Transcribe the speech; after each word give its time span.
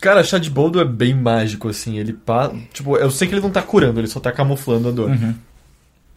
Cara, 0.00 0.24
chá 0.24 0.38
de 0.38 0.50
boldo 0.50 0.80
é 0.80 0.84
bem 0.84 1.14
mágico, 1.14 1.68
assim. 1.68 1.98
Ele 1.98 2.12
pa... 2.12 2.50
Tipo, 2.72 2.96
eu 2.96 3.10
sei 3.10 3.28
que 3.28 3.34
ele 3.34 3.42
não 3.42 3.50
tá 3.50 3.62
curando, 3.62 4.00
ele 4.00 4.06
só 4.06 4.18
tá 4.18 4.32
camuflando 4.32 4.88
a 4.88 4.90
dor. 4.90 5.10
Uhum. 5.10 5.34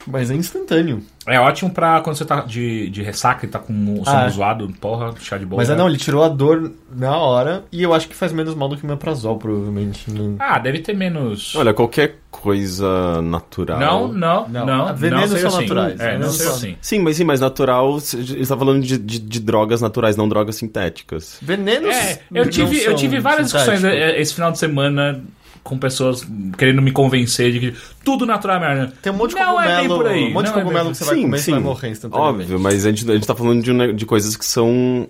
Mas 0.07 0.29
é 0.31 0.35
instantâneo. 0.35 1.01
É 1.25 1.39
ótimo 1.39 1.71
pra 1.71 2.01
quando 2.01 2.17
você 2.17 2.25
tá 2.25 2.42
de, 2.42 2.89
de 2.89 3.01
ressaca 3.01 3.45
e 3.45 3.50
tá 3.50 3.57
com 3.57 3.71
o 3.73 4.01
Ah, 4.05 4.11
sono 4.11 4.23
é. 4.25 4.29
zoado, 4.29 4.73
porra, 4.82 5.14
chá 5.21 5.37
de 5.37 5.45
bola. 5.45 5.61
Mas 5.61 5.69
é 5.69 5.75
não, 5.75 5.87
ele 5.87 5.98
tirou 5.98 6.21
a 6.23 6.27
dor 6.27 6.71
na 6.93 7.16
hora 7.17 7.64
e 7.71 7.82
eu 7.82 7.93
acho 7.93 8.09
que 8.09 8.16
faz 8.16 8.34
menos 8.34 8.54
mal 8.55 8.68
do 8.68 8.75
que 8.75 8.84
o 8.84 8.88
meprazol, 8.88 9.38
provavelmente. 9.38 10.11
Não- 10.11 10.36
Ah, 10.39 10.60
deve 10.60 10.79
ter 10.79 10.93
menos. 10.93 11.55
Olha, 11.55 11.74
qualquer 11.74 12.18
coisa 12.29 13.21
natural. 13.21 13.79
não, 13.79 14.07
não, 14.11 14.50
Não. 14.50 14.66
não. 14.66 14.96
Venenos 14.96 15.32
não 15.32 15.38
são 15.39 15.47
assim. 15.50 15.61
naturais, 15.61 16.00
É, 16.00 16.04
não 16.04 16.11
venenos 16.14 16.36
seja 16.36 16.50
são- 16.50 16.57
assim. 16.57 16.78
Sim, 16.82 17.00
mas 17.00 17.15
sim, 17.18 17.24
mas 17.24 17.39
natural, 17.39 17.93
você 17.93 18.20
está 18.20 18.57
falando 18.57 18.83
de, 18.83 18.97
de, 18.97 19.20
de 19.20 19.39
drogas 19.39 19.79
naturais, 19.82 20.18
não 20.18 20.28
drogas 20.28 20.56
sintéticas. 20.57 21.38
Venenos. 21.42 21.96
É, 21.96 22.20
eu 22.33 22.43
não 22.43 22.51
tive, 22.51 22.83
eu 22.83 22.96
tive 22.96 23.20
várias 23.21 23.46
discussões 23.51 23.79
sintéticos. 23.79 24.10
eh, 24.15 24.20
esse 24.21 24.33
final 24.33 24.51
de 24.51 24.57
semana 24.60 25.21
com 25.64 25.78
pessoas 25.78 26.28
querendo 26.58 26.82
me 26.82 26.92
convencer 26.92 27.52
de 27.52 27.60
que 27.60 27.78
tudo 28.04 28.26
natural 28.26 28.58
é 28.58 28.60
merda. 28.60 28.94
Tem 29.02 29.12
um 29.12 29.16
monte 29.16 29.30
de 29.30 29.36
não 29.38 29.46
cogumelo, 29.46 29.72
é 29.72 29.80
bem 29.80 29.88
por 29.88 30.08
aí. 30.08 30.24
um 30.26 30.34
monte 30.34 30.46
de 30.46 30.52
é 30.52 30.54
cogumelo 30.54 30.86
por 30.86 30.92
que 30.92 30.98
você 30.98 31.06
vai 31.06 31.22
comer 31.22 31.38
e 31.38 31.42
você 31.42 31.52
vai 31.52 31.60
morrer 31.62 31.89
instantaneamente. 31.89 32.41
Óbvio, 32.41 32.59
mas 32.59 32.86
a 32.86 32.89
gente, 32.89 33.09
a 33.09 33.13
gente 33.13 33.27
tá 33.27 33.36
falando 33.36 33.63
de, 33.63 33.72
um 33.72 33.95
de 33.95 34.05
coisas 34.05 34.36
que 34.36 34.45
são 34.45 35.08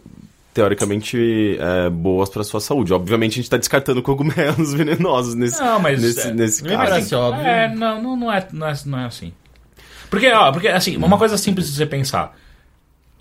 teoricamente 0.54 1.58
é, 1.60 1.90
boas 1.90 2.30
pra 2.30 2.44
sua 2.44 2.60
saúde. 2.60 2.94
Obviamente 2.94 3.34
a 3.34 3.36
gente 3.38 3.50
tá 3.50 3.58
descartando 3.58 4.04
cogumelos 4.04 4.74
venenosos 4.76 5.34
nesse, 5.34 5.60
Não, 5.60 5.80
mas, 5.80 6.02
nesse, 6.02 6.28
é, 6.28 6.32
nesse 6.32 6.64
me 6.64 6.70
caso. 6.70 6.84
parece 6.84 7.16
óbvio. 7.16 7.46
É, 7.46 7.74
não, 7.74 8.02
não, 8.02 8.16
não, 8.16 8.32
é, 8.32 8.48
não, 8.54 8.68
é, 8.68 8.76
não 8.86 9.00
é 9.00 9.06
assim. 9.06 9.34
Porque, 10.10 10.32
ó, 10.32 10.52
porque, 10.52 10.68
assim, 10.68 10.96
uma 10.96 11.18
coisa 11.18 11.38
simples 11.38 11.68
de 11.68 11.76
você 11.76 11.88
pensar. 11.88 12.38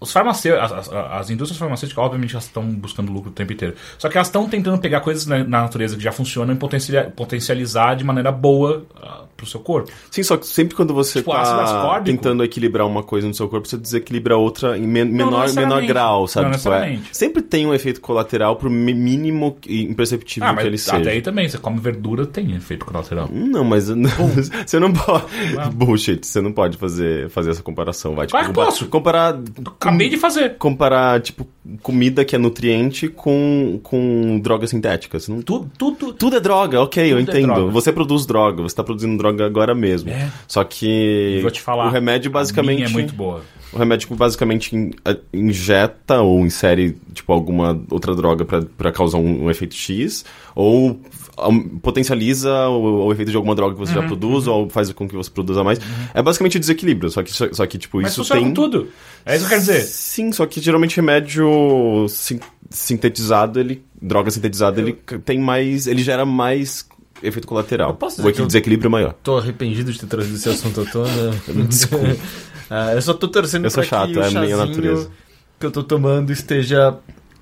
Os 0.03 0.13
farmacêuticos, 0.13 0.73
as, 0.73 0.89
as- 0.89 0.95
as 1.21 1.31
indústrias 1.31 1.59
farmacêuticas, 1.59 2.05
obviamente, 2.05 2.33
elas 2.35 2.45
estão 2.45 2.65
buscando 2.65 3.11
lucro 3.13 3.31
o 3.31 3.33
tempo 3.33 3.53
inteiro. 3.53 3.75
Só 3.99 4.09
que 4.09 4.17
elas 4.17 4.29
estão 4.29 4.49
tentando 4.49 4.79
pegar 4.79 5.01
coisas 5.01 5.27
na, 5.27 5.39
na 5.39 5.63
natureza 5.63 5.97
que 5.97 6.03
já 6.03 6.13
funcionam 6.13 6.55
e 6.55 6.57
potenciali- 6.59 7.11
potencializar 7.13 7.95
de 7.95 8.05
maneira 8.05 8.31
boa 8.33 8.85
uh, 8.97 9.27
pro 9.37 9.47
seu 9.47 9.61
corpo. 9.61 9.91
Sim, 10.11 10.23
só 10.23 10.37
que 10.37 10.47
sempre 10.47 10.75
quando 10.75 10.93
você 10.95 11.21
Tipo, 11.21 11.33
tá 11.33 12.01
tentando 12.05 12.43
equilibrar 12.45 12.87
uma 12.87 13.03
coisa 13.03 13.27
no 13.27 13.35
seu 13.35 13.49
corpo, 13.49 13.67
você 13.69 13.77
desequilibra 13.77 14.37
outra 14.37 14.77
em 14.77 14.87
men- 14.87 15.05
não 15.05 15.13
menor, 15.13 15.31
menor 15.31 15.43
necessariamente. 15.43 15.87
grau, 15.89 16.27
sabe? 16.29 16.51
Não 16.51 16.59
Tipo, 16.59 16.73
é- 16.73 16.99
sempre 17.13 17.43
tem 17.43 17.67
um 17.67 17.73
efeito 17.75 18.01
colateral 18.01 18.57
pro 18.57 18.71
mínimo 18.71 19.57
imperceptível 19.69 20.49
Ah, 20.49 20.55
que 20.55 20.63
ele 20.63 20.71
mas 20.73 20.81
seja. 20.83 20.97
até 20.99 21.11
aí 21.11 21.23
também, 21.23 21.49
você 21.49 21.59
come 21.59 21.79
verdura, 21.81 22.27
tem 22.27 22.55
efeito 22.55 22.85
colateral. 22.85 23.29
Não, 23.33 23.65
mas 23.65 23.89
você 24.67 24.79
não 24.81 24.93
pode. 24.93 25.25
Bullshit, 25.75 26.27
você 26.27 26.41
não 26.41 26.53
pode 26.53 26.77
fazer, 26.77 27.29
fazer 27.31 27.51
essa 27.51 27.63
comparação. 27.63 28.15
Vai, 28.15 28.27
tipo, 28.27 28.33
Claro 28.39 28.49
comparar- 28.49 28.67
posso. 28.67 28.87
Comparar. 28.89 29.39
Acabei 29.93 30.09
de 30.09 30.17
fazer. 30.17 30.57
Comparar, 30.59 31.21
tipo, 31.21 31.47
comida 31.83 32.25
que 32.25 32.35
é 32.35 32.39
nutriente 32.39 33.09
com, 33.09 33.79
com 33.83 34.41
drogas 34.41 34.71
sintéticas. 34.71 35.29
Não, 35.29 35.41
Tudo, 35.43 35.71
tudo, 35.79 36.13
tudo 36.13 36.37
é 36.37 36.41
droga, 36.41 36.81
ok, 36.81 37.05
eu 37.13 37.19
Tudo 37.19 37.31
é 37.31 37.39
entendo. 37.41 37.55
droga. 37.55 37.71
você 37.73 37.93
produz 37.93 38.27
droga, 38.27 38.63
você 38.63 38.75
tá 38.75 38.83
produzindo 38.83 39.17
droga 39.17 39.47
agora 39.47 39.75
mesmo. 39.75 40.11
É. 40.11 40.31
Só 40.49 40.65
que. 40.65 41.39
Vou 41.43 41.51
te 41.51 41.61
falar. 41.61 41.87
O 41.87 41.91
remédio 41.91 42.31
basicamente. 42.31 42.83
é 42.85 42.89
muito 42.89 43.15
boa. 43.15 43.43
O 43.73 43.79
remédio 43.79 44.15
basicamente 44.15 44.77
in- 44.77 44.91
injeta 45.33 46.21
ou 46.21 46.41
insere 46.45 46.97
tipo 47.15 47.33
alguma 47.33 47.81
outra 47.91 48.15
droga 48.15 48.45
pra 48.45 48.93
causar 48.93 49.17
um, 49.19 49.45
um 49.45 49.51
efeito 49.51 49.75
X, 49.75 50.27
ou 50.55 51.01
um, 51.49 51.79
potencializa 51.79 52.69
o, 52.69 53.07
o 53.07 53.13
efeito 53.13 53.31
de 53.31 53.37
alguma 53.37 53.55
droga 53.55 53.75
que 53.75 53.81
Uhum, 53.81 53.87
você 53.87 53.95
já 53.95 54.03
produz, 54.03 54.47
ou 54.47 54.69
faz 54.69 54.93
com 54.93 55.09
que 55.09 55.17
você 55.17 55.31
produza 55.31 55.65
mais. 55.65 55.79
É 56.13 56.21
basicamente 56.21 56.59
o 56.59 56.61
desequilíbrio, 56.61 57.09
só 57.11 57.23
que, 57.23 57.33
só 57.33 57.67
que 57.67 57.79
tipo, 57.79 58.01
Mas 58.03 58.13
isso 58.13 58.25
tem... 58.29 58.45
com 58.45 58.53
tudo. 58.53 58.89
É 59.25 59.37
isso 59.37 59.41
que 59.41 59.55
eu 59.55 59.59
quero 59.59 59.61
dizer. 59.61 59.81
Sim, 59.85 60.33
só 60.33 60.45
que 60.45 60.61
geralmente 60.61 60.97
remédio 60.97 61.49
sin- 62.09 62.41
sintetizado, 62.71 63.59
ele. 63.61 63.85
Droga 64.01 64.31
sintetizada, 64.31 64.81
ele 64.81 64.99
c- 65.09 65.19
tem 65.19 65.39
mais. 65.39 65.87
ele 65.87 66.03
gera 66.03 66.25
mais 66.27 66.89
efeito 67.23 67.47
colateral. 67.47 67.91
Eu 67.91 67.95
posso 67.95 68.17
dizer 68.17 68.29
o 68.41 68.43
eu- 68.43 68.47
desequilíbrio 68.47 68.89
é 68.89 68.91
maior. 68.91 69.13
Tô 69.23 69.39
arrependido 69.39 69.93
de 69.93 69.99
ter 70.01 70.07
trazido 70.07 70.35
esse 70.37 70.49
assunto 70.49 70.81
à 70.81 70.85
tona. 70.85 71.31
Desculpa. 71.69 72.17
eu 72.95 73.03
só 73.03 73.15
tô 73.15 73.29
torcendo 73.29 73.65
Eu 73.67 73.71
sou 73.71 73.83
pra 73.85 73.89
chato, 73.89 74.13
que 74.13 74.19
o 74.19 74.23
é 74.23 74.27
a 74.27 74.31
minha 74.41 74.57
natureza. 74.57 75.11
que 75.61 75.67
eu 75.67 75.71
tô 75.71 75.83
tomando 75.85 76.33
esteja... 76.33 76.97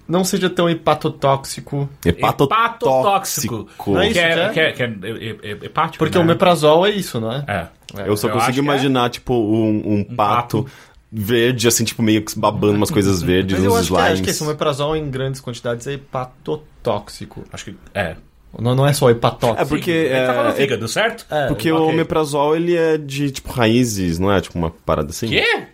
Não 0.06 0.25
seja 0.25 0.50
tão 0.50 0.69
hepatotóxico. 0.69 1.88
Hepatotóxico. 2.04 3.69
Não 3.87 4.00
é 4.00 4.06
isso 4.06 4.15
Que 4.15 4.19
é, 4.19 4.49
que 4.49 4.53
que 4.54 4.60
é? 4.60 4.65
é, 4.69 4.72
que 4.72 4.82
é, 4.82 4.87
é- 4.87 5.50
é- 5.53 5.66
hepático, 5.66 5.99
Porque 6.04 6.19
né? 6.19 6.25
o 6.25 6.26
meprazol 6.26 6.84
é 6.87 6.91
isso, 6.91 7.20
não 7.20 7.32
é? 7.32 7.44
É. 7.47 8.09
Eu 8.09 8.16
só 8.16 8.28
Eu 8.28 8.32
consigo 8.34 8.59
é. 8.59 8.60
imaginar, 8.60 9.09
tipo, 9.10 9.34
um, 9.34 9.94
um 10.00 10.04
pato, 10.04 10.65
pato. 10.65 10.70
Verde, 11.12 11.66
assim, 11.66 11.84
tipo, 11.84 12.03
meio 12.03 12.25
que 12.25 12.38
babando 12.38 12.75
umas 12.76 12.91
coisas 12.91 13.21
verdes, 13.22 13.59
Mas 13.59 13.66
uns 13.66 13.76
acho 13.76 13.88
que, 13.88 13.94
é, 13.94 13.97
slimes. 13.97 14.12
acho 14.12 14.22
que 14.22 14.31
esse 14.31 14.44
meprazol 14.44 14.97
em 14.97 15.10
grandes 15.10 15.41
quantidades 15.41 15.87
é 15.87 15.94
hepatotóxico. 15.94 17.44
Acho 17.53 17.65
que 17.66 17.76
é. 17.94 18.16
Não, 18.59 18.75
não 18.75 18.87
é 18.87 18.93
só 18.93 19.09
hepatóxico. 19.10 19.62
É 19.62 19.65
porque, 19.65 19.91
Ele 19.91 20.26
tá 20.26 20.34
falando 20.34 20.53
é, 20.53 20.56
fígado, 20.56 20.88
certo? 20.88 21.26
É, 21.31 21.47
porque 21.47 21.70
ok. 21.70 21.87
o 21.87 21.88
omeprazol, 21.88 22.56
ele 22.56 22.76
é 22.76 22.99
de, 22.99 23.31
tipo, 23.31 23.50
raízes, 23.53 24.19
não 24.19 24.32
é? 24.32 24.41
Tipo, 24.41 24.59
uma 24.59 24.70
parada 24.70 25.10
assim? 25.10 25.28
Quê? 25.28 25.66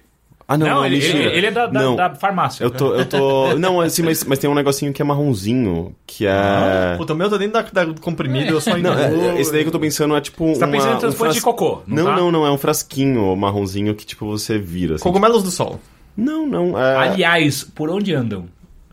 Ah, 0.48 0.56
não, 0.56 0.66
Não, 0.66 0.74
não, 0.76 0.86
ele, 0.86 1.04
ele, 1.04 1.24
ele 1.24 1.46
é 1.46 1.50
da, 1.50 1.66
da, 1.66 1.72
Não, 1.80 1.96
da 1.96 2.14
farmácia. 2.14 2.62
Eu 2.62 2.70
tô, 2.70 2.94
eu 2.94 3.04
tô... 3.04 3.54
Não, 3.58 3.80
assim, 3.80 4.02
mas, 4.02 4.22
mas 4.22 4.38
tem 4.38 4.48
um 4.48 4.54
negocinho 4.54 4.92
que 4.92 5.02
é 5.02 5.04
marronzinho, 5.04 5.92
que 6.06 6.24
é... 6.24 6.94
Puta, 6.96 7.14
o 7.14 7.16
meu 7.16 7.28
tá 7.28 7.36
dentro 7.36 7.54
da, 7.54 7.62
da 7.62 7.84
do 7.92 8.00
comprimido, 8.00 8.52
eu 8.52 8.60
só 8.60 8.76
Não, 8.76 8.96
é, 8.96 9.40
esse 9.40 9.50
daí 9.50 9.62
que 9.62 9.68
eu 9.68 9.72
tô 9.72 9.80
pensando 9.80 10.14
é 10.14 10.20
tipo 10.20 10.46
Você 10.46 10.60
tá 10.60 10.66
uma, 10.66 10.72
pensando 10.72 10.92
em 10.92 10.96
um 10.96 11.00
transplante 11.00 11.34
de 11.34 11.40
fras- 11.40 11.54
cocô, 11.54 11.82
não 11.86 11.96
Não, 11.96 12.04
tá? 12.04 12.16
não, 12.16 12.30
não, 12.30 12.46
é 12.46 12.50
um 12.52 12.58
frasquinho 12.58 13.34
marronzinho 13.34 13.92
que, 13.94 14.06
tipo, 14.06 14.24
você 14.26 14.56
vira, 14.56 14.94
assim. 14.94 15.02
Cogumelos 15.02 15.42
do 15.42 15.50
sol. 15.50 15.80
Não, 16.16 16.46
não, 16.46 16.78
é... 16.80 16.96
Aliás, 16.96 17.64
por 17.64 17.90
onde 17.90 18.14
andam? 18.14 18.46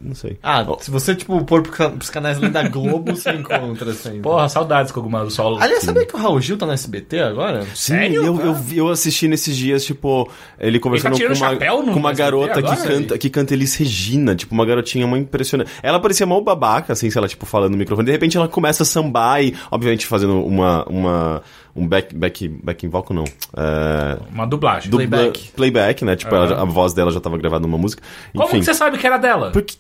Não 0.04 0.14
sei. 0.16 0.38
Ah, 0.44 0.66
se 0.82 0.92
você, 0.92 1.16
tipo, 1.16 1.44
pôr 1.46 1.62
pros 1.64 2.10
canais 2.10 2.38
ali 2.38 2.50
da 2.50 2.68
Globo, 2.68 3.16
você 3.16 3.32
encontra 3.34 3.94
sempre. 3.94 4.20
Porra, 4.20 4.50
saudades 4.50 4.92
cogumelo 4.92 5.26
do 5.26 5.32
solo. 5.32 5.58
Aliás, 5.62 5.84
sabia 5.84 6.06
que 6.06 6.14
o 6.16 6.20
Raul 6.20 6.42
Gil 6.42 6.58
tá 6.58 6.66
no 6.66 6.74
SBT 6.74 7.20
agora? 7.22 7.66
Sério? 7.74 8.20
Sim, 8.22 8.28
eu, 8.28 8.40
eu, 8.42 8.54
vi- 8.54 8.78
eu 8.80 8.90
assisti 8.90 9.28
nesses 9.28 9.56
dias, 9.56 9.86
tipo, 9.86 10.30
ele 10.60 10.80
conversando 10.80 11.16
tirando 11.16 11.40
com 11.40 11.46
uma, 11.46 11.94
com 11.94 12.00
uma 12.00 12.14
garota 12.14 12.62
que 12.62 12.68
agora, 12.70 12.76
canta, 12.88 13.18
que 13.18 13.30
canta 13.30 13.54
Elis 13.54 13.76
Regina, 13.76 14.36
tipo, 14.36 14.54
uma 14.54 14.66
garotinha 14.66 15.08
muito 15.08 15.24
impressionante. 15.28 15.72
Ela 15.82 16.00
parecia 16.00 16.26
mal 16.26 16.42
babaca, 16.42 16.92
assim, 16.94 17.10
sei 17.10 17.22
lá, 17.22 17.28
tipo, 17.28 17.46
falando 17.46 17.72
no 17.72 17.78
microfone. 17.78 18.06
De 18.06 18.12
repente 18.12 18.36
ela 18.36 18.48
começa 18.50 18.84
a 18.84 18.86
sambar 18.86 19.42
e, 19.42 19.56
obviamente, 19.72 20.06
fazendo 20.06 20.44
uma, 20.46 20.84
uma, 20.90 21.42
um 21.76 21.88
back, 21.88 22.16
back, 22.16 22.48
back 22.48 22.88
vocal, 22.88 23.16
não. 23.16 23.24
É, 23.58 24.18
Uma 24.32 24.46
dublagem. 24.46 24.90
dubla- 24.92 25.08
Playback. 25.08 25.52
Playback, 25.56 26.06
né? 26.06 26.16
Tipo, 26.16 26.36
ela 26.36 26.48
já- 26.48 26.62
a 26.62 26.66
voz 26.66 26.94
dela 26.94 27.12
já 27.12 27.20
tava 27.20 27.38
gravada 27.38 27.62
numa 27.66 27.78
música. 27.78 28.02
Como 28.34 28.46
Enfim, 28.48 28.60
que 28.60 28.66
você 28.66 28.74
sabe 28.74 28.98
que 28.98 29.06
era 29.08 29.18
dela? 29.18 29.52
porque 29.52 29.76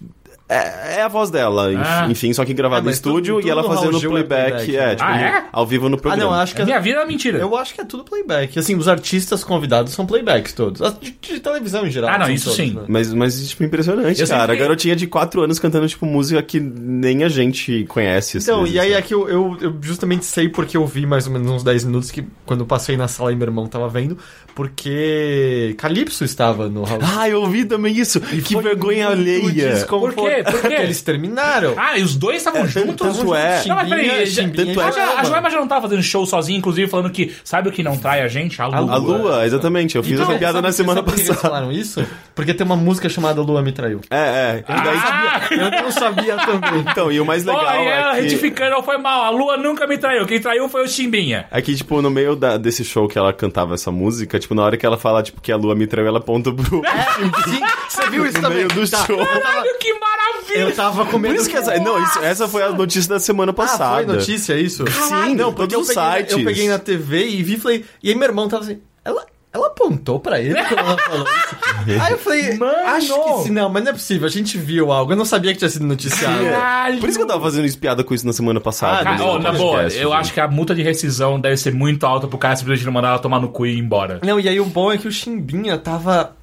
é, 0.49 0.97
é 0.97 1.01
a 1.01 1.07
voz 1.07 1.29
dela, 1.31 1.69
Ah. 1.77 2.07
enfim, 2.09 2.31
só 2.33 2.43
que 2.45 2.53
gravada 2.53 2.81
Ah, 2.81 2.83
no 2.83 2.89
mas 2.89 2.99
tudo- 2.99 3.13
estúdio 3.17 3.35
tudo 3.37 3.47
e 3.47 3.49
ela 3.49 3.63
fazendo 3.63 3.97
é 3.97 3.99
playback, 4.01 4.51
playback, 4.65 4.75
é, 4.75 4.85
né? 4.85 4.95
tipo, 4.95 5.03
Ah, 5.09 5.21
é? 5.21 5.43
ao 5.51 5.65
vivo 5.65 5.89
no 5.89 5.95
Ah, 5.95 5.99
programa. 5.99 6.23
não, 6.31 6.33
acho 6.39 6.53
que... 6.55 6.63
Minha 6.63 6.79
vida 6.79 6.99
é 6.99 7.05
mentira. 7.05 7.39
Eu 7.39 7.55
acho 7.57 7.73
que 7.73 7.81
é 7.81 7.85
tudo 7.85 8.03
playback. 8.03 8.59
Assim, 8.59 8.75
os 8.75 8.87
artistas 8.87 9.43
convidados 9.43 9.93
são 9.93 10.05
playbacks 10.05 10.53
todos. 10.53 10.81
De, 10.99 11.11
de 11.11 11.39
televisão 11.39 11.87
em 11.87 11.91
geral. 11.91 12.09
Ah, 12.11 12.17
não, 12.19 12.29
isso 12.29 12.45
todos, 12.51 12.57
sim. 12.57 12.73
né? 12.73 12.81
Mas, 12.87 13.13
mas, 13.13 13.47
tipo, 13.49 13.63
impressionante, 13.63 14.21
Eu 14.21 14.27
cara. 14.27 14.41
sempre- 14.41 14.55
A 14.55 14.59
garotinha 14.59 14.95
de 14.95 15.07
4 15.07 15.41
anos 15.41 15.59
cantando, 15.59 15.87
tipo, 15.87 16.05
música 16.05 16.41
que 16.43 16.59
nem 16.59 17.23
a 17.23 17.29
gente 17.29 17.85
conhece. 17.85 18.37
às 18.37 18.43
Então, 18.43 18.59
vezes, 18.61 18.75
e 18.75 18.79
aí 18.79 18.91
né? 18.91 18.97
é 18.97 19.01
que 19.01 19.13
eu, 19.13 19.27
eu, 19.29 19.57
eu 19.61 19.75
justamente 19.81 20.25
sei 20.25 20.49
porque 20.49 20.77
eu 20.77 20.85
vi 20.85 21.05
mais 21.05 21.25
ou 21.25 21.33
menos 21.33 21.49
uns 21.49 21.63
10 21.63 21.83
minutos 21.85 22.11
que 22.11 22.23
quando 22.45 22.59
eu 22.59 22.65
passei 22.67 22.95
na 22.97 23.07
sala 23.07 23.31
e 23.31 23.35
meu 23.35 23.47
irmão 23.47 23.65
tava 23.67 23.87
vendo, 23.89 24.17
porque 24.55 25.75
Calypso 25.77 26.23
estava 26.23 26.69
no 26.69 26.83
Raul 26.83 27.01
Ah, 27.03 27.29
eu 27.29 27.41
ouvi 27.41 27.65
também 27.65 27.97
isso. 27.97 28.19
que 28.21 28.53
foi 28.53 28.63
vergonha 28.63 29.07
alheia. 29.09 29.85
Por 29.87 30.13
quê? 30.13 30.15
Por 30.15 30.27
quê? 30.27 30.43
Porque 30.51 30.73
eles 30.73 31.01
terminaram. 31.01 31.73
Ah, 31.77 31.97
e 31.97 32.03
os 32.03 32.15
dois 32.15 32.37
estavam 32.37 32.65
juntos? 32.67 32.95
tanto 33.17 33.35
é- 33.35 33.63
Não, 33.67 33.75
mas 33.75 33.89
peraí, 33.89 34.07
tanto 34.53 34.81
é- 34.81 34.83
a, 34.83 34.91
Ja- 34.91 35.19
a. 35.19 35.23
Joelma 35.23 35.49
já 35.49 35.59
não 35.59 35.67
tava 35.67 35.81
fazendo 35.83 36.03
show 36.03 36.25
sozinha, 36.25 36.57
inclusive 36.57 36.89
falando 36.89 37.09
que 37.09 37.33
sabe 37.43 37.69
o 37.69 37.71
que 37.71 37.83
não 37.83 37.97
trai 37.97 38.21
a 38.21 38.27
gente? 38.27 38.61
A 38.61 38.67
lua. 38.67 38.93
A 38.93 38.97
lua, 38.97 39.45
exatamente. 39.45 39.95
Eu 39.95 40.03
fiz 40.03 40.13
Então, 40.13 40.25
essa 40.29 40.37
piada 40.39 40.53
sabe- 40.53 40.67
na 40.67 40.71
semana 40.73 40.95
sabe 40.99 41.05
por 41.07 41.15
que 41.15 41.21
eles 41.21 41.27
passada. 41.29 41.47
falaram 41.49 41.71
isso? 41.71 42.05
Porque 42.35 42.53
tem 42.53 42.65
uma 42.65 42.75
música 42.75 43.07
chamada 43.09 43.41
Lua 43.41 43.61
Me 43.61 43.71
Traiu. 43.71 44.01
É, 44.09 44.17
é. 44.17 44.63
E 44.67 44.73
daí, 44.83 44.97
Ah! 44.97 45.41
Eu 45.51 45.83
não 45.83 45.91
sabia 45.91 46.35
também. 46.37 46.79
então, 46.89 47.11
e 47.11 47.19
o 47.19 47.25
mais 47.25 47.43
legal 47.43 47.63
Pô, 47.65 47.71
e 47.71 47.85
ela 47.87 48.11
é 48.13 48.15
que... 48.15 48.21
retificando, 48.23 48.81
foi 48.83 48.97
mal. 48.97 49.23
A 49.23 49.29
lua 49.29 49.57
nunca 49.57 49.85
me 49.87 49.97
traiu. 49.97 50.25
Quem 50.25 50.39
traiu 50.39 50.67
foi 50.69 50.83
o 50.83 50.87
Chimbinha. 50.87 51.45
É 51.51 51.61
que, 51.61 51.75
tipo, 51.75 52.01
no 52.01 52.09
meio 52.09 52.35
da- 52.35 52.57
desse 52.57 52.83
show 52.83 53.07
que 53.07 53.17
ela 53.17 53.31
cantava 53.33 53.73
essa 53.75 53.91
música, 53.91 54.39
tipo, 54.43 54.55
na 54.55 54.63
hora 54.63 54.77
que 54.77 54.85
ela 54.85 54.97
fala, 54.97 55.21
tipo, 55.23 55.41
que 55.41 55.51
a 55.51 55.55
lua 55.57 55.75
me 55.75 55.85
traiu, 55.87 56.07
ela 56.07 56.19
aponta 56.19 56.51
pro... 56.53 56.81
Sim, 57.49 57.61
você 57.89 58.09
viu 58.09 58.25
isso 58.25 58.35
No 58.37 58.41
também? 58.43 58.57
meio 58.59 58.67
do 58.69 58.89
Tá, 58.89 59.05
show. 59.05 59.17
Caralho, 59.17 59.77
que 59.79 59.93
maravilha! 59.99 60.59
eu 60.59 60.75
tava 60.75 61.05
com 61.05 61.17
medo 61.17 61.33
Por 61.35 61.41
isso 61.41 61.49
que 61.49 61.57
essa... 61.57 61.77
Não, 61.79 62.01
isso- 62.03 62.19
essa 62.19 62.47
foi 62.47 62.63
a 62.63 62.69
notícia 62.69 63.09
da 63.09 63.19
semana 63.19 63.51
Ah, 63.51 63.55
passada. 63.55 63.95
foi 64.05 64.15
notícia 64.15 64.53
isso? 64.59 64.85
Sim, 64.87 65.35
não, 65.35 65.53
porque 65.53 65.75
eu 65.75 65.81
peguei, 65.85 65.95
sites. 66.03 66.37
eu 66.37 66.43
peguei 66.43 66.67
na 66.69 66.79
TV 66.79 67.27
e 67.27 67.43
vi 67.43 67.55
e 67.55 67.59
falei. 67.59 67.85
E 68.01 68.09
aí 68.09 68.15
meu 68.15 68.27
irmão 68.27 68.47
tava 68.47 68.63
assim. 68.63 68.79
Ela, 69.03 69.25
ela 69.53 69.67
apontou 69.67 70.19
pra 70.19 70.39
ele 70.41 70.55
quando 70.65 70.79
ela 70.79 70.97
falou 70.97 71.27
isso. 71.27 72.01
aí 72.01 72.11
eu 72.11 72.17
falei, 72.17 72.57
Mano! 72.57 72.87
acho 72.87 73.23
que 73.23 73.43
sim. 73.43 73.49
Não, 73.51 73.69
mas 73.69 73.83
não 73.83 73.91
é 73.91 73.93
possível. 73.93 74.25
A 74.25 74.29
gente 74.31 74.57
viu 74.57 74.91
algo. 74.91 75.11
Eu 75.11 75.15
não 75.15 75.25
sabia 75.25 75.51
que 75.51 75.59
tinha 75.59 75.69
sido 75.69 75.85
noticiado. 75.85 76.43
Caralho. 76.43 76.99
Por 76.99 77.07
isso 77.07 77.19
que 77.19 77.23
eu 77.23 77.27
tava 77.27 77.41
fazendo 77.41 77.65
espiada 77.65 78.03
com 78.03 78.15
isso 78.15 78.25
na 78.25 78.33
semana 78.33 78.59
passada. 78.59 79.07
Ah, 79.07 79.17
na 79.39 79.51
podcast, 79.51 79.57
boa, 79.57 79.81
eu 79.83 79.89
gente. 79.89 80.13
acho 80.13 80.33
que 80.33 80.39
a 80.39 80.47
multa 80.47 80.73
de 80.73 80.81
rescisão 80.81 81.39
deve 81.39 81.55
ser 81.57 81.71
muito 81.71 82.03
alta 82.05 82.27
pro 82.27 82.37
cara 82.37 82.55
simplesmente 82.55 82.85
não 82.85 82.93
mandar 82.93 83.09
ela 83.09 83.19
tomar 83.19 83.39
no 83.39 83.49
cu 83.49 83.67
e 83.67 83.75
ir 83.75 83.79
embora. 83.79 84.19
Não, 84.23 84.39
e 84.39 84.49
aí 84.49 84.59
o 84.59 84.65
bom 84.65 84.91
é 84.91 84.97
que 84.97 85.07
o 85.07 85.11
Chimbinha 85.11 85.77
tava. 85.77 86.35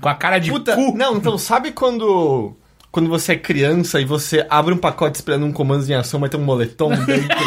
Com 0.00 0.08
a 0.08 0.14
cara 0.14 0.38
de 0.38 0.50
Puta, 0.50 0.74
cu. 0.74 0.96
não, 0.96 1.16
então 1.16 1.36
sabe 1.38 1.70
quando 1.72 2.56
quando 2.92 3.08
você 3.08 3.32
é 3.32 3.36
criança 3.36 4.00
e 4.00 4.04
você 4.04 4.46
abre 4.50 4.74
um 4.74 4.76
pacote 4.76 5.16
esperando 5.16 5.46
um 5.46 5.52
comando 5.52 5.88
em 5.88 5.94
ação, 5.94 6.20
mas 6.20 6.30
tem 6.30 6.38
um 6.38 6.44
moletom 6.44 6.90
dentro. 6.90 7.38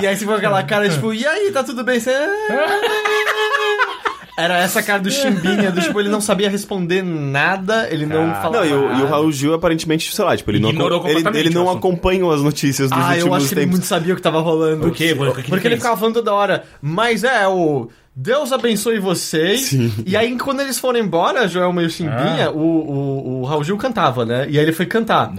e 0.00 0.06
aí 0.06 0.14
você 0.14 0.20
fica 0.20 0.32
com 0.32 0.38
aquela 0.38 0.62
cara, 0.62 0.88
tipo, 0.88 1.12
e 1.12 1.26
aí, 1.26 1.50
tá 1.50 1.64
tudo 1.64 1.82
bem? 1.82 1.98
Você... 1.98 2.10
Era 4.36 4.58
essa 4.58 4.82
cara 4.82 5.00
do 5.00 5.10
Chimbinha, 5.10 5.70
do 5.70 5.80
tipo, 5.80 6.00
ele 6.00 6.08
não 6.08 6.20
sabia 6.20 6.50
responder 6.50 7.02
nada, 7.02 7.88
ele 7.90 8.04
não 8.04 8.32
falava 8.34 8.58
Não, 8.58 8.64
e 8.64 8.72
o, 8.72 8.98
e 8.98 9.02
o. 9.02 9.06
Raul 9.06 9.30
Gil 9.30 9.54
aparentemente, 9.54 10.12
sei 10.14 10.24
lá, 10.24 10.36
tipo, 10.36 10.50
ele 10.50 10.58
não, 10.58 10.70
Ignorou 10.70 11.06
ele, 11.08 11.22
ele 11.38 11.50
não 11.50 11.70
acompanha 11.70 12.28
as 12.32 12.42
notícias 12.42 12.90
dos 12.90 12.98
Ah, 12.98 13.12
eu 13.16 13.26
últimos 13.26 13.36
acho 13.36 13.48
que 13.48 13.54
ele 13.54 13.60
tempos. 13.60 13.70
muito 13.78 13.86
sabia 13.86 14.12
o 14.12 14.16
que 14.16 14.22
tava 14.22 14.40
rolando. 14.40 14.80
Por 14.80 14.92
quê? 14.92 15.14
Por 15.14 15.28
que 15.28 15.34
que 15.34 15.40
ele 15.40 15.48
Porque 15.50 15.68
ele 15.68 15.76
ficava 15.76 15.96
falando 15.96 16.14
toda 16.14 16.32
hora, 16.34 16.64
mas 16.82 17.22
é, 17.22 17.46
o... 17.46 17.88
Deus 18.16 18.52
abençoe 18.52 19.00
vocês. 19.00 19.60
Sim. 19.62 19.92
E 20.06 20.16
aí, 20.16 20.36
quando 20.38 20.60
eles 20.60 20.78
foram 20.78 21.00
embora, 21.00 21.48
Joelma 21.48 21.82
e 21.82 21.86
o 21.86 21.90
Chimbinha, 21.90 22.46
Ah. 22.46 22.50
o, 22.52 22.58
o, 22.58 23.40
o 23.40 23.44
Raul 23.44 23.64
Gil 23.64 23.76
cantava, 23.76 24.24
né? 24.24 24.46
E 24.48 24.56
aí 24.56 24.64
ele 24.64 24.72
foi 24.72 24.86
cantar. 24.86 25.32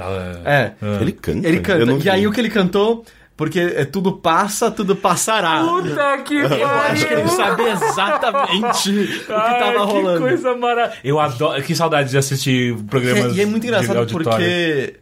É. 0.46 0.72
Ele 1.02 1.14
canta. 1.14 1.48
Ele 1.48 1.58
Eu 1.58 1.62
canta. 1.62 1.92
E 1.94 1.98
vi. 2.00 2.10
aí 2.10 2.28
o 2.28 2.32
que 2.34 2.40
ele 2.42 2.50
cantou? 2.50 3.06
Porque 3.38 3.60
é 3.60 3.84
tudo 3.84 4.14
passa, 4.14 4.72
tudo 4.72 4.96
passará. 4.96 5.62
Puta 5.62 6.18
que 6.20 6.36
Eu 6.36 6.68
acho 6.68 7.06
que 7.06 7.14
ele 7.14 7.28
sabia 7.28 7.72
exatamente 7.74 8.90
o 8.90 9.08
que 9.08 9.26
tava 9.26 9.84
rolando. 9.84 10.22
Que 10.22 10.30
coisa 10.30 10.56
maravilhosa. 10.56 11.02
Eu 11.04 11.20
adoro. 11.20 11.62
Que 11.62 11.76
saudade 11.76 12.10
de 12.12 12.18
assistir 12.18 12.76
programas. 12.84 13.36
E 13.36 13.42
é 13.42 13.46
muito 13.46 13.66
engraçado 13.66 14.08
porque 14.08 14.96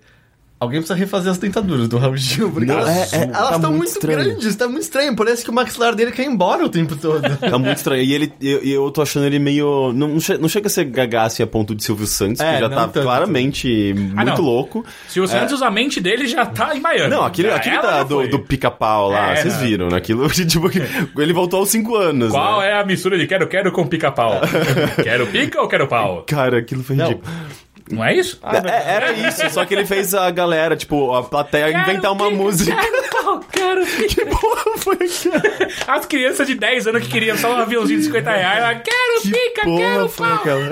alguém 0.63 0.80
precisa 0.80 0.98
refazer 0.98 1.31
as 1.31 1.38
dentaduras 1.38 1.88
do 1.88 1.98
Raul 1.98 2.18
Gil. 2.18 2.50
Porque 2.51 2.65
Não, 2.65 2.80
elas 2.80 3.13
é- 3.13 3.18
é- 3.18 3.24
elas 3.24 3.38
tá 3.50 3.56
estão 3.56 3.69
muito 3.71 3.77
muito, 3.77 3.88
estranho. 3.89 4.24
grandes, 4.24 4.56
tá 4.56 4.68
muito 4.68 4.81
estranho. 4.83 5.15
Parece 5.15 5.44
que 5.44 5.50
o 5.50 5.54
maxilar 5.54 5.95
dele 5.95 6.12
quer 6.12 6.24
ir 6.24 6.27
embora 6.27 6.65
o 6.65 6.69
tempo 6.69 6.95
todo. 6.95 7.21
Tá 7.39 7.57
muito 7.60 7.77
estranho. 7.77 8.01
E 8.04 8.13
ele, 8.13 8.33
eu, 8.42 8.60
eu 8.63 8.92
tô 8.92 9.01
achando 9.01 9.25
ele 9.25 9.38
meio. 9.39 9.92
Não, 9.94 10.07
não 10.07 10.19
che- 10.19 10.38
não 10.38 10.50
chega 10.50 10.68
a 10.68 10.69
ser 10.69 10.86
gagaço 10.86 11.44
a 11.44 11.48
ponto 11.48 11.75
de 11.75 11.83
Silvio 11.83 12.07
Santos, 12.07 12.39
É, 12.42 12.54
que 12.56 12.60
já 12.62 12.69
não 12.69 12.75
tá 12.77 12.88
tanto. 12.88 13.04
claramente 13.04 13.94
Ah, 14.15 14.25
muito 14.25 14.42
não. 14.42 14.45
louco. 14.50 14.86
Se 15.07 15.19
o 15.19 15.27
Santos 15.27 15.62
a 15.62 15.69
mente 15.69 16.00
dele 16.01 16.25
já 16.27 16.45
tá 16.45 16.75
em 16.75 16.80
Miami. 16.80 17.10
Não, 17.10 17.24
aquele, 17.24 17.51
aquele 17.51 17.81
da- 17.81 18.04
do, 18.04 18.27
do 18.27 18.39
pica-pau 18.39 19.10
lá, 19.10 19.31
É, 19.33 19.36
vocês 19.38 19.57
viram, 19.57 19.89
né? 19.89 19.98
Aquilo, 19.98 20.27
tipo, 20.31 20.69
que- 20.69 20.81
ele 21.18 21.33
voltou 21.33 21.60
aos 21.60 21.69
5 21.69 21.95
anos. 21.95 22.31
Qual 22.31 22.62
né? 22.62 22.69
é 22.69 22.80
a 22.80 22.86
mistura 22.86 23.18
de 23.18 23.27
quero, 23.27 23.48
quero 23.48 23.71
com 23.71 23.86
pica-pau? 23.86 24.42
quero 25.04 25.27
pica 25.27 25.62
ou 25.62 25.68
quero 25.68 25.88
pau? 25.88 26.24
Cara, 26.27 26.60
aquilo 26.60 26.83
foi 26.83 26.95
Não. 26.95 27.07
ridículo. 27.07 27.33
Não 27.91 28.03
é 28.03 28.15
isso? 28.15 28.39
É, 28.44 28.94
era 28.95 29.12
isso, 29.12 29.50
só 29.50 29.65
que 29.65 29.74
ele 29.74 29.85
fez 29.85 30.13
a 30.13 30.31
galera, 30.31 30.75
tipo, 30.75 31.13
a 31.13 31.24
plateia 31.24 31.68
Quero 31.71 31.81
inventar 31.91 32.12
uma 32.13 32.25
pica, 32.30 32.38
música. 32.38 32.75
Quero 32.75 33.09
pau, 33.24 33.39
quero 33.51 33.85
pica. 33.85 34.25
Porra, 34.25 34.77
foi 34.77 34.97
aquela? 35.01 35.30
As 35.88 36.06
crianças 36.06 36.47
de 36.47 36.56
10 36.56 36.88
anos 36.88 37.03
que 37.03 37.09
queriam 37.09 37.38
só 37.38 37.53
um 37.53 37.57
aviãozinho 37.57 38.00
de 38.00 38.06
50 38.06 38.31
reais, 38.31 38.57
ela, 38.59 38.75
quero 38.75 39.21
pica, 39.21 39.63
Porra, 39.63 39.77
quero 39.77 40.09
foi 40.09 40.27
pau. 40.27 40.38
aquela? 40.38 40.69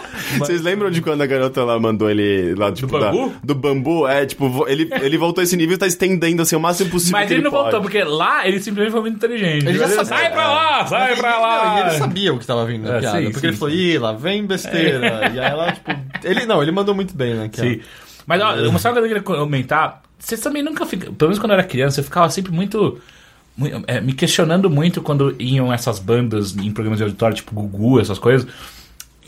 Vocês 0.38 0.60
lembram 0.62 0.90
de 0.90 1.00
quando 1.00 1.22
a 1.22 1.26
garota 1.26 1.64
lá 1.64 1.78
mandou 1.78 2.10
ele 2.10 2.54
lá, 2.54 2.72
tipo, 2.72 2.98
da- 2.98 3.10
bambu? 3.10 3.34
do 3.42 3.54
bambu? 3.54 4.08
É, 4.08 4.26
tipo, 4.26 4.66
ele, 4.68 4.88
ele 5.02 5.16
voltou 5.18 5.40
a 5.40 5.44
esse 5.44 5.56
nível 5.56 5.74
e 5.74 5.78
tá 5.78 5.86
estendendo 5.86 6.42
assim 6.42 6.56
o 6.56 6.60
máximo 6.60 6.90
possível. 6.90 7.12
Mas 7.18 7.28
que 7.28 7.34
ele 7.34 7.42
não 7.42 7.50
pode. 7.50 7.62
voltou, 7.64 7.80
porque 7.82 8.02
lá 8.04 8.46
ele 8.46 8.58
simplesmente 8.60 8.92
foi 8.92 9.00
muito 9.00 9.16
inteligente. 9.16 9.66
Ele 9.66 9.78
já 9.78 9.84
Ele 9.84 9.94
sabia. 9.94 10.04
sai 10.04 10.32
pra 10.32 10.48
lá, 10.52 10.86
sai 10.86 11.10
Mas 11.10 11.18
pra 11.20 11.30
ele- 11.30 11.40
lá. 11.40 11.64
não, 11.64 11.76
e 11.76 11.80
ele 11.80 11.98
sabia 11.98 12.34
o 12.34 12.38
que 12.38 12.46
tava 12.46 12.64
vindo 12.66 12.84
na 12.88 12.96
É, 12.96 13.00
piada. 13.00 13.18
sim, 13.18 13.24
porque 13.24 13.40
sim, 13.40 13.46
ele 13.46 13.56
falou, 13.56 13.74
ih, 13.74 13.98
lá 13.98 14.12
vem 14.12 14.46
besteira. 14.46 15.30
E 15.34 15.38
aí 15.40 15.50
ela, 15.50 15.72
tipo. 15.72 15.90
Ele 16.24 16.46
não, 16.46 16.62
ele 16.62 16.72
mandou 16.72 16.94
muito 16.94 17.14
bem 17.16 17.34
naquela. 17.34 17.68
Sim. 17.68 17.80
Mas 18.26 18.40
ó, 18.42 18.54
uma 18.68 18.78
só 18.78 18.92
coisa 18.92 19.06
que 19.08 19.14
eu 19.14 19.22
queria 19.22 19.38
comentar, 19.38 20.02
vocês 20.18 20.40
também 20.40 20.62
nunca 20.62 20.84
ficam. 20.86 21.14
Pelo 21.14 21.28
menos 21.30 21.38
quando 21.38 21.52
eu 21.52 21.58
era 21.58 21.64
criança, 21.66 22.00
eu 22.00 22.04
ficava 22.04 22.28
sempre 22.30 22.50
muito. 22.52 22.98
mui- 23.56 23.70
é, 23.86 24.00
me 24.00 24.12
questionando 24.12 24.68
muito 24.68 25.00
quando 25.00 25.34
iam 25.38 25.72
essas 25.72 25.98
bandas 25.98 26.56
em 26.56 26.70
programas 26.72 26.98
de 26.98 27.04
auditório, 27.04 27.36
tipo 27.36 27.54
Gugu, 27.54 28.00
essas 28.00 28.18
coisas. 28.18 28.46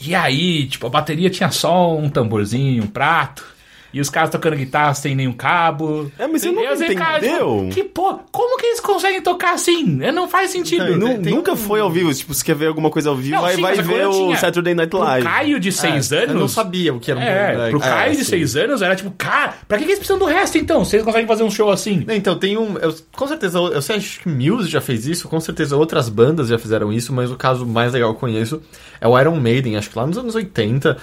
E 0.01 0.15
aí, 0.15 0.67
tipo, 0.67 0.87
a 0.87 0.91
bateria 0.91 1.31
tinha 1.31 1.51
só 1.51 1.97
um 1.97 2.09
tamborzinho, 2.09 2.85
um 2.85 2.87
prato. 2.87 3.45
E 3.93 4.03
os 4.03 4.11
caras 4.11 4.29
tocando 4.29 4.55
guitarra 4.55 4.93
sem 4.93 5.15
nenhum 5.15 5.33
cabo. 5.33 6.13
É, 6.19 6.27
mas 6.27 6.43
você 6.43 6.51
E 6.51 6.95
cara, 6.95 7.19
entendeu? 7.19 7.69
tipo, 7.71 7.75
que 7.75 7.85
pô, 7.85 8.19
como 8.31 8.59
que 8.59 8.67
eles 8.67 8.81
conseguem 8.81 9.23
tocar 9.23 9.55
assim? 9.55 9.99
É, 10.03 10.13
Não 10.13 10.29
faz 10.29 10.51
sentido. 10.51 10.85
Tem 11.23 11.33
nunca 11.33 11.53
um- 11.53 11.57
foi 11.57 11.81
ao 11.81 11.91
vivo. 11.91 12.13
Tipo, 12.13 12.35
se 12.35 12.45
quer 12.45 12.55
ver 12.55 12.67
alguma 12.67 12.91
coisa 12.91 13.09
ao 13.09 13.17
vivo, 13.17 13.37
Não, 13.37 13.43
vai, 13.43 13.55
sim, 13.55 13.63
vai 13.63 13.75
ver 13.77 14.07
o 14.07 14.11
tinha- 14.13 14.37
Saturday 14.37 14.75
Night 14.75 14.91
Pro 14.91 14.99
Live. 15.01 15.27
Caio 15.27 15.59
de 15.59 15.73
6 15.73 16.13
É, 16.13 16.19
anos. 16.19 16.35
Eu 16.35 16.41
não 16.41 16.49
sabia 16.49 16.93
o 16.93 17.01
que 17.01 17.11
era 17.11 17.19
um 17.19 17.23
É, 17.23 17.55
black. 17.55 17.71
pro 17.71 17.81
Caio 17.81 18.13
de 18.13 18.25
sim. 18.25 18.31
6 18.31 18.57
anos 18.57 18.83
era 18.83 18.95
tipo, 18.95 19.11
cara, 19.17 19.55
pra 19.67 19.79
que, 19.79 19.85
que 19.85 19.91
eles 19.93 19.99
precisam 19.99 20.19
do 20.19 20.27
resto 20.27 20.59
então? 20.59 20.83
Eles 20.93 21.03
conseguem 21.03 21.27
fazer 21.27 21.43
um 21.45 21.51
show 21.51 21.71
assim? 21.71 22.05
Não, 22.07 22.15
Então, 22.15 22.39
tem 22.39 22.59
um. 22.59 22.77
eu- 22.79 22.95
com 23.17 23.27
certeza, 23.27 23.59
eu 23.59 23.81
sei, 23.81 23.97
acho 23.97 24.21
que 24.21 24.29
Muse 24.29 24.69
já 24.69 24.83
fez 24.83 25.07
isso, 25.07 25.29
com 25.29 25.41
certeza 25.41 25.77
outras 25.77 26.11
bandas 26.11 26.49
já 26.49 26.59
fizeram 26.59 26.93
isso, 26.93 27.11
mas 27.13 27.31
o 27.31 27.37
caso 27.37 27.65
mais 27.65 27.93
legal 27.95 28.11
que 28.11 28.17
eu 28.17 28.21
conheço 28.21 28.61
é 29.01 29.09
o 29.09 29.19
Iron 29.19 29.37
Maiden, 29.41 29.77
acho 29.79 29.89
que 29.89 29.99
lá 29.99 30.07
nos 30.07 30.19
anos 30.19 30.35
80. 30.35 30.99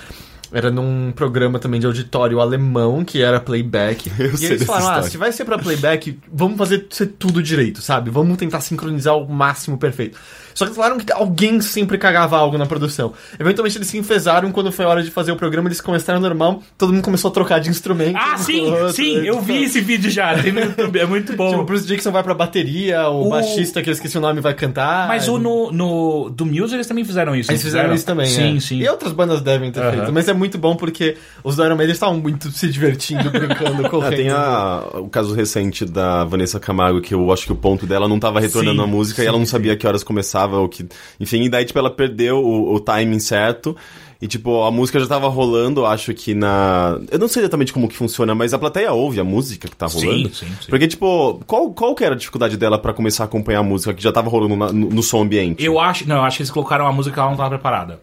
Era 0.51 0.71
num 0.71 1.11
programa 1.11 1.59
também 1.59 1.79
de 1.79 1.85
auditório 1.85 2.39
alemão, 2.39 3.03
que 3.03 3.21
era 3.21 3.39
playback. 3.39 4.11
Eu 4.17 4.35
e 4.39 4.45
eles 4.45 4.63
falaram: 4.63 4.99
ah, 4.99 5.03
se 5.03 5.17
vai 5.17 5.31
ser 5.31 5.45
pra 5.45 5.57
playback, 5.57 6.19
vamos 6.31 6.57
fazer 6.57 6.87
ser 6.89 7.07
tudo 7.07 7.41
direito, 7.41 7.81
sabe? 7.81 8.09
Vamos 8.09 8.37
tentar 8.37 8.61
sincronizar 8.61 9.15
o 9.15 9.27
máximo 9.27 9.77
perfeito. 9.77 10.17
Só 10.55 10.65
que 10.65 10.73
falaram 10.73 10.97
que 10.97 11.11
alguém 11.13 11.61
sempre 11.61 11.97
cagava 11.99 12.35
algo 12.37 12.57
na 12.57 12.65
produção. 12.65 13.13
Eventualmente 13.39 13.77
eles 13.77 13.87
se 13.87 13.97
enfesaram 13.97 14.51
quando 14.51 14.71
foi 14.71 14.85
a 14.85 14.87
hora 14.87 15.03
de 15.03 15.11
fazer 15.11 15.31
o 15.31 15.35
programa, 15.35 15.67
eles 15.67 15.81
começaram 15.81 16.19
normal, 16.19 16.63
todo 16.77 16.91
mundo 16.93 17.03
começou 17.03 17.29
a 17.29 17.33
trocar 17.33 17.59
de 17.59 17.69
instrumento. 17.69 18.15
Ah, 18.17 18.37
sim, 18.37 18.61
outro, 18.71 18.93
sim, 18.93 19.17
eu 19.17 19.39
vi 19.41 19.65
esse 19.65 19.81
vídeo 19.81 20.09
já, 20.09 20.33
tem 20.41 20.51
no 20.53 20.61
YouTube, 20.61 20.97
é 20.97 21.05
muito 21.05 21.33
bom. 21.37 21.49
Tipo, 21.49 21.61
o 21.61 21.65
Bruce 21.65 21.85
Dixon 21.85 22.09
vai 22.11 22.23
pra 22.23 22.33
bateria, 22.33 23.09
o, 23.09 23.27
O- 23.27 23.29
baixista, 23.29 23.81
que 23.83 23.89
eu 23.89 23.93
esqueci 23.93 24.17
o 24.17 24.21
nome, 24.21 24.39
vai 24.41 24.53
cantar. 24.53 25.07
Mas 25.07 25.27
o 25.27 25.37
no, 25.37 25.71
no 25.71 26.29
do 26.29 26.45
Muse 26.45 26.73
eles 26.73 26.87
também 26.87 27.03
fizeram 27.03 27.35
isso. 27.35 27.51
Eles 27.51 27.61
não 27.61 27.65
fizeram 27.69 27.93
isso 27.93 28.05
também, 28.05 28.25
Sim, 28.27 28.55
é. 28.55 28.59
sim. 28.61 28.79
E 28.79 28.87
outras 28.87 29.11
bandas 29.11 29.41
devem 29.41 29.71
ter 29.71 29.81
Aham. 29.81 29.91
feito. 29.91 30.13
Mas 30.13 30.27
é 30.29 30.33
muito 30.33 30.57
bom 30.57 30.75
porque 30.75 31.17
os 31.43 31.57
do 31.57 31.65
Iron 31.65 31.75
Maiden 31.75 31.93
estavam 31.93 32.17
muito 32.17 32.49
se 32.51 32.69
divertindo, 32.69 33.29
brincando, 33.29 33.85
Ah, 33.85 33.89
correndo. 33.89 34.15
tem 34.15 34.29
a- 34.29 34.83
o 34.93 35.09
caso 35.09 35.33
recente 35.35 35.83
da 35.83 36.23
Vanessa 36.23 36.59
Camargo, 36.61 37.01
que 37.01 37.13
eu 37.13 37.29
acho 37.33 37.45
que 37.45 37.51
o 37.51 37.55
ponto 37.57 37.85
dela 37.85 38.07
não 38.07 38.19
tava 38.19 38.39
retornando 38.39 38.77
Sim, 38.81 38.83
a 38.83 38.87
música 38.87 39.21
e 39.21 39.25
sim, 39.25 39.27
ela 39.29 39.37
não 39.37 39.45
sim. 39.45 39.51
sabia 39.51 39.75
que 39.75 39.85
horas 39.85 40.03
começava 40.03 40.44
ou 40.53 40.69
que. 40.69 40.85
Enfim, 41.19 41.43
e 41.43 41.49
daí, 41.49 41.65
tipo, 41.65 41.77
ela 41.79 41.89
perdeu 41.89 42.37
o, 42.37 42.73
o 42.75 42.79
timing 42.79 43.19
certo. 43.19 43.75
E, 44.21 44.27
tipo, 44.27 44.63
a 44.63 44.71
música 44.71 44.97
já 44.99 45.05
tava 45.07 45.27
rolando, 45.27 45.85
acho 45.85 46.13
que 46.13 46.33
na. 46.33 46.97
Eu 47.11 47.19
não 47.19 47.27
sei 47.27 47.41
exatamente 47.43 47.73
como 47.73 47.87
que 47.87 47.95
funciona, 47.95 48.33
mas 48.33 48.53
a 48.53 48.57
plateia 48.59 48.91
ouve 48.93 49.19
a 49.19 49.23
música 49.25 49.67
que 49.67 49.75
tá 49.75 49.89
Sim, 49.89 50.05
rolando. 50.05 50.29
sim, 50.33 50.45
sim. 50.47 50.69
Porque, 50.69 50.87
tipo, 50.87 51.41
qual, 51.45 51.69
qual 51.71 51.93
que 51.93 52.03
era 52.03 52.15
a 52.15 52.17
dificuldade 52.17 52.55
dela 52.55 52.77
pra 52.79 52.93
começar 52.93 53.23
a 53.23 53.25
acompanhar 53.25 53.59
a 53.59 53.63
música 53.63 53.93
que 53.93 54.01
já 54.01 54.11
tava 54.13 54.29
rolando 54.29 54.55
na- 54.55 54.71
no, 54.71 54.89
no 54.89 55.03
som 55.03 55.21
ambiente? 55.21 55.63
Eu 55.63 55.79
acho, 55.79 56.07
não, 56.07 56.15
eu 56.17 56.23
acho 56.23 56.37
que 56.37 56.43
eles 56.43 56.51
colocaram 56.51 56.85
uma 56.85 56.93
música 56.93 57.13
que 57.13 57.19
ela 57.19 57.29
não 57.29 57.37
tava 57.37 57.49
preparada. 57.49 57.99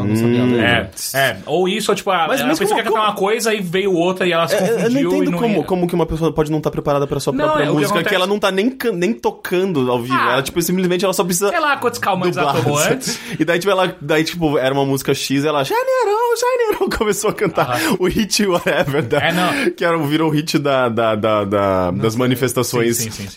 Eu 0.00 0.04
não 0.04 0.16
sabia 0.16 0.38
Hum. 0.44 0.60
É, 0.60 0.90
é, 1.14 1.36
ou 1.46 1.68
isso, 1.68 1.90
ou 1.90 1.94
tipo, 1.96 2.10
a- 2.10 2.26
Mas- 2.28 2.40
ela 2.40 2.48
mas 2.50 2.58
pensou 2.58 2.76
como- 2.76 2.82
que 2.82 2.88
ia 2.88 2.92
cantar 2.94 3.06
uma 3.10 3.14
coisa 3.16 3.52
e 3.54 3.60
veio 3.60 3.92
outra 3.92 4.26
e 4.26 4.32
ela 4.32 4.46
se 4.48 4.54
É, 4.54 4.58
eu 4.58 4.66
confundiu 4.76 4.90
não 4.90 4.98
e 4.98 5.16
entendo 5.16 5.30
não 5.32 5.38
como, 5.38 5.56
ia. 5.58 5.64
como 5.64 5.86
que 5.88 5.94
uma 5.94 6.06
pessoa 6.06 6.32
pode 6.32 6.50
não 6.50 6.58
estar 6.58 6.70
preparada 6.70 7.06
pra 7.06 7.20
sua 7.20 7.32
Não, 7.32 7.44
própria 7.44 7.62
é, 7.64 7.66
que 7.66 7.72
música, 7.72 7.92
que, 7.92 7.98
acontece- 7.98 8.14
ela 8.14 8.26
não 8.26 8.38
tá 8.38 8.50
nem, 8.50 8.76
nem 8.94 9.12
tocando 9.12 9.90
ao 9.90 10.00
vivo. 10.00 10.14
Ah. 10.18 10.32
ela, 10.34 10.42
tipo, 10.42 10.60
simplesmente 10.62 11.04
ela 11.04 11.12
só 11.14 11.24
precisa. 11.24 11.48
Sei 11.50 11.60
lá 11.60 11.76
quantos 11.76 11.98
calmantes 11.98 12.36
ela 12.36 12.54
tomou 12.54 12.78
antes. 12.78 13.18
E 13.38 13.44
daí, 13.44 13.58
tipo, 13.58 13.70
ela, 13.70 13.94
daí, 14.00 14.24
tipo, 14.24 14.58
era 14.58 14.72
uma 14.74 14.84
música 14.84 15.14
X, 15.14 15.44
ela, 15.44 15.62
Janeirão, 15.64 16.36
Janeirão, 16.40 16.88
começou 16.98 17.30
a 17.30 17.32
cantar 17.34 17.78
o 17.98 18.06
hit 18.08 18.46
whatever, 18.46 19.02
da, 19.02 19.18
É, 19.18 19.32
não. 19.32 19.70
que 19.72 19.84
era, 19.84 19.96
virou 19.98 20.28
o 20.28 20.32
hit 20.32 20.58
da, 20.58 20.88
da, 20.88 21.14
da, 21.14 21.44
da- 21.44 21.90
das 21.90 22.14
manifestações 22.16 22.96
Sim, 22.96 23.10
sim, 23.10 23.22
sabe? 23.24 23.34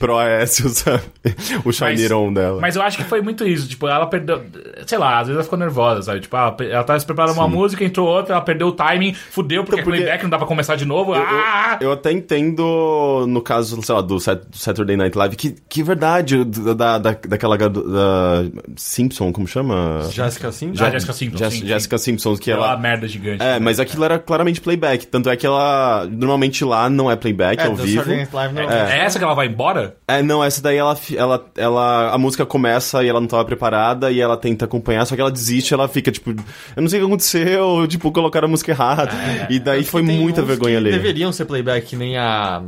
O 1.65 1.71
Janeirão 1.71 2.33
dela. 2.33 2.59
Mas 2.61 2.75
eu 2.75 2.81
acho 2.81 2.97
que 2.97 3.03
foi 3.03 3.21
muito 3.21 3.45
isso. 3.47 3.67
Tipo, 3.67 3.87
ela 3.87 4.05
perdeu. 4.07 4.41
Sei 4.85 4.97
lá, 4.97 5.19
às 5.19 5.27
vezes 5.27 5.35
ela 5.35 5.43
ficou 5.43 5.57
nervosa, 5.59 6.01
sabe? 6.01 6.19
Tipo, 6.21 6.35
ela, 6.59 6.71
ela 6.73 6.83
tava 6.83 6.99
se 6.99 7.05
preparando 7.05 7.35
uma 7.35 7.47
música, 7.47 7.83
entrou 7.83 8.07
outra, 8.07 8.33
ela 8.35 8.41
perdeu 8.43 8.67
o 8.67 8.71
timing, 8.71 9.13
fudeu, 9.13 9.63
porque, 9.63 9.81
Então, 9.81 9.85
porque- 9.91 10.01
playback 10.03 10.23
não 10.23 10.29
dá 10.29 10.37
pra 10.37 10.47
começar 10.47 10.75
de 10.75 10.85
novo. 10.85 11.15
Eu, 11.15 11.21
ah! 11.21 11.77
eu, 11.81 11.87
eu 11.87 11.91
até 11.93 12.11
entendo, 12.11 13.25
no 13.27 13.41
caso, 13.41 13.81
sei 13.81 13.95
lá, 13.95 14.01
do, 14.01 14.19
Sat- 14.19 14.45
do 14.49 14.57
Saturday 14.57 14.95
Night 14.97 15.17
Live, 15.17 15.35
que, 15.35 15.55
que 15.69 15.83
verdade, 15.83 16.43
da, 16.43 16.97
da, 16.97 17.11
daquela 17.11 17.57
da 17.57 18.43
Simpson, 18.75 19.31
como 19.31 19.47
chama? 19.47 20.07
Jéssica 20.11 20.47
assim? 20.49 20.71
Já- 20.73 20.89
Jessica 20.89 21.13
Simpson, 21.13 21.37
Jess- 21.37 21.53
sim, 21.53 21.59
sim. 21.61 21.67
Jessica 21.67 21.97
Simpson, 21.97 22.35
que 22.37 22.51
Aquela 22.51 22.67
ela... 22.71 22.77
merda 22.77 23.07
gigante. 23.07 23.43
É, 23.43 23.59
mas 23.59 23.79
aquilo 23.79 24.03
era 24.03 24.19
claramente 24.19 24.61
playback, 24.61 25.07
tanto 25.07 25.29
é 25.29 25.35
que 25.35 25.45
ela, 25.45 26.07
normalmente 26.11 26.63
lá 26.65 26.89
não 26.89 27.09
é 27.09 27.15
playback, 27.15 27.61
É, 27.61 27.65
ao 27.67 27.75
do 27.75 27.83
vivo. 27.83 28.03
Live 28.33 28.53
não. 28.55 28.69
É. 28.69 28.99
essa 29.05 29.17
que 29.19 29.25
ela 29.25 29.33
vai 29.33 29.47
embora? 29.47 29.95
É, 30.07 30.21
não, 30.21 30.43
essa 30.43 30.61
daí 30.61 30.77
ela, 30.77 30.97
ela, 31.15 31.45
ela, 31.57 32.13
a 32.13 32.17
música 32.17 32.45
começa 32.45 33.03
e 33.03 33.09
ela 33.09 33.19
não 33.19 33.27
tava 33.27 33.45
preparada 33.45 34.11
e 34.11 34.19
ela 34.19 34.37
tenta 34.37 34.65
acompanhar, 34.65 35.05
só 35.05 35.15
que 35.15 35.21
ela 35.21 35.31
desiste, 35.31 35.73
ela 35.73 35.87
fica 35.87 36.11
tipo, 36.11 36.30
eu 36.75 36.81
não 36.81 36.89
sei 36.89 36.99
o 36.99 37.03
que 37.03 37.07
aconteceu, 37.07 37.87
tipo, 37.87 38.11
colocaram 38.11 38.47
a 38.47 38.51
música 38.51 38.71
errada. 38.71 39.11
e 39.49 39.59
daí 39.59 39.83
foi 39.83 40.03
Tem 40.05 40.19
muita 40.19 40.41
vergonha 40.41 40.77
ali. 40.77 40.91
deveriam 40.91 41.31
ser 41.31 41.45
playback, 41.45 41.85
que 41.87 41.95
nem 41.95 42.17
a. 42.17 42.61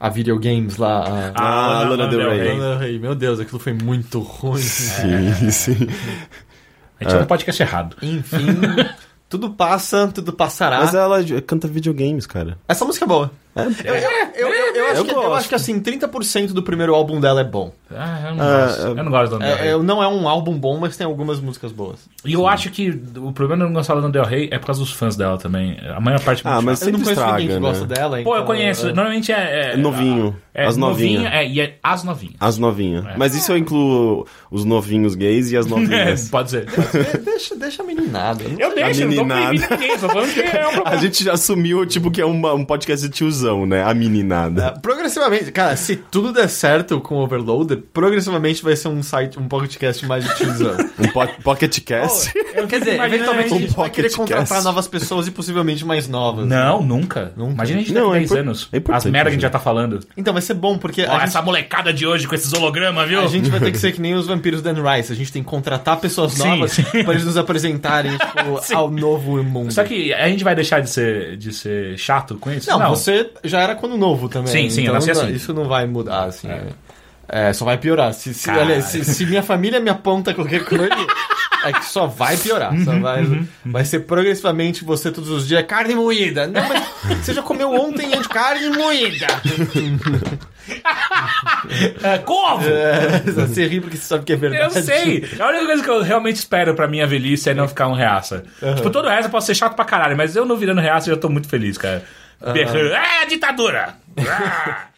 A 0.00 0.08
videogames 0.08 0.78
lá. 0.78 1.32
A... 1.32 1.32
Ah, 1.34 1.78
Lana- 1.84 1.90
Lana 1.90 2.08
Del 2.08 2.28
Rey. 2.30 2.48
Lana 2.58 2.70
Del 2.70 2.78
Rey. 2.78 2.98
Meu 2.98 3.14
Deus, 3.14 3.38
aquilo 3.38 3.60
foi 3.60 3.72
muito 3.72 4.18
ruim. 4.18 4.60
Sim, 4.60 5.32
sim. 5.52 5.88
A 7.00 7.04
gente 7.04 7.12
não 7.14 7.26
pode 7.26 7.44
podcast 7.44 7.62
errado. 7.62 7.96
Enfim, 8.02 8.46
tudo 9.28 9.50
passa, 9.50 10.08
tudo 10.12 10.32
passará. 10.32 10.80
Mas 10.80 10.92
ela 10.94 11.22
canta 11.46 11.68
videogames, 11.68 12.26
cara. 12.26 12.58
Essa 12.68 12.84
música 12.84 13.04
é 13.04 13.08
boa. 13.08 13.30
É, 13.54 13.62
Eu, 13.62 13.94
eu, 13.94 14.48
eu, 14.48 14.48
eu, 14.74 14.86
acho 14.90 14.96
Eu 15.00 15.04
que, 15.04 15.10
eu 15.14 15.34
acho 15.34 15.48
que 15.48 15.54
assim, 15.54 15.80
30% 15.80 16.48
do 16.52 16.62
primeiro 16.62 16.94
álbum 16.94 17.20
dela 17.20 17.40
é 17.40 17.44
bom. 17.44 17.72
Ah, 17.94 18.20
eu 18.30 18.34
não 18.36 18.44
Ah, 18.44 18.66
gosto. 18.66 18.80
Eu 18.82 18.94
não 19.04 19.10
gosto 19.10 19.30
do 19.30 19.38
Lana 19.38 19.46
Del 19.46 19.56
É, 19.56 19.62
Rey. 19.62 19.70
é, 19.72 19.78
não 19.82 20.02
é 20.02 20.08
um 20.08 20.26
álbum 20.28 20.56
bom, 20.58 20.78
mas 20.78 20.96
tem 20.96 21.06
algumas 21.06 21.40
músicas 21.40 21.72
boas. 21.72 22.00
E 22.24 22.32
eu 22.32 22.46
acho 22.46 22.70
que 22.70 22.88
o 23.16 23.32
problema 23.32 23.62
de 23.64 23.68
não 23.70 23.74
gostar 23.76 23.94
da 24.00 24.08
Del 24.08 24.24
Rey 24.24 24.48
é 24.50 24.58
por 24.58 24.66
causa 24.66 24.80
dos 24.80 24.92
fãs 24.92 25.14
dela 25.16 25.36
também. 25.38 25.76
A 25.94 26.00
maior 26.00 26.20
parte 26.20 26.46
é 26.46 26.50
Ah, 26.50 26.60
mas. 26.62 26.80
Eu 26.82 26.92
não 26.92 27.00
conheço 27.00 27.20
ninguém 27.20 27.36
que 27.36 27.42
estraga, 27.52 27.60
gosta 27.60 27.86
né? 27.86 27.94
dela. 27.94 28.22
Pô, 28.22 28.30
eu 28.30 28.34
então, 28.36 28.46
conheço. 28.46 28.88
é- 28.88 28.92
Normalmente 28.92 29.30
é. 29.32 29.72
É 29.72 29.76
novinho. 29.76 30.34
É 30.54 30.66
As 30.66 30.76
novinha. 30.76 31.20
novinhas. 31.22 31.34
É, 31.34 31.46
e 31.48 31.60
é 31.60 31.78
as 31.82 32.04
novinhas. 32.04 32.34
As 32.40 32.58
novinhas. 32.58 33.04
Mas 33.16 33.34
isso 33.34 33.52
eu 33.52 33.56
incluo 33.58 34.26
os 34.50 34.64
novinhos 34.64 35.14
gays 35.14 35.50
e 35.50 35.56
as 35.56 35.64
É, 35.66 35.68
novinhas. 35.70 36.28
pode 36.28 36.50
ser. 36.50 36.66
De- 36.66 37.18
deixa, 37.18 37.56
deixa 37.56 37.82
a 37.82 37.86
meninada. 37.86 38.44
Eu 38.58 38.74
deixo, 38.74 39.02
eu 39.02 39.08
não 39.08 39.16
tô 39.16 39.24
meninada. 39.24 39.44
proibindo 39.66 39.70
ninguém, 39.80 39.98
só 39.98 40.08
falando 40.08 40.32
que 40.32 40.40
é 40.40 40.66
um 40.68 40.72
problema. 40.72 40.90
A 40.90 40.96
gente 40.96 41.24
já 41.24 41.32
assumiu, 41.32 41.84
tipo, 41.86 42.10
que 42.10 42.20
é 42.20 42.24
uma- 42.26 42.52
um 42.54 42.64
podcast 42.64 43.06
de 43.08 43.14
tiozão, 43.14 43.64
né? 43.66 43.82
A 43.82 43.94
meninada. 43.94 44.61
É, 44.68 44.70
Progressivamente, 44.80 45.50
cara, 45.52 45.76
se 45.76 45.96
tudo 45.96 46.32
der 46.32 46.48
certo 46.48 47.00
com 47.00 47.16
o 47.16 47.22
Overloader, 47.22 47.78
progressivamente 47.92 48.62
vai 48.62 48.76
ser 48.76 48.88
um 48.88 49.02
site, 49.02 49.38
um 49.38 49.48
podcast 49.48 50.04
mais 50.06 50.24
de 50.24 50.34
tiozão. 50.36 50.76
Um 51.02 51.08
po 51.08 51.26
Pocket 51.42 51.80
Cast. 51.80 52.32
Eu 52.54 52.66
Quer 52.68 52.78
dizer, 52.80 53.00
eventualmente 53.00 53.52
a 53.52 53.56
um 53.56 53.58
gente 53.60 53.74
vai 53.74 53.90
querer 53.90 54.12
contratar 54.12 54.46
cast. 54.46 54.64
novas 54.64 54.86
pessoas 54.86 55.26
e 55.26 55.30
possivelmente 55.30 55.84
mais 55.84 56.06
novas. 56.06 56.46
Não, 56.46 56.80
nunca. 56.82 57.32
Nunca. 57.36 57.52
Imagina 57.54 57.80
a 57.80 57.82
gente 57.82 57.92
Não, 57.94 58.10
daqui 58.12 58.16
é 58.16 58.18
10 58.20 58.30
impor- 58.30 58.38
anos. 58.38 58.68
é 58.72 58.76
As 58.76 59.04
merda 59.06 59.22
que 59.22 59.28
a 59.28 59.30
gente 59.30 59.34
né? 59.34 59.40
já 59.40 59.50
tá 59.50 59.58
falando. 59.58 60.00
Então 60.16 60.32
vai 60.32 60.42
ser 60.42 60.54
bom, 60.54 60.78
porque 60.78 61.02
a, 61.02 61.10
gente, 61.12 61.22
essa 61.24 61.42
molecada 61.42 61.92
de 61.92 62.06
hoje 62.06 62.28
com 62.28 62.34
esses 62.34 62.52
hologramas, 62.52 63.08
viu? 63.08 63.20
a 63.20 63.26
gente 63.26 63.50
vai 63.50 63.58
ter 63.58 63.72
que 63.72 63.78
ser 63.80 63.92
que 63.92 64.00
nem 64.00 64.14
os 64.14 64.26
vampiros 64.26 64.62
Dan 64.62 64.74
Rice. 64.74 65.12
A 65.12 65.16
gente 65.16 65.32
tem 65.32 65.42
que 65.42 65.48
contratar 65.48 65.98
pessoas 65.98 66.34
Sim, 66.34 66.46
novas 66.48 66.72
sim. 66.72 66.82
pra 66.84 67.12
eles 67.14 67.24
nos 67.24 67.36
apresentarem 67.36 68.12
tipo, 68.16 68.74
ao 68.76 68.90
novo 68.90 69.42
mundo. 69.42 69.72
Só 69.72 69.82
que 69.82 70.12
a 70.12 70.28
gente 70.28 70.44
vai 70.44 70.54
deixar 70.54 70.80
de 70.80 70.90
ser, 70.90 71.36
de 71.36 71.52
ser 71.52 71.98
chato 71.98 72.36
com 72.36 72.50
isso? 72.52 72.70
Não, 72.70 72.90
você 72.90 73.28
já 73.42 73.60
era 73.60 73.74
quando 73.74 73.96
novo 73.96 74.28
também. 74.28 74.51
Sim, 74.52 74.70
sim, 74.70 74.80
eu 74.80 74.84
então 74.84 74.94
nasci 74.94 75.12
não- 75.12 75.22
assim. 75.22 75.32
Isso 75.34 75.52
não 75.54 75.64
vai 75.68 75.86
mudar, 75.86 76.24
assim. 76.24 76.48
É, 76.48 76.62
É, 77.28 77.52
só 77.52 77.64
vai 77.64 77.78
piorar. 77.78 78.12
Se, 78.12 78.34
se, 78.34 78.50
se, 78.82 79.04
se 79.04 79.26
minha 79.26 79.42
família 79.42 79.80
me 79.80 79.88
aponta 79.88 80.34
qualquer 80.34 80.64
coisa, 80.64 80.88
é 81.64 81.72
que 81.72 81.84
só 81.86 82.06
vai 82.06 82.36
piorar. 82.36 82.72
Uhum, 82.74 82.84
só 82.84 82.98
vai, 82.98 83.46
vai 83.64 83.84
ser 83.86 84.00
progressivamente 84.00 84.84
você 84.84 85.10
todos 85.10 85.30
os 85.30 85.48
dias 85.48 85.64
carne 85.66 85.94
moída. 85.94 86.46
Não, 86.46 86.60
mas 86.68 87.18
você 87.24 87.32
já 87.32 87.40
comeu 87.42 87.72
ontem 87.72 88.10
de 88.10 88.28
carne 88.28 88.68
moída. 88.70 89.26
É, 92.02 92.18
corvo! 92.18 92.68
É, 92.68 93.18
você 93.30 93.66
ri 93.66 93.80
porque 93.80 93.96
você 93.96 94.02
sabe 94.04 94.24
que 94.24 94.32
é 94.32 94.36
Eu 94.36 94.40
verdade. 94.40 94.82
sei. 94.82 95.24
A 95.38 95.48
única 95.48 95.66
coisa 95.66 95.82
que 95.82 95.90
eu 95.90 96.02
realmente 96.02 96.36
espero 96.36 96.74
pra 96.74 96.86
minha 96.88 97.06
velhice 97.06 97.50
é 97.50 97.54
não 97.54 97.66
ficar 97.68 97.88
um 97.88 97.94
reaça. 97.94 98.42
Tipo, 98.76 98.90
todo 98.90 99.08
resto 99.08 99.26
eu 99.26 99.30
posso 99.30 99.46
ser 99.46 99.54
chato 99.54 99.74
pra 99.74 99.84
caralho, 99.84 100.16
mas 100.16 100.36
eu 100.36 100.44
não 100.44 100.56
virando 100.56 100.80
reaça 100.80 101.08
eu 101.10 101.14
já 101.14 101.20
tô 101.20 101.28
muito 101.28 101.48
feliz, 101.48 101.78
cara. 101.78 102.02
Berrando. 102.52 102.92
É, 102.94 103.26
ditadura! 103.26 103.94
Ah! 104.18 104.88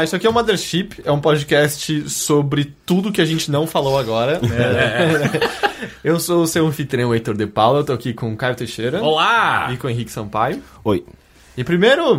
Ah, 0.00 0.04
isso 0.04 0.16
aqui 0.16 0.26
é 0.26 0.30
o 0.30 0.32
Mothership, 0.32 0.92
é 1.04 1.12
um 1.12 1.20
podcast 1.20 2.08
sobre 2.08 2.72
tudo 2.86 3.12
que 3.12 3.20
a 3.20 3.24
gente 3.26 3.50
não 3.50 3.66
falou 3.66 3.98
agora. 3.98 4.40
eu 6.02 6.18
sou 6.20 6.42
o 6.42 6.46
seu 6.46 6.66
anfitrião 6.66 7.14
Heitor 7.14 7.36
De 7.36 7.46
Paula, 7.46 7.80
eu 7.80 7.84
tô 7.84 7.92
aqui 7.92 8.12
com 8.12 8.32
o 8.32 8.36
Caio 8.36 8.54
Teixeira 8.54 9.02
Olá! 9.02 9.68
e 9.72 9.76
com 9.76 9.86
o 9.86 9.90
Henrique 9.90 10.10
Sampaio. 10.10 10.62
Oi. 10.84 11.04
E 11.56 11.64
primeiro, 11.64 12.16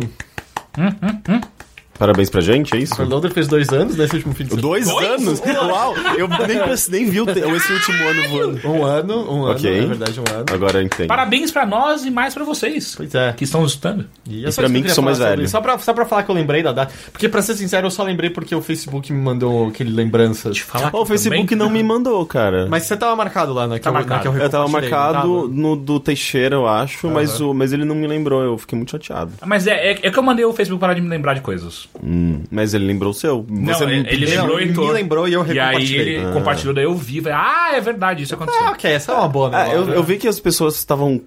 Parabéns 1.98 2.28
pra 2.30 2.40
gente, 2.40 2.74
é 2.74 2.78
isso? 2.80 2.94
o 2.94 2.96
Overloader 2.96 3.30
fez 3.30 3.46
dois 3.46 3.68
anos 3.68 3.96
nesse 3.96 4.16
último 4.16 4.34
fim 4.34 4.44
de 4.44 4.50
semana. 4.50 4.62
Dois, 4.68 4.88
anos? 4.88 5.40
Uau! 5.40 5.94
Eu 6.18 6.26
nem, 6.26 6.58
nem 6.88 7.10
vi 7.10 7.20
o 7.20 7.26
te- 7.26 7.38
esse 7.38 7.72
último 7.72 8.08
ano 8.08 8.28
voando. 8.28 8.60
Um 8.68 8.84
ano, 8.84 9.30
um 9.32 9.44
ano, 9.44 9.52
Ok. 9.52 9.78
é 9.78 9.86
verdade, 9.86 10.18
um 10.18 10.24
ano. 10.34 10.44
Agora 10.52 10.78
eu 10.78 10.82
entendo. 10.82 11.06
Parabéns 11.06 11.52
pra 11.52 11.64
nós 11.64 12.04
e 12.04 12.10
mais 12.10 12.34
pra 12.34 12.42
vocês 12.44 12.94
Pois 12.96 13.14
é. 13.14 13.32
que 13.34 13.44
estão 13.44 13.64
escutando. 13.64 14.06
E, 14.28 14.44
é 14.44 14.48
E 14.48 14.52
pra 14.52 14.64
isso 14.64 14.68
mim 14.72 14.78
eu 14.80 14.84
que 14.86 14.90
sou 14.90 15.04
mais 15.04 15.18
velho. 15.18 15.46
Só 15.48 15.60
pra, 15.60 15.78
só 15.78 15.92
pra 15.92 16.04
falar 16.04 16.24
que 16.24 16.30
eu 16.30 16.34
lembrei 16.34 16.60
da 16.62 16.72
data. 16.72 16.92
Porque, 17.12 17.28
pra 17.28 17.40
ser 17.40 17.54
sincero, 17.54 17.86
eu 17.86 17.90
só 17.90 18.02
lembrei 18.02 18.30
porque 18.30 18.54
o 18.54 18.62
Facebook 18.62 19.12
me 19.12 19.20
mandou 19.22 19.68
aquele 19.68 19.92
lembranças. 19.92 20.58
Falar 20.58 20.90
Ó, 20.92 21.02
o 21.02 21.06
Facebook 21.06 21.46
também. 21.46 21.58
não 21.58 21.70
me 21.70 21.82
mandou, 21.84 22.24
cara. 22.26 22.66
Mas 22.68 22.82
você 22.84 22.96
tava 22.96 23.14
marcado 23.14 23.52
lá, 23.52 23.68
né? 23.68 23.76
Que 23.78 23.82
Tá 23.84 23.90
eu, 23.90 23.94
marcado. 23.94 24.32
na 24.32 24.42
eu, 24.44 24.50
tava 24.50 24.66
marcado 24.68 25.12
tava? 25.18 25.48
no 25.48 25.76
do 25.76 26.00
Teixeira, 26.00 26.56
eu 26.56 26.66
acho, 26.66 27.08
mas, 27.08 27.40
o, 27.40 27.54
mas 27.54 27.72
ele 27.72 27.84
não 27.84 27.94
me 27.94 28.08
lembrou, 28.08 28.42
eu 28.42 28.58
fiquei 28.58 28.76
muito 28.76 28.90
chateado. 28.90 29.32
Mas 29.46 29.66
é, 29.68 29.92
é, 29.92 29.98
é 30.02 30.10
que 30.10 30.18
eu 30.18 30.22
mandei 30.22 30.44
o 30.44 30.52
Facebook 30.52 30.80
parar 30.80 30.94
de 30.94 31.00
me 31.00 31.08
lembrar 31.08 31.34
de 31.34 31.40
coisas. 31.42 31.81
Hum, 32.02 32.42
mas 32.50 32.74
ele 32.74 32.86
lembrou 32.86 33.10
o 33.10 33.14
seu. 33.14 33.44
Não, 33.48 33.72
Você 33.74 33.84
ele, 33.84 34.08
ele 34.08 34.26
lembrou 34.26 34.60
e 34.60 34.66
me 34.66 34.90
lembrou 34.92 35.28
e 35.28 35.32
eu 35.32 35.46
E 35.46 35.58
aí 35.58 35.94
ele 35.94 36.32
compartilhou, 36.32 36.74
daí 36.74 36.84
eu 36.84 36.94
vi. 36.94 37.20
Falei, 37.20 37.38
ah, 37.38 37.70
é 37.74 37.80
verdade, 37.80 38.22
isso 38.22 38.34
aconteceu. 38.34 38.64
Ah, 38.64 38.70
ok, 38.70 38.90
essa 38.90 39.12
é 39.12 39.14
uma 39.14 39.28
boa? 39.28 39.50
Ah, 39.52 39.68
eu, 39.68 39.88
eu 39.88 40.02
vi 40.02 40.16
que 40.16 40.28
as 40.28 40.40
pessoas 40.40 40.76
estavam 40.76 41.20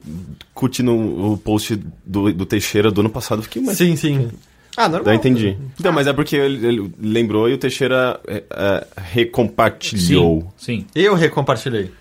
curtindo 0.53 0.93
o 0.93 1.38
post 1.38 1.79
do, 2.05 2.31
do 2.33 2.45
Teixeira 2.45 2.91
do 2.91 3.01
ano 3.01 3.09
passado, 3.09 3.41
fiquei, 3.43 3.62
mas... 3.62 3.77
Sim, 3.77 3.95
sim. 3.95 4.29
Ah, 4.77 4.89
normal. 4.89 5.13
Eu 5.13 5.17
entendi. 5.17 5.57
Então, 5.79 5.93
mas 5.93 6.05
é 6.05 6.13
porque 6.13 6.35
ele, 6.35 6.67
ele 6.67 6.91
lembrou 7.00 7.50
e 7.50 7.53
o 7.53 7.57
Teixeira 7.57 8.19
é, 8.27 8.43
é, 8.51 8.88
recompartilhou. 8.97 10.51
Sim, 10.57 10.79
sim. 10.81 10.85
Eu 10.93 11.15
recompartilhei. 11.15 11.91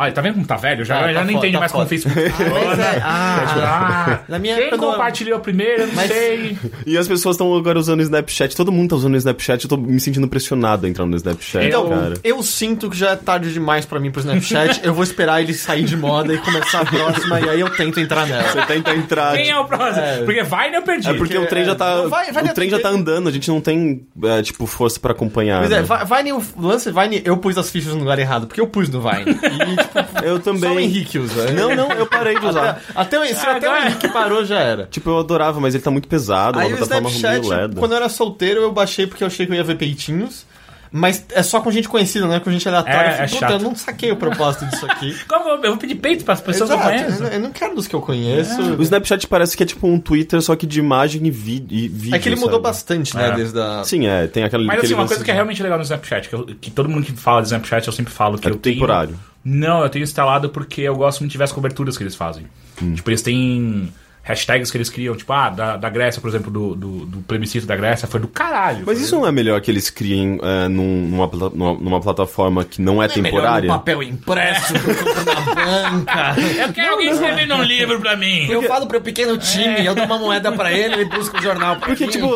Olha, 0.00 0.12
tá 0.12 0.20
vendo 0.20 0.34
como 0.34 0.46
tá 0.46 0.56
velho? 0.56 0.84
Já, 0.84 0.98
Ah, 1.00 1.12
já 1.12 1.18
tá 1.20 1.24
não 1.24 1.32
foda, 1.32 1.32
entende 1.38 1.52
tá 1.54 1.58
mais 1.60 1.72
como 1.72 1.84
o 1.84 1.86
foda. 1.86 1.98
Facebook 1.98 2.30
funciona. 2.30 2.84
Ah, 3.02 4.18
Ah, 4.18 4.18
Na 4.28 4.38
minha 4.38 4.54
quem 4.54 4.64
época 4.68 4.80
não- 4.82 4.92
compartilhou 4.92 5.40
primeiro, 5.40 5.82
eu 5.82 5.86
não 5.88 5.94
Mas- 5.94 6.08
sei. 6.10 6.56
E 6.86 6.96
as 6.96 7.08
pessoas 7.08 7.34
estão 7.34 7.54
agora 7.56 7.78
usando 7.78 7.98
o 8.00 8.02
Snapchat. 8.02 8.54
Todo 8.56 8.70
mundo 8.70 8.90
tá 8.90 8.96
usando 8.96 9.14
o 9.14 9.16
Snapchat. 9.16 9.64
Eu 9.64 9.68
tô 9.68 9.76
me 9.76 9.98
sentindo 9.98 10.28
pressionado 10.28 10.86
a 10.86 10.88
entrar 10.88 11.04
no 11.04 11.16
Snapchat, 11.16 11.66
Então, 11.66 11.88
cara. 11.88 12.14
eu 12.22 12.42
sinto 12.42 12.88
que 12.88 12.96
já 12.96 13.10
é 13.10 13.16
tarde 13.16 13.52
demais 13.52 13.84
pra 13.84 13.98
mim 13.98 14.10
pro 14.10 14.20
Snapchat. 14.20 14.80
eu 14.84 14.94
vou 14.94 15.02
esperar 15.02 15.42
ele 15.42 15.52
sair 15.54 15.82
de 15.84 15.96
moda 15.96 16.32
e 16.32 16.38
começar 16.38 16.82
a 16.82 16.84
próxima, 16.84 17.40
e 17.40 17.48
aí 17.48 17.60
eu 17.60 17.70
tento 17.70 17.98
entrar 17.98 18.26
nela. 18.26 18.44
Você 18.44 18.62
tenta 18.66 18.94
entrar. 18.94 19.34
Quem 19.36 19.50
é 19.50 19.58
o 19.58 19.64
próximo? 19.64 20.04
É. 20.04 20.18
Porque 20.24 20.42
vai, 20.44 20.74
eu 20.74 20.82
perdi. 20.82 21.08
É 21.10 21.14
porque 21.14 21.36
o 21.36 21.46
trem 21.46 21.64
já 21.64 21.74
tá. 21.74 22.02
Vai- 22.02 22.30
vai 22.32 22.44
o 22.44 22.54
trem 22.54 22.70
já 22.70 22.78
tá 22.78 22.88
andando, 22.88 23.28
a 23.28 23.32
gente 23.32 23.48
não 23.48 23.60
tem, 23.60 24.06
é, 24.24 24.42
tipo, 24.42 24.64
força 24.66 24.98
pra 25.00 25.12
acompanhar. 25.12 25.60
Pois 25.60 25.72
é, 25.72 25.80
né? 25.80 25.82
Vi- 25.82 26.16
Vine, 26.16 26.32
o 26.32 26.42
lance 26.60 26.90
Vine, 26.92 27.20
eu 27.24 27.36
pus 27.36 27.58
as 27.58 27.68
fichas 27.70 27.92
no 27.94 28.00
lugar 28.00 28.18
errado, 28.18 28.46
porque 28.46 28.60
eu 28.60 28.66
pus 28.66 28.88
no 28.88 29.00
Vine. 29.00 29.30
E, 29.32 29.76
tipo, 29.82 29.87
Eu 30.22 30.34
só 30.34 30.50
o 30.50 30.54
também. 30.60 30.78
Henrique 30.84 31.18
usa. 31.18 31.52
Não, 31.52 31.74
não, 31.74 31.90
eu 31.92 32.06
parei 32.06 32.38
de 32.38 32.46
usar. 32.46 32.80
Até, 32.94 33.18
o- 33.18 33.24
se 33.26 33.34
Ah, 33.34 33.56
até 33.56 33.68
o 33.68 33.70
agora- 33.72 33.86
Henrique 33.86 34.08
parou, 34.08 34.44
já 34.44 34.58
era. 34.58 34.86
Tipo, 34.90 35.10
eu 35.10 35.18
adorava, 35.18 35.60
mas 35.60 35.74
ele 35.74 35.82
tá 35.82 35.90
muito 35.90 36.08
pesado, 36.08 36.58
Aí 36.58 36.72
o 36.72 36.78
Snapchat, 36.82 37.46
quando 37.76 37.92
eu 37.92 37.96
era 37.96 38.08
solteiro, 38.08 38.60
eu 38.60 38.72
baixei 38.72 39.06
porque 39.06 39.22
eu 39.22 39.26
achei 39.28 39.46
que 39.46 39.52
eu 39.52 39.56
ia 39.56 39.64
ver 39.64 39.76
peitinhos. 39.76 40.46
Mas 40.90 41.24
é 41.30 41.42
só 41.42 41.60
com 41.60 41.70
gente 41.70 41.88
conhecida, 41.88 42.26
não 42.26 42.34
é 42.34 42.40
com 42.40 42.50
gente 42.50 42.66
aleatória. 42.68 42.98
É, 43.20 43.24
eu 43.24 43.28
falei, 43.28 43.54
é 43.54 43.58
eu 43.58 43.62
não 43.62 43.74
saquei 43.74 44.10
o 44.10 44.16
propósito 44.16 44.66
disso 44.66 44.86
aqui. 44.86 45.14
Como 45.28 45.48
eu, 45.48 45.60
vou 45.62 45.76
pedir 45.76 45.96
peito 45.96 46.24
para 46.24 46.34
as 46.34 46.40
pessoas 46.40 46.70
que 46.70 46.76
eu 46.76 46.80
Exato, 46.80 46.98
conheço? 47.04 47.22
não- 47.22 47.30
eu 47.30 47.40
não 47.40 47.50
quero 47.52 47.74
dos 47.74 47.86
que 47.86 47.94
eu 47.94 48.00
conheço. 48.00 48.60
O 48.76 48.82
Snapchat 48.82 49.26
parece 49.26 49.56
que 49.56 49.62
é 49.62 49.66
tipo 49.66 49.86
um 49.86 49.98
Twitter, 50.00 50.40
só 50.42 50.56
que 50.56 50.66
de 50.66 50.78
imagem 50.78 51.26
e, 51.26 51.30
vi 51.30 51.56
e 51.70 51.88
vídeo. 51.88 52.14
É 52.14 52.18
que 52.18 52.28
ele 52.28 52.36
mudou 52.36 52.52
sabe? 52.52 52.62
bastante, 52.62 53.16
né, 53.16 53.28
É. 53.28 53.32
desde 53.34 53.60
a... 53.60 53.84
Sim, 53.84 54.06
é, 54.06 54.26
tem 54.26 54.44
aquele. 54.44 54.64
Mas 54.64 54.82
assim, 54.84 54.94
uma 54.94 55.06
coisa 55.06 55.22
que 55.24 55.30
é 55.30 55.34
realmente 55.34 55.62
legal 55.62 55.78
no 55.78 55.82
Snapchat, 55.84 56.28
que, 56.28 56.34
eu- 56.34 56.46
que 56.60 56.70
todo 56.70 56.88
mundo 56.88 57.04
que 57.04 57.12
fala 57.12 57.40
de 57.40 57.48
Snapchat, 57.48 57.86
eu 57.86 57.92
sempre 57.92 58.12
falo 58.12 58.38
que 58.38 58.46
É 58.46 58.50
eu 58.50 58.56
tenho... 58.56 58.76
temporário. 58.76 59.18
Não, 59.44 59.82
eu 59.82 59.88
tenho 59.88 60.02
instalado 60.02 60.50
porque 60.50 60.82
eu 60.82 60.94
gosto 60.96 61.20
muito 61.20 61.32
de 61.32 61.38
ver 61.38 61.44
as 61.44 61.52
coberturas 61.52 61.96
que 61.96 62.02
eles 62.02 62.14
fazem. 62.14 62.46
Hum. 62.82 62.94
Tipo, 62.94 63.08
eles 63.10 63.22
têm 63.22 63.92
hashtags 64.22 64.70
que 64.70 64.76
eles 64.76 64.90
criam, 64.90 65.16
tipo, 65.16 65.32
ah, 65.32 65.48
da, 65.48 65.76
da 65.78 65.88
Grécia, 65.88 66.20
por 66.20 66.28
exemplo, 66.28 66.50
do, 66.50 66.74
do, 66.74 67.06
do 67.06 67.18
plebiscito 67.22 67.66
da 67.66 67.74
Grécia, 67.74 68.06
foi 68.06 68.20
do 68.20 68.28
caralho. 68.28 68.82
Mas 68.86 68.98
Foi- 68.98 69.04
isso 69.06 69.16
não 69.16 69.26
é 69.26 69.32
melhor 69.32 69.58
que 69.62 69.70
eles 69.70 69.88
criem 69.88 70.38
é, 70.42 70.68
num- 70.68 71.08
numa, 71.08 71.26
numa, 71.54 71.74
numa 71.74 72.00
plataforma 72.00 72.62
que 72.62 72.82
não 72.82 73.02
é, 73.02 73.08
temporária? 73.08 73.66
papel 73.68 74.02
impresso 74.02 74.74
que 74.74 74.90
eu 74.90 74.94
compro 74.96 75.24
na 75.24 75.40
banca. 75.54 76.36
Eu 76.66 76.72
quero 76.74 76.92
alguém 76.92 77.10
escrevendo 77.10 77.54
um 77.54 77.62
livro 77.62 78.00
pra 78.00 78.16
mim. 78.16 78.46
Eu 78.50 78.62
falo 78.64 78.86
pro 78.86 79.00
pequeno 79.00 79.38
time, 79.38 79.84
eu 79.86 79.94
dou 79.94 80.04
uma 80.04 80.18
moeda 80.18 80.52
pra 80.52 80.72
ele, 80.72 80.94
ele 80.94 81.04
busca 81.06 81.38
o 81.38 81.42
jornal 81.42 81.76
pra 81.76 81.86
Porque, 81.88 82.04
mim. 82.04 82.10
tipo, 82.12 82.28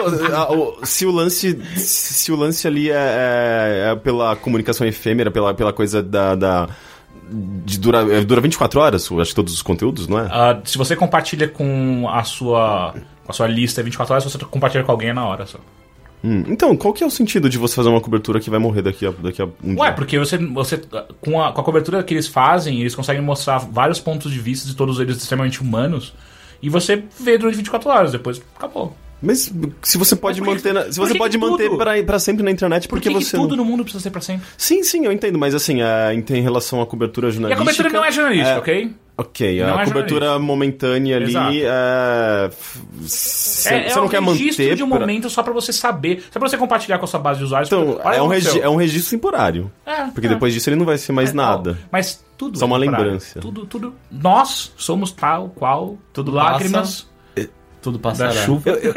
se 0.86 1.04
o 1.04 1.10
lance. 1.10 1.58
Se 1.76 2.32
o 2.32 2.36
lance 2.36 2.66
ali 2.66 2.90
é, 2.90 2.94
é- 2.94 3.90
é 3.92 3.96
pela 3.96 4.34
comunicação 4.36 4.86
efêmera, 4.86 5.30
pela, 5.30 5.52
pela 5.52 5.72
coisa 5.74 6.02
da. 6.02 6.34
da- 6.34 6.68
de 7.32 7.78
dura, 7.78 7.98
é, 8.16 8.24
dura 8.24 8.40
24 8.40 8.80
horas, 8.80 9.10
acho 9.10 9.30
que 9.30 9.34
todos 9.34 9.54
os 9.54 9.62
conteúdos, 9.62 10.06
não 10.08 10.18
é? 10.18 10.28
Ah, 10.30 10.60
se 10.64 10.76
você 10.78 10.94
compartilha 10.94 11.48
com 11.48 12.08
a 12.08 12.22
sua, 12.24 12.94
com 13.24 13.32
a 13.32 13.34
sua 13.34 13.46
lista 13.46 13.82
24 13.82 14.14
horas, 14.14 14.24
você 14.24 14.38
compartilha 14.38 14.84
com 14.84 14.92
alguém 14.92 15.10
é 15.10 15.12
na 15.12 15.26
hora 15.26 15.46
só. 15.46 15.58
Hum, 16.24 16.44
Então, 16.46 16.76
qual 16.76 16.92
que 16.94 17.02
é 17.02 17.06
o 17.06 17.10
sentido 17.10 17.50
de 17.50 17.58
você 17.58 17.74
fazer 17.74 17.88
uma 17.88 18.00
cobertura 18.00 18.38
que 18.38 18.48
vai 18.48 18.58
morrer 18.60 18.82
daqui 18.82 19.04
a, 19.06 19.10
daqui 19.10 19.42
a 19.42 19.46
um 19.46 19.76
Ué, 19.78 19.88
dia? 19.88 19.92
porque 19.92 20.18
você, 20.18 20.38
você 20.38 20.80
com, 21.20 21.42
a, 21.42 21.52
com 21.52 21.60
a 21.60 21.64
cobertura 21.64 22.02
que 22.02 22.14
eles 22.14 22.28
fazem, 22.28 22.80
eles 22.80 22.94
conseguem 22.94 23.22
mostrar 23.22 23.58
vários 23.58 23.98
pontos 23.98 24.30
de 24.30 24.38
vista 24.38 24.68
de 24.68 24.76
todos 24.76 25.00
eles 25.00 25.16
extremamente 25.16 25.60
humanos, 25.60 26.14
e 26.62 26.68
você 26.68 27.02
vê 27.18 27.36
durante 27.36 27.56
24 27.56 27.90
horas, 27.90 28.12
depois 28.12 28.40
acabou. 28.54 28.96
Mas 29.22 29.52
se 29.82 29.98
você 29.98 30.16
pode 30.16 30.40
Mas 30.40 30.48
por 30.48 30.56
que- 30.62 30.68
manter, 30.68 30.74
na- 30.86 30.92
se 30.92 30.98
por 30.98 31.06
você 31.06 31.12
que 31.12 31.18
pode 31.18 31.38
que 31.38 31.44
manter 31.44 32.04
pra 32.04 32.18
sempre 32.18 32.42
na 32.42 32.50
internet, 32.50 32.88
Por 32.88 32.96
porque 32.96 33.08
que, 33.08 33.18
que 33.18 33.24
você 33.24 33.36
tudo 33.36 33.56
não... 33.56 33.64
no 33.64 33.70
mundo 33.70 33.84
precisa 33.84 34.02
ser 34.02 34.10
pra 34.10 34.20
sempre? 34.20 34.46
Sim, 34.58 34.82
sim, 34.82 35.04
eu 35.06 35.12
entendo, 35.12 35.38
mas 35.38 35.54
assim, 35.54 35.80
a, 35.80 36.12
em, 36.12 36.24
em 36.28 36.42
relação 36.42 36.82
à 36.82 36.86
cobertura 36.86 37.28
E 37.28 37.30
a 37.30 37.32
jornalística... 37.32 37.64
cobertura 37.64 37.90
não 37.90 38.04
é 38.04 38.10
jornalística, 38.12 38.50
é, 38.50 38.58
ok? 38.58 38.94
Ok, 39.14 39.60
Não 39.62 39.78
a 39.78 39.82
é 39.82 39.84
cobertura 39.84 40.38
momentânea 40.38 41.18
ali 41.18 41.62
é... 41.62 42.50
Você 43.00 43.68
É, 43.68 43.86
é 43.86 43.90
você 43.90 43.96
não 43.96 44.06
um 44.06 44.08
quer 44.08 44.22
registro 44.22 44.64
manter... 44.64 44.76
de 44.76 44.82
um 44.82 44.88
pra- 44.88 44.98
momento 45.00 45.30
só 45.30 45.42
pra 45.42 45.52
você 45.52 45.72
saber, 45.72 46.24
só 46.30 46.38
pra 46.40 46.48
você 46.48 46.56
compartilhar 46.56 46.98
com 46.98 47.04
a 47.04 47.08
sua 47.08 47.20
base 47.20 47.38
de 47.38 47.44
usuários. 47.44 47.70
Então, 47.70 48.00
é 48.10 48.20
um, 48.22 48.28
que 48.28 48.34
regi- 48.34 48.60
é 48.60 48.68
um 48.68 48.76
registro 48.76 49.10
temporário. 49.16 49.70
É, 49.86 50.04
Porque 50.06 50.26
é. 50.26 50.30
depois 50.30 50.52
disso 50.54 50.68
ele 50.70 50.76
não 50.76 50.86
vai 50.86 50.96
ser 50.98 51.12
mais 51.12 51.30
É, 51.30 51.34
nada. 51.34 51.78
ó, 51.82 51.86
Mas 51.92 52.24
tudo 52.38 52.58
Só 52.58 52.64
é 52.64 52.66
uma 52.66 52.78
temporário. 52.80 53.04
lembrança. 53.12 53.38
Tudo, 53.38 53.66
tudo. 53.66 53.94
Nós 54.10 54.72
somos 54.76 55.12
tal 55.12 55.50
qual. 55.50 55.98
Tudo 56.12 56.30
lágrimas 56.32 57.06
Tudo 57.82 57.98
da 57.98 58.02
passará. 58.10 58.32
chuva. 58.32 58.70
Eu, 58.70 58.76
eu, 58.76 58.94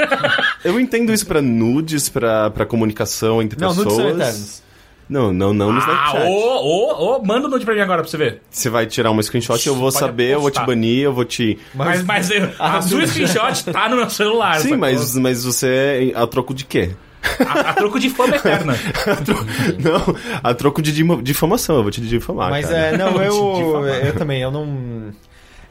eu 0.73 0.79
entendo 0.79 1.11
isso 1.11 1.25
pra 1.25 1.41
nudes, 1.41 2.07
pra, 2.07 2.49
pra 2.51 2.65
comunicação 2.65 3.41
entre 3.41 3.59
Não, 3.59 3.69
pessoas. 3.69 3.85
nudes 3.87 3.97
são 3.97 4.09
eternos. 4.15 4.65
Não, 5.07 5.31
não, 5.31 5.53
não 5.53 5.71
no 5.71 5.79
Ah, 5.79 5.83
Snapchat. 5.83 6.27
ô, 6.27 6.31
ô, 6.31 7.17
ô, 7.17 7.23
manda 7.23 7.45
o 7.45 7.49
nude 7.49 7.63
pra 7.63 7.75
mim 7.75 7.81
agora 7.81 8.01
pra 8.01 8.09
você 8.09 8.17
ver. 8.17 8.41
Você 8.49 8.71
vai 8.71 8.87
tirar 8.87 9.11
uma 9.11 9.21
screenshot, 9.21 9.67
eu 9.67 9.75
vou 9.75 9.83
Pode 9.91 9.99
saber, 9.99 10.31
eu 10.33 10.41
vou 10.41 10.49
te 10.49 10.59
banir, 10.65 11.03
eu 11.03 11.13
vou 11.13 11.23
te. 11.25 11.59
Mas, 11.75 12.03
mas, 12.03 12.31
eu- 12.31 12.49
a 12.57 12.81
sua 12.81 13.05
screenshot 13.05 13.65
tá 13.71 13.87
no 13.87 13.97
meu 13.97 14.09
celular. 14.09 14.59
Sim, 14.59 14.75
mas, 14.77 15.15
mas 15.15 15.43
você. 15.43 16.11
A 16.15 16.25
troco 16.25 16.53
de 16.55 16.65
quê? 16.65 16.89
A, 17.39 17.69
a 17.71 17.73
troco 17.73 17.99
de 17.99 18.09
fama 18.09 18.35
eterna. 18.35 18.73
Não, 19.79 20.15
a 20.43 20.53
troco 20.53 20.81
de 20.81 20.91
difamação, 21.21 21.77
eu 21.77 21.81
vou 21.83 21.91
te 21.91 22.01
difamar. 22.01 22.49
Mas 22.49 22.65
cara. 22.67 22.77
é, 22.77 22.97
não, 22.97 23.21
eu, 23.21 23.87
eu 23.87 24.13
também, 24.15 24.41
eu 24.41 24.51
não. 24.51 25.11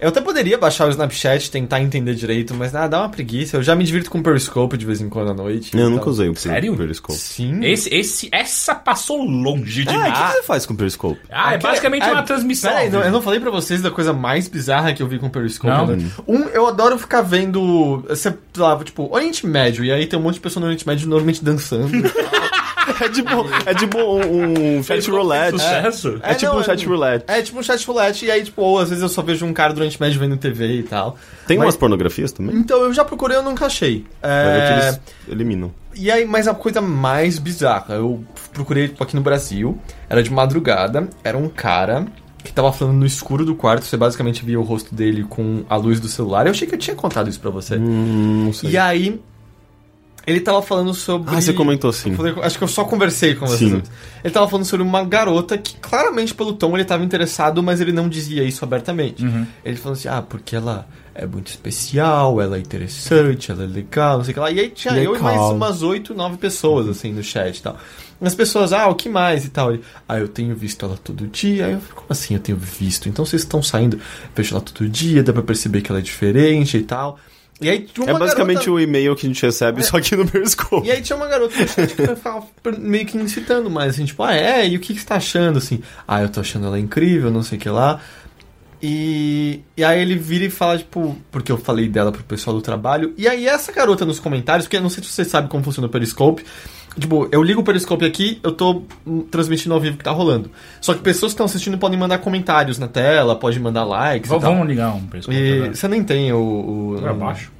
Eu 0.04 0.10
até 0.10 0.20
poderia 0.20 0.58
baixar 0.58 0.86
o 0.86 0.90
Snapchat, 0.90 1.50
tentar 1.50 1.80
entender 1.80 2.14
direito, 2.14 2.54
mas 2.54 2.74
ah, 2.74 2.86
dá 2.86 3.00
uma 3.00 3.08
preguiça. 3.08 3.56
Eu 3.56 3.62
já 3.62 3.74
me 3.74 3.82
divirto 3.84 4.10
com 4.10 4.18
o 4.18 4.22
Periscope 4.22 4.76
de 4.76 4.84
vez 4.84 5.00
em 5.00 5.08
quando 5.08 5.30
à 5.30 5.34
noite. 5.34 5.72
Eu 5.72 5.80
então- 5.80 5.92
nunca 5.92 6.10
usei 6.10 6.28
o 6.28 6.36
Sério? 6.36 6.76
Periscope. 6.76 7.18
Sim. 7.18 7.64
Esse, 7.64 7.88
esse, 7.88 8.28
essa 8.30 8.74
passou 8.74 9.22
longe 9.24 9.82
de 9.82 9.88
Ah, 9.88 9.92
mim. 10.02 10.10
o 10.10 10.12
que 10.12 10.32
você 10.32 10.42
faz 10.42 10.66
com 10.66 10.74
o 10.74 10.76
Periscope? 10.76 11.18
Ah, 11.30 11.54
é 11.54 11.58
basicamente 11.58 12.02
ah, 12.02 12.12
uma 12.12 12.22
transmissão. 12.22 12.70
Peraí, 12.70 12.90
não, 12.90 13.00
eu 13.00 13.10
não 13.10 13.22
falei 13.22 13.40
pra 13.40 13.50
vocês 13.50 13.80
da 13.80 13.90
coisa 13.90 14.12
mais 14.12 14.46
bizarra 14.46 14.92
que 14.92 15.02
eu 15.02 15.08
vi 15.08 15.18
com 15.18 15.28
o 15.28 15.30
Periscope. 15.30 15.72
Não. 15.72 15.86
né? 15.86 16.10
Um, 16.28 16.40
eu 16.50 16.66
adoro 16.66 16.98
ficar 16.98 17.22
vendo. 17.22 18.04
Você 18.06 18.34
lá, 18.58 18.78
tipo, 18.84 19.10
Oriente 19.10 19.46
Médio, 19.46 19.86
e 19.86 19.90
aí 19.90 20.06
tem 20.06 20.18
um 20.18 20.22
monte 20.22 20.34
de 20.34 20.40
pessoa 20.40 20.60
no 20.60 20.66
Oriente 20.66 20.86
Médio 20.86 21.08
normalmente 21.08 21.42
dançando. 21.42 21.88
É 23.00 23.08
tipo, 23.08 23.30
é 23.66 23.74
tipo 23.74 23.98
um, 23.98 24.78
um 24.78 24.82
chat 24.82 25.10
roulette. 25.10 25.58
Sucesso. 25.58 26.18
É, 26.22 26.34
tipo 26.34 26.52
não, 26.52 26.60
um 26.60 26.64
chat 26.64 26.86
roulette. 26.86 27.24
É 27.28 27.42
tipo 27.42 27.58
um 27.58 27.62
chat 27.62 27.86
roulette, 27.86 28.26
e 28.26 28.30
aí, 28.30 28.44
tipo, 28.44 28.62
ou 28.62 28.78
às 28.78 28.88
vezes 28.88 29.02
eu 29.02 29.08
só 29.08 29.22
vejo 29.22 29.44
um 29.46 29.52
cara 29.52 29.72
do 29.72 29.78
Oriente 29.78 30.00
Médio 30.00 30.20
vendo 30.20 30.36
TV 30.36 30.78
e 30.78 30.82
tal. 30.82 31.16
Tem 31.46 31.56
Mas- 31.58 31.66
umas 31.66 31.76
pornografias 31.76 32.32
também? 32.32 32.56
Então, 32.56 32.82
eu 32.82 32.92
já 32.92 33.04
procurei, 33.04 33.36
eu 33.36 33.42
nunca 33.42 33.66
achei. 33.66 34.04
É... 34.22 34.72
eles 34.84 35.00
eliminam. 35.28 35.72
E 35.96 36.10
aí, 36.10 36.24
mas 36.24 36.48
a 36.48 36.54
coisa 36.54 36.80
mais 36.80 37.38
bizarra, 37.38 37.94
eu 37.94 38.24
procurei 38.52 38.88
tipo, 38.88 39.02
aqui 39.02 39.14
no 39.14 39.22
Brasil, 39.22 39.78
era 40.08 40.22
de 40.22 40.30
madrugada, 40.30 41.08
era 41.22 41.38
um 41.38 41.48
cara 41.48 42.06
que 42.42 42.52
tava 42.52 42.72
falando 42.72 42.96
no 42.96 43.06
escuro 43.06 43.44
do 43.44 43.54
quarto, 43.54 43.84
você 43.84 43.96
basicamente 43.96 44.44
via 44.44 44.60
o 44.60 44.62
rosto 44.62 44.94
dele 44.94 45.24
com 45.24 45.64
a 45.68 45.76
luz 45.76 45.98
do 45.98 46.08
celular. 46.08 46.46
Eu 46.46 46.50
achei 46.50 46.68
que 46.68 46.74
eu 46.74 46.78
tinha 46.78 46.94
contado 46.94 47.28
isso 47.30 47.40
pra 47.40 47.50
você. 47.50 47.76
Hum, 47.76 48.44
não 48.46 48.52
sei. 48.52 48.70
E 48.70 48.76
aí, 48.76 49.20
ele 50.26 50.40
tava 50.40 50.62
falando 50.62 50.94
sobre. 50.94 51.34
Ah, 51.34 51.40
você 51.40 51.52
comentou 51.52 51.92
sim. 51.92 52.14
Acho 52.42 52.58
que 52.58 52.64
eu 52.64 52.68
só 52.68 52.84
conversei 52.84 53.34
com 53.34 53.46
você. 53.46 53.68
Sim. 53.68 53.82
Ele 54.22 54.32
tava 54.32 54.48
falando 54.48 54.64
sobre 54.64 54.86
uma 54.86 55.04
garota 55.04 55.58
que, 55.58 55.76
claramente, 55.76 56.34
pelo 56.34 56.54
tom, 56.54 56.74
ele 56.76 56.84
tava 56.84 57.04
interessado, 57.04 57.62
mas 57.62 57.80
ele 57.80 57.92
não 57.92 58.08
dizia 58.08 58.42
isso 58.42 58.64
abertamente. 58.64 59.24
Uhum. 59.24 59.46
Ele 59.64 59.76
falou 59.76 59.92
assim: 59.92 60.08
ah, 60.08 60.22
porque 60.22 60.56
ela 60.56 60.86
é 61.14 61.26
muito 61.26 61.48
especial, 61.48 62.40
ela 62.40 62.56
é 62.56 62.60
interessante, 62.60 63.50
ela 63.50 63.62
é 63.62 63.66
legal, 63.66 64.18
não 64.18 64.24
sei 64.24 64.32
o 64.32 64.34
que 64.34 64.40
lá. 64.40 64.50
E 64.50 64.60
aí 64.60 64.68
tinha 64.70 64.94
eu 64.94 65.14
e 65.14 65.18
mais 65.20 65.36
Legal. 65.36 65.54
umas 65.54 65.82
oito, 65.82 66.12
nove 66.14 66.36
pessoas, 66.36 66.88
assim, 66.88 67.12
no 67.12 67.22
chat 67.22 67.56
e 67.56 67.62
tal. 67.62 67.78
E 68.20 68.26
as 68.26 68.34
pessoas, 68.34 68.72
ah, 68.72 68.88
o 68.88 68.94
que 68.94 69.08
mais 69.08 69.44
e 69.44 69.50
tal? 69.50 69.72
Ele, 69.72 69.82
ah, 70.08 70.18
eu 70.18 70.26
tenho 70.26 70.56
visto 70.56 70.84
ela 70.84 70.96
todo 70.96 71.26
dia. 71.28 71.66
Aí 71.66 71.72
eu 71.72 71.80
falei, 71.80 71.94
como 71.94 72.06
assim 72.10 72.34
eu 72.34 72.40
tenho 72.40 72.58
visto? 72.58 73.08
Então 73.08 73.24
vocês 73.24 73.42
estão 73.42 73.62
saindo, 73.62 74.00
vejo 74.34 74.54
ela 74.54 74.60
todo 74.60 74.88
dia, 74.88 75.22
dá 75.22 75.32
pra 75.32 75.42
perceber 75.42 75.82
que 75.82 75.92
ela 75.92 76.00
é 76.00 76.02
diferente 76.02 76.76
e 76.76 76.82
tal. 76.82 77.18
E 77.60 77.70
aí 77.70 77.80
tinha 77.80 78.08
É 78.08 78.12
uma 78.12 78.18
basicamente 78.18 78.66
garota... 78.66 78.72
o 78.72 78.80
e-mail 78.80 79.14
que 79.14 79.26
a 79.26 79.28
gente 79.28 79.40
recebe, 79.44 79.82
só 79.84 80.00
que 80.00 80.16
no 80.16 80.26
Periscope. 80.28 80.86
E 80.86 80.90
aí 80.90 81.00
tinha 81.00 81.16
uma 81.16 81.28
garota 81.28 81.54
que 81.54 81.86
ficava 81.86 82.46
meio 82.78 83.06
que 83.06 83.16
incitando 83.16 83.70
mais, 83.70 83.94
assim, 83.94 84.04
tipo, 84.04 84.22
ah, 84.22 84.34
é, 84.34 84.66
e 84.66 84.76
o 84.76 84.80
que, 84.80 84.92
que 84.92 85.00
você 85.00 85.06
tá 85.06 85.16
achando, 85.16 85.58
assim? 85.58 85.80
Ah, 86.06 86.22
eu 86.22 86.28
tô 86.28 86.40
achando 86.40 86.66
ela 86.66 86.78
incrível, 86.78 87.30
não 87.30 87.42
sei 87.42 87.56
o 87.56 87.60
que 87.60 87.68
lá. 87.68 88.00
E, 88.86 89.62
e 89.78 89.82
aí 89.82 89.98
ele 89.98 90.14
vira 90.14 90.44
e 90.44 90.50
fala, 90.50 90.76
tipo, 90.76 91.16
porque 91.30 91.50
eu 91.50 91.56
falei 91.56 91.88
dela 91.88 92.12
pro 92.12 92.22
pessoal 92.22 92.54
do 92.54 92.60
trabalho. 92.60 93.14
E 93.16 93.26
aí 93.26 93.46
essa 93.46 93.72
garota 93.72 94.04
nos 94.04 94.20
comentários, 94.20 94.66
porque 94.66 94.76
eu 94.76 94.82
não 94.82 94.90
sei 94.90 95.02
se 95.02 95.08
você 95.08 95.24
sabe 95.24 95.48
como 95.48 95.64
funciona 95.64 95.86
o 95.88 95.90
Periscope. 95.90 96.44
Tipo, 97.00 97.26
eu 97.32 97.42
ligo 97.42 97.62
o 97.62 97.64
Periscope 97.64 98.04
aqui, 98.04 98.38
eu 98.42 98.52
tô 98.52 98.82
hum, 99.06 99.22
transmitindo 99.22 99.74
ao 99.74 99.80
vivo 99.80 99.94
o 99.94 99.98
que 99.98 100.04
tá 100.04 100.10
rolando. 100.10 100.50
Só 100.82 100.92
que 100.92 101.00
pessoas 101.00 101.32
que 101.32 101.36
estão 101.36 101.46
assistindo 101.46 101.78
podem 101.78 101.98
mandar 101.98 102.18
comentários 102.18 102.78
na 102.78 102.86
tela, 102.86 103.34
pode 103.34 103.58
mandar 103.58 103.84
likes 103.84 104.28
Vamos, 104.28 104.68
ligar 104.68 104.94
um 104.94 105.06
periscope. 105.06 105.34
E 105.34 105.68
você 105.70 105.88
nem 105.88 106.04
tem 106.04 106.30
o... 106.34 106.94
o 106.94 106.98
Pra 107.00 107.14
baixo. 107.14 107.50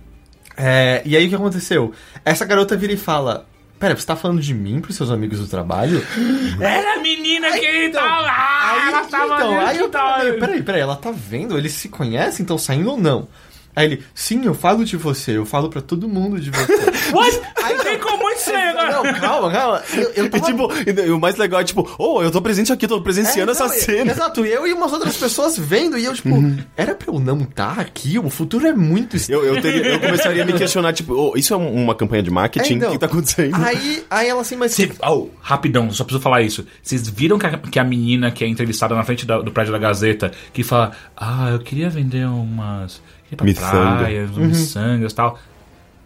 é, 0.59 1.01
e 1.07 1.17
aí 1.17 1.25
o 1.25 1.29
que 1.31 1.35
aconteceu? 1.37 1.91
Essa 2.23 2.45
garota 2.45 2.77
vira 2.77 2.93
e 2.93 2.99
fala: 2.99 3.47
Pera, 3.85 3.95
você 3.95 4.07
tá 4.07 4.17
falando 4.17 4.41
de 4.41 4.55
mim 4.55 4.81
pros 4.81 4.97
seus 4.97 5.11
amigos 5.11 5.39
do 5.41 5.47
trabalho? 5.47 6.03
Era 6.59 6.95
a 6.95 6.99
menina 7.01 7.53
que 7.53 7.67
ele 7.67 7.89
então, 7.89 8.01
tava. 8.01 8.29
Ah, 8.29 8.73
aí, 8.73 8.89
ela 8.89 9.05
tava 9.05 9.35
então, 9.35 9.61
aí 9.61 9.79
eu 9.79 9.89
tava- 9.91 10.33
peraí, 10.33 10.63
peraí, 10.63 10.81
ela 10.81 10.97
tá 10.97 11.13
vendo? 11.15 11.59
Eles 11.59 11.73
se 11.73 11.91
conhecem, 11.91 12.45
estão 12.45 12.57
saindo 12.57 12.93
ou 12.93 12.97
não? 12.97 13.29
Aí 13.77 13.85
ele, 13.85 14.03
sim, 14.15 14.47
eu 14.47 14.55
falo 14.55 14.87
de 14.87 14.97
você, 14.97 15.37
eu 15.37 15.45
falo 15.45 15.69
pra 15.69 15.83
todo 15.83 16.09
mundo 16.09 16.41
de 16.41 16.51
você. 16.51 16.73
What? 17.13 17.43
Ficou 17.83 18.17
muito 18.35 18.39
estranho 18.39 18.71
agora. 18.71 18.93
não, 19.13 19.21
calma, 19.21 19.51
calma. 19.53 19.83
Eu, 19.95 20.11
eu 20.15 20.25
E, 20.27 20.29
tava... 20.29 20.45
tipo, 20.47 20.69
e 21.07 21.11
o 21.11 21.19
mais 21.21 21.37
legal 21.37 21.61
é 21.61 21.65
tipo, 21.65 21.89
oh, 21.99 22.23
eu 22.23 22.31
tô 22.31 22.41
presente 22.43 22.73
aqui, 22.73 22.87
tô 22.87 23.01
presenciando 23.01 23.53
É, 23.53 23.55
não, 23.55 23.67
essa 23.67 23.77
e- 23.77 23.81
cena. 23.81 24.13
Exato, 24.13 24.45
e 24.45 24.51
eu 24.53 24.67
e 24.67 24.73
umas 24.73 24.93
outras 24.93 25.17
pessoas 25.17 25.57
vendo, 25.59 25.97
e 25.99 26.05
eu, 26.05 26.15
tipo, 26.15 26.29
era 26.77 26.95
pra 26.95 27.13
eu 27.13 27.19
não 27.21 27.41
estar 27.43 27.79
aqui? 27.81 28.19
O 28.19 28.29
futuro 28.31 28.67
é 28.67 28.73
muito 28.73 29.17
estranho. 29.17 29.43
Eu, 29.43 29.55
eu, 29.57 29.63
teria- 29.63 29.87
eu 29.95 30.01
começaria 30.01 30.43
a 30.43 30.47
me 30.47 30.53
questionar, 30.53 30.93
tipo, 30.93 31.15
oh, 31.15 31.37
isso 31.37 31.55
é 31.55 31.57
um- 31.57 31.75
uma 31.85 31.95
campanha 31.95 32.23
de 32.23 32.31
marketing? 32.31 32.75
É, 32.75 32.77
então. 32.77 32.89
O 32.89 32.93
que 32.93 32.99
tá 32.99 33.07
acontecendo? 33.07 33.55
Aí, 33.57 34.05
aí 34.11 34.29
ela 34.29 34.41
assim, 34.41 34.57
mas. 34.57 34.73
Cê- 34.73 34.91
oh, 35.07 35.29
rapidão, 35.41 35.91
só 35.91 36.05
preciso 36.05 36.23
falar 36.23 36.43
isso. 36.43 36.67
Vocês 36.83 37.09
viram 37.09 37.39
que 37.39 37.47
a, 37.47 37.59
que 37.59 37.79
a 37.79 37.85
menina 37.85 38.31
que 38.31 38.45
é 38.45 38.49
entrevistada 38.49 38.95
na 38.95 39.03
frente 39.05 39.25
da- 39.27 39.41
do 39.41 39.51
prédio 39.53 39.73
da 39.73 39.79
Gazeta, 39.79 40.33
que 40.53 40.63
fala, 40.63 40.93
ah, 41.17 41.51
eu 41.53 41.59
queria 41.61 41.89
vender 41.91 42.27
umas. 42.27 43.01
Ir 43.33 43.37
pra 43.37 43.47
Miçanga. 43.47 43.99
praia, 43.99 44.27
umas 44.27 44.49
miçangas 44.49 45.13
e 45.13 45.15
tal. 45.15 45.39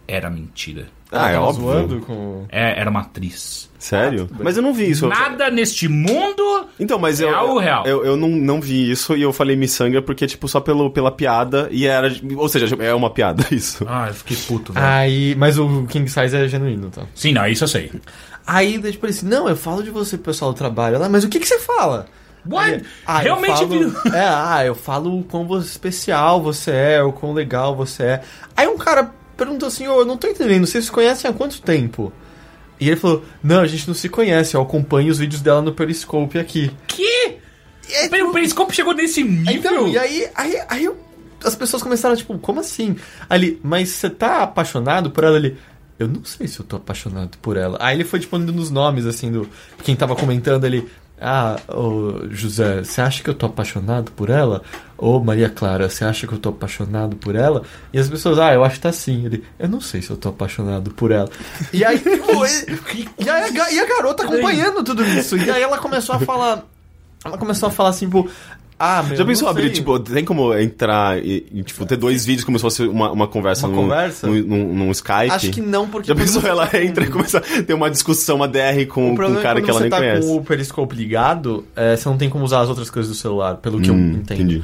Era 0.07 0.29
mentira. 0.29 0.87
Ah, 1.11 1.29
é 1.29 1.33
tava 1.33 1.45
óbvio. 1.45 1.63
zoando 1.63 1.99
com. 2.01 2.45
É, 2.49 2.79
era 2.79 2.89
uma 2.89 3.01
atriz. 3.01 3.69
Sério? 3.79 4.29
Mas 4.39 4.57
eu 4.57 4.61
não 4.63 4.73
vi 4.73 4.89
isso. 4.91 5.07
Nada 5.07 5.49
neste 5.49 5.87
mundo. 5.87 6.67
Então, 6.79 6.99
mas 6.99 7.19
eu, 7.21 7.29
Real 7.29 7.49
ou 7.49 7.57
real? 7.59 7.85
eu, 7.85 8.05
eu 8.05 8.17
não, 8.17 8.27
não 8.27 8.59
vi 8.61 8.91
isso 8.91 9.15
e 9.15 9.21
eu 9.21 9.31
falei 9.31 9.55
miçanga 9.55 10.01
porque, 10.01 10.27
tipo, 10.27 10.47
só 10.47 10.59
pelo, 10.59 10.91
pela 10.91 11.11
piada 11.11 11.67
e 11.71 11.87
era. 11.87 12.11
Ou 12.35 12.49
seja, 12.49 12.75
é 12.79 12.93
uma 12.93 13.09
piada 13.09 13.45
isso. 13.51 13.85
Ah, 13.87 14.07
eu 14.09 14.13
fiquei 14.13 14.37
puto, 14.37 14.73
velho. 14.73 14.85
Aí, 14.85 15.33
mas 15.35 15.57
o 15.57 15.85
King 15.87 16.09
Size 16.09 16.35
é 16.35 16.47
genuíno, 16.47 16.89
tá? 16.89 17.03
Sim, 17.15 17.31
não, 17.31 17.47
isso 17.47 17.63
eu 17.63 17.67
sei. 17.69 17.91
Aí, 18.45 18.77
daí, 18.77 18.91
tipo, 18.91 19.05
ele 19.05 19.13
assim, 19.13 19.27
não, 19.27 19.47
eu 19.47 19.55
falo 19.55 19.81
de 19.81 19.89
você 19.91 20.17
pro 20.17 20.25
pessoal 20.25 20.51
do 20.51 20.57
trabalho. 20.57 20.95
Ela, 20.95 21.07
mas 21.07 21.23
o 21.23 21.29
que 21.29 21.39
que 21.39 21.47
você 21.47 21.59
fala? 21.59 22.05
What? 22.49 22.71
Aí, 22.73 22.81
ah, 23.05 23.19
eu 23.19 23.23
Realmente 23.35 23.57
falo-. 23.57 23.95
É, 24.15 24.25
ah, 24.27 24.63
eu 24.65 24.73
falo 24.75 25.19
o 25.19 25.23
quão 25.23 25.45
você- 25.47 25.67
especial 25.69 26.41
você 26.41 26.71
é, 26.71 27.03
o 27.03 27.11
quão 27.13 27.33
legal 27.33 27.75
você 27.75 28.03
é. 28.03 28.21
Aí 28.57 28.67
um 28.67 28.77
cara 28.77 29.11
perguntou 29.39 29.67
assim, 29.67 29.87
ô, 29.87 29.99
eu 30.01 30.05
não 30.05 30.17
tô 30.17 30.27
entendendo, 30.27 30.67
vocês 30.67 30.85
se 30.85 30.91
conhecem 30.91 31.29
há 31.29 31.33
quanto 31.33 31.61
tempo? 31.61 32.13
E 32.79 32.87
ele 32.87 32.95
falou, 32.95 33.25
não, 33.43 33.61
a 33.61 33.67
gente 33.67 33.87
não 33.87 33.93
se 33.95 34.07
conhece, 34.07 34.55
eu 34.55 34.61
acompanho 34.61 35.09
os 35.11 35.17
vídeos 35.17 35.41
dela 35.41 35.61
no 35.61 35.73
Periscope 35.73 36.37
aqui. 36.37 36.71
Que? 36.87 37.37
Peraí, 38.09 38.21
o 38.23 38.31
Periscope 38.31 38.73
chegou 38.75 38.93
nesse 38.93 39.23
nível? 39.23 39.53
Então, 39.53 39.87
e 39.87 39.97
aí, 39.97 40.27
aí, 40.35 40.61
aí 40.69 40.83
eu- 40.85 40.97
as 41.43 41.55
pessoas 41.55 41.81
começaram, 41.81 42.15
tipo, 42.15 42.37
como 42.37 42.59
assim? 42.59 42.95
Ele, 43.31 43.59
mas 43.63 43.89
você 43.89 44.09
tá 44.09 44.43
apaixonado 44.43 45.09
por 45.11 45.23
ela? 45.23 45.37
Ele, 45.37 45.57
eu 45.97 46.07
não 46.07 46.23
sei 46.23 46.47
se 46.47 46.59
eu 46.59 46.65
tô 46.65 46.75
apaixonado 46.77 47.37
por 47.41 47.57
ela. 47.57 47.77
Aí 47.81 47.95
ele 47.97 48.03
foi, 48.05 48.19
tipo, 48.19 48.37
nos 48.37 48.69
nomes, 48.69 49.05
assim, 49.05 49.31
do 49.31 49.49
quem 49.83 49.95
tava 49.95 50.15
comentando 50.15 50.63
ele. 50.65 50.87
Ah, 51.21 51.57
José, 52.31 52.83
você 52.83 53.01
acha 53.01 53.21
que 53.21 53.29
eu 53.29 53.33
tô 53.33 53.45
apaixonado 53.45 54.11
por 54.11 54.29
ela? 54.29 54.61
Ô 54.97 55.19
Maria 55.19 55.49
Clara, 55.49 55.89
você 55.89 56.05
acha 56.05 56.25
que 56.25 56.33
eu 56.33 56.37
tô 56.37 56.49
apaixonado 56.49 57.15
por 57.15 57.35
ela? 57.35 57.63
E 57.93 57.99
as 57.99 58.09
pessoas, 58.09 58.39
ah, 58.39 58.53
eu 58.53 58.63
acho 58.63 58.75
que 58.75 58.81
tá 58.81 58.91
sim. 58.91 59.25
Ele, 59.25 59.43
eu 59.57 59.67
não 59.67 59.81
sei 59.81 60.01
se 60.01 60.09
eu 60.09 60.17
tô 60.17 60.29
apaixonado 60.29 60.91
por 60.91 61.11
ela. 61.11 61.29
E 61.73 61.83
aí, 61.83 61.99
tipo, 61.99 62.45
e, 62.45 63.09
e 63.19 63.29
aí 63.29 63.59
a, 63.59 63.71
e 63.71 63.79
a 63.79 63.85
garota 63.85 64.23
acompanhando 64.23 64.83
tudo 64.83 65.03
isso. 65.03 65.37
E 65.37 65.49
aí 65.49 65.61
ela 65.61 65.77
começou 65.77 66.15
a 66.15 66.19
falar. 66.19 66.63
Ela 67.23 67.37
começou 67.37 67.67
a 67.67 67.71
falar 67.71 67.89
assim, 67.89 68.05
tipo. 68.05 68.29
Ah, 68.79 69.03
meu, 69.03 69.17
Já 69.17 69.25
pensou 69.25 69.49
abrir, 69.49 69.71
tipo, 69.71 69.99
tem 69.99 70.23
como 70.23 70.57
entrar 70.57 71.21
e, 71.21 71.45
e, 71.51 71.63
tipo, 71.63 71.85
ter 71.85 71.97
dois 71.97 72.25
vídeos 72.25 72.45
como 72.45 72.57
se 72.57 72.61
fosse 72.61 72.83
uma, 72.83 73.11
uma 73.11 73.27
conversa, 73.27 73.67
Uma 73.67 73.75
num, 73.75 73.81
conversa? 73.83 74.25
Num, 74.25 74.41
num- 74.41 74.73
num 74.73 74.91
Skype? 74.91 75.29
Acho 75.31 75.51
que 75.51 75.59
não, 75.61 75.87
porque. 75.89 76.07
Já 76.07 76.15
pensou 76.15 76.41
você 76.41 76.47
ela 76.47 76.65
tá 76.65 76.81
entra 76.81 77.03
e 77.03 77.09
começa 77.09 77.39
a 77.39 77.41
ter 77.63 77.73
uma 77.73 77.89
discussão, 77.91 78.37
uma 78.37 78.47
DR 78.47 78.85
com, 78.87 79.01
O 79.01 79.07
com 79.07 79.11
um 79.11 79.15
problema 79.15 79.41
cara 79.41 79.59
é 79.59 79.61
que 79.61 79.69
ela 79.69 79.79
você 79.79 79.83
nem 79.83 79.89
tá 79.89 79.97
conhece? 79.97 80.27
com 80.27 80.35
o 80.37 80.43
Periscope 80.45 80.95
ligado, 80.95 81.65
é, 81.75 81.97
você 81.97 82.07
não 82.07 82.17
tem 82.17 82.29
como 82.29 82.45
usar 82.45 82.61
as 82.61 82.69
outras 82.69 82.89
coisas 82.89 83.11
do 83.11 83.17
celular, 83.17 83.57
pelo 83.57 83.81
que 83.81 83.89
eu 83.89 83.93
Hum, 83.95 84.11
entendo. 84.21 84.41
entendi. 84.41 84.63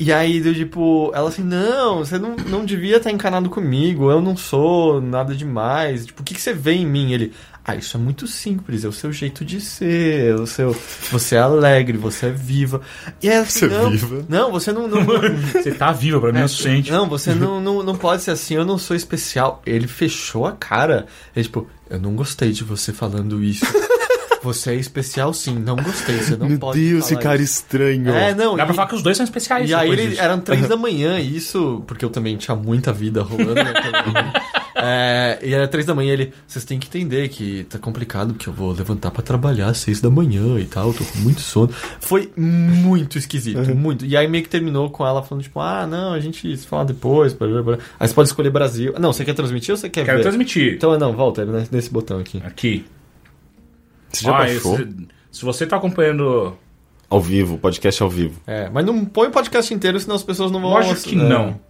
E 0.00 0.10
aí, 0.12 0.40
deu 0.40 0.52
tipo, 0.52 1.12
ela 1.14 1.28
assim, 1.28 1.44
não, 1.44 1.98
você 1.98 2.18
não, 2.18 2.34
não 2.48 2.64
devia 2.64 2.96
estar 2.96 3.12
encanado 3.12 3.48
comigo, 3.50 4.10
eu 4.10 4.20
não 4.20 4.36
sou 4.36 5.00
nada 5.00 5.32
demais. 5.34 6.06
Tipo, 6.06 6.22
o 6.22 6.24
que, 6.24 6.34
que 6.34 6.40
você 6.40 6.52
vê 6.52 6.72
em 6.72 6.86
mim? 6.86 7.12
Ele, 7.12 7.32
ah, 7.64 7.76
isso 7.76 7.96
é 7.96 8.00
muito 8.00 8.26
simples, 8.26 8.84
é 8.84 8.88
o 8.88 8.92
seu 8.92 9.12
jeito 9.12 9.44
de 9.44 9.60
ser, 9.60 10.34
o 10.34 10.46
seu. 10.46 10.76
Você 11.10 11.36
é 11.36 11.38
alegre, 11.38 11.96
você 11.96 12.26
é 12.26 12.30
viva. 12.30 12.80
E 13.22 13.28
ela 13.28 13.42
assim, 13.42 13.60
Você 13.60 13.64
é 13.66 13.68
não, 13.78 13.90
viva? 13.90 14.24
não, 14.28 14.50
você 14.50 14.72
não. 14.72 14.88
não 14.88 15.00
Você 15.52 15.70
tá 15.72 15.92
viva, 15.92 16.20
pra 16.20 16.32
mim 16.32 16.40
é 16.40 16.44
o 16.44 16.48
suficiente. 16.48 16.90
não, 16.90 17.08
você 17.08 17.34
não, 17.34 17.60
não, 17.60 17.82
não 17.82 17.94
pode 17.96 18.22
ser 18.22 18.32
assim, 18.32 18.54
eu 18.54 18.64
não 18.64 18.78
sou 18.78 18.96
especial. 18.96 19.62
Ele 19.64 19.86
fechou 19.86 20.46
a 20.46 20.52
cara. 20.52 21.06
Ele, 21.36 21.44
tipo, 21.44 21.68
eu 21.88 22.00
não 22.00 22.14
gostei 22.16 22.50
de 22.52 22.64
você 22.64 22.92
falando 22.92 23.42
isso. 23.42 23.64
Você 24.42 24.72
é 24.72 24.74
especial 24.74 25.32
sim, 25.32 25.54
não 25.56 25.76
gostei, 25.76 26.16
você 26.18 26.34
não 26.36 26.48
Meu 26.48 26.58
pode 26.58 26.80
Deus, 26.80 27.04
esse 27.04 27.14
cara 27.14 27.36
isso. 27.40 27.60
estranho. 27.60 28.10
É, 28.12 28.34
não, 28.34 28.56
Dá 28.56 28.64
pra 28.64 28.72
e- 28.72 28.76
falar 28.76 28.88
que 28.88 28.96
os 28.96 29.00
dois 29.02 29.16
são 29.16 29.22
especiais. 29.22 29.70
e 29.70 29.72
aí 29.72 29.88
ele, 29.88 30.18
eram 30.18 30.40
três 30.40 30.66
da 30.66 30.76
manhã, 30.76 31.20
e 31.20 31.36
isso, 31.36 31.84
porque 31.86 32.04
eu 32.04 32.10
também 32.10 32.36
tinha 32.36 32.56
muita 32.56 32.92
vida 32.92 33.22
rolando. 33.22 33.54
né. 33.54 33.72
É, 34.94 35.38
e 35.42 35.54
era 35.54 35.68
três 35.68 35.86
da 35.86 35.94
manhã 35.94 36.12
ele, 36.12 36.32
vocês 36.46 36.64
têm 36.64 36.78
que 36.78 36.88
entender 36.88 37.28
que 37.28 37.64
tá 37.70 37.78
complicado, 37.78 38.34
porque 38.34 38.48
eu 38.48 38.52
vou 38.52 38.72
levantar 38.72 39.12
pra 39.12 39.22
trabalhar 39.22 39.68
às 39.68 39.78
seis 39.78 40.00
da 40.00 40.10
manhã 40.10 40.58
e 40.58 40.64
tal, 40.64 40.88
eu 40.88 40.94
tô 40.94 41.04
com 41.04 41.18
muito 41.18 41.40
sono. 41.40 41.70
Foi 42.00 42.32
muito 42.36 43.16
esquisito, 43.16 43.74
muito. 43.76 44.04
E 44.04 44.16
aí 44.16 44.26
meio 44.26 44.42
que 44.42 44.50
terminou 44.50 44.90
com 44.90 45.06
ela 45.06 45.22
falando, 45.22 45.44
tipo, 45.44 45.60
ah, 45.60 45.86
não, 45.86 46.12
a 46.12 46.18
gente 46.20 46.56
se 46.56 46.66
fala 46.66 46.84
depois. 46.84 47.32
blá, 47.32 47.46
blá, 47.46 47.62
blá. 47.62 47.78
Aí 48.00 48.08
você 48.08 48.14
pode 48.14 48.28
escolher 48.28 48.50
Brasil. 48.50 48.92
Não, 48.98 49.12
você 49.12 49.24
quer 49.24 49.34
transmitir 49.34 49.70
ou 49.72 49.76
você 49.76 49.88
quer 49.88 50.04
Quero 50.04 50.16
ver? 50.18 50.22
transmitir. 50.24 50.74
Então, 50.74 50.98
não, 50.98 51.12
volta, 51.12 51.42
é 51.42 51.44
nesse- 51.44 51.72
nesse 51.72 51.90
botão 51.90 52.18
aqui. 52.18 52.42
Aqui. 52.44 52.84
Você 54.10 54.24
já 54.24 54.30
Ah, 54.34 54.38
baixou? 54.38 54.74
esse- 54.80 54.88
se 55.30 55.44
você 55.44 55.64
tá 55.66 55.76
acompanhando. 55.76 56.56
Ao 57.08 57.20
vivo, 57.20 57.56
podcast 57.58 58.02
ao 58.02 58.10
vivo. 58.10 58.40
É, 58.46 58.68
mas 58.70 58.84
não 58.84 59.04
põe 59.04 59.28
o 59.28 59.30
podcast 59.30 59.72
inteiro, 59.72 60.00
senão 60.00 60.16
as 60.16 60.22
pessoas 60.22 60.50
não 60.50 60.60
vão... 60.60 60.70
Lógico 60.70 61.00
que 61.02 61.14
é. 61.14 61.18
não. 61.18 61.60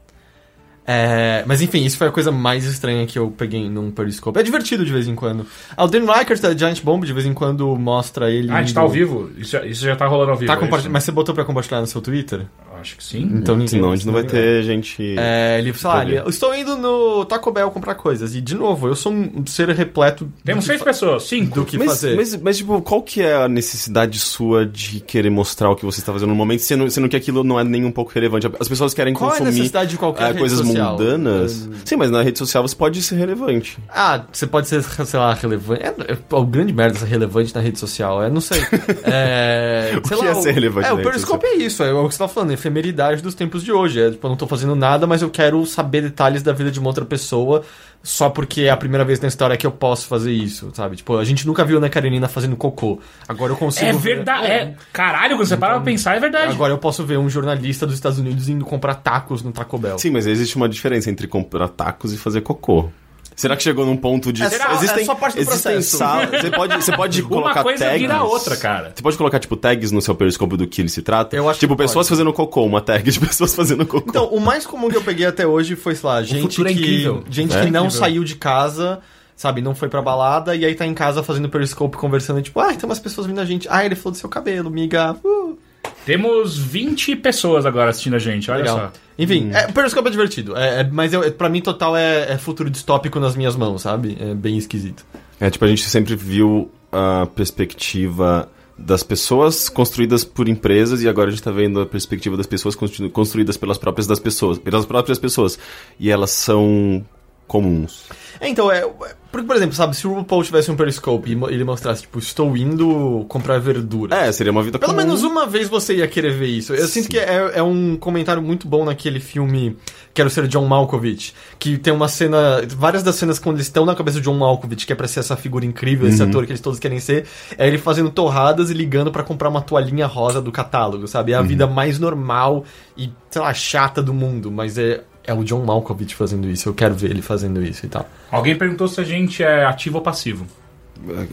É, 0.87 1.45
mas 1.47 1.63
enfim, 1.63 1.85
isso 1.85 1.97
foi 1.97 2.09
a 2.09 2.11
coisa 2.11 2.33
mais 2.33 2.65
estranha 2.65 3.07
que 3.07 3.17
eu 3.19 3.31
peguei 3.31 3.69
num 3.71 3.91
Periscope. 3.91 4.39
É 4.39 4.43
divertido 4.43 4.85
de 4.85 4.93
vez 4.93 5.07
em 5.07 5.15
quando. 5.15 5.47
Ah, 5.77 5.85
o 5.85 5.89
Dan 5.89 6.05
Reichert 6.05 6.41
da 6.41 6.57
Giant 6.57 6.83
Bomb 6.83 7.05
de 7.07 7.13
vez 7.13 7.25
em 7.25 7.33
quando 7.33 7.75
mostra 7.77 8.31
ele. 8.31 8.51
Ah, 8.51 8.57
a 8.57 8.59
gente 8.61 8.71
indo- 8.71 8.75
tá 8.75 8.81
ao 8.81 8.89
vivo? 8.89 9.31
Isso, 9.39 9.53
já- 9.53 9.65
isso 9.65 9.85
já 9.85 9.95
tá 9.95 10.07
rolando 10.07 10.33
ao 10.33 10.37
vivo. 10.37 10.49
Tá 10.53 10.55
é 10.61 10.79
isso? 10.81 10.91
Mas 10.91 11.05
você 11.05 11.13
botou 11.13 11.35
pra 11.35 11.45
compartilhar 11.45 11.81
no 11.81 11.87
seu 11.87 12.01
Twitter? 12.01 12.47
Acho 12.83 12.97
que 12.97 13.05
sim. 13.05 13.23
Então 13.35 13.55
ninguém. 13.55 13.69
Senão 13.69 13.93
a 13.93 13.97
gente 13.97 14.07
não 14.07 14.13
vai 14.13 14.25
ter 14.25 14.63
gente. 14.65 15.15
É, 15.19 15.59
ele, 15.59 15.73
sei 15.73 15.89
lá, 15.89 16.03
ele, 16.05 16.17
estou 16.29 16.55
indo 16.55 16.77
no 16.77 17.25
Taco 17.25 17.51
Bell 17.51 17.71
comprar 17.71 17.95
coisas. 17.95 18.35
E, 18.35 18.41
de 18.41 18.55
novo, 18.55 18.89
eu 18.89 18.95
sou 18.97 19.13
um 19.13 19.47
ser 19.47 19.69
repleto 19.71 20.31
Temos 20.45 20.65
seis 20.65 20.79
fa- 20.81 20.87
pessoas, 20.87 21.23
cinco. 21.25 21.55
do 21.61 21.65
que 21.65 21.79
mas, 21.79 21.89
fazer. 21.89 22.17
mas, 22.17 22.37
mas, 22.37 22.57
tipo, 22.59 22.81
qual 22.83 23.01
que 23.03 23.23
é 23.23 23.35
a 23.35 23.49
necessidade 23.49 24.19
sua 24.19 24.67
de 24.67 25.01
querer 25.01 25.31
mostrar 25.31 25.71
o 25.71 25.77
que 25.77 25.85
você 25.85 26.01
está 26.01 26.13
fazendo 26.13 26.29
no 26.31 26.35
momento, 26.35 26.61
sendo, 26.61 26.91
sendo 26.91 27.09
que 27.09 27.17
aquilo 27.17 27.43
não 27.45 27.59
é 27.59 27.65
nem 27.65 27.85
um 27.85 27.93
pouco 27.93 28.11
relevante? 28.13 28.49
As 28.59 28.69
pessoas 28.69 28.93
querem 28.93 29.15
Qual 29.15 29.31
é 29.31 29.35
a 29.35 29.39
consumir 29.39 29.53
necessidade 29.55 29.91
de 29.91 29.97
qualquer 29.97 30.27
rede 30.27 30.39
coisas 30.41 30.59
social? 30.59 30.93
mundanas. 30.99 31.67
Hum. 31.67 31.73
Sim, 31.85 31.97
mas 31.97 32.11
na 32.11 32.23
rede 32.23 32.39
social 32.39 32.67
você 32.67 32.75
pode 32.77 33.01
ser 33.03 33.15
relevante. 33.17 33.79
Ah, 33.89 34.25
você 34.33 34.47
pode 34.47 34.69
ser, 34.69 34.83
sei 34.83 35.19
lá, 35.21 35.33
relevante. 35.35 35.83
É, 35.83 35.89
é, 36.13 36.19
o 36.31 36.45
grande 36.45 36.73
merda 36.73 36.99
ser 36.99 37.07
relevante 37.07 37.55
na 37.55 37.61
rede 37.61 37.79
social. 37.79 38.23
É, 38.23 38.29
não 38.29 38.41
sei. 38.41 38.61
É, 39.05 39.93
O 40.03 40.07
sei 40.09 40.17
que 40.19 40.25
lá, 40.25 40.31
é 40.31 40.35
ser 40.35 40.53
relevante 40.53 40.87
É, 40.87 40.89
na 40.89 40.95
o 40.95 40.97
rede 40.99 41.09
Periscope 41.11 41.47
é 41.47 41.57
isso. 41.57 41.83
É 41.83 41.93
o 41.93 42.09
que 42.09 42.15
você 42.15 42.19
tá 42.19 42.29
falando, 42.29 42.51
a 42.51 42.55
efemeridade 42.73 43.23
dos 43.23 43.35
tempos 43.35 43.63
de 43.63 43.71
hoje. 43.71 44.01
É, 44.01 44.11
tipo, 44.11 44.27
eu 44.27 44.31
não 44.31 44.37
tô 44.37 44.47
fazendo 44.47 44.75
nada, 44.75 45.07
mas 45.07 45.23
eu 45.23 45.31
quero 45.31 45.65
saber 45.67 46.01
detalhes 46.03 46.43
da 46.43 46.53
vida 46.53 46.71
de 46.71 46.81
uma 46.81 46.89
outra 46.89 47.05
pessoa 47.05 47.63
só 48.03 48.29
porque 48.29 48.63
é 48.63 48.71
a 48.71 48.77
primeira 48.77 49.05
vez 49.05 49.21
na 49.21 49.29
história 49.29 49.57
que 49.57 49.65
eu 49.65 49.71
posso 49.71 50.09
fazer 50.09 50.33
isso, 50.33 50.71
sabe? 50.75 50.97
Tipo, 50.97 51.19
a 51.19 51.25
gente 51.25 51.47
nunca 51.47 51.65
viu 51.65 51.77
a 51.77 51.79
Ana 51.79 51.89
Karenina 51.89 52.27
fazendo 52.27 52.57
cocô. 52.57 52.99
Agora 53.29 53.53
eu 53.53 53.57
consigo 53.57 53.87
É 53.87 53.93
ver- 53.93 54.17
verdade. 54.17 54.47
É, 54.47 54.75
caralho, 54.93 55.37
quando 55.37 55.47
você 55.47 55.57
para 55.57 55.75
pra 55.75 55.83
pensar, 55.83 56.17
é 56.17 56.21
verdade. 56.21 56.53
Agora 56.53 56.73
eu 56.73 56.79
posso 56.79 57.05
ver 57.07 57.19
um 57.19 57.29
jornalista 57.31 57.87
dos 57.87 57.95
Estados 57.95 58.19
Unidos 58.19 58.49
indo 58.49 58.65
comprar 58.65 58.95
tacos 58.97 59.43
no 59.43 59.53
Taco 59.53 59.79
Bell. 59.79 59.99
Sim, 59.99 60.11
mas 60.11 60.27
existe 60.27 60.57
uma 60.57 60.69
diferença 60.69 61.11
entre 61.11 61.29
comprar 61.29 61.69
tacos 61.69 62.13
e 62.13 62.17
fazer 62.19 62.41
cocô. 62.41 62.89
Será 63.35 63.57
que 63.57 63.63
chegou 63.63 63.85
num 63.87 63.97
ponto 63.97 64.33
de. 64.33 64.43
É 64.43 64.51
só- 64.51 64.57
é 64.83 65.05
só 65.05 65.15
parte 65.15 65.35
do 65.35 65.41
existem 65.41 65.73
processo. 65.73 65.97
salas. 65.97 66.31
Você 66.41 66.51
pode, 66.51 66.75
você 66.77 66.93
pode 66.97 67.23
colocar 67.25 67.55
Uma 67.61 67.63
coisa 67.63 67.85
tags. 67.87 68.01
vira 68.01 68.23
outra, 68.23 68.57
cara. 68.57 68.93
Você 68.95 69.03
pode 69.03 69.17
colocar, 69.17 69.39
tipo, 69.41 69.57
tags 69.57 69.91
no 69.91 70.01
seu 70.03 70.15
periscope 70.15 70.57
do 70.57 70.67
que 70.67 70.81
ele 70.83 70.89
se 70.89 71.03
trata? 71.03 71.35
Eu 71.37 71.49
acho 71.49 71.59
tipo, 71.61 71.75
que 71.75 71.83
pessoas 71.83 72.07
pode. 72.07 72.17
fazendo 72.19 72.33
cocô, 72.33 72.65
uma 72.65 72.81
tag 72.81 73.11
de 73.11 73.19
pessoas 73.21 73.55
fazendo 73.55 73.87
cocô. 73.87 74.11
Então, 74.11 74.27
o 74.27 74.41
mais 74.41 74.67
comum 74.67 74.89
que 74.89 74.97
eu 74.97 75.03
peguei 75.03 75.27
até 75.27 75.47
hoje 75.47 75.75
foi, 75.77 75.95
sei 75.95 76.09
lá, 76.09 76.23
gente 76.23 76.43
futuro 76.43 76.69
é 76.69 76.73
que, 76.73 76.79
incrível. 76.79 77.25
gente 77.31 77.57
É 77.57 77.65
que 77.65 77.71
não 77.71 77.89
saiu 77.91 78.23
de 78.25 78.35
casa, 78.37 79.01
sabe, 79.35 79.61
não 79.61 79.75
foi 79.75 79.89
pra 79.89 80.03
balada, 80.03 80.55
e 80.55 80.65
aí 80.65 80.75
tá 80.75 80.87
em 80.87 80.95
casa 80.95 81.23
fazendo 81.23 81.49
periscope, 81.49 81.97
conversando, 81.97 82.43
tipo, 82.43 82.61
ah, 82.61 82.73
tem 82.75 82.85
umas 82.85 82.99
pessoas 83.01 83.27
vindo 83.27 83.41
a 83.41 83.45
gente. 83.45 83.67
Ah, 83.71 83.85
ele 83.85 83.95
falou 83.95 84.13
do 84.13 84.19
seu 84.19 84.29
cabelo, 84.29 84.71
miga. 84.71 85.17
Uh, 85.25 85.57
Temos 86.05 86.57
20 86.59 87.17
pessoas 87.17 87.65
agora 87.65 87.91
assistindo 87.91 88.17
a 88.17 88.19
gente, 88.19 88.51
olha 88.51 88.59
legal. 88.61 88.79
só. 88.79 88.93
Enfim, 89.19 89.51
é, 89.53 89.67
o 89.69 89.73
periscope 89.73 90.09
é 90.09 90.11
divertido. 90.11 90.57
É, 90.57 90.81
é- 90.81 90.89
mas 90.91 91.13
eu, 91.13 91.31
pra 91.33 91.49
mim, 91.49 91.61
total, 91.61 91.97
é, 91.97 92.33
é 92.33 92.39
futuro 92.39 92.69
distópico 92.69 93.21
nas 93.21 93.37
minhas 93.37 93.55
mãos, 93.55 93.83
sabe? 93.83 94.17
É 94.21 94.35
bem 94.35 94.57
esquisito. 94.59 95.05
É, 95.39 95.49
tipo, 95.51 95.65
a 95.65 95.69
gente 95.69 95.83
sempre 95.85 96.17
viu 96.17 96.71
a 96.91 97.27
perspectiva 97.35 98.49
das 98.77 99.03
pessoas 99.03 99.69
construídas 99.69 100.25
por 100.25 100.49
empresas 100.49 101.03
e 101.03 101.09
agora 101.09 101.29
a 101.29 101.31
gente 101.31 101.43
tá 101.43 101.51
vendo 101.53 101.81
a 101.81 101.87
perspectiva 101.87 102.37
das 102.37 102.47
pessoas 102.47 102.75
constru- 102.75 103.09
construídas 103.11 103.57
pelas 103.57 103.79
próprias 103.79 104.07
das 104.07 104.19
pessoas, 104.19 104.59
pelas 104.59 104.85
próprias 104.85 105.19
pessoas. 105.19 105.59
E 106.01 106.11
elas 106.11 106.31
são 106.31 107.05
comuns. 107.53 108.05
É, 108.41 108.49
então, 108.49 108.73
é. 108.73 108.89
Porque, 109.31 109.47
por 109.47 109.57
exemplo, 109.57 109.75
sabe, 109.75 109.95
se 109.95 110.07
o 110.07 110.15
RuPaul 110.15 110.43
tivesse 110.43 110.71
um 110.71 110.77
periscope 110.77 111.31
e 111.31 111.55
ele 111.55 111.65
mostrasse, 111.65 112.03
tipo, 112.03 112.19
estou 112.19 112.57
indo 112.57 113.25
comprar 113.29 113.59
verdura. 113.59 114.17
É, 114.17 114.33
seria 114.33 114.51
uma 114.51 114.63
vida 114.63 114.79
Pelo 114.79 114.93
comum. 114.93 115.05
menos 115.05 115.23
uma 115.23 115.47
vez 115.47 115.69
você 115.69 115.97
ia 115.97 116.09
querer 116.09 116.33
ver 116.33 116.47
isso. 116.47 116.75
Eu 116.75 116.89
sinto 116.89 117.09
que 117.09 117.19
é, 117.19 117.53
é 117.55 117.63
um 117.63 117.97
comentário 117.97 118.43
muito 118.43 118.67
bom 118.67 118.85
naquele 118.85 119.21
filme 119.21 119.77
Quero 120.13 120.29
Ser 120.29 120.49
John 120.49 120.67
Malkovich, 120.67 121.35
que 121.59 121.79
tem 121.79 121.93
uma 121.93 122.09
cena, 122.09 122.63
várias 122.77 123.03
das 123.03 123.15
cenas 123.15 123.39
quando 123.39 123.57
eles 123.57 123.67
estão 123.67 123.87
na 123.87 123.95
cabeça 123.95 124.19
do 124.19 124.23
John 124.23 124.35
Malkovich, 124.35 124.87
que 124.87 124.93
é 124.93 124.97
pra 124.97 125.09
ser 125.09 125.21
essa 125.21 125.37
figura 125.37 125.65
incrível, 125.65 126.09
esse 126.09 126.23
ator 126.23 126.45
que 126.45 126.53
eles 126.53 126.61
todos 126.61 126.79
querem 126.79 127.01
ser, 127.01 127.27
é 127.57 127.67
ele 127.67 127.79
fazendo 127.79 128.11
torradas 128.11 128.71
e 128.71 128.75
ligando 128.75 129.11
pra 129.11 129.23
comprar 129.23 129.49
uma 129.49 129.63
toalhinha 129.63 130.07
rosa 130.07 130.43
do 130.43 130.53
catálogo, 130.53 131.07
sabe? 131.07 131.33
É 131.33 131.37
a 131.37 131.43
vida 131.43 131.67
mais 131.67 131.99
normal 131.99 132.65
e, 132.97 133.11
sei 133.31 133.41
lá, 133.41 133.55
chata 133.55 134.03
do 134.03 134.13
mundo, 134.13 134.51
mas 134.51 134.77
é, 134.77 135.03
é 135.25 135.33
o 135.35 135.45
John 135.45 135.65
Malkovich 135.65 136.15
fazendo 136.15 136.49
isso, 136.49 136.69
eu 136.69 136.75
quero 136.75 136.95
ver 136.95 137.11
ele 137.11 137.23
fazendo 137.23 137.63
isso 137.63 137.87
e 137.87 137.89
tal. 137.89 138.09
Alguém 138.31 138.57
perguntou 138.57 138.89
se 138.89 139.01
a 139.01 139.05
gente 139.05 139.43
é 139.43 139.65
ativo 139.65 139.99
ou 139.99 140.03
passivo. 140.03 140.47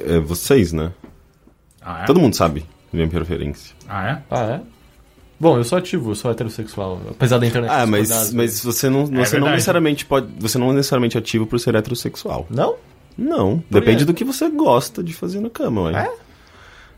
É, 0.08 0.16
é 0.16 0.20
vocês, 0.20 0.72
né? 0.74 0.92
Ah, 1.82 2.04
é? 2.04 2.06
Todo 2.06 2.20
mundo 2.20 2.36
sabe 2.36 2.66
minha 2.92 3.08
preferência. 3.08 3.76
Ah, 3.88 4.10
é? 4.10 4.22
Ah, 4.30 4.44
é? 4.46 4.62
Bom, 5.40 5.58
eu 5.58 5.64
sou 5.64 5.78
ativo, 5.78 6.12
eu 6.12 6.16
sou 6.16 6.30
heterossexual, 6.30 7.00
apesar 7.12 7.38
da 7.38 7.48
internet 7.48 7.72
Ah, 7.72 7.86
mas, 7.88 8.34
mas 8.34 8.62
você 8.62 8.90
não, 8.90 9.06
você 9.06 9.14
não 9.16 9.24
verdade. 9.24 9.52
necessariamente 9.52 10.06
pode. 10.06 10.28
Você 10.38 10.58
não 10.58 10.72
é 10.72 10.74
necessariamente 10.74 11.18
ativo 11.18 11.46
por 11.48 11.60
ser 11.60 11.76
heterossexual. 11.76 12.46
Não? 12.50 12.76
Não. 13.18 13.60
Por 13.60 13.80
Depende 13.80 14.00
quê? 14.00 14.06
do 14.06 14.14
que 14.14 14.26
você 14.26 14.50
gosta 14.50 15.02
de 15.02 15.14
fazer 15.14 15.40
na 15.40 15.50
cama, 15.50 15.84
ué. 15.84 15.94
É? 16.06 16.12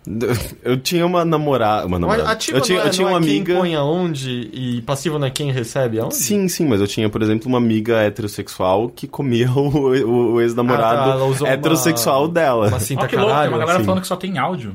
Eu 0.63 0.77
tinha 0.77 1.05
uma 1.05 1.23
namorada. 1.23 1.85
Uma 1.85 1.99
namorada. 1.99 2.29
Ativo 2.31 2.57
eu 2.57 2.61
tinha, 2.61 2.77
não 2.79 2.85
é, 2.85 2.87
eu 2.87 2.91
tinha 2.91 3.05
não 3.07 3.13
uma 3.13 3.19
é 3.19 3.23
amiga. 3.23 3.45
quem 3.53 3.61
põe 3.61 3.75
aonde 3.75 4.49
e 4.51 4.81
passivo 4.81 5.19
não 5.19 5.27
é 5.27 5.29
quem 5.29 5.51
recebe 5.51 5.99
aonde? 5.99 6.15
Sim, 6.15 6.47
sim, 6.47 6.67
mas 6.67 6.81
eu 6.81 6.87
tinha, 6.87 7.07
por 7.09 7.21
exemplo, 7.21 7.47
uma 7.47 7.57
amiga 7.59 7.97
heterossexual 8.01 8.89
que 8.89 9.07
comia 9.07 9.49
o, 9.53 9.69
o- 9.69 10.33
o 10.33 10.37
Ah, 10.39 10.43
ex-namorado 10.43 11.09
tá, 11.11 11.15
ela 11.17 11.25
usou 11.25 11.45
uma- 11.47 11.53
heterossexual 11.53 12.27
dela. 12.27 12.67
Uma 12.69 12.79
cinta 12.79 13.03
Ó, 13.03 13.07
que 13.07 13.15
louco, 13.15 13.27
tem 13.29 13.35
caralho. 13.35 13.51
uma 13.51 13.59
galera 13.59 13.77
assim. 13.77 13.85
falando 13.85 14.01
que 14.01 14.07
só 14.07 14.15
tem 14.15 14.37
áudio. 14.37 14.73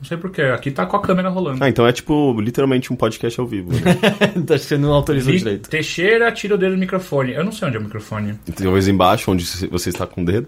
Não 0.00 0.04
sei 0.06 0.16
porquê, 0.16 0.42
aqui 0.42 0.70
tá 0.70 0.86
com 0.86 0.96
a 0.96 1.00
câmera 1.02 1.28
rolando. 1.28 1.58
Ah, 1.64 1.68
então 1.68 1.84
é 1.84 1.90
tipo, 1.92 2.40
literalmente 2.40 2.92
um 2.92 2.94
podcast 2.96 3.40
ao 3.40 3.46
vivo. 3.48 3.72
Né? 3.72 3.80
Acho 4.38 4.44
que 4.44 4.58
você 4.60 4.78
não 4.78 4.92
autorizou 4.92 5.32
Li- 5.32 5.38
direito. 5.40 5.68
Teixeira 5.68 6.30
tira 6.30 6.54
o 6.54 6.56
dedo 6.58 6.74
do 6.74 6.78
microfone. 6.78 7.32
Eu 7.32 7.44
não 7.44 7.50
sei 7.50 7.66
onde 7.66 7.78
é 7.78 7.80
o 7.80 7.82
microfone. 7.82 8.38
Talvez 8.62 8.86
embaixo, 8.86 9.28
onde 9.32 9.44
você 9.44 9.88
está 9.88 10.06
com 10.06 10.22
o 10.22 10.24
dedo. 10.24 10.46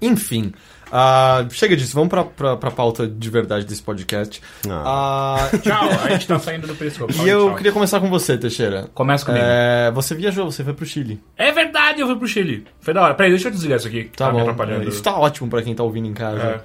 Enfim, 0.00 0.52
ah, 0.94 1.46
chega 1.50 1.74
disso, 1.74 1.94
vamos 1.94 2.10
pra, 2.10 2.22
pra, 2.22 2.54
pra 2.54 2.70
pauta 2.70 3.08
de 3.08 3.30
verdade 3.30 3.64
desse 3.64 3.82
podcast. 3.82 4.42
Ah. 4.68 5.48
Ah, 5.50 5.56
Tchau, 5.58 5.88
a 6.04 6.10
gente 6.10 6.26
tá 6.26 6.38
saindo 6.38 6.66
do 6.66 6.74
periscope. 6.74 7.14
e 7.14 7.28
eu 7.28 7.46
tchau. 7.46 7.56
queria 7.56 7.72
começar 7.72 7.98
com 7.98 8.10
você, 8.10 8.36
Teixeira. 8.36 8.90
Começa 8.92 9.24
comigo. 9.24 9.42
É, 9.42 9.90
você 9.90 10.14
viajou, 10.14 10.50
você 10.50 10.62
foi 10.62 10.74
pro 10.74 10.84
Chile. 10.84 11.18
É 11.36 11.50
verdade, 11.50 12.02
eu 12.02 12.06
fui 12.06 12.16
pro 12.16 12.28
Chile. 12.28 12.66
Foi 12.80 12.92
da 12.92 13.00
hora. 13.02 13.14
Peraí, 13.14 13.30
deixa 13.32 13.48
eu 13.48 13.52
desligar 13.52 13.78
isso 13.78 13.88
aqui. 13.88 14.10
Tá, 14.14 14.26
me 14.26 14.32
bom. 14.34 14.40
atrapalhando. 14.42 14.86
Isso 14.86 15.02
tá 15.02 15.16
ótimo 15.16 15.48
pra 15.48 15.62
quem 15.62 15.74
tá 15.74 15.82
ouvindo 15.82 16.06
em 16.08 16.12
casa. 16.14 16.42
É. 16.42 16.60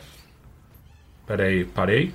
Peraí, 1.25 1.63
parei. 1.63 2.13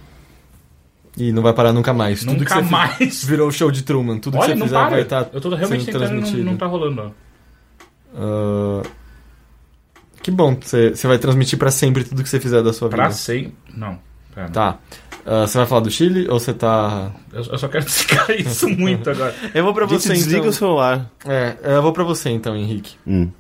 E 1.17 1.33
não 1.33 1.43
vai 1.43 1.53
parar 1.53 1.73
nunca 1.73 1.93
mais. 1.93 2.21
Tudo 2.21 2.33
Nunca 2.33 2.45
que 2.45 2.65
você 2.65 2.71
mais. 2.71 2.97
Fiz, 2.97 3.25
virou 3.27 3.49
o 3.49 3.53
show 3.53 3.71
de 3.71 3.83
Truman. 3.83 4.19
Tudo 4.19 4.37
Olha, 4.39 4.53
que 4.53 4.53
você 4.53 4.59
não 4.59 4.67
fizer 4.67 4.79
para. 4.79 4.91
vai 4.91 5.01
estar 5.03 5.29
eu 5.33 5.41
tô 5.41 5.49
realmente 5.55 5.85
sendo 5.85 5.99
tentando 5.99 6.21
não, 6.21 6.45
não 6.45 6.57
tá 6.57 6.67
rolando. 6.67 7.15
ó. 8.15 8.83
Ah, 8.83 8.83
que 10.23 10.31
bom, 10.31 10.57
você 10.61 10.93
vai 11.07 11.19
transmitir 11.19 11.59
pra 11.59 11.71
sempre 11.71 12.05
tudo 12.05 12.23
que 12.23 12.29
você 12.29 12.39
fizer 12.41 12.63
da 12.63 12.73
sua 12.73 12.89
Pra 12.89 13.05
vida. 13.05 13.15
sem. 13.17 13.53
Não, 13.75 13.99
pera. 14.35 14.49
Tá. 14.51 14.79
Ah, 15.25 15.47
você 15.47 15.59
vai 15.59 15.67
falar 15.67 15.81
do 15.83 15.91
Chile 15.91 16.27
ou 16.29 16.41
você 16.41 16.53
tá. 16.53 17.13
Eu, 17.33 17.45
eu 17.45 17.59
só 17.59 17.69
quero 17.69 17.85
desligar 17.87 18.31
isso 18.33 18.69
muito 18.69 19.09
agora. 19.11 19.35
Eu 19.55 19.63
vou 19.65 19.73
pra 19.73 19.87
Gente, 19.87 20.03
você 20.03 20.13
desliga 20.15 20.39
então. 20.39 20.51
o 20.51 20.53
celular. 20.53 21.11
É, 21.25 21.57
eu 21.63 21.83
vou 21.83 21.93
pra 21.93 22.03
você 22.05 22.31
então, 22.31 22.57
Henrique. 22.57 22.97
Hum. 23.07 23.31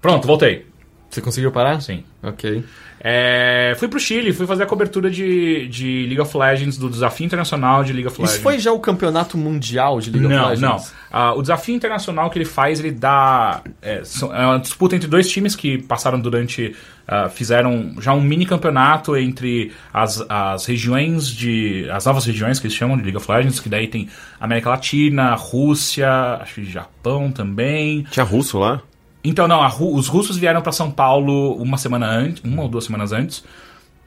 Pronto, 0.00 0.26
voltei. 0.26 0.66
Você 1.10 1.20
conseguiu 1.20 1.52
parar? 1.52 1.80
Sim. 1.80 2.04
Ok. 2.22 2.64
É, 3.00 3.74
fui 3.78 3.88
pro 3.88 4.00
Chile, 4.00 4.32
fui 4.32 4.46
fazer 4.46 4.64
a 4.64 4.66
cobertura 4.66 5.10
de, 5.10 5.68
de 5.68 6.06
League 6.06 6.20
of 6.20 6.36
Legends, 6.36 6.76
do 6.76 6.88
Desafio 6.90 7.24
Internacional 7.24 7.84
de 7.84 7.92
League 7.92 8.08
of 8.08 8.18
Legends. 8.18 8.34
Isso 8.34 8.42
foi 8.42 8.58
já 8.58 8.72
o 8.72 8.80
campeonato 8.80 9.38
mundial 9.38 10.00
de 10.00 10.10
League 10.10 10.26
não, 10.26 10.50
of 10.50 10.60
não. 10.60 10.72
Legends? 10.72 10.94
Ah, 11.10 11.34
o 11.34 11.42
desafio 11.42 11.74
internacional 11.74 12.28
que 12.30 12.38
ele 12.38 12.44
faz, 12.44 12.80
ele 12.80 12.90
dá. 12.90 13.62
É, 13.80 14.02
é 14.02 14.46
uma 14.46 14.58
disputa 14.58 14.96
entre 14.96 15.08
dois 15.08 15.28
times 15.28 15.54
que 15.54 15.78
passaram 15.82 16.18
durante. 16.18 16.74
ah, 17.06 17.28
fizeram 17.28 17.94
já 18.00 18.12
um 18.12 18.20
mini 18.20 18.44
campeonato 18.44 19.16
entre 19.16 19.72
as, 19.92 20.24
as 20.28 20.66
regiões 20.66 21.28
de. 21.28 21.88
as 21.90 22.06
novas 22.06 22.24
regiões 22.24 22.58
que 22.58 22.66
eles 22.66 22.76
chamam 22.76 22.96
de 22.96 23.04
League 23.04 23.16
of 23.16 23.30
Legends, 23.30 23.60
que 23.60 23.68
daí 23.68 23.86
tem 23.86 24.08
América 24.40 24.70
Latina, 24.70 25.34
Rússia, 25.34 26.10
acho 26.40 26.54
que 26.54 26.64
Japão 26.64 27.30
também. 27.30 28.04
Tinha 28.10 28.24
russo 28.24 28.58
lá? 28.58 28.82
Então, 29.28 29.46
não, 29.48 29.66
Ru- 29.68 29.94
os 29.94 30.08
russos 30.08 30.36
vieram 30.36 30.60
pra 30.62 30.72
São 30.72 30.90
Paulo 30.90 31.54
uma 31.56 31.76
semana 31.78 32.06
antes, 32.08 32.42
uma 32.44 32.62
ou 32.62 32.68
duas 32.68 32.84
semanas 32.84 33.12
antes. 33.12 33.42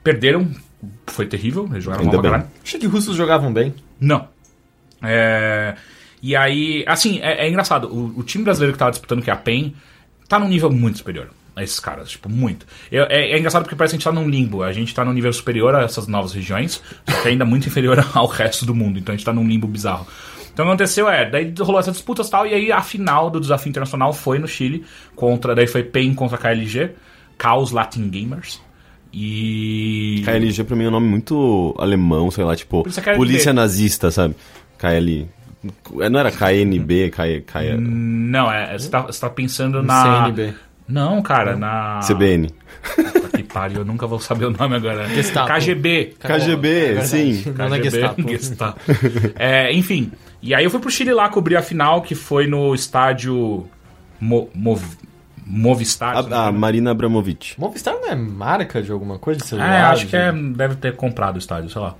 Perderam, 0.02 0.50
foi 1.06 1.26
terrível, 1.26 1.68
eles 1.70 1.84
jogaram 1.84 2.04
Ainda 2.04 2.12
mal 2.14 2.22
pra 2.22 2.30
caralho. 2.30 2.50
Achei 2.64 2.80
que 2.80 2.86
os 2.86 2.92
russos 2.92 3.16
jogavam 3.16 3.52
bem. 3.52 3.74
Não. 4.00 4.26
É, 5.02 5.74
E 6.22 6.36
aí, 6.36 6.84
assim, 6.86 7.18
é, 7.20 7.46
é 7.46 7.48
engraçado. 7.48 7.88
O, 7.88 8.20
o 8.20 8.22
time 8.22 8.44
brasileiro 8.44 8.72
que 8.72 8.78
tava 8.78 8.90
disputando, 8.90 9.22
que 9.22 9.30
é 9.30 9.32
a 9.32 9.36
PEN, 9.36 9.74
tá 10.28 10.38
num 10.38 10.48
nível 10.48 10.70
muito 10.70 10.98
superior 10.98 11.30
a 11.56 11.62
esses 11.62 11.80
caras. 11.80 12.10
Tipo, 12.10 12.28
muito. 12.28 12.66
Eu- 12.92 13.04
É, 13.08 13.32
é 13.32 13.38
engraçado 13.38 13.62
porque 13.62 13.74
parece 13.76 13.92
que 13.92 13.96
a 13.96 13.98
gente 13.98 14.04
tá 14.04 14.12
num 14.12 14.28
limbo. 14.28 14.62
A 14.62 14.72
gente 14.72 14.94
tá 14.94 15.04
num 15.04 15.12
nível 15.12 15.32
superior 15.32 15.74
a 15.74 15.82
essas 15.82 16.06
novas 16.06 16.32
regiões, 16.32 16.82
só 17.08 17.22
que 17.22 17.28
ainda 17.28 17.44
muito 17.44 17.66
inferior 17.66 18.04
ao 18.14 18.26
resto 18.26 18.64
do 18.66 18.74
mundo. 18.74 18.98
Então 18.98 19.14
a 19.14 19.16
gente 19.16 19.24
tá 19.24 19.32
num 19.32 19.46
limbo 19.46 19.66
bizarro. 19.66 20.06
Então 20.52 20.64
o 20.64 20.68
que 20.68 20.72
aconteceu 20.74 21.08
é, 21.08 21.28
daí 21.28 21.52
rolou 21.58 21.80
essas 21.80 21.94
disputas 21.94 22.28
e 22.28 22.30
tal, 22.30 22.46
e 22.46 22.54
aí 22.54 22.72
a 22.72 22.82
final 22.82 23.30
do 23.30 23.40
desafio 23.40 23.70
internacional 23.70 24.12
foi 24.12 24.38
no 24.38 24.48
Chile, 24.48 24.84
contra, 25.14 25.54
daí 25.54 25.66
foi 25.66 25.82
PEN 25.82 26.14
contra 26.14 26.36
KLG, 26.36 26.90
Chaos 27.40 27.70
Latin 27.70 28.08
Gamers. 28.08 28.60
E. 29.12 30.22
KLG 30.24 30.64
pra 30.64 30.76
mim 30.76 30.84
é 30.84 30.88
um 30.88 30.92
nome 30.92 31.08
muito 31.08 31.74
alemão, 31.78 32.30
sei 32.30 32.44
lá, 32.44 32.54
tipo, 32.54 32.84
é 33.04 33.14
polícia 33.16 33.52
nazista, 33.52 34.10
sabe? 34.10 34.36
KL. 34.78 35.26
Não 36.10 36.18
era 36.20 36.30
KNB, 36.30 37.10
K, 37.10 37.40
K, 37.42 37.76
Não, 37.78 38.50
é, 38.50 38.78
você 38.78 38.88
tá, 38.88 39.02
você 39.02 39.20
tá 39.20 39.28
pensando 39.28 39.82
na. 39.82 40.24
CNB. 40.24 40.54
Não, 40.88 41.20
cara, 41.22 41.56
na. 41.56 42.00
CBN. 42.02 42.50
Puta 42.96 43.36
que 43.36 43.42
pariu, 43.44 43.78
eu 43.80 43.84
nunca 43.84 44.06
vou 44.06 44.18
saber 44.18 44.46
o 44.46 44.50
nome 44.50 44.76
agora. 44.76 45.06
Gestapo. 45.08 45.48
KGB. 45.48 46.14
KGB, 46.18 46.68
É 46.68 46.86
verdade. 46.86 47.08
sim. 47.08 47.54
Não 47.56 47.66
é 47.66 47.78
KGB, 47.78 47.90
Gestapo. 47.90 48.28
Gestapo. 48.28 48.80
É, 49.36 49.72
enfim, 49.72 50.10
e 50.42 50.54
aí 50.54 50.64
eu 50.64 50.70
fui 50.70 50.80
pro 50.80 50.90
Chile 50.90 51.12
lá 51.12 51.28
cobrir 51.28 51.56
a 51.56 51.62
final, 51.62 52.02
que 52.02 52.14
foi 52.14 52.46
no 52.46 52.74
estádio 52.74 53.66
Mo, 54.20 54.48
Mov, 54.54 54.82
Movistar. 55.46 56.16
A, 56.16 56.46
a. 56.46 56.52
Marina 56.52 56.92
Abramovic. 56.92 57.54
Movistar 57.58 57.94
não 57.94 58.08
é 58.08 58.14
marca 58.14 58.82
de 58.82 58.92
alguma 58.92 59.18
coisa 59.18 59.40
de 59.40 59.46
celular? 59.46 59.72
É, 59.72 59.82
acho 59.82 60.06
que 60.06 60.16
é, 60.16 60.32
deve 60.32 60.76
ter 60.76 60.94
comprado 60.94 61.36
o 61.36 61.38
estádio, 61.38 61.68
sei 61.68 61.80
lá. 61.80 61.94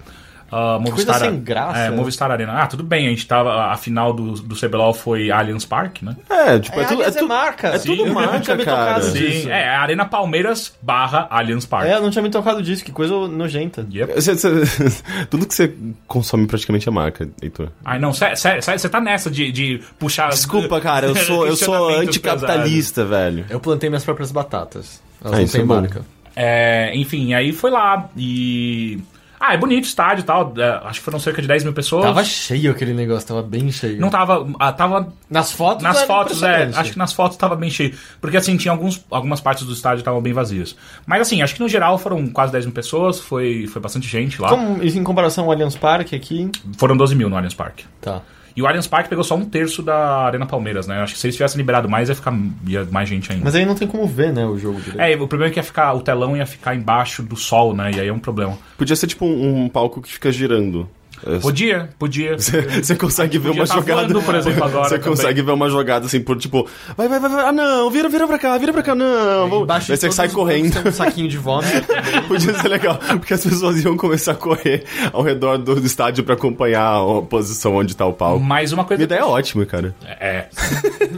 Ah, 0.53 0.79
Coisa 0.93 1.15
sem 1.15 1.39
graça. 1.41 1.79
É, 1.79 1.91
Movistar 1.91 2.31
Arena. 2.31 2.53
Ah, 2.63 2.67
tudo 2.67 2.83
bem, 2.83 3.07
a 3.07 3.11
gente 3.11 3.27
tava. 3.27 3.67
A 3.67 3.77
final 3.77 4.13
do, 4.13 4.33
do 4.33 4.57
CBLOL 4.57 4.93
foi 4.93 5.31
Allianz 5.31 5.65
Park, 5.65 6.03
né? 6.03 6.17
É, 6.29 6.59
tipo, 6.59 6.79
é, 6.79 6.83
É, 6.83 6.87
tudo. 6.87 6.93
É, 6.93 6.95
aliás, 6.97 7.17
é 7.17 7.19
tudo 7.21 7.29
marca. 7.29 7.69
é 7.69 7.79
Sim, 7.79 7.89
tudo 7.97 8.07
eu 8.09 8.15
marca, 8.15 8.33
não 8.33 8.41
tinha 8.41 8.57
me 8.57 8.65
cara. 8.65 8.95
tocado 8.95 9.05
Sim. 9.07 9.19
disso. 9.19 9.49
É, 9.49 9.69
Arena 9.77 10.05
Palmeiras 10.05 10.75
barra 10.83 11.27
Allianz 11.31 11.65
Park. 11.67 11.87
É, 11.87 11.95
eu 11.95 12.03
não 12.03 12.11
tinha 12.11 12.23
me 12.23 12.31
tocado 12.31 12.63
disso, 12.63 12.85
que 12.85 12.91
coisa 12.93 13.15
nojenta. 13.29 13.87
Yep. 13.93 14.15
Você- 14.15 14.35
você- 14.35 15.03
tudo 15.31 15.47
que 15.47 15.55
você 15.55 15.73
consome 16.07 16.47
praticamente 16.47 16.89
é 16.89 16.93
marca, 16.93 17.29
Heitor. 17.41 17.69
Ai, 17.85 17.99
não, 17.99 18.13
sério, 18.13 18.37
sério, 18.37 18.63
sério, 18.63 18.81
você 18.81 18.89
tá 18.89 19.01
nessa 19.01 19.31
de, 19.31 19.53
de 19.53 19.81
puxar. 19.99 20.31
Desculpa, 20.31 20.81
cara, 20.83 21.07
eu 21.07 21.15
sou, 21.17 21.47
eu 21.47 21.55
sou 21.57 21.89
anticapitalista, 21.91 23.05
velho. 23.05 23.45
Eu 23.49 23.61
plantei 23.61 23.89
minhas 23.89 24.05
próprias 24.05 24.31
batatas. 24.33 25.03
Elas 25.23 25.33
Ah, 25.33 25.37
não 25.37 25.45
isso 25.45 25.53
têm 25.53 25.63
é 25.63 25.65
marca. 25.65 26.05
É, 26.35 26.93
enfim, 26.95 27.35
aí 27.35 27.53
foi 27.53 27.71
lá 27.71 28.09
e. 28.17 28.99
Ah, 29.41 29.55
é 29.55 29.57
bonito 29.57 29.85
o 29.85 29.87
estádio 29.87 30.21
e 30.21 30.25
tal. 30.25 30.53
é, 30.59 30.87
acho 30.87 30.99
que 30.99 31.05
foram 31.05 31.19
cerca 31.19 31.41
de 31.41 31.49
10 31.49 31.65
mil 31.65 31.73
pessoas. 31.73 32.05
Tava 32.05 32.23
cheio 32.23 32.71
aquele 32.71 32.93
negócio, 32.93 33.27
tava 33.27 33.43
bem 33.43 33.73
cheio. 33.73 33.99
Não 33.99 34.11
tava. 34.11 34.47
ah, 34.61 34.71
tava. 34.71 35.11
Nas 35.31 35.51
fotos 35.51 35.83
Nas 35.83 36.03
fotos, 36.03 36.43
é. 36.43 36.71
Acho 36.75 36.93
que 36.93 36.99
nas 36.99 37.15
fotos 37.15 37.39
tava 37.39 37.57
bem 37.57 37.71
cheio. 37.71 37.95
Porque 38.21 38.37
assim, 38.37 38.59
tinha 38.59 38.71
alguns, 38.71 39.03
algumas 39.11 39.41
partes 39.41 39.65
do 39.65 39.73
estádio 39.73 39.99
que 39.99 40.03
estavam 40.03 40.21
bem 40.21 40.35
vazias. 40.35 40.77
Mas 41.07 41.23
assim, 41.23 41.41
acho 41.41 41.55
que 41.55 41.61
no 41.61 41.69
geral 41.71 41.97
foram 41.97 42.27
quase 42.29 42.53
10 42.53 42.67
mil 42.67 42.75
pessoas. 42.75 43.19
Foi, 43.19 43.67
foi 43.67 43.81
bastante 43.81 44.07
gente 44.07 44.43
lá. 44.43 44.51
Como, 44.51 44.83
isso 44.83 44.99
em 44.99 45.05
comparação 45.05 45.47
ao 45.47 45.53
Allianz 45.53 45.75
Parque 45.75 46.15
aqui... 46.15 46.51
Foram 46.77 46.95
12 46.95 47.15
mil 47.15 47.31
no 47.31 47.37
Allianz 47.37 47.55
Parque. 47.55 47.87
Tá. 48.01 48.21
E 48.61 48.63
o 48.63 48.67
Allianz 48.67 48.87
Parque 48.87 49.09
pegou 49.09 49.25
só 49.25 49.35
um 49.37 49.45
terço 49.47 49.83
da 49.83 50.27
Arena 50.27 50.45
Palmeiras, 50.45 50.87
né? 50.87 51.01
Acho 51.01 51.15
que 51.15 51.19
se 51.19 51.27
eles 51.27 51.35
tivessem 51.35 51.57
liberado 51.57 51.89
mais, 51.89 52.11
ia 52.11 52.15
ficar 52.15 52.39
ia 52.67 52.87
mais 52.91 53.09
gente 53.09 53.33
ainda. 53.33 53.43
Mas 53.43 53.55
aí 53.55 53.65
não 53.65 53.75
tem 53.75 53.89
como 53.89 54.07
ver, 54.07 54.35
né, 54.35 54.45
o 54.45 54.59
jogo 54.59 54.79
direito. 54.79 55.01
É, 55.01 55.15
o 55.15 55.27
problema 55.27 55.51
é 55.51 55.51
que 55.51 55.59
ia 55.59 55.63
ficar, 55.63 55.95
o 55.95 56.03
telão 56.03 56.37
ia 56.37 56.45
ficar 56.45 56.75
embaixo 56.75 57.23
do 57.23 57.37
sol, 57.37 57.75
né? 57.75 57.91
E 57.95 58.01
aí 58.01 58.09
é 58.09 58.13
um 58.13 58.19
problema. 58.19 58.59
Podia 58.77 58.95
ser 58.95 59.07
tipo 59.07 59.25
um, 59.25 59.65
um 59.65 59.69
palco 59.71 60.03
que 60.03 60.13
fica 60.13 60.31
girando. 60.31 60.87
É, 61.27 61.39
Podia, 61.39 61.89
podia. 61.99 62.37
Você 62.39 62.95
consegue 62.97 63.39
ver 63.39 63.49
Podia 63.49 63.63
uma 63.63 63.69
tá 63.69 63.75
jogada. 63.75 64.01
voando, 64.03 64.23
por 64.23 64.35
exemplo, 64.35 64.65
agora 64.65 64.89
Você 64.89 64.99
consegue 64.99 65.43
ver 65.43 65.53
uma 65.53 65.69
jogada 65.69 66.07
assim 66.07 66.21
por 66.21 66.37
tipo. 66.39 66.67
Vai, 66.97 67.09
vai, 67.09 67.21
vai, 67.21 67.31
vai. 67.31 67.45
Ah, 67.47 67.53
não, 67.53 67.91
vira, 67.91 68.09
vira 68.09 68.27
pra 68.27 68.39
cá, 68.39 68.57
vira 68.59 68.73
pra 68.73 68.83
cá, 68.83 68.95
não. 68.95 69.67
Daí 69.67 69.81
de 69.81 69.97
você 69.97 70.11
sai 70.11 70.29
correndo. 70.29 70.89
Um 70.89 70.93
saquinho 70.93 71.29
de 71.29 71.37
vômito. 71.39 71.71
Podia 72.29 72.55
ser 72.55 72.69
legal, 72.69 72.99
porque 72.99 73.35
as 73.35 73.45
pessoas 73.45 73.83
iam 73.85 73.97
começar 73.97 74.33
a 74.33 74.35
correr 74.35 74.85
ao 75.13 75.23
redor 75.23 75.59
do, 75.59 75.79
estádio 75.85 76.25
pra 76.25 76.35
acompanhar 76.35 76.97
a 77.01 77.23
posição 77.23 77.75
onde 77.77 77.95
tá 77.97 78.07
o 78.07 78.13
palco. 78.13 78.41
Mais 78.41 78.73
uma 78.73 78.83
A 78.83 78.87
coisa. 78.87 79.03
ideia 79.03 79.21
é 79.21 79.25
ótima, 79.25 79.67
cara. 79.67 79.95
É. 80.05 80.47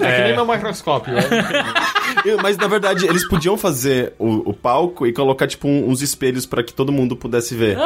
É 0.00 0.16
que 0.16 0.22
nem 0.24 0.34
meu 0.34 0.46
microscópio. 0.46 1.14
Mas 2.42 2.56
na 2.56 2.66
verdade, 2.66 3.06
eles 3.06 3.26
podiam 3.26 3.56
fazer 3.56 4.12
o, 4.18 4.50
o 4.50 4.54
palco 4.54 5.06
e 5.06 5.12
colocar, 5.12 5.46
tipo, 5.46 5.66
um- 5.68 5.88
uns 5.88 6.02
espelhos 6.02 6.46
pra 6.46 6.62
que 6.62 6.72
todo 6.72 6.92
mundo 6.92 7.16
pudesse 7.16 7.54
ver. 7.54 7.76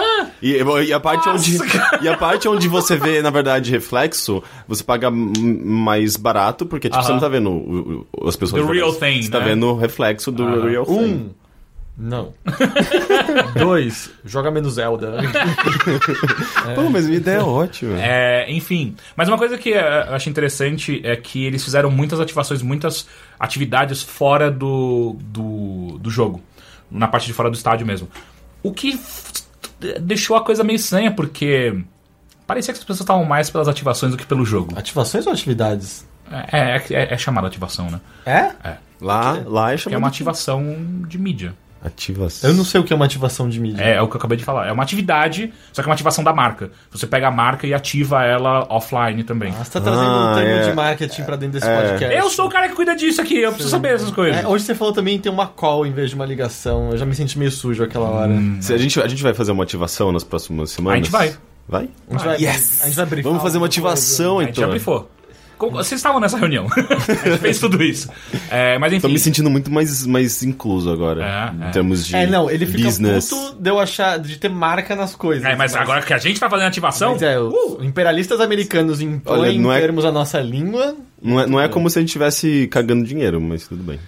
E, 0.43 0.57
e 0.87 0.93
a 0.93 1.01
parte 1.01 1.29
onde. 1.29 1.59
E 2.07 2.09
a 2.09 2.17
parte 2.17 2.49
onde 2.49 2.69
você 2.69 2.97
vê, 2.97 3.21
na 3.21 3.31
verdade, 3.31 3.71
reflexo, 3.71 4.43
você 4.69 4.85
paga 4.85 5.11
mais 5.11 6.17
barato, 6.17 6.65
porque, 6.65 6.89
tipo, 6.89 7.03
você 7.03 7.09
Aham. 7.11 7.15
não 7.15 7.21
tá 7.21 7.29
vendo 7.29 7.51
o- 7.51 8.07
o- 8.17 8.29
as 8.29 8.37
pessoas. 8.37 8.65
The 8.65 8.73
real 8.73 8.93
thing, 8.95 9.23
Você 9.23 9.31
tá 9.31 9.41
né? 9.41 9.47
vendo 9.47 9.67
o 9.67 9.77
reflexo 9.77 10.31
do 10.31 10.45
Aham. 10.45 10.69
real 10.69 10.87
thing. 10.87 10.95
Um. 10.95 11.31
Não. 11.99 12.35
Dois. 13.59 14.11
Joga 14.25 14.51
menos 14.51 14.75
Zelda. 14.75 15.15
Pô, 16.77 16.91
mas 16.91 17.07
minha 17.07 17.17
ideia 17.19 17.39
é 17.39 17.43
ótima. 17.43 17.95
É, 17.99 18.47
enfim. 18.53 18.95
Mas 19.17 19.29
uma 19.29 19.39
coisa 19.39 19.57
que 19.57 19.73
é, 19.73 20.07
eu 20.09 20.15
acho 20.15 20.29
interessante 20.29 21.01
é 21.05 21.17
que 21.17 21.45
eles 21.45 21.65
fizeram 21.65 21.91
muitas 21.91 22.21
ativações, 22.21 22.63
muitas 22.63 23.07
atividades 23.41 24.03
fora 24.03 24.51
do, 24.51 25.17
do, 25.21 25.99
do 25.99 26.11
jogo. 26.11 26.43
Na 26.91 27.09
parte 27.09 27.27
de 27.27 27.33
fora 27.33 27.51
do 27.51 27.55
estádio 27.57 27.87
mesmo. 27.87 28.09
O 28.63 28.73
que 28.73 28.99
deixou 30.01 30.37
a 30.37 30.43
coisa 30.45 30.63
meio 30.63 30.77
estranha, 30.77 31.11
porque 31.13 31.75
parecia 32.47 32.73
que 32.73 32.79
as 32.79 32.85
pessoas 32.85 33.01
estavam 33.01 33.25
mais 33.25 33.51
pelas 33.51 33.69
ativações 33.69 34.13
do 34.13 34.19
que 34.19 34.27
pelo 34.27 34.45
jogo. 34.45 34.73
Ativações 34.77 35.27
ou 35.27 35.33
atividades? 35.33 36.07
É, 36.31 36.77
é, 36.77 36.83
é, 36.91 37.15
é 37.15 37.19
chamada 37.19 37.47
ativação, 37.47 37.91
né? 37.91 38.01
É? 38.25 38.77
Lá, 39.01 39.39
lá 39.47 39.73
é 39.73 39.77
Que 39.77 39.95
é 39.95 39.99
uma 39.99 40.09
ativação 40.09 40.77
de 41.07 41.19
mídia. 41.19 41.55
Ativação. 41.85 42.51
Eu 42.51 42.57
não 42.57 42.65
sei 42.65 42.81
o 42.81 42.85
que 42.85 42.93
é 42.93 42.97
uma 42.97 43.05
ativação 43.05 43.49
de 43.49 43.61
mídia. 43.61 43.81
É, 43.81 43.95
é 43.95 44.03
o 44.03 44.09
que 44.09 44.17
eu 44.17 44.19
acabei 44.19 44.37
de 44.37 44.45
falar. 44.45 44.67
É 44.67 44.73
uma 44.73 44.83
atividade, 44.83 45.53
só 45.73 45.83
que 45.83 45.89
é 45.89 45.91
uma 45.91 45.95
ativação 45.95 46.25
da 46.25 46.33
marca. 46.33 46.71
Você 46.91 47.07
pega 47.07 47.29
a 47.29 47.31
marca 47.31 47.65
e 47.67 47.73
ativa 47.73 48.25
ela 48.25 48.67
offline 48.71 49.23
também. 49.23 49.53
Ah, 49.57 49.63
você 49.63 49.71
tá 49.73 49.81
trazendo 49.81 50.09
Ah, 50.11 50.33
um 50.33 50.35
termo 50.35 50.51
é. 50.51 50.69
de 50.69 50.75
marketing 50.75 51.23
pra 51.23 51.37
dentro 51.37 51.61
desse 51.61 51.71
É. 51.71 51.81
podcast. 51.91 52.17
Eu 52.17 52.31
sou 52.31 52.47
o 52.47 52.49
cara 52.49 52.69
que 52.69 52.75
cuida 52.75 52.97
disso 52.97 53.21
aqui, 53.21 53.37
eu 53.39 53.51
preciso 53.51 53.71
saber 53.71 53.95
essas 53.95 54.11
coisas. 54.11 54.43
É, 54.43 54.49
hoje 54.49 54.65
você 54.65 54.75
falou 54.75 54.93
também 54.93 55.17
tem 55.21 55.31
uma 55.31 55.47
call 55.47 55.87
em 55.87 55.93
vez 55.93 56.11
de 56.11 56.17
uma 56.17 56.27
ligação. 56.27 56.91
Eu 56.91 56.97
já 56.99 57.07
me 57.07 57.15
senti 57.15 57.39
meio 57.39 57.53
sujo 57.53 57.85
aquela 57.85 58.09
hora. 58.09 58.33
Se 58.61 58.73
a, 58.75 58.79
gente, 58.79 59.01
a 59.01 59.07
gente 59.07 59.23
vai 59.23 59.35
fazer 59.35 59.53
uma 59.53 59.63
ativação 59.63 60.11
nas 60.11 60.25
próximas 60.25 60.71
semanas? 60.71 60.95
A 61.01 61.03
gente 61.05 61.13
vai. 61.13 61.37
Vai? 61.69 61.89
A 62.09 62.13
gente 62.13 62.25
vai, 62.25 62.37
Yes! 62.41 62.81
a 62.83 62.87
gente 62.87 62.97
vai 62.97 63.07
brifar 63.07 63.31
Vamos 63.31 63.43
fazer 63.43 63.59
uma 63.59 63.63
coisa. 63.63 63.73
ativação, 63.73 64.39
A 64.39 64.45
gente 64.45 64.57
já 64.57 64.63
então. 64.63 64.71
brifou. 64.71 65.11
Vocês 65.59 65.99
estavam 65.99 66.21
nessa 66.21 66.37
reunião. 66.37 66.67
a 66.77 67.29
gente 67.31 67.39
fez 67.39 67.59
tudo 67.59 67.83
isso. 67.83 68.11
É, 68.51 68.77
mas 68.79 68.93
enfim. 68.93 69.01
Tô 69.01 69.09
me 69.09 69.19
sentindo 69.19 69.49
muito 69.49 69.71
mais, 69.71 70.07
mais 70.07 70.43
incluso 70.43 70.93
agora. 70.93 71.25
É, 71.25 71.65
em 71.65 71.69
é. 71.69 71.71
termos 71.71 72.07
de 72.07 72.15
É, 72.15 72.27
não, 72.27 72.51
ele 72.51 72.67
fica 72.67 72.85
business. 72.85 73.31
puto 73.31 73.57
de 73.59 73.71
eu 73.71 73.81
achar, 73.81 74.19
de 74.19 74.37
ter 74.39 74.51
marca 74.51 74.95
nas 74.95 75.17
coisas. 75.17 75.43
É, 75.47 75.57
mas 75.57 75.75
agora 75.75 76.03
que 76.03 76.13
a 76.13 76.19
gente 76.19 76.39
tá 76.39 76.51
fazendo 76.51 76.67
ativação. 76.69 77.13
Mas 77.13 77.23
é, 77.23 77.41
os 77.41 77.83
imperialistas 77.83 78.39
americanos 78.39 79.01
impõem 79.01 79.41
Olha, 79.41 79.59
não 79.59 79.73
é- 79.73 79.81
termos 79.81 80.05
a 80.05 80.13
nossa 80.13 80.39
língua. 80.41 80.95
Não 81.23 81.41
é, 81.41 81.47
não 81.47 81.59
é 81.61 81.69
como 81.69 81.89
se 81.89 81.99
a 81.99 82.01
gente 82.03 82.11
estivesse 82.11 82.69
cagando 82.71 83.07
dinheiro, 83.07 83.41
mas 83.41 83.67
tudo 83.67 83.83
bem. 83.83 83.99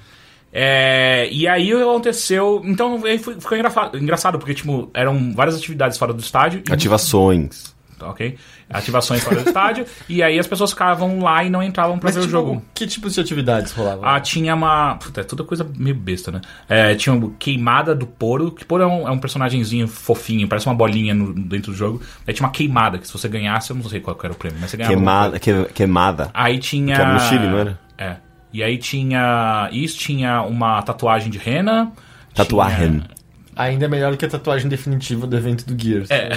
É, 0.52 1.28
e 1.30 1.46
aí 1.46 1.72
aconteceu. 1.72 2.62
Então 2.64 3.04
aí 3.04 3.18
foi- 3.18 3.34
ficou 3.40 3.56
engraçado, 3.94 4.38
porque 4.38 4.54
tipo, 4.54 4.90
eram 4.94 5.32
várias 5.34 5.56
atividades 5.56 5.98
fora 5.98 6.12
do 6.12 6.20
estádio. 6.20 6.62
e- 6.68 6.72
Ativações. 6.72 7.76
Ok? 8.00 8.36
Ativações 8.70 9.24
fora 9.24 9.42
do 9.42 9.48
estádio. 9.48 9.84
E 10.08 10.22
aí 10.22 10.38
as 10.38 10.46
pessoas 10.46 10.70
ficavam 10.70 11.18
lá 11.20 11.42
e 11.42 11.50
não 11.50 11.60
entravam 11.62 11.98
pra 11.98 12.08
Mas 12.08 12.14
ver 12.14 12.20
tipo, 12.22 12.36
o 12.36 12.40
jogo. 12.40 12.62
que 12.72 12.86
tipos 12.86 13.12
de 13.14 13.20
atividades 13.20 13.72
rolavam? 13.72 14.04
Ah, 14.08 14.20
tinha 14.20 14.54
uma. 14.54 14.94
Puta, 14.96 15.20
é 15.20 15.24
toda 15.24 15.42
coisa 15.42 15.68
meio 15.76 15.96
besta, 15.96 16.30
né? 16.30 16.40
É, 16.68 16.94
tinha 16.94 17.12
uma 17.12 17.32
queimada 17.40 17.94
do 17.96 18.06
Poro, 18.06 18.52
que 18.52 18.64
Poro 18.64 18.84
é 18.84 18.86
um, 18.86 19.08
é 19.08 19.10
um 19.10 19.18
personagemzinho 19.18 19.88
fofinho, 19.88 20.46
parece 20.46 20.66
uma 20.66 20.76
bolinha 20.76 21.12
no- 21.12 21.34
dentro 21.34 21.72
do 21.72 21.76
jogo. 21.76 22.00
Aí 22.26 22.32
tinha 22.32 22.46
uma 22.46 22.52
queimada, 22.52 22.98
que 22.98 23.06
se 23.06 23.12
você 23.12 23.28
ganhasse, 23.28 23.70
eu 23.70 23.76
não 23.76 23.82
sei 23.88 23.98
qual 24.00 24.14
que 24.14 24.24
era 24.24 24.32
o 24.32 24.36
prêmio, 24.36 24.58
mas 24.60 24.70
você 24.70 24.76
ganhava. 24.76 24.94
Queimada, 24.94 25.38
que- 25.40 25.64
queimada. 25.74 26.30
Aí 26.32 26.58
tinha. 26.58 26.94
Que 26.94 27.00
era 27.02 27.12
no 27.14 27.20
Chile, 27.20 27.46
não 27.48 27.58
era? 27.58 27.80
É. 27.98 28.16
E 28.52 28.62
aí 28.62 28.78
tinha 28.78 29.68
isso, 29.72 29.98
tinha 29.98 30.42
uma 30.42 30.80
tatuagem 30.82 31.30
de 31.30 31.38
rena. 31.38 31.92
Tatuagem. 32.34 33.00
tinha- 33.00 33.18
Ainda 33.56 33.86
é 33.86 33.88
melhor 33.88 34.16
que 34.16 34.24
a 34.24 34.28
tatuagem 34.28 34.68
definitiva 34.68 35.26
do 35.26 35.36
evento 35.36 35.66
do 35.66 35.80
Gears. 35.82 36.08
É. 36.10 36.28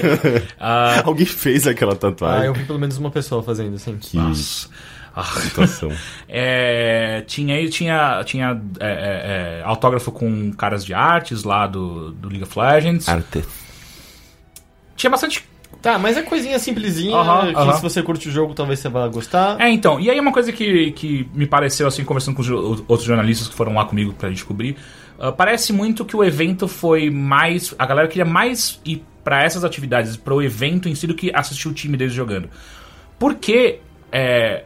Alguém 1.04 1.26
fez 1.26 1.66
aquela 1.66 1.92
Ah, 1.92 1.96
tatuagem. 1.96 2.46
eu 2.46 2.54
vi 2.54 2.64
pelo 2.64 2.78
menos 2.78 2.96
uma 2.96 3.10
pessoa 3.10 3.42
fazendo, 3.42 3.74
assim. 3.76 3.96
Que 3.98 4.16
Nossa. 4.16 4.68
Ah. 5.14 5.22
situação. 5.24 5.90
É, 6.28 7.22
tinha 7.26 7.54
aí, 7.56 7.68
tinha, 7.68 8.22
tinha 8.24 8.60
é, 8.78 8.86
é, 8.86 9.58
é, 9.60 9.62
autógrafo 9.64 10.10
com 10.12 10.52
caras 10.52 10.84
de 10.84 10.94
artes 10.94 11.42
lá 11.44 11.66
do, 11.66 12.12
do 12.12 12.28
League 12.28 12.44
of 12.44 12.58
Legends. 12.58 13.08
Arte. 13.08 13.44
Tinha 14.96 15.10
bastante. 15.10 15.44
Tá, 15.82 15.98
mas 15.98 16.16
é 16.16 16.22
coisinha 16.22 16.58
simplesinha, 16.58 17.16
Aham, 17.16 17.54
que 17.54 17.76
se 17.76 17.82
você 17.82 18.02
curte 18.02 18.28
o 18.28 18.30
jogo, 18.32 18.52
talvez 18.52 18.80
você 18.80 18.88
vá 18.88 19.08
gostar. 19.08 19.58
É, 19.60 19.70
então. 19.70 19.98
E 19.98 20.10
aí 20.10 20.20
uma 20.20 20.32
coisa 20.32 20.52
que, 20.52 20.92
que 20.92 21.28
me 21.34 21.46
pareceu, 21.46 21.86
assim, 21.86 22.04
conversando 22.04 22.34
com 22.36 22.42
outros 22.86 23.04
jornalistas 23.04 23.48
que 23.48 23.54
foram 23.54 23.74
lá 23.74 23.84
comigo 23.86 24.12
pra 24.12 24.28
gente 24.28 24.44
cobrir. 24.44 24.76
ah, 25.18 25.32
parece 25.32 25.72
muito 25.72 26.04
que 26.04 26.14
o 26.14 26.22
evento 26.22 26.68
foi 26.68 27.08
mais. 27.10 27.74
A 27.78 27.86
galera 27.86 28.08
queria 28.08 28.26
mais 28.26 28.78
ir 28.84 29.02
pra 29.24 29.42
essas 29.42 29.64
atividades, 29.64 30.16
pro 30.16 30.42
evento 30.42 30.88
em 30.88 30.94
si, 30.94 31.06
do 31.06 31.14
que 31.14 31.30
assistir 31.34 31.68
o 31.68 31.72
time 31.72 31.96
deles 31.96 32.12
jogando. 32.12 32.50
Porque. 33.18 33.80
é, 34.12 34.64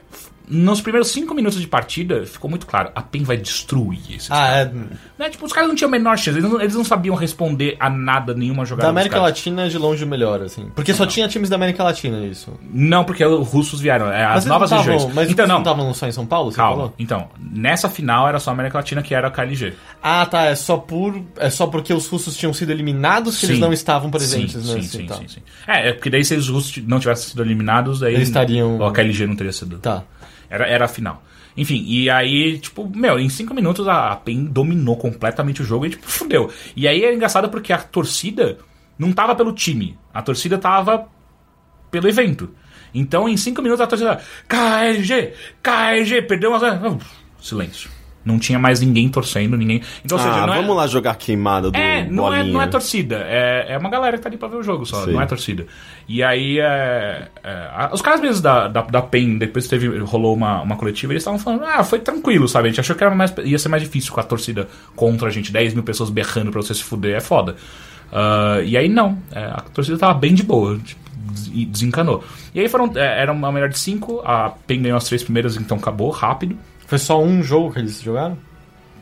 nos 0.49 0.81
primeiros 0.81 1.09
cinco 1.11 1.35
minutos 1.35 1.61
de 1.61 1.67
partida, 1.67 2.25
ficou 2.27 2.51
muito 2.51 2.67
claro, 2.67 2.91
a 2.95 3.01
PEN 3.01 3.23
vai 3.23 3.37
destruir 3.37 4.01
esses 4.17 4.31
Ah, 4.31 4.49
é. 4.59 4.71
Né? 5.19 5.31
Tipo, 5.31 5.47
os 5.47 5.53
caras 5.53 5.69
não 5.69 5.75
tinham 5.75 5.89
a 5.89 5.93
menor 5.93 6.17
chance, 6.19 6.39
eles 6.39 6.43
não, 6.51 6.61
eles 6.61 6.75
não 6.75 6.85
sabiam 6.85 7.15
responder 7.15 7.77
a 7.81 7.89
nada, 7.89 8.35
nenhuma 8.35 8.65
jogada. 8.65 8.85
Da 8.87 8.91
América 8.91 9.17
caras. 9.17 9.31
Latina 9.31 9.65
é 9.65 9.69
de 9.69 9.79
longe 9.79 10.05
o 10.05 10.07
melhor, 10.07 10.43
assim. 10.43 10.71
Porque 10.75 10.93
só 10.93 11.07
tinha 11.07 11.27
times 11.29 11.49
da 11.49 11.57
América 11.57 11.83
Latina, 11.83 12.25
isso. 12.27 12.53
Não, 12.63 13.05
porque 13.05 13.25
os 13.25 13.49
russos 13.49 13.81
vieram, 13.81 14.11
é, 14.13 14.25
as 14.25 14.33
eles 14.37 14.47
novas 14.47 14.71
não 14.71 14.79
regiões. 14.79 15.03
tavam- 15.03 15.15
Mas 15.15 15.31
então, 15.31 15.45
eles 15.45 15.49
não, 15.49 15.55
não 15.57 15.63
estavam 15.63 15.95
só 15.95 16.07
em 16.07 16.13
São 16.13 16.27
Paulo, 16.27 16.51
você 16.51 16.57
calma. 16.57 16.77
falou? 16.77 16.95
Então, 16.99 17.29
nessa 17.41 17.89
final 17.89 18.29
era 18.29 18.39
só 18.39 18.51
a 18.51 18.53
América 18.53 18.79
Latina 18.79 19.03
que 19.03 19.15
era 19.15 19.29
a 19.29 19.31
KLG. 19.31 19.73
Ah, 20.03 20.27
tá. 20.27 20.45
É 20.47 20.55
só 20.55 20.77
por. 20.77 21.23
É 21.39 21.49
só 21.51 21.67
porque 21.67 21.93
os 21.95 22.07
russos 22.07 22.37
tinham 22.37 22.53
sido 22.53 22.71
eliminados 22.71 23.39
que 23.39 23.47
eles 23.47 23.57
Sim. 23.57 23.63
não 23.63 23.73
estavam 23.73 24.11
presentes, 24.11 24.53
sim, 24.53 24.59
né? 24.59 24.65
Sim, 24.65 24.79
assim, 24.81 24.99
sim, 24.99 25.07
tá. 25.07 25.15
sim, 25.17 25.29
sim. 25.29 25.41
É, 25.67 25.89
é 25.89 25.93
porque 25.95 26.11
daí 26.11 26.25
se 26.25 26.35
os 26.35 26.49
russos 26.49 26.77
não 26.87 27.01
tivessem 27.01 27.31
sido 27.31 27.43
eliminados, 27.43 28.03
aí 28.03 28.15
Eles 28.15 28.29
estariam- 28.29 28.85
a 28.85 28.93
KLG 28.93 29.27
não 29.27 29.37
teria 29.37 29.53
sido. 29.53 29.79
Tá. 29.79 30.03
Era, 30.49 30.67
era 30.67 30.85
a 30.85 30.89
final. 30.89 31.23
Enfim, 31.57 31.85
e 31.87 32.11
aí, 32.11 32.59
tipo, 32.59 32.91
meu, 32.95 33.19
em 33.19 33.29
cinco 33.29 33.55
minutos 33.55 33.87
a 33.87 34.17
PEN 34.17 34.45
dominou 34.47 34.97
completamente 34.97 35.63
o 35.63 35.65
jogo 35.65 35.87
e, 35.87 35.91
tipo, 35.91 36.07
fudeu. 36.09 36.51
E 36.75 36.89
aí 36.89 37.05
é 37.05 37.15
engraçado 37.15 37.49
porque 37.49 37.73
a 37.73 37.79
torcida 37.79 38.59
não 38.99 39.13
tava 39.13 39.37
pelo 39.37 39.53
time. 39.53 39.97
A 40.13 40.21
torcida 40.21 40.59
tava 40.59 41.07
pelo 41.91 42.09
evento. 42.09 42.51
Então, 42.93 43.29
em 43.29 43.37
cinco 43.37 43.63
minutos, 43.63 43.81
a 43.83 43.87
torcida. 43.87 44.21
KLG! 44.49 45.35
KLG! 45.63 46.23
Perdeu 46.23 46.51
uma. 46.51 46.99
Silêncio. 47.41 47.91
Não 48.25 48.39
tinha 48.39 48.59
mais 48.59 48.81
ninguém 48.81 49.09
torcendo, 49.09 49.57
ninguém. 49.57 49.83
Então, 50.05 50.17
seja, 50.19 50.31
ah, 50.47 50.55
é- 50.55 50.57
vamos 50.57 50.75
lá 50.75 50.87
jogar 50.87 51.15
queimada 51.17 51.71
do 51.71 51.77
é, 51.77 52.07
não 52.09 52.33
é, 52.33 52.43
não 52.43 52.63
é 52.63 52.67
torcida. 52.67 53.17
É, 53.29 53.67
é 53.75 53.79
uma 53.79 53.91
galera 53.91 54.17
que 54.17 54.23
tá 54.23 54.29
ali 54.31 54.39
pra 54.39 54.49
ver 54.49 54.57
o 54.57 54.63
jogo 54.63 54.87
só, 54.87 55.05
Sim. 55.05 55.13
não 55.13 55.21
é 55.21 55.27
torcida. 55.27 55.67
E 56.09 56.23
aí, 56.23 56.59
é, 56.59 57.29
é, 57.43 57.89
os 57.93 58.01
caras 58.01 58.21
mesmos 58.21 58.41
da, 58.41 58.67
da, 58.69 58.81
da 58.83 59.03
PEN, 59.03 59.37
depois 59.39 59.69
teve, 59.69 59.99
rolou 59.99 60.35
uma, 60.35 60.63
uma 60.63 60.77
coletiva, 60.77 61.13
eles 61.13 61.23
estavam 61.23 61.39
falando, 61.39 61.65
ah, 61.65 61.85
foi 61.85 61.99
tranquilo, 61.99 62.49
sabe? 62.49 62.69
A 62.69 62.71
gente 62.71 62.81
achou 62.81 62.97
que 62.97 63.05
era 63.05 63.15
mais, 63.15 63.35
ia 63.45 63.59
ser 63.59 63.69
mais 63.69 63.83
difícil 63.83 64.13
com 64.13 64.21
a 64.21 64.25
torcida 64.25 64.69
contra 64.97 65.29
a 65.29 65.31
gente, 65.31 65.53
10 65.53 65.75
mil 65.75 65.83
pessoas 65.83 66.09
berrando 66.09 66.51
pra 66.51 66.63
você 66.63 66.75
se 66.75 66.83
fuder, 66.83 67.17
é 67.17 67.21
foda. 67.21 67.57
Ah, 68.13 68.61
e 68.65 68.77
aí, 68.77 68.89
não, 68.89 69.19
é, 69.33 69.45
a 69.45 69.61
torcida 69.73 69.99
tava 69.99 70.15
bem 70.15 70.35
de 70.35 70.43
boa, 70.43 70.79
tipo, 70.79 71.01
des- 71.31 71.67
desencanou. 71.69 72.25
E 72.55 72.61
aí 72.61 72.69
foram, 72.69 72.91
é, 72.95 73.21
era 73.23 73.33
uma 73.33 73.51
melhor 73.53 73.69
de 73.69 73.79
5, 73.79 74.23
a 74.25 74.51
PEN 74.67 74.83
ganhou 74.83 74.97
as 74.97 75.05
três 75.05 75.23
primeiras, 75.23 75.57
então 75.57 75.77
acabou 75.77 76.11
rápido. 76.11 76.57
Foi 76.87 76.99
só 76.99 77.23
um 77.23 77.43
jogo 77.43 77.73
que 77.73 77.79
eles 77.79 78.01
jogaram? 78.01 78.37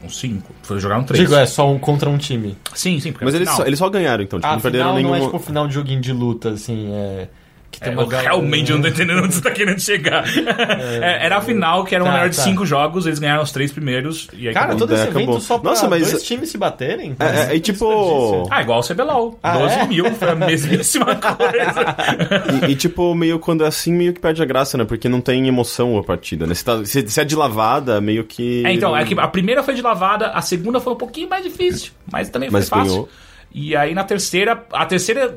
Uns 0.04 0.18
5, 0.18 0.52
foi 0.62 0.80
jogar 0.80 0.98
um 0.98 1.04
3. 1.04 1.22
Digo, 1.22 1.34
é 1.34 1.46
só 1.46 1.70
um 1.70 1.78
contra 1.78 2.10
um 2.10 2.18
time. 2.18 2.56
Sim, 2.74 2.98
sim, 2.98 3.12
porque 3.12 3.24
Mas 3.24 3.34
é 3.34 3.38
eles 3.38 3.50
só, 3.50 3.64
eles 3.64 3.78
só 3.78 3.88
ganharam, 3.88 4.24
então. 4.24 4.40
Tipo, 4.40 4.48
Ah, 4.48 4.54
não 4.54 4.60
perderam 4.60 4.96
final 4.96 5.10
não 5.10 5.16
é 5.16 5.20
tipo 5.20 5.38
final 5.38 5.68
de 5.68 5.74
joguinho 5.74 6.00
de 6.00 6.12
luta, 6.12 6.50
assim, 6.50 6.92
é... 6.92 7.28
Que 7.72 7.80
tem 7.80 7.88
É, 7.88 7.92
uma 7.96 8.02
eu 8.02 8.06
galera- 8.06 8.28
realmente 8.28 8.70
não 8.70 8.82
tô 8.82 8.88
entendendo 8.88 9.24
onde 9.24 9.34
você 9.34 9.40
tá 9.40 9.50
querendo 9.50 9.80
chegar. 9.80 10.24
É, 10.28 11.24
era 11.24 11.38
a 11.38 11.40
final, 11.40 11.84
que 11.84 11.94
era 11.94 12.04
uma 12.04 12.10
Tá, 12.10 12.16
melhor 12.18 12.28
de 12.30 12.36
tá. 12.36 12.42
cinco 12.42 12.66
jogos, 12.66 13.06
eles 13.06 13.18
ganharam 13.18 13.42
os 13.42 13.50
três 13.50 13.72
primeiros. 13.72 14.28
E 14.34 14.46
aí 14.48 14.52
Cara, 14.54 14.66
acabou. 14.66 14.86
todo 14.86 14.92
esse 14.94 15.02
evento 15.08 15.16
acabou. 15.22 15.40
só 15.40 15.58
pra 15.58 15.70
Nossa, 15.70 15.88
mas- 15.88 16.10
dois 16.10 16.22
times 16.22 16.50
se 16.50 16.58
baterem? 16.58 17.16
É, 17.18 17.52
é, 17.52 17.56
e 17.56 17.60
tipo... 17.60 18.46
Ah, 18.50 18.60
igual 18.60 18.80
o 18.80 18.82
CBLOL. 18.82 19.38
Ah, 19.42 19.56
12 19.58 19.74
é? 19.74 19.86
mil, 19.86 20.04
foi 20.14 20.28
a 20.28 20.34
mesmíssima 20.34 21.16
coisa. 21.16 22.66
E, 22.68 22.72
e, 22.72 22.76
tipo, 22.76 23.14
meio 23.14 23.38
quando 23.38 23.64
é 23.64 23.66
assim, 23.68 23.92
meio 23.92 24.12
que 24.12 24.20
perde 24.20 24.42
a 24.42 24.44
graça, 24.44 24.76
né? 24.76 24.84
Porque 24.84 25.08
não 25.08 25.20
tem 25.22 25.48
emoção 25.48 25.96
a 25.98 26.02
partida, 26.04 26.46
né? 26.46 26.54
Se, 26.54 26.64
tá, 26.64 26.84
se, 26.84 27.08
se 27.08 27.20
é 27.20 27.24
de 27.24 27.34
lavada, 27.34 28.00
meio 28.00 28.24
que... 28.24 28.62
É, 28.66 28.72
então, 28.72 28.94
é 28.96 29.02
que 29.04 29.18
a 29.18 29.28
primeira 29.28 29.62
foi 29.62 29.74
de 29.74 29.80
lavada, 29.82 30.28
a 30.28 30.42
segunda 30.42 30.78
foi 30.78 30.92
um 30.92 30.96
pouquinho 30.96 31.28
mais 31.28 31.42
difícil, 31.42 31.92
mas 32.12 32.28
também 32.28 32.50
foi 32.50 32.60
Mas 32.60 32.68
fácil. 32.68 32.86
ganhou. 32.90 33.08
E 33.54 33.76
aí 33.76 33.94
na 33.94 34.04
terceira, 34.04 34.64
a 34.72 34.86
terceira. 34.86 35.36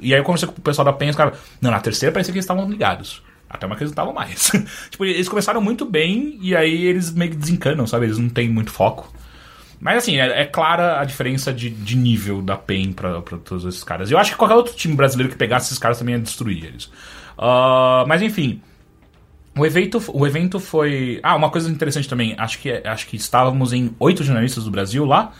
E 0.00 0.14
aí 0.14 0.20
eu 0.20 0.24
conversei 0.24 0.48
com 0.48 0.54
o 0.58 0.62
pessoal 0.62 0.84
da 0.84 0.92
Penha, 0.92 1.10
os 1.10 1.16
caras. 1.16 1.38
Não, 1.60 1.70
na 1.70 1.80
terceira 1.80 2.12
parecia 2.12 2.32
que 2.32 2.38
eles 2.38 2.44
estavam 2.44 2.68
ligados. 2.68 3.22
Até 3.48 3.66
uma 3.66 3.74
que 3.74 3.82
eles 3.82 3.90
não 3.90 4.04
estavam 4.04 4.14
mais. 4.14 4.50
tipo, 4.90 5.04
eles 5.04 5.28
começaram 5.28 5.60
muito 5.60 5.84
bem 5.84 6.38
e 6.40 6.54
aí 6.54 6.84
eles 6.84 7.12
meio 7.12 7.32
que 7.32 7.36
desencanam, 7.36 7.86
sabe? 7.86 8.06
Eles 8.06 8.18
não 8.18 8.28
têm 8.28 8.48
muito 8.48 8.70
foco. 8.70 9.12
Mas 9.80 9.98
assim, 9.98 10.18
é, 10.18 10.42
é 10.42 10.44
clara 10.44 11.00
a 11.00 11.04
diferença 11.04 11.52
de, 11.52 11.70
de 11.70 11.96
nível 11.96 12.42
da 12.42 12.56
PEN 12.56 12.92
pra, 12.92 13.22
pra 13.22 13.38
todos 13.38 13.64
esses 13.64 13.82
caras. 13.82 14.10
Eu 14.10 14.18
acho 14.18 14.32
que 14.32 14.36
qualquer 14.36 14.54
outro 14.54 14.74
time 14.74 14.94
brasileiro 14.94 15.32
que 15.32 15.38
pegasse 15.38 15.66
esses 15.66 15.78
caras 15.78 15.98
também 15.98 16.14
ia 16.14 16.20
destruir 16.20 16.64
eles. 16.64 16.90
Ah, 17.36 18.04
mas 18.06 18.20
enfim. 18.20 18.60
O 19.58 19.66
evento, 19.66 20.00
o 20.12 20.26
evento 20.26 20.60
foi. 20.60 21.18
Ah, 21.22 21.34
uma 21.34 21.50
coisa 21.50 21.68
interessante 21.70 22.08
também. 22.08 22.34
Acho 22.38 22.58
que, 22.60 22.70
acho 22.70 23.06
que 23.06 23.16
estávamos 23.16 23.72
em 23.72 23.94
oito 23.98 24.22
jornalistas 24.22 24.64
do 24.64 24.70
Brasil 24.70 25.04
lá. 25.04 25.32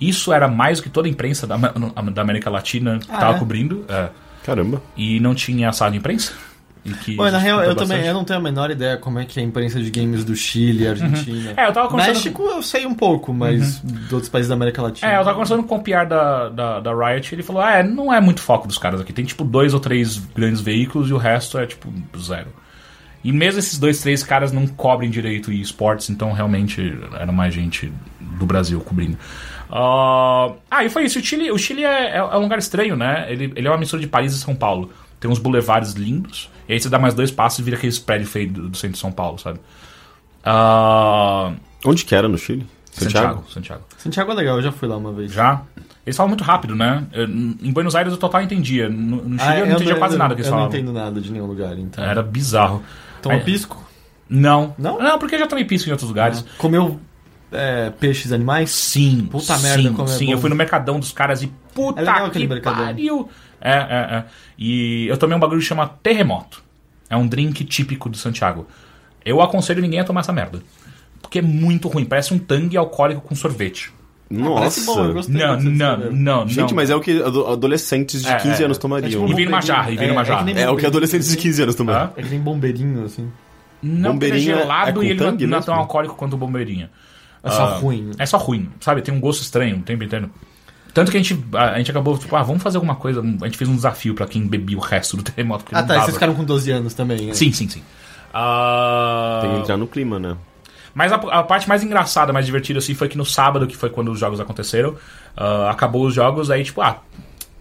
Isso 0.00 0.32
era 0.32 0.48
mais 0.48 0.78
do 0.78 0.84
que 0.84 0.88
toda 0.88 1.06
a 1.06 1.10
imprensa 1.10 1.46
da, 1.46 1.56
da 1.56 2.22
América 2.22 2.48
Latina 2.50 2.98
que 2.98 3.10
Ah, 3.10 3.14
estava 3.14 3.36
é? 3.36 3.38
cobrindo. 3.38 3.84
é. 3.88 4.08
Caramba. 4.42 4.82
E 4.96 5.20
não 5.20 5.34
tinha 5.34 5.70
sala 5.72 5.90
de 5.90 5.98
imprensa. 5.98 6.32
E 6.82 7.14
Bom, 7.14 7.30
na 7.30 7.36
real, 7.36 7.62
eu 7.62 7.74
também 7.76 8.06
eu 8.06 8.14
não 8.14 8.24
tenho 8.24 8.38
a 8.38 8.42
menor 8.42 8.70
ideia 8.70 8.96
como 8.96 9.18
é 9.18 9.26
que 9.26 9.38
é 9.38 9.42
a 9.42 9.46
imprensa 9.46 9.78
de 9.82 9.90
games 9.90 10.24
do 10.24 10.34
Chile, 10.34 10.88
Argentina. 10.88 11.52
É, 11.54 11.66
eu 11.68 11.72
tava 11.74 11.88
conversando- 11.90 12.14
México 12.14 12.42
eu 12.42 12.62
sei 12.62 12.86
um 12.86 12.94
pouco, 12.94 13.34
mas 13.34 13.82
de 13.82 14.14
outros 14.14 14.30
países 14.30 14.48
da 14.48 14.54
América 14.54 14.80
Latina. 14.80 15.06
É, 15.12 15.16
eu 15.16 15.18
tava 15.18 15.32
conversando 15.32 15.62
com 15.64 15.76
o 15.76 15.82
PR 15.82 16.06
da, 16.08 16.48
da, 16.48 16.80
da 16.80 16.90
Riot 16.94 17.34
ele 17.34 17.42
falou: 17.42 17.60
ah, 17.60 17.72
é, 17.72 17.82
não 17.82 18.10
é 18.10 18.18
muito 18.18 18.40
foco 18.40 18.66
dos 18.66 18.78
caras 18.78 18.98
aqui. 19.02 19.12
Tem 19.12 19.26
tipo 19.26 19.44
dois 19.44 19.74
ou 19.74 19.80
três 19.80 20.16
grandes 20.34 20.62
veículos 20.62 21.10
e 21.10 21.12
o 21.12 21.18
resto 21.18 21.58
é 21.58 21.66
tipo 21.66 21.92
zero. 22.18 22.48
E 23.22 23.30
mesmo 23.30 23.58
esses 23.58 23.78
dois, 23.78 24.00
três 24.00 24.22
caras 24.22 24.50
não 24.50 24.66
cobrem 24.66 25.10
direito 25.10 25.52
e 25.52 25.60
esportes, 25.60 26.08
então 26.08 26.32
realmente 26.32 26.98
era 27.12 27.30
mais 27.30 27.52
gente 27.52 27.92
do 28.38 28.46
Brasil 28.46 28.80
cobrindo. 28.80 29.18
Ah, 29.72 30.52
ah, 30.70 30.84
e 30.84 30.90
foi 30.90 31.04
isso. 31.04 31.18
O 31.18 31.22
Chile, 31.22 31.50
o 31.50 31.58
Chile 31.58 31.84
é, 31.84 32.16
é 32.16 32.22
um 32.36 32.40
lugar 32.40 32.58
estranho, 32.58 32.96
né? 32.96 33.26
Ele, 33.30 33.52
ele 33.54 33.66
é 33.66 33.70
uma 33.70 33.78
mistura 33.78 34.00
de 34.02 34.08
Paris 34.08 34.34
e 34.34 34.38
São 34.38 34.54
Paulo. 34.54 34.90
Tem 35.20 35.30
uns 35.30 35.38
boulevards 35.38 35.92
lindos, 35.92 36.50
e 36.68 36.72
aí 36.72 36.80
você 36.80 36.88
dá 36.88 36.98
mais 36.98 37.12
dois 37.14 37.30
passos 37.30 37.58
e 37.58 37.62
vira 37.62 37.76
aquele 37.76 37.94
prédio 38.00 38.26
feio 38.26 38.50
do, 38.50 38.68
do 38.70 38.76
centro 38.76 38.94
de 38.94 38.98
São 39.00 39.12
Paulo, 39.12 39.38
sabe? 39.38 39.60
Ah, 40.44 41.52
Onde 41.84 42.04
que 42.04 42.14
era 42.14 42.28
no 42.28 42.36
Chile? 42.38 42.66
Santiago, 42.90 43.44
Santiago. 43.48 43.82
Santiago 43.96 44.32
é 44.32 44.34
legal, 44.34 44.56
eu 44.56 44.62
já 44.62 44.72
fui 44.72 44.88
lá 44.88 44.96
uma 44.96 45.12
vez. 45.12 45.32
Já? 45.32 45.62
Eles 46.04 46.16
falam 46.16 46.28
muito 46.28 46.42
rápido, 46.42 46.74
né? 46.74 47.04
Eu- 47.12 47.24
Em 47.28 47.72
Buenos 47.72 47.94
Aires 47.94 48.12
eu 48.12 48.18
total 48.18 48.42
entendia. 48.42 48.88
No, 48.88 49.16
no 49.16 49.38
Chile 49.38 49.40
Ah, 49.40 49.58
eu 49.58 49.66
não 49.66 49.74
entendia 49.74 49.94
quase 49.96 50.18
nada 50.18 50.34
que 50.34 50.40
eles 50.40 50.46
Eu 50.48 50.52
não 50.52 50.58
falavam. 50.64 50.78
entendo 50.78 50.92
nada 50.92 51.20
de 51.20 51.30
nenhum 51.30 51.46
lugar, 51.46 51.78
então. 51.78 52.02
Era 52.02 52.22
bizarro. 52.22 52.82
Toma 53.22 53.36
Aí- 53.36 53.40
pisco? 53.44 53.82
Não. 54.28 54.74
Não? 54.78 54.98
Não, 54.98 55.18
porque 55.18 55.34
eu 55.34 55.38
já 55.38 55.46
tomei 55.46 55.64
pisco 55.64 55.88
em 55.88 55.92
outros 55.92 56.08
lugares. 56.08 56.44
Comeu 56.58 56.98
é, 57.52 57.90
peixes 57.90 58.32
animais? 58.32 58.70
Sim. 58.70 59.26
Puta 59.30 59.56
sim, 59.56 59.62
merda, 59.62 59.90
como 59.90 60.08
é 60.08 60.12
Sim, 60.12 60.26
bom. 60.26 60.32
eu 60.32 60.38
fui 60.38 60.50
no 60.50 60.56
mercadão 60.56 60.98
dos 61.00 61.12
caras 61.12 61.42
e 61.42 61.46
puta 61.74 62.00
É 62.00 62.04
legal 62.04 62.30
que 62.30 62.46
mercadão. 62.46 62.84
pariu. 62.86 63.28
É, 63.60 63.72
é, 63.72 64.16
é. 64.18 64.24
E 64.58 65.06
eu 65.08 65.16
tomei 65.16 65.36
um 65.36 65.40
bagulho 65.40 65.60
que 65.60 65.66
chama 65.66 65.86
terremoto. 66.02 66.62
É 67.08 67.16
um 67.16 67.26
drink 67.26 67.64
típico 67.64 68.08
de 68.08 68.16
Santiago. 68.18 68.66
Eu 69.24 69.40
aconselho 69.42 69.82
ninguém 69.82 70.00
a 70.00 70.04
tomar 70.04 70.20
essa 70.20 70.32
merda. 70.32 70.60
Porque 71.20 71.40
é 71.40 71.42
muito 71.42 71.88
ruim. 71.88 72.04
Parece 72.04 72.32
um 72.32 72.38
tangue 72.38 72.76
alcoólico 72.76 73.20
com 73.20 73.34
sorvete. 73.34 73.92
Parece 74.32 74.80
Nossa. 74.86 74.94
bom, 74.94 75.04
eu 75.08 75.12
gostei. 75.14 75.34
Não, 75.40 75.60
não, 75.60 76.10
não, 76.12 76.48
Gente, 76.48 76.70
não. 76.70 76.76
mas 76.76 76.88
é 76.88 76.94
o 76.94 77.00
que 77.00 77.20
ado- 77.20 77.48
adolescentes 77.48 78.22
de 78.22 78.28
É, 78.30 78.36
15 78.36 78.62
é, 78.62 78.64
anos 78.64 78.76
É 78.78 78.80
tomariam. 78.80 79.10
tipo 79.10 79.22
um 79.24 79.28
E 79.28 79.34
vira 79.34 79.50
numa 79.50 79.58
bombeirinho. 79.60 79.62
jarra, 79.76 79.90
e 79.90 79.96
vira 79.96 80.06
numa 80.08 80.20
É, 80.22 80.24
jarra. 80.24 80.38
que 80.38 80.44
nem 80.44 80.54
É 80.54 80.58
o 80.58 80.60
que 80.60 80.66
bombeirinho, 80.70 80.88
adolescentes 80.88 81.26
de 81.28 81.32
assim. 81.34 81.42
15 81.42 81.62
anos 81.64 81.74
tomariam. 81.74 82.12
É 82.16 82.22
que 82.22 82.28
nem 82.28 82.40
bombeirinho, 82.40 83.04
assim. 83.04 83.28
Não, 83.82 83.92
ele 83.92 84.06
é 84.06 84.12
Bombeirinha 84.12 84.54
é 84.54 84.58
gelado 84.58 85.02
e 85.02 85.10
ele 85.10 85.46
não, 85.46 85.58
é 85.58 85.62
tão 85.62 85.74
alcoólico 85.74 86.14
quanto 86.14 86.34
o 86.34 86.36
bombeirinha. 86.36 86.90
É 87.42 87.50
só 87.50 87.64
Ah, 87.64 87.74
ruim. 87.78 88.10
É 88.18 88.26
só 88.26 88.36
ruim, 88.36 88.68
sabe? 88.80 89.02
Tem 89.02 89.14
um 89.14 89.20
gosto 89.20 89.42
estranho 89.42 89.78
o 89.78 89.82
tempo 89.82 90.02
inteiro. 90.04 90.30
Tanto 90.92 91.10
que 91.10 91.16
a 91.16 91.22
gente, 91.22 91.38
a, 91.54 91.70
a 91.70 91.78
gente 91.78 91.90
acabou, 91.90 92.18
tipo, 92.18 92.34
ah, 92.36 92.42
vamos 92.42 92.62
fazer 92.62 92.76
alguma 92.78 92.96
coisa. 92.96 93.20
A 93.20 93.44
gente 93.46 93.56
fez 93.56 93.70
um 93.70 93.76
desafio 93.76 94.14
pra 94.14 94.26
quem 94.26 94.46
bebia 94.46 94.76
o 94.76 94.80
resto 94.80 95.16
do 95.16 95.22
terremoto. 95.24 95.64
Ah 95.72 95.80
não 95.80 95.88
tá, 95.88 95.96
e 95.96 96.00
vocês 96.00 96.14
ficaram 96.14 96.34
com 96.34 96.44
12 96.44 96.70
anos 96.70 96.94
também, 96.94 97.26
né? 97.26 97.34
Sim, 97.34 97.52
sim, 97.52 97.68
sim. 97.68 97.82
Ah, 98.34 99.38
Tem 99.42 99.50
que 99.54 99.58
entrar 99.60 99.76
no 99.76 99.86
clima, 99.86 100.18
né? 100.18 100.36
Mas 100.94 101.12
a, 101.12 101.16
a 101.16 101.42
parte 101.44 101.68
mais 101.68 101.82
engraçada, 101.84 102.32
mais 102.32 102.44
divertida, 102.46 102.78
assim, 102.80 102.94
foi 102.94 103.08
que 103.08 103.16
no 103.16 103.24
sábado, 103.24 103.66
que 103.66 103.76
foi 103.76 103.90
quando 103.90 104.10
os 104.10 104.18
jogos 104.18 104.40
aconteceram, 104.40 104.96
ah, 105.36 105.70
acabou 105.70 106.04
os 106.06 106.14
jogos, 106.14 106.50
aí, 106.50 106.64
tipo, 106.64 106.80
ah, 106.80 106.98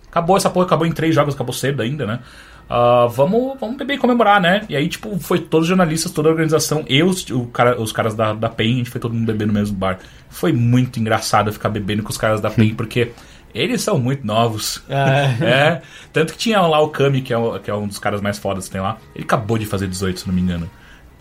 acabou 0.07 0.35
essa 0.35 0.49
porra, 0.49 0.65
acabou 0.65 0.87
em 0.87 0.91
três 0.91 1.13
jogos, 1.13 1.35
acabou 1.35 1.53
cedo 1.53 1.81
ainda, 1.81 2.05
né? 2.07 2.19
Ah, 2.69 3.07
vamos, 3.09 3.59
vamos 3.59 3.77
beber 3.77 3.95
e 3.95 3.97
comemorar, 3.97 4.39
né? 4.39 4.61
E 4.69 4.75
aí, 4.75 4.87
tipo, 4.87 5.17
foi 5.19 5.39
todos 5.39 5.65
os 5.65 5.69
jornalistas, 5.69 6.11
toda 6.11 6.29
a 6.29 6.31
organização, 6.31 6.83
eu, 6.87 7.07
os, 7.07 7.27
o 7.29 7.45
cara, 7.47 7.81
os 7.81 7.91
caras 7.91 8.13
da, 8.15 8.33
da 8.33 8.47
PEN, 8.49 8.73
a 8.73 8.77
gente 8.77 8.89
foi 8.91 9.01
todo 9.01 9.13
mundo 9.13 9.25
beber 9.25 9.47
no 9.47 9.53
mesmo 9.53 9.75
bar. 9.75 9.97
Foi 10.29 10.53
muito 10.53 10.99
engraçado 10.99 11.51
ficar 11.51 11.69
bebendo 11.69 12.03
com 12.03 12.09
os 12.09 12.17
caras 12.17 12.39
da 12.39 12.49
PEN, 12.51 12.73
porque 12.77 13.11
eles 13.55 13.81
são 13.81 13.97
muito 13.97 14.25
novos. 14.25 14.83
É. 14.87 15.29
É. 15.43 15.81
Tanto 16.13 16.33
que 16.33 16.39
tinha 16.39 16.61
lá 16.61 16.79
o 16.79 16.89
Kami, 16.89 17.21
que 17.21 17.33
é, 17.33 17.37
o- 17.37 17.57
que 17.59 17.71
é 17.71 17.73
um 17.73 17.87
dos 17.87 17.97
caras 17.97 18.21
mais 18.21 18.37
fodas 18.37 18.65
que 18.65 18.71
tem 18.73 18.81
lá. 18.81 18.97
Ele 19.15 19.23
acabou 19.23 19.57
de 19.57 19.65
fazer 19.65 19.87
18, 19.87 20.19
se 20.19 20.27
não 20.27 20.33
me 20.35 20.41
engano. 20.41 20.69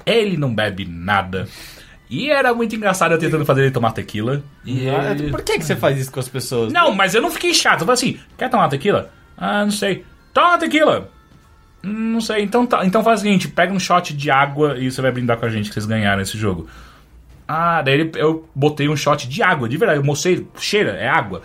Ele 0.05 0.36
não 0.36 0.55
bebe 0.55 0.84
nada. 0.86 1.46
E 2.11 2.30
era 2.30 2.55
muito 2.55 2.74
engraçado 2.74 3.12
eu 3.12 3.18
tentando 3.18 3.44
fazer 3.44 3.62
ele 3.62 3.70
tomar 3.70 3.92
tequila. 3.92 4.42
E 4.64 4.88
Ah, 4.88 5.11
ele- 5.12 5.30
Por 5.30 5.42
que, 5.42 5.59
que 5.59 5.64
você 5.64 5.76
faz 5.76 5.99
isso 5.99 6.11
com 6.12 6.20
as 6.20 6.28
pessoas? 6.28 6.72
Não, 6.72 6.94
mas 6.94 7.14
eu 7.14 7.20
não 7.22 7.30
fiquei 7.30 7.53
chato. 7.55 7.80
Eu 7.80 7.86
falei 7.86 7.94
assim: 7.94 8.18
quer 8.36 8.49
tomar 8.51 8.68
tequila? 8.68 9.11
Ah, 9.36 9.64
não 9.64 9.70
sei. 9.70 10.05
Toma 10.32 10.57
tequila! 10.59 11.11
"Hum, 11.85 12.12
Não 12.12 12.20
sei. 12.20 12.43
Então, 12.43 12.66
tá, 12.66 12.85
então 12.85 13.03
faz 13.05 13.20
o 13.20 13.22
seguinte: 13.22 13.49
pega 13.49 13.72
um 13.72 13.81
shot 13.81 14.14
de 14.14 14.31
água 14.31 14.76
e 14.79 14.91
você 14.91 15.01
vai 15.03 15.11
brindar 15.12 15.37
com 15.37 15.47
a 15.47 15.49
gente 15.51 15.68
que 15.68 15.74
vocês 15.74 15.87
ganharam 15.87 16.20
esse 16.22 16.37
jogo. 16.37 16.68
Ah, 17.47 17.81
daí 17.81 18.11
eu 18.16 18.47
botei 18.55 18.89
um 18.89 18.97
shot 18.97 19.26
de 19.29 19.43
água, 19.43 19.68
de 19.68 19.76
verdade. 19.79 20.01
Eu 20.01 20.05
mostrei, 20.05 20.47
cheira, 20.59 20.91
é 20.93 21.09
água. 21.09 21.41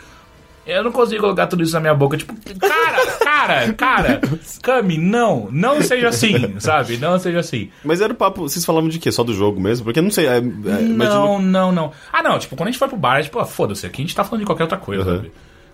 Eu 0.65 0.81
não 0.83 0.91
consigo 0.93 1.19
colocar 1.21 1.47
tudo 1.47 1.61
isso 1.63 1.73
na 1.73 1.79
minha 1.81 1.93
boca. 1.93 2.15
Tipo, 2.17 2.33
cara, 2.57 3.05
cara, 3.21 3.73
cara, 3.73 4.21
Cami, 4.61 4.97
não, 4.97 5.49
não 5.51 5.81
seja 5.81 6.07
assim, 6.09 6.55
sabe? 6.59 6.97
Não 6.97 7.19
seja 7.19 7.39
assim. 7.39 7.69
Mas 7.83 7.99
era 8.01 8.13
o 8.13 8.15
papo. 8.15 8.41
Vocês 8.43 8.63
falavam 8.63 8.89
de 8.89 8.97
quê? 8.97 9.11
Só 9.11 9.23
do 9.23 9.33
jogo 9.33 9.59
mesmo? 9.59 9.83
Porque 9.85 9.99
eu 9.99 10.03
não 10.03 10.11
sei. 10.11 10.25
É, 10.25 10.37
é, 10.37 10.39
imagino- 10.39 10.97
Não, 10.97 11.39
não, 11.41 11.71
não. 11.71 11.91
Ah, 12.11 12.23
não, 12.23 12.39
tipo, 12.39 12.55
quando 12.55 12.69
a 12.69 12.71
gente 12.71 12.79
foi 12.79 12.87
pro 12.87 12.95
bar, 12.97 13.19
é 13.19 13.23
tipo, 13.23 13.39
ah, 13.39 13.45
foda-se, 13.45 13.85
aqui 13.85 14.01
a 14.01 14.05
gente 14.05 14.15
tá 14.15 14.23
falando 14.23 14.39
de 14.41 14.45
qualquer 14.45 14.63
outra 14.63 14.77
coisa, 14.77 15.03
Uhum. 15.03 15.15
sabe? 15.17 15.31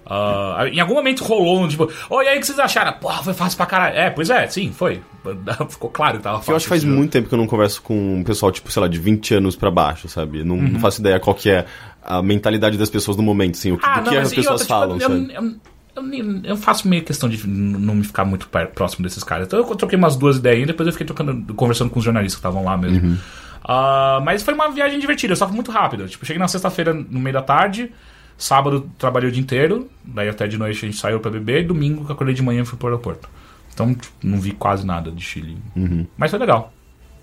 Ah, 0.10 0.66
em 0.72 0.80
algum 0.80 0.95
momento 0.95 1.24
rolou 1.24 1.62
um 1.62 1.68
tipo, 1.68 1.88
oi, 2.10 2.26
e 2.26 2.28
aí 2.30 2.38
o 2.38 2.39
que 2.39 2.47
vocês 2.47 2.57
acharam? 2.57 2.93
Porra, 2.93 3.22
foi 3.24 3.34
fácil 3.34 3.57
pra 3.57 3.66
caralho. 3.68 3.95
É, 3.95 4.10
pois 4.10 4.30
é, 4.30 4.47
sim, 4.47 4.72
foi. 4.72 5.01
Ficou 5.70 5.89
claro 5.91 6.18
que 6.18 6.24
tava 6.24 6.38
fácil. 6.39 6.51
Eu 6.53 6.55
acho 6.57 6.66
que 6.66 6.70
faz 6.70 6.84
muito 6.84 7.12
tempo 7.12 7.30
que 7.30 7.34
eu 7.36 7.38
não 7.38 7.45
converso 7.45 7.82
com 7.82 8.16
um 8.16 8.24
pessoal, 8.24 8.51
tipo, 8.51 8.72
sei 8.72 8.82
lá, 8.82 8.88
de 8.88 8.97
20 8.97 9.36
anos 9.36 9.55
pra 9.55 9.70
baixo, 9.70 10.07
sabe? 10.10 10.43
Não, 10.43 10.55
Uhum. 10.55 10.68
não 10.70 10.80
faço 10.80 10.99
ideia 10.99 11.20
qual 11.20 11.36
que 11.36 11.49
é 11.51 11.66
a 12.03 12.22
mentalidade 12.24 12.78
das 12.78 12.89
pessoas 12.89 13.16
no 13.18 13.22
momento, 13.24 13.55
assim, 13.55 13.72
o 13.72 13.78
que, 13.78 13.86
Ah, 13.86 13.99
do 13.99 14.05
não, 14.05 14.12
que 14.14 14.18
as 14.18 14.30
pessoas 14.34 14.62
outra, 14.62 14.66
tipo, 14.66 14.80
falam, 14.80 14.95
eu, 14.95 15.01
sabe? 15.01 15.34
eu, 15.36 15.55
eu, 15.97 16.03
nem- 16.03 16.41
eu 16.43 16.57
faço 16.57 16.88
meio 16.88 17.03
questão 17.03 17.30
de 17.30 17.45
não 17.47 17.93
me 17.93 18.03
ficar 18.03 18.26
muito 18.26 18.47
próximo 18.74 19.03
desses 19.03 19.24
caras. 19.24 19.45
Então 19.45 19.60
eu 19.60 19.66
troquei 19.76 19.97
umas 19.97 20.16
duas 20.16 20.38
ideias 20.38 20.64
e 20.64 20.66
depois 20.66 20.88
eu 20.88 20.93
fiquei 20.93 21.05
trocando, 21.05 21.53
conversando 21.53 21.89
com 21.91 21.99
os 21.99 22.05
jornalistas 22.05 22.39
que 22.41 22.47
estavam 22.47 22.64
lá 22.66 22.76
mesmo. 22.78 23.10
Uhum. 23.10 23.18
Ah, 23.64 24.22
mas 24.24 24.41
foi 24.41 24.53
uma 24.53 24.72
viagem 24.72 24.97
divertida, 24.99 25.36
só 25.36 25.45
foi 25.45 25.53
muito 25.55 25.70
rápido. 25.72 26.07
Tipo, 26.07 26.26
cheguei 26.26 26.39
na 26.39 26.47
sexta-feira 26.47 26.93
no 26.93 27.20
meio 27.20 27.34
da 27.34 27.41
tarde, 27.41 27.91
sábado 28.39 28.89
trabalhei 28.97 29.29
o 29.29 29.31
dia 29.31 29.41
inteiro, 29.41 29.87
daí 30.03 30.27
até 30.29 30.47
de 30.47 30.57
noite 30.57 30.77
a 30.83 30.87
gente 30.89 30.97
saiu 30.97 31.19
pra 31.19 31.29
beber, 31.29 31.61
e 31.61 31.67
domingo 31.67 32.03
que 32.05 32.11
eu 32.11 32.15
acordei 32.15 32.33
de 32.33 32.41
manhã 32.41 32.61
e 32.61 32.65
fui 32.65 32.77
pro 32.77 32.87
aeroporto. 32.87 33.29
Então, 33.73 33.93
tipo, 33.93 34.13
não 34.23 34.39
vi 34.39 34.51
quase 34.51 34.85
nada 34.85 35.11
de 35.11 35.21
Chile. 35.23 35.57
Uhum. 35.75 36.05
Mas 36.17 36.31
foi 36.31 36.39
legal. 36.39 36.73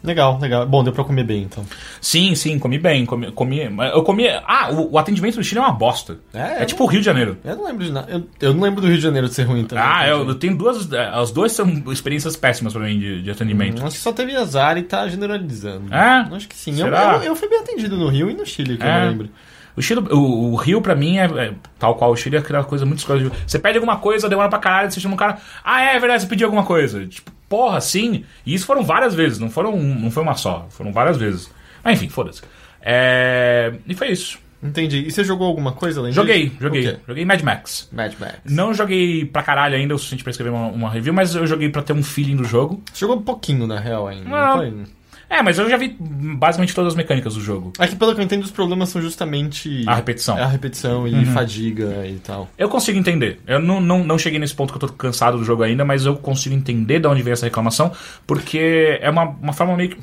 Legal, 0.04 0.38
legal. 0.38 0.64
Bom, 0.66 0.84
deu 0.84 0.92
pra 0.92 1.02
comer 1.02 1.24
bem, 1.24 1.42
então. 1.42 1.64
Sim, 2.00 2.34
sim, 2.36 2.58
comi 2.60 2.78
bem. 2.78 3.04
Comi, 3.04 3.32
comi, 3.32 3.58
eu 3.92 4.02
comi. 4.04 4.28
Ah, 4.46 4.70
o, 4.70 4.92
o 4.92 4.98
atendimento 4.98 5.34
do 5.36 5.42
Chile 5.42 5.58
é 5.58 5.62
uma 5.62 5.72
bosta. 5.72 6.18
É, 6.32 6.58
É, 6.58 6.62
eu 6.62 6.66
tipo 6.66 6.84
o 6.84 6.86
Rio 6.86 7.00
de 7.00 7.06
Janeiro. 7.06 7.36
Eu 7.44 7.56
não 7.56 7.64
lembro 7.64 7.84
de 7.84 7.90
nada. 7.90 8.12
Eu, 8.12 8.24
eu 8.40 8.54
não 8.54 8.60
lembro 8.62 8.80
do 8.80 8.86
Rio 8.86 8.96
de 8.96 9.02
Janeiro 9.02 9.26
de 9.28 9.34
ser 9.34 9.42
ruim 9.44 9.64
também. 9.64 9.82
Ah, 9.84 10.06
eu, 10.06 10.28
eu 10.28 10.34
tenho 10.36 10.56
duas. 10.56 10.90
eh, 10.92 11.10
As 11.12 11.32
duas 11.32 11.50
são 11.52 11.66
experiências 11.90 12.36
péssimas 12.36 12.72
pra 12.72 12.82
mim 12.82 13.00
de, 13.00 13.22
de 13.22 13.30
atendimento. 13.30 13.84
Acho 13.84 13.96
que 13.96 14.02
só 14.02 14.12
teve 14.12 14.36
azar 14.36 14.78
e 14.78 14.82
tá 14.82 15.08
generalizando. 15.08 15.92
É? 15.92 16.28
Acho 16.36 16.46
que 16.48 16.54
sim. 16.54 16.72
Eu, 16.72 16.84
Será? 16.84 17.16
eu, 17.16 17.22
eu 17.24 17.36
fui 17.36 17.48
bem 17.48 17.58
atendido 17.58 17.96
no 17.96 18.06
Rio 18.08 18.30
e 18.30 18.34
no 18.34 18.46
Chile, 18.46 18.76
que 18.76 18.84
eu 18.84 18.88
É. 18.88 19.00
não 19.00 19.08
lembro. 19.10 19.28
O, 19.77 19.83
Chile, 19.83 20.01
o, 20.11 20.53
o 20.53 20.57
Rio, 20.57 20.81
pra 20.81 20.95
mim, 20.95 21.18
é, 21.18 21.24
é 21.27 21.55
tal 21.79 21.95
qual 21.97 22.11
o 22.12 22.16
Chile, 22.16 22.37
é 22.37 22.39
aquela 22.39 22.64
coisa 22.64 22.87
muito 22.87 23.01
escrota. 23.01 23.31
Você 23.47 23.59
pede 23.59 23.77
alguma 23.79 23.99
coisa, 23.99 24.29
demora 24.29 24.49
pra 24.49 24.59
caralho, 24.59 24.91
você 24.91 25.01
chama 25.01 25.14
um 25.14 25.18
cara. 25.18 25.39
Ah, 25.62 25.83
é 25.83 25.99
verdade, 25.99 26.22
você 26.22 26.29
pediu 26.29 26.47
alguma 26.47 26.64
coisa. 26.64 27.07
Tipo, 27.07 27.31
porra, 27.49 27.81
sim. 27.81 28.24
E 28.47 28.55
isso 28.55 28.64
foram 28.66 28.83
várias 28.83 29.14
vezes, 29.14 29.39
não, 29.39 29.51
foram, 29.51 29.77
não 29.77 30.11
foi 30.11 30.22
uma 30.22 30.35
só, 30.35 30.66
foram 30.70 30.93
várias 30.93 31.16
vezes. 31.16 31.51
Mas 31.85 31.99
enfim, 32.01 32.09
foda-se. 32.09 32.43
É, 32.81 33.74
E 33.87 33.95
foi 33.95 34.09
isso. 34.09 34.39
Entendi. 34.62 35.05
E 35.07 35.11
você 35.11 35.22
jogou 35.22 35.47
alguma 35.47 35.72
coisa 35.72 36.01
além 36.01 36.12
Joguei, 36.12 36.47
disso? 36.49 36.57
joguei. 36.62 36.97
Joguei 37.07 37.24
Mad 37.24 37.43
Max. 37.43 37.89
Mad 37.93 38.14
Max. 38.18 38.39
Não 38.45 38.72
joguei 38.72 39.24
pra 39.24 39.43
caralho 39.43 39.77
ainda 39.77 39.95
o 39.95 39.99
suficiente 39.99 40.24
pra 40.24 40.31
escrever 40.31 40.51
uma, 40.51 40.68
uma 40.68 40.91
review, 40.91 41.12
mas 41.12 41.35
eu 41.35 41.47
joguei 41.47 41.68
pra 41.68 41.83
ter 41.83 41.93
um 41.93 42.03
feeling 42.03 42.37
do 42.37 42.45
jogo. 42.45 42.83
Você 42.93 43.01
jogou 43.01 43.16
um 43.16 43.22
pouquinho, 43.22 43.66
na 43.66 43.79
real, 43.79 44.09
ainda. 44.09 44.29
Não. 44.29 44.39
Não 44.39 44.57
foi? 44.57 44.85
É, 45.29 45.43
mas 45.43 45.59
eu 45.59 45.68
já 45.68 45.77
vi 45.77 45.97
basicamente 45.99 46.74
todas 46.74 46.93
as 46.93 46.97
mecânicas 46.97 47.35
do 47.35 47.41
jogo. 47.41 47.72
É 47.79 47.87
que 47.87 47.97
pelo 47.97 48.14
que 48.14 48.20
eu 48.20 48.24
entendo, 48.24 48.45
os 48.45 48.51
problemas 48.51 48.89
são 48.91 49.03
justamente... 49.03 49.83
A 49.87 49.95
repetição. 49.97 50.37
Uhum. 50.37 50.43
A 50.43 50.47
repetição 50.47 51.09
e 51.09 51.24
fadiga 51.27 52.07
e 52.07 52.16
tal. 52.20 52.49
Eu 52.57 52.68
consigo 52.68 52.97
entender. 52.99 53.41
Eu 53.47 53.59
não, 53.59 53.81
não, 53.81 54.05
não 54.05 54.18
cheguei 54.18 54.39
nesse 54.39 54.55
ponto 54.55 54.72
que 54.72 54.77
eu 54.83 54.89
tô 54.89 54.95
cansado 54.95 55.37
do 55.39 55.45
jogo 55.45 55.62
ainda, 55.64 55.85
mas 55.85 56.07
eu 56.07 56.16
consigo 56.16 56.55
entender 56.55 57.01
de 57.01 57.09
onde 57.09 57.22
vem 57.22 57.33
essa 57.33 57.47
reclamação, 57.47 57.91
porque 58.27 58.99
é 59.01 59.11
uma, 59.11 59.24
uma 59.24 59.53
forma 59.53 59.77
meio 59.77 59.91
que. 59.91 59.99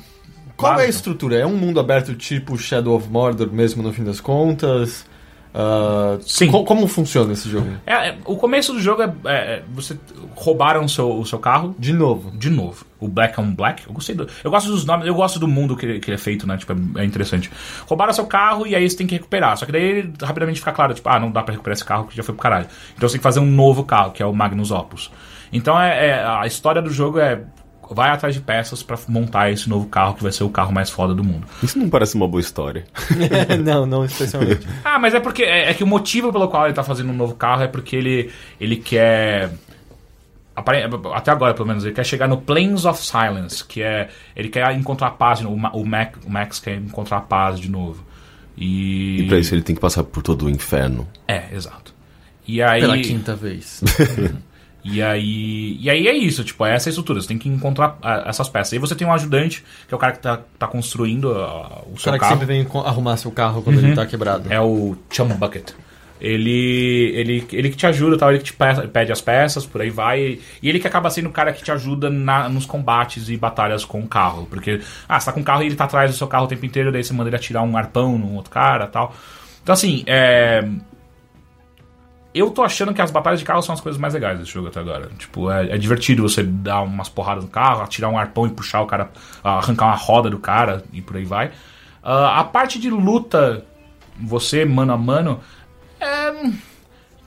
Qual 0.56 0.72
é 0.72 0.74
a 0.74 0.78
básica. 0.78 0.96
estrutura? 0.96 1.36
É 1.36 1.46
um 1.46 1.56
mundo 1.56 1.80
aberto 1.80 2.14
tipo 2.14 2.56
Shadow 2.58 2.94
of 2.94 3.08
Mordor 3.08 3.50
mesmo, 3.50 3.82
no 3.82 3.92
fim 3.92 4.04
das 4.04 4.20
contas? 4.20 5.06
Ah, 5.56 6.18
Sim. 6.26 6.50
co- 6.50 6.64
como 6.64 6.86
funciona 6.88 7.32
esse 7.32 7.48
jogo? 7.48 7.68
É, 7.86 8.08
é, 8.08 8.18
o 8.24 8.36
começo 8.36 8.72
do 8.72 8.80
jogo 8.80 9.02
é. 9.02 9.12
é, 9.24 9.34
é, 9.34 9.62
você 9.72 9.96
roubaram 10.34 10.84
o 10.84 10.88
seu, 10.88 11.08
o 11.18 11.24
seu 11.24 11.38
carro. 11.38 11.74
De 11.78 11.92
novo. 11.92 12.30
De 12.36 12.50
novo, 12.50 12.84
o 13.04 13.08
Black 13.08 13.40
on 13.40 13.52
Black. 13.54 13.86
Eu 13.86 13.92
gostei 13.92 14.14
do. 14.14 14.26
Eu 14.42 14.50
gosto 14.50 14.70
dos 14.70 14.84
nomes, 14.84 15.06
eu 15.06 15.14
gosto 15.14 15.38
do 15.38 15.46
mundo 15.48 15.76
que, 15.76 15.84
ele- 15.86 16.00
que 16.00 16.10
ele 16.10 16.14
é 16.16 16.18
feito, 16.18 16.46
né? 16.46 16.56
Tipo, 16.56 16.72
é, 16.98 17.02
é 17.02 17.04
interessante. 17.04 17.50
Roubaram 17.86 18.12
seu 18.12 18.26
carro 18.26 18.66
e 18.66 18.74
aí 18.74 18.88
você 18.88 18.96
tem 18.96 19.06
que 19.06 19.14
recuperar. 19.14 19.56
Só 19.56 19.66
que 19.66 19.72
daí 19.72 20.10
rapidamente 20.22 20.58
fica 20.60 20.72
claro, 20.72 20.94
tipo, 20.94 21.08
ah, 21.08 21.18
não 21.20 21.30
dá 21.30 21.42
pra 21.42 21.52
recuperar 21.52 21.74
esse 21.74 21.84
carro 21.84 22.06
que 22.06 22.16
já 22.16 22.22
foi 22.22 22.34
pro 22.34 22.42
caralho. 22.42 22.66
Então 22.96 23.08
você 23.08 23.14
tem 23.14 23.20
que 23.20 23.22
fazer 23.24 23.40
um 23.40 23.46
novo 23.50 23.84
carro, 23.84 24.12
que 24.12 24.22
é 24.22 24.26
o 24.26 24.32
Magnus 24.32 24.70
Opus. 24.70 25.10
Então 25.52 25.80
é, 25.80 26.08
é- 26.08 26.24
a 26.24 26.46
história 26.46 26.80
do 26.82 26.90
jogo 26.90 27.18
é. 27.18 27.42
Vai 27.90 28.08
atrás 28.08 28.34
de 28.34 28.40
peças 28.40 28.82
pra 28.82 28.96
montar 29.08 29.50
esse 29.52 29.68
novo 29.68 29.86
carro 29.88 30.14
que 30.14 30.22
vai 30.22 30.32
ser 30.32 30.42
o 30.42 30.48
carro 30.48 30.72
mais 30.72 30.88
foda 30.88 31.14
do 31.14 31.22
mundo. 31.22 31.46
Isso 31.62 31.78
não 31.78 31.90
parece 31.90 32.14
uma 32.14 32.26
boa 32.26 32.40
história. 32.40 32.84
não, 33.62 33.84
não 33.84 34.04
especialmente. 34.06 34.66
Ah, 34.82 34.98
mas 34.98 35.12
é 35.14 35.20
porque. 35.20 35.42
É, 35.42 35.68
é 35.70 35.74
que 35.74 35.84
o 35.84 35.86
motivo 35.86 36.32
pelo 36.32 36.48
qual 36.48 36.64
ele 36.64 36.72
tá 36.72 36.82
fazendo 36.82 37.10
um 37.10 37.14
novo 37.14 37.34
carro 37.34 37.62
é 37.62 37.68
porque 37.68 37.94
ele, 37.94 38.30
ele 38.58 38.76
quer. 38.76 39.50
Até 40.56 41.30
agora, 41.30 41.52
pelo 41.54 41.66
menos, 41.68 41.84
ele 41.84 41.94
quer 41.94 42.04
chegar 42.04 42.28
no 42.28 42.36
Plains 42.38 42.84
of 42.84 43.04
Silence, 43.04 43.64
que 43.64 43.82
é. 43.82 44.08
Ele 44.36 44.48
quer 44.48 44.70
encontrar 44.76 45.08
a 45.08 45.10
paz, 45.10 45.40
o, 45.40 45.56
Ma- 45.56 45.72
o, 45.72 45.84
Mac, 45.84 46.16
o 46.24 46.30
Max 46.30 46.60
quer 46.60 46.76
encontrar 46.76 47.18
a 47.18 47.20
paz 47.22 47.58
de 47.58 47.70
novo. 47.70 48.04
E. 48.56 49.22
E 49.22 49.26
pra 49.26 49.38
isso 49.38 49.54
ele 49.54 49.62
tem 49.62 49.74
que 49.74 49.80
passar 49.80 50.04
por 50.04 50.22
todo 50.22 50.46
o 50.46 50.50
inferno. 50.50 51.08
É, 51.26 51.44
exato. 51.52 51.92
E 52.46 52.62
aí. 52.62 52.80
Pela 52.80 52.98
quinta 52.98 53.34
vez. 53.34 53.82
E 54.86 55.00
aí, 55.02 55.78
e 55.80 55.88
aí 55.88 56.06
é 56.06 56.12
isso, 56.12 56.44
tipo, 56.44 56.62
é 56.66 56.74
essa 56.74 56.90
estrutura. 56.90 57.18
Você 57.18 57.26
tem 57.28 57.38
que 57.38 57.48
encontrar 57.48 57.96
ah, 58.02 58.24
essas 58.26 58.50
peças. 58.50 58.74
Aí 58.74 58.78
você 58.78 58.94
tem 58.94 59.06
um 59.08 59.12
ajudante, 59.14 59.64
que 59.88 59.94
é 59.94 59.96
o 59.96 59.98
cara 59.98 60.12
que 60.12 60.18
tá, 60.18 60.40
tá 60.58 60.66
construindo 60.66 61.32
ah, 61.32 61.82
o 61.86 61.94
O 61.94 61.98
seu 61.98 62.04
cara 62.12 62.18
que 62.18 62.20
carro. 62.20 62.32
sempre 62.38 62.46
vem 62.46 62.66
arrumar 62.84 63.16
seu 63.16 63.30
carro 63.30 63.62
quando 63.62 63.78
ele 63.78 63.94
tá 63.94 64.04
quebrado. 64.04 64.52
É 64.52 64.60
o 64.60 64.94
Chum 65.10 65.28
Bucket. 65.28 65.70
Ele, 66.26 67.12
ele, 67.14 67.46
ele 67.52 67.68
que 67.70 67.76
te 67.76 67.86
ajuda, 67.86 68.16
tal, 68.16 68.30
ele 68.30 68.38
que 68.38 68.44
te 68.46 68.52
pe- 68.54 68.88
pede 68.88 69.12
as 69.12 69.20
peças, 69.20 69.66
por 69.66 69.82
aí 69.82 69.90
vai. 69.90 70.38
E 70.62 70.68
ele 70.68 70.80
que 70.80 70.86
acaba 70.86 71.10
sendo 71.10 71.28
o 71.28 71.32
cara 71.32 71.52
que 71.52 71.62
te 71.62 71.70
ajuda 71.70 72.08
na- 72.08 72.48
nos 72.48 72.64
combates 72.64 73.28
e 73.28 73.36
batalhas 73.36 73.84
com 73.84 74.00
o 74.00 74.08
carro. 74.08 74.46
Porque, 74.48 74.80
ah, 75.06 75.20
você 75.20 75.26
tá 75.26 75.32
com 75.32 75.40
o 75.40 75.44
carro 75.44 75.62
e 75.62 75.66
ele 75.66 75.76
tá 75.76 75.84
atrás 75.84 76.10
do 76.10 76.16
seu 76.16 76.26
carro 76.26 76.46
o 76.46 76.48
tempo 76.48 76.64
inteiro, 76.64 76.90
daí 76.90 77.04
você 77.04 77.12
manda 77.12 77.28
ele 77.28 77.36
atirar 77.36 77.62
um 77.62 77.76
arpão 77.76 78.16
num 78.16 78.36
outro 78.36 78.50
cara 78.50 78.86
tal. 78.86 79.14
Então, 79.62 79.72
assim, 79.74 80.02
é. 80.06 80.66
Eu 82.34 82.50
tô 82.50 82.64
achando 82.64 82.92
que 82.92 83.00
as 83.00 83.12
batalhas 83.12 83.38
de 83.38 83.44
carro 83.46 83.62
são 83.62 83.72
as 83.72 83.80
coisas 83.80 84.00
mais 84.00 84.12
legais 84.12 84.38
desse 84.40 84.50
jogo 84.50 84.66
até 84.66 84.80
agora. 84.80 85.08
Tipo, 85.16 85.50
é, 85.50 85.70
é 85.70 85.78
divertido 85.78 86.22
você 86.22 86.42
dar 86.42 86.82
umas 86.82 87.08
porradas 87.08 87.44
no 87.44 87.50
carro, 87.50 87.82
atirar 87.82 88.10
um 88.10 88.18
arpão 88.18 88.46
e 88.46 88.50
puxar 88.50 88.80
o 88.80 88.86
cara, 88.86 89.10
arrancar 89.44 89.86
uma 89.86 89.94
roda 89.94 90.28
do 90.28 90.38
cara 90.38 90.82
e 90.92 91.00
por 91.00 91.16
aí 91.16 91.24
vai. 91.24 91.52
Ah, 92.02 92.40
a 92.40 92.44
parte 92.44 92.80
de 92.80 92.90
luta, 92.90 93.64
você 94.20 94.64
mano 94.64 94.92
a 94.92 94.96
mano, 94.96 95.40
é, 96.04 96.50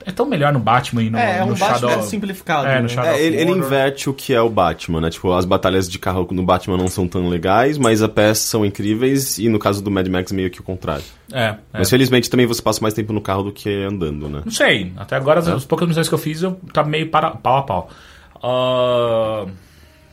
é 0.06 0.12
tão 0.12 0.24
melhor 0.26 0.52
no 0.52 0.58
Batman 0.58 1.02
e 1.02 1.10
no, 1.10 1.18
É, 1.18 1.38
é 1.38 1.44
um 1.44 1.48
no 1.48 1.56
Batman 1.56 1.88
Shadow. 1.90 2.02
simplificado. 2.04 2.66
É, 2.66 2.76
no 2.76 2.82
né? 2.82 2.88
Shadow- 2.88 3.10
É, 3.12 3.20
ele, 3.22 3.36
ele 3.36 3.50
inverte 3.50 4.08
o 4.08 4.14
que 4.14 4.32
é 4.32 4.40
o 4.40 4.48
Batman, 4.48 5.00
né? 5.00 5.10
Tipo, 5.10 5.32
as 5.32 5.44
batalhas 5.44 5.88
de 5.90 5.98
carro 5.98 6.26
no 6.30 6.42
Batman 6.44 6.76
não 6.76 6.88
são 6.88 7.06
tão 7.08 7.28
legais, 7.28 7.76
mas 7.76 8.00
as 8.02 8.10
peças 8.10 8.44
são 8.44 8.64
incríveis, 8.64 9.38
e 9.38 9.48
no 9.48 9.58
caso 9.58 9.82
do 9.82 9.90
Mad 9.90 10.06
Max, 10.08 10.32
meio 10.32 10.50
que 10.50 10.60
o 10.60 10.62
contrário. 10.62 11.04
É, 11.32 11.44
é. 11.44 11.56
Mas 11.74 11.90
felizmente 11.90 12.30
também 12.30 12.46
você 12.46 12.62
passa 12.62 12.80
mais 12.80 12.94
tempo 12.94 13.12
no 13.12 13.20
carro 13.20 13.42
do 13.42 13.52
que 13.52 13.68
andando, 13.84 14.28
né? 14.28 14.42
Não 14.44 14.52
sei. 14.52 14.92
Até 14.96 15.16
agora, 15.16 15.40
as, 15.40 15.48
as 15.48 15.64
poucas 15.64 15.86
missões 15.88 16.08
que 16.08 16.14
eu 16.14 16.18
fiz, 16.18 16.42
eu 16.42 16.58
tá 16.72 16.82
meio 16.84 17.08
para, 17.10 17.32
pau 17.32 17.58
a 17.58 17.62
pau. 17.62 17.90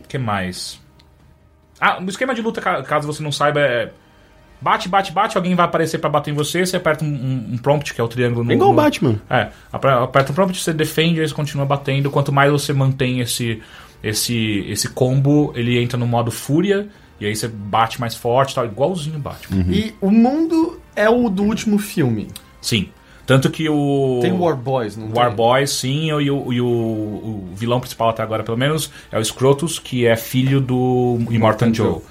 O 0.01 0.07
que 0.07 0.17
mais? 0.17 0.79
Ah, 1.79 2.01
o 2.01 2.09
esquema 2.09 2.33
de 2.33 2.41
luta, 2.41 2.61
ca- 2.61 2.83
caso 2.83 3.05
você 3.07 3.21
não 3.23 3.31
saiba, 3.31 3.59
é. 3.59 3.91
Bate, 4.65 4.89
bate, 4.89 5.11
bate, 5.11 5.37
alguém 5.37 5.53
vai 5.53 5.63
aparecer 5.65 5.99
pra 5.99 6.09
bater 6.09 6.31
em 6.31 6.33
você, 6.33 6.65
você 6.65 6.75
aperta 6.77 7.05
um, 7.05 7.07
um- 7.07 7.53
um 7.53 7.57
prompt, 7.59 7.93
que 7.93 8.01
é 8.01 8.03
o 8.03 8.07
triângulo 8.07 8.43
no. 8.43 8.51
É 8.51 8.55
igual 8.55 8.71
o 8.71 8.73
no- 8.73 8.81
Batman. 8.81 9.21
É, 9.29 9.49
aperta 9.71 10.31
um 10.31 10.35
prompt, 10.35 10.59
você 10.59 10.73
defende, 10.73 11.21
aí 11.21 11.27
você 11.27 11.35
continua 11.35 11.67
batendo. 11.67 12.09
Quanto 12.09 12.31
mais 12.33 12.51
você 12.51 12.73
mantém 12.73 13.19
esse, 13.19 13.61
esse, 14.03 14.65
esse 14.67 14.89
combo, 14.89 15.53
ele 15.55 15.77
entra 15.79 15.99
no 15.99 16.07
modo 16.07 16.31
fúria, 16.31 16.87
e 17.21 17.27
aí 17.27 17.35
você 17.35 17.47
bate 17.47 17.99
mais 18.01 18.15
forte, 18.15 18.55
tal, 18.55 18.65
igualzinho 18.65 19.17
o 19.17 19.19
Batman. 19.19 19.65
E 19.71 19.93
o 20.01 20.09
mundo 20.09 20.79
é 20.95 21.07
o 21.07 21.29
do 21.29 21.43
último 21.43 21.77
filme. 21.77 22.27
Sim. 22.59 22.89
Tanto 23.25 23.49
que 23.51 23.69
o. 23.69 24.19
Tem 24.21 24.31
War 24.31 24.55
Boys, 24.55 24.97
não 24.97 25.11
War 25.13 25.27
tem? 25.27 25.35
Boys, 25.35 25.69
sim, 25.71 26.07
e, 26.09 26.31
o, 26.31 26.53
e 26.53 26.59
o, 26.61 26.65
o 26.67 27.49
vilão 27.55 27.79
principal 27.79 28.09
até 28.09 28.21
agora, 28.23 28.43
pelo 28.43 28.57
menos, 28.57 28.91
é 29.11 29.17
o 29.19 29.23
Scrotus, 29.23 29.77
que 29.79 30.05
é 30.07 30.15
filho 30.15 30.59
do 30.61 31.19
Immortan 31.29 31.73
Joe. 31.73 32.01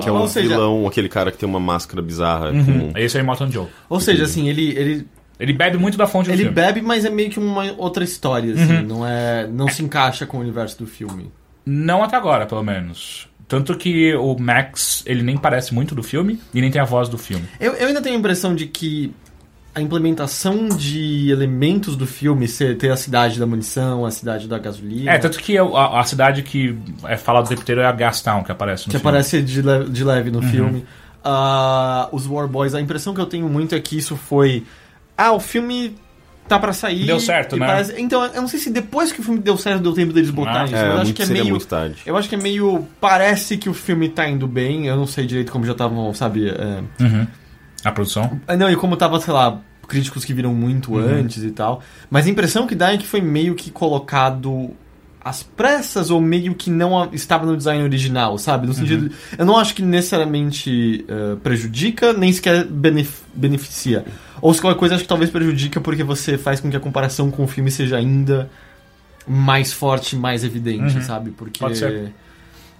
Que 0.00 0.08
é 0.08 0.12
Ou 0.12 0.24
um 0.24 0.28
seja- 0.28 0.48
vilão, 0.50 0.86
aquele 0.86 1.08
cara 1.08 1.30
que 1.32 1.38
tem 1.38 1.48
uma 1.48 1.58
máscara 1.60 2.02
bizarra. 2.02 2.50
Uhum. 2.50 2.90
com- 2.92 2.98
Esse 2.98 3.16
é 3.16 3.20
o 3.20 3.22
Immortan 3.22 3.50
Joe. 3.50 3.66
Ou 3.88 3.98
seja, 4.00 4.24
assim, 4.24 4.48
ele, 4.48 4.68
ele, 4.76 5.06
Ele 5.40 5.52
bebe 5.52 5.78
muito 5.78 5.96
da 5.98 6.06
fonte 6.06 6.26
do 6.26 6.32
ele 6.32 6.42
filme. 6.44 6.54
bebe, 6.54 6.82
mas 6.82 7.04
é 7.04 7.10
meio 7.10 7.30
que 7.30 7.38
uma 7.38 7.72
outra 7.78 8.04
história, 8.04 8.52
assim. 8.54 8.82
Não, 8.82 9.06
é, 9.06 9.46
não 9.46 9.68
se 9.68 9.82
encaixa 9.82 10.26
com 10.26 10.36
o 10.38 10.40
universo 10.40 10.78
do 10.78 10.86
filme. 10.86 11.30
Não 11.64 12.02
até 12.02 12.16
agora, 12.16 12.46
pelo 12.46 12.62
menos. 12.62 13.28
Tanto 13.48 13.76
que 13.76 14.14
o 14.16 14.36
Max, 14.38 15.02
ele 15.06 15.22
nem 15.22 15.36
parece 15.36 15.72
muito 15.72 15.94
do 15.94 16.02
filme 16.02 16.40
e 16.52 16.60
nem 16.60 16.70
tem 16.70 16.80
a 16.80 16.84
voz 16.84 17.08
do 17.08 17.16
filme. 17.16 17.44
Eu, 17.60 17.74
eu 17.74 17.86
ainda 17.88 18.02
tenho 18.02 18.16
a 18.16 18.18
impressão 18.18 18.54
de 18.54 18.66
que 18.66 19.12
a 19.76 19.82
implementação 19.82 20.68
de 20.68 21.30
elementos 21.30 21.96
do 21.96 22.06
filme, 22.06 22.48
ser, 22.48 22.78
ter 22.78 22.90
a 22.90 22.96
cidade 22.96 23.38
da 23.38 23.46
munição, 23.46 24.06
a 24.06 24.10
cidade 24.10 24.48
da 24.48 24.58
gasolina... 24.58 25.10
É, 25.12 25.18
tanto 25.18 25.38
que 25.38 25.58
a, 25.58 25.62
a 26.00 26.02
cidade 26.04 26.42
que 26.42 26.78
é 27.04 27.16
falada 27.18 27.44
o 27.44 27.48
tempo 27.50 27.60
inteiro 27.60 27.82
é 27.82 27.86
a 27.86 27.92
Gastown, 27.92 28.42
que 28.42 28.50
aparece 28.50 28.86
no 28.86 28.90
que 28.90 28.98
filme. 28.98 29.04
Uhum. 29.04 29.08
aparece 29.10 29.42
de 29.42 29.60
leve, 29.60 29.90
de 29.90 30.02
leve 30.02 30.30
no 30.30 30.40
filme. 30.40 30.86
Ah, 31.22 32.08
os 32.10 32.26
War 32.26 32.48
Boys, 32.48 32.74
a 32.74 32.80
impressão 32.80 33.12
que 33.12 33.20
eu 33.20 33.26
tenho 33.26 33.48
muito 33.50 33.74
é 33.74 33.80
que 33.80 33.98
isso 33.98 34.16
foi. 34.16 34.64
Ah, 35.14 35.32
o 35.32 35.40
filme 35.40 35.94
tá 36.48 36.58
pra 36.58 36.72
sair. 36.72 37.04
Deu 37.04 37.20
certo, 37.20 37.56
né? 37.56 37.66
parece- 37.66 38.00
Então, 38.00 38.24
eu 38.24 38.40
não 38.40 38.48
sei 38.48 38.60
se 38.60 38.70
depois 38.70 39.12
que 39.12 39.20
o 39.20 39.22
filme 39.22 39.40
deu 39.40 39.58
certo 39.58 39.82
deu 39.82 39.92
tempo 39.92 40.12
deles 40.12 40.30
botarem 40.30 40.60
Ah, 40.62 40.64
isso. 40.64 40.76
É, 40.76 40.88
eu 40.88 41.00
acho 41.00 41.12
que 41.12 41.22
é 41.22 41.26
seria 41.26 41.42
meio. 41.42 41.54
muito 41.54 41.66
tarde. 41.66 41.96
Eu 42.06 42.16
acho 42.16 42.28
que 42.28 42.34
é 42.34 42.38
meio. 42.38 42.86
Parece 43.00 43.56
que 43.58 43.68
o 43.68 43.74
filme 43.74 44.08
tá 44.08 44.26
indo 44.28 44.46
bem. 44.46 44.86
Eu 44.86 44.96
não 44.96 45.06
sei 45.06 45.26
direito 45.26 45.52
como 45.52 45.66
já 45.66 45.72
estavam, 45.72 46.14
sabe? 46.14 46.48
é, 46.48 46.82
Uhum. 47.02 47.26
A 47.84 47.92
produção. 47.92 48.40
ah, 48.48 48.56
Não, 48.56 48.70
e 48.70 48.74
como 48.74 48.96
tava, 48.96 49.20
sei 49.20 49.32
lá, 49.34 49.60
críticos 49.86 50.24
que 50.24 50.32
viram 50.34 50.54
muito 50.54 50.92
Uhum. 50.92 50.98
antes 51.00 51.42
e 51.42 51.50
tal. 51.50 51.82
Mas 52.10 52.26
a 52.26 52.30
impressão 52.30 52.66
que 52.66 52.74
dá 52.74 52.92
é 52.92 52.98
que 52.98 53.06
foi 53.06 53.20
meio 53.20 53.54
que 53.54 53.70
colocado 53.70 54.70
às 55.24 55.42
pressas 55.42 56.08
ou 56.10 56.20
meio 56.20 56.54
que 56.54 56.70
não 56.70 57.08
estava 57.12 57.44
no 57.44 57.56
design 57.56 57.82
original, 57.82 58.38
sabe? 58.38 58.66
No 58.66 58.72
Uhum. 58.72 58.78
sentido. 58.78 59.10
Eu 59.36 59.44
não 59.44 59.56
acho 59.56 59.74
que 59.74 59.82
necessariamente 59.82 61.04
eh, 61.08 61.36
prejudica, 61.42 62.12
nem 62.12 62.32
sequer 62.32 62.64
benef- 62.64 63.22
beneficia. 63.34 64.04
Ou 64.40 64.52
se 64.54 64.60
qualquer 64.60 64.78
coisa, 64.78 64.94
acho 64.94 65.04
que 65.04 65.08
talvez 65.08 65.30
prejudica 65.30 65.80
porque 65.80 66.04
você 66.04 66.38
faz 66.38 66.60
com 66.60 66.70
que 66.70 66.76
a 66.76 66.80
comparação 66.80 67.30
com 67.30 67.44
o 67.44 67.48
filme 67.48 67.70
seja 67.70 67.96
ainda 67.96 68.48
mais 69.26 69.72
forte, 69.72 70.14
mais 70.14 70.44
evidente, 70.44 70.96
Uhum. 70.96 71.02
sabe? 71.02 71.30
Porque. 71.30 71.58
Pode 71.58 71.78
ser. 71.78 72.12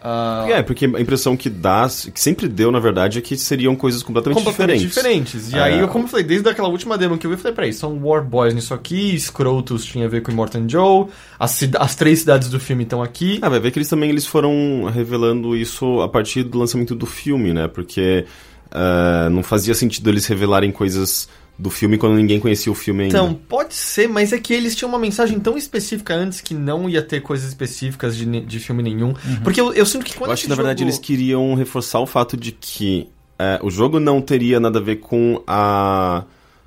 Ah, 0.08 0.46
É, 0.48 0.62
porque 0.62 0.84
a 0.86 1.00
impressão 1.00 1.36
que 1.36 1.50
dá, 1.50 1.88
que 2.12 2.20
sempre 2.20 2.46
deu, 2.48 2.70
na 2.70 2.78
verdade, 2.78 3.18
é 3.18 3.20
que 3.20 3.36
seriam 3.36 3.74
coisas 3.74 4.02
completamente, 4.02 4.38
completamente 4.38 4.86
diferentes. 4.86 5.42
diferentes. 5.42 5.52
E 5.52 5.56
É. 5.56 5.62
aí, 5.62 5.78
eu, 5.80 5.88
como 5.88 6.04
eu 6.04 6.08
falei, 6.08 6.24
desde 6.24 6.48
aquela 6.48 6.68
última 6.68 6.96
demo 6.96 7.18
que 7.18 7.26
eu 7.26 7.30
vi, 7.30 7.34
eu 7.34 7.38
falei, 7.38 7.54
peraí, 7.54 7.72
são 7.72 7.98
War 8.02 8.24
Boys 8.24 8.54
nisso 8.54 8.72
aqui, 8.72 9.18
Scrotus 9.18 9.84
tinha 9.84 10.06
a 10.06 10.08
ver 10.08 10.22
com 10.22 10.30
Immortan 10.30 10.68
Joe, 10.68 11.06
as, 11.38 11.60
as 11.78 11.94
três 11.96 12.20
cidades 12.20 12.48
do 12.48 12.60
filme 12.60 12.84
estão 12.84 13.02
aqui. 13.02 13.38
Ah, 13.42 13.48
vai 13.48 13.58
ver 13.58 13.70
que 13.72 13.78
eles 13.78 13.88
também 13.88 14.10
eles 14.10 14.26
foram 14.26 14.88
revelando 14.92 15.56
isso 15.56 16.00
a 16.00 16.08
partir 16.08 16.44
do 16.44 16.58
lançamento 16.58 16.94
do 16.94 17.06
filme, 17.06 17.52
né? 17.52 17.66
Porque 17.66 18.24
ah, 18.70 19.28
não 19.30 19.42
fazia 19.42 19.74
sentido 19.74 20.08
eles 20.10 20.26
revelarem 20.26 20.70
coisas 20.70 21.28
do 21.58 21.70
filme 21.70 21.96
quando 21.96 22.14
ninguém 22.16 22.38
conhecia 22.38 22.70
o 22.70 22.74
filme 22.74 23.04
ainda. 23.04 23.16
Então, 23.18 23.32
pode 23.34 23.74
ser, 23.74 24.08
mas 24.08 24.32
é 24.32 24.38
que 24.38 24.52
eles 24.52 24.74
tinham 24.76 24.88
uma 24.90 24.98
mensagem 24.98 25.38
tão 25.40 25.56
específica 25.56 26.14
antes 26.14 26.40
que 26.40 26.52
não 26.54 26.88
ia 26.88 27.00
ter 27.02 27.20
coisas 27.22 27.48
específicas 27.48 28.16
de, 28.16 28.40
de 28.42 28.60
filme 28.60 28.82
nenhum. 28.82 29.14
Porque 29.42 29.60
eu, 29.60 29.72
eu 29.72 29.86
sinto 29.86 30.04
que 30.04 30.14
quando 30.14 30.28
eu 30.28 30.34
acho 30.34 30.42
que 30.42 30.48
na 30.50 30.54
verdade 30.54 30.80
jogo- 30.80 30.90
eles 30.90 30.98
queriam 30.98 31.54
reforçar 31.54 32.00
o 32.00 32.06
fato 32.06 32.36
de 32.36 32.52
que 32.52 33.08
é, 33.38 33.58
o 33.62 33.70
jogo 33.70 33.98
não 33.98 34.20
teria 34.20 34.60
nada 34.60 34.78
a 34.78 34.82
ver 34.82 34.96
com 34.96 35.42
a. 35.46 36.24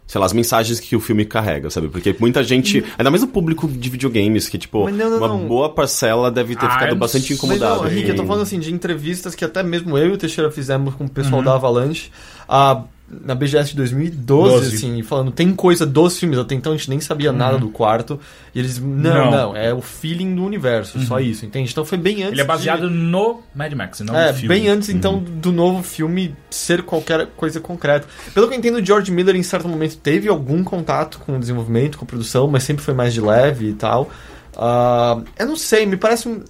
Sei 0.07 0.17
lá, 0.19 0.25
as 0.25 0.33
mensagens 0.33 0.79
que 0.79 0.95
o 0.95 0.99
filme 0.99 1.23
carrega, 1.23 1.69
sabe? 1.69 1.87
Porque 1.87 2.15
muita 2.19 2.43
gente. 2.43 2.83
Ainda 2.97 3.11
mais 3.11 3.21
o 3.21 3.27
público 3.27 3.67
de 3.67 3.89
videogames, 3.91 4.49
que, 4.49 4.57
tipo, 4.57 4.89
não, 4.89 5.07
não, 5.07 5.17
uma 5.19 5.27
não. 5.27 5.47
boa 5.47 5.69
parcela 5.69 6.31
deve 6.31 6.55
ter 6.55 6.65
Ah, 6.65 6.71
ficado 6.71 6.95
bastante 6.95 7.31
incomodado. 7.33 7.83
não, 7.83 7.91
Henrique, 7.91 8.09
eu 8.09 8.15
tô 8.15 8.23
com- 8.23 8.27
falando 8.29 8.41
assim 8.41 8.59
de 8.59 8.73
entrevistas 8.73 9.35
que 9.35 9.45
até 9.45 9.61
mesmo 9.61 9.95
eu 9.99 10.07
e 10.07 10.11
o 10.13 10.17
Teixeira 10.17 10.49
fizemos 10.49 10.95
com 10.95 11.05
o 11.05 11.09
pessoal 11.09 11.43
da 11.43 11.53
Avalanche 11.53 12.09
ah, 12.47 12.81
na 13.25 13.33
BGS 13.33 13.71
de 13.71 13.75
2012, 13.77 14.53
Doze. 14.53 14.75
assim, 14.75 15.01
falando, 15.03 15.31
tem 15.31 15.53
coisa 15.53 15.85
dos 15.85 16.17
filmes, 16.19 16.37
até 16.37 16.53
então 16.55 16.73
a 16.73 16.77
gente 16.77 16.89
nem 16.89 16.99
sabia 16.99 17.31
nada 17.31 17.57
do 17.57 17.69
quarto. 17.69 18.19
E 18.53 18.59
eles, 18.59 18.79
não, 18.79 18.91
não, 19.13 19.31
Não. 19.31 19.55
é 19.55 19.73
o 19.73 19.81
feeling 19.81 20.35
do 20.35 20.43
universo, 20.43 20.99
só 21.05 21.19
isso, 21.19 21.45
entende? 21.45 21.71
Então 21.71 21.83
foi 21.85 21.97
bem 21.97 22.17
antes. 22.23 22.31
Ele 22.33 22.41
é 22.41 22.43
de- 22.43 22.47
baseado 22.47 22.89
no 22.89 23.41
Mad 23.55 23.73
Max, 23.73 23.99
não 24.01 24.15
É, 24.15 24.27
no 24.31 24.33
filme. 24.37 24.47
bem 24.47 24.67
antes 24.69 24.89
então 24.89 25.19
do 25.19 25.51
novo 25.51 25.81
filme 25.83 26.35
ser 26.49 26.83
qualquer 26.83 27.27
coisa 27.37 27.59
concreta. 27.59 28.07
Pelo 28.33 28.47
que 28.47 28.53
eu 28.53 28.57
entendo, 28.57 28.77
o 28.79 28.85
George 28.85 29.11
Miller 29.11 29.35
em 29.35 29.43
certo 29.43 29.67
momento 29.67 29.97
teve 29.97 30.27
algum 30.27 30.63
contato 30.63 31.19
com 31.19 31.35
o 31.35 31.39
desenvolvimento, 31.39 31.97
com 31.97 32.05
a 32.05 32.07
produção, 32.07 32.47
mas 32.47 32.63
sempre 32.63 32.83
foi 32.83 32.93
mais 32.93 33.13
de 33.13 33.21
leve 33.21 33.69
e 33.69 33.73
tal. 33.73 34.09
Ah, 34.57 35.21
eu 35.37 35.47
não 35.47 35.55
sei, 35.55 35.85
me 35.85 35.95
parece 35.97 36.27
um. 36.27 36.41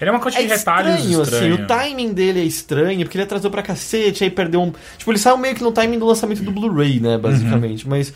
Ele 0.00 0.10
é 0.10 0.12
uma 0.12 0.20
coisa 0.20 0.38
É 0.38 0.42
de 0.42 0.48
retalhos 0.48 0.94
estranho, 1.00 1.20
assim, 1.22 1.34
estranho. 1.34 1.54
o 1.54 1.66
timing 1.66 2.12
dele 2.12 2.40
é 2.40 2.44
estranho, 2.44 3.00
porque 3.04 3.16
ele 3.16 3.24
atrasou 3.24 3.50
pra 3.50 3.62
cacete, 3.62 4.22
aí 4.22 4.30
perdeu 4.30 4.60
um. 4.62 4.72
Tipo, 4.98 5.10
ele 5.10 5.18
saiu 5.18 5.38
meio 5.38 5.54
que 5.54 5.62
no 5.62 5.72
timing 5.72 5.98
do 5.98 6.06
lançamento 6.06 6.42
do 6.42 6.50
Blu-ray, 6.52 7.00
né, 7.00 7.16
basicamente. 7.16 7.88
Mas 7.88 8.12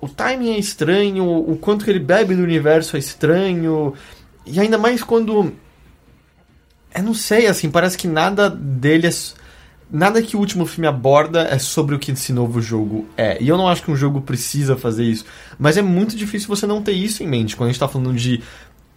o 0.00 0.08
timing 0.08 0.52
é 0.54 0.58
estranho, 0.58 1.24
o 1.24 1.56
quanto 1.56 1.84
que 1.84 1.90
ele 1.90 1.98
bebe 1.98 2.34
do 2.36 2.42
universo 2.42 2.96
é 2.96 2.98
estranho. 2.98 3.94
E 4.46 4.58
ainda 4.60 4.78
mais 4.78 5.02
quando. 5.02 5.52
Eu 6.94 7.02
não 7.02 7.14
sei, 7.14 7.46
assim, 7.46 7.70
parece 7.70 7.96
que 7.98 8.06
nada 8.06 8.48
dele 8.50 9.06
é. 9.08 9.10
Nada 9.90 10.22
que 10.22 10.36
o 10.36 10.40
último 10.40 10.64
filme 10.64 10.86
aborda 10.86 11.42
é 11.42 11.58
sobre 11.58 11.94
o 11.94 11.98
que 11.98 12.12
esse 12.12 12.32
novo 12.32 12.62
jogo 12.62 13.06
é. 13.14 13.36
E 13.42 13.48
eu 13.48 13.58
não 13.58 13.68
acho 13.68 13.82
que 13.82 13.90
um 13.90 13.96
jogo 13.96 14.22
precisa 14.22 14.74
fazer 14.74 15.04
isso. 15.04 15.26
Mas 15.58 15.76
é 15.76 15.82
muito 15.82 16.16
difícil 16.16 16.48
você 16.48 16.66
não 16.66 16.80
ter 16.82 16.92
isso 16.92 17.22
em 17.22 17.26
mente 17.26 17.54
quando 17.54 17.68
a 17.68 17.72
gente 17.72 17.80
tá 17.80 17.86
falando 17.88 18.14
de 18.14 18.42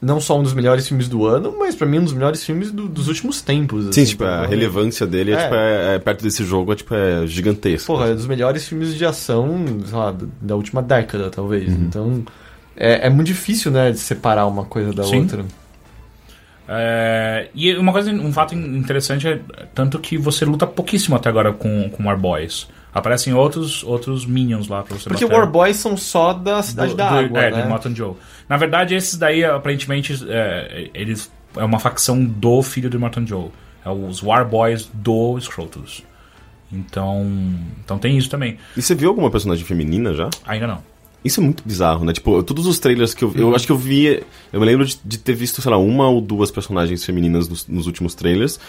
não 0.05 0.21
só 0.21 0.39
um 0.39 0.43
dos 0.43 0.53
melhores 0.53 0.87
filmes 0.87 1.07
do 1.09 1.25
ano, 1.25 1.55
mas 1.57 1.75
pra 1.75 1.87
mim 1.87 1.97
um 1.99 2.03
dos 2.03 2.13
melhores 2.13 2.43
filmes 2.43 2.71
do- 2.71 2.87
dos 2.87 3.07
últimos 3.07 3.41
tempos. 3.41 3.85
Sim, 3.85 3.89
assim, 3.89 4.05
tipo, 4.05 4.23
a 4.23 4.27
provavelmente. 4.27 4.59
relevância 4.59 5.07
dele 5.07 5.31
é, 5.31 5.33
É. 5.35 5.43
tipo, 5.43 5.55
é- 5.55 5.95
é 5.95 5.99
perto 5.99 6.23
desse 6.23 6.43
jogo 6.45 6.71
é, 6.71 6.75
tipo, 6.75 6.93
é 6.93 7.25
gigantesca. 7.25 7.87
Porra, 7.87 8.09
é 8.09 8.13
dos 8.13 8.27
melhores 8.27 8.67
filmes 8.67 8.95
de 8.95 9.03
ação, 9.05 9.65
sei 9.85 9.97
lá, 9.97 10.15
da- 10.41 10.55
última 10.55 10.81
década, 10.83 11.29
talvez. 11.29 11.67
Uhum. 11.69 11.85
Então, 11.87 12.23
é, 12.77 13.07
é 13.07 13.09
muito 13.09 13.27
difícil, 13.27 13.71
né, 13.71 13.91
de 13.91 13.97
separar 13.99 14.45
uma 14.45 14.65
coisa 14.65 14.93
da 14.93 15.03
Sim. 15.03 15.21
outra. 15.21 15.45
É, 16.67 17.47
e 17.53 17.75
uma 17.75 17.91
coisa, 17.91 18.11
um 18.11 18.33
fato 18.33 18.55
interessante 18.55 19.27
é 19.27 19.39
tanto 19.73 19.99
que 19.99 20.17
você 20.17 20.45
luta 20.45 20.65
pouquíssimo 20.65 21.15
até 21.15 21.29
agora 21.29 21.53
com, 21.53 21.89
com 21.89 22.03
War 22.05 22.17
Boys. 22.17 22.67
Aparecem 22.95 23.33
outros, 23.33 23.83
outros 23.83 24.25
minions 24.25 24.69
lá 24.69 24.81
pra 24.81 24.97
você 24.97 25.09
Porque 25.09 25.25
bater. 25.25 25.37
War 25.37 25.51
Boys 25.51 25.75
são 25.75 25.97
só 25.97 26.31
da 26.33 26.63
Cidade 26.63 26.91
Do- 26.91 26.95
da 26.97 27.09
do- 27.09 27.25
Água, 27.25 27.39
é, 27.41 27.51
né? 27.51 27.61
do 27.63 27.67
Mountain 27.69 27.93
Joe. 27.93 28.13
Na 28.47 28.55
verdade, 28.55 28.95
esses 28.95 29.17
daí, 29.17 29.43
aparentemente, 29.43 30.17
é, 30.29 30.89
eles 30.93 31.29
é 31.57 31.63
uma 31.65 31.77
facção 31.79 32.23
do 32.23 32.61
filho 32.63 32.89
do 32.89 32.97
Mountain 32.99 33.27
Joe. 33.27 33.49
É 33.85 33.89
os 33.89 34.23
War 34.23 34.47
Boys 34.47 34.89
do 34.93 35.37
Scrotus. 35.41 36.03
Então, 36.71 37.25
então 37.83 37.97
tem 37.97 38.17
isso 38.17 38.29
também. 38.29 38.57
E 38.75 38.81
você 38.81 38.95
viu 38.95 39.09
alguma 39.09 39.29
personagem 39.29 39.63
feminina 39.65 40.13
já? 40.13 40.29
Ainda 40.45 40.65
não. 40.67 40.81
Isso 41.23 41.39
é 41.39 41.43
muito 41.43 41.63
bizarro, 41.65 42.05
né? 42.05 42.13
Tipo, 42.13 42.43
todos 42.43 42.65
os 42.67 42.77
trailers 42.79 43.13
que 43.13 43.23
eu 43.23 43.29
vi. 43.29 43.41
Uhum. 43.41 43.49
Eu 43.49 43.55
acho 43.55 43.65
que 43.65 43.71
eu 43.71 43.77
vi. 43.77 44.23
Eu 44.53 44.59
me 44.59 44.65
lembro 44.65 44.85
de, 44.85 44.97
de 45.03 45.17
ter 45.17 45.33
visto, 45.33 45.61
sei 45.61 45.71
lá, 45.71 45.77
uma 45.77 46.07
ou 46.07 46.21
duas 46.21 46.51
personagens 46.51 47.03
femininas 47.03 47.49
nos, 47.49 47.67
nos 47.67 47.87
últimos 47.87 48.13
trailers. 48.13 48.59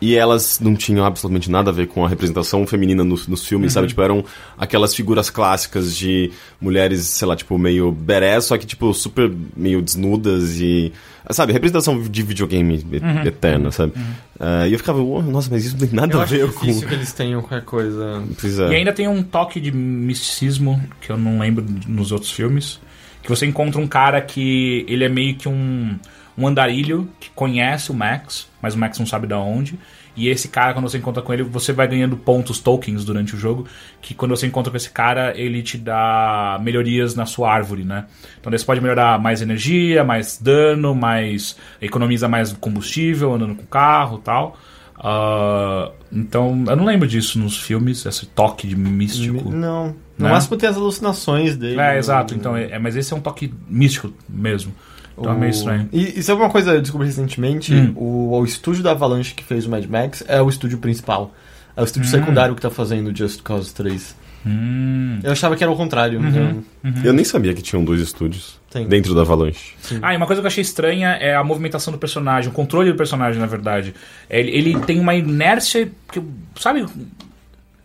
E 0.00 0.16
elas 0.16 0.60
não 0.60 0.74
tinham 0.74 1.04
absolutamente 1.04 1.50
nada 1.50 1.70
a 1.70 1.72
ver 1.72 1.86
com 1.86 2.04
a 2.04 2.08
representação 2.08 2.66
feminina 2.66 3.02
nos, 3.04 3.26
nos 3.26 3.46
filmes, 3.46 3.70
Uhum. 3.72 3.74
sabe? 3.74 3.88
Tipo, 3.88 4.02
eram 4.02 4.24
aquelas 4.58 4.94
figuras 4.94 5.30
clássicas 5.30 5.96
de 5.96 6.30
mulheres, 6.60 7.00
sei 7.06 7.26
lá, 7.28 7.34
tipo, 7.36 7.56
meio 7.56 7.90
badass, 7.90 8.46
só 8.46 8.58
que, 8.58 8.66
tipo, 8.66 8.92
super 8.92 9.30
meio 9.56 9.80
desnudas 9.80 10.60
e. 10.60 10.92
Sabe, 11.30 11.54
representação 11.54 12.02
de 12.02 12.22
videogame 12.22 12.84
e- 12.92 13.28
eterna, 13.28 13.70
sabe? 13.70 13.94
Ah, 14.38 14.68
e 14.68 14.72
eu 14.74 14.78
ficava, 14.78 15.00
"Ué, 15.02 15.22
nossa, 15.22 15.48
mas 15.50 15.64
isso 15.64 15.74
não 15.78 15.86
tem 15.86 15.96
nada 15.96 16.12
Eu 16.12 16.20
a 16.20 16.24
ver 16.26 16.52
com. 16.52 16.66
difícil 16.66 16.86
que 16.86 16.94
eles 16.94 17.12
tenham 17.14 17.40
qualquer 17.40 17.64
coisa... 17.64 18.22
Pois 18.38 18.58
é. 18.58 18.68
E 18.72 18.74
ainda 18.74 18.92
tem 18.92 19.08
um 19.08 19.22
toque 19.22 19.58
de 19.58 19.72
misticismo 19.72 20.82
que 21.00 21.10
eu 21.10 21.16
não 21.16 21.38
lembro 21.38 21.64
nos 21.88 22.12
outros 22.12 22.30
filmes. 22.30 22.78
Que 23.22 23.30
você 23.30 23.46
encontra 23.46 23.80
um 23.80 23.86
cara 23.86 24.20
que 24.20 24.84
ele 24.86 25.02
é 25.02 25.08
meio 25.08 25.34
que 25.34 25.48
um, 25.48 25.98
um 26.36 26.46
andarilho 26.46 27.08
que 27.20 27.30
conhece 27.30 27.90
o 27.90 27.94
Max, 27.94 28.48
mas 28.60 28.74
o 28.74 28.78
Max 28.78 28.98
não 28.98 29.06
sabe 29.06 29.26
de 29.26 29.34
onde. 29.34 29.78
E 30.16 30.28
esse 30.28 30.46
cara, 30.46 30.72
quando 30.72 30.88
você 30.88 30.98
encontra 30.98 31.20
com 31.22 31.32
ele, 31.34 31.42
você 31.42 31.72
vai 31.72 31.88
ganhando 31.88 32.16
pontos, 32.16 32.60
tokens 32.60 33.04
durante 33.04 33.34
o 33.34 33.38
jogo. 33.38 33.66
Que 34.00 34.14
quando 34.14 34.30
você 34.36 34.46
encontra 34.46 34.70
com 34.70 34.76
esse 34.76 34.90
cara, 34.90 35.32
ele 35.36 35.60
te 35.60 35.76
dá 35.76 36.56
melhorias 36.62 37.16
na 37.16 37.26
sua 37.26 37.52
árvore, 37.52 37.82
né? 37.84 38.04
Então 38.40 38.52
você 38.52 38.64
pode 38.64 38.80
melhorar 38.80 39.18
mais 39.18 39.42
energia, 39.42 40.04
mais 40.04 40.38
dano, 40.40 40.94
mais. 40.94 41.56
economiza 41.82 42.28
mais 42.28 42.52
combustível 42.52 43.34
andando 43.34 43.56
com 43.56 43.62
o 43.62 43.66
carro 43.66 44.18
e 44.18 44.22
tal. 44.22 44.56
Ah, 44.96 45.90
então, 46.12 46.64
eu 46.68 46.76
não 46.76 46.84
lembro 46.84 47.06
disso 47.08 47.38
nos 47.38 47.56
filmes, 47.60 48.06
esse 48.06 48.26
toque 48.26 48.66
de 48.68 48.76
místico. 48.76 49.50
Não. 49.50 49.88
No 50.16 50.26
Né? 50.26 50.30
máximo 50.30 50.56
tem 50.56 50.68
as 50.68 50.76
alucinações 50.76 51.56
dele. 51.56 51.78
É, 51.80 51.92
no- 51.92 51.98
exato. 51.98 52.34
Então, 52.34 52.56
é, 52.56 52.78
mas 52.78 52.94
esse 52.96 53.12
é 53.12 53.16
um 53.16 53.20
toque 53.20 53.52
místico 53.68 54.12
mesmo. 54.28 54.72
Então 55.18 55.32
é 55.32 55.34
meio 55.36 55.52
O- 55.52 55.54
estranho. 55.54 55.88
E, 55.92 56.18
e 56.18 56.22
sabe 56.22 56.40
uma 56.40 56.50
coisa 56.50 56.70
que 56.72 56.76
eu 56.78 56.82
descobri 56.82 57.06
recentemente? 57.06 57.72
Hum. 57.74 57.92
O, 57.96 58.38
o 58.38 58.44
estúdio 58.44 58.82
da 58.82 58.90
Avalanche 58.92 59.34
que 59.34 59.44
fez 59.44 59.66
o 59.66 59.70
Mad 59.70 59.84
Max 59.86 60.24
é 60.26 60.40
o 60.42 60.48
estúdio 60.48 60.78
principal. 60.78 61.32
É 61.76 61.80
o 61.80 61.84
estúdio 61.84 62.08
Hum. 62.08 62.10
secundário 62.10 62.54
que 62.54 62.62
tá 62.62 62.70
fazendo 62.70 63.16
Just 63.16 63.42
Cause 63.42 63.72
3. 63.74 64.16
Hum. 64.46 65.20
Eu 65.22 65.32
achava 65.32 65.56
que 65.56 65.64
era 65.64 65.72
o 65.72 65.76
contrário. 65.76 66.20
então, 66.24 66.62
Eu 67.02 67.12
nem 67.14 67.24
sabia 67.24 67.54
que 67.54 67.62
tinham 67.62 67.82
dois 67.82 68.00
estúdios 68.00 68.60
Tem. 68.70 68.86
dentro 68.86 69.14
da 69.14 69.22
Avalanche. 69.22 69.72
Ah, 70.02 70.12
e 70.12 70.16
uma 70.18 70.26
coisa 70.26 70.42
que 70.42 70.46
eu 70.46 70.48
achei 70.48 70.60
estranha 70.62 71.10
é 71.20 71.34
a 71.34 71.42
movimentação 71.42 71.90
do 71.92 71.98
personagem, 71.98 72.50
o 72.50 72.52
controle 72.52 72.90
do 72.92 72.96
personagem, 72.96 73.40
na 73.40 73.46
verdade. 73.46 73.94
Ele, 74.28 74.50
ele 74.50 74.80
tem 74.80 75.00
uma 75.00 75.14
inércia 75.14 75.90
que, 76.12 76.20
sabe, 76.60 76.84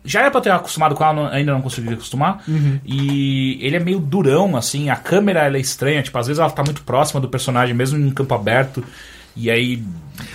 já 0.03 0.21
era 0.21 0.31
pra 0.31 0.41
ter 0.41 0.51
acostumado 0.51 0.95
com 0.95 1.03
ela, 1.03 1.29
ainda 1.33 1.51
não 1.51 1.61
consegui 1.61 1.93
acostumar. 1.93 2.43
E 2.85 3.57
ele 3.61 3.75
é 3.75 3.79
meio 3.79 3.99
durão, 3.99 4.55
assim, 4.55 4.89
a 4.89 4.95
câmera 4.95 5.41
ela 5.41 5.57
é 5.57 5.59
estranha, 5.59 6.01
tipo, 6.01 6.17
às 6.17 6.27
vezes 6.27 6.39
ela 6.39 6.49
tá 6.49 6.63
muito 6.63 6.83
próxima 6.83 7.19
do 7.19 7.27
personagem, 7.27 7.75
mesmo 7.75 7.99
em 7.99 8.09
campo 8.11 8.33
aberto. 8.33 8.83
E 9.35 9.49
aí. 9.49 9.81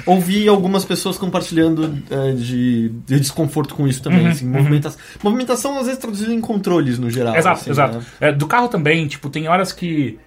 Ouvi 0.06 0.48
algumas 0.48 0.82
pessoas 0.82 1.18
compartilhando 1.18 2.02
é, 2.10 2.32
de, 2.32 2.88
de 3.06 3.20
desconforto 3.20 3.74
com 3.74 3.86
isso 3.86 4.02
também. 4.02 4.24
Uhum, 4.24 4.30
assim, 4.30 4.46
movimentação, 4.46 5.00
movimentação, 5.22 5.78
às 5.78 5.86
vezes, 5.86 6.00
traduzida 6.00 6.32
em 6.32 6.40
controles 6.40 6.98
no 6.98 7.10
geral. 7.10 7.36
exato, 7.36 7.60
assim, 7.60 7.70
exato. 7.70 7.98
né? 7.98 8.04
É, 8.20 8.32
do 8.32 8.46
carro 8.46 8.68
também, 8.68 9.06
tipo, 9.06 9.28
tem 9.28 9.46
horas 9.46 9.72
que. 9.72 10.18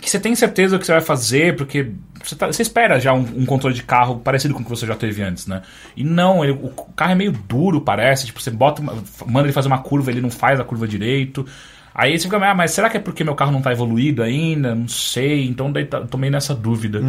Que 0.00 0.08
você 0.08 0.20
tem 0.20 0.34
certeza 0.34 0.76
do 0.76 0.80
que 0.80 0.86
você 0.86 0.92
vai 0.92 1.00
fazer, 1.00 1.56
porque 1.56 1.90
você, 2.22 2.36
tá- 2.36 2.46
você 2.46 2.62
espera 2.62 3.00
já 3.00 3.12
um, 3.12 3.24
um 3.36 3.44
controle 3.44 3.74
de 3.74 3.82
carro 3.82 4.18
parecido 4.20 4.54
com 4.54 4.60
o 4.60 4.64
que 4.64 4.70
você 4.70 4.86
já 4.86 4.94
teve 4.94 5.20
antes, 5.22 5.46
né? 5.46 5.62
E 5.96 6.04
não, 6.04 6.44
ele- 6.44 6.52
o 6.52 6.68
carro 6.94 7.12
é 7.12 7.14
meio 7.16 7.32
duro, 7.32 7.80
parece. 7.80 8.26
Tipo, 8.26 8.40
você 8.40 8.50
bota 8.50 8.80
manda 9.26 9.46
ele 9.46 9.52
fazer 9.52 9.66
uma 9.68 9.78
curva, 9.78 10.10
ele 10.10 10.20
não 10.20 10.30
faz 10.30 10.60
a 10.60 10.64
curva 10.64 10.86
direito. 10.86 11.44
Aí 11.92 12.16
você 12.16 12.26
fica, 12.28 12.36
ah, 12.36 12.54
mas 12.54 12.70
será 12.70 12.88
que 12.88 12.96
é 12.96 13.00
porque 13.00 13.24
meu 13.24 13.34
carro 13.34 13.50
não 13.50 13.60
tá 13.60 13.72
evoluído 13.72 14.22
ainda? 14.22 14.76
Não 14.76 14.86
sei. 14.86 15.44
Então 15.48 15.72
daí 15.72 15.84
tá, 15.84 16.00
tomei 16.02 16.30
nessa 16.30 16.54
dúvida. 16.54 17.02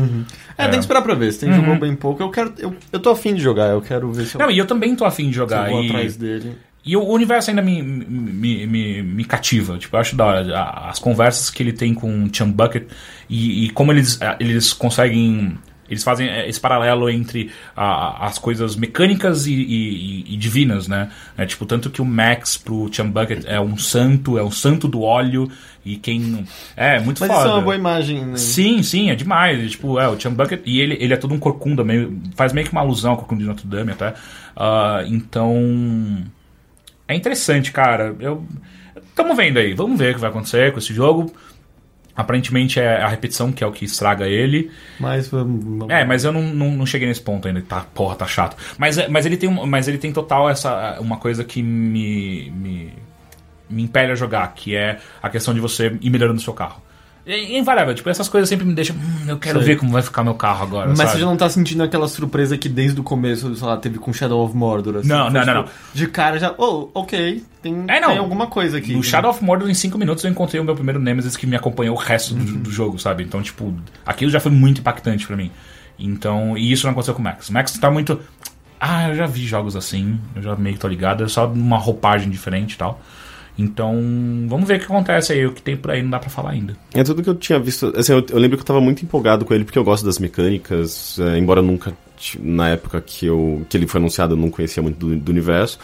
É, 0.58 0.64
tem 0.64 0.72
que 0.72 0.80
esperar 0.80 1.04
pra 1.04 1.14
ver. 1.14 1.32
Se 1.32 1.40
tem 1.42 1.54
jogou 1.54 1.78
bem 1.78 1.96
pouco, 1.96 2.24
eu 2.24 2.32
quero. 2.32 2.52
Eu, 2.58 2.76
eu 2.92 3.00
tô 3.00 3.12
afim 3.12 3.36
de 3.36 3.42
jogar, 3.42 3.68
eu 3.70 3.82
quero 3.82 4.12
ver 4.12 4.26
se 4.26 4.36
eu, 4.36 4.40
Não, 4.42 4.50
e 4.50 4.58
eu 4.58 4.66
também 4.66 4.96
tô 4.96 5.06
afim 5.06 5.28
de 5.28 5.34
se 5.34 5.40
eu 5.40 5.44
jogar. 5.48 5.70
vou 5.70 5.84
e- 5.84 5.88
atrás 5.88 6.18
dele. 6.18 6.58
E 6.84 6.98
o 6.98 7.04
universo 7.08 7.52
ainda 7.52 7.62
me, 7.62 7.82
me, 7.82 8.66
me, 8.66 9.04
me 9.04 9.24
cativa. 9.24 9.78
Tipo, 9.78 9.96
eu 9.96 10.00
acho 10.00 10.16
da 10.16 10.26
hora. 10.26 10.64
As 10.90 10.98
conversas 10.98 11.50
que 11.52 11.62
ele 11.62 11.74
tem 11.74 11.94
com 11.94 12.24
o 12.24 12.30
Chum 12.36 12.52
Bucket 12.52 12.88
e, 13.30 13.66
e 13.66 13.70
como 13.70 13.92
eles, 13.92 14.20
eles 14.40 14.74
conseguem. 14.74 15.58
Eles 15.88 16.04
fazem 16.06 16.28
esse 16.48 16.58
paralelo 16.60 17.10
entre 17.10 17.52
a- 17.76 18.26
as 18.26 18.38
coisas 18.40 18.78
mecânicas 18.78 19.46
e, 19.46 19.54
e- 19.54 20.34
e 20.34 20.38
divinas, 20.38 20.88
né? 20.88 21.10
É, 21.38 21.46
tipo, 21.46 21.66
tanto 21.66 21.90
que 21.90 22.02
o 22.02 22.06
Max 22.06 22.56
pro 22.58 22.90
Chum 22.92 23.12
Bucket 23.12 23.44
é 23.46 23.60
um 23.60 23.78
santo, 23.78 24.38
é 24.38 24.44
um 24.44 24.50
santo 24.50 24.88
do 24.88 25.02
óleo. 25.02 25.52
E 25.86 25.98
quem. 25.98 26.46
É, 26.78 27.00
muito 27.00 27.20
Mas 27.20 27.28
foda. 27.30 27.40
isso 27.42 27.50
é 27.50 27.54
uma 27.54 27.62
boa 27.62 27.76
imagem, 27.76 28.26
né? 28.26 28.38
Sim, 28.38 28.82
sim, 28.82 29.10
é 29.12 29.16
demais. 29.16 29.72
Tipo, 29.72 30.00
é, 30.00 30.08
o 30.08 30.18
Chum 30.20 30.34
Bucket, 30.34 30.62
e 30.66 30.80
ele, 30.80 30.98
ele 31.00 31.14
é 31.14 31.18
todo 31.18 31.34
um 31.34 31.40
corcunda, 31.40 31.84
meio, 31.84 32.20
faz 32.36 32.54
meio 32.54 32.66
que 32.66 32.72
uma 32.72 32.82
alusão 32.82 33.12
ao 33.12 33.18
corcunda 33.18 33.42
de 33.42 33.48
Notre 33.48 33.68
Dame 33.68 33.92
até. 33.92 34.14
Ah, 34.56 35.04
então. 35.06 36.24
É 37.12 37.16
interessante, 37.16 37.72
cara. 37.72 38.16
Eu. 38.20 38.46
Tamo 39.16 39.36
vendo 39.36 39.58
aí, 39.58 39.74
vamos 39.74 40.00
ver 40.00 40.12
o 40.12 40.16
que 40.16 40.22
vai 40.22 40.30
acontecer 40.30 40.72
com 40.72 40.80
esse 40.80 40.94
jogo. 40.94 41.32
Aparentemente 42.16 42.80
é 42.80 43.02
a 43.02 43.08
repetição 43.08 43.52
que 43.52 43.64
é 43.64 43.68
o 43.68 43.72
que 43.72 43.86
estraga 43.86 44.28
ele. 44.28 44.70
Mas 45.00 45.28
vamos. 45.28 45.90
É, 45.90 46.04
mas 46.04 46.24
eu 46.24 46.32
não, 46.32 46.42
não, 46.42 46.72
não 46.72 46.86
cheguei 46.86 47.08
nesse 47.08 47.22
ponto 47.22 47.48
ainda. 47.48 47.62
Tá, 47.62 47.86
porra, 47.94 48.16
tá 48.16 48.28
chato. 48.28 48.56
Mas, 48.78 48.98
é- 48.98 49.08
mas, 49.08 49.26
ele, 49.26 49.38
tem, 49.38 49.50
mas 49.50 49.88
ele 49.88 49.98
tem 49.98 50.12
total 50.12 50.50
essa. 50.50 50.98
Uma 51.00 51.18
coisa 51.18 51.44
que 51.44 51.62
me. 51.64 52.52
me, 52.52 52.94
me 53.70 53.84
impele 53.84 54.12
a 54.12 54.16
jogar, 54.16 54.54
que 54.54 54.76
é 54.76 55.00
a 55.24 55.30
questão 55.30 55.54
de 55.54 55.60
você 55.62 55.98
ir 56.02 56.10
melhorando 56.10 56.40
o 56.40 56.44
seu 56.44 56.54
carro. 56.54 56.82
É 57.26 57.58
invarável, 57.58 57.94
tipo, 57.94 58.10
essas 58.10 58.28
coisas 58.28 58.50
sempre 58.50 58.66
me 58.66 58.74
deixam. 58.74 58.96
Hum, 58.96 59.26
eu 59.28 59.38
quero 59.38 59.60
Sei. 59.60 59.68
ver 59.68 59.76
como 59.78 59.92
vai 59.92 60.02
ficar 60.02 60.24
meu 60.24 60.34
carro 60.34 60.64
agora. 60.64 60.90
Mas 60.90 60.98
sabe? 60.98 61.12
você 61.12 61.20
já 61.20 61.26
não 61.26 61.38
tá 61.38 61.48
sentindo 61.50 61.84
aquela 61.84 62.08
surpresa 62.08 62.58
que 62.58 62.68
desde 62.68 63.00
o 63.00 63.04
começo, 63.04 63.56
sei 63.56 63.68
lá, 63.68 63.78
teve 63.78 64.00
com 64.00 64.12
Shadow 64.12 64.44
of 64.44 64.56
Mordor? 64.56 64.98
Assim, 64.98 65.08
Não, 65.08 65.30
não, 65.30 65.46
não, 65.46 65.64
tipo, 65.64 65.76
De 65.94 66.08
cara 66.08 66.40
já, 66.40 66.54
oh, 66.58 66.90
ok, 66.94 67.44
tem, 67.62 67.86
É, 67.88 68.00
não. 68.00 68.10
tem 68.10 68.18
alguma 68.18 68.48
coisa 68.48 68.80
aqui. 68.80 68.94
No 68.94 68.98
né? 69.00 69.04
Shadow 69.04 69.30
of 69.30 69.44
Mordor, 69.44 69.70
em 69.70 69.74
5 69.74 69.98
minutos, 70.00 70.24
eu 70.24 70.32
encontrei 70.32 70.60
o 70.60 70.64
meu 70.64 70.74
primeiro 70.74 71.00
Nemesis 71.00 71.38
que 71.38 71.46
me 71.46 71.56
acompanhou 71.56 71.96
o 71.96 72.00
resto 72.00 72.34
do, 72.34 72.44
do 72.58 72.72
jogo, 72.72 72.98
sabe? 72.98 73.24
Então, 73.24 73.42
tipo, 73.42 73.72
aquilo 74.06 74.32
já 74.32 74.40
foi 74.40 74.52
muito 74.52 74.80
impactante 74.82 75.28
pra 75.28 75.38
mim. 75.38 75.52
Então, 76.00 76.58
e 76.58 76.72
isso 76.72 76.86
não 76.88 76.92
aconteceu 76.92 77.14
com 77.14 77.22
o 77.22 77.24
Max. 77.24 77.50
O 77.50 77.54
Max 77.54 77.72
tá 77.74 77.92
muito. 77.92 78.20
Ah, 78.80 79.10
eu 79.10 79.16
já 79.16 79.28
vi 79.28 79.46
jogos 79.46 79.76
assim, 79.76 80.20
eu 80.36 80.42
já 80.42 80.56
meio 80.56 80.74
que 80.74 80.82
tô 80.82 80.88
ligado, 80.88 81.24
é 81.24 81.28
só 81.28 81.46
uma 81.48 81.78
roupagem 81.78 82.32
diferente 82.32 82.74
e 82.74 82.78
tal. 82.78 83.00
Então, 83.58 83.96
vamos 84.48 84.68
ver 84.68 84.78
o 84.78 84.80
que 84.80 84.86
acontece 84.86 85.34
aí, 85.34 85.46
o 85.46 85.52
que 85.52 85.62
tem 85.62 85.76
por 85.76 85.92
aí 85.92 86.02
não 86.02 86.10
dá 86.10 86.20
pra 86.20 86.30
falar 86.30 86.52
ainda. 86.52 86.76
É 86.94 87.04
tudo 87.04 87.22
que 87.22 87.30
eu 87.30 87.36
tinha 87.36 87.60
visto. 87.60 87.94
Assim, 87.96 88.14
eu, 88.14 88.26
eu 88.30 88.40
lembro 88.40 88.58
que 88.58 88.62
eu 88.62 88.68
tava 88.68 88.82
muito 88.82 89.04
empolgado 89.04 89.46
com 89.46 89.54
ele 89.54 89.64
porque 89.64 89.78
eu 89.78 89.84
gosto 89.84 90.06
das 90.06 90.20
mecânicas, 90.20 91.20
é, 91.20 91.38
embora 91.38 91.62
nunca. 91.62 91.94
Na 92.40 92.70
época 92.70 93.02
que, 93.02 93.26
eu, 93.26 93.66
que 93.68 93.76
ele 93.76 93.88
foi 93.88 94.00
anunciado, 94.00 94.34
eu 94.34 94.38
não 94.38 94.50
conhecia 94.50 94.82
muito 94.82 94.98
do, 94.98 95.16
do 95.16 95.32
universo. 95.32 95.80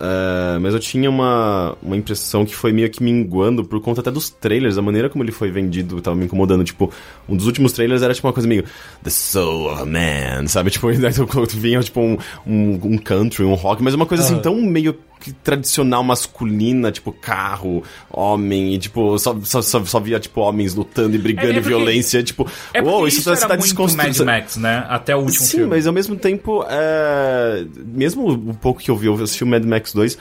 É, 0.00 0.58
mas 0.58 0.74
eu 0.74 0.80
tinha 0.80 1.08
uma, 1.08 1.76
uma 1.80 1.96
impressão 1.96 2.44
que 2.44 2.54
foi 2.54 2.72
meio 2.72 2.90
que 2.90 3.02
minguando 3.02 3.64
por 3.64 3.80
conta 3.80 4.00
até 4.00 4.10
dos 4.10 4.28
trailers, 4.28 4.76
a 4.76 4.82
maneira 4.82 5.08
como 5.08 5.22
ele 5.22 5.30
foi 5.30 5.50
vendido 5.50 6.00
tava 6.00 6.16
me 6.16 6.24
incomodando. 6.24 6.64
Tipo, 6.64 6.92
um 7.28 7.36
dos 7.36 7.46
últimos 7.46 7.72
trailers 7.72 8.02
era 8.02 8.12
tipo 8.12 8.26
uma 8.26 8.32
coisa 8.32 8.48
meio 8.48 8.64
The 9.02 9.10
Soul 9.10 9.72
of 9.72 9.82
a 9.82 9.86
Man, 9.86 10.46
sabe? 10.48 10.70
Tipo, 10.74 10.90
daí 10.98 11.12
vinha 11.54 11.80
tipo 11.80 12.00
um, 12.00 12.18
um, 12.46 12.80
um 12.82 12.98
country, 12.98 13.44
um 13.44 13.54
rock, 13.54 13.82
mas 13.82 13.94
uma 13.94 14.06
coisa 14.06 14.24
assim 14.24 14.38
tão 14.40 14.60
meio 14.60 14.98
que 15.24 15.32
tradicional 15.32 16.04
masculina, 16.04 16.92
tipo 16.92 17.10
carro, 17.10 17.82
homem, 18.10 18.74
e 18.74 18.78
tipo, 18.78 19.18
só, 19.18 19.34
só, 19.42 19.62
só, 19.62 19.82
só 19.82 19.98
via 19.98 20.20
tipo 20.20 20.38
homens 20.42 20.74
lutando 20.74 21.16
e 21.16 21.18
brigando 21.18 21.46
É- 21.46 21.50
é 21.50 21.52
e 21.52 21.54
porque- 21.62 21.68
violência, 21.70 22.22
tipo, 22.22 22.46
É 22.74 22.82
porque 22.82 22.94
uou, 22.94 23.08
isso, 23.08 23.20
isso, 23.20 23.30
tá, 23.30 23.36
tá 23.36 23.56
muito 23.56 23.60
Mad 23.60 23.60
desconstruindo. 23.62 24.24
Max, 24.26 24.56
né? 24.58 24.84
Até 24.86 25.16
o 25.16 25.20
último 25.20 25.44
Sim, 25.46 25.56
filme. 25.56 25.70
mas 25.70 25.86
ao 25.86 25.94
mesmo 25.94 26.14
tempo, 26.14 26.62
é... 26.68 27.64
mesmo 27.86 28.28
o 28.32 28.54
pouco 28.54 28.80
que 28.82 28.90
eu 28.90 28.96
vi, 28.96 29.06
eu 29.06 29.14
assisti 29.14 29.42
o 29.42 29.46
Mad 29.46 29.64
Max 29.64 29.94
2, 29.94 30.18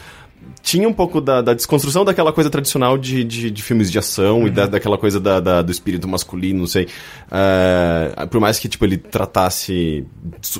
tinha 0.62 0.88
um 0.88 0.93
pouco 0.93 1.20
da, 1.20 1.41
da 1.41 1.54
desconstrução 1.54 2.06
daquela 2.06 2.32
coisa 2.32 2.49
tradicional 2.49 2.97
de, 2.97 3.24
de, 3.26 3.51
de 3.51 3.62
filmes 3.64 3.91
de 3.91 3.99
ação 3.99 4.47
e 4.47 4.49
da, 4.49 4.66
daquela 4.66 4.97
coisa 4.97 5.20
da, 5.20 5.39
da- 5.41 5.62
do 5.62 5.72
espírito 5.72 6.08
masculino, 6.08 6.60
não 6.62 6.68
sei. 6.68 6.88
É, 7.30 8.26
por 8.28 8.39
mais 8.39 8.58
que 8.60 8.70
tipo, 8.70 8.86
ele 8.86 8.97
tratasse 8.97 10.06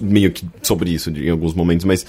meio 0.02 0.32
que 0.32 0.46
sobre 0.62 0.90
isso 0.92 1.10
em 1.10 1.30
alguns 1.30 1.54
momentos, 1.54 1.86
mas 1.86 2.06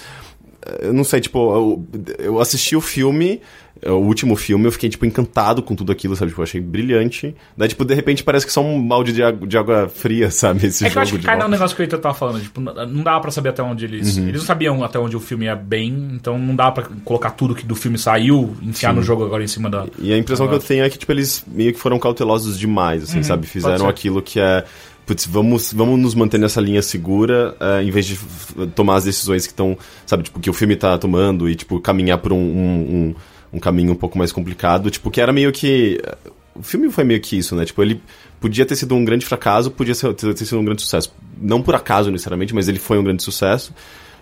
eu 0.81 0.93
não 0.93 1.05
sei, 1.05 1.21
tipo, 1.21 1.39
eu, 1.55 1.87
eu 2.19 2.41
assisti 2.41 2.75
o 2.75 2.81
filme, 2.81 3.41
é, 3.83 3.91
o 3.91 3.99
último 3.99 4.35
filme, 4.37 4.67
eu 4.67 4.73
fiquei, 4.73 4.89
tipo, 4.89 5.05
encantado 5.05 5.63
com 5.63 5.75
tudo 5.75 5.93
aquilo, 5.93 6.17
sabe? 6.17 6.31
Tipo, 6.31 6.41
eu 6.41 6.45
achei 6.45 6.61
brilhante. 6.61 7.35
Daí, 7.57 7.69
tipo, 7.69 7.85
de 7.85 7.93
repente 7.95 8.23
parece 8.23 8.47
que 8.47 8.53
só 8.53 8.63
um 8.63 8.87
balde 8.87 9.13
de 9.13 9.23
água, 9.23 9.47
de 9.47 9.59
água 9.59 9.89
fria, 9.89 10.31
sabe? 10.33 10.67
Esse 10.67 10.87
É 10.87 10.91
que 10.91 10.97
eu 10.97 11.03
acho 11.03 11.19
que 11.19 11.25
cai 11.25 11.37
no 11.37 11.49
negócio 11.49 11.77
que 11.77 11.83
o 11.83 11.85
Heitor 11.85 11.99
tava 11.99 12.15
falando. 12.15 12.41
Tipo, 12.41 12.61
não 12.61 13.03
dava 13.03 13.21
pra 13.21 13.31
saber 13.31 13.51
até 13.51 13.63
onde 13.63 13.85
eles. 13.85 14.17
Uhum. 14.17 14.29
Eles 14.29 14.41
não 14.41 14.47
sabiam 14.47 14.83
até 14.83 14.99
onde 14.99 15.17
o 15.17 15.21
filme 15.21 15.47
ia 15.47 15.57
bem, 15.57 15.89
então 16.15 16.39
não 16.39 16.55
dava 16.55 16.73
pra 16.73 16.85
colocar 17.05 17.31
tudo 17.33 17.55
que 17.55 17.67
do 17.67 17.75
filme 17.75 17.99
saiu, 17.99 18.57
enfiar 18.63 18.95
no 18.95 19.03
jogo 19.03 19.25
agora 19.25 19.43
em 19.45 19.49
cima 19.49 19.69
da. 19.69 19.87
E 19.99 20.13
a 20.13 20.17
impressão 20.17 20.49
que 20.49 20.55
eu 20.55 20.61
tenho 20.61 20.85
é 20.85 20.89
que, 20.89 20.97
tipo, 20.97 21.13
eles 21.13 21.45
meio 21.47 21.73
que 21.73 21.79
foram 21.79 21.99
cautelosos 21.99 22.59
demais, 22.59 23.03
assim, 23.03 23.23
sabe? 23.23 23.43
pode 23.43 23.53
Fizeram 23.53 23.89
aquilo 23.89 24.23
que 24.23 24.41
é. 24.41 24.65
Putz, 25.07 25.27
vamos, 25.27 25.73
vamos 25.73 26.01
nos 26.01 26.15
manter 26.15 26.39
nessa 26.39 26.61
linha 26.61 26.81
segura, 26.81 27.55
eh, 27.61 27.83
em 27.83 27.91
vez 27.91 28.07
de 28.07 28.19
tomar 28.75 28.97
as 28.97 29.05
decisões 29.05 29.47
que 29.47 29.53
estão, 29.53 29.77
sabe, 30.07 30.23
tipo, 30.23 30.41
que 30.41 30.49
o 30.49 30.53
filme 30.53 30.77
tá 30.77 30.97
tomando 30.97 31.49
e, 31.49 31.55
tipo, 31.55 31.79
caminhar 31.79 32.19
por 32.19 32.33
um, 32.33 32.39
um, 32.39 32.81
um, 32.81 33.15
um 33.55 33.59
caminho 33.59 33.93
um 33.93 33.97
pouco 33.97 34.17
mais 34.17 34.33
complicado. 34.33 34.91
Tipo, 34.91 35.11
que 35.11 35.21
era 35.21 35.33
meio 35.33 35.53
que. 35.53 36.01
O 36.55 36.63
filme 36.63 36.91
foi 36.91 37.05
meio 37.05 37.21
que 37.21 37.37
isso, 37.37 37.55
né? 37.55 37.67
Tipo, 37.67 37.83
ele 37.83 38.01
podia 38.41 38.65
ter 38.65 38.77
sido 38.77 38.95
um 38.95 39.05
grande 39.05 39.27
fracasso, 39.27 39.71
podia 39.71 39.95
ser, 39.95 40.15
ter, 40.15 40.33
ter 40.33 40.45
sido 40.47 40.59
um 40.59 40.65
grande 40.65 40.81
sucesso. 40.81 41.13
Não 41.39 41.61
por 41.61 41.75
acaso, 41.75 42.11
necessariamente, 42.11 42.55
mas 42.55 42.69
ele 42.69 42.79
foi 42.79 42.99
um 42.99 43.05
grande 43.05 43.23
sucesso. 43.23 43.75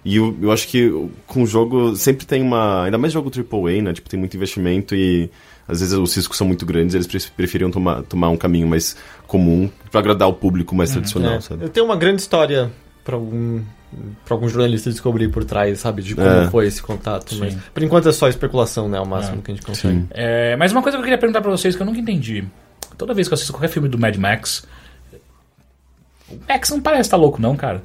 E 0.05 0.17
eu, 0.17 0.37
eu 0.43 0.51
acho 0.51 0.67
que 0.67 0.91
com 1.29 1.45
o 1.45 1.47
jogo 1.47 1.95
sempre 1.95 2.27
tem 2.27 2.43
uma. 2.43 2.85
Ainda 2.85 2.99
mais 2.99 3.13
jogo 3.13 3.31
AAA, 3.31 3.83
né? 3.83 3.93
Tipo, 3.93 4.11
tem 4.11 4.19
muito 4.19 4.37
investimento 4.37 4.97
e 4.97 5.31
às 5.69 5.81
vezes 5.81 5.95
os 5.95 6.15
riscos 6.15 6.37
são 6.37 6.47
muito 6.47 6.65
grandes, 6.67 6.95
eles 6.95 7.07
pre- 7.07 7.21
preferiam 7.37 7.71
tomar, 7.71 8.03
tomar 8.03 8.29
um 8.29 8.37
caminho 8.37 8.67
mais 8.69 8.97
comum 9.27 9.71
pra 9.91 10.01
agradar 10.01 10.29
o 10.29 10.33
público 10.35 10.75
mais 10.75 10.91
tradicional, 10.91 11.35
É, 11.35 11.41
sabe? 11.41 11.65
Eu 11.65 11.69
tenho 11.69 11.87
uma 11.87 11.97
grande 11.97 12.21
história 12.23 12.71
pra 13.05 13.15
algum, 13.17 13.63
pra 14.25 14.35
algum 14.35 14.49
jornalista 14.49 14.91
descobrir 14.91 15.29
por 15.29 15.45
trás, 15.45 15.79
sabe? 15.81 16.03
De 16.03 16.15
como 16.15 16.27
É. 16.27 16.51
foi 16.51 16.67
esse 16.67 16.83
contato. 16.83 17.35
Sim. 17.35 17.41
Mas 17.41 17.55
por 17.75 17.83
enquanto 17.83 18.09
é 18.09 18.13
só 18.13 18.29
especulação, 18.29 18.89
né? 18.89 19.01
O 19.01 19.07
máximo 19.07 19.41
que 19.43 19.51
a 19.51 19.55
gente 19.55 19.65
consegue. 19.65 19.95
Sim. 20.01 20.07
É, 20.11 20.57
mas 20.57 20.73
uma 20.73 20.83
coisa 20.83 20.97
que 20.97 21.01
eu 21.01 21.05
queria 21.05 21.19
perguntar 21.19 21.41
pra 21.41 21.51
vocês 21.51 21.75
que 21.77 21.83
eu 21.83 21.87
nunca 21.87 21.99
entendi. 22.01 22.45
Toda 22.99 23.15
vez 23.15 23.27
que 23.29 23.33
eu 23.33 23.37
assisto 23.37 23.53
qualquer 23.53 23.69
filme 23.69 23.89
do 23.89 23.99
Mad 23.99 24.17
Max. 24.17 24.65
O 26.31 26.37
Max 26.49 26.71
não 26.71 26.81
parece 26.81 27.03
estar 27.03 27.17
louco, 27.17 27.41
não, 27.41 27.57
cara. 27.57 27.83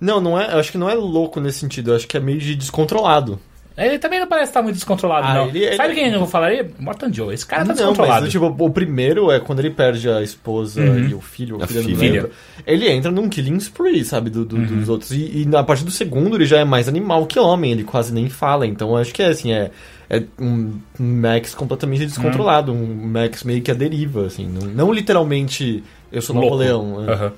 Não, 0.00 0.20
não 0.20 0.38
é, 0.38 0.52
eu 0.54 0.58
acho 0.58 0.70
que 0.72 0.78
não 0.78 0.90
é 0.90 0.94
louco 0.94 1.40
nesse 1.40 1.58
sentido. 1.60 1.90
Eu 1.92 1.96
acho 1.96 2.06
que 2.06 2.16
é 2.16 2.20
meio 2.20 2.38
de 2.38 2.54
descontrolado. 2.54 3.38
Ele 3.76 3.98
também 3.98 4.18
não 4.18 4.26
parece 4.26 4.50
estar 4.50 4.62
muito 4.62 4.76
descontrolado, 4.76 5.26
Ah, 5.26 5.34
não. 5.34 5.48
ele- 5.48 5.64
ele- 5.64 5.76
Sabe 5.76 5.94
quem 5.94 6.10
eu 6.10 6.18
vou 6.18 6.26
falar 6.28 6.46
aí? 6.46 6.66
Morton 6.78 7.12
Joe. 7.12 7.34
Esse 7.34 7.44
cara 7.46 7.60
tá 7.62 7.68
não, 7.68 7.74
descontrolado. 7.74 8.22
mas 8.22 8.32
tipo, 8.32 8.46
o 8.58 8.70
primeiro 8.70 9.30
é 9.30 9.38
quando 9.38 9.58
ele 9.58 9.68
perde 9.70 10.08
a 10.08 10.22
esposa 10.22 10.80
Uhum. 10.80 11.08
e 11.08 11.14
o 11.14 11.20
filho, 11.20 11.56
ou 11.56 11.62
A 11.62 11.66
filha, 11.66 11.82
não 11.82 11.88
filha. 11.90 12.12
lembro. 12.12 12.30
Ele 12.66 12.88
entra 12.90 13.10
num 13.10 13.28
killing 13.28 13.56
spree, 13.58 14.02
sabe, 14.02 14.30
do, 14.30 14.46
do- 14.46 14.56
Uhum. 14.56 14.64
dos 14.64 14.88
outros. 14.88 15.10
E, 15.10 15.42
e 15.42 15.46
na 15.46 15.62
partir 15.62 15.84
do 15.84 15.90
segundo 15.90 16.36
ele 16.36 16.46
já 16.46 16.58
é 16.58 16.64
mais 16.64 16.88
animal 16.88 17.26
que 17.26 17.38
homem, 17.38 17.70
ele 17.72 17.84
quase 17.84 18.14
nem 18.14 18.30
fala. 18.30 18.66
Então 18.66 18.88
eu 18.90 18.96
acho 18.96 19.12
que 19.12 19.22
é 19.22 19.26
assim, 19.26 19.52
é, 19.52 19.70
é 20.08 20.22
um, 20.40 20.72
Max 20.98 21.54
completamente 21.54 22.06
descontrolado, 22.06 22.72
Uhum. 22.72 22.82
um 22.82 23.06
Max 23.08 23.44
meio 23.44 23.60
que 23.60 23.70
a 23.70 23.74
deriva, 23.74 24.24
assim. 24.26 24.46
Não, 24.48 24.66
não 24.68 24.90
literalmente 24.92 25.84
eu 26.10 26.22
sou. 26.22 26.34
Napoleão. 26.34 27.04
é. 27.06 27.12
Aham. 27.12 27.32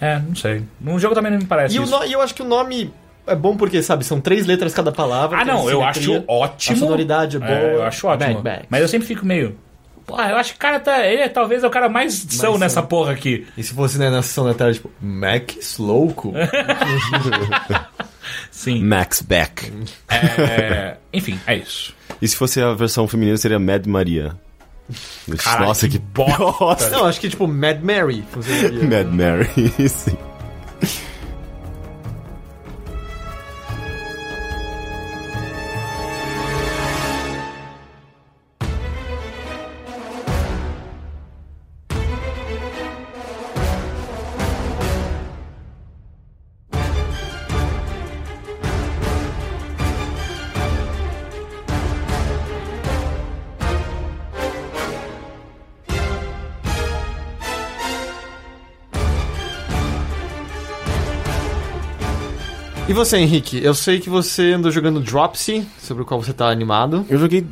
É, 0.00 0.18
não 0.20 0.34
sei. 0.34 0.62
No 0.80 0.98
jogo 0.98 1.14
também 1.14 1.32
não 1.32 1.38
me 1.40 1.44
parece 1.44 1.74
E, 1.76 1.78
o 1.78 1.82
isso. 1.82 1.92
no- 1.98 2.04
e 2.06 2.12
eu 2.12 2.22
acho 2.22 2.34
que 2.34 2.40
o 2.42 2.46
nome 2.46 2.90
é 3.28 3.34
bom 3.34 3.56
porque, 3.56 3.82
sabe, 3.82 4.04
são 4.04 4.20
três 4.20 4.46
letras 4.46 4.74
cada 4.74 4.92
palavra. 4.92 5.40
Ah, 5.40 5.44
não, 5.44 5.68
eu 5.68 5.82
acho 5.82 6.24
ótimo. 6.26 6.76
A 6.76 6.78
sonoridade 6.78 7.36
é 7.36 7.40
boa. 7.40 7.50
É, 7.50 7.74
eu 7.74 7.82
acho 7.82 8.06
ótimo. 8.06 8.42
Max. 8.42 8.66
Mas 8.68 8.82
eu 8.82 8.88
sempre 8.88 9.06
fico 9.06 9.24
meio. 9.24 9.56
Pô, 10.06 10.18
eu 10.20 10.36
acho 10.36 10.52
que 10.52 10.56
o 10.56 10.60
cara 10.60 10.80
tá. 10.80 11.06
Ele 11.06 11.22
é 11.22 11.28
talvez 11.28 11.62
é 11.62 11.66
o 11.66 11.70
cara 11.70 11.88
mais 11.88 12.14
são 12.14 12.52
são. 12.52 12.58
nessa 12.58 12.82
porra 12.82 13.12
aqui. 13.12 13.46
E 13.56 13.62
se 13.62 13.74
fosse 13.74 13.98
né, 13.98 14.08
na 14.08 14.22
sessão 14.22 14.46
da 14.46 14.54
tarde, 14.54 14.78
tipo, 14.78 14.90
Max 15.00 15.78
Louco? 15.78 16.32
Sim. 18.50 18.82
Max 18.82 19.22
Beck. 19.22 19.72
É, 20.08 20.96
enfim, 21.12 21.38
é 21.46 21.56
isso. 21.56 21.94
E 22.20 22.26
se 22.26 22.36
fosse 22.36 22.60
a 22.60 22.72
versão 22.72 23.06
feminina, 23.06 23.36
seria 23.36 23.58
Mad 23.58 23.86
Maria. 23.86 24.34
Caralho, 25.38 25.66
Nossa, 25.66 25.86
que 25.86 25.98
que 25.98 25.98
bosta. 25.98 26.90
não, 26.90 27.04
acho 27.04 27.20
que 27.20 27.28
tipo 27.28 27.46
Mad 27.46 27.80
Mary. 27.82 28.24
Mad 28.88 29.06
Mary, 29.12 29.48
sim. 29.88 30.16
E 62.88 62.92
você, 62.94 63.18
Henrique? 63.18 63.62
Eu 63.62 63.74
sei 63.74 64.00
que 64.00 64.08
você 64.08 64.52
andou 64.54 64.70
jogando 64.70 64.98
Dropsy, 64.98 65.66
sobre 65.78 66.02
o 66.02 66.06
qual 66.06 66.22
você 66.22 66.32
tá 66.32 66.48
animado. 66.48 67.04
Eu 67.08 67.18
joguei 67.18 67.44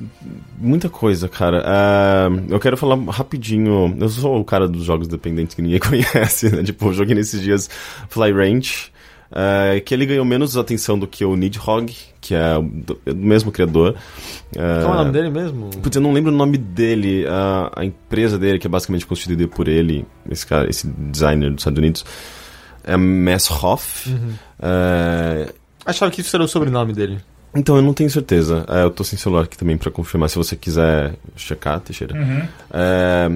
muita 0.58 0.88
coisa, 0.88 1.28
cara. 1.28 1.62
Ah, 1.66 2.28
eu 2.48 2.58
quero 2.58 2.74
falar 2.76 2.96
rapidinho. 3.10 3.94
Eu 4.00 4.08
sou 4.08 4.40
o 4.40 4.44
cara 4.44 4.66
dos 4.66 4.84
jogos 4.84 5.06
dependentes 5.06 5.54
que 5.54 5.60
ninguém 5.60 5.78
conhece, 5.80 6.54
né? 6.54 6.62
Tipo, 6.62 6.86
eu 6.86 6.94
joguei 6.94 7.14
nesses 7.14 7.42
dias 7.42 7.68
Fly 8.08 8.32
Ranch. 8.32 8.90
ah, 9.30 9.78
que 9.84 9.92
ele 9.92 10.06
ganhou 10.06 10.24
menos 10.24 10.56
atenção 10.56 10.98
do 10.98 11.06
que 11.06 11.22
o 11.22 11.36
Nidhogg, 11.36 11.94
que 12.18 12.34
é 12.34 12.54
do, 12.62 12.98
é 13.04 13.12
do 13.12 13.20
mesmo 13.22 13.52
criador. 13.52 13.94
Ah, 14.56 14.80
Qual 14.82 14.94
é 14.94 14.96
o 14.96 14.98
nome 15.00 15.12
dele 15.12 15.28
mesmo? 15.28 15.68
Putz, 15.82 15.94
eu 15.96 16.02
não 16.02 16.14
lembro 16.14 16.32
o 16.32 16.34
nome 16.36 16.56
dele. 16.56 17.26
A, 17.28 17.72
a 17.80 17.84
empresa 17.84 18.38
dele, 18.38 18.58
que 18.58 18.66
é 18.66 18.70
basicamente 18.70 19.04
constituída 19.06 19.46
por 19.46 19.68
ele, 19.68 20.06
esse 20.30 20.46
cara, 20.46 20.70
esse 20.70 20.86
designer 20.86 21.50
dos 21.50 21.60
Estados 21.60 21.78
Unidos, 21.78 22.06
é 22.82 22.96
Messhoff. 22.96 24.14
É, 24.60 25.52
Achava 25.84 26.10
que 26.10 26.20
isso 26.20 26.34
era 26.36 26.44
o 26.44 26.48
sobrenome 26.48 26.92
dele. 26.92 27.18
então, 27.54 27.76
eu 27.76 27.82
não 27.82 27.94
tenho 27.94 28.10
certeza. 28.10 28.64
É, 28.68 28.82
eu 28.82 28.90
tô 28.90 29.04
sem 29.04 29.18
celular 29.18 29.44
aqui 29.44 29.56
também 29.56 29.76
pra 29.78 29.90
confirmar, 29.90 30.28
se 30.28 30.36
você 30.36 30.56
quiser 30.56 31.14
checar, 31.36 31.78
Teixeira. 31.80 32.14
É, 32.72 33.30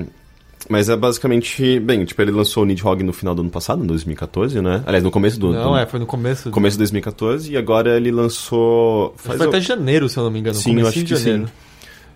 mas 0.68 0.88
é 0.88 0.96
basicamente... 0.96 1.78
Bem, 1.80 2.04
tipo, 2.04 2.20
ele 2.20 2.30
lançou 2.32 2.62
o 2.62 2.66
Nidhogg 2.66 3.02
no 3.02 3.12
final 3.12 3.34
do 3.34 3.42
ano 3.42 3.50
passado, 3.50 3.82
em 3.82 3.86
2014, 3.86 4.60
né? 4.60 4.82
Aliás, 4.86 5.02
no 5.04 5.10
começo 5.10 5.38
do... 5.38 5.52
Não, 5.52 5.70
do 5.72 5.76
é, 5.78 5.86
foi 5.86 5.98
no 6.00 6.06
começo. 6.06 6.48
do- 6.48 6.52
Começo 6.52 6.74
de 6.74 6.78
2014, 6.78 7.52
e 7.52 7.56
agora 7.56 7.96
ele 7.96 8.10
lançou... 8.10 9.14
Foi 9.16 9.36
até 9.40 9.60
janeiro, 9.60 10.08
se 10.08 10.16
eu 10.18 10.24
não 10.24 10.30
me 10.30 10.40
engano. 10.40 10.56
Sim, 10.56 10.78
eu 10.80 10.86
acho 10.88 11.04
que 11.04 11.16
janeiro. 11.16 11.46
sim. 11.46 11.52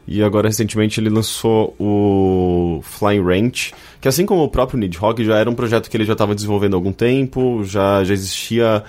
E 0.06 0.22
agora, 0.22 0.48
recentemente, 0.48 1.00
ele 1.00 1.08
lançou 1.08 1.74
o 1.78 2.80
Flying 2.82 3.22
Ranch, 3.22 3.72
que 4.04 4.08
assim 4.08 4.26
como 4.26 4.42
o 4.44 4.48
próprio 4.50 4.78
Nidhogg, 4.78 5.24
já 5.24 5.38
era 5.38 5.48
um 5.48 5.54
projeto 5.54 5.88
que 5.88 5.96
ele 5.96 6.04
já 6.04 6.12
estava 6.12 6.34
desenvolvendo 6.34 6.74
há 6.74 6.76
algum 6.76 6.92
tempo, 6.92 7.64
já, 7.64 8.04
já 8.04 8.12
existia, 8.12 8.84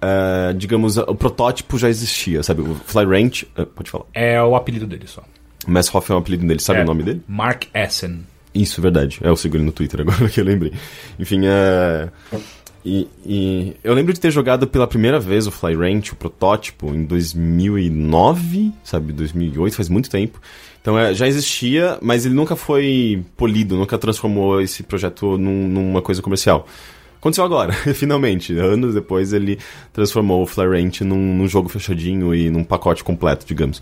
eh, 0.00 0.52
digamos, 0.56 0.96
o 0.98 1.16
protótipo 1.16 1.76
já 1.76 1.88
existia, 1.88 2.44
sabe? 2.44 2.62
O 2.62 2.76
Fly 2.76 3.04
Ranch, 3.04 3.44
eh, 3.56 3.64
pode 3.64 3.90
falar. 3.90 4.04
É 4.14 4.40
o 4.40 4.54
apelido 4.54 4.86
dele 4.86 5.08
só. 5.08 5.24
Messhoff 5.66 6.12
é 6.12 6.14
o 6.14 6.18
apelido 6.18 6.46
dele, 6.46 6.60
sabe 6.60 6.78
É. 6.78 6.82
o 6.84 6.86
nome 6.86 7.02
dele? 7.02 7.22
Mark 7.26 7.64
Essen. 7.74 8.20
Isso, 8.54 8.80
verdade. 8.80 9.18
É, 9.20 9.26
eu 9.30 9.34
sigo 9.34 9.56
ele 9.56 9.64
no 9.64 9.72
Twitter 9.72 10.00
agora 10.00 10.28
que 10.30 10.40
eu 10.40 10.44
lembrei. 10.44 10.72
Enfim, 11.18 11.40
é. 11.44 12.08
E, 12.84 13.08
e 13.26 13.76
eu 13.82 13.92
lembro 13.94 14.12
de 14.12 14.20
ter 14.20 14.30
jogado 14.30 14.68
pela 14.68 14.86
primeira 14.86 15.18
vez 15.18 15.48
o 15.48 15.50
Fly 15.50 15.74
Ranch, 15.74 16.12
o 16.12 16.14
protótipo, 16.16 16.94
em 16.94 17.02
2009, 17.04 18.72
sabe? 18.84 19.12
2008, 19.12 19.74
faz 19.74 19.88
muito 19.88 20.08
tempo. 20.08 20.40
Então 20.82 20.98
é, 20.98 21.14
já 21.14 21.26
existia, 21.28 21.96
mas 22.02 22.26
ele 22.26 22.34
nunca 22.34 22.56
foi 22.56 23.22
polido, 23.36 23.76
nunca 23.76 23.96
transformou 23.96 24.60
esse 24.60 24.82
projeto 24.82 25.38
num- 25.38 25.68
numa 25.68 26.02
coisa 26.02 26.20
comercial. 26.20 26.66
Aconteceu 27.20 27.44
agora, 27.44 27.72
finalmente. 27.94 28.52
Anos 28.58 28.92
depois 28.94 29.32
ele 29.32 29.58
transformou 29.92 30.42
o 30.42 30.46
Fly 30.46 30.66
Ranch 30.66 31.02
num, 31.02 31.36
num 31.36 31.46
jogo 31.46 31.68
fechadinho 31.68 32.34
e 32.34 32.50
num 32.50 32.64
pacote 32.64 33.04
completo, 33.04 33.46
digamos. 33.46 33.80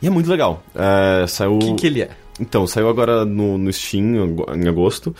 E 0.00 0.06
é 0.06 0.10
muito 0.10 0.30
legal. 0.30 0.62
É, 0.74 1.26
saiu... 1.26 1.56
O 1.56 1.58
que, 1.58 1.74
que 1.74 1.86
ele 1.86 2.00
é? 2.02 2.10
Então, 2.40 2.66
saiu 2.66 2.88
agora 2.88 3.26
no, 3.26 3.58
no 3.58 3.70
Steam 3.70 4.34
em 4.56 4.66
agosto. 4.66 5.14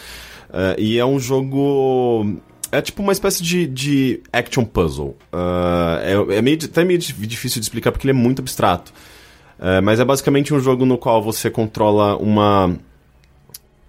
eh, 0.54 0.76
e 0.78 0.98
é 0.98 1.04
um 1.04 1.20
jogo. 1.20 2.34
É 2.72 2.80
tipo 2.80 3.02
uma 3.02 3.12
espécie 3.12 3.42
de, 3.42 3.66
de 3.66 4.20
action 4.32 4.64
puzzle. 4.64 5.18
Ah, 5.30 6.00
é, 6.02 6.36
é 6.38 6.40
meio, 6.40 6.56
até 6.64 6.82
meio 6.82 6.98
di- 6.98 7.12
difícil 7.12 7.60
de 7.60 7.66
explicar 7.66 7.92
porque 7.92 8.06
ele 8.08 8.16
é 8.18 8.18
muito 8.22 8.40
abstrato. 8.40 8.90
Eh, 9.60 9.80
mas 9.82 10.00
é 10.00 10.04
basicamente 10.04 10.54
um 10.54 10.58
jogo 10.58 10.86
no 10.86 10.96
qual 10.96 11.22
você 11.22 11.50
controla 11.50 12.16
uma. 12.16 12.74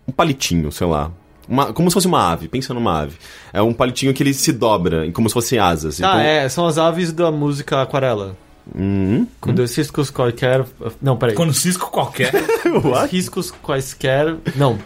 Um 0.08 0.12
palitinho, 0.12 0.72
sei 0.72 0.86
lá. 0.86 1.12
Uma, 1.48 1.74
como 1.74 1.90
se 1.90 1.94
fosse 1.94 2.08
uma 2.08 2.32
ave, 2.32 2.48
pensa 2.48 2.74
numa 2.74 3.02
ave. 3.02 3.18
É 3.54 3.62
um 3.62 3.74
palitinho 3.74 4.14
que 4.14 4.22
ele 4.22 4.34
se 4.34 4.52
dobra, 4.52 5.10
como 5.12 5.30
se 5.30 5.34
fossem 5.34 5.60
asas. 5.60 6.02
Ah, 6.02 6.22
é, 6.22 6.48
são 6.50 6.66
as 6.66 6.78
aves 6.78 7.12
da 7.14 7.32
música 7.32 7.82
Aquarela. 7.82 8.36
Uhum. 8.76 9.28
Com 9.40 9.54
dois 9.54 9.76
riscos 9.76 10.10
quaisquer. 10.12 10.66
Não, 11.02 11.18
peraí. 11.18 11.36
Quando 11.36 11.54
cisco 11.54 11.90
qualquer. 11.90 12.32
Os 12.84 13.12
riscos 13.12 13.52
quaisquer. 13.52 14.36
Não. 14.56 14.78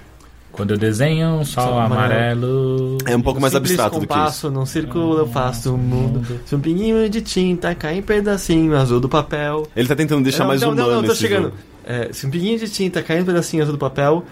Quando 0.55 0.71
eu 0.71 0.77
desenho 0.77 1.27
um 1.27 1.45
sol 1.45 1.65
Sol 1.65 1.79
amarelo. 1.79 2.97
É 3.05 3.15
um 3.15 3.21
pouco 3.21 3.41
mais 3.41 3.53
Simples 3.53 3.71
abstrato 3.71 3.99
do 3.99 4.07
que 4.07 4.29
isso. 4.29 4.49
num 4.49 4.65
círculo 4.65 5.17
eu 5.17 5.27
faço 5.27 5.75
o 5.75 5.77
mundo. 5.77 6.25
Se 6.45 6.55
um 6.55 6.59
pinguinho 6.59 7.09
de 7.09 7.21
tinta 7.21 7.75
cai 7.75 7.97
em 7.97 8.01
pedacinho 8.01 8.75
azul 8.75 8.99
do 8.99 9.09
papel. 9.09 9.67
Ele 9.75 9.87
tá 9.87 9.95
tentando 9.95 10.23
deixar 10.23 10.39
não, 10.39 10.47
mais 10.47 10.61
não, 10.61 10.69
humano 10.69 10.87
não, 10.87 10.95
não, 10.97 11.03
tô 11.03 11.11
esse 11.11 11.21
chegando. 11.21 11.53
É, 11.85 12.09
se 12.11 12.25
um 12.25 12.29
pinguinho 12.29 12.57
de 12.57 12.69
tinta 12.69 13.03
cai 13.03 13.19
em 13.19 13.21
um 13.21 13.25
pedacinho 13.25 13.63
azul 13.63 13.73
do 13.73 13.79
papel. 13.79 14.23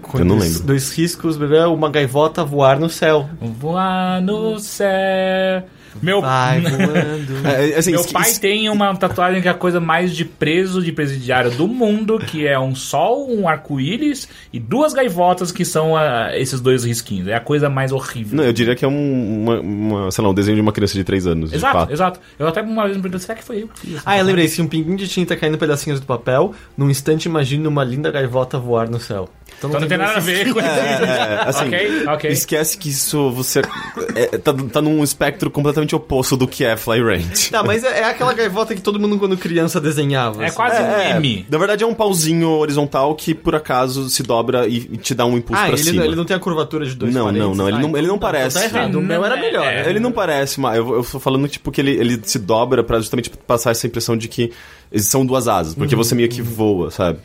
Com 0.00 0.18
Eu 0.18 0.24
não 0.24 0.38
dois, 0.38 0.52
lembro. 0.52 0.66
dois 0.68 0.90
riscos, 0.92 1.36
bebê, 1.36 1.58
uma 1.64 1.90
gaivota 1.90 2.44
voar 2.44 2.78
no 2.78 2.88
céu. 2.88 3.28
Voar 3.40 4.22
no 4.22 4.58
céu. 4.58 5.64
Meu, 6.02 6.20
Vai 6.20 6.60
voando. 6.62 7.46
É, 7.46 7.76
assim, 7.78 7.90
meu 7.92 8.00
isso- 8.00 8.12
pai 8.12 8.30
isso- 8.30 8.40
tem 8.40 8.68
uma 8.68 8.94
tatuagem 8.96 9.40
que 9.42 9.48
é 9.48 9.50
a 9.50 9.54
coisa 9.54 9.80
mais 9.80 10.14
de 10.14 10.24
preso 10.24 10.82
de 10.82 10.92
presidiário 10.92 11.50
do 11.52 11.66
mundo, 11.68 12.18
que 12.18 12.46
é 12.46 12.58
um 12.58 12.74
sol, 12.74 13.28
um 13.30 13.48
arco-íris 13.48 14.28
e 14.52 14.58
duas 14.58 14.92
gaivotas 14.92 15.50
que 15.52 15.64
são 15.64 15.96
ah, 15.96 16.30
esses 16.34 16.60
dois 16.60 16.84
risquinhos. 16.84 17.28
É 17.28 17.34
a 17.34 17.40
coisa 17.40 17.68
mais 17.68 17.92
horrível. 17.92 18.36
Não, 18.36 18.44
eu 18.44 18.52
diria 18.52 18.74
que 18.74 18.84
é 18.84 18.88
um, 18.88 19.42
uma, 19.42 19.60
uma- 19.60 20.10
sei 20.10 20.22
lá, 20.24 20.30
um 20.30 20.34
desenho 20.34 20.56
de 20.56 20.60
uma 20.60 20.72
criança 20.72 20.94
de 20.94 21.04
3 21.04 21.26
anos. 21.26 21.50
de 21.50 21.56
Exato, 21.56 21.78
fato. 21.78 21.92
exato. 21.92 22.20
Eu 22.38 22.46
até 22.48 22.62
uma 22.62 22.84
vez 22.84 22.96
me 22.96 23.02
perguntei, 23.02 23.24
será 23.26 23.38
que 23.38 23.44
foi 23.44 23.62
eu 23.62 23.68
que 23.68 23.80
fiz? 23.80 23.94
essa 23.96 24.02
Ah, 24.06 24.18
eu 24.18 24.24
lembrei. 24.24 24.48
Se 24.48 24.60
um 24.62 24.66
pinguinho 24.66 24.96
de 24.96 25.08
tinta 25.08 25.36
caindo 25.36 25.54
em 25.54 25.58
pedacinhos 25.58 26.00
do 26.00 26.06
papel, 26.06 26.54
num 26.76 26.88
instante 26.90 27.26
imagine 27.26 27.66
uma 27.66 27.84
linda 27.84 28.10
gaivota 28.10 28.58
voar 28.58 28.88
no 28.88 29.00
céu. 29.00 29.28
Então 29.58 29.70
não 29.70 29.88
tem 29.88 29.98
nada 29.98 30.16
a 30.18 30.20
ver 30.20 30.52
com 30.52 30.60
isso. 30.60 30.68
É, 30.68 31.42
assim, 31.46 31.64
ok, 31.66 32.06
ok. 32.06 32.30
Esquece 32.30 32.78
que 32.78 32.90
isso 32.90 33.30
você 33.32 33.60
é, 34.14 34.38
tá, 34.38 34.54
tá 34.72 34.80
num 34.80 35.02
espectro 35.02 35.50
completamente 35.50 35.87
oposto 35.94 36.36
do 36.36 36.46
que 36.46 36.64
é 36.64 36.76
Fly 36.76 37.00
Range. 37.02 37.50
Tá, 37.50 37.62
mas 37.62 37.84
é, 37.84 38.00
é 38.00 38.04
aquela 38.04 38.32
gaivota 38.32 38.74
que 38.74 38.80
todo 38.80 38.98
mundo 38.98 39.18
quando 39.18 39.36
criança 39.36 39.80
desenhava. 39.80 40.42
É 40.42 40.46
assim. 40.48 40.56
quase 40.56 40.82
um 40.82 40.86
É, 40.86 41.10
M. 41.16 41.46
Na 41.50 41.58
verdade 41.58 41.84
é 41.84 41.86
um 41.86 41.94
pauzinho 41.94 42.48
horizontal 42.50 43.14
que 43.14 43.34
por 43.34 43.54
acaso 43.54 44.08
se 44.10 44.22
dobra 44.22 44.66
e, 44.66 44.76
e 44.76 44.96
te 44.96 45.14
dá 45.14 45.24
um 45.26 45.36
impulso 45.36 45.62
Ah, 45.62 45.66
pra 45.66 45.74
ele, 45.74 45.82
cima. 45.84 45.96
não- 45.98 46.04
ele 46.04 46.16
não 46.16 46.24
tem 46.24 46.36
a 46.36 46.40
curvatura 46.40 46.86
de 46.86 46.94
dois 46.94 47.14
Não, 47.14 47.30
não, 47.32 47.54
não, 47.54 47.68
ele 47.68 47.76
Ah, 47.76 47.80
não- 47.80 47.88
ele 47.96 48.06
não 48.06 48.16
então 48.16 48.18
tá- 48.18 48.26
parece. 48.26 48.58
Tá 48.58 48.64
errado, 48.64 48.98
o 48.98 49.02
meu 49.02 49.24
era 49.24 49.36
melhor. 49.36 49.66
É? 49.66 49.88
Ele 49.88 50.00
não 50.00 50.12
parece, 50.12 50.60
mas 50.60 50.76
eu, 50.76 50.94
eu 50.96 51.04
tô 51.04 51.18
falando 51.20 51.46
tipo 51.48 51.70
que 51.70 51.80
ele, 51.80 51.92
ele 51.92 52.20
se 52.22 52.38
dobra 52.38 52.82
pra 52.84 52.98
justamente 52.98 53.30
passar 53.30 53.70
essa 53.70 53.86
impressão 53.86 54.16
de 54.16 54.28
que 54.28 54.52
são 54.96 55.24
duas 55.26 55.46
asas, 55.48 55.74
porque 55.74 55.94
Uhum, 55.94 56.02
você 56.02 56.14
meio 56.14 56.28
que 56.28 56.40
voa, 56.40 56.90
sabe? 56.90 57.18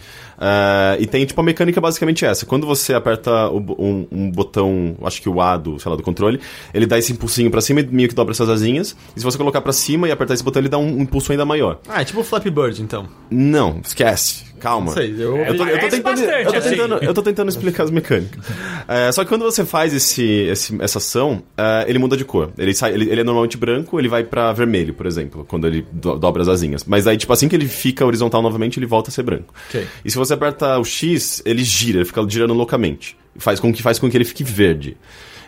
Ah, 0.45 0.97
e 0.99 1.07
tem 1.07 1.25
tipo 1.25 1.39
a 1.39 1.43
mecânica 1.43 1.79
basicamente 1.79 2.25
essa. 2.25 2.45
Quando 2.45 2.67
você 2.67 2.93
aperta 2.93 3.47
o 3.47 3.59
um, 3.79 4.05
um 4.11 4.29
botão, 4.29 4.97
acho 5.03 5.21
que 5.21 5.29
o 5.29 5.39
A 5.39 5.55
do, 5.55 5.79
sei 5.79 5.89
lá, 5.89 5.95
do 5.95 6.03
controle, 6.03 6.41
ele 6.73 6.85
dá 6.85 6.97
esse 6.97 7.13
impulsinho 7.13 7.49
pra 7.49 7.61
cima 7.61 7.79
e 7.79 7.87
meio 7.87 8.09
que 8.09 8.15
dobra 8.15 8.33
essas 8.33 8.49
asinhas. 8.49 8.93
E 9.15 9.21
se 9.21 9.25
você 9.25 9.37
colocar 9.37 9.61
pra 9.61 9.71
cima 9.71 10.05
e 10.05 10.11
apertar 10.11 10.33
esse 10.33 10.43
botão, 10.43 10.61
ele 10.61 10.67
dá 10.67 10.77
um, 10.77 10.97
um 10.97 11.01
impulso 11.03 11.31
ainda 11.31 11.45
maior. 11.45 11.79
Ah, 11.87 12.01
é 12.01 12.05
tipo 12.05 12.19
o 12.19 12.23
Flappy 12.25 12.49
Bird, 12.49 12.81
então. 12.81 13.07
Não, 13.31 13.79
esquece. 13.81 14.43
Calma. 14.64 14.86
Não 14.88 14.93
sei, 14.93 15.14
eu... 15.20 15.36
Eu 15.38 15.57
tô, 15.57 15.66
eu 15.66 15.80
tô 15.80 15.88
tentando, 15.89 16.03
bastante, 16.03 16.45
eu 16.45 16.51
tô 16.51 16.57
assim. 16.57 16.70
tentando, 16.70 16.95
eu 17.03 17.14
tô 17.14 17.22
tentando 17.22 17.49
explicar 17.49 17.84
as 17.84 17.91
mecânicas. 17.91 18.43
É, 18.88 19.11
só 19.11 19.24
que 19.24 19.30
quando 19.30 19.43
você 19.43 19.66
faz 19.66 19.93
esse, 19.93 20.24
esse- 20.24 20.82
essa 20.82 20.99
ação, 20.99 21.43
é, 21.57 21.86
ele 21.88 21.99
muda 21.99 22.16
de 22.16 22.24
cor. 22.24 22.51
Ele, 22.57 22.74
sai, 22.74 22.93
ele, 22.93 23.09
ele 23.09 23.20
é 23.20 23.24
normalmente 23.26 23.57
branco, 23.57 23.99
ele 23.99 24.07
vai 24.07 24.24
pra 24.24 24.53
vermelho, 24.53 24.93
por 24.93 25.05
exemplo, 25.05 25.43
quando 25.45 25.68
ele 25.68 25.86
do- 25.91 26.18
dobra 26.18 26.41
as 26.41 26.47
asinhas. 26.47 26.86
Mas 26.86 27.05
aí, 27.05 27.18
tipo, 27.18 27.34
assim 27.34 27.49
que 27.49 27.55
ele 27.57 27.68
fica 27.68 28.05
horizontal 28.05 28.41
novamente, 28.41 28.80
ele 28.80 28.86
volta 28.86 29.09
a 29.09 29.14
ser 29.14 29.24
branco. 29.24 29.53
Ok. 29.68 29.86
E 30.05 30.09
se 30.09 30.18
você 30.18 30.34
aperta 30.34 30.80
o 30.80 30.86
X, 30.86 31.41
ele 31.45 31.64
gira, 31.64 31.97
ele 31.97 32.05
fica 32.05 32.26
girando 32.30 32.53
loucamente. 32.53 33.18
Faz 33.38 33.59
com 33.59 33.74
que, 33.74 33.84
faz 33.84 33.99
com 33.99 34.09
que 34.09 34.16
ele 34.16 34.24
fique 34.26 34.43
verde. 34.45 34.95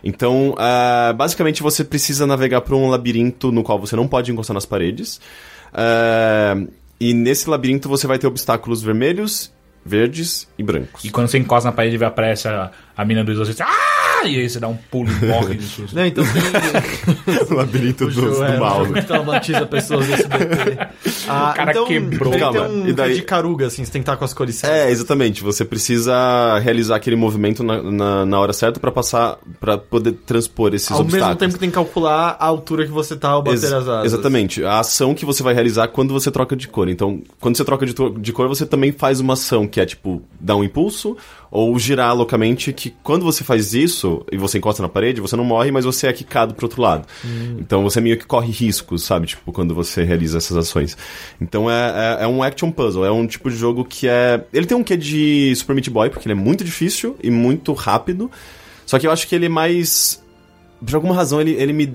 Então, 0.03 0.53
ah, 0.57 1.13
basicamente, 1.17 1.63
você 1.63 1.83
precisa 1.85 2.27
navegar 2.27 2.59
por 2.61 2.75
um 2.75 2.89
labirinto 2.89 3.49
no 3.51 3.63
qual 3.63 3.79
você 3.79 3.95
não 3.95 4.07
pode 4.07 4.29
encostar 4.31 4.53
nas 4.53 4.65
paredes. 4.65 5.21
Ah, 5.73 6.57
e 6.99 7.13
nesse 7.13 7.49
labirinto 7.49 7.89
você 7.89 8.07
vai 8.07 8.17
ter 8.17 8.27
obstáculos 8.27 8.81
vermelhos, 8.81 9.51
verdes 9.85 10.47
e 10.57 10.63
brancos. 10.63 11.03
E 11.03 11.09
quando 11.09 11.27
você 11.27 11.37
encosta 11.37 11.69
na 11.69 11.75
parede 11.75 11.97
e 11.97 12.03
aparece 12.03 12.47
a, 12.47 12.71
a 12.95 13.05
mina 13.05 13.23
do 13.23 13.31
exorcista, 13.31 13.65
ah! 13.65 14.04
E 14.27 14.39
aí 14.39 14.49
você 14.49 14.59
dá 14.59 14.67
um 14.67 14.75
pulo 14.75 15.09
e 15.21 15.25
morre 15.25 15.55
de 15.55 15.63
susto. 15.63 15.95
Não, 15.95 16.05
então 16.05 16.23
tem. 16.25 16.41
o 17.51 17.53
labirinto 17.55 18.05
o 18.05 18.11
do, 18.11 18.21
do 18.31 18.43
é, 18.43 18.57
mal. 18.59 18.85
que 18.85 19.01
traumatiza 19.03 19.65
pessoas 19.65 20.07
desse 20.07 20.27
BT. 20.27 20.77
Ah, 21.27 21.51
O 21.55 21.55
cara 21.55 21.71
então, 21.71 21.85
quebrou. 21.85 22.33
Ele 22.33 22.39
Calma, 22.39 22.59
tem 22.67 22.71
um 22.83 22.87
e 22.87 22.93
daí- 22.93 23.15
de 23.15 23.21
caruga, 23.21 23.67
assim, 23.67 23.83
você 23.85 23.91
tem 23.91 24.01
que 24.01 24.03
estar 24.03 24.17
com 24.17 24.25
as 24.25 24.33
cores 24.33 24.55
certas. 24.55 24.79
É, 24.79 24.91
exatamente. 24.91 25.43
Você 25.43 25.63
precisa 25.63 26.59
realizar 26.59 26.95
aquele 26.97 27.15
movimento 27.15 27.63
na, 27.63 27.81
na, 27.83 28.25
na 28.25 28.39
hora 28.39 28.53
certa 28.53 28.79
pra 28.79 28.91
passar, 28.91 29.37
para 29.59 29.77
poder 29.77 30.13
transpor 30.25 30.73
esses 30.73 30.89
Ao 30.91 31.01
obstáculos. 31.01 31.27
mesmo 31.29 31.39
tempo 31.39 31.53
que 31.53 31.59
tem 31.59 31.69
que 31.69 31.75
calcular 31.75 32.35
a 32.39 32.45
altura 32.45 32.85
que 32.85 32.91
você 32.91 33.15
tá 33.15 33.29
ao 33.29 33.41
bater 33.41 33.55
Ex- 33.63 33.73
as 33.73 33.87
asas. 33.87 34.05
Exatamente. 34.13 34.63
A 34.63 34.79
ação 34.79 35.13
que 35.13 35.25
você 35.25 35.43
vai 35.43 35.53
realizar 35.53 35.87
quando 35.89 36.13
você 36.13 36.31
troca 36.31 36.55
de 36.55 36.67
cor. 36.67 36.89
Então, 36.89 37.21
quando 37.39 37.55
você 37.57 37.63
troca 37.65 37.85
de, 37.85 37.93
de 38.19 38.33
cor, 38.33 38.47
você 38.47 38.65
também 38.65 38.91
faz 38.91 39.19
uma 39.19 39.33
ação 39.33 39.67
que 39.67 39.79
é 39.79 39.85
tipo 39.85 40.21
dar 40.39 40.55
um 40.55 40.63
impulso 40.63 41.15
ou 41.55 41.77
girar 41.79 42.15
loucamente. 42.15 42.71
Que 42.73 42.93
quando 43.03 43.23
você 43.23 43.43
faz 43.43 43.73
isso 43.73 44.25
e 44.31 44.37
você 44.37 44.57
encosta 44.57 44.81
na 44.83 44.89
parede, 44.89 45.21
você 45.21 45.35
não 45.35 45.43
morre, 45.43 45.71
mas 45.71 45.85
você 45.85 46.07
é 46.07 46.13
quicado 46.13 46.53
pro 46.53 46.65
outro 46.65 46.81
lado. 46.81 47.07
Então 47.59 47.83
você 47.83 48.01
meio 48.01 48.17
que 48.17 48.25
corre 48.25 48.51
riscos, 48.51 49.03
sabe? 49.03 49.27
Tipo, 49.27 49.51
quando 49.51 49.73
você 49.73 50.03
realiza 50.03 50.37
essas 50.37 50.57
ações. 50.57 50.97
Então 51.39 51.69
é, 51.69 52.19
é, 52.19 52.23
é 52.23 52.27
um 52.27 52.43
action 52.43 52.71
puzzle. 52.71 53.05
É 53.05 53.11
um 53.11 53.25
tipo 53.25 53.49
de 53.49 53.55
jogo 53.55 53.85
que 53.85 54.07
é. 54.07 54.43
Ele 54.53 54.65
tem 54.65 54.77
um 54.77 54.83
quê 54.83 54.97
de 54.97 55.53
Super 55.55 55.73
Meat 55.73 55.89
Boy, 55.89 56.09
porque 56.09 56.27
ele 56.27 56.33
é 56.33 56.41
muito 56.41 56.63
difícil 56.63 57.15
e 57.23 57.31
muito 57.31 57.73
rápido. 57.73 58.29
Só 58.85 58.99
que 58.99 59.07
eu 59.07 59.11
acho 59.11 59.27
que 59.27 59.33
ele 59.33 59.47
é 59.47 59.49
mais 59.49 60.23
por 60.85 60.95
alguma 60.95 61.15
razão, 61.15 61.41
ele, 61.41 61.51
ele 61.51 61.73
me. 61.73 61.93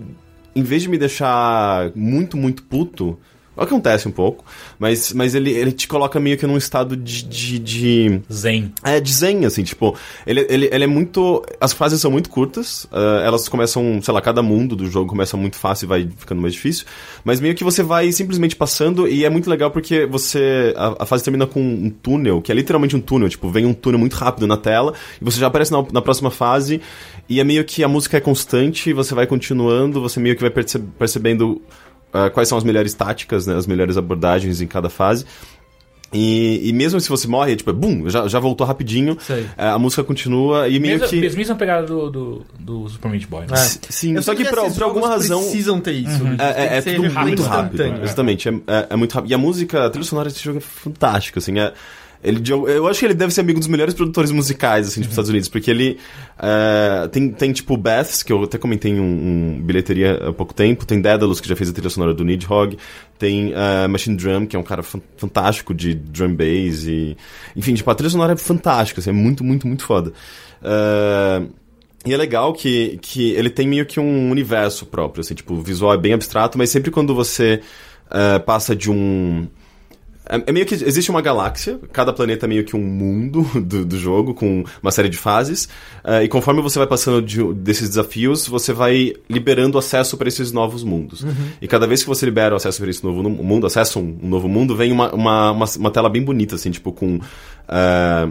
Em 0.54 0.62
vez 0.62 0.82
de 0.82 0.88
me 0.88 0.98
deixar 0.98 1.92
muito, 1.94 2.36
muito 2.36 2.62
puto. 2.64 3.18
Acontece 3.61 4.08
um 4.08 4.11
pouco, 4.11 4.42
mas, 4.78 5.12
mas 5.12 5.34
ele, 5.34 5.50
ele 5.50 5.70
te 5.70 5.86
coloca 5.86 6.18
meio 6.18 6.38
que 6.38 6.46
num 6.46 6.56
estado 6.56 6.96
de. 6.96 7.22
de, 7.22 7.58
de 7.58 8.20
Zen. 8.32 8.72
é, 8.82 8.98
de 8.98 9.12
zen, 9.12 9.44
assim, 9.44 9.62
tipo, 9.62 9.94
ele, 10.26 10.46
ele, 10.48 10.70
ele 10.72 10.84
é 10.84 10.86
muito. 10.86 11.44
As 11.61 11.74
frases 11.74 12.00
são 12.00 12.11
muito 12.11 12.30
curtas, 12.30 12.86
ah, 12.90 13.20
elas 13.22 13.48
começam, 13.50 14.00
sei 14.02 14.14
lá, 14.14 14.20
cada 14.22 14.42
mundo 14.42 14.74
do 14.74 14.86
jogo 14.90 15.11
começa 15.11 15.36
muito 15.36 15.56
fácil 15.56 15.84
e 15.84 15.88
vai 15.88 16.08
ficando 16.16 16.40
mais 16.40 16.54
difícil, 16.54 16.86
mas 17.22 17.38
meio 17.38 17.54
que 17.54 17.62
você 17.62 17.82
vai 17.82 18.11
simplesmente 18.12 18.56
passando 18.56 19.06
e 19.06 19.26
é 19.26 19.28
muito 19.30 19.50
legal 19.50 19.70
porque 19.70 20.06
você. 20.06 20.72
A, 20.76 21.02
a 21.02 21.06
fase 21.06 21.22
termina 21.22 21.46
com 21.46 21.61
um 21.61 21.90
túnel, 21.90 22.40
que 22.40 22.50
é 22.50 22.54
literalmente 22.54 22.96
um 22.96 23.00
túnel, 23.00 23.28
tipo, 23.28 23.50
vem 23.50 23.66
um 23.66 23.74
túnel 23.74 23.98
muito 24.00 24.14
rápido 24.14 24.46
na 24.46 24.56
tela 24.56 24.94
e 25.20 25.24
você 25.24 25.38
já 25.38 25.48
aparece 25.48 25.70
na, 25.70 25.84
na 25.92 26.00
próxima 26.00 26.30
fase 26.30 26.80
e 27.28 27.38
é 27.40 27.44
meio 27.44 27.62
que 27.64 27.84
a 27.84 27.88
música 27.88 28.16
é 28.16 28.20
constante, 28.20 28.92
você 28.94 29.14
vai 29.14 29.26
continuando, 29.26 30.00
você 30.00 30.18
meio 30.18 30.34
que 30.34 30.40
vai 30.40 30.50
perce- 30.50 30.78
percebendo. 30.98 31.61
Ah, 32.12 32.30
quais 32.30 32.48
são 32.48 32.56
as 32.58 32.64
melhores 32.64 32.94
táticas, 32.94 33.46
né, 33.46 33.54
as 33.56 33.66
melhores 33.66 33.96
abordagens 33.96 34.61
em 34.61 34.66
cada 34.66 34.88
fase. 34.90 35.24
E, 36.12 36.68
e 36.68 36.72
mesmo 36.72 37.00
se 37.00 37.08
você 37.08 37.28
morre, 37.28 37.54
tipo, 37.54 37.72
bum, 37.72 38.11
já, 38.11 38.26
já 38.26 38.40
voltou 38.40 38.66
rapidinho, 38.66 39.16
Sei. 39.20 39.46
é, 39.56 39.68
a 39.68 39.78
música 39.78 40.02
continua 40.02 40.66
e 40.68 40.80
meio 40.80 40.98
Mesmo, 40.98 41.06
que. 41.06 41.36
mesma 41.36 41.54
pegada 41.54 41.86
do, 41.86 42.11
do, 42.11 42.46
do 42.58 42.88
Super 42.88 43.12
Meat 43.12 43.28
Boy. 43.28 43.42
Né? 43.42 43.46
É. 43.52 43.54
S- 43.54 43.78
Sim, 43.88 44.16
Eu 44.16 44.22
só 44.24 44.34
que 44.34 44.44
por, 44.44 44.58
esses 44.58 44.74
por 44.74 44.82
alguma 44.82 45.06
razão. 45.06 45.40
precisam 45.40 45.78
ter 45.80 45.92
isso. 45.92 46.24
né? 46.24 46.36
É, 46.40 46.44
é- 46.74 46.78
é 46.78 46.82
que 46.82 46.94
tudo 46.96 47.02
muito 47.02 47.42
rápido. 47.44 47.74
instantâneo. 47.74 48.02
Exatamente, 48.02 48.48
é, 48.48 48.52
é- 48.66 48.86
é 48.90 48.96
muito 48.96 49.12
rápido. 49.14 49.30
E 49.30 49.34
a 49.34 49.38
música, 49.38 49.86
a 49.86 49.90
trilha 49.90 50.04
sonora 50.04 50.28
desse 50.28 50.42
jogo 50.42 50.58
é 50.58 50.61
fantástica, 50.61 51.38
assim, 51.38 51.61
é... 51.61 51.72
Ele, 52.23 52.43
eu 52.53 52.87
acho 52.87 53.01
que 53.01 53.07
ele 53.07 53.14
deve 53.14 53.33
ser 53.33 53.41
amigo 53.41 53.59
dos 53.59 53.68
melhores 53.68 53.95
produtores 53.95 54.31
musicais, 54.31 54.89
assim, 54.89 55.01
dos 55.01 55.09
Estados 55.09 55.31
Unidos, 55.31 55.49
porque 55.49 55.71
ele 55.71 55.99
é, 56.39 57.09
tem, 57.09 57.31
tem, 57.31 57.53
tipo, 57.53 57.77
Beths, 57.77 58.23
que 58.23 58.31
eu 58.33 58.43
até 58.45 58.59
comentei 58.59 58.93
em 58.93 59.01
um, 59.01 59.57
um 59.57 59.62
bilheteria 59.62 60.29
há 60.29 60.33
pouco 60.33 60.53
tempo, 60.53 60.85
tem 60.85 61.01
Daedalus, 61.01 61.41
que 61.41 61.49
já 61.49 61.57
fez 61.57 61.71
a 61.71 61.73
trilha 61.73 61.89
sonora 61.89 62.12
do 62.12 62.25
Nidhogg, 62.25 62.77
tem 63.18 63.55
é, 63.55 63.89
Machine 63.89 64.16
Drum, 64.16 64.45
que 64.45 64.55
é 64.55 64.59
um 64.59 64.62
cara 64.62 64.83
fan- 64.83 65.01
fantástico 65.16 65.73
de 65.73 65.95
drum 65.95 66.35
bass, 66.35 66.85
e... 66.87 67.16
Enfim, 67.57 67.75
tipo, 67.75 67.91
a 67.91 67.95
trilha 67.95 68.11
sonora 68.11 68.35
é 68.35 68.37
fantástica, 68.37 69.01
assim, 69.01 69.11
é 69.11 69.14
muito, 69.14 69.43
muito, 69.43 69.66
muito 69.66 69.85
foda. 69.85 70.12
É, 70.62 71.43
e 72.05 72.12
é 72.12 72.16
legal 72.16 72.53
que, 72.53 72.99
que 73.03 73.31
ele 73.33 73.51
tem 73.51 73.66
meio 73.66 73.87
que 73.87 73.99
um 73.99 74.31
universo 74.31 74.85
próprio, 74.87 75.21
assim, 75.23 75.35
tipo, 75.35 75.55
o 75.55 75.62
visual 75.62 75.95
é 75.95 75.99
bem 75.99 76.12
abstrato, 76.12 76.57
mas 76.57 76.71
sempre 76.71 76.91
quando 76.91 77.14
você 77.14 77.61
eh, 78.11 78.39
passa 78.41 78.75
de 78.75 78.91
um. 78.91 79.47
É, 80.31 80.43
é 80.47 80.53
meio 80.53 80.64
que 80.64 80.74
existe 80.74 81.11
uma 81.11 81.20
galáxia, 81.20 81.78
cada 81.93 82.12
planeta 82.12 82.47
é 82.47 82.49
meio 82.49 82.64
que 82.64 82.76
um 82.76 82.81
mundo 82.83 83.43
do, 83.61 83.85
do 83.85 83.99
jogo, 83.99 84.33
com 84.33 84.64
uma 84.83 84.91
série 84.93 85.09
de 85.09 85.16
fases, 85.16 85.68
eh, 86.05 86.24
e 86.24 86.28
conforme 86.28 86.62
você 86.62 86.78
vai 86.78 86.87
passando 86.87 87.20
de- 87.20 87.53
desses 87.55 87.89
desafios, 87.89 88.47
você 88.47 88.72
vai 88.72 89.12
liberando 89.28 89.76
acesso 89.76 90.16
para 90.16 90.28
esses 90.28 90.53
novos 90.53 90.85
mundos. 90.85 91.24
E 91.61 91.66
cada 91.66 91.87
vez 91.87 92.03
que 92.03 92.09
você 92.09 92.24
libera 92.24 92.55
o 92.55 92.57
acesso 92.57 92.81
para 92.81 92.91
esse 92.91 93.03
novo 93.03 93.22
mundo, 93.28 93.66
acessa 93.66 93.99
um, 93.99 94.18
um 94.22 94.28
novo 94.28 94.49
mundo, 94.49 94.76
vem 94.76 94.93
uma, 94.93 95.12
uma, 95.12 95.51
uma, 95.51 95.66
uma 95.78 95.91
tela 95.91 96.09
bem 96.09 96.22
bonita, 96.22 96.55
assim, 96.55 96.70
tipo, 96.70 96.93
com. 96.93 97.18
eh, 97.68 98.28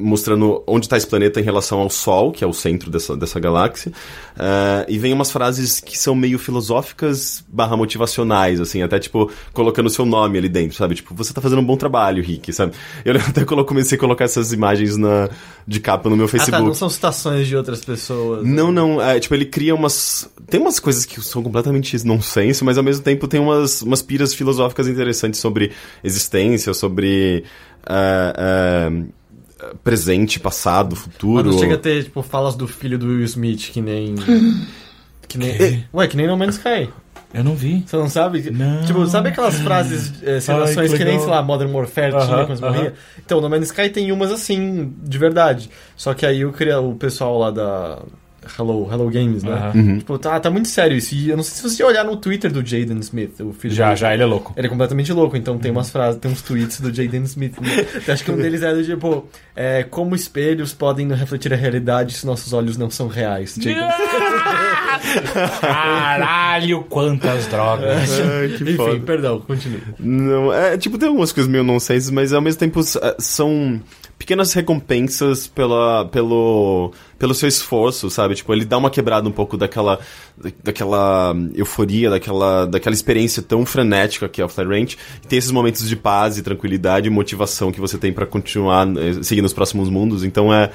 mostrando 0.00 0.62
onde 0.66 0.86
está 0.86 0.96
esse 0.96 1.06
planeta 1.06 1.38
em 1.40 1.42
relação 1.42 1.80
ao 1.80 1.90
Sol, 1.90 2.32
que 2.32 2.42
é 2.42 2.46
o 2.46 2.52
centro 2.52 2.90
dessa, 2.90 3.16
dessa 3.16 3.38
galáxia. 3.38 3.92
Eh, 4.38 4.86
e 4.88 4.98
vem 4.98 5.12
umas 5.12 5.30
frases 5.30 5.80
que 5.80 5.98
são 5.98 6.14
meio 6.14 6.38
filosóficas 6.38 7.44
barra 7.48 7.76
motivacionais, 7.76 8.60
assim, 8.60 8.82
até 8.82 8.98
tipo, 8.98 9.30
colocando 9.52 9.86
o 9.86 9.90
seu 9.90 10.06
nome 10.06 10.38
ali 10.38 10.48
dentro, 10.48 10.76
sabe? 10.76 10.94
Tipo, 10.94 11.14
você 11.14 11.32
tá 11.32 11.40
fazendo 11.40 11.60
um 11.60 11.64
bom 11.64 11.76
trabalho, 11.76 12.22
Rick, 12.22 12.52
sabe? 12.52 12.72
Eu 13.04 13.14
até 13.16 13.44
comecei 13.44 13.96
a 13.96 14.00
colocar 14.00 14.24
essas 14.24 14.52
imagens 14.52 14.96
na, 14.96 15.28
de 15.66 15.78
capa 15.80 16.08
no 16.08 16.16
meu 16.16 16.24
Ah, 16.26 16.28
Facebook. 16.28 16.52
tá, 16.62 16.66
não 16.66 16.74
são 16.74 16.88
citações 16.88 17.46
de 17.46 17.56
outras 17.56 17.84
pessoas. 17.84 18.44
Não, 18.46 18.72
não, 18.72 19.00
é, 19.00 19.20
tipo, 19.20 19.34
ele 19.34 19.44
cria 19.46 19.74
umas. 19.74 20.30
Tem 20.48 20.60
umas 20.60 20.80
coisas 20.80 21.04
que 21.04 21.20
são 21.20 21.42
completamente 21.42 22.04
nonsense, 22.06 22.64
mas 22.64 22.78
ao 22.78 22.84
mesmo 22.84 23.02
tempo 23.04 23.28
tem 23.28 23.38
umas, 23.40 23.82
umas 23.82 24.02
piras 24.02 24.34
filosóficas 24.34 24.88
interessantes 24.88 25.38
sobre 25.40 25.72
existência, 26.02 26.72
sobre. 26.74 27.44
ah, 27.86 28.32
ah, 28.36 28.90
presente, 29.84 30.38
passado, 30.40 30.94
futuro. 30.96 31.44
Mas 31.46 31.54
não 31.54 31.60
chega 31.60 31.74
a 31.74 31.78
ter, 31.78 32.04
tipo, 32.04 32.22
falas 32.22 32.54
do 32.54 32.66
filho 32.68 32.98
do 32.98 33.06
Will 33.06 33.24
Smith, 33.24 33.70
que 33.72 33.80
nem... 33.80 34.14
que 35.28 35.38
nem... 35.38 35.84
Ué, 35.94 36.06
que 36.08 36.16
nem 36.16 36.26
No 36.26 36.36
Man's 36.36 36.56
Sky. 36.56 36.88
Eu 37.32 37.44
não 37.44 37.54
vi. 37.54 37.84
Você 37.86 37.96
não 37.96 38.08
sabe? 38.08 38.50
Não. 38.50 38.84
Tipo, 38.84 39.06
sabe 39.06 39.28
aquelas 39.28 39.54
frases, 39.62 40.12
citações 40.42 40.90
que 40.90 40.98
que, 40.98 41.04
nem, 41.04 41.18
sei 41.20 41.28
lá, 41.28 41.40
Modern 41.42 41.70
Warfare 41.72 42.10
tinha 42.10 42.22
Aham, 42.22 42.46
quando 42.46 42.58
você 42.58 42.64
aham. 42.64 42.74
morria? 42.74 42.94
Então, 43.24 43.40
No 43.40 43.48
Man's 43.48 43.66
Sky 43.66 43.88
tem 43.88 44.10
umas 44.10 44.32
assim, 44.32 44.92
de 45.00 45.16
verdade. 45.16 45.70
Só 45.96 46.12
que 46.12 46.26
aí 46.26 46.44
o, 46.44 46.52
cria- 46.52 46.80
o 46.80 46.96
pessoal 46.96 47.38
lá 47.38 47.52
da 47.52 47.98
Hello, 48.58 48.88
Hello 48.90 49.10
Games, 49.10 49.42
né? 49.42 49.72
Uhum. 49.74 49.98
Tipo, 49.98 50.18
tá, 50.18 50.40
tá 50.40 50.50
muito 50.50 50.68
sério 50.68 50.96
isso. 50.96 51.14
E 51.14 51.28
eu 51.30 51.36
não 51.36 51.42
sei 51.44 51.54
se 51.56 51.62
você 51.62 51.84
olhar 51.84 52.04
no 52.04 52.16
Twitter 52.16 52.50
do 52.52 52.64
Jaden 52.64 52.98
Smith, 53.00 53.38
o 53.40 53.52
filho 53.52 53.74
Já, 53.74 53.90
do- 53.92 53.96
já, 53.96 54.14
ele 54.14 54.22
é 54.22 54.26
louco. 54.26 54.52
Ele 54.56 54.66
é 54.66 54.70
completamente 54.70 55.12
louco, 55.12 55.36
então 55.36 55.58
tem 55.58 55.70
umas 55.70 55.90
frases, 55.90 56.18
tem 56.20 56.30
uns 56.30 56.40
tweets 56.42 56.80
do 56.80 56.92
Jaden 56.94 57.22
Smith. 57.24 57.60
Né? 57.60 57.68
Eu 58.06 58.14
acho 58.14 58.24
que 58.24 58.30
um 58.30 58.36
deles 58.36 58.62
é 58.62 58.72
do 58.74 58.84
tipo: 58.84 59.26
é, 59.54 59.82
Como 59.82 60.14
espelhos 60.14 60.72
podem 60.72 61.08
refletir 61.12 61.52
a 61.52 61.56
realidade 61.56 62.14
se 62.14 62.24
nossos 62.26 62.52
olhos 62.52 62.76
não 62.76 62.88
são 62.90 63.08
reais? 63.08 63.56
Jaden. 63.60 63.88
Caralho, 65.60 66.82
quantas 66.88 67.46
drogas. 67.46 68.08
Ai, 68.20 68.48
que 68.56 68.62
Enfim, 68.64 68.76
foda. 68.76 69.00
perdão, 69.00 69.40
continue. 69.40 69.82
Não, 69.98 70.52
é, 70.52 70.76
tipo, 70.78 70.98
tem 70.98 71.08
algumas 71.08 71.32
coisas 71.32 71.50
meio 71.50 71.64
nonsense, 71.64 72.12
mas 72.12 72.32
ao 72.32 72.40
mesmo 72.40 72.58
tempo 72.58 72.80
são 73.18 73.80
pequenas 74.20 74.52
recompensas 74.52 75.46
pela, 75.46 76.04
pelo, 76.04 76.92
pelo 77.18 77.34
seu 77.34 77.48
esforço, 77.48 78.10
sabe? 78.10 78.34
Tipo, 78.34 78.52
ele 78.52 78.66
dá 78.66 78.76
uma 78.76 78.90
quebrada 78.90 79.26
um 79.26 79.32
pouco 79.32 79.56
daquela, 79.56 79.98
da- 80.36 80.50
daquela 80.62 81.34
euforia, 81.54 82.10
daquela, 82.10 82.66
daquela 82.66 82.94
experiência 82.94 83.42
tão 83.42 83.64
frenética 83.64 84.28
que 84.28 84.42
é 84.42 84.44
o 84.44 84.48
Fly 84.48 84.64
Ranch. 84.66 84.98
E 85.24 85.26
tem 85.26 85.38
esses 85.38 85.50
momentos 85.50 85.88
de 85.88 85.96
paz 85.96 86.36
e 86.36 86.42
tranquilidade 86.42 87.06
e 87.06 87.10
motivação 87.10 87.72
que 87.72 87.80
você 87.80 87.96
tem 87.96 88.12
pra 88.12 88.26
continuar 88.26 88.86
eh, 88.98 89.22
seguindo 89.22 89.46
os 89.46 89.54
próximos 89.54 89.88
mundos. 89.88 90.22
Então 90.22 90.52
é. 90.52 90.70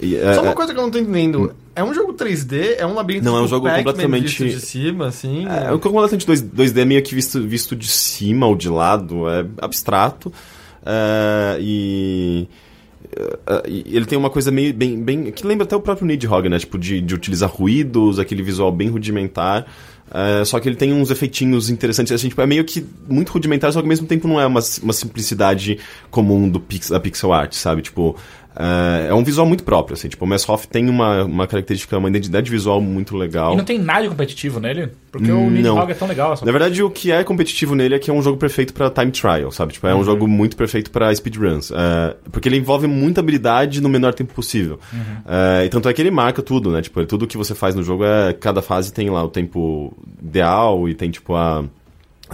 é- 0.00 0.34
Só 0.34 0.42
uma 0.42 0.50
é- 0.52 0.54
coisa 0.54 0.74
que 0.74 0.78
eu 0.78 0.82
não 0.82 0.90
tô 0.90 0.98
entendendo: 0.98 1.54
é 1.74 1.82
um 1.82 1.94
jogo 1.94 2.12
3D? 2.12 2.74
É 2.76 2.86
um 2.86 2.94
labirinto 2.94 3.24
Não, 3.24 3.32
é 3.36 3.40
um 3.40 3.44
tipo 3.44 3.54
jogo 3.56 3.68
completamente- 3.70 4.24
visto 4.44 4.44
de 4.60 4.60
cima, 4.60 5.06
assim? 5.06 5.46
É, 5.48 5.72
o 5.72 5.78
completamente 5.78 6.26
2, 6.26 6.42
2D 6.42 6.84
meio 6.84 7.02
que 7.02 7.14
visto, 7.14 7.40
visto 7.42 7.74
de 7.74 7.88
cima 7.88 8.46
ou 8.46 8.54
de 8.54 8.68
lado, 8.68 9.28
é 9.30 9.46
abstrato. 9.62 10.30
é, 10.84 11.58
e, 11.60 12.48
e 13.68 13.96
ele 13.96 14.06
tem 14.06 14.18
uma 14.18 14.30
coisa 14.30 14.50
meio 14.50 14.72
bem, 14.72 15.02
bem. 15.02 15.30
que 15.30 15.46
lembra 15.46 15.64
até 15.64 15.76
o 15.76 15.80
próprio 15.80 16.06
Nidhogg, 16.06 16.48
né? 16.48 16.58
Tipo, 16.58 16.78
de, 16.78 17.00
de 17.00 17.14
utilizar 17.14 17.50
ruídos, 17.50 18.18
aquele 18.18 18.42
visual 18.42 18.72
bem 18.72 18.88
rudimentar. 18.88 19.66
É, 20.14 20.44
só 20.44 20.60
que 20.60 20.68
ele 20.68 20.76
tem 20.76 20.92
uns 20.92 21.10
efeitinhos 21.10 21.70
interessantes, 21.70 22.12
assim, 22.12 22.28
tipo, 22.28 22.42
é 22.42 22.46
meio 22.46 22.64
que 22.64 22.84
muito 23.08 23.32
rudimentar, 23.32 23.72
só 23.72 23.80
que 23.80 23.86
ao 23.86 23.88
mesmo 23.88 24.06
tempo 24.06 24.28
não 24.28 24.38
é 24.38 24.46
uma, 24.46 24.60
uma 24.82 24.92
simplicidade 24.92 25.78
comum 26.10 26.50
do 26.50 26.60
pix, 26.60 26.90
da 26.90 27.00
pixel 27.00 27.32
art, 27.32 27.54
sabe? 27.54 27.80
Tipo, 27.80 28.14
é, 28.56 29.08
é 29.08 29.14
um 29.14 29.24
visual 29.24 29.46
muito 29.46 29.64
próprio, 29.64 29.94
assim, 29.94 30.08
tipo, 30.08 30.24
o 30.24 30.28
Messhoff 30.28 30.68
tem 30.68 30.88
uma, 30.88 31.24
uma 31.24 31.46
característica, 31.46 31.96
uma 31.96 32.08
identidade 32.08 32.50
visual 32.50 32.80
muito 32.80 33.16
legal. 33.16 33.54
E 33.54 33.56
não 33.56 33.64
tem 33.64 33.78
nada 33.78 34.02
de 34.02 34.08
competitivo 34.08 34.60
nele? 34.60 34.90
Porque 35.10 35.30
o 35.30 35.50
Nidhogg 35.50 35.90
é 35.90 35.94
tão 35.94 36.08
legal. 36.08 36.34
Na 36.42 36.52
verdade, 36.52 36.82
o 36.82 36.90
que 36.90 37.12
é 37.12 37.22
competitivo 37.22 37.74
nele 37.74 37.94
é 37.94 37.98
que 37.98 38.10
é 38.10 38.14
um 38.14 38.22
jogo 38.22 38.38
perfeito 38.38 38.72
pra 38.72 38.90
time 38.90 39.10
trial, 39.10 39.50
sabe? 39.50 39.74
Tipo, 39.74 39.86
é 39.86 39.94
um 39.94 40.02
jogo 40.02 40.26
muito 40.26 40.56
perfeito 40.56 40.90
pra 40.90 41.14
speedruns. 41.14 41.70
É, 41.70 42.16
porque 42.30 42.48
ele 42.48 42.56
envolve 42.56 42.86
muita 42.86 43.20
habilidade 43.20 43.80
no 43.82 43.88
menor 43.88 44.14
tempo 44.14 44.32
possível. 44.32 44.80
É, 45.26 45.66
e 45.66 45.68
tanto 45.68 45.88
é 45.88 45.92
que 45.92 46.00
ele 46.00 46.10
marca 46.10 46.40
tudo, 46.42 46.70
né? 46.70 46.80
Tipo, 46.80 47.04
tudo 47.04 47.26
que 47.26 47.36
você 47.36 47.54
faz 47.54 47.74
no 47.74 47.82
jogo 47.82 48.04
é. 48.04 48.32
Cada 48.32 48.62
fase 48.62 48.92
tem 48.92 49.10
lá 49.10 49.22
o 49.22 49.28
tempo 49.28 49.94
ideal 50.22 50.88
e 50.88 50.94
tem, 50.94 51.10
tipo, 51.10 51.34
a. 51.34 51.64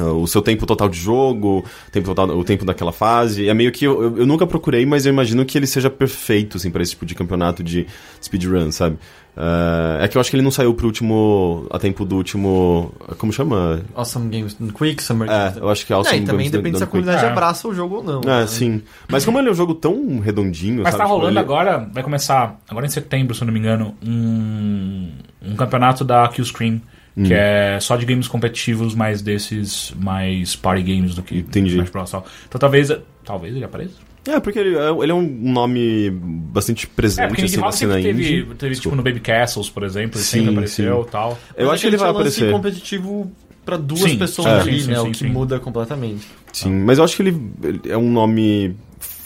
O 0.02 0.26
seu 0.26 0.40
tempo 0.42 0.64
total 0.66 0.88
de 0.88 0.98
jogo, 0.98 1.64
o 1.88 1.90
tempo, 1.90 2.06
total, 2.06 2.28
o 2.36 2.44
tempo 2.44 2.64
daquela 2.64 2.92
fase. 2.92 3.48
É 3.48 3.54
meio 3.54 3.72
que 3.72 3.84
eu, 3.84 4.02
eu, 4.02 4.18
eu 4.18 4.26
nunca 4.26 4.46
procurei, 4.46 4.84
mas 4.86 5.04
eu 5.06 5.12
imagino 5.12 5.44
que 5.44 5.58
ele 5.58 5.66
seja 5.66 5.90
perfeito, 5.90 6.56
assim, 6.56 6.70
pra 6.70 6.82
esse 6.82 6.92
tipo 6.92 7.04
de 7.06 7.14
campeonato 7.14 7.62
de 7.62 7.86
speedrun, 8.22 8.70
sabe? 8.70 8.96
Uh, 9.36 10.02
é 10.02 10.08
que 10.08 10.16
eu 10.16 10.20
acho 10.20 10.30
que 10.30 10.34
ele 10.36 10.42
não 10.42 10.50
saiu 10.50 10.74
pro 10.74 10.86
último. 10.86 11.66
a 11.70 11.78
tempo 11.78 12.04
do 12.04 12.16
último. 12.16 12.92
Como 13.18 13.32
chama? 13.32 13.82
Awesome 13.94 14.28
Games 14.36 14.56
Quick, 14.76 15.00
Summer 15.00 15.30
É, 15.30 15.38
Games. 15.44 15.56
eu 15.58 15.68
acho 15.68 15.86
que 15.86 15.92
é 15.92 15.94
É, 15.94 15.98
Awesome 15.98 16.16
e 16.16 16.20
também 16.22 16.36
Games 16.38 16.50
depende 16.50 16.78
se 16.78 16.84
a 16.84 16.86
comunidade 16.88 17.24
É. 17.24 17.28
abraça 17.28 17.68
o 17.68 17.74
jogo 17.74 17.96
ou 17.96 18.02
não. 18.02 18.20
É, 18.22 18.40
né? 18.40 18.46
sim. 18.48 18.82
Mas 19.08 19.24
como 19.24 19.38
ele 19.38 19.48
é 19.48 19.52
um 19.52 19.54
jogo 19.54 19.74
tão 19.74 20.18
redondinho, 20.18 20.82
Mas 20.82 20.92
sabe? 20.92 20.98
tá 20.98 21.04
tipo, 21.04 21.14
rolando 21.16 21.32
ele- 21.32 21.38
agora, 21.38 21.88
vai 21.92 22.02
começar, 22.02 22.58
agora 22.68 22.84
em 22.86 22.88
setembro, 22.88 23.32
se 23.32 23.42
eu 23.42 23.46
não 23.46 23.52
me 23.54 23.60
engano, 23.60 23.94
um, 24.04 25.08
um 25.42 25.54
campeonato 25.56 26.04
da 26.04 26.26
Killscreen, 26.28 26.82
Hum. 27.18 27.24
que 27.24 27.34
é 27.34 27.78
só 27.80 27.96
de 27.96 28.06
games 28.06 28.28
competitivos, 28.28 28.94
mais 28.94 29.20
desses, 29.20 29.92
mais 29.98 30.54
party 30.54 30.82
games 30.82 31.14
do 31.16 31.22
que 31.22 31.38
Entendi. 31.38 31.70
Smash 31.70 31.90
Bros. 31.90 32.10
tal. 32.12 32.24
Então 32.48 32.58
talvez, 32.60 32.92
talvez 33.24 33.56
ele 33.56 33.64
apareça. 33.64 33.94
É, 34.26 34.38
porque 34.38 34.58
ele 34.58 34.76
é, 34.76 34.90
ele 35.02 35.10
é 35.10 35.14
um 35.14 35.22
nome 35.22 36.10
bastante 36.10 36.86
presente, 36.86 37.40
É, 37.40 37.44
assim, 37.44 37.56
na 37.56 37.72
cena 37.72 37.94
teve, 37.94 38.10
indie. 38.40 38.54
teve 38.54 38.74
tipo 38.76 38.94
no 38.94 39.02
Baby 39.02 39.20
Castles, 39.20 39.68
por 39.70 39.82
exemplo, 39.82 40.16
ele 40.18 40.24
Sim, 40.24 40.38
sempre 40.38 40.50
apareceu 40.52 41.04
e 41.08 41.10
tal. 41.10 41.38
Eu 41.56 41.66
Mas 41.66 41.74
acho 41.74 41.80
que 41.82 41.86
ele 41.88 41.96
vai 41.96 42.10
aparecer. 42.10 42.52
competitivo 42.52 43.32
pra 43.64 43.76
duas 43.76 44.00
Sim, 44.02 44.18
pessoas 44.18 44.46
é. 44.46 44.60
ali, 44.60 44.80
sim, 44.80 44.90
né? 44.90 44.96
sim, 45.00 45.08
o 45.08 45.10
que 45.12 45.18
sim. 45.18 45.28
muda 45.28 45.58
completamente. 45.58 46.26
Sim, 46.52 46.70
mas 46.84 46.98
eu 46.98 47.04
acho 47.04 47.16
que 47.16 47.22
ele, 47.22 47.40
ele 47.62 47.80
é 47.86 47.96
um 47.96 48.10
nome 48.10 48.76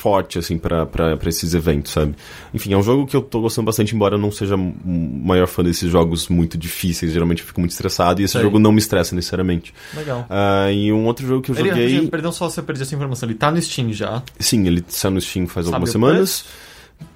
forte, 0.03 0.39
assim, 0.39 0.59
pra 0.59 0.89
esses 1.27 1.55
eventos, 1.55 1.93
sabe? 1.93 2.15
Enfim, 2.53 2.73
é 2.73 2.77
um 2.77 2.83
jogo 2.83 3.07
que 3.07 3.15
eu 3.17 3.23
tô 3.23 3.41
gostando 3.41 3.67
bastante, 3.67 3.95
embora 3.95 4.17
eu 4.17 4.19
não 4.19 4.33
seja 4.33 4.57
o 4.57 4.75
maior 4.85 5.47
fã 5.47 5.63
desses 5.63 5.89
jogos 5.91 6.29
muito 6.29 6.59
difíceis. 6.59 7.13
Geralmente 7.13 7.41
eu 7.43 7.47
fico 7.47 7.61
muito 7.61 7.71
estressado 7.71 8.21
e 8.21 8.25
esse 8.25 8.33
Sei. 8.33 8.43
jogo 8.43 8.59
não 8.59 8.73
me 8.73 8.79
estressa 8.79 9.15
necessariamente. 9.15 9.73
Legal. 9.97 10.27
Ah, 10.29 10.73
e 10.73 10.93
um 10.93 11.07
outro 11.07 11.27
jogo 11.27 11.41
que 11.43 11.51
eu 11.53 11.55
Ele, 11.57 11.69
joguei. 11.69 11.85
rapidinho, 11.85 12.11
perdão 12.11 12.33
só 12.33 12.49
se 12.51 12.59
eu 12.59 12.65
perdi 12.65 12.83
essa 12.83 12.95
informação. 12.95 13.29
Ele 13.29 13.39
tá 13.39 13.51
no 13.53 13.63
Steam 13.63 13.93
já. 13.93 14.23
Sim, 14.41 14.67
ele 14.67 14.85
saiu 14.89 15.13
no 15.15 15.21
Steam 15.21 15.47
faz 15.47 15.67
Sabe 15.67 15.77
algumas 15.77 15.91
semanas. 15.91 16.45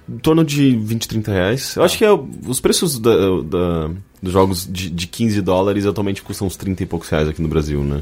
Em 0.09 0.17
torno 0.19 0.43
de 0.45 0.75
20, 0.75 1.07
30 1.07 1.31
reais. 1.31 1.75
Eu 1.75 1.83
acho 1.83 1.97
que 1.97 2.05
é, 2.05 2.09
os 2.11 2.59
preços 2.61 2.97
da, 2.99 3.11
da- 3.43 3.89
dos 4.21 4.31
jogos 4.33 4.65
de, 4.69 4.89
de 4.89 5.07
15 5.07 5.41
dólares 5.41 5.85
atualmente 5.85 6.21
custam 6.21 6.47
uns 6.47 6.55
30 6.55 6.83
e 6.83 6.85
poucos 6.85 7.09
reais 7.09 7.27
aqui 7.27 7.41
no 7.41 7.47
Brasil, 7.49 7.83
né? 7.83 8.01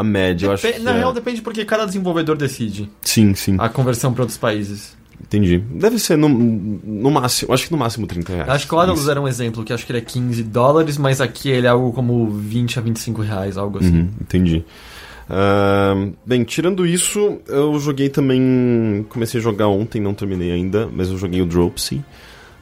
A 0.00 0.04
média, 0.04 0.46
eu 0.46 0.52
acho 0.52 0.70
que 0.70 0.78
Na 0.78 0.92
é... 0.92 0.98
real, 0.98 1.12
depende 1.12 1.42
porque 1.42 1.64
cada 1.64 1.84
desenvolvedor 1.84 2.36
decide 2.36 2.90
Sim, 3.02 3.34
sim. 3.34 3.56
a 3.58 3.68
conversão 3.68 4.12
para 4.12 4.22
outros 4.22 4.38
países. 4.38 4.96
Entendi. 5.22 5.58
Deve 5.58 5.98
ser 5.98 6.16
no, 6.16 6.28
no 6.28 7.10
máximo, 7.10 7.52
acho 7.52 7.66
que 7.66 7.72
no 7.72 7.78
máximo 7.78 8.06
30 8.06 8.32
reais. 8.32 8.48
Acho 8.48 8.66
que 8.66 8.74
o 8.74 8.78
Adalus 8.78 9.06
era 9.06 9.20
um 9.20 9.28
exemplo, 9.28 9.62
que 9.62 9.72
acho 9.72 9.84
que 9.84 9.92
ele 9.92 9.98
é 9.98 10.02
15 10.02 10.42
dólares, 10.44 10.96
mas 10.96 11.20
aqui 11.20 11.50
ele 11.50 11.66
é 11.66 11.70
algo 11.70 11.92
como 11.92 12.30
20 12.30 12.78
a 12.78 12.82
25 12.82 13.20
reais, 13.22 13.58
algo 13.58 13.78
assim. 13.78 14.00
Uhum, 14.00 14.08
entendi. 14.20 14.64
Ah, 15.28 15.94
bem, 16.26 16.42
tirando 16.42 16.84
isso, 16.84 17.38
eu 17.46 17.78
joguei 17.78 18.08
também. 18.08 19.06
Comecei 19.08 19.38
a 19.38 19.42
jogar 19.42 19.68
ontem, 19.68 20.00
não 20.00 20.12
terminei 20.12 20.50
ainda, 20.50 20.88
mas 20.92 21.08
eu 21.08 21.16
joguei 21.16 21.40
o 21.40 21.46
Dropsy. 21.46 22.02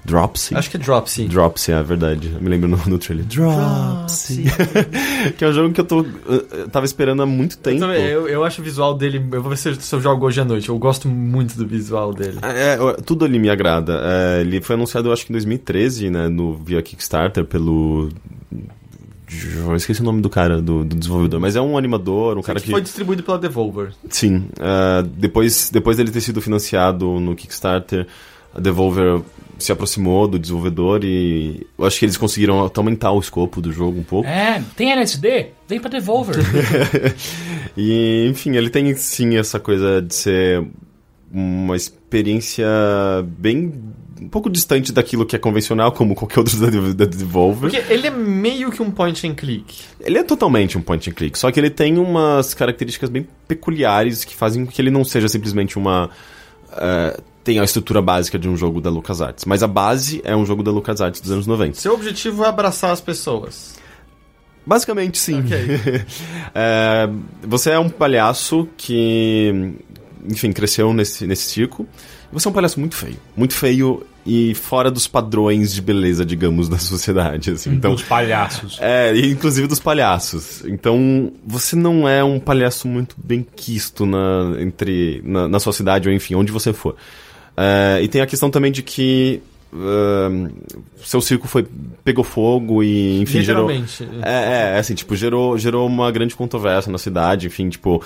Dropsy? 0.04 0.54
Acho 0.54 0.70
que 0.70 0.76
é 0.76 0.80
Dropsy. 0.80 1.24
Dropsy, 1.26 1.72
é 1.72 1.82
verdade. 1.82 2.32
Eu 2.34 2.40
me 2.40 2.48
lembro 2.48 2.68
no, 2.68 2.76
no 2.86 2.98
trailer. 2.98 3.26
Dropsy. 3.26 4.44
que 5.36 5.44
é 5.44 5.48
um 5.48 5.52
jogo 5.52 5.74
que 5.74 5.80
eu 5.80 5.84
tô. 5.84 6.00
Eu, 6.26 6.46
eu 6.50 6.68
tava 6.68 6.86
esperando 6.86 7.22
há 7.22 7.26
muito 7.26 7.56
Eu, 7.56 7.62
tempo. 7.62 7.80
também, 7.80 8.04
eu, 8.06 8.28
eu 8.28 8.44
acho 8.44 8.60
o 8.60 8.64
visual 8.64 8.94
dele. 8.94 9.18
Eu 9.32 9.42
vou 9.42 9.50
ver 9.50 9.56
se, 9.56 9.74
se 9.74 9.94
eu 9.94 10.00
jogo 10.00 10.26
hoje 10.26 10.40
à 10.40 10.44
noite. 10.44 10.68
Eu 10.68 10.78
gosto 10.78 11.08
muito 11.08 11.56
do 11.56 11.66
visual 11.66 12.14
dele. 12.14 12.38
É, 12.42 12.74
é, 12.74 12.92
tudo 13.04 13.24
ali 13.24 13.38
me 13.38 13.50
agrada. 13.50 14.00
É, 14.02 14.40
ele 14.40 14.60
foi 14.60 14.76
anunciado, 14.76 15.08
eu 15.08 15.12
acho 15.12 15.26
que 15.26 15.32
em 15.32 15.34
2013, 15.34 16.10
né, 16.10 16.28
no, 16.28 16.54
via 16.54 16.80
Kickstarter, 16.80 17.44
pelo. 17.44 18.08
Eu 19.56 19.76
esqueci 19.76 20.00
o 20.00 20.04
nome 20.04 20.22
do 20.22 20.30
cara, 20.30 20.62
do, 20.62 20.82
do 20.84 20.96
desenvolvedor, 20.96 21.38
mas 21.38 21.54
é 21.54 21.60
um 21.60 21.76
animador, 21.76 22.38
um 22.38 22.42
cara 22.42 22.58
que 22.58 22.70
foi 22.70 22.80
distribuído 22.80 23.22
pela 23.22 23.38
Devolver. 23.38 23.92
Sim. 24.08 24.48
é, 24.58 25.02
depois, 25.02 25.68
depois 25.70 25.98
dele 25.98 26.10
ter 26.10 26.22
sido 26.22 26.40
financiado 26.40 27.20
no 27.20 27.36
Kickstarter, 27.36 28.06
a 28.54 28.58
Devolver 28.60 29.20
se 29.58 29.72
aproximou 29.72 30.28
do 30.28 30.38
desenvolvedor 30.38 31.00
e 31.04 31.66
eu 31.78 31.84
acho 31.84 31.98
que 31.98 32.04
eles 32.04 32.16
conseguiram 32.16 32.64
até 32.64 32.78
aumentar 32.80 33.10
o 33.12 33.18
escopo 33.18 33.60
do 33.60 33.72
jogo 33.72 33.98
um 33.98 34.04
pouco. 34.04 34.28
É, 34.28 34.62
tem 34.76 34.92
LSD? 34.92 35.48
Vem 35.68 35.80
pra 35.80 35.90
Devolver. 35.90 36.36
E, 37.76 38.26
enfim, 38.28 38.56
ele 38.56 38.70
tem 38.70 38.92
sim 38.96 39.36
essa 39.36 39.60
coisa 39.60 40.02
de 40.02 40.12
ser 40.14 40.64
uma 41.32 41.76
experiência 41.76 42.66
bem. 43.38 43.72
um 44.20 44.28
pouco 44.28 44.50
distante 44.50 44.92
daquilo 44.92 45.24
que 45.24 45.36
é 45.36 45.38
convencional, 45.38 45.92
como 45.92 46.14
qualquer 46.14 46.40
outro 46.40 46.58
da, 46.58 46.70
da 46.92 47.04
Devolver. 47.04 47.70
Porque 47.70 47.92
ele 47.92 48.06
é 48.06 48.10
meio 48.10 48.70
que 48.72 48.82
um 48.82 48.90
point 48.90 49.24
and 49.28 49.34
click. 49.34 49.80
Ele 50.00 50.18
é 50.18 50.24
totalmente 50.24 50.76
um 50.76 50.80
point 50.80 51.08
and 51.08 51.12
click, 51.12 51.38
só 51.38 51.52
que 51.52 51.60
ele 51.60 51.70
tem 51.70 51.98
umas 51.98 52.52
características 52.54 53.10
bem 53.10 53.26
peculiares 53.46 54.24
que 54.24 54.34
fazem 54.34 54.64
com 54.64 54.72
que 54.72 54.80
ele 54.82 54.90
não 54.90 55.04
seja 55.04 55.28
simplesmente 55.28 55.78
uma. 55.78 56.10
eh, 56.72 57.20
tem 57.44 57.58
a 57.58 57.64
estrutura 57.64 58.02
básica 58.02 58.38
de 58.38 58.48
um 58.48 58.56
jogo 58.56 58.80
da 58.80 58.90
LucasArts. 58.90 59.44
Mas 59.44 59.62
a 59.62 59.66
base 59.66 60.20
é 60.24 60.36
um 60.36 60.44
jogo 60.44 60.62
da 60.62 60.70
LucasArts 60.70 61.20
dos 61.20 61.30
anos 61.30 61.46
90. 61.46 61.74
Seu 61.74 61.94
objetivo 61.94 62.44
é 62.44 62.48
abraçar 62.48 62.90
as 62.90 63.00
pessoas. 63.00 63.76
Basicamente, 64.66 65.18
sim. 65.18 65.40
Ok. 65.40 65.58
É, 66.54 67.08
você 67.42 67.70
é 67.70 67.78
um 67.78 67.88
palhaço 67.88 68.68
que, 68.76 69.74
enfim, 70.28 70.50
cresceu 70.50 70.92
nesse, 70.92 71.26
nesse 71.26 71.42
circo. 71.42 71.86
Você 72.32 72.48
é 72.48 72.50
um 72.50 72.54
palhaço 72.54 72.80
muito 72.80 72.96
feio. 72.96 73.16
Muito 73.36 73.54
feio 73.54 74.04
e 74.26 74.54
fora 74.54 74.90
dos 74.90 75.06
padrões 75.06 75.72
de 75.72 75.80
beleza, 75.80 76.24
digamos, 76.24 76.68
da 76.70 76.78
sociedade. 76.78 77.50
Assim. 77.52 77.70
Então, 77.72 77.92
Os 77.94 78.02
palhaços. 78.02 78.78
é, 78.80 79.16
inclusive 79.16 79.66
dos 79.66 79.80
palhaços. 79.80 80.62
Então, 80.66 81.32
você 81.46 81.74
não 81.74 82.08
é 82.08 82.22
um 82.22 82.38
palhaço 82.38 82.86
muito 82.88 83.16
bem 83.22 83.46
quisto 83.56 84.04
na, 84.04 84.56
entre, 84.58 85.22
na, 85.24 85.48
na 85.48 85.60
sua 85.60 85.72
cidade 85.72 86.08
ou, 86.08 86.14
enfim, 86.14 86.34
onde 86.34 86.52
você 86.52 86.72
for. 86.72 86.94
É, 87.60 88.00
e 88.02 88.06
tem 88.06 88.20
a 88.20 88.26
questão 88.26 88.50
também 88.50 88.70
de 88.70 88.84
que 88.84 89.42
ahn, 89.72 90.48
seu 91.02 91.20
circo 91.20 91.48
foi 91.48 91.66
pegou 92.04 92.22
fogo 92.22 92.84
e, 92.84 93.20
enfim, 93.20 93.42
gerou... 93.42 93.68
Literalmente. 93.68 94.08
É, 94.22 94.74
é, 94.74 94.78
assim, 94.78 94.94
tipo, 94.94 95.16
gerou, 95.16 95.58
gerou 95.58 95.84
uma 95.84 96.10
grande 96.12 96.36
controvérsia 96.36 96.92
na 96.92 96.98
cidade, 96.98 97.48
enfim, 97.48 97.68
tipo. 97.68 98.02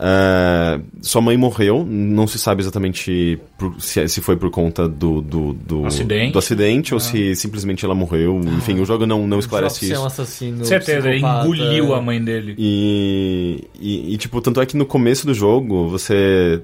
É, 0.00 0.80
sua 1.02 1.20
mãe 1.20 1.36
morreu, 1.36 1.84
não 1.84 2.26
se 2.26 2.38
sabe 2.38 2.62
exatamente 2.62 3.38
por- 3.58 3.74
se, 3.80 4.06
se 4.08 4.20
foi 4.20 4.36
por 4.36 4.48
conta 4.50 4.88
do, 4.88 5.20
do, 5.20 5.52
do 5.52 5.86
Acidente. 5.86 6.32
do 6.32 6.38
acidente 6.38 6.94
ou 6.94 7.00
se 7.00 7.34
simplesmente 7.34 7.84
ela 7.84 7.94
morreu. 7.94 8.40
Enfim, 8.56 8.78
o 8.80 8.84
jogo 8.84 9.06
não, 9.06 9.26
não 9.26 9.38
esclarece 9.40 9.86
é 9.86 9.88
um 9.88 9.92
isso. 9.98 10.06
assassino. 10.06 10.64
Certeza, 10.64 11.08
ele 11.10 11.18
engoliu 11.18 11.94
a 11.94 12.00
mãe 12.00 12.22
dele. 12.22 12.54
E, 12.56 13.64
e, 13.80 14.14
e, 14.14 14.16
tipo, 14.16 14.40
tanto 14.40 14.60
é 14.60 14.66
que 14.66 14.76
no 14.76 14.86
começo 14.86 15.26
do 15.26 15.34
jogo 15.34 15.88
você 15.88 16.60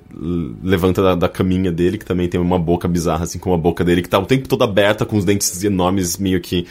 levanta 0.63 1.03
da, 1.03 1.15
da 1.17 1.29
caminha 1.29 1.73
dele, 1.73 1.99
que 1.99 2.05
também 2.05 2.29
tem 2.29 2.41
uma 2.41 2.59
boca 2.59 2.87
bizarra, 2.87 3.25
assim, 3.25 3.39
com 3.39 3.53
a 3.53 3.59
boca 3.59 3.85
dele, 3.85 4.01
que 4.03 4.09
tá 4.09 4.19
o 4.19 4.27
tempo 4.27 4.49
todo 4.49 4.63
aberta, 4.63 5.05
com 5.05 5.17
os 5.17 5.25
dentes 5.25 5.65
enormes, 5.65 6.17
meio 6.19 6.41
que. 6.41 6.67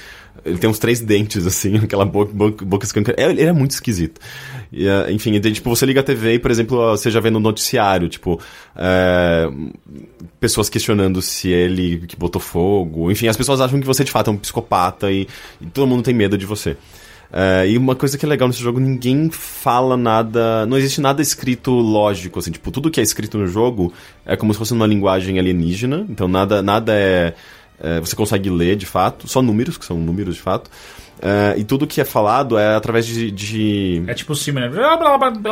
Ele 0.45 0.57
tem 0.57 0.69
uns 0.69 0.79
três 0.79 0.99
dentes, 0.99 1.45
assim, 1.47 1.77
aquela 1.83 2.05
boca, 2.05 2.31
boca, 2.33 2.65
boca 2.65 2.85
escancarada. 2.85 3.21
É, 3.21 3.29
ele 3.29 3.41
é 3.41 3.53
muito 3.53 3.71
esquisito. 3.71 4.19
E, 4.71 4.87
eh, 4.87 5.11
enfim, 5.11 5.39
daí, 5.39 5.51
tipo, 5.53 5.69
você 5.69 5.85
liga 5.85 5.99
a 5.99 6.03
TV 6.03 6.35
e, 6.35 6.39
por 6.39 6.51
exemplo, 6.51 6.77
você 6.91 7.09
já 7.11 7.19
vê 7.19 7.29
no 7.29 7.39
noticiário, 7.39 8.09
tipo, 8.09 8.39
eh, 8.75 9.49
pessoas 10.39 10.69
questionando 10.69 11.21
se 11.21 11.49
ele 11.49 12.05
que 12.07 12.15
botou 12.15 12.41
fogo. 12.41 13.11
Enfim, 13.11 13.27
as 13.27 13.37
pessoas 13.37 13.61
acham 13.61 13.79
que 13.79 13.85
você 13.85 14.03
de 14.03 14.11
fato 14.11 14.29
é 14.29 14.33
um 14.33 14.37
psicopata 14.37 15.11
e, 15.11 15.27
e 15.61 15.65
todo 15.67 15.87
mundo 15.87 16.03
tem 16.03 16.13
medo 16.13 16.37
de 16.37 16.45
você. 16.45 16.75
É, 17.35 17.67
e 17.67 17.79
uma 17.79 17.95
coisa 17.95 18.15
que 18.15 18.23
é 18.23 18.29
legal 18.29 18.47
nesse 18.47 18.61
jogo, 18.61 18.79
ninguém 18.79 19.27
fala 19.31 19.97
nada. 19.97 20.67
Não 20.67 20.77
existe 20.77 21.01
nada 21.01 21.19
escrito 21.19 21.71
lógico, 21.71 22.37
assim, 22.37 22.51
tipo, 22.51 22.69
tudo 22.69 22.91
que 22.91 22.99
é 22.99 23.03
escrito 23.03 23.39
no 23.39 23.47
jogo 23.47 23.91
é 24.23 24.35
como 24.35 24.53
se 24.53 24.59
fosse 24.59 24.71
uma 24.71 24.85
linguagem 24.85 25.39
alienígena, 25.39 26.05
então 26.07 26.27
nada, 26.27 26.61
nada 26.61 26.93
é, 26.93 27.33
é, 27.83 27.99
Você 27.99 28.15
consegue 28.15 28.49
ler 28.49 28.75
de 28.75 28.85
fato, 28.87 29.27
só 29.27 29.41
números, 29.41 29.77
que 29.77 29.85
são 29.85 29.97
números 29.99 30.35
de 30.35 30.41
fato. 30.41 30.71
É, 31.21 31.53
e 31.57 31.63
tudo 31.63 31.87
que 31.87 32.01
é 32.01 32.03
falado 32.03 32.57
é 32.57 32.75
através 32.75 33.05
de. 33.05 33.31
de- 33.31 34.03
É 34.07 34.13
tipo 34.13 34.33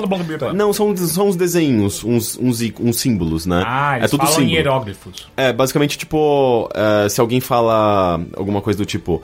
blá, 0.06 0.38
blá. 0.38 0.54
Não, 0.54 0.74
são, 0.74 0.96
são 0.98 1.28
uns 1.30 1.36
desenhos, 1.38 2.04
uns, 2.04 2.38
uns, 2.38 2.60
uns 2.80 2.98
símbolos, 3.00 3.46
né? 3.46 3.64
Ah, 3.66 3.94
eles 3.98 4.06
é 4.06 4.10
tudo 4.10 4.22
falam 4.22 4.34
em 4.34 4.36
símbolo. 4.38 4.56
hieróglifos. 4.58 5.28
É, 5.38 5.54
basicamente, 5.54 5.98
tipo, 5.98 6.70
é, 6.74 7.08
se 7.08 7.22
alguém 7.22 7.40
fala 7.40 8.20
alguma 8.36 8.60
coisa 8.62 8.78
do 8.78 8.86
tipo. 8.86 9.22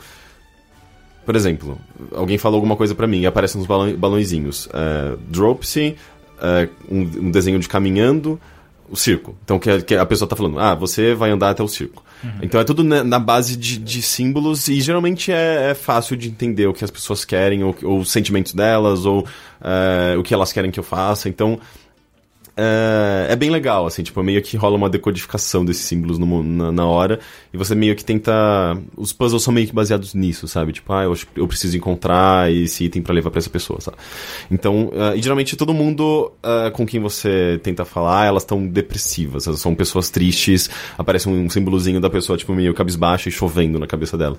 por 1.26 1.36
exemplo, 1.36 1.78
alguém 2.16 2.38
falou 2.38 2.56
alguma 2.58 2.78
coisa 2.78 2.96
pra 2.96 3.08
mim 3.08 3.20
e 3.20 3.26
aparecem 3.28 3.60
uns 3.60 3.68
balão, 3.68 3.94
balãozinhos. 3.98 4.70
É, 4.74 5.18
Dropsy, 5.28 5.96
é, 6.42 6.70
um, 6.90 7.02
um 7.28 7.32
desenho 7.32 7.60
de 7.60 7.68
caminhando, 7.68 8.40
o 8.90 8.96
circo. 8.96 9.38
Então 9.44 9.60
que 9.60 9.70
a, 9.70 9.82
que 9.82 9.96
a 9.96 10.06
pessoa 10.06 10.28
tá 10.28 10.36
falando, 10.36 10.60
ah, 10.60 10.76
você 10.76 11.14
vai 11.14 11.32
andar 11.32 11.50
até 11.50 11.64
o 11.64 11.68
circo. 11.68 12.04
Então 12.42 12.60
é 12.60 12.64
tudo 12.64 12.84
na, 12.84 13.04
na 13.04 13.20
base 13.20 13.56
de, 13.56 13.78
de 13.78 14.02
símbolos 14.02 14.68
e 14.68 14.82
geralmente 14.82 15.32
é, 15.32 15.72
é 15.72 15.74
fácil 15.74 16.18
de 16.18 16.28
entender 16.28 16.66
o 16.66 16.74
que 16.74 16.84
as 16.84 16.90
pessoas 16.90 17.24
querem, 17.24 17.64
ou, 17.64 17.76
ou 17.84 18.00
os 18.00 18.12
sentimentos 18.12 18.54
delas, 18.54 19.06
ou 19.06 19.26
é, 19.62 20.18
o 20.18 20.24
que 20.24 20.34
elas 20.34 20.52
querem 20.52 20.72
que 20.72 20.80
eu 20.80 20.84
faça. 20.84 21.30
Então 21.30 21.60
é, 22.58 23.28
é 23.30 23.36
bem 23.36 23.50
legal, 23.52 23.86
assim, 23.86 24.02
tipo, 24.04 24.22
meio 24.24 24.42
que 24.42 24.58
rola 24.58 24.76
uma 24.76 24.90
decodificação 24.90 25.64
desses 25.64 25.84
símbolos 25.86 26.18
no- 26.18 26.44
na, 26.44 26.72
na 26.72 26.86
hora, 26.88 27.20
e 27.54 27.58
você 27.58 27.76
meio 27.76 27.96
que 27.96 28.04
tenta. 28.04 28.32
Os 28.96 29.14
puzzles 29.14 29.44
são 29.44 29.54
meio 29.54 29.68
que 29.68 29.74
baseados 29.74 30.14
nisso, 30.14 30.48
sabe? 30.48 30.74
Tipo, 30.74 30.92
ah, 30.94 31.04
eu, 31.04 31.14
eu 31.36 31.48
preciso 31.48 31.78
encontrar 31.78 32.52
esse 32.52 32.84
item 32.86 33.02
pra 33.02 33.14
levar 33.14 33.30
pra 33.30 33.40
essa 33.40 33.50
pessoa, 33.50 33.80
sabe? 33.80 33.98
Então, 34.50 34.92
é, 34.94 35.18
e 35.18 35.22
geralmente 35.22 35.56
todo 35.56 35.74
mundo 35.74 36.32
é, 36.42 36.72
com 36.72 36.86
quem 36.86 37.00
você 37.00 37.60
tenta 37.64 37.86
falar, 37.86 38.26
elas 38.26 38.44
estão 38.44 38.66
depressivas, 38.68 39.46
elas 39.48 39.60
são 39.62 39.76
pessoas 39.76 40.10
tristes, 40.10 40.70
aparece 40.98 41.30
um, 41.30 41.50
símbolozinho 41.50 42.02
da 42.02 42.10
pessoa, 42.10 42.38
tipo, 42.38 42.54
meio 42.54 42.74
cabisbaixa 42.74 43.30
e 43.30 43.32
chovendo 43.32 43.78
na 43.80 43.86
cabeça 43.88 44.18
dela. 44.18 44.38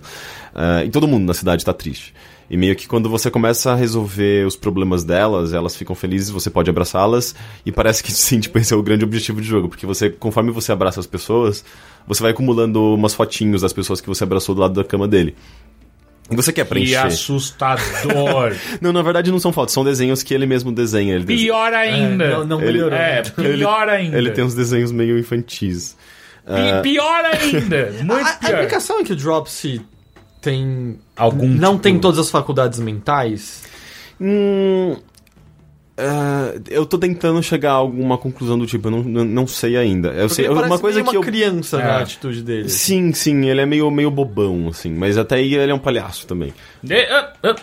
É, 0.54 0.84
e 0.86 0.90
todo 0.90 1.06
mundo 1.06 1.24
na 1.24 1.34
cidade 1.34 1.64
tá 1.64 1.72
triste. 1.72 2.12
E 2.50 2.56
meio 2.56 2.74
que 2.74 2.88
quando 2.88 3.10
você 3.10 3.30
começa 3.30 3.72
a 3.72 3.74
resolver 3.74 4.46
os 4.46 4.56
problemas 4.56 5.04
delas, 5.04 5.52
elas 5.52 5.76
ficam 5.76 5.94
felizes, 5.94 6.30
você 6.30 6.48
pode 6.48 6.70
abraçá-las, 6.70 7.34
e 7.66 7.70
parece 7.70 8.02
que 8.02 8.10
sim, 8.12 8.40
tipo, 8.40 8.58
esse 8.58 8.72
é 8.72 8.76
o 8.76 8.82
grande 8.82 9.04
objetivo 9.04 9.38
do 9.40 9.46
jogo, 9.46 9.68
porque 9.68 9.84
você, 9.84 10.08
conforme 10.08 10.50
você 10.50 10.72
abraça 10.72 10.98
as 10.98 11.06
pessoas, 11.06 11.62
você 12.06 12.22
vai 12.22 12.32
acumulando 12.32 12.94
umas 12.94 13.12
fotinhos 13.14 13.60
das 13.62 13.72
pessoas 13.72 14.00
que 14.00 14.08
você 14.08 14.24
abraçou 14.24 14.54
do 14.54 14.62
lado 14.62 14.72
da 14.74 14.82
cama 14.84 15.06
dele. 15.06 15.34
E 16.30 16.36
você 16.36 16.52
quer 16.52 16.64
Que 16.64 16.68
preencher. 16.68 16.96
assustador. 17.06 18.54
Não, 18.80 18.92
na 18.92 19.02
verdade 19.02 19.30
não 19.30 19.38
são 19.38 19.52
fotos, 19.52 19.72
são 19.72 19.82
desenhos 19.84 20.22
que 20.22 20.34
ele 20.34 20.44
mesmo 20.46 20.70
desenha. 20.70 21.14
Ele 21.14 21.24
desenha. 21.24 21.46
Pior 21.46 21.72
ainda. 21.72 22.24
É, 22.24 22.30
não, 22.34 22.44
não 22.44 22.58
Ele- 22.60 22.72
melhorou. 22.72 22.98
É, 22.98 23.22
pior 23.22 23.88
ainda. 23.88 24.18
Ele 24.18 24.30
tem 24.30 24.44
uns 24.44 24.54
desenhos 24.54 24.92
meio 24.92 25.18
infantis. 25.18 25.96
Pi- 26.44 26.82
Pior 26.82 27.24
ainda. 27.24 27.92
Muito 28.04 28.26
A, 28.26 28.30
a 28.30 28.34
pior. 28.34 28.54
implicação 28.56 29.00
é 29.00 29.04
que 29.04 29.12
o 29.12 29.16
Dropsy 29.16 29.80
tem. 30.40 30.98
Algum 31.16 31.46
Não 31.48 31.72
tipo- 31.72 31.82
tem 31.82 31.98
todas 31.98 32.18
as 32.18 32.30
faculdades 32.30 32.78
mentais. 32.78 33.64
Hum, 34.20 34.96
é, 35.96 36.60
eu 36.70 36.86
tô 36.86 36.96
tentando 36.98 37.42
chegar 37.42 37.70
a 37.72 37.74
alguma 37.74 38.16
conclusão 38.16 38.58
do 38.58 38.66
tipo, 38.66 38.86
eu 38.88 38.90
não, 38.92 39.02
não, 39.02 39.24
não 39.24 39.46
sei 39.46 39.76
ainda. 39.76 40.08
Eu 40.10 40.28
sei, 40.28 40.44
Porque 40.46 40.54
uma 40.60 40.62
parece 40.62 40.80
coisa 40.82 40.96
meio 40.98 41.10
que 41.10 41.16
uma 41.16 41.20
eu. 41.20 41.22
criança 41.26 41.80
É. 41.80 41.84
na 41.84 41.98
atitude 41.98 42.42
dele. 42.42 42.68
Sim, 42.68 43.12
sim, 43.12 43.46
ele 43.46 43.60
é 43.60 43.66
meio, 43.66 43.90
meio 43.90 44.10
bobão, 44.10 44.68
assim, 44.68 44.92
mas 44.92 45.18
até 45.18 45.36
aí 45.36 45.54
ele 45.54 45.72
é 45.72 45.74
um 45.74 45.78
palhaço 45.78 46.26
também. 46.26 46.52
De- 46.82 46.94
ah, 47.06 47.32
ah. 47.42 47.56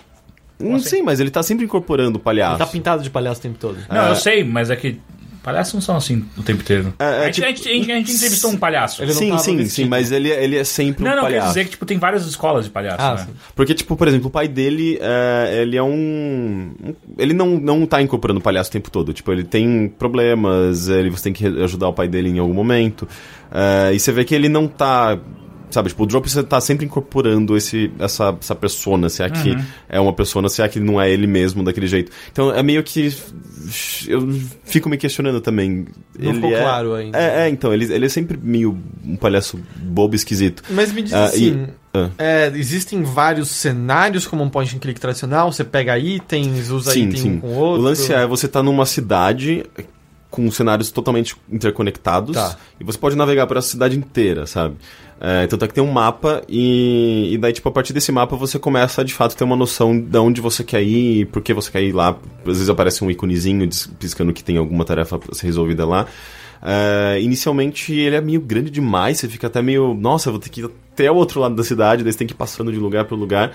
Hum, 0.60 0.76
assim? 0.76 0.90
Sim, 0.90 1.02
mas 1.02 1.20
ele 1.20 1.30
tá 1.30 1.44
sempre 1.44 1.66
incorporando 1.66 2.18
o 2.18 2.22
palhaço. 2.22 2.54
Ele 2.54 2.60
tá 2.60 2.68
pintado 2.68 3.04
de 3.04 3.10
palhaço 3.10 3.40
o 3.40 3.44
tempo 3.44 3.58
todo. 3.60 3.78
Não, 3.90 4.08
eu 4.10 4.16
sei, 4.16 4.44
mas 4.44 4.70
é 4.70 4.76
que 4.78 5.00
palhaços 5.46 5.74
não 5.76 5.82
são 5.82 5.96
assim 5.96 6.26
o 6.36 6.42
tempo 6.44 6.62
inteiro. 6.62 6.92
É, 7.00 7.04
é, 7.04 7.08
a, 7.08 7.26
gente, 7.26 7.34
tipo- 7.36 7.46
a, 7.46 7.50
gente, 7.50 7.70
a 7.70 7.72
gente- 7.72 7.92
a 7.92 7.96
gente 7.98 8.12
entrevistou 8.14 8.52
um 8.52 8.58
palhaço. 8.58 9.02
Ele 9.04 9.14
não 9.14 9.20
sim, 9.20 9.30
tava 9.30 9.42
sim, 9.44 9.58
vestido. 9.58 9.76
sim, 9.76 9.86
mas 9.86 10.12
ele, 10.12 10.30
ele 10.30 10.58
é 10.58 10.64
sempre 10.64 11.04
Não, 11.04 11.12
um 11.12 11.16
não, 11.16 11.22
quer 11.24 11.30
palhaço. 11.30 11.48
dizer 11.50 11.64
que 11.66 11.70
tipo, 11.72 11.86
tem 11.86 11.98
várias 12.00 12.26
escolas 12.26 12.66
de 12.66 12.72
palhaço, 12.72 12.98
Ah, 13.02 13.16
né? 13.16 13.26
sim. 13.28 13.34
Porque, 13.56 13.74
tipo, 13.76 13.96
por 13.96 14.08
exemplo, 14.08 14.28
o 14.28 14.32
pai 14.32 14.48
dele, 14.48 14.98
é, 15.02 15.62
ele 15.62 15.78
é 15.78 15.84
um... 15.84 16.72
Ele 17.18 17.34
não, 17.34 17.60
não 17.60 17.86
tá 17.86 18.02
incorporando 18.02 18.40
o 18.40 18.44
palhaço 18.44 18.70
o 18.70 18.74
tempo 18.74 18.90
todo. 18.90 19.14
Tipo, 19.14 19.32
ele 19.32 19.44
tem 19.44 19.88
problemas, 19.88 20.90
ele, 20.90 21.10
você 21.10 21.24
tem 21.26 21.34
que 21.34 21.46
ajudar 21.46 21.88
o 21.90 21.94
pai 21.94 22.08
dele 22.08 22.30
em 22.30 22.40
algum 22.40 22.54
momento. 22.54 23.08
É, 23.52 23.94
e 23.94 24.00
você 24.00 24.12
vê 24.12 24.26
que 24.26 24.34
ele 24.34 24.50
não 24.50 24.68
tá... 24.68 25.18
Sabe, 25.76 25.90
tipo, 25.90 26.04
o 26.04 26.06
Drop 26.06 26.30
você 26.30 26.42
tá 26.42 26.62
sempre 26.62 26.86
incorporando 26.86 27.58
esse, 27.58 27.92
essa, 28.00 28.34
essa 28.40 28.56
persona, 28.56 29.10
se 29.10 29.22
é 29.22 29.30
que 29.30 29.50
Uhum. 29.50 29.64
é 29.90 30.00
uma 30.00 30.14
persona, 30.14 30.48
se 30.48 30.62
é 30.62 30.68
que 30.70 30.80
não 30.80 31.02
é 31.02 31.12
ele 31.12 31.28
mesmo 31.28 31.64
daquele 31.66 31.86
jeito. 31.86 32.14
Então 32.32 32.50
é 32.50 32.64
meio 32.64 32.82
que. 32.82 33.14
Eu 34.08 34.26
fico 34.64 34.88
me 34.88 34.96
questionando 34.98 35.42
também. 35.42 35.86
Não 36.18 36.30
ele 36.30 36.34
ficou 36.36 36.52
é, 36.56 36.62
claro 36.62 36.94
ainda. 36.94 37.18
É, 37.18 37.42
é, 37.46 37.50
então, 37.50 37.74
ele, 37.74 37.92
ele 37.94 38.06
é 38.06 38.10
sempre 38.10 38.40
meio 38.42 38.78
um 39.06 39.18
palhaço 39.18 39.60
bobo 39.76 40.16
esquisito. 40.16 40.64
Mas 40.70 40.94
me 40.94 41.02
diz 41.02 41.12
Ah, 41.14 41.26
assim. 41.26 41.66
e- 41.94 41.98
ah. 41.98 42.10
é, 42.18 42.52
existem 42.56 43.04
vários 43.04 43.50
cenários 43.50 44.26
como 44.26 44.44
um 44.44 44.50
point 44.50 44.74
and 44.74 44.80
click 44.80 44.98
tradicional. 44.98 45.52
Você 45.52 45.66
pega 45.66 46.00
itens, 46.00 46.70
usa 46.70 46.98
item 46.98 47.32
um 47.34 47.40
com 47.42 47.48
o 47.48 47.56
outro. 47.56 47.82
O 47.82 47.84
lance 47.86 48.14
é, 48.14 48.26
você 48.26 48.48
tá 48.48 48.64
numa 48.64 48.86
cidade 48.86 49.66
com 50.30 50.52
cenários 50.52 50.92
totalmente 50.92 51.34
interconectados 51.50 52.36
Tá. 52.36 52.58
e 52.80 52.84
você 52.84 52.98
pode 52.98 53.16
navegar 53.16 53.48
por 53.48 53.56
essa 53.56 53.70
cidade 53.70 53.98
inteira, 53.98 54.46
sabe? 54.46 54.76
É, 55.20 55.48
tanto 55.48 55.64
é 55.64 55.68
que 55.68 55.74
tem 55.74 55.84
um 55.84 55.92
mapa 55.92 56.44
e, 56.50 57.30
e 57.34 57.38
daí, 57.38 57.54
tipo, 57.54 57.70
a 57.70 57.72
partir 57.72 57.94
desse 57.94 58.12
mapa 58.12 58.36
você 58.36 58.60
começa 58.60 59.02
a, 59.02 59.04
de 59.04 59.14
fato, 59.14 59.36
ter 59.36 59.46
uma 59.46 59.56
noção 59.56 59.98
de 59.98 60.18
onde 60.18 60.42
você 60.42 60.64
quer 60.64 60.84
ir 60.84 61.22
e 61.22 61.26
por 61.26 61.42
que 61.42 61.54
você 61.54 61.72
quer 61.72 61.84
ir 61.84 61.94
lá. 61.94 62.18
Às 62.42 62.46
vezes 62.46 62.70
aparece 62.70 63.04
um 63.04 63.10
iconezinho 63.10 63.66
dis- 63.66 63.88
piscando 63.98 64.34
que 64.34 64.44
tem 64.44 64.58
alguma 64.58 64.84
tarefa 64.84 65.18
pra 65.18 65.34
ser 65.34 65.46
resolvida 65.48 65.86
lá. 65.86 66.06
É, 66.62 67.20
inicialmente 67.22 67.94
ele 67.94 68.16
é 68.16 68.22
meio 68.22 68.42
grande 68.42 68.70
demais, 68.70 69.18
você 69.20 69.30
fica 69.30 69.48
até 69.48 69.62
meio, 69.62 69.94
nossa, 69.94 70.32
vou 70.32 70.40
ter 70.40 70.50
que 70.50 70.62
ir 70.62 70.66
até 70.94 71.10
o 71.10 71.16
outro 71.16 71.40
lado 71.40 71.56
da 71.56 71.64
cidade, 71.64 72.04
daí 72.04 72.12
você 72.12 72.18
tem 72.18 72.28
que 72.28 72.34
ir 72.34 72.38
passando 72.38 72.72
de 72.72 72.78
lugar 72.78 73.06
para 73.06 73.16
lugar. 73.16 73.52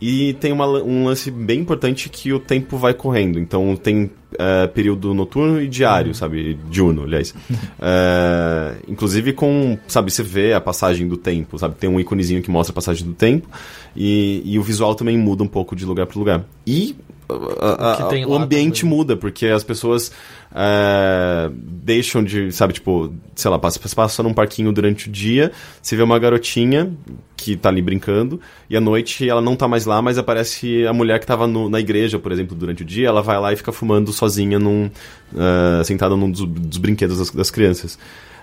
E 0.00 0.34
tem 0.34 0.52
uma, 0.52 0.66
um 0.66 1.04
lance 1.04 1.30
bem 1.30 1.60
importante 1.60 2.08
que 2.08 2.32
o 2.32 2.38
tempo 2.38 2.76
vai 2.76 2.94
correndo. 2.94 3.38
Então 3.38 3.74
tem 3.76 4.10
é, 4.38 4.66
período 4.68 5.12
noturno 5.12 5.60
e 5.60 5.66
diário, 5.66 6.14
sabe? 6.14 6.58
Diurno, 6.70 7.02
aliás. 7.04 7.34
É, 7.80 8.76
inclusive 8.88 9.32
com, 9.32 9.78
sabe, 9.86 10.10
você 10.10 10.22
vê 10.22 10.52
a 10.52 10.60
passagem 10.60 11.06
do 11.06 11.16
tempo, 11.16 11.58
sabe? 11.58 11.76
Tem 11.76 11.88
um 11.88 12.00
iconezinho 12.00 12.42
que 12.42 12.50
mostra 12.50 12.72
a 12.72 12.74
passagem 12.74 13.06
do 13.06 13.14
tempo. 13.14 13.48
E, 13.96 14.42
e 14.44 14.58
o 14.58 14.62
visual 14.62 14.94
também 14.94 15.16
muda 15.16 15.44
um 15.44 15.48
pouco 15.48 15.76
de 15.76 15.86
lugar 15.86 16.06
para 16.06 16.18
lugar. 16.18 16.44
E 16.66 16.96
a- 17.30 17.92
a- 17.92 18.26
o 18.26 18.34
ambiente 18.34 18.80
também. 18.82 18.96
muda, 18.96 19.16
porque 19.16 19.46
as 19.46 19.62
pessoas 19.62 20.10
é, 20.54 21.50
deixam 21.54 22.22
de, 22.24 22.50
sabe, 22.52 22.72
tipo, 22.72 23.12
sei 23.34 23.50
lá, 23.50 23.58
passa, 23.58 23.78
passa 23.94 24.22
num 24.22 24.32
parquinho 24.32 24.72
durante 24.72 25.08
o 25.08 25.12
dia, 25.12 25.52
você 25.82 25.94
vê 25.96 26.02
uma 26.02 26.18
garotinha 26.18 26.90
que 27.36 27.56
tá 27.56 27.68
ali 27.68 27.80
brincando, 27.82 28.40
e 28.68 28.76
à 28.76 28.80
noite 28.80 29.28
ela 29.28 29.40
não 29.40 29.54
tá 29.54 29.68
mais 29.68 29.84
lá, 29.86 30.00
mas 30.02 30.18
aparece 30.18 30.86
a 30.86 30.92
mulher 30.92 31.20
que 31.20 31.26
tava 31.26 31.46
no- 31.46 31.68
na 31.68 31.78
igreja, 31.80 32.18
por 32.18 32.32
exemplo, 32.32 32.56
durante 32.56 32.82
o 32.82 32.84
dia, 32.84 33.08
ela 33.08 33.22
vai 33.22 33.38
lá 33.38 33.52
e 33.52 33.56
fica 33.56 33.72
fumando 33.72 34.12
sozinha 34.12 34.58
num. 34.58 34.90
é, 35.36 35.84
sentada 35.84 36.16
num 36.16 36.30
dos, 36.30 36.40
dos 36.46 36.78
brinquedos 36.78 37.18
das, 37.18 37.30
das 37.30 37.50
crianças. 37.50 37.98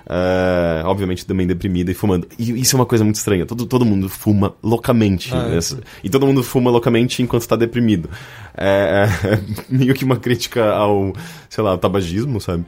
É, 0.08 0.84
obviamente 0.86 1.26
também 1.26 1.48
deprimida 1.48 1.92
e 1.92 1.94
fumando. 1.94 2.28
E 2.38 2.62
isso 2.62 2.76
é 2.76 2.80
uma 2.80 2.86
coisa 2.86 3.04
muito 3.04 3.16
estranha. 3.16 3.46
Todo, 3.46 3.66
todo 3.66 3.84
mundo 3.84 4.08
fuma 4.08 4.54
loucamente. 4.62 5.34
Ah, 5.34 5.48
né? 5.48 5.60
E 6.04 6.10
todo 6.10 6.26
mundo 6.26 6.44
fuma 6.44 6.70
loucamente 6.70 7.22
enquanto 7.22 7.48
tá 7.48 7.56
deprimido. 7.56 8.10
É, 8.56 9.08
é 9.24 9.40
meio 9.70 9.94
que 9.94 10.06
uma 10.06 10.18
crítica 10.18 10.72
ao, 10.72 11.14
sei 11.50 11.64
lá, 11.64 11.72
ao 11.72 11.78
tabagismo, 11.78 12.40
sabe? 12.40 12.66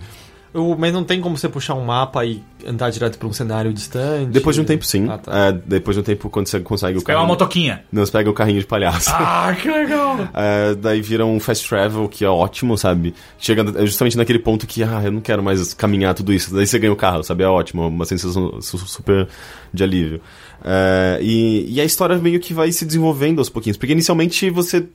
Mas 0.77 0.91
não 0.93 1.03
tem 1.03 1.21
como 1.21 1.37
você 1.37 1.47
puxar 1.47 1.75
um 1.75 1.85
mapa 1.85 2.25
e 2.25 2.41
andar 2.65 2.89
direto 2.89 3.17
pra 3.19 3.27
um 3.27 3.33
cenário 3.33 3.71
distante. 3.73 4.31
Depois 4.31 4.55
de 4.55 4.61
um 4.61 4.65
tempo, 4.65 4.83
sim. 4.85 5.07
Ah, 5.09 5.17
tá. 5.17 5.31
É, 5.47 5.51
depois 5.51 5.95
de 5.95 6.01
um 6.01 6.03
tempo, 6.03 6.29
quando 6.29 6.47
você 6.47 6.59
consegue 6.59 6.97
o 6.97 7.01
Pega 7.01 7.11
uma 7.19 7.25
carrinho... 7.25 7.27
motoquinha. 7.27 7.83
Não, 7.91 8.05
você 8.05 8.11
pega 8.11 8.29
o 8.29 8.33
carrinho 8.33 8.59
de 8.59 8.65
palhaço. 8.65 9.09
Ah, 9.13 9.55
que 9.59 9.67
legal. 9.69 10.17
É, 10.33 10.73
daí 10.75 11.01
vira 11.01 11.25
um 11.25 11.39
fast 11.39 11.67
travel, 11.67 12.07
que 12.09 12.23
é 12.25 12.29
ótimo, 12.29 12.77
sabe? 12.77 13.13
Chega 13.37 13.63
justamente 13.85 14.17
naquele 14.17 14.39
ponto 14.39 14.65
que, 14.65 14.81
ah, 14.83 15.01
eu 15.03 15.11
não 15.11 15.21
quero 15.21 15.43
mais 15.43 15.73
caminhar 15.73 16.13
tudo 16.15 16.33
isso. 16.33 16.53
Daí 16.55 16.65
você 16.65 16.79
ganha 16.79 16.93
o 16.93 16.95
carro, 16.95 17.23
sabe? 17.23 17.43
É 17.43 17.47
ótimo, 17.47 17.87
uma 17.87 18.05
sensação 18.05 18.61
su- 18.61 18.77
super 18.79 19.27
de 19.73 19.83
alívio. 19.83 20.21
É, 20.63 21.19
e, 21.21 21.71
e 21.75 21.79
a 21.81 21.85
história 21.85 22.17
meio 22.17 22.39
que 22.39 22.53
vai 22.53 22.71
se 22.71 22.85
desenvolvendo 22.85 23.39
aos 23.39 23.49
pouquinhos, 23.49 23.77
porque 23.77 23.93
inicialmente 23.93 24.49
você 24.49 24.85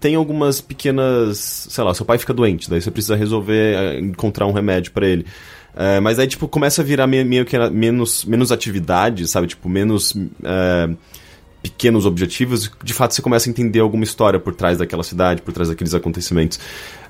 tem 0.00 0.14
algumas 0.14 0.60
pequenas. 0.60 1.66
Sei 1.70 1.82
lá, 1.84 1.92
seu 1.94 2.04
pai 2.06 2.18
fica 2.18 2.32
doente, 2.34 2.68
daí 2.70 2.80
você 2.80 2.90
precisa 2.90 3.16
resolver, 3.16 3.74
é, 3.76 3.98
encontrar 4.00 4.46
um 4.46 4.52
remédio 4.52 4.92
pra 4.92 5.06
ele. 5.06 5.26
É, 5.74 6.00
mas 6.00 6.18
aí, 6.18 6.26
tipo, 6.26 6.48
começa 6.48 6.80
a 6.80 6.84
virar 6.84 7.06
me- 7.06 7.22
meio 7.24 7.44
que 7.44 7.58
menos, 7.70 8.24
menos 8.24 8.50
atividade, 8.50 9.26
sabe? 9.28 9.46
Tipo, 9.46 9.68
menos. 9.68 10.14
é, 10.42 10.88
pequenos 11.62 12.06
objetivos, 12.06 12.70
de 12.82 12.92
fato 12.94 13.14
você 13.14 13.22
começa 13.22 13.48
a 13.48 13.50
entender 13.50 13.80
alguma 13.80 14.04
história 14.04 14.38
por 14.38 14.54
trás 14.54 14.78
daquela 14.78 15.02
cidade, 15.02 15.42
por 15.42 15.52
trás 15.52 15.68
daqueles 15.68 15.94
acontecimentos. 15.94 16.60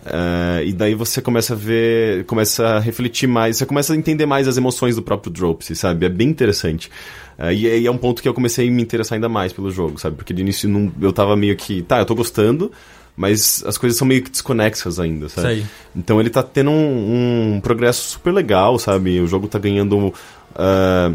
Eh, 0.06 0.64
e 0.66 0.72
daí 0.72 0.94
você 0.94 1.20
começa 1.20 1.52
a 1.52 1.56
ver, 1.56 2.24
começa 2.24 2.66
a 2.66 2.78
refletir 2.78 3.26
mais, 3.26 3.56
você 3.58 3.66
começa 3.66 3.92
a 3.92 3.96
entender 3.96 4.24
mais 4.24 4.48
as 4.48 4.56
emoções 4.56 4.96
do 4.96 5.02
próprio 5.02 5.30
Dropsy, 5.32 5.74
sabe? 5.76 6.06
É 6.06 6.08
bem 6.08 6.28
interessante. 6.28 6.90
Eh, 7.38 7.52
e, 7.54 7.80
e 7.80 7.86
é 7.86 7.90
um 7.90 7.98
ponto 7.98 8.22
que 8.22 8.28
eu 8.28 8.32
comecei 8.32 8.68
a 8.68 8.70
me 8.70 8.82
interessar 8.82 9.16
ainda 9.16 9.28
mais 9.28 9.52
pelo 9.52 9.70
jogo, 9.70 9.98
sabe? 9.98 10.16
Porque 10.16 10.32
de 10.32 10.40
início 10.40 10.68
não- 10.68 10.90
eu 11.02 11.12
tava 11.12 11.36
meio 11.36 11.54
que, 11.56 11.82
tá, 11.82 11.98
eu 11.98 12.06
tô 12.06 12.14
gostando, 12.14 12.72
mas 13.16 13.62
as 13.66 13.76
coisas 13.76 13.98
são 13.98 14.06
meio 14.06 14.22
que 14.22 14.30
desconexas 14.30 14.98
ainda, 15.00 15.28
sabe? 15.28 15.48
Sei. 15.48 15.66
Então 15.94 16.20
ele 16.20 16.30
tá 16.30 16.42
tendo 16.42 16.70
um, 16.70 17.56
um 17.56 17.60
progresso 17.60 18.10
super 18.10 18.32
legal, 18.32 18.78
sabe? 18.78 19.20
O 19.20 19.26
jogo 19.26 19.48
tá 19.48 19.58
ganhando 19.58 20.14
ah, 20.54 21.12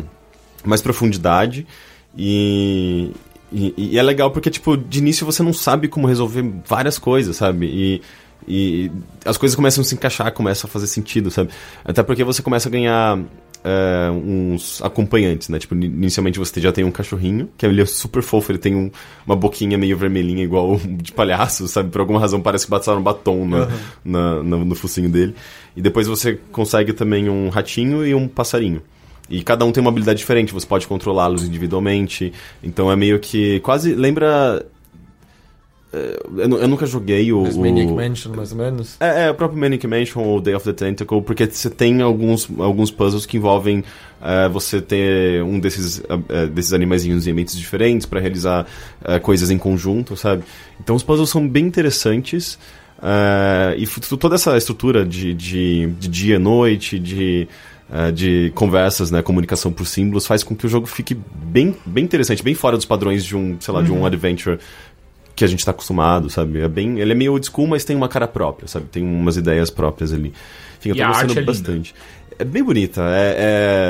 mais 0.65 0.82
profundidade 0.82 1.65
e, 2.18 3.12
e, 3.51 3.74
e 3.78 3.97
é 3.99 4.03
legal 4.03 4.32
porque, 4.32 4.49
tipo, 4.49 4.76
de 4.78 4.99
início 4.99 5.26
você 5.26 5.41
não 5.43 5.53
sabe 5.53 5.88
como 5.88 6.07
resolver 6.07 6.43
várias 6.68 6.97
coisas, 6.97 7.38
sabe? 7.38 7.66
E, 7.68 8.01
E 8.47 8.91
as 9.24 9.38
coisas 9.38 9.55
começam 9.55 9.82
a 9.84 9.86
se 9.86 9.93
encaixar, 9.93 10.32
começam 10.34 10.68
a 10.68 10.72
fazer 10.72 10.88
sentido, 10.88 11.30
sabe? 11.30 11.49
Até 11.86 12.01
porque 12.01 12.24
você 12.24 12.41
começa 12.41 12.68
a 12.70 12.72
ganhar 12.72 13.20
é, 13.64 14.09
uns 14.09 14.82
acompanhantes, 14.82 15.47
né? 15.47 15.59
Tipo, 15.59 15.76
inicialmente 15.76 16.39
você 16.39 16.59
já 16.59 16.71
tem 16.71 16.83
um 16.83 16.89
cachorrinho, 16.92 17.47
que 17.55 17.63
ele 17.67 17.79
é 17.82 17.86
super 17.86 18.24
fofo, 18.24 18.51
ele 18.51 18.58
tem 18.58 18.75
um, 18.75 18.89
uma 19.28 19.36
boquinha 19.36 19.78
meio 19.78 19.96
vermelhinha, 19.96 20.43
igual 20.43 20.75
de 20.83 21.12
palhaço, 21.12 21.67
sabe? 21.67 21.92
Por 21.92 22.01
alguma 22.01 22.20
razão 22.20 22.42
parece 22.42 22.66
que 22.66 22.71
passaram 22.71 23.00
um 23.00 23.04
batom 23.04 23.46
na, 23.47 23.58
Uhum. 23.66 23.70
na- 24.05 24.43
na- 24.43 24.58
no 24.66 24.74
focinho 24.75 25.08
dele. 25.09 25.36
E 25.78 25.82
depois 25.82 26.08
você 26.08 26.39
consegue 26.51 26.93
também 26.93 27.29
um 27.29 27.47
ratinho 27.50 28.04
e 28.05 28.16
um 28.16 28.28
passarinho. 28.28 28.82
E 29.32 29.41
cada 29.43 29.63
um 29.66 29.71
tem 29.71 29.82
uma 29.82 29.89
habilidade 29.89 30.20
diferente, 30.20 30.53
você 30.53 30.67
pode 30.67 30.86
controlá-los 30.87 31.43
individualmente. 31.43 32.32
Então 32.62 32.91
é 32.91 32.95
meio 32.95 33.17
que. 33.20 33.59
Quase. 33.62 33.95
Lembra. 33.95 34.66
é, 35.93 36.20
Eu, 36.37 36.59
eu 36.59 36.67
nunca 36.67 36.86
joguei 36.86 37.32
o. 37.32 37.43
Mas 37.43 37.55
o- 37.55 37.62
Maniac 37.62 37.91
Mansion, 37.93 38.33
mais 38.36 38.51
ou 38.51 38.58
menos. 38.58 38.97
é, 38.99 39.28
é, 39.28 39.32
o 39.32 39.33
próprio 39.36 39.59
Manic 39.59 39.87
Mansion 39.87 40.21
ou 40.24 40.39
Day 40.41 40.53
of 40.53 40.66
the 40.66 40.74
Tentacle, 40.74 41.21
porque 41.21 41.45
você 41.45 41.70
tem 41.70 42.01
alguns, 42.01 42.47
alguns 42.59 42.91
puzzles 42.91 43.25
que 43.25 43.37
envolvem 43.37 43.83
é, 44.21 44.47
você 44.49 44.82
ter 44.82 45.41
um 45.43 45.59
desses, 45.59 46.01
é, 46.29 46.47
desses 46.47 46.74
animaizinhos 46.74 47.25
em 47.25 47.32
ambientes 47.32 47.58
diferentes 47.58 48.05
para 48.05 48.20
realizar 48.20 48.67
é, 49.03 49.17
coisas 49.20 49.49
em 49.49 49.58
conjunto, 49.58 50.16
sabe? 50.17 50.43
Então 50.79 50.95
os 50.95 51.03
puzzles 51.03 51.29
são 51.29 51.47
bem 51.47 51.66
interessantes. 51.66 52.59
e 53.78 53.87
toda 54.17 54.36
essa 54.36 54.55
estrutura 54.58 55.03
de, 55.05 55.33
de, 55.33 55.87
de 55.99 56.08
dia 56.08 56.36
e 56.36 56.39
noite, 56.39 56.99
de, 56.99 57.47
é, 57.92 58.12
de 58.12 58.51
conversas, 58.55 59.12
né, 59.12 59.22
comunicação 59.22 59.72
por 59.72 59.86
símbolos, 59.86 60.26
faz 60.26 60.43
com 60.43 60.55
que 60.55 60.66
o 60.66 60.70
jogo 60.70 60.88
fique 60.88 61.13
bem, 61.13 61.76
bem 61.86 62.04
interessante, 62.05 62.42
bem 62.42 62.55
fora 62.55 62.78
dos 62.78 62.86
padrões 62.86 63.26
de 63.26 63.36
um, 63.36 63.58
sei 63.59 63.74
lá, 63.74 63.82
de 63.82 63.92
um 63.92 64.05
adventure 64.05 64.58
que 65.36 65.43
a 65.43 65.47
gente 65.47 65.66
tá 65.66 65.72
acostumado, 65.72 66.30
sabe? 66.30 66.59
É 66.62 66.68
bem, 66.68 67.00
ele 67.00 67.12
é 67.12 67.16
meio 67.16 67.34
old 67.34 67.46
school, 67.46 67.68
mas 67.68 67.84
tem 67.84 67.96
uma 67.96 68.08
cara 68.08 68.28
própria, 68.28 68.68
sabe? 68.68 68.86
Tem 68.88 69.04
umas 69.04 69.38
ideias 69.38 69.70
próprias 69.70 70.13
ali. 70.13 70.34
Enfim, 70.80 70.89
eu 70.89 70.96
E 70.96 71.00
tô 71.00 71.04
a 71.04 71.08
gostando 71.08 71.39
é 71.39 71.43
bastante. 71.43 71.96
É 72.39 72.46
bem 72.46 72.63
bonita, 72.63 73.01
é, 73.13 73.36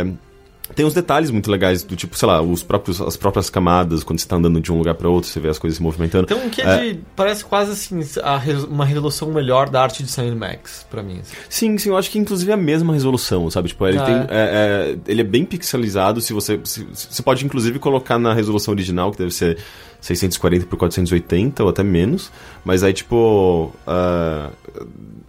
é- 0.08 0.31
tem 0.76 0.86
uns 0.86 0.94
detalhes 0.94 1.30
muito 1.32 1.50
legais 1.52 1.84
do 1.84 1.96
tipo, 1.96 2.18
sei 2.18 2.28
lá, 2.28 2.42
os 2.42 2.64
próprios, 2.64 3.02
as 3.02 3.18
próprias 3.18 3.50
camadas, 3.50 4.04
quando 4.04 4.20
você 4.20 4.28
tá 4.28 4.36
andando 4.36 4.60
de 4.62 4.72
um 4.72 4.78
lugar 4.78 4.96
para 4.96 5.10
outro, 5.10 5.30
você 5.30 5.40
vê 5.40 5.50
as 5.50 5.60
coisas 5.60 5.78
se 5.78 5.84
movimentando. 5.84 6.28
Tem 6.28 6.38
um 6.38 6.50
que 6.50 6.62
É. 6.62 6.94
de. 6.94 7.00
Parece 7.16 7.44
quase 7.46 7.72
assim, 7.72 8.00
a 8.24 8.42
uma 8.68 8.86
resolução 8.86 9.32
melhor 9.32 9.70
da 9.70 9.82
arte 9.84 10.04
de 10.04 10.10
Sam 10.12 10.36
Max, 10.36 10.86
pra 10.90 11.02
mim. 11.04 11.20
assim. 11.22 11.36
Sim, 11.50 11.78
sim, 11.78 11.90
eu 11.90 11.98
acho 11.98 12.10
que 12.12 12.18
inclusive 12.20 12.50
é 12.52 12.54
a 12.54 12.58
mesma 12.58 12.94
resolução, 12.94 13.50
sabe? 13.50 13.70
Tipo, 13.70 13.88
ele 13.88 13.98
Ah, 14.00 14.06
tem. 14.06 14.16
é? 14.16 14.20
é, 14.20 14.26
é, 14.30 14.98
ele 15.08 15.22
é 15.22 15.26
bem 15.26 15.46
pixelizado. 15.46 16.22
Se 16.22 16.34
você. 16.34 16.60
se- 16.64 16.88
você 16.94 17.22
pode 17.24 17.46
inclusive 17.46 17.78
colocar 17.80 18.18
na 18.18 18.34
resolução 18.34 18.74
original, 18.74 19.12
que 19.12 19.18
deve 19.18 19.32
ser 19.32 19.58
640 20.00 20.66
por 20.66 20.78
480 20.78 21.64
ou 21.64 21.70
até 21.70 21.84
menos. 21.84 22.32
Mas 22.66 22.84
aí, 22.84 22.94
tipo. 22.94 23.72
ah, 23.86 24.50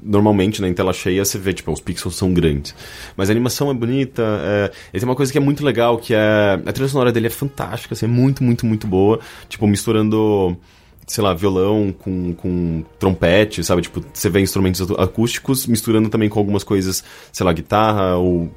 normalmente 0.02 0.60
na 0.60 0.68
em 0.68 0.74
tela 0.74 0.92
cheia 0.92 1.24
você 1.24 1.38
vê, 1.38 1.52
tipo, 1.52 1.70
os 1.72 1.80
pixels 1.80 2.16
são 2.16 2.32
grandes. 2.32 2.74
Mas 3.16 3.28
a 3.28 3.32
animação 3.32 3.70
é 3.70 3.74
bonita. 3.74 4.22
É, 4.22 4.64
ele 4.92 5.00
tem 5.00 5.08
uma 5.08 5.16
coisa 5.16 5.30
que 5.30 5.38
é 5.38 5.40
muito 5.40 5.64
legal, 5.64 5.98
que 5.98 6.14
é. 6.14 6.60
A 6.66 6.72
trilha 6.72 6.88
sonora 6.88 7.12
dele 7.12 7.26
é 7.28 7.30
fantástica, 7.30 7.94
assim, 7.94 8.06
é 8.06 8.08
muito, 8.08 8.42
muito, 8.42 8.66
muito 8.66 8.86
boa. 8.86 9.20
Tipo, 9.48 9.66
misturando 9.66 10.56
sei 11.04 11.22
lá, 11.22 11.34
violão 11.34 11.92
com, 11.92 12.32
com 12.32 12.84
trompete, 12.98 13.62
sabe? 13.64 13.82
Tipo, 13.82 14.02
você 14.12 14.30
vê 14.30 14.40
instrumentos 14.40 14.80
acústicos 14.92 15.66
misturando 15.66 16.08
também 16.08 16.28
com 16.28 16.38
algumas 16.38 16.62
coisas, 16.64 17.02
sei 17.32 17.44
lá, 17.44 17.52
guitarra 17.52 18.16
ou 18.16 18.50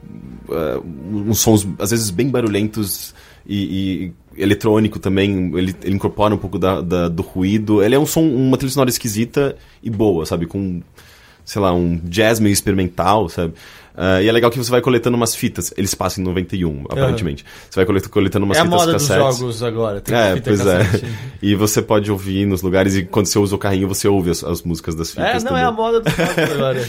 eh, 0.49 0.79
uns 1.11 1.39
sons, 1.39 1.67
às 1.79 1.89
vezes, 1.89 2.11
bem 2.11 2.29
barulhentos 2.29 3.15
e, 3.45 4.11
e 4.37 4.41
eletrônico 4.43 4.99
também. 4.99 5.51
Ele, 5.57 5.75
ele 5.83 5.95
incorpora 5.95 6.35
um 6.35 6.37
pouco 6.37 6.57
da, 6.59 6.81
da- 6.81 7.09
do 7.09 7.23
ruído. 7.23 7.83
Ele 7.83 7.95
é 7.95 7.99
um 7.99 8.05
som, 8.05 8.21
uma 8.21 8.57
trilha 8.57 8.71
sonora 8.71 8.89
esquisita 8.91 9.57
e 9.81 9.89
boa, 9.89 10.25
sabe? 10.25 10.45
Com, 10.45 10.81
sei 11.45 11.61
lá, 11.61 11.73
um 11.73 11.99
jazz 12.03 12.39
meio 12.39 12.53
experimental, 12.53 13.29
sabe? 13.29 13.53
Ah, 13.97 14.21
e 14.21 14.27
é 14.27 14.31
legal 14.31 14.51
que 14.51 14.57
você 14.57 14.69
vai 14.69 14.81
coletando 14.81 15.15
umas 15.15 15.35
fitas. 15.35 15.73
Eles 15.77 15.93
passam 15.95 16.21
em 16.23 16.27
91, 16.27 16.83
aparentemente. 16.89 17.45
Você 17.69 17.75
vai 17.79 17.85
colet- 17.85 18.09
coletando 18.09 18.45
umas 18.45 18.57
é 18.57 18.61
a 18.61 18.63
fitas 18.65 18.79
moda 18.79 18.93
dos 18.93 19.07
jogos 19.07 19.63
agora. 19.63 20.01
Tem 20.01 20.15
É, 20.15 20.33
fita 20.35 20.49
pois 20.49 20.61
cassete. 20.61 21.05
é. 21.05 21.09
E 21.41 21.55
você 21.55 21.81
pode 21.81 22.11
ouvir 22.11 22.45
nos 22.45 22.61
lugares, 22.61 22.95
e 22.95 23.03
quando 23.03 23.27
você 23.27 23.39
usa 23.39 23.55
o 23.55 23.57
carrinho, 23.57 23.87
você 23.87 24.07
ouve 24.07 24.29
as, 24.31 24.43
as 24.43 24.61
músicas 24.63 24.95
das 24.95 25.09
É, 25.17 25.25
fitas 25.27 25.43
não, 25.43 25.51
também. 25.51 25.63
é 25.63 25.67
a 25.67 25.71
moda 25.71 26.01
dos 26.01 26.13
jogos 26.13 26.37
agora. 26.51 26.81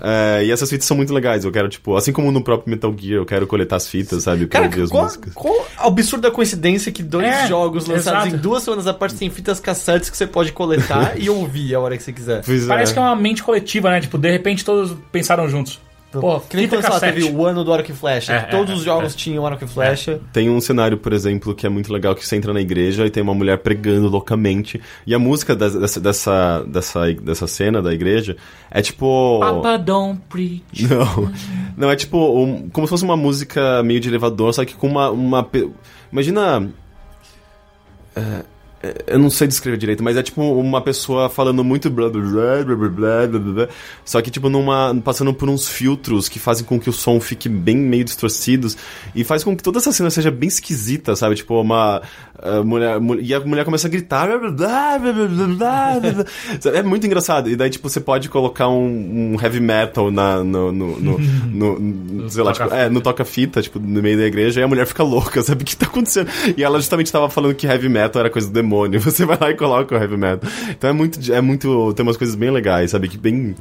É, 0.00 0.44
e 0.44 0.50
essas 0.50 0.68
fitas 0.70 0.86
são 0.86 0.96
muito 0.96 1.12
legais. 1.12 1.44
Eu 1.44 1.50
quero, 1.52 1.68
tipo, 1.68 1.96
assim 1.96 2.12
como 2.12 2.30
no 2.30 2.42
próprio 2.42 2.70
Metal 2.70 2.94
Gear, 2.96 3.16
eu 3.20 3.26
quero 3.26 3.46
coletar 3.46 3.76
as 3.76 3.88
fitas, 3.88 4.22
sabe? 4.22 4.46
Pra 4.46 4.60
Cara, 4.60 4.70
ouvir 4.70 4.82
as 4.82 4.90
qual, 4.90 5.04
músicas. 5.04 5.34
qual 5.34 5.66
a 5.76 5.86
absurda 5.86 6.30
coincidência 6.30 6.92
que 6.92 7.02
dois 7.02 7.26
É, 7.26 7.46
jogos 7.48 7.86
lançados 7.86 8.20
exato. 8.26 8.36
em 8.36 8.38
duas 8.38 8.62
semanas 8.62 8.86
aparte 8.86 9.14
têm 9.16 9.30
fitas 9.30 9.58
cassetes 9.60 10.10
que 10.10 10.16
você 10.16 10.26
pode 10.26 10.52
coletar 10.52 11.14
e 11.20 11.28
ouvir 11.28 11.74
a 11.74 11.80
hora 11.80 11.96
que 11.96 12.02
você 12.02 12.12
quiser. 12.12 12.42
Pois 12.44 12.66
Parece 12.66 12.92
que 12.92 12.98
é 12.98 13.02
uma 13.02 13.16
mente 13.16 13.42
coletiva, 13.42 13.90
né? 13.90 14.00
Tipo, 14.00 14.18
de 14.18 14.30
repente 14.30 14.64
todos 14.64 14.96
pensaram 15.10 15.48
juntos. 15.48 15.80
Pô, 16.20 16.40
que 16.40 16.56
nem 16.56 16.68
quando 16.68 16.80
sei 16.82 16.90
lá, 16.90 17.00
cassete. 17.00 17.20
teve 17.22 17.34
o 17.36 17.46
ano 17.46 17.64
do 17.64 17.72
Arco 17.72 17.90
e 17.90 17.94
Flecha. 17.94 18.32
É, 18.32 18.42
que 18.42 18.50
todos 18.50 18.70
é, 18.70 18.74
os 18.74 18.82
jogos 18.82 19.14
é. 19.14 19.16
tinham 19.16 19.46
Arco 19.46 19.64
e 19.64 19.68
Flecha. 19.68 20.20
Tem 20.32 20.50
um 20.50 20.60
cenário, 20.60 20.98
por 20.98 21.12
exemplo, 21.12 21.54
que 21.54 21.66
é 21.66 21.68
muito 21.68 21.92
legal, 21.92 22.14
que 22.14 22.26
você 22.26 22.36
entra 22.36 22.52
na 22.52 22.60
igreja 22.60 23.06
e 23.06 23.10
tem 23.10 23.22
uma 23.22 23.34
mulher 23.34 23.58
pregando 23.58 24.08
loucamente. 24.08 24.80
E 25.06 25.14
a 25.14 25.18
música 25.18 25.56
des- 25.56 25.74
dessa, 25.74 26.00
dessa, 26.00 26.64
dessa, 26.66 27.12
dessa 27.14 27.46
cena 27.46 27.80
da 27.80 27.92
igreja 27.94 28.36
é 28.70 28.82
tipo... 28.82 29.38
Papa 29.40 29.76
don't 29.78 30.20
preach. 30.28 30.62
Não, 30.88 31.32
não 31.76 31.90
é 31.90 31.96
tipo 31.96 32.18
um- 32.18 32.68
como 32.68 32.86
se 32.86 32.90
fosse 32.90 33.04
uma 33.04 33.16
música 33.16 33.82
meio 33.82 33.98
de 34.00 34.08
elevador, 34.08 34.52
só 34.52 34.64
que 34.64 34.74
com 34.74 34.86
uma. 34.88 35.10
uma 35.10 35.48
imagina. 36.12 36.70
é, 38.14 38.20
é, 38.20 38.44
eu 39.06 39.18
não 39.18 39.30
sei 39.30 39.46
descrever 39.46 39.76
direito, 39.76 40.02
mas 40.02 40.16
é 40.16 40.22
tipo 40.22 40.42
uma 40.42 40.80
pessoa 40.80 41.28
falando 41.28 41.62
muito 41.62 41.88
blá 41.88 42.08
blá 42.08 42.20
blá 42.20 42.64
blá 42.64 42.64
blá 42.64 42.88
blá, 42.88 43.26
blá, 43.26 43.52
blá 43.52 43.68
só 44.04 44.20
que 44.20 44.30
tipo 44.30 44.48
numa 44.48 44.94
passando 45.04 45.32
por 45.32 45.48
uns 45.48 45.68
filtros 45.68 46.28
que 46.28 46.40
fazem 46.40 46.64
com 46.64 46.80
que 46.80 46.90
o 46.90 46.92
som 46.92 47.20
fique 47.20 47.48
bem 47.48 47.76
meio 47.76 48.04
distorcido 48.04 48.68
e 49.14 49.22
faz 49.22 49.44
com 49.44 49.56
que 49.56 49.62
toda 49.62 49.78
essa 49.78 49.92
cena 49.92 50.10
seja 50.10 50.30
bem 50.30 50.48
esquisita, 50.48 51.14
sabe? 51.14 51.36
Tipo 51.36 51.60
uma 51.60 52.02
ah, 52.42 52.62
mulher 52.62 53.00
mu- 53.00 53.18
e 53.20 53.32
a 53.34 53.40
mulher 53.40 53.64
começa 53.64 53.86
a 53.86 53.90
gritar 53.90 54.28
é 56.74 56.82
muito 56.82 57.06
engraçado 57.06 57.48
e 57.48 57.56
daí 57.56 57.70
tipo 57.70 57.88
você 57.88 58.00
pode 58.00 58.28
colocar 58.28 58.68
um, 58.68 59.34
um 59.34 59.40
heavy 59.40 59.60
metal 59.60 60.10
na 60.10 60.42
no, 60.42 60.72
no, 60.72 60.98
no, 61.00 61.18
no- 61.52 61.78
no- 61.78 62.30
sei 62.30 62.42
lá, 62.42 62.52
tipo, 62.52 62.72
é, 62.74 62.88
no 62.88 63.00
toca-fita, 63.00 63.62
tipo, 63.62 63.78
no 63.78 64.02
meio 64.02 64.16
da 64.18 64.24
igreja, 64.24 64.60
e 64.60 64.62
a 64.64 64.68
mulher 64.68 64.86
fica 64.86 65.02
louca, 65.02 65.40
sabe 65.42 65.62
o 65.62 65.64
que 65.66 65.76
tá 65.76 65.86
acontecendo? 65.86 66.28
E 66.56 66.62
ela 66.64 66.78
justamente 66.78 67.10
tava 67.12 67.28
falando 67.30 67.54
que 67.54 67.66
heavy 67.66 67.88
metal 67.88 68.20
era 68.20 68.30
coisa 68.30 68.48
do 68.48 68.52
demônio. 68.54 69.00
Você 69.02 69.24
vai 69.24 69.38
lá 69.40 69.50
e 69.50 69.54
coloca 69.54 69.94
o 69.94 69.98
heavy 69.98 70.16
metal. 70.16 70.50
Então 70.70 70.90
é 70.90 70.92
muito. 70.92 71.32
É 71.32 71.40
muito 71.40 71.92
tem 71.94 72.02
umas 72.04 72.16
coisas 72.16 72.34
bem 72.34 72.50
legais, 72.50 72.90
sabe? 72.90 73.08
Que 73.08 73.18
bem. 73.18 73.54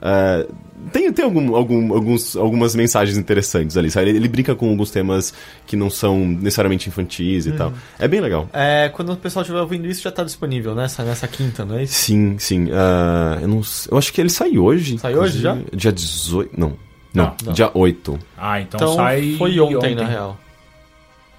É, 0.00 0.46
tem 0.92 1.12
tem 1.12 1.24
algum, 1.24 1.54
algum, 1.56 1.92
alguns, 1.92 2.36
algumas 2.36 2.74
mensagens 2.74 3.18
interessantes 3.18 3.76
ali, 3.76 3.90
sabe? 3.90 4.10
Ele, 4.10 4.18
ele 4.18 4.28
brinca 4.28 4.54
com 4.54 4.68
alguns 4.70 4.90
temas 4.90 5.34
que 5.66 5.76
não 5.76 5.90
são 5.90 6.18
necessariamente 6.24 6.88
infantis 6.88 7.46
e 7.46 7.52
tal. 7.52 7.72
É 7.98 8.06
bem 8.06 8.20
legal. 8.20 8.48
É, 8.52 8.88
quando 8.94 9.12
o 9.12 9.16
pessoal 9.16 9.42
estiver 9.42 9.60
ouvindo 9.60 9.86
isso, 9.88 10.02
já 10.02 10.10
tá 10.12 10.22
disponível 10.22 10.74
nessa, 10.74 11.02
nessa 11.04 11.26
quinta, 11.26 11.64
não 11.64 11.76
é 11.76 11.82
isso? 11.82 11.94
Sim, 11.94 12.36
sim. 12.38 12.68
ah, 12.72 13.38
eu, 13.42 13.48
não, 13.48 13.60
eu 13.90 13.98
acho 13.98 14.12
que 14.12 14.20
ele 14.20 14.30
sai 14.30 14.56
hoje. 14.56 14.98
Sai 14.98 15.14
hoje 15.16 15.40
já? 15.40 15.56
Dia 15.74 15.92
18. 15.92 16.52
Não. 16.58 16.68
Não, 17.12 17.24
Não, 17.24 17.36
não. 17.46 17.52
dia 17.52 17.70
8. 17.74 18.18
Ah, 18.36 18.60
então, 18.60 18.78
Então, 18.78 18.94
sai. 18.96 19.34
foi 19.38 19.58
ontem, 19.58 19.94
na 19.94 20.04
real. 20.04 20.38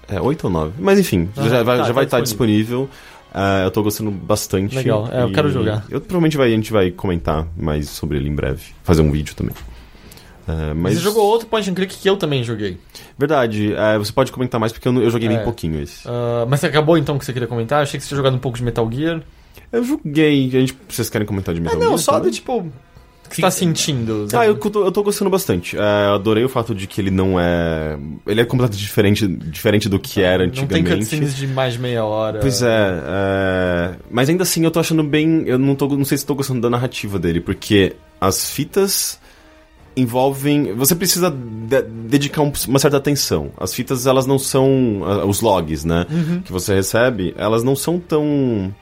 É, 0.08 0.20
8 0.20 0.44
ou 0.44 0.50
9. 0.50 0.72
Mas 0.78 0.98
enfim, 0.98 1.28
Ah, 1.36 1.48
já 1.48 1.62
vai 1.62 1.76
tá, 1.78 1.82
já 1.82 1.86
tá 1.88 1.92
vai 1.94 2.04
estar 2.04 2.20
disponível. 2.20 2.90
Ah, 3.32 3.62
eu 3.64 3.70
tô 3.70 3.82
gostando 3.82 4.10
bastante. 4.10 4.74
Legal, 4.74 5.08
é, 5.12 5.22
eu 5.22 5.32
quero 5.32 5.50
jogar. 5.50 5.84
Eu 5.90 6.00
provavelmente 6.00 6.36
vai, 6.36 6.48
a 6.48 6.50
gente 6.54 6.72
vai 6.72 6.90
comentar 6.90 7.46
mais 7.56 7.88
sobre 7.88 8.16
ele 8.18 8.28
em 8.28 8.34
breve. 8.34 8.62
Fazer 8.82 9.02
um 9.02 9.10
vídeo 9.12 9.34
também. 9.34 9.54
Ah, 10.48 10.72
mas 10.74 10.94
Você 10.94 11.00
jogou 11.00 11.22
outro 11.24 11.46
point 11.46 11.70
and 11.70 11.74
click 11.74 11.96
que 11.96 12.08
eu 12.10 12.16
também 12.16 12.42
joguei. 12.42 12.76
Verdade, 13.16 13.72
é, 13.74 13.98
você 13.98 14.12
pode 14.12 14.32
comentar 14.32 14.58
mais 14.60 14.72
porque 14.72 14.88
eu, 14.88 14.92
não- 14.92 15.02
eu 15.02 15.10
joguei 15.10 15.28
É. 15.28 15.34
bem 15.36 15.44
pouquinho 15.44 15.80
esse. 15.80 16.00
Ah, 16.08 16.44
mas 16.48 16.60
você 16.60 16.66
acabou 16.66 16.98
então 16.98 17.18
que 17.18 17.24
você 17.24 17.32
queria 17.32 17.46
comentar? 17.46 17.82
Achei 17.82 17.98
que 17.98 18.04
você 18.04 18.08
tinha 18.08 18.16
jogado 18.16 18.34
um 18.34 18.38
pouco 18.40 18.58
de 18.58 18.64
Metal 18.64 18.90
Gear. 18.90 19.22
Eu 19.70 19.84
joguei. 19.84 20.48
A 20.48 20.60
gente, 20.60 20.76
vocês 20.88 21.08
querem 21.08 21.26
comentar 21.26 21.54
de 21.54 21.60
Ah, 21.60 21.64
Metal 21.64 21.78
não, 21.78 21.86
Gear 21.88 21.98
só 21.98 22.12
também? 22.14 22.30
do 22.30 22.34
tipo. 22.34 22.72
Que 23.30 23.36
você 23.36 23.42
tá 23.42 23.50
sentindo? 23.50 24.26
Ah, 24.34 24.44
eu, 24.44 24.56
tô- 24.56 24.84
eu 24.84 24.90
tô 24.92 25.02
gostando 25.02 25.30
bastante. 25.30 25.76
É, 25.76 25.80
eu 26.08 26.14
adorei 26.14 26.44
o 26.44 26.48
fato 26.48 26.74
de 26.74 26.86
que 26.86 27.00
ele 27.00 27.10
não 27.10 27.38
é. 27.40 27.96
Ele 28.26 28.40
é 28.40 28.44
completamente 28.44 28.82
diferente, 28.82 29.26
diferente 29.26 29.88
do 29.88 29.98
que 29.98 30.20
era 30.20 30.44
Não 30.44 30.52
tem 30.52 30.64
antigamente. 30.64 30.96
cutscenes 30.98 31.36
de 31.36 31.46
mais 31.46 31.76
meia 31.76 32.04
hora. 32.04 32.40
Pois 32.40 32.60
é, 32.60 32.66
é, 32.68 33.94
mas 34.10 34.28
ainda 34.28 34.42
assim 34.42 34.64
eu 34.64 34.70
tô 34.70 34.80
achando 34.80 35.02
bem. 35.04 35.44
Eu 35.46 35.58
não, 35.58 35.74
tô, 35.74 35.86
não 35.88 36.04
sei 36.04 36.18
se 36.18 36.26
tô 36.26 36.34
gostando 36.34 36.60
da 36.60 36.68
narrativa 36.68 37.18
dele, 37.18 37.40
porque 37.40 37.94
as 38.20 38.50
fitas 38.50 39.18
envolvem. 39.96 40.72
Você 40.74 40.94
precisa 40.94 41.30
de- 41.30 41.82
dedicar 41.82 42.42
um- 42.42 42.52
uma 42.68 42.78
certa 42.78 42.96
atenção. 42.96 43.50
As 43.58 43.74
fitas, 43.74 44.06
elas 44.06 44.26
não 44.26 44.38
são. 44.38 45.02
Os 45.28 45.40
logs, 45.40 45.84
né? 45.84 46.06
Uhum. 46.10 46.40
Que 46.42 46.52
você 46.52 46.74
recebe, 46.74 47.34
elas 47.36 47.62
não 47.62 47.76
são 47.76 47.98
tão. 47.98 48.74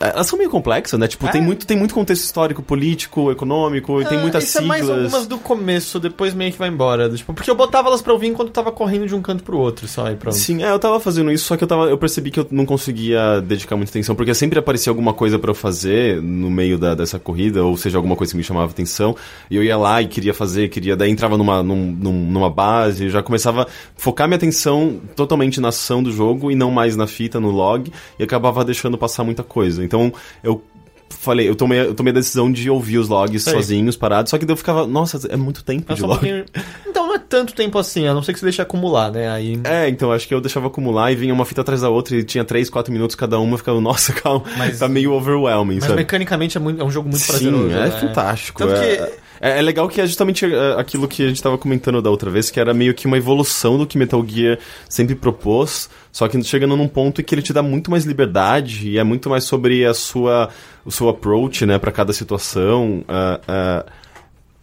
Elas 0.00 0.26
são 0.26 0.38
meio 0.38 0.50
complexas, 0.50 0.98
né? 0.98 1.06
Tipo, 1.06 1.26
É. 1.26 1.30
tem, 1.30 1.40
muito, 1.42 1.66
tem 1.66 1.76
muito 1.76 1.94
contexto 1.94 2.24
histórico, 2.24 2.62
político, 2.62 3.30
econômico, 3.30 4.00
e 4.00 4.04
tem 4.04 4.18
Ah, 4.18 4.20
muitas 4.22 4.44
isso 4.44 4.58
é 4.58 4.62
mais 4.62 4.82
siglas. 4.84 5.04
algumas 5.04 5.26
do 5.26 5.38
começo, 5.38 6.00
depois 6.00 6.34
meio 6.34 6.50
que 6.50 6.58
vai 6.58 6.68
embora. 6.68 7.08
Tipo, 7.10 7.32
porque 7.34 7.50
eu 7.50 7.54
botava 7.54 7.88
elas 7.88 8.00
pra 8.02 8.12
ouvir 8.12 8.28
enquanto 8.28 8.48
eu 8.48 8.52
tava 8.54 8.72
correndo 8.72 9.06
de 9.06 9.14
um 9.14 9.22
canto 9.22 9.44
pro 9.44 9.58
outro, 9.58 9.86
só 9.86 10.10
e 10.10 10.16
pronto. 10.16 10.36
Sim, 10.36 10.62
é, 10.64 10.70
eu 10.70 10.78
tava 10.78 10.98
fazendo 10.98 11.30
isso, 11.30 11.44
só 11.44 11.56
que 11.56 11.62
eu, 11.64 11.68
tava, 11.68 11.84
eu 11.84 11.98
percebi 11.98 12.30
que 12.30 12.40
eu 12.40 12.46
não 12.50 12.64
conseguia 12.66 13.40
dedicar 13.40 13.76
muita 13.76 13.90
atenção, 13.92 14.14
porque 14.14 14.34
sempre 14.34 14.58
aparecia 14.58 14.90
alguma 14.90 15.12
coisa 15.12 15.38
pra 15.38 15.50
eu 15.50 15.54
fazer 15.54 16.20
no 16.22 16.50
meio 16.50 16.78
da, 16.78 16.94
dessa 16.94 17.18
corrida, 17.18 17.62
ou 17.64 17.76
seja, 17.76 17.98
alguma 17.98 18.16
coisa 18.16 18.32
que 18.32 18.36
me 18.36 18.42
chamava 18.44 18.70
atenção, 18.72 19.14
e 19.50 19.56
eu 19.56 19.62
ia 19.62 19.76
lá 19.76 20.00
e 20.02 20.06
queria 20.08 20.34
fazer, 20.34 20.68
queria, 20.68 20.96
daí 20.96 21.10
entrava 21.10 21.36
numa, 21.36 21.62
num- 21.62 21.92
num- 21.92 22.30
numa 22.30 22.50
base, 22.50 23.08
já 23.10 23.22
começava 23.22 23.62
a 23.62 23.66
focar 23.96 24.26
minha 24.26 24.36
atenção 24.36 25.00
totalmente 25.14 25.60
na 25.60 25.68
ação 25.68 26.02
do 26.02 26.10
jogo 26.10 26.50
e 26.50 26.54
não 26.54 26.70
mais 26.70 26.96
na 26.96 27.06
fita, 27.06 27.38
no 27.38 27.50
log, 27.50 27.92
e 28.18 28.22
acabava 28.24 28.64
deixando 28.64 28.98
passar 29.02 29.24
muita 29.24 29.42
coisa. 29.42 29.84
Então, 29.84 30.12
eu 30.44 30.62
falei, 31.10 31.48
eu 31.48 31.54
tomei, 31.54 31.78
eu 31.80 31.94
tomei 31.94 32.10
a 32.10 32.14
decisão 32.14 32.50
de 32.50 32.68
ouvir 32.70 32.98
os 32.98 33.08
logs 33.08 33.44
sozinhos, 33.44 33.96
parados, 33.96 34.30
só 34.30 34.38
que 34.38 34.50
eu 34.50 34.56
ficava, 34.56 34.86
nossa, 34.86 35.20
é 35.28 35.36
muito 35.36 35.62
tempo 35.62 35.92
É 35.92 35.94
de 35.94 36.02
log. 36.02 36.12
pouquinho- 36.18 36.44
Então 36.88 37.06
não 37.06 37.14
é 37.14 37.18
tanto 37.18 37.52
tempo 37.54 37.78
assim, 37.78 38.06
a 38.06 38.14
não 38.14 38.22
ser 38.22 38.32
que 38.32 38.38
você 38.38 38.46
deixe 38.46 38.60
acumular, 38.62 39.10
né? 39.10 39.30
Aí. 39.30 39.60
É, 39.64 39.88
então 39.88 40.10
acho 40.12 40.26
que 40.28 40.34
eu 40.34 40.40
deixava 40.40 40.66
acumular 40.68 41.10
e 41.12 41.14
vinha 41.16 41.32
uma 41.34 41.44
fita 41.44 41.60
atrás 41.60 41.80
da 41.82 41.88
outra 41.90 42.16
e 42.16 42.22
tinha 42.24 42.44
3, 42.44 42.68
4 42.70 42.92
minutos 42.92 43.14
cada 43.16 43.38
uma, 43.38 43.54
eu 43.54 43.58
ficava, 43.58 43.80
nossa, 43.80 44.12
calma, 44.14 44.44
Mas- 44.56 44.78
tá 44.78 44.88
meio 44.88 45.12
overwhelming, 45.12 45.74
Mas 45.76 45.84
sabe? 45.84 45.96
mecanicamente 45.96 46.56
é, 46.56 46.60
muito- 46.60 46.80
é 46.80 46.84
um 46.84 46.90
jogo 46.90 47.08
muito 47.08 47.20
Sim, 47.22 47.28
prazeroso. 47.32 47.70
é 47.70 47.80
né? 47.80 47.90
fantástico. 47.90 48.58
Tanto 48.58 48.74
é, 48.74 48.96
que- 48.96 49.21
é, 49.42 49.58
é 49.58 49.62
legal 49.62 49.88
que 49.88 50.00
é 50.00 50.06
justamente 50.06 50.46
é, 50.46 50.80
aquilo 50.80 51.08
que 51.08 51.24
a 51.24 51.28
gente 51.28 51.42
tava 51.42 51.58
comentando 51.58 52.00
da 52.00 52.08
outra 52.08 52.30
vez, 52.30 52.48
que 52.48 52.60
era 52.60 52.72
meio 52.72 52.94
que 52.94 53.08
uma 53.08 53.18
evolução 53.18 53.76
do 53.76 53.86
que 53.86 53.98
Metal 53.98 54.24
Gear 54.26 54.58
sempre 54.88 55.16
propôs, 55.16 55.90
só 56.12 56.28
que 56.28 56.40
chegando 56.44 56.76
num 56.76 56.86
ponto 56.86 57.20
em 57.20 57.24
que 57.24 57.34
ele 57.34 57.42
te 57.42 57.52
dá 57.52 57.62
muito 57.62 57.90
mais 57.90 58.04
liberdade 58.04 58.88
e 58.88 58.98
é 58.98 59.02
muito 59.04 59.28
mais 59.28 59.42
sobre 59.42 59.84
a 59.84 59.92
sua, 59.92 60.48
o 60.84 60.92
seu 60.92 61.08
approach, 61.08 61.66
né, 61.66 61.78
para 61.78 61.90
cada 61.90 62.12
situação. 62.12 63.04
é, 63.08 63.84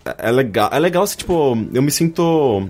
é, 0.06 0.30
é 0.30 0.32
legal, 0.32 0.70
é 0.72 0.80
legal, 0.80 1.04
assim, 1.04 1.18
tipo, 1.18 1.58
eu 1.74 1.82
me 1.82 1.92
sinto... 1.92 2.70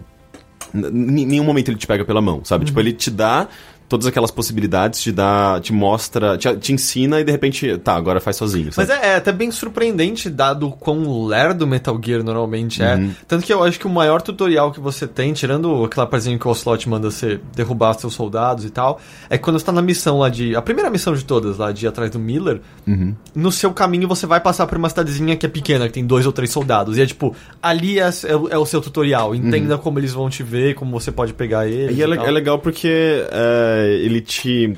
Em 0.73 1.25
nenhum 1.25 1.43
momento 1.43 1.69
ele 1.69 1.77
te 1.77 1.87
pega 1.87 2.05
pela 2.05 2.21
mão, 2.21 2.41
sabe? 2.43 2.61
Uhum. 2.61 2.65
Tipo, 2.67 2.79
ele 2.79 2.93
te 2.93 3.09
dá 3.09 3.47
todas 3.89 4.05
aquelas 4.07 4.31
possibilidades, 4.31 5.01
te 5.01 5.11
dá, 5.11 5.59
te 5.61 5.73
mostra, 5.73 6.37
te, 6.37 6.55
te 6.57 6.71
ensina 6.71 7.19
e 7.19 7.23
de 7.23 7.31
repente, 7.31 7.77
tá, 7.79 7.95
agora 7.95 8.19
faz 8.21 8.37
sozinho, 8.37 8.71
sabe? 8.71 8.87
Mas 8.87 8.97
é, 9.03 9.07
é 9.09 9.15
até 9.15 9.31
bem 9.31 9.51
surpreendente, 9.51 10.29
dado 10.29 10.67
o 10.67 10.71
quão 10.71 11.25
lerdo 11.25 11.65
Metal 11.67 11.99
Gear 12.03 12.23
normalmente 12.23 12.81
é. 12.83 12.95
Uhum. 12.95 13.11
Tanto 13.27 13.43
que 13.45 13.51
eu 13.51 13.63
acho 13.63 13.79
que 13.79 13.87
o 13.87 13.89
maior 13.89 14.21
tutorial 14.21 14.71
que 14.71 14.79
você 14.79 15.07
tem, 15.07 15.33
tirando 15.33 15.83
aquela 15.83 16.05
partezinha 16.05 16.37
que 16.37 16.47
o 16.47 16.51
Ocelot 16.51 16.87
manda 16.87 17.09
você 17.09 17.39
derrubar 17.55 17.93
seus 17.95 18.13
soldados 18.13 18.63
e 18.63 18.69
tal, 18.69 18.99
é 19.29 19.37
quando 19.37 19.57
você 19.59 19.65
tá 19.65 19.71
na 19.71 19.81
missão 19.81 20.19
lá 20.19 20.29
de. 20.29 20.55
A 20.55 20.61
primeira 20.61 20.89
missão 20.89 21.13
de 21.15 21.25
todas, 21.25 21.57
lá 21.57 21.71
de 21.71 21.85
ir 21.85 21.87
atrás 21.89 22.11
do 22.11 22.19
Miller. 22.19 22.61
Uhum. 22.87 23.15
No 23.33 23.51
seu 23.51 23.71
caminho 23.73 24.07
você 24.07 24.27
vai 24.27 24.39
passar 24.39 24.67
por 24.67 24.77
uma 24.77 24.87
cidadezinha 24.89 25.35
que 25.35 25.45
é 25.45 25.49
pequena, 25.49 25.87
que 25.87 25.93
tem 25.93 26.05
dois 26.05 26.25
ou 26.27 26.31
três 26.31 26.51
soldados. 26.51 26.97
E 26.97 27.01
é 27.01 27.05
tipo, 27.05 27.35
ali 27.61 27.99
é, 27.99 28.09
é 28.27 28.35
o- 28.35 28.47
é 28.49 28.57
o 28.57 28.65
seu 28.65 28.81
tutorial. 28.81 29.33
Entenda 29.33 29.77
como 29.77 29.97
eles 29.99 30.11
vão 30.13 30.29
te 30.29 30.43
ver, 30.43 30.75
como 30.75 30.99
você 30.99 31.11
pode 31.11 31.33
pegar 31.33 31.67
eles. 31.67 31.97
E 31.97 32.03
é, 32.03 32.15
tal. 32.15 32.25
é 32.27 32.31
legal 32.31 32.59
porque 32.59 33.25
é, 33.31 33.78
ele 33.87 34.21
te. 34.21 34.73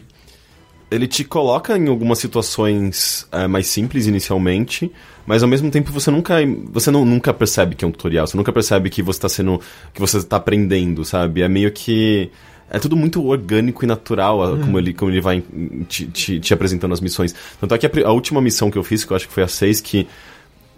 Ele 0.89 1.07
te 1.07 1.23
coloca 1.23 1.77
em 1.77 1.87
algumas 1.87 2.19
situações 2.19 3.25
é, 3.31 3.47
mais 3.47 3.67
simples 3.67 4.07
inicialmente, 4.07 4.91
mas 5.25 5.41
ao 5.41 5.47
mesmo 5.47 5.71
tempo 5.71 5.89
você 5.91 6.11
nunca. 6.11 6.35
Você 6.73 6.91
não, 6.91 7.05
nunca 7.05 7.33
percebe 7.33 7.75
que 7.75 7.85
é 7.85 7.87
um 7.87 7.91
tutorial, 7.91 8.27
você 8.27 8.35
nunca 8.35 8.51
percebe 8.51 8.89
que 8.89 9.01
você 9.01 9.19
tá 9.21 9.29
sendo. 9.29 9.61
que 9.93 9.99
você 10.01 10.21
tá 10.21 10.35
aprendendo, 10.37 11.05
sabe? 11.05 11.41
É 11.41 11.47
meio 11.47 11.71
que. 11.71 12.29
É 12.69 12.79
tudo 12.79 12.95
muito 12.95 13.25
orgânico 13.25 13.83
e 13.83 13.87
natural 13.87 14.41
a- 14.43 14.57
como, 14.57 14.79
ele, 14.79 14.93
como 14.93 15.11
ele 15.11 15.19
vai 15.19 15.43
em- 15.53 15.83
te, 15.83 16.05
te, 16.07 16.39
te 16.39 16.53
apresentando 16.53 16.93
as 16.93 17.01
missões. 17.01 17.35
Tanto 17.59 17.73
é 17.75 17.77
que 17.77 17.85
a, 17.85 18.07
a 18.07 18.11
última 18.13 18.41
missão 18.41 18.71
que 18.71 18.77
eu 18.77 18.83
fiz, 18.83 19.03
que 19.03 19.11
eu 19.11 19.15
acho 19.17 19.27
que 19.27 19.33
foi 19.33 19.43
a 19.43 19.47
6, 19.47 19.79
que 19.81 20.07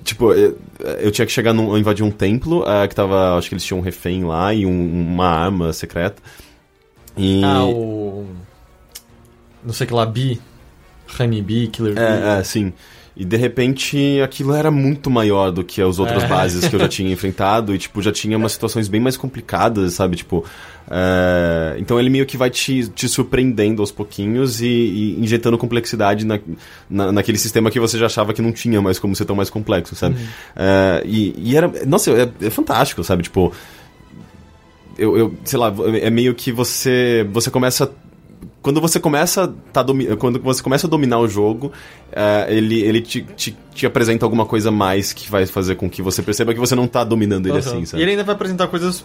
Tipo, 0.04 0.34
eu, 0.34 0.58
eu 1.00 1.12
tinha 1.12 1.26
que 1.26 1.32
chegar 1.32 1.54
num, 1.54 1.78
invadir 1.78 2.04
um 2.04 2.12
templo, 2.12 2.66
eh, 2.68 2.88
que 2.90 2.94
tava. 2.95 3.38
Acho 3.38 3.48
que 3.48 3.54
eles 3.56 3.64
tinham 3.64 3.80
um 3.80 3.82
refém 3.84 4.24
lá 4.26 4.54
e 4.54 4.66
um- 4.66 4.91
uma 5.14 5.28
arma 5.28 5.72
secreta. 5.72 6.22
E. 7.18 7.44
Ah, 7.44 7.64
o. 7.65 8.26
Não 9.64 9.73
sei 9.73 9.88
que 9.88 9.94
lá, 9.94 10.06
Bee. 10.06 10.40
Honey 11.19 11.41
Bee, 11.41 11.68
Killer 11.68 11.94
Bee. 11.94 12.03
É, 12.03 12.40
é, 12.40 12.44
sim. 12.44 12.73
E 13.15 13.23
de 13.23 13.38
repente 13.38 14.19
aquilo 14.23 14.56
era 14.56 14.72
muito 14.72 15.07
maior 15.07 15.52
do 15.52 15.64
que 15.64 15.80
as 15.80 15.99
outras 15.99 16.23
É. 16.23 16.27
bases 16.27 16.68
que 16.68 16.76
eu 16.76 16.80
já 16.80 16.88
tinha 16.90 17.11
enfrentado. 17.14 17.76
E, 17.76 17.77
tipo, 17.77 18.02
já 18.02 18.11
tinha 18.11 18.35
umas 18.35 18.53
situações 18.53 18.88
bem 18.88 18.99
mais 18.99 19.15
complicadas, 19.15 19.94
sabe? 19.94 20.15
Tipo. 20.15 20.44
é, 20.90 21.76
Então 21.77 21.99
ele 21.99 22.10
meio 22.10 22.26
que 22.26 22.35
vai 22.35 22.49
te, 22.49 22.88
te 22.90 23.07
surpreendendo 23.07 23.84
aos 23.84 23.91
pouquinhos 23.91 24.61
e, 24.61 24.65
e 24.68 25.19
injetando 25.22 25.57
complexidade 25.60 26.26
na, 26.26 26.40
na, 26.90 27.11
naquele 27.11 27.38
sistema 27.38 27.69
que 27.69 27.80
você 27.80 27.99
já 27.99 28.07
achava 28.07 28.34
que 28.34 28.41
não 28.41 28.52
tinha 28.52 28.81
mais 28.81 28.98
como 28.98 29.15
ser 29.15 29.26
tão 29.26 29.35
mais 29.35 29.49
complexo, 29.52 29.95
sabe? 29.95 30.15
É, 30.56 31.03
e, 31.06 31.35
e 31.38 31.56
era. 31.56 31.72
Nossa, 31.85 32.10
é, 32.10 32.27
é 32.48 32.49
fantástico, 32.49 33.03
sabe? 33.03 33.22
Tipo. 33.23 33.53
Eu, 34.98 35.18
eu, 35.18 35.34
sei 35.44 35.57
lá, 35.60 35.74
é 36.02 36.10
meio 36.10 36.34
que 36.36 36.52
você. 36.52 37.28
Você 37.32 37.49
começa 37.49 37.91
quando 38.61 38.80
você 38.80 38.98
começa 38.99 39.53
tá 39.74 39.84
domi- 39.84 40.15
quando 40.15 40.40
você 40.40 40.64
começa 40.64 40.88
a 40.88 40.90
dominar 40.90 41.20
o 41.20 41.28
jogo, 41.28 41.72
eh, 42.15 42.45
ele, 42.49 42.81
ele 42.81 43.02
te, 43.02 43.22
te, 43.35 43.57
te 43.73 43.85
apresenta 43.85 44.26
alguma 44.26 44.45
coisa 44.45 44.69
mais 44.72 45.11
que 45.14 45.30
vai 45.30 45.45
fazer 45.45 45.76
com 45.76 45.90
que 45.90 46.02
você 46.02 46.22
perceba 46.22 46.53
que 46.53 46.60
você 46.60 46.76
não 46.76 46.88
tá 46.88 47.03
dominando 47.03 47.45
ele 47.48 47.53
Uhum. 47.53 47.60
assim, 47.60 47.81
E 47.81 47.88
sabe? 47.88 48.03
ele 48.03 48.11
ainda 48.11 48.23
vai 48.23 48.35
apresentar 48.35 48.68
coisas 48.68 49.03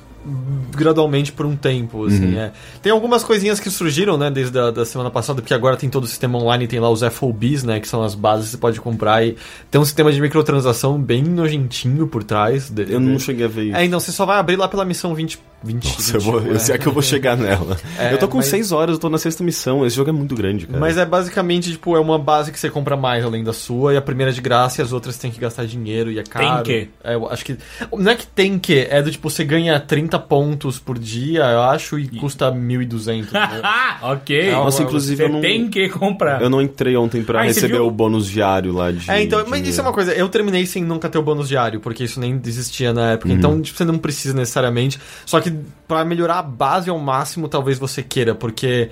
gradualmente 0.76 1.32
por 1.32 1.47
um 1.47 1.56
tempo, 1.56 2.05
assim, 2.06 2.35
Uhum. 2.35 2.39
é. 2.40 2.52
Tem 2.82 2.93
algumas 2.93 3.24
coisinhas 3.24 3.59
que 3.59 3.70
surgiram, 3.70 4.16
né, 4.16 4.30
desde 4.30 4.59
a 4.59 4.70
da 4.70 4.85
semana 4.85 5.10
passada, 5.10 5.40
porque 5.40 5.55
agora 5.55 5.76
tem 5.76 5.89
todo 5.89 6.05
o 6.05 6.06
sistema 6.06 6.39
online, 6.39 6.66
tem 6.66 6.78
lá 6.80 6.90
os 6.90 7.02
FOBs, 7.02 7.64
né, 7.64 7.80
que 7.80 7.89
são 7.89 8.02
as 8.02 8.14
bases 8.14 8.47
que 8.47 8.51
você 8.52 8.56
pode 8.59 8.80
comprar 8.80 9.24
e 9.24 9.36
tem 9.70 9.80
um 9.80 9.85
sistema 9.85 10.12
de 10.12 10.20
microtransação 10.20 11.01
bem 11.01 11.22
nojentinho 11.22 12.06
por 12.06 12.22
trás 12.22 12.68
dele. 12.70 12.94
Eu 12.94 13.01
não 13.01 13.18
cheguei 13.18 13.47
a 13.47 13.48
ver 13.48 13.64
isso. 13.68 13.76
É, 13.76 13.85
então 13.85 13.98
você 13.98 14.12
só 14.12 14.24
vai 14.26 14.39
abrir 14.39 14.56
lá 14.56 14.68
pela 14.68 14.85
missão 14.85 15.14
20... 15.14 15.39
20 15.60 15.85
Nossa, 15.86 16.16
eu, 16.16 16.20
vou, 16.20 16.35
21, 16.39 16.52
eu 16.52 16.60
sei 16.60 16.74
é. 16.76 16.78
que 16.78 16.86
eu 16.86 16.93
vou 16.93 17.02
chegar 17.02 17.36
nela. 17.36 17.76
É, 17.98 18.12
eu 18.12 18.18
tô 18.18 18.28
com 18.28 18.36
mas- 18.36 18.47
6 18.47 18.70
horas, 18.70 18.93
eu 18.94 19.01
tô 19.01 19.09
na 19.09 19.18
sexta 19.18 19.43
missão. 19.43 19.85
Esse 19.85 19.97
jogo 19.97 20.09
é 20.09 20.12
muito 20.12 20.36
grande, 20.36 20.68
cara. 20.68 20.78
Mas 20.78 20.97
é 20.97 21.05
basicamente, 21.05 21.72
tipo, 21.72 21.97
é 21.97 22.01
uma 22.01 22.16
base 22.16 22.52
que 22.52 22.60
você 22.60 22.70
compra 22.70 22.97
mais 22.98 23.24
além 23.24 23.42
da 23.42 23.52
sua, 23.52 23.94
e 23.94 23.96
a 23.96 24.02
primeira 24.02 24.30
é 24.30 24.34
de 24.34 24.40
graça 24.40 24.80
e 24.80 24.84
as 24.84 24.92
outras 24.92 25.16
tem 25.16 25.30
que 25.30 25.40
gastar 25.40 25.64
dinheiro 25.64 26.10
e 26.10 26.18
é 26.18 26.22
caro. 26.24 26.62
que? 26.64 26.88
É, 27.02 27.14
eu 27.14 27.28
acho 27.30 27.44
que. 27.44 27.56
Não 27.96 28.10
é 28.10 28.16
que 28.16 28.26
tem 28.26 28.58
que, 28.58 28.86
é 28.90 29.00
do 29.00 29.10
tipo, 29.10 29.30
você 29.30 29.44
ganha 29.44 29.78
30 29.80 30.18
pontos 30.18 30.78
por 30.78 30.98
dia, 30.98 31.44
eu 31.44 31.62
acho, 31.62 31.98
e 31.98 32.08
custa 32.08 32.50
1.200. 32.52 33.32
né? 33.32 33.62
ok. 34.02 34.50
Nossa, 34.52 34.82
inclusive 34.82 35.16
Você 35.16 35.24
eu 35.24 35.28
não- 35.32 35.40
tem 35.40 35.70
que 35.70 35.88
comprar. 35.88 36.42
Eu 36.42 36.50
não 36.50 36.60
entrei 36.60 36.96
ontem 36.96 37.22
pra 37.22 37.40
Ah, 37.40 37.44
e 37.44 37.48
receber 37.48 37.78
o 37.80 37.90
bônus 37.90 38.26
diário 38.28 38.72
lá 38.72 38.90
de. 38.92 39.10
É, 39.10 39.22
então, 39.22 39.42
de- 39.42 39.48
mas 39.48 39.66
isso 39.66 39.80
é 39.80 39.82
uma 39.82 39.92
coisa, 39.92 40.12
eu 40.12 40.28
terminei 40.28 40.66
sem 40.66 40.82
nunca 40.84 41.08
ter 41.08 41.18
o 41.18 41.22
bônus 41.22 41.48
diário, 41.48 41.80
porque 41.80 42.04
isso 42.04 42.18
nem 42.20 42.40
existia 42.44 42.92
na 42.92 43.12
época, 43.12 43.32
então 43.32 43.60
tipo, 43.62 43.76
você 43.78 43.84
não 43.84 43.96
precisa 43.98 44.34
necessariamente. 44.34 44.98
Só 45.24 45.40
que 45.40 45.52
pra 45.86 46.04
melhorar 46.04 46.38
a 46.40 46.42
base 46.42 46.90
ao 46.90 46.98
máximo, 46.98 47.48
talvez 47.48 47.78
você 47.78 48.02
queira, 48.02 48.34
porque 48.34 48.90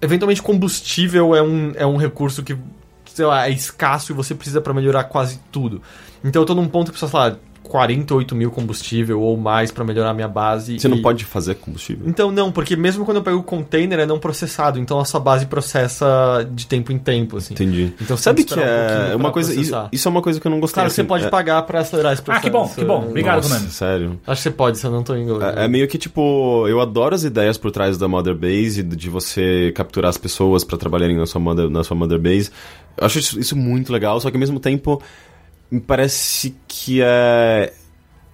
eventualmente 0.00 0.42
combustível 0.42 1.34
é 1.34 1.42
um, 1.42 1.72
é 1.74 1.86
um 1.86 1.96
recurso 1.96 2.42
que, 2.42 2.56
sei 3.16 3.24
lá, 3.24 3.48
é 3.48 3.50
escasso 3.50 4.12
e 4.12 4.14
você 4.14 4.34
precisa 4.34 4.60
pra 4.60 4.74
melhorar 4.74 5.04
quase 5.04 5.40
tudo. 5.50 5.80
Então 6.22 6.42
eu 6.42 6.46
tô 6.46 6.54
num 6.54 6.68
ponto 6.68 6.92
que 6.92 6.98
precisa, 6.98 7.08
sei 7.08 7.38
48 7.66 8.34
mil 8.34 8.50
combustível 8.50 9.20
ou 9.20 9.36
mais 9.36 9.70
pra 9.70 9.84
melhorar 9.84 10.10
a 10.10 10.14
minha 10.14 10.28
base. 10.28 10.78
Você 10.78 10.88
não 10.88 10.98
e- 10.98 11.02
pode 11.02 11.24
fazer 11.24 11.54
combustível? 11.56 12.08
então 12.08 12.30
não, 12.30 12.50
porque 12.52 12.76
mesmo 12.76 13.04
quando 13.04 13.18
eu 13.18 13.22
pego 13.22 13.38
o 13.38 13.42
container 13.42 14.00
é 14.00 14.06
não 14.06 14.18
processado, 14.18 14.78
então 14.78 14.98
a 14.98 15.04
sua 15.04 15.20
base 15.20 15.46
processa 15.46 16.48
de 16.52 16.66
tempo 16.66 16.92
em 16.92 16.98
tempo, 16.98 17.36
assim. 17.36 17.54
Entendi. 17.54 17.92
Então 18.00 18.16
você 18.16 18.24
Sabe 18.24 18.44
que 18.44 18.54
um 18.54 18.60
é 18.60 18.86
pouquinho 18.88 19.16
uma 19.18 19.30
coisa. 19.32 19.50
Isso, 19.52 19.70
processar. 19.70 19.88
isso 19.92 20.08
é 20.08 20.10
uma 20.10 20.22
coisa 20.22 20.40
que 20.40 20.46
eu 20.46 20.50
não 20.50 20.60
gostei. 20.60 20.74
Claro, 20.80 20.90
você 20.90 21.00
assim, 21.00 21.08
pode 21.08 21.24
é- 21.26 21.28
pagar 21.30 21.62
pra 21.62 21.80
acelerar 21.80 22.12
esse 22.12 22.22
processo. 22.22 22.40
Ah, 22.40 22.42
que 22.42 22.50
bom, 22.50 22.68
que 22.68 22.84
bom. 22.84 23.06
Obrigado, 23.08 23.36
Nossa, 23.36 23.48
Konami. 23.54 23.70
Sério. 23.70 24.20
Acho 24.26 24.42
que 24.42 24.48
você 24.48 24.54
pode, 24.54 24.78
se 24.78 24.86
eu 24.86 24.90
não 24.90 25.02
tô 25.02 25.14
engano. 25.16 25.42
É, 25.42 25.64
é 25.64 25.68
meio 25.68 25.86
que 25.88 25.96
tipo, 25.98 26.66
eu 26.68 26.80
adoro 26.80 27.14
as 27.14 27.24
ideias 27.24 27.56
por 27.56 27.70
trás 27.70 27.96
da 27.98 28.08
Mother 28.08 28.34
Base, 28.34 28.82
de 28.82 28.96
de 28.96 29.10
você 29.10 29.72
capturar 29.74 30.08
as 30.08 30.16
pessoas 30.18 30.64
pra 30.64 30.76
trabalharem 30.76 31.16
na 31.16 31.26
sua 31.26 31.40
Mother, 31.40 31.70
na 31.70 31.84
sua 31.84 31.96
Mother 31.96 32.18
Base. 32.18 32.50
Eu 32.96 33.06
acho 33.06 33.18
isso, 33.18 33.38
isso 33.38 33.54
muito 33.54 33.92
legal, 33.92 34.18
só 34.20 34.30
que 34.30 34.36
ao 34.36 34.40
mesmo 34.40 34.58
tempo 34.58 35.00
me 35.70 35.80
parece 35.80 36.54
que 36.68 37.00
é. 37.02 37.72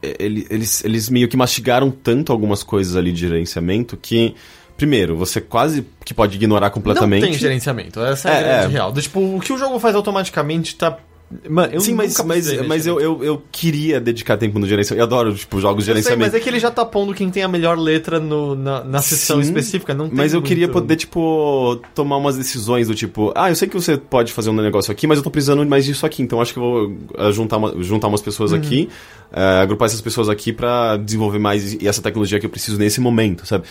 ele- 0.02 0.46
Eles, 0.50 0.84
eles 0.84 1.08
meio 1.08 1.28
que 1.28 1.36
mastigaram 1.36 1.90
tanto 1.90 2.32
algumas 2.32 2.62
coisas 2.62 2.96
ali 2.96 3.12
de 3.12 3.20
gerenciamento 3.20 3.96
que. 3.96 4.34
Primeiro, 4.76 5.14
você 5.16 5.40
quase 5.40 5.86
que 6.04 6.12
pode 6.14 6.34
ignorar 6.36 6.70
completamente. 6.70 7.20
Não 7.22 7.28
tem 7.30 7.38
gerenciamento, 7.38 8.00
essa 8.00 8.30
é, 8.30 8.32
a 8.32 8.36
É, 8.36 8.42
grande 8.42 8.64
é. 8.64 8.68
real. 8.78 8.92
Tipo, 8.94 9.36
o 9.36 9.40
que 9.40 9.52
o 9.52 9.58
jogo 9.58 9.78
faz 9.78 9.94
automaticamente 9.94 10.74
tá... 10.74 10.98
Mano, 11.48 11.80
Sim, 11.80 11.94
mas, 11.94 12.16
mas, 12.24 12.66
mas 12.66 12.86
eu, 12.86 13.00
eu, 13.00 13.22
eu 13.24 13.42
queria 13.50 14.00
dedicar 14.00 14.36
tempo 14.36 14.58
no 14.58 14.66
gerenciamento. 14.66 15.00
Eu 15.00 15.04
adoro, 15.04 15.34
tipo, 15.34 15.60
jogos 15.60 15.84
de 15.84 15.90
Eu 15.90 15.94
sei, 15.94 16.02
gerenciamento. 16.02 16.32
mas 16.32 16.40
é 16.40 16.42
que 16.42 16.48
ele 16.48 16.58
já 16.60 16.70
tá 16.70 16.84
pondo 16.84 17.14
quem 17.14 17.30
tem 17.30 17.42
a 17.42 17.48
melhor 17.48 17.78
letra 17.78 18.18
no, 18.20 18.54
na, 18.54 18.84
na 18.84 19.00
sessão 19.02 19.36
Sim, 19.36 19.48
específica, 19.48 19.94
não 19.94 20.10
Mas 20.12 20.32
eu 20.34 20.40
muito- 20.40 20.48
queria 20.48 20.68
poder, 20.68 20.96
tipo, 20.96 21.80
tomar 21.94 22.16
umas 22.16 22.36
decisões 22.36 22.88
do 22.88 22.94
tipo, 22.94 23.32
ah, 23.34 23.50
eu 23.50 23.54
sei 23.56 23.68
que 23.68 23.74
você 23.74 23.96
pode 23.96 24.32
fazer 24.32 24.50
um 24.50 24.54
negócio 24.54 24.92
aqui, 24.92 25.06
mas 25.06 25.18
eu 25.18 25.24
tô 25.24 25.30
precisando 25.30 25.64
mais 25.66 25.84
disso 25.84 26.04
aqui, 26.04 26.22
então 26.22 26.40
acho 26.40 26.52
que 26.52 26.58
eu 26.58 26.62
vou 26.62 26.96
eh, 27.18 27.32
juntar, 27.32 27.56
uma- 27.56 27.74
juntar 27.82 28.08
umas 28.08 28.20
pessoas 28.22 28.52
aqui, 28.52 28.88
eh, 29.32 29.60
agrupar 29.62 29.86
essas 29.86 30.00
pessoas 30.00 30.28
aqui 30.28 30.52
pra 30.52 30.96
desenvolver 30.96 31.38
mais 31.38 31.76
essa 31.82 32.02
tecnologia 32.02 32.38
que 32.40 32.46
eu 32.46 32.50
preciso 32.50 32.78
nesse 32.78 33.00
momento, 33.00 33.46
sabe? 33.46 33.64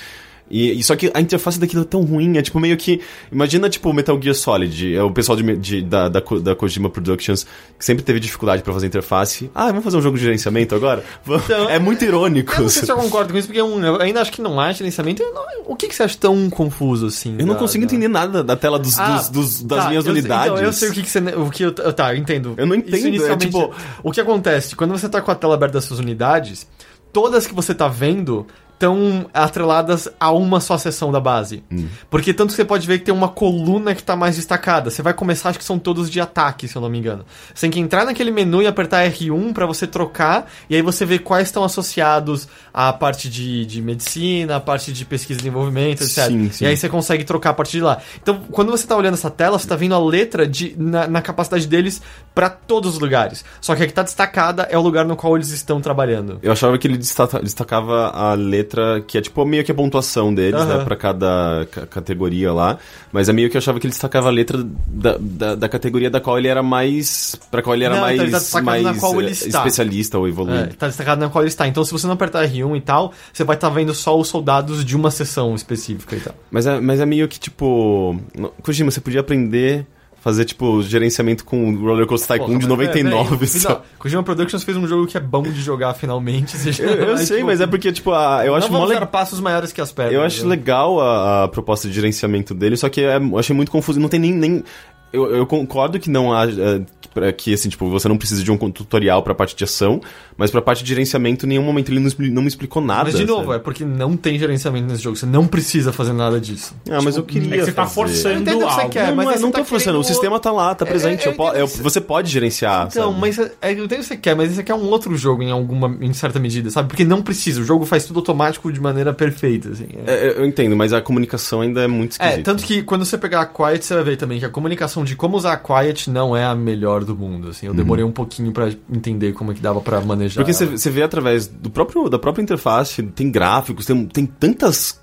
E, 0.52 0.72
e 0.80 0.84
só 0.84 0.96
que 0.98 1.10
a 1.14 1.22
interface 1.22 1.58
daquilo 1.60 1.84
é 1.84 1.86
tão 1.86 2.02
ruim, 2.04 2.38
é 2.38 2.42
tipo 2.42 2.60
meio 2.60 2.76
que. 2.76 3.00
Imagina, 3.32 3.70
tipo, 3.70 3.92
Metal 3.94 4.20
Gear 4.22 4.36
Solid, 4.36 4.94
é 4.96 5.02
o 5.02 5.10
pessoal 5.12 5.38
de, 5.38 5.56
de- 5.58 5.82
da, 5.82 6.10
da, 6.10 6.20
da 6.20 6.56
Kojima 6.56 6.90
Productions, 6.90 7.46
que 7.80 7.86
sempre 7.86 8.04
teve 8.04 8.20
dificuldade 8.20 8.62
pra 8.62 8.74
fazer 8.74 8.88
interface. 8.88 9.50
Ah, 9.56 9.68
vamos 9.68 9.84
fazer 9.84 9.98
um 9.98 10.02
jogo 10.02 10.18
de 10.18 10.24
gerenciamento 10.24 10.76
agora? 10.76 11.04
Então, 11.26 11.70
é 11.70 11.80
muito 11.80 12.04
irônico. 12.04 12.54
Eu 12.56 12.62
não 12.64 12.70
sei 12.70 12.84
se 12.84 12.92
eu 12.92 12.98
concordo 12.98 13.32
com 13.32 13.40
isso, 13.40 13.48
porque 13.48 13.62
um, 13.62 13.82
eu 13.84 14.02
ainda 14.02 14.22
acho 14.22 14.32
que 14.32 14.42
não 14.42 14.60
há 14.60 14.72
gerenciamento. 14.74 15.24
Não- 15.24 15.46
o 15.72 15.76
que, 15.76 15.88
que 15.88 15.96
você 15.96 16.04
acha 16.04 16.18
tão 16.20 16.50
confuso 16.50 17.06
assim? 17.08 17.36
Eu 17.40 17.46
não 17.46 17.54
da- 17.54 17.60
consigo 17.60 17.86
da- 17.86 17.92
entender 17.92 18.08
nada 18.10 18.44
da 18.44 18.56
tela 18.58 18.78
dos, 18.78 19.00
Ah, 19.00 19.16
dos- 19.18 19.30
dos- 19.30 19.64
das 19.64 19.84
tá, 19.86 19.90
minhas 19.90 20.06
eu 20.06 20.12
sei- 20.12 20.20
unidades. 20.22 20.52
Então, 20.52 20.64
eu 20.64 20.74
sei 20.74 20.90
o 20.90 20.92
que, 20.92 21.02
que 21.04 21.10
você. 21.10 21.20
O 21.20 21.50
que 21.50 21.64
eu, 21.64 21.72
tá, 21.72 22.14
eu 22.14 22.18
entendo. 22.18 22.56
Eu 22.58 22.66
não 22.66 22.76
entendo, 22.76 23.26
é 23.26 23.38
tipo- 23.38 23.74
O 24.04 24.12
que 24.12 24.20
acontece? 24.20 24.76
Quando 24.76 24.92
você 24.92 25.08
tá 25.08 25.22
com 25.22 25.32
a 25.32 25.36
tela 25.36 25.54
aberta 25.54 25.76
das 25.76 25.86
suas 25.86 26.00
unidades, 26.00 26.68
todas 27.14 27.48
que 27.48 27.54
você 27.54 27.74
tá 27.74 27.88
vendo 27.88 28.46
estão 28.82 29.28
atreladas 29.32 30.10
a 30.20 30.32
uma 30.32 30.60
só 30.60 30.76
seção 30.78 31.12
da 31.12 31.20
base. 31.20 31.64
Hum. 31.72 31.88
Porque 32.10 32.34
tanto 32.34 32.50
que 32.50 32.56
você 32.56 32.66
pode 32.66 32.88
ver 32.88 32.98
que 33.00 33.06
tem 33.06 33.14
uma 33.14 33.30
coluna 33.30 33.94
que 33.94 34.02
tá 34.02 34.16
mais 34.16 34.36
destacada. 34.36 34.90
Você 34.90 35.04
vai 35.04 35.14
começar, 35.14 35.50
acho 35.50 35.60
que 35.60 35.66
são 35.66 35.78
todos 35.78 36.10
de 36.10 36.20
ataque, 36.20 36.68
se 36.68 36.76
eu 36.76 36.82
não 36.82 36.90
me 36.90 36.98
engano. 36.98 37.24
Você 37.54 37.62
tem 37.62 37.72
que 37.72 37.80
entrar 37.80 38.06
naquele 38.06 38.32
menu 38.32 38.62
e 38.62 38.68
apertar 38.68 39.06
R1 39.08 39.54
pra 39.54 39.66
você 39.68 39.86
trocar, 39.86 40.50
e 40.70 40.76
aí 40.76 40.82
você 40.82 41.06
vê 41.06 41.20
quais 41.20 41.48
estão 41.48 41.64
associados 41.64 42.48
à 42.74 42.92
parte 42.92 43.30
de, 43.30 43.66
de 43.66 43.82
medicina, 43.82 44.56
à 44.56 44.60
parte 44.60 44.92
de 44.92 45.06
pesquisa 45.06 45.40
e 45.40 45.44
desenvolvimento, 45.44 46.02
etc. 46.04 46.26
Sim, 46.28 46.50
sim. 46.52 46.66
E 46.66 46.68
aí 46.68 46.76
você 46.78 46.90
consegue 46.90 47.24
trocar 47.24 47.52
a 47.52 47.54
partir 47.54 47.74
de 47.78 47.84
lá. 47.84 48.00
Então, 48.22 48.42
quando 48.52 48.72
você 48.72 48.88
tá 48.88 48.96
olhando 48.96 49.14
essa 49.14 49.30
tela, 49.30 49.60
você 49.60 49.68
tá 49.68 49.76
vendo 49.76 49.94
a 49.94 50.00
letra 50.04 50.48
de, 50.48 50.76
na, 50.78 51.08
na 51.08 51.22
capacidade 51.22 51.68
deles 51.68 52.02
pra 52.34 52.50
todos 52.50 52.94
os 52.96 53.00
lugares. 53.00 53.46
Só 53.60 53.76
que 53.76 53.84
a 53.84 53.88
que 53.88 53.94
tá 53.94 54.02
destacada 54.04 54.64
é 54.72 54.78
o 54.78 54.82
lugar 54.82 55.06
no 55.06 55.16
qual 55.16 55.36
eles 55.36 55.50
estão 55.50 55.80
trabalhando. 55.82 56.40
Eu 56.42 56.52
achava 56.52 56.78
que 56.78 56.88
ele 56.88 56.98
destaca- 56.98 57.40
destacava 57.42 58.08
a 58.10 58.34
letra, 58.34 58.71
que 59.08 59.18
é 59.18 59.22
tipo 59.22 59.44
meio 59.46 59.64
que 59.64 59.72
a 59.72 59.76
pontuação 59.76 60.34
deles, 60.34 60.60
Aham. 60.60 60.78
né, 60.80 60.84
pra 60.86 60.96
cada 60.96 61.68
ca- 61.72 61.86
categoria 61.88 62.52
lá. 62.54 62.78
Mas 63.12 63.28
é 63.30 63.34
meio 63.34 63.50
que 63.50 63.58
eu 63.58 63.60
achava 63.60 63.80
que 63.80 63.86
ele 63.88 63.92
destacava 63.92 64.28
a 64.28 64.32
letra 64.32 64.64
da, 64.88 65.18
da, 65.20 65.56
da 65.56 65.70
categoria 65.70 66.10
da 66.10 66.20
qual 66.22 66.38
ele 66.38 66.48
era 66.48 66.64
mais. 66.64 67.36
pra 67.50 67.62
qual 67.62 67.76
ele 67.76 67.84
era 67.86 67.96
Não, 67.96 68.02
então 68.10 68.26
mais, 68.26 68.34
ele 68.44 68.52
tá 68.52 68.62
mais 68.62 68.84
na 68.84 68.94
qual 68.96 69.20
ele 69.20 69.30
eh, 69.30 69.32
está. 69.32 69.60
especialista 69.60 70.18
ou 70.18 70.26
É, 70.26 70.30
evoluído. 70.30 70.76
tá 70.76 70.88
destacado 70.88 71.20
na 71.20 71.30
qual 71.30 71.42
ele 71.44 71.50
está. 71.50 71.68
Então, 71.68 71.84
se 71.84 71.92
você 71.92 72.06
não 72.08 72.14
apertar 72.14 72.46
R1 72.48 72.78
e 72.78 72.82
tal, 72.82 73.12
você 73.34 73.44
vai 73.44 73.56
estar 73.56 73.70
vendo 73.70 73.94
só 73.94 74.18
os 74.18 74.28
soldados 74.28 74.86
de 74.86 74.96
uma 74.96 75.12
seção 75.12 75.54
específica 75.56 76.16
e 76.16 76.20
tal. 76.20 76.34
Mas, 76.50 76.66
é, 76.66 76.80
mas 76.80 77.00
é 77.00 77.06
meio 77.06 77.28
que 77.28 77.40
tipo. 77.40 78.16
Kojima, 78.64 78.90
você 78.92 79.02
podia 79.02 79.20
aprender. 79.22 79.86
Fazer, 80.24 80.46
tipo, 80.46 80.84
gerenciamento 80.84 81.44
com 81.44 81.74
o 81.74 81.80
Roller 81.84 82.06
Coaster 82.06 82.38
Tycoon 82.38 82.46
Porra, 82.46 82.60
de 82.60 82.68
mas, 82.68 82.78
99 82.78 83.36
velho, 83.38 83.48
só. 83.60 83.70
não, 83.70 83.82
Kojima 83.98 84.22
Productions 84.22 84.64
fez 84.64 84.78
um 84.78 84.88
jogo 84.88 85.08
que 85.08 85.18
é 85.18 85.20
bom 85.20 85.42
de 85.42 85.60
jogar 85.60 85.96
finalmente. 85.96 86.56
Eu, 86.80 86.90
eu 86.94 87.18
sei, 87.18 87.38
tipo, 87.38 87.48
mas 87.48 87.60
é 87.60 87.66
porque, 87.66 87.92
tipo, 87.92 88.12
a- 88.12 88.46
eu 88.46 88.54
acho 88.54 88.72
não 88.72 88.86
le- 88.86 89.04
passos 89.08 89.40
maiores 89.40 89.74
que 89.74 89.82
as 89.82 89.92
pernas. 89.92 90.14
Eu 90.14 90.22
acho 90.22 90.44
né? 90.44 90.50
legal 90.52 91.02
a, 91.02 91.46
a 91.46 91.48
proposta 91.48 91.88
de 91.88 91.94
gerenciamento 91.96 92.54
dele, 92.54 92.78
só 92.78 92.88
que 92.88 93.02
é- 93.02 93.18
eu 93.18 93.40
achei 93.40 93.56
muito 93.56 93.72
confuso. 93.72 94.00
Não 94.00 94.08
tem 94.10 94.20
nem. 94.20 94.32
nem 94.32 94.64
eu, 95.14 95.36
eu 95.36 95.46
concordo 95.46 96.00
que 96.00 96.10
não 96.10 96.34
há. 96.34 96.46
é, 96.46 97.32
que, 97.34 97.54
assim, 97.54 97.68
tipo, 97.68 97.90
você 97.90 98.08
não 98.08 98.18
precisa 98.18 98.42
de 98.44 98.50
um 98.52 98.58
tutorial 98.72 99.22
pra 99.22 99.36
parte 99.36 99.54
de 99.56 99.64
ação, 99.66 100.00
mas 100.38 100.50
pra 100.50 100.62
parte 100.62 100.82
de 100.84 100.88
gerenciamento, 100.90 101.46
em 101.46 101.50
nenhum 101.50 101.64
momento 101.64 101.90
ele 101.92 102.00
não, 102.00 102.10
não 102.32 102.42
me 102.42 102.48
explicou 102.48 102.82
nada. 102.82 103.06
Mas, 103.06 103.16
de 103.18 103.26
novo, 103.26 103.46
sabe? 103.48 103.56
é 103.56 103.60
porque 103.60 103.84
não 103.84 104.16
tem 104.16 104.40
gerenciamento 104.40 104.88
nesse 104.88 105.04
jogo. 105.04 105.18
Você 105.18 105.26
não 105.26 105.46
precisa 105.46 105.92
fazer 105.92 106.14
nada 106.14 106.40
disso. 106.40 106.74
Ah, 106.90 107.02
mas 107.04 107.18
eu 107.18 107.24
É 107.24 107.26
queria. 107.26 107.50
que 107.58 107.66
você 107.66 107.72
tá 107.74 107.84
fazer. 107.86 107.96
forçando 107.96 108.36
Eu 108.36 108.42
entendo 108.42 108.64
o 108.64 108.68
que 108.68 108.74
você 108.74 108.80
algo. 108.82 108.92
quer, 108.94 109.08
não, 109.08 109.16
mas 109.18 109.26
não, 109.26 109.34
é, 109.34 109.40
não 109.40 109.52
tá 109.52 109.60
tô 109.60 109.66
forçando, 109.66 110.00
o 110.00 110.04
sistema 110.04 110.40
tá 110.40 110.52
lá, 110.52 110.74
tá 110.74 110.86
É, 110.86 110.90
presente. 110.90 111.28
é, 111.28 111.36
eu 111.62 111.68
você 111.68 112.00
pode 112.00 112.32
gerenciar. 112.32 112.88
Então, 112.90 113.10
sabe? 113.10 113.20
mas 113.20 113.38
é, 113.40 113.52
é, 113.62 113.72
eu 113.74 113.84
entendo 113.86 114.00
o 114.00 114.02
que 114.02 114.08
você 114.08 114.18
quer, 114.18 114.36
mas 114.36 114.52
esse 114.52 114.62
aqui 114.62 114.72
é 114.72 114.76
um 114.76 114.86
outro 114.90 115.16
jogo 115.18 115.44
em 115.44 115.52
alguma, 115.52 115.98
em 116.00 116.14
certa 116.14 116.40
medida, 116.40 116.70
sabe? 116.70 116.88
Porque 116.88 117.04
não 117.04 117.22
precisa, 117.22 117.60
o 117.62 117.66
jogo 117.66 117.86
faz 117.86 118.06
tudo 118.06 118.20
automático 118.20 118.72
de 118.72 118.80
maneira 118.80 119.12
perfeita, 119.14 119.70
assim. 119.70 119.88
É, 120.08 120.28
É, 120.28 120.40
eu 120.40 120.46
entendo, 120.46 120.76
mas 120.78 120.94
a 120.94 121.02
comunicação 121.02 121.60
ainda 121.62 121.82
é 121.84 121.88
muito 121.88 122.14
É, 122.20 122.26
esquisita. 122.28 122.44
tanto 122.44 122.64
que 122.64 122.82
quando 122.84 123.04
você 123.06 123.18
pegar 123.18 123.42
a 123.42 123.46
Quiet, 123.46 123.84
você 123.86 123.96
vai 123.96 124.04
ver 124.04 124.16
também 124.18 124.40
que 124.40 124.46
a 124.46 124.50
comunicação 124.50 125.01
de 125.04 125.16
como 125.16 125.38
usar 125.38 125.54
a 125.54 125.58
Quiet 125.58 126.10
não 126.10 126.36
é 126.36 126.44
a 126.46 126.54
melhor 126.56 127.04
do 127.04 127.16
mundo, 127.16 127.50
assim. 127.50 127.68
Eu 127.68 127.74
demorei 127.74 128.04
um 128.04 128.12
pouquinho 128.12 128.52
pra 128.52 128.70
entender 128.92 129.34
como 129.34 129.52
é 129.52 129.56
que 129.56 129.62
dava 129.62 129.80
pra 129.82 130.00
manejar. 130.02 130.44
Porque 130.44 130.54
você 130.54 130.90
vê 130.90 131.04
através 131.04 131.48
do 131.48 131.70
próprio, 131.70 132.10
da 132.10 132.18
própria 132.20 132.42
interface, 132.44 133.02
tem 133.04 133.30
gráficos, 133.32 133.86
tem, 133.86 134.06
tem 134.06 134.26
tantas 134.26 135.00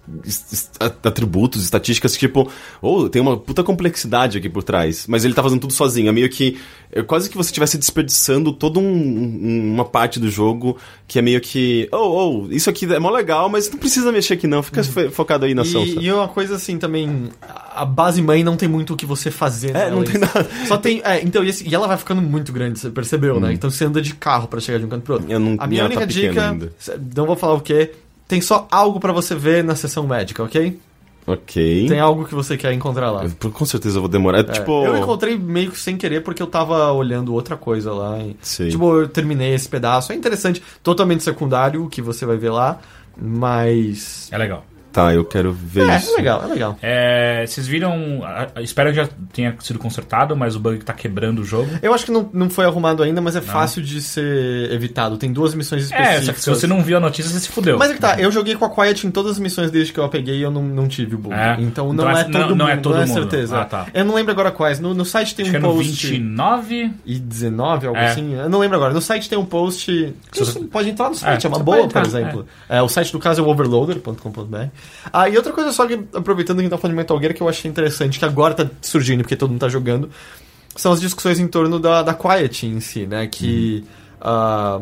atributos, 1.02 1.62
estatísticas 1.64 2.14
que, 2.14 2.18
tipo, 2.20 2.50
ou 2.80 3.08
tem 3.08 3.20
uma 3.22 3.36
puta 3.36 3.62
complexidade 3.62 4.38
aqui 4.38 4.48
por 4.48 4.62
trás. 4.62 5.06
Mas 5.08 5.24
ele 5.24 5.34
tá 5.34 5.42
fazendo 5.42 5.60
tudo 5.60 5.72
sozinho. 5.72 6.08
É 6.08 6.12
meio 6.12 6.28
que. 6.28 6.58
É 6.90 7.02
quase 7.02 7.28
que 7.28 7.36
você 7.36 7.48
estivesse 7.50 7.76
desperdiçando 7.76 8.50
toda 8.52 8.78
um- 8.78 8.82
um- 8.82 9.74
uma 9.74 9.84
parte 9.84 10.18
do 10.18 10.30
jogo 10.30 10.76
que 11.06 11.18
é 11.18 11.22
meio 11.22 11.40
que. 11.40 11.88
Oh, 11.92 12.46
oh, 12.46 12.48
isso 12.52 12.70
aqui 12.70 12.90
é 12.92 12.98
mó 12.98 13.10
legal, 13.10 13.48
mas 13.48 13.70
não 13.70 13.78
precisa 13.78 14.10
mexer 14.10 14.34
aqui 14.34 14.46
não. 14.46 14.62
Fica 14.62 14.82
fo- 14.82 15.10
focado 15.10 15.44
aí 15.44 15.54
na 15.54 15.62
ação. 15.62 15.82
E, 15.84 16.06
e 16.06 16.12
uma 16.12 16.28
coisa 16.28 16.54
assim 16.56 16.78
também, 16.78 17.28
a 17.74 17.84
base 17.84 18.22
mãe 18.22 18.42
não 18.42 18.56
tem 18.56 18.68
muito 18.68 18.94
o 18.94 18.96
que 18.96 19.04
você 19.04 19.30
fazer. 19.30 19.76
É, 19.76 19.87
nela, 19.90 19.96
não 19.96 20.04
tem 20.04 20.14
isso. 20.22 20.34
nada. 20.34 20.48
Só 20.66 20.76
tem. 20.78 21.00
É, 21.04 21.22
então, 21.22 21.44
e, 21.44 21.48
esse- 21.48 21.68
e 21.68 21.74
ela 21.74 21.86
vai 21.86 21.96
ficando 21.96 22.22
muito 22.22 22.52
grande, 22.52 22.78
você 22.78 22.90
percebeu, 22.90 23.38
né? 23.40 23.52
Então 23.52 23.70
você 23.70 23.84
anda 23.84 24.00
de 24.00 24.14
carro 24.14 24.46
pra 24.48 24.60
chegar 24.60 24.78
de 24.78 24.84
um 24.84 24.88
canto 24.88 25.02
pro 25.02 25.14
outro. 25.14 25.30
Eu 25.30 25.38
não- 25.40 25.56
a 25.58 25.66
minha 25.66 25.82
tá 25.82 25.86
única 25.86 26.06
pequena 26.06 26.28
dica, 26.32 26.50
ainda. 26.50 26.72
não 27.16 27.26
vou 27.26 27.36
falar 27.36 27.54
o 27.54 27.60
que, 27.60 27.90
tem 28.26 28.40
só 28.40 28.66
algo 28.70 29.00
pra 29.00 29.12
você 29.12 29.34
ver 29.34 29.64
na 29.64 29.74
sessão 29.74 30.06
médica, 30.06 30.42
ok? 30.42 30.78
Ok. 31.26 31.86
Tem 31.88 32.00
algo 32.00 32.24
que 32.24 32.34
você 32.34 32.56
quer 32.56 32.72
encontrar 32.72 33.10
lá. 33.10 33.24
Eu- 33.42 33.50
Com 33.50 33.64
certeza 33.66 33.98
eu 33.98 34.00
vou 34.00 34.08
demorar. 34.08 34.38
É, 34.40 34.44
tipo. 34.44 34.84
Eu 34.86 34.96
encontrei 34.96 35.36
meio 35.36 35.70
que 35.70 35.78
sem 35.78 35.94
querer 35.96 36.22
porque 36.22 36.42
eu 36.42 36.46
tava 36.46 36.90
olhando 36.92 37.34
outra 37.34 37.54
coisa 37.54 37.92
lá. 37.92 38.18
E, 38.18 38.34
Sei. 38.40 38.70
tipo, 38.70 39.00
eu 39.00 39.06
terminei 39.08 39.52
esse 39.52 39.68
pedaço. 39.68 40.10
É 40.10 40.14
interessante, 40.14 40.62
totalmente 40.82 41.22
secundário 41.22 41.84
o 41.84 41.88
que 41.88 42.00
você 42.00 42.24
vai 42.24 42.38
ver 42.38 42.48
lá, 42.50 42.78
mas. 43.20 44.28
É 44.32 44.38
legal. 44.38 44.64
Tá, 44.92 45.12
eu 45.14 45.24
quero 45.24 45.52
ver 45.52 45.88
É, 45.88 45.96
isso. 45.98 46.12
é 46.14 46.16
legal, 46.16 46.42
é 46.42 46.46
legal. 46.46 46.78
É, 46.82 47.44
vocês 47.46 47.66
viram. 47.66 48.22
Espero 48.60 48.90
que 48.90 48.96
já 48.96 49.08
tenha 49.32 49.54
sido 49.60 49.78
consertado, 49.78 50.34
mas 50.34 50.56
o 50.56 50.60
bug 50.60 50.78
tá 50.78 50.92
quebrando 50.92 51.40
o 51.40 51.44
jogo. 51.44 51.68
Eu 51.82 51.92
acho 51.94 52.06
que 52.06 52.10
não, 52.10 52.28
não 52.32 52.48
foi 52.50 52.64
arrumado 52.64 53.02
ainda, 53.02 53.20
mas 53.20 53.36
é 53.36 53.40
fácil 53.40 53.82
de 53.82 54.00
ser 54.00 54.72
evitado. 54.72 55.16
Tem 55.16 55.32
duas 55.32 55.54
missões 55.54 55.92
É, 55.92 55.96
específicas. 56.00 56.36
que 56.36 56.42
se 56.42 56.50
você 56.50 56.66
não 56.66 56.82
viu 56.82 56.96
a 56.96 57.00
notícia, 57.00 57.30
você 57.30 57.40
se 57.40 57.48
fudeu. 57.48 57.78
Mas 57.78 57.90
é 57.90 57.94
que 57.94 58.00
tá, 58.00 58.18
eu 58.18 58.32
joguei 58.32 58.54
com 58.56 58.64
a 58.64 58.70
Quiet 58.70 59.06
em 59.06 59.10
todas 59.10 59.32
as 59.32 59.38
missões 59.38 59.70
desde 59.70 59.92
que 59.92 60.00
eu 60.00 60.04
a 60.04 60.08
peguei 60.08 60.36
e 60.38 60.42
eu 60.42 60.50
não, 60.50 60.62
não 60.62 60.88
tive 60.88 61.14
o 61.14 61.18
bug. 61.18 61.34
É. 61.34 61.52
Então, 61.60 61.92
Então 61.92 61.94
não 62.06 62.10
é- 62.10 62.20
é 62.20 62.24
todo 62.24 62.32
não- 62.32 62.48
mundo, 62.48 62.56
não 62.58 62.68
é 62.68 62.76
todo 62.78 62.94
não 62.96 63.02
é 63.02 63.06
mundo. 63.06 63.14
certeza. 63.20 63.60
Ah, 63.60 63.64
tá. 63.66 63.86
Eu 63.92 64.04
não 64.04 64.14
lembro 64.14 64.32
agora 64.32 64.50
quais. 64.50 64.80
No, 64.80 64.94
no 64.94 65.04
site 65.04 65.34
tem 65.34 65.44
Acho 65.44 65.52
que 65.52 65.56
um 65.58 65.60
é 65.60 65.62
no 65.62 65.74
post... 65.76 66.06
29. 66.06 66.90
e 67.04 67.18
19, 67.18 67.86
algo 67.88 67.98
É. 67.98 68.06
assim. 68.08 68.34
Eu 68.34 68.48
não 68.48 68.58
lembro 68.58 68.76
agora. 68.76 68.92
No 68.94 69.00
site 69.02 69.28
tem 69.28 69.38
um 69.38 69.44
post. 69.44 70.14
Se 70.32 70.40
você- 70.44 70.60
pode 70.60 70.88
entrar 70.90 71.08
no 71.10 71.14
site, 71.14 71.44
É, 71.46 71.46
é, 71.46 71.52
uma 71.52 71.58
boa, 71.62 71.86
por 71.88 72.02
exemplo. 72.02 72.46
É, 72.68 72.80
o 72.82 72.88
site 72.88 73.12
do 73.12 73.18
caso 73.18 73.40
é 73.40 73.44
o 73.44 73.48
overloader.com.br. 73.48 74.66
Ah, 75.12 75.28
e 75.28 75.36
outra 75.36 75.52
coisa 75.52 75.72
só 75.72 75.86
que, 75.86 75.94
aproveitando 76.14 76.56
que 76.56 76.60
a 76.60 76.64
gente 76.64 76.70
tá 76.70 76.78
falando 76.78 76.94
de 76.94 76.98
Metal 76.98 77.18
Gear, 77.18 77.34
que 77.34 77.40
eu 77.40 77.48
achei 77.48 77.70
interessante, 77.70 78.18
que 78.18 78.24
agora 78.24 78.54
tá 78.54 78.68
surgindo 78.82 79.22
porque 79.22 79.36
todo 79.36 79.50
mundo 79.50 79.60
tá 79.60 79.68
jogando, 79.68 80.10
são 80.76 80.92
as 80.92 81.00
discussões 81.00 81.38
em 81.38 81.48
torno 81.48 81.78
da, 81.78 82.02
da 82.02 82.14
Quiet 82.14 82.66
em 82.66 82.80
si, 82.80 83.06
né? 83.06 83.26
Que. 83.26 83.84
ah, 84.20 84.80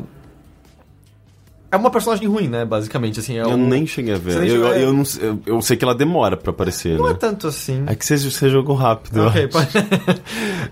é 1.71 1.77
uma 1.77 1.91
personagem 1.91 2.27
ruim, 2.29 2.49
né? 2.49 2.65
Basicamente, 2.65 3.21
assim. 3.21 3.39
É 3.39 3.43
Eu 3.43 3.51
o- 3.51 3.57
nem 3.57 3.87
cheguei 3.87 4.15
a 4.15 4.19
ver. 4.19 4.47
Eu, 4.49 4.67
a- 4.69 4.79
eu, 4.79 4.93
não 4.93 5.05
sei- 5.05 5.29
eu, 5.29 5.41
eu 5.47 5.63
sei 5.63 5.77
que 5.77 5.85
ela 5.85 5.95
demora 5.95 6.37
pra 6.37 6.51
aparecer, 6.51 6.97
Não 6.99 7.07
é 7.09 7.13
né? 7.13 7.17
tanto 7.21 7.47
assim. 7.49 7.85
É 7.87 7.95
que 7.95 8.05
você, 8.05 8.17
você 8.19 8.49
jogou 8.51 8.75
rápido. 8.77 9.19
eu 9.19 9.27
Ok, 9.29 9.43
acho. 9.45 9.49
pode... 9.51 9.71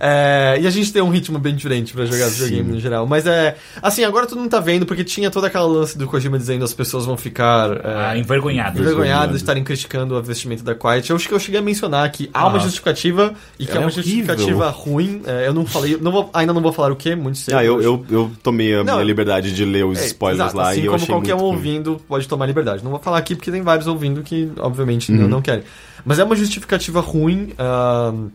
É, 0.00 0.58
e 0.60 0.66
a 0.66 0.70
gente 0.70 0.92
tem 0.92 1.00
um 1.02 1.08
ritmo 1.08 1.38
bem 1.38 1.54
diferente 1.54 1.92
pra 1.92 2.04
jogar 2.04 2.26
Sim. 2.26 2.44
videogame 2.44 2.72
no 2.74 2.80
geral. 2.80 3.06
Mas 3.06 3.26
é. 3.26 3.56
Assim, 3.80 4.04
agora 4.04 4.26
todo 4.26 4.38
mundo 4.38 4.50
tá 4.50 4.60
vendo, 4.60 4.84
porque 4.86 5.04
tinha 5.04 5.30
toda 5.30 5.46
aquela 5.46 5.66
lance 5.66 5.96
do 5.96 6.06
Kojima 6.06 6.38
dizendo 6.38 6.64
as 6.64 6.74
pessoas 6.74 7.06
vão 7.06 7.16
ficar. 7.16 7.70
é, 7.76 7.80
Ah, 8.10 8.18
envergonhado. 8.18 8.78
envergonhadas 8.80 9.30
de 9.30 9.36
estarem 9.36 9.62
criticando 9.64 10.14
o 10.16 10.22
vestimento 10.22 10.62
da 10.64 10.74
Quiet. 10.74 11.08
Eu 11.10 11.16
acho 11.16 11.28
que 11.28 11.34
eu 11.34 11.38
cheguei 11.40 11.60
a 11.60 11.62
mencionar 11.62 12.10
que 12.10 12.28
há 12.34 12.46
uma 12.46 12.56
Ah. 12.56 12.60
justificativa 12.60 13.34
e 13.58 13.64
que 13.66 13.70
é 13.72 13.76
Ela 13.76 13.84
uma 13.86 13.90
é 13.90 13.92
horrível. 13.92 14.02
justificativa 14.36 14.68
ruim. 14.70 15.22
É, 15.26 15.46
eu 15.48 15.54
não 15.54 15.64
falei, 15.64 15.96
não 16.00 16.10
vou- 16.12 16.30
ainda 16.34 16.52
não 16.52 16.60
vou 16.60 16.72
falar 16.72 16.90
o 16.92 16.96
que, 16.96 17.14
muito 17.14 17.38
cedo. 17.38 17.54
Ah, 17.56 17.64
eu, 17.64 17.80
eu, 17.80 18.04
eu 18.10 18.30
tomei 18.42 18.74
a 18.74 18.82
Não, 18.84 18.94
minha 18.94 19.04
liberdade 19.04 19.54
de 19.54 19.64
ler 19.64 19.84
os 19.84 19.98
É, 20.00 20.06
spoilers 20.06 20.40
exato, 20.40 20.56
lá 20.56 20.70
assim 20.70 20.83
eu 20.86 20.92
como 20.92 21.06
qualquer 21.06 21.34
um 21.34 21.40
ouvindo 21.42 22.00
pode 22.08 22.26
tomar 22.28 22.46
liberdade. 22.46 22.82
Não 22.84 22.90
vou 22.90 23.00
falar 23.00 23.18
aqui 23.18 23.34
porque 23.34 23.50
tem 23.50 23.62
vários 23.62 23.86
ouvindo 23.86 24.22
que, 24.22 24.50
obviamente, 24.58 25.10
não, 25.12 25.24
Uhum. 25.24 25.28
não 25.28 25.42
querem. 25.42 25.64
Mas 26.04 26.18
é 26.18 26.24
uma 26.24 26.36
justificativa 26.36 27.00
ruim. 27.00 27.52
ahn, 27.58 28.28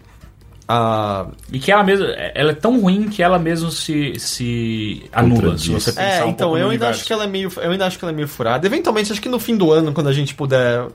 ah, 0.68 1.28
E 1.52 1.60
que 1.60 1.72
ela 1.72 1.84
mesma. 1.84 2.06
Ela 2.08 2.52
é 2.52 2.56
tão 2.56 2.80
ruim 2.80 3.08
que 3.10 3.24
ela 3.24 3.40
mesmo 3.40 3.72
se, 3.72 4.14
se 4.20 5.04
anula. 5.12 5.58
Se 5.58 5.70
você 5.72 5.92
pensar 5.92 6.04
É, 6.04 6.24
um 6.26 6.30
então, 6.30 6.50
pouco 6.50 6.54
no 6.56 6.58
eu 6.58 6.70
ainda 6.70 6.86
universo. 6.86 7.00
acho 7.00 7.08
que 7.08 7.14
ela 7.14 7.24
é 7.24 7.28
meio. 7.28 7.52
Eu 7.58 7.72
ainda 7.72 7.86
acho 7.88 7.98
que 7.98 8.06
ela 8.06 8.12
é 8.12 8.16
meio 8.16 8.28
furada. 8.28 8.68
Eventualmente, 8.68 9.12
acho 9.12 9.22
que 9.22 9.30
no 9.30 9.40
fim 9.40 9.58
do 9.58 9.72
ano, 9.72 9.92
quando 9.94 10.08
a 10.08 10.14
gente 10.14 10.36
puder. 10.36 10.86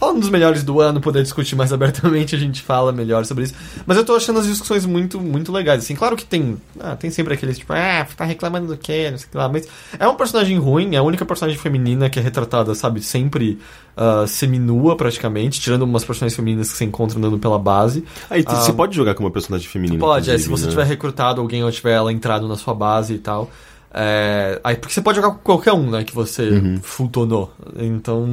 Falando 0.00 0.20
dos 0.20 0.30
melhores 0.30 0.64
do 0.64 0.80
ano, 0.80 0.98
poder 1.00 1.22
discutir 1.22 1.54
mais 1.54 1.70
abertamente, 1.74 2.34
a 2.34 2.38
gente 2.38 2.62
fala 2.62 2.90
melhor 2.90 3.24
sobre 3.26 3.44
isso. 3.44 3.54
Mas 3.86 3.98
eu 3.98 4.04
tô 4.04 4.16
achando 4.16 4.38
as 4.40 4.46
discussões 4.46 4.86
muito, 4.86 5.20
muito 5.20 5.52
legais. 5.52 5.84
Assim, 5.84 5.94
claro 5.94 6.16
que 6.16 6.24
tem. 6.24 6.56
ah, 6.80 6.96
tem 6.96 7.10
sempre 7.10 7.34
aqueles 7.34 7.58
tipo, 7.58 7.72
ah, 7.74 8.06
tá 8.16 8.24
reclamando 8.24 8.66
do 8.68 8.78
quê? 8.78 9.08
Não 9.10 9.18
sei 9.18 9.26
o 9.28 9.30
que 9.30 9.36
lá. 9.36 9.46
Mas 9.48 9.68
é 9.98 10.08
um 10.08 10.14
personagem 10.14 10.56
ruim, 10.58 10.94
é 10.94 10.98
a 10.98 11.02
única 11.02 11.26
personagem 11.26 11.60
feminina 11.60 12.08
que 12.08 12.18
é 12.18 12.22
retratada, 12.22 12.74
sabe, 12.74 13.02
sempre 13.02 13.58
ah, 13.94 14.24
seminua 14.26 14.96
praticamente, 14.96 15.60
tirando 15.60 15.82
umas 15.82 16.02
personagens 16.02 16.34
femininas 16.34 16.72
que 16.72 16.78
você 16.78 16.84
encontra 16.86 17.18
andando 17.18 17.38
pela 17.38 17.58
base. 17.58 18.02
Aí 18.30 18.42
Ah, 18.46 18.56
você 18.56 18.72
pode 18.72 18.96
jogar 18.96 19.14
com 19.14 19.22
uma 19.22 19.30
personagem 19.30 19.68
feminina. 19.68 20.00
Pode, 20.00 20.30
é, 20.30 20.38
se 20.38 20.48
você 20.48 20.64
né? 20.64 20.70
tiver 20.70 20.84
recrutado 20.86 21.42
alguém 21.42 21.62
ou 21.62 21.70
tiver 21.70 21.92
ela 21.92 22.10
entrado 22.10 22.48
na 22.48 22.56
sua 22.56 22.72
base 22.72 23.12
e 23.12 23.18
tal. 23.18 23.50
É, 23.92 24.60
aí, 24.64 24.76
porque 24.76 24.94
você 24.94 25.02
pode 25.02 25.16
jogar 25.16 25.32
com 25.32 25.38
qualquer 25.42 25.72
um, 25.72 25.90
né, 25.90 26.04
que 26.04 26.14
você 26.14 26.48
Uhum. 26.48 26.78
futonou. 26.80 27.52
Então, 27.76 28.24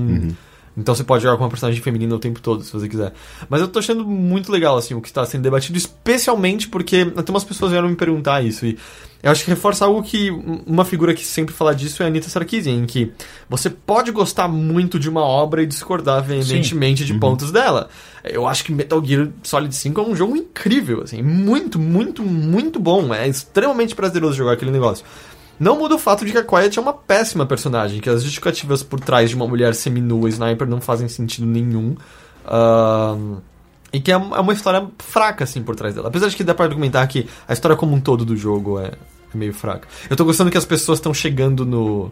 Então 0.78 0.94
você 0.94 1.04
pode 1.04 1.24
jogar 1.24 1.36
com 1.38 1.44
uma 1.44 1.50
personagem 1.50 1.82
feminina 1.82 2.14
o 2.14 2.20
tempo 2.20 2.40
todo, 2.40 2.64
se 2.64 2.72
você 2.72 2.88
quiser. 2.88 3.12
Mas 3.50 3.62
eu 3.62 3.68
tô 3.68 3.80
achando 3.80 4.06
muito 4.06 4.52
legal, 4.52 4.78
assim, 4.78 4.94
o 4.94 5.02
que 5.02 5.08
está 5.08 5.26
sendo 5.26 5.42
debatido, 5.42 5.76
especialmente 5.76 6.70
porque 6.70 7.12
até 7.18 7.32
umas 7.32 7.44
pessoas 7.44 7.72
vieram 7.72 7.90
me 7.90 7.96
perguntar 7.96 8.46
isso. 8.46 8.64
E 8.64 8.78
eu 9.24 9.32
acho 9.32 9.44
que 9.44 9.50
reforça 9.50 9.86
algo 9.86 10.04
que 10.04 10.30
uma 10.68 10.86
figura 10.86 11.16
que 11.16 11.26
sempre 11.26 11.54
fala 11.54 11.74
disso 11.74 12.04
é 12.04 12.06
a 12.06 12.08
Anita 12.10 12.30
Sarkeesian, 12.30 12.76
em 12.76 12.86
que 12.86 13.12
você 13.50 13.72
pode 13.72 14.12
gostar 14.12 14.48
muito 14.48 15.00
de 15.00 15.10
uma 15.10 15.22
obra 15.22 15.64
e 15.64 15.66
discordar 15.66 16.24
veementemente 16.24 17.04
de 17.04 17.16
pontos 17.16 17.52
dela. 17.52 17.90
Eu 18.24 18.48
acho 18.48 18.64
que 18.64 18.72
Metal 18.72 19.04
Gear 19.04 19.30
Solid 19.42 19.74
5 19.76 20.00
é 20.00 20.04
um 20.04 20.16
jogo 20.16 20.36
incrível, 20.36 21.02
assim, 21.02 21.24
muito, 21.24 21.80
muito, 21.80 22.22
muito 22.22 22.80
bom. 22.80 23.12
É 23.12 23.28
extremamente 23.28 23.96
prazeroso 23.96 24.36
jogar 24.36 24.54
aquele 24.54 24.72
negócio. 24.72 25.04
Não 25.60 25.78
muda 25.78 25.96
o 25.96 26.00
fato 26.00 26.26
de 26.26 26.32
que 26.32 26.38
a 26.38 26.44
Quiet 26.44 26.78
é 26.78 26.82
uma 26.82 26.94
péssima 26.94 27.46
personagem, 27.46 28.00
que 28.00 28.10
as 28.10 28.24
justificativas 28.24 28.84
por 28.84 29.00
trás 29.00 29.30
de 29.30 29.36
uma 29.36 29.48
mulher 29.48 29.74
seminua 29.74 30.30
sniper 30.30 30.68
não 30.68 30.80
fazem 30.80 31.08
sentido 31.08 31.48
nenhum. 31.48 31.96
Uh, 32.46 33.42
e 33.92 34.00
que 34.00 34.12
é, 34.12 34.16
é 34.16 34.18
uma 34.18 34.54
história 34.54 34.88
fraca, 35.00 35.44
assim, 35.44 35.64
por 35.64 35.76
trás 35.76 35.96
dela. 35.96 36.10
Apesar 36.10 36.28
de 36.28 36.36
que 36.36 36.44
dá 36.44 36.54
pra 36.54 36.66
argumentar 36.66 37.06
que 37.08 37.28
a 37.48 37.54
história 37.54 37.76
como 37.76 37.96
um 37.96 38.02
todo 38.02 38.24
do 38.24 38.36
jogo 38.36 38.80
é, 38.80 38.88
é 39.34 39.38
meio 39.38 39.54
fraca. 39.54 39.88
Eu 40.10 40.16
tô 40.16 40.26
gostando 40.26 40.52
que 40.52 40.58
as 40.58 40.66
pessoas 40.66 41.00
estão 41.00 41.14
chegando 41.14 41.66
no 41.66 42.12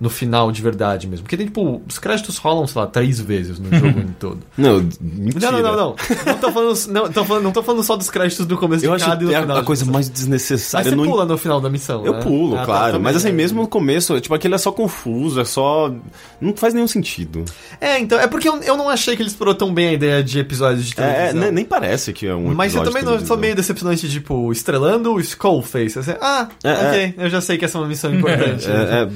no 0.00 0.08
final 0.08 0.50
de 0.50 0.62
verdade 0.62 1.06
mesmo. 1.06 1.24
Porque 1.24 1.36
tem, 1.36 1.46
tipo, 1.46 1.82
os 1.88 1.98
créditos 1.98 2.38
rolam, 2.38 2.66
sei 2.66 2.80
lá, 2.80 2.86
três 2.86 3.20
vezes 3.20 3.58
no 3.58 3.68
jogo 3.76 4.00
em 4.00 4.08
todo. 4.18 4.38
Não, 4.56 4.80
mentira. 5.00 5.52
Não, 5.52 5.60
não, 5.60 5.70
não, 5.70 5.76
não. 5.76 5.96
Não 6.26 6.38
tô 6.38 6.50
falando, 6.52 6.86
não, 6.88 7.12
tô 7.12 7.24
falando, 7.24 7.42
não 7.44 7.52
tô 7.52 7.62
falando 7.62 7.82
só 7.84 7.96
dos 7.96 8.08
créditos 8.10 8.46
do 8.46 8.56
começo 8.56 8.84
eu 8.84 8.96
de 8.96 9.02
cada 9.04 9.12
acho 9.14 9.22
e 9.22 9.26
no 9.26 9.32
é 9.34 9.40
final. 9.42 9.56
a, 9.58 9.60
a 9.60 9.62
coisa 9.64 9.84
mais 9.84 10.08
desnecessária. 10.08 10.84
Mas 10.90 10.90
você 10.90 10.96
no... 10.96 11.04
pula 11.10 11.24
no 11.26 11.36
final 11.36 11.60
da 11.60 11.68
missão, 11.68 12.04
Eu 12.06 12.14
né? 12.14 12.22
pulo, 12.22 12.54
Ah, 12.56 12.60
tá, 12.60 12.64
claro. 12.64 12.86
também, 12.92 13.02
mas 13.02 13.16
assim, 13.16 13.28
né? 13.28 13.34
mesmo 13.34 13.60
no 13.60 13.68
começo, 13.68 14.18
tipo, 14.20 14.34
aquele 14.34 14.54
é 14.54 14.58
só 14.58 14.72
confuso, 14.72 15.38
é 15.40 15.44
só. 15.44 15.92
Não 16.40 16.56
faz 16.56 16.72
nenhum 16.72 16.88
sentido. 16.88 17.44
É, 17.80 17.98
então, 17.98 18.18
é 18.18 18.26
porque 18.26 18.48
eu, 18.48 18.56
eu 18.62 18.76
não 18.76 18.88
achei 18.88 19.14
que 19.16 19.22
ele 19.22 19.28
explorou 19.28 19.54
tão 19.54 19.72
bem 19.74 19.88
a 19.88 19.92
ideia 19.92 20.24
de 20.24 20.38
episódios 20.38 20.86
de 20.86 20.94
É, 20.98 21.02
é, 21.02 21.12
televisão. 21.14 21.40
nem, 21.42 21.52
nem 21.52 21.64
parece 21.64 22.12
que 22.14 22.26
é 22.26 22.34
um. 22.34 22.54
Mas 22.54 22.74
eu 22.74 22.82
também 22.82 23.02
não 23.02 23.18
sou 23.24 23.36
meio 23.36 23.54
decepcionante, 23.54 24.08
tipo, 24.08 24.50
estrelando 24.50 25.12
o 25.12 25.20
Skullface. 25.20 25.98
Assim, 25.98 26.12
ah, 26.20 26.48
É, 26.64 26.72
ok, 26.72 27.14
eu 27.18 27.28
já 27.28 27.40
sei 27.40 27.58
que 27.58 27.64
essa 27.66 27.76
é 27.76 27.80
uma 27.80 27.88
missão 27.88 28.12
importante. 28.14 28.66
É, 28.66 29.02
é, 29.02 29.08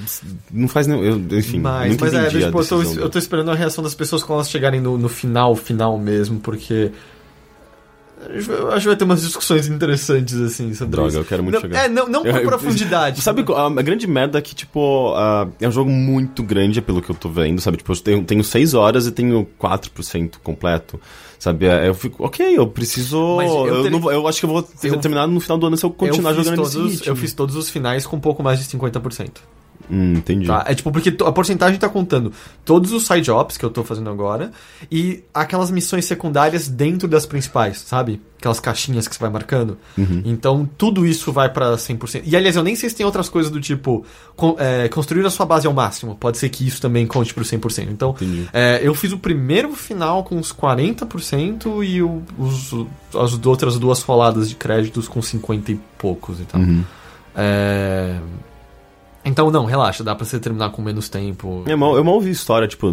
não 0.52 0.68
faz 0.74 0.86
nenhum. 0.86 1.02
eu- 1.02 1.38
enfim, 1.38 1.58
Mas, 1.60 1.92
nunca 1.92 2.04
mas 2.04 2.14
é, 2.14 2.20
entendi 2.26 2.44
a 2.44 2.46
tipo, 2.48 2.60
eu, 2.60 2.66
tô, 2.66 2.82
eu 2.82 3.08
tô 3.08 3.18
esperando 3.18 3.50
a 3.50 3.54
reação 3.54 3.82
das 3.82 3.94
pessoas 3.94 4.22
quando 4.22 4.38
elas 4.38 4.50
chegarem 4.50 4.80
no, 4.80 4.98
no 4.98 5.08
final, 5.08 5.54
final 5.56 5.96
mesmo, 5.98 6.38
porque. 6.40 6.90
Eu 8.48 8.68
acho 8.72 8.80
que 8.82 8.86
vai 8.86 8.96
ter 8.96 9.04
umas 9.04 9.20
discussões 9.20 9.68
interessantes, 9.68 10.34
assim, 10.40 10.72
sobre 10.72 10.92
Droga, 10.92 11.08
isso. 11.08 11.18
eu 11.18 11.24
quero 11.26 11.42
muito 11.42 11.56
não, 11.56 11.60
jogar. 11.60 11.84
É, 11.84 11.88
não, 11.88 12.08
não 12.08 12.22
por 12.22 12.30
Eu- 12.30 12.36
eu- 12.38 12.48
profundidade. 12.48 13.20
Sabe, 13.20 13.44
a, 13.54 13.82
grande 13.82 14.06
merda 14.06 14.38
é 14.38 14.40
que, 14.40 14.54
tipo, 14.54 15.12
ah, 15.14 15.46
é 15.60 15.68
um 15.68 15.70
jogo 15.72 15.90
muito 15.90 16.42
grande, 16.42 16.80
pelo 16.80 17.02
que 17.02 17.10
eu 17.10 17.14
tô 17.14 17.28
vendo, 17.28 17.60
sabe? 17.60 17.76
Tipo, 17.76 17.92
eu 17.92 17.96
tenho, 17.96 18.24
tenho 18.24 18.42
6 18.42 18.72
horas 18.72 19.06
e 19.06 19.10
tenho 19.12 19.46
4% 19.58 20.38
completo, 20.42 20.98
sabe? 21.38 21.66
É, 21.66 21.88
Eu 21.88 21.94
fico, 21.94 22.24
ok, 22.24 22.56
eu 22.56 22.66
preciso... 22.66 23.16
Eu 23.42 23.66
eu, 23.66 23.82
teria- 23.82 23.98
não 23.98 24.10
eu 24.10 24.26
acho 24.26 24.38
que 24.40 24.46
eu 24.46 24.50
vou 24.50 24.62
ter 24.62 24.88
Eu- 24.88 24.96
terminado 24.96 25.30
no 25.30 25.40
final 25.40 25.58
do 25.58 25.66
ano 25.66 25.76
se 25.76 25.84
eu 25.84 25.90
continuar 25.90 26.30
eu 26.30 26.36
jogando 26.36 26.56
todos, 26.56 26.74
nesse 26.76 26.88
ritmo. 26.96 27.12
Eu 27.12 27.16
fiz 27.16 27.32
todos 27.34 27.56
os 27.56 27.68
finais 27.68 28.06
com 28.06 28.16
um 28.16 28.20
pouco 28.20 28.42
mais 28.42 28.58
de 28.58 28.64
50%. 28.64 29.42
Hum, 29.90 30.14
entendi. 30.14 30.46
Tá? 30.46 30.64
É 30.66 30.74
tipo, 30.74 30.90
porque 30.90 31.14
a 31.24 31.32
porcentagem 31.32 31.78
tá 31.78 31.88
contando 31.88 32.32
todos 32.64 32.92
os 32.92 33.06
side 33.06 33.30
ops 33.30 33.56
que 33.56 33.64
eu 33.64 33.70
tô 33.70 33.84
fazendo 33.84 34.08
agora 34.10 34.50
e 34.90 35.22
aquelas 35.32 35.70
missões 35.70 36.04
secundárias 36.06 36.68
dentro 36.68 37.06
das 37.06 37.26
principais, 37.26 37.78
sabe? 37.80 38.20
Aquelas 38.38 38.60
caixinhas 38.60 39.06
que 39.08 39.14
você 39.14 39.20
vai 39.20 39.30
marcando. 39.30 39.78
Uhum. 39.96 40.22
Então, 40.24 40.68
tudo 40.76 41.06
isso 41.06 41.32
vai 41.32 41.48
pra 41.50 41.76
100%. 41.76 42.22
E 42.26 42.36
aliás, 42.36 42.56
eu 42.56 42.62
nem 42.62 42.76
sei 42.76 42.90
se 42.90 42.96
tem 42.96 43.04
outras 43.06 43.28
coisas 43.28 43.50
do 43.50 43.60
tipo 43.60 44.04
con- 44.36 44.56
é, 44.58 44.88
construir 44.88 45.24
a 45.26 45.30
sua 45.30 45.46
base 45.46 45.66
ao 45.66 45.72
máximo. 45.72 46.14
Pode 46.16 46.36
ser 46.38 46.48
que 46.50 46.66
isso 46.66 46.80
também 46.80 47.06
conte 47.06 47.32
pro 47.32 47.42
100%. 47.44 47.88
Então, 47.90 48.14
é, 48.52 48.80
eu 48.82 48.94
fiz 48.94 49.12
o 49.12 49.18
primeiro 49.18 49.72
final 49.74 50.24
com 50.24 50.36
uns 50.36 50.52
40% 50.52 51.82
e 51.82 52.02
o- 52.02 52.22
os, 52.38 52.72
as 53.14 53.46
outras 53.46 53.78
duas 53.78 54.02
roladas 54.02 54.48
de 54.48 54.54
créditos 54.56 55.08
com 55.08 55.22
50 55.22 55.72
e 55.72 55.80
poucos 55.98 56.40
e 56.40 56.44
tal. 56.44 56.60
Uhum. 56.60 56.84
É... 57.36 58.16
Então, 59.24 59.50
não, 59.50 59.64
relaxa, 59.64 60.04
dá 60.04 60.14
pra 60.14 60.24
você 60.26 60.38
terminar 60.38 60.70
com 60.70 60.82
menos 60.82 61.08
tempo. 61.08 61.62
Eu 61.66 61.78
mal, 61.78 61.96
eu 61.96 62.04
mal 62.04 62.14
ouvi 62.14 62.30
história, 62.30 62.68
tipo, 62.68 62.92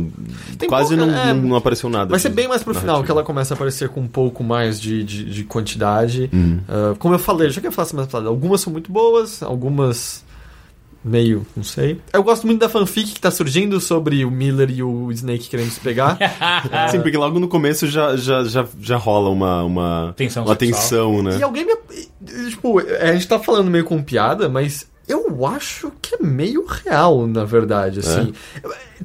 Tem 0.58 0.70
quase 0.70 0.95
pouca- 0.95 1.12
não, 1.12 1.20
é, 1.20 1.34
não, 1.34 1.56
apareceu 1.56 1.90
nada. 1.90 2.10
Vai 2.10 2.20
ser 2.20 2.30
de 2.30 2.36
bem 2.36 2.48
mais 2.48 2.64
pro 2.64 2.74
final, 2.74 2.86
narrativa. 2.88 3.06
que 3.06 3.12
ela 3.12 3.24
começa 3.24 3.53
a 3.53 3.56
aparecer 3.56 3.90
com 3.90 4.02
um 4.02 4.08
pouco 4.08 4.44
mais 4.44 4.80
de, 4.80 5.03
de, 5.03 5.26
de 5.26 5.44
quantidade. 5.44 6.30
Uhum. 6.32 6.60
Ah, 6.70 6.95
como 6.98 7.14
eu 7.16 7.20
falei, 7.20 7.49
já 7.49 7.60
que 7.60 7.68
eu 7.68 7.72
falar 7.72 7.86
semana 7.88 8.08
passada, 8.08 8.30
algumas 8.30 8.62
são 8.62 8.72
muito 8.72 8.91
boas, 8.91 9.44
algumas 9.44 10.24
meio, 11.03 11.45
não 11.58 11.64
sei. 11.64 11.99
Eu 12.14 12.22
gosto 12.24 12.45
muito 12.45 12.60
da 12.60 12.70
fanfic 12.70 13.14
que 13.14 13.20
tá 13.20 13.32
surgindo 13.32 13.80
sobre 13.80 14.24
o 14.24 14.30
Miller 14.30 14.70
e 14.70 14.84
o 14.84 15.12
Snake 15.12 15.49
querendo 15.49 15.72
se 15.72 15.80
pegar. 15.80 16.16
Sim, 16.91 17.02
porque 17.02 17.18
logo 17.18 17.40
no 17.40 17.48
começo 17.48 17.88
já, 17.88 18.16
já, 18.16 18.44
já, 18.44 18.68
já 18.80 18.98
rola 18.98 19.30
uma, 19.30 19.64
uma, 19.64 20.14
Tensão 20.16 20.44
uma 20.45 20.56
sexual. 20.56 20.80
tensão, 20.82 21.24
né? 21.24 21.38
E 21.40 21.44
alguém 21.44 21.66
me. 21.66 21.76
Tipo, 22.52 22.78
a 22.80 23.14
gente 23.14 23.28
tá 23.28 23.40
falando 23.40 23.70
meio 23.72 23.84
com 23.84 24.02
piada, 24.03 24.48
mas 24.48 24.88
eu 25.11 25.45
acho 25.45 25.91
que 26.01 26.15
é 26.15 26.17
meio 26.25 26.65
real, 26.65 27.27
na 27.27 27.43
verdade, 27.43 27.99
assim. 27.99 28.33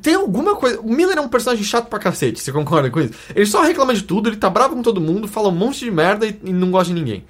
Tem 0.00 0.14
alguma 0.14 0.54
coisa. 0.56 0.80
O 0.80 0.92
Miller 0.92 1.18
é 1.18 1.20
um 1.20 1.28
personagem 1.28 1.64
chato 1.64 1.88
pra 1.88 1.98
cacete, 1.98 2.40
você 2.40 2.52
concorda 2.52 2.90
com 2.90 3.00
isso? 3.00 3.14
Ele 3.34 3.46
só 3.46 3.62
reclama 3.62 3.94
de 3.94 4.02
tudo, 4.02 4.28
ele 4.28 4.36
tá 4.36 4.48
bravo 4.50 4.76
com 4.76 4.82
todo 4.82 5.00
mundo, 5.00 5.26
fala 5.26 5.48
um 5.48 5.52
monte 5.52 5.84
de 5.84 5.90
merda 5.90 6.26
e, 6.26 6.38
e 6.44 6.52
não 6.52 6.70
gosta 6.70 6.92
de 6.92 6.98
ninguém. 7.00 7.24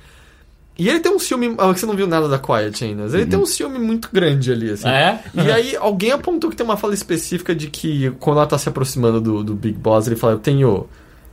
E 0.78 0.88
ele 0.90 1.00
tem 1.00 1.10
um 1.10 1.18
ciúme. 1.18 1.54
Ah, 1.56 1.68
você 1.68 1.86
não 1.86 1.96
viu 1.96 2.06
nada 2.06 2.28
da 2.28 2.38
Quiet 2.38 2.84
ainda. 2.84 3.04
Ele 3.04 3.24
tem 3.24 3.38
um 3.38 3.46
ciúme 3.46 3.78
muito 3.78 4.10
grande 4.12 4.52
ali, 4.52 4.70
assim. 4.70 4.86
É? 4.86 5.22
E 5.34 5.50
aí, 5.50 5.74
alguém 5.76 6.12
apontou 6.12 6.50
que 6.50 6.56
tem 6.56 6.66
uma 6.66 6.76
fala 6.76 6.92
específica 6.92 7.54
de 7.54 7.68
que 7.68 8.10
quando 8.20 8.36
ela 8.38 8.46
tá 8.46 8.58
se 8.58 8.68
aproximando 8.68 9.18
do, 9.18 9.42
do 9.42 9.54
Big 9.54 9.78
Boss, 9.78 10.06
ele 10.06 10.16
fala: 10.16 10.34
Eu 10.34 10.38
tenho 10.38 10.86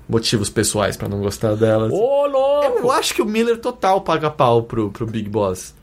motivos 0.07 0.49
pessoais 0.49 0.95
pra 0.95 1.09
não 1.09 1.19
gostar 1.19 1.55
dela. 1.55 1.89
Ô, 1.91 2.25
Eu 2.25 2.31
louco! 2.31 2.91
acho 2.91 3.13
que 3.13 3.21
o 3.21 3.25
Miller 3.25 3.57
total 3.57 3.99
paga 3.99 4.29
pau 4.29 4.63
pro, 4.63 4.89
pro 4.91 5.05
Big 5.05 5.27
Boss. 5.27 5.73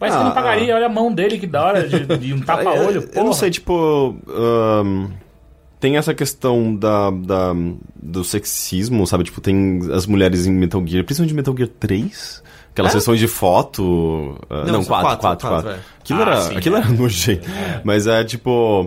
Mas 0.00 0.12
que 0.14 0.20
Ah, 0.20 0.24
não 0.24 0.32
pagaria, 0.32 0.74
olha 0.74 0.86
a 0.86 0.90
mão 0.90 1.12
dele, 1.12 1.38
que 1.38 1.46
da 1.46 1.64
hora, 1.64 1.88
de, 1.88 2.18
de 2.18 2.32
um 2.34 2.40
tapa-olho, 2.44 3.08
Eu, 3.14 3.24
não 3.24 3.32
sei, 3.32 3.50
tipo. 3.50 4.16
ahn, 4.28 5.06
tem 5.80 5.96
essa 5.96 6.14
questão 6.14 6.74
da, 6.74 7.10
da, 7.10 7.54
do 7.94 8.24
sexismo, 8.24 9.06
sabe? 9.06 9.24
Tipo, 9.24 9.40
tem 9.40 9.80
as 9.92 10.06
mulheres 10.06 10.46
em 10.46 10.52
Metal 10.52 10.82
Gear, 10.86 11.04
principalmente 11.04 11.34
Metal 11.34 11.54
Gear 11.56 11.68
3. 11.80 12.42
Aquelas 12.72 12.94
É? 12.94 12.98
sessões 12.98 13.18
de 13.20 13.26
foto. 13.28 14.38
ah, 14.50 14.64
Não, 14.66 14.72
não, 14.74 14.82
são 14.82 14.88
4, 15.00 15.18
quatro, 15.18 15.20
4, 15.20 15.48
quatro, 15.48 15.48
4. 15.48 15.70
é. 15.70 15.78
Aquilo, 16.00 16.18
Ah, 16.18 16.22
era, 16.22 16.40
sim, 16.42 16.56
aquilo 16.56 16.76
é. 16.76 16.78
era 16.80 16.88
nojento. 16.90 17.48
Mas 17.84 18.06
é 18.06 18.22
tipo. 18.24 18.86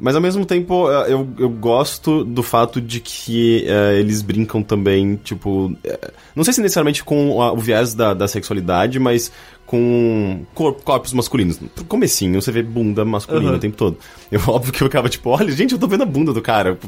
Mas 0.00 0.14
ao 0.14 0.22
mesmo 0.22 0.46
tempo, 0.46 0.88
eh, 0.92 1.06
eu, 1.12 1.28
eu 1.40 1.48
gosto 1.50 2.22
do 2.24 2.40
fato 2.40 2.80
de 2.80 3.00
que 3.00 3.64
eh, 3.66 3.98
eles 3.98 4.22
brincam 4.22 4.62
também, 4.62 5.16
tipo. 5.16 5.76
eh, 5.82 6.10
não 6.36 6.44
sei 6.44 6.52
se 6.54 6.60
necessariamente 6.60 7.02
com 7.02 7.42
a- 7.42 7.52
o 7.52 7.56
viés 7.56 7.94
da, 7.94 8.14
da 8.14 8.28
sexualidade, 8.28 8.98
mas 9.00 9.32
com 9.68 10.44
cor- 10.54 10.74
corpos 10.82 11.12
masculinos. 11.12 11.60
No 11.60 11.68
comecinho, 11.84 12.40
você 12.40 12.50
vê 12.50 12.62
bunda 12.62 13.04
masculina 13.04 13.48
Aham. 13.50 13.56
o 13.58 13.60
tempo 13.60 13.76
todo. 13.76 13.98
Eu, 14.32 14.40
óbvio 14.46 14.72
que 14.74 14.82
eu 14.82 14.86
ficava 14.88 15.08
tipo, 15.08 15.30
olha, 15.30 15.50
gente, 15.52 15.72
eu 15.72 15.78
tô 15.78 15.86
vendo 15.88 16.02
a 16.02 16.06
bunda 16.06 16.34
do 16.34 16.42
cara. 16.42 16.70
eu 16.70 16.78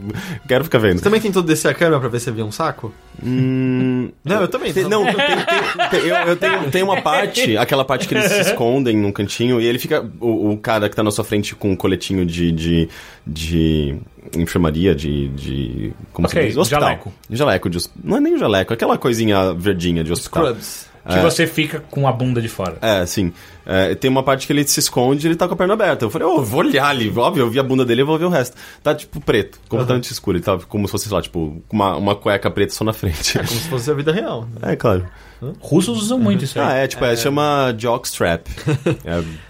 Quero 0.47 0.63
ficar 0.65 0.77
vendo. 0.79 0.99
Você 0.99 1.05
também 1.05 1.23
tentou 1.23 1.43
descer 1.43 1.69
a 1.69 1.75
câmera 1.75 1.99
pra 1.99 2.09
ver 2.11 2.21
se 2.21 2.29
havia 2.29 2.45
um 2.45 2.53
saco? 2.53 2.93
Hum, 3.25 4.11
Não, 4.23 4.43
eu 4.43 4.49
também. 4.49 4.75
não, 4.89 5.05
tem, 5.07 5.15
tem- 5.15 5.89
tem- 5.91 6.01
eu, 6.01 6.17
eu 6.17 6.37
tenho, 6.37 6.71
tem 6.71 6.83
uma 6.83 7.01
parte, 7.01 7.57
aquela 7.59 7.83
parte 7.83 8.07
que 8.07 8.15
eles 8.15 8.31
se 8.31 8.41
escondem 8.43 8.95
num 8.95 9.11
cantinho 9.11 9.59
e 9.59 9.65
ele 9.65 9.79
fica. 9.79 10.07
O, 10.21 10.51
o 10.53 10.59
cara 10.59 10.89
que 10.91 10.95
tá 10.97 11.03
na 11.03 11.11
sua 11.11 11.25
frente 11.25 11.55
com 11.55 11.71
um 11.71 11.77
coletinho 11.77 12.27
de. 12.27 12.53
de, 12.53 12.89
de 13.27 13.97
enfermaria, 14.37 14.95
de. 14.95 15.29
de 15.29 15.93
como 16.13 16.27
Ok, 16.29 16.43
se 16.43 16.49
diz? 16.49 16.57
Hospital. 16.59 16.83
jaleco. 16.83 17.13
Jaleco 17.31 17.71
de 17.71 17.79
Não 18.05 18.19
é 18.19 18.21
nem 18.21 18.37
jaleco, 18.39 18.73
é 18.73 18.75
aquela 18.75 18.99
coisinha 18.99 19.55
verdinha 19.55 20.05
de 20.05 20.13
hospital. 20.13 20.45
Scrubs. 20.49 20.90
Que 21.09 21.19
você 21.21 21.47
fica 21.47 21.81
com 21.91 22.07
a 22.07 22.13
bunda 22.13 22.43
de 22.43 22.49
fora. 22.49 22.77
É, 22.83 23.05
sim. 23.07 23.33
É, 23.65 23.95
tem 23.95 24.11
uma 24.11 24.23
parte 24.23 24.47
que 24.47 24.53
ele 24.53 24.67
se 24.67 24.81
esconde 24.81 25.27
e 25.27 25.29
ele 25.29 25.37
tá 25.37 25.49
com 25.49 25.55
a 25.55 25.57
perna 25.57 25.75
aberta. 25.75 26.05
Eu 26.05 26.11
falei, 26.11 26.27
ô, 26.27 26.43
vou 26.43 26.61
olhar 26.61 26.89
ali. 26.89 27.11
Óbvio, 27.17 27.45
eu 27.45 27.51
vi 27.51 27.59
a 27.59 27.63
bunda 27.63 27.85
dele, 27.85 28.03
eu 28.03 28.07
vou 28.07 28.19
ver 28.19 28.27
o 28.27 28.29
resto. 28.29 28.57
Tá, 28.83 28.95
tipo, 28.95 29.21
preto. 29.21 29.59
Completamente 29.69 30.13
escuro. 30.13 30.37
Ele 30.37 30.45
tá 30.45 30.59
como 30.69 30.87
se 30.87 30.93
fosse, 30.93 31.09
sei 31.09 31.15
lá, 31.15 31.23
tipo, 31.23 31.63
com 31.69 31.77
uma, 31.77 31.97
uma 31.97 32.15
cueca 32.15 32.51
preta 32.51 32.75
só 32.75 32.85
na 32.85 32.93
frente. 32.93 33.39
É 33.39 33.45
como 33.45 33.61
se 33.61 33.69
fosse 33.69 33.91
a 33.91 33.95
vida 33.95 34.13
real. 34.13 34.47
É, 34.63 34.77
claro. 34.77 35.07
Russos 35.61 36.03
usam 36.03 36.19
muito 36.19 36.45
isso 36.45 36.61
aí. 36.61 36.67
Ah, 36.67 36.73
é, 36.75 36.87
tipo, 36.87 37.05
é, 37.05 37.17
chama 37.17 37.75
jockstrap. 37.79 38.47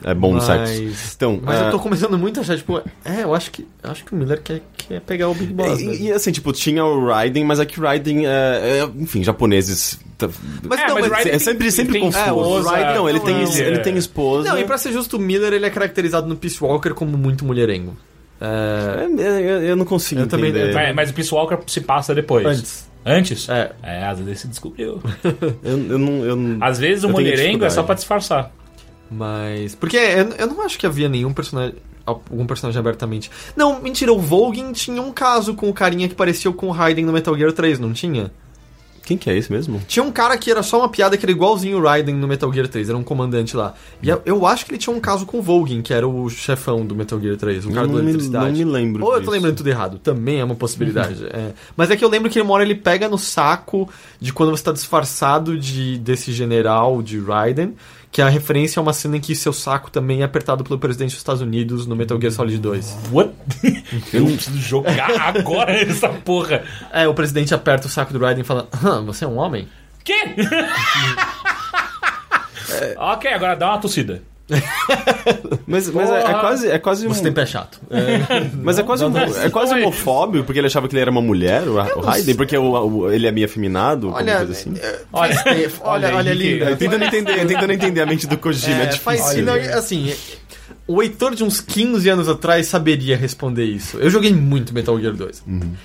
é, 0.04 0.10
é 0.10 0.14
bom 0.14 0.32
no 0.34 0.40
sexo. 0.40 0.82
Mas... 0.82 1.14
Então, 1.16 1.40
Mas 1.42 1.60
é, 1.60 1.66
eu 1.66 1.70
tô 1.72 1.78
começando 1.80 2.16
muito 2.16 2.38
a 2.38 2.42
achar, 2.42 2.56
tipo, 2.56 2.78
é, 3.04 3.22
eu 3.24 3.34
acho 3.34 3.50
que 3.50 3.66
eu 3.82 3.90
acho 3.90 4.04
que 4.04 4.12
o 4.12 4.16
Miller 4.16 4.40
quer, 4.40 4.62
quer 4.76 5.00
pegar 5.00 5.28
o 5.28 5.34
Big 5.34 5.52
Boss. 5.52 5.80
E, 5.80 5.86
mesmo. 5.86 6.04
e, 6.06 6.12
assim, 6.12 6.30
tipo, 6.30 6.52
tinha 6.52 6.84
o 6.84 7.06
Raiden, 7.06 7.44
mas 7.44 7.58
é 7.58 7.66
que 7.66 7.78
o 7.80 7.82
Raiden 7.82 8.26
é, 8.26 8.30
é, 8.30 8.90
enfim, 8.98 9.24
japoneses. 9.24 9.98
Mas 10.62 10.78
É, 10.80 10.86
não, 10.86 10.94
mas 10.94 11.02
mas, 11.02 11.10
o 11.10 11.14
Raiden 11.14 11.32
é 11.32 11.38
sempre, 11.38 11.72
sempre 11.72 11.92
tem 11.94 12.02
confuso. 12.02 12.24
esposa, 12.24 12.76
É, 12.78 12.94
não, 12.94 13.08
ele 13.08 13.18
não, 13.18 13.24
tem, 13.24 13.34
não, 13.44 13.52
ele 13.52 13.76
é. 13.76 13.78
tem 13.78 13.96
esposa. 13.96 14.48
Não, 14.48 14.58
e 14.58 14.64
pra 14.64 14.78
ser 14.78 14.92
justo, 14.92 15.16
o 15.16 15.20
Miller 15.20 15.52
ele 15.52 15.66
é 15.66 15.70
caracterizado 15.70 16.28
no 16.28 16.36
Peace 16.36 16.62
Walker 16.62 16.90
como 16.90 17.16
muito 17.16 17.44
mulherengo. 17.44 17.96
É... 18.40 19.06
É, 19.18 19.42
é, 19.66 19.70
eu 19.70 19.76
não 19.76 19.84
consigo 19.84 20.22
Eu 20.22 20.26
também- 20.26 20.50
entender. 20.50 20.70
eu 20.70 20.74
Mas, 20.74 20.94
mas 20.94 21.10
o 21.10 21.14
Peace 21.14 21.34
Walker 21.34 21.58
se 21.66 21.80
passa 21.80 22.14
depois. 22.14 22.46
Antes. 22.46 22.89
Antes? 23.04 23.48
É. 23.48 23.72
É, 23.82 24.04
às 24.04 24.18
vezes 24.20 24.40
se 24.42 24.48
descobriu. 24.48 25.00
Eu, 25.62 25.78
eu 25.88 25.98
não, 25.98 26.24
eu 26.24 26.36
não- 26.36 26.62
Às 26.64 26.78
vezes 26.78 27.04
o 27.04 27.08
mulherengo 27.08 27.64
é 27.64 27.70
só 27.70 27.82
pra 27.82 27.94
disfarçar. 27.94 28.52
Mas. 29.10 29.74
Porque 29.74 29.96
eu, 29.96 30.28
eu 30.38 30.46
não 30.46 30.62
acho 30.62 30.78
que 30.78 30.86
havia 30.86 31.08
nenhum 31.08 31.32
personagem. 31.32 31.74
algum 32.06 32.46
personagem 32.46 32.78
abertamente. 32.78 33.30
Não, 33.56 33.80
mentira, 33.80 34.12
o 34.12 34.18
Volgin 34.18 34.70
tinha 34.72 35.00
um 35.02 35.10
caso 35.12 35.54
com 35.54 35.68
o 35.68 35.72
carinha 35.74 36.08
que 36.08 36.14
parecia 36.14 36.50
com 36.52 36.66
o 36.68 36.70
Raiden 36.70 37.04
no 37.04 37.12
Metal 37.12 37.36
Gear 37.36 37.52
3, 37.52 37.78
não 37.80 37.92
tinha? 37.92 38.30
Quem 39.10 39.18
que 39.18 39.28
é 39.28 39.36
esse 39.36 39.50
mesmo? 39.50 39.82
Tinha 39.88 40.04
um 40.04 40.12
cara 40.12 40.38
que 40.38 40.48
era 40.48 40.62
só 40.62 40.78
uma 40.78 40.88
piada 40.88 41.16
que 41.16 41.24
era 41.24 41.32
igualzinho 41.32 41.78
o 41.78 41.82
Raiden 41.82 42.14
no 42.14 42.28
Metal 42.28 42.52
Gear 42.52 42.68
3, 42.68 42.90
era 42.90 42.96
um 42.96 43.02
comandante 43.02 43.56
lá. 43.56 43.74
E 44.00 44.08
eu, 44.08 44.22
eu 44.24 44.46
acho 44.46 44.64
que 44.64 44.70
ele 44.70 44.78
tinha 44.78 44.94
um 44.94 45.00
caso 45.00 45.26
com 45.26 45.40
o 45.40 45.42
Volgin, 45.42 45.82
que 45.82 45.92
era 45.92 46.06
o 46.06 46.30
chefão 46.30 46.86
do 46.86 46.94
Metal 46.94 47.20
Gear 47.20 47.36
3, 47.36 47.66
o 47.66 47.72
cara 47.72 47.88
não 47.88 47.96
da 47.96 48.02
me, 48.02 48.10
eletricidade. 48.10 48.46
não 48.46 48.52
me 48.52 48.64
lembro 48.64 49.04
Ou 49.04 49.16
eu 49.16 49.24
tô 49.24 49.32
lembrando 49.32 49.56
tudo 49.56 49.68
errado, 49.68 49.98
também 49.98 50.38
é 50.38 50.44
uma 50.44 50.54
possibilidade. 50.54 51.26
é. 51.34 51.50
Mas 51.76 51.90
é 51.90 51.96
que 51.96 52.04
eu 52.04 52.08
lembro 52.08 52.30
que 52.30 52.40
uma 52.40 52.54
hora 52.54 52.62
ele 52.62 52.76
pega 52.76 53.08
no 53.08 53.18
saco 53.18 53.88
de 54.20 54.32
quando 54.32 54.50
você 54.50 54.62
tá 54.62 54.70
disfarçado 54.70 55.58
de, 55.58 55.98
desse 55.98 56.30
general 56.30 57.02
de 57.02 57.18
Raiden, 57.18 57.74
que 58.12 58.20
a 58.20 58.28
referência 58.28 58.80
é 58.80 58.82
uma 58.82 58.92
cena 58.92 59.16
em 59.16 59.20
que 59.20 59.34
seu 59.36 59.52
saco 59.52 59.90
também 59.90 60.22
é 60.22 60.24
apertado 60.24 60.64
pelo 60.64 60.78
presidente 60.78 61.10
dos 61.10 61.18
Estados 61.18 61.40
Unidos 61.40 61.86
no 61.86 61.94
Metal 61.94 62.20
Gear 62.20 62.32
Solid 62.32 62.58
2. 62.58 62.98
What? 63.12 63.32
Eu 64.12 64.26
preciso 64.26 64.58
jogar 64.58 65.10
agora 65.20 65.72
essa 65.80 66.08
porra. 66.08 66.64
É, 66.92 67.06
o 67.06 67.14
presidente 67.14 67.54
aperta 67.54 67.86
o 67.86 67.90
saco 67.90 68.12
do 68.12 68.18
Raiden 68.18 68.42
e 68.42 68.46
fala: 68.46 68.68
"Hã, 68.84 69.02
você 69.04 69.24
é 69.24 69.28
um 69.28 69.36
homem? 69.36 69.68
Quê? 70.04 70.14
Ok, 72.96 73.30
agora 73.32 73.56
dá 73.56 73.70
uma 73.70 73.80
tossida. 73.80 74.22
Mas, 75.66 75.88
mas 75.90 76.10
é, 76.10 76.18
é 76.22 76.34
quase, 76.34 76.68
é 76.70 76.78
quase 76.78 77.06
um. 77.06 77.14
Você 77.14 77.22
tem 77.22 77.32
pé 77.32 77.46
chato. 77.46 77.80
É, 77.90 78.50
Mas 78.62 78.78
é 78.78 78.82
quase, 78.82 79.04
um, 79.04 79.16
é 79.16 79.48
quase 79.50 79.74
Oi. 79.74 79.82
homofóbico, 79.82 80.44
porque 80.44 80.58
ele 80.58 80.66
achava 80.66 80.88
que 80.88 80.94
ele 80.94 81.00
era 81.02 81.10
uma 81.10 81.20
mulher, 81.22 81.62
o, 81.68 81.74
o 81.74 82.00
Raiden, 82.00 82.34
porque 82.34 82.56
o, 82.56 82.70
o- 82.70 83.12
ele 83.12 83.26
é 83.26 83.32
meio 83.32 83.46
afeminado, 83.46 84.10
olha, 84.10 84.36
coisa 84.38 84.52
assim. 84.52 84.74
é, 84.80 84.98
Olha, 85.12 85.34
olha, 85.82 86.16
olha. 86.16 86.32
Eu 86.32 86.76
tentando 86.76 87.04
entender, 87.04 87.46
tentando 87.46 87.72
entender 87.72 88.00
a 88.00 88.06
mente 88.06 88.26
do 88.26 88.36
Kojima, 88.36 88.76
é, 88.78 88.82
É, 88.82 88.86
difícil. 88.86 89.02
faz 89.04 89.36
não, 89.44 89.54
assim, 89.78 90.12
o 90.86 91.02
Heitor 91.02 91.34
de 91.34 91.44
uns 91.44 91.60
15 91.60 92.08
anos 92.08 92.28
atrás 92.28 92.66
saberia 92.66 93.16
responder 93.16 93.64
isso. 93.64 93.96
Eu 93.98 94.10
joguei 94.10 94.32
muito 94.32 94.74
Metal 94.74 94.98
Gear 95.00 95.14
2. 95.14 95.44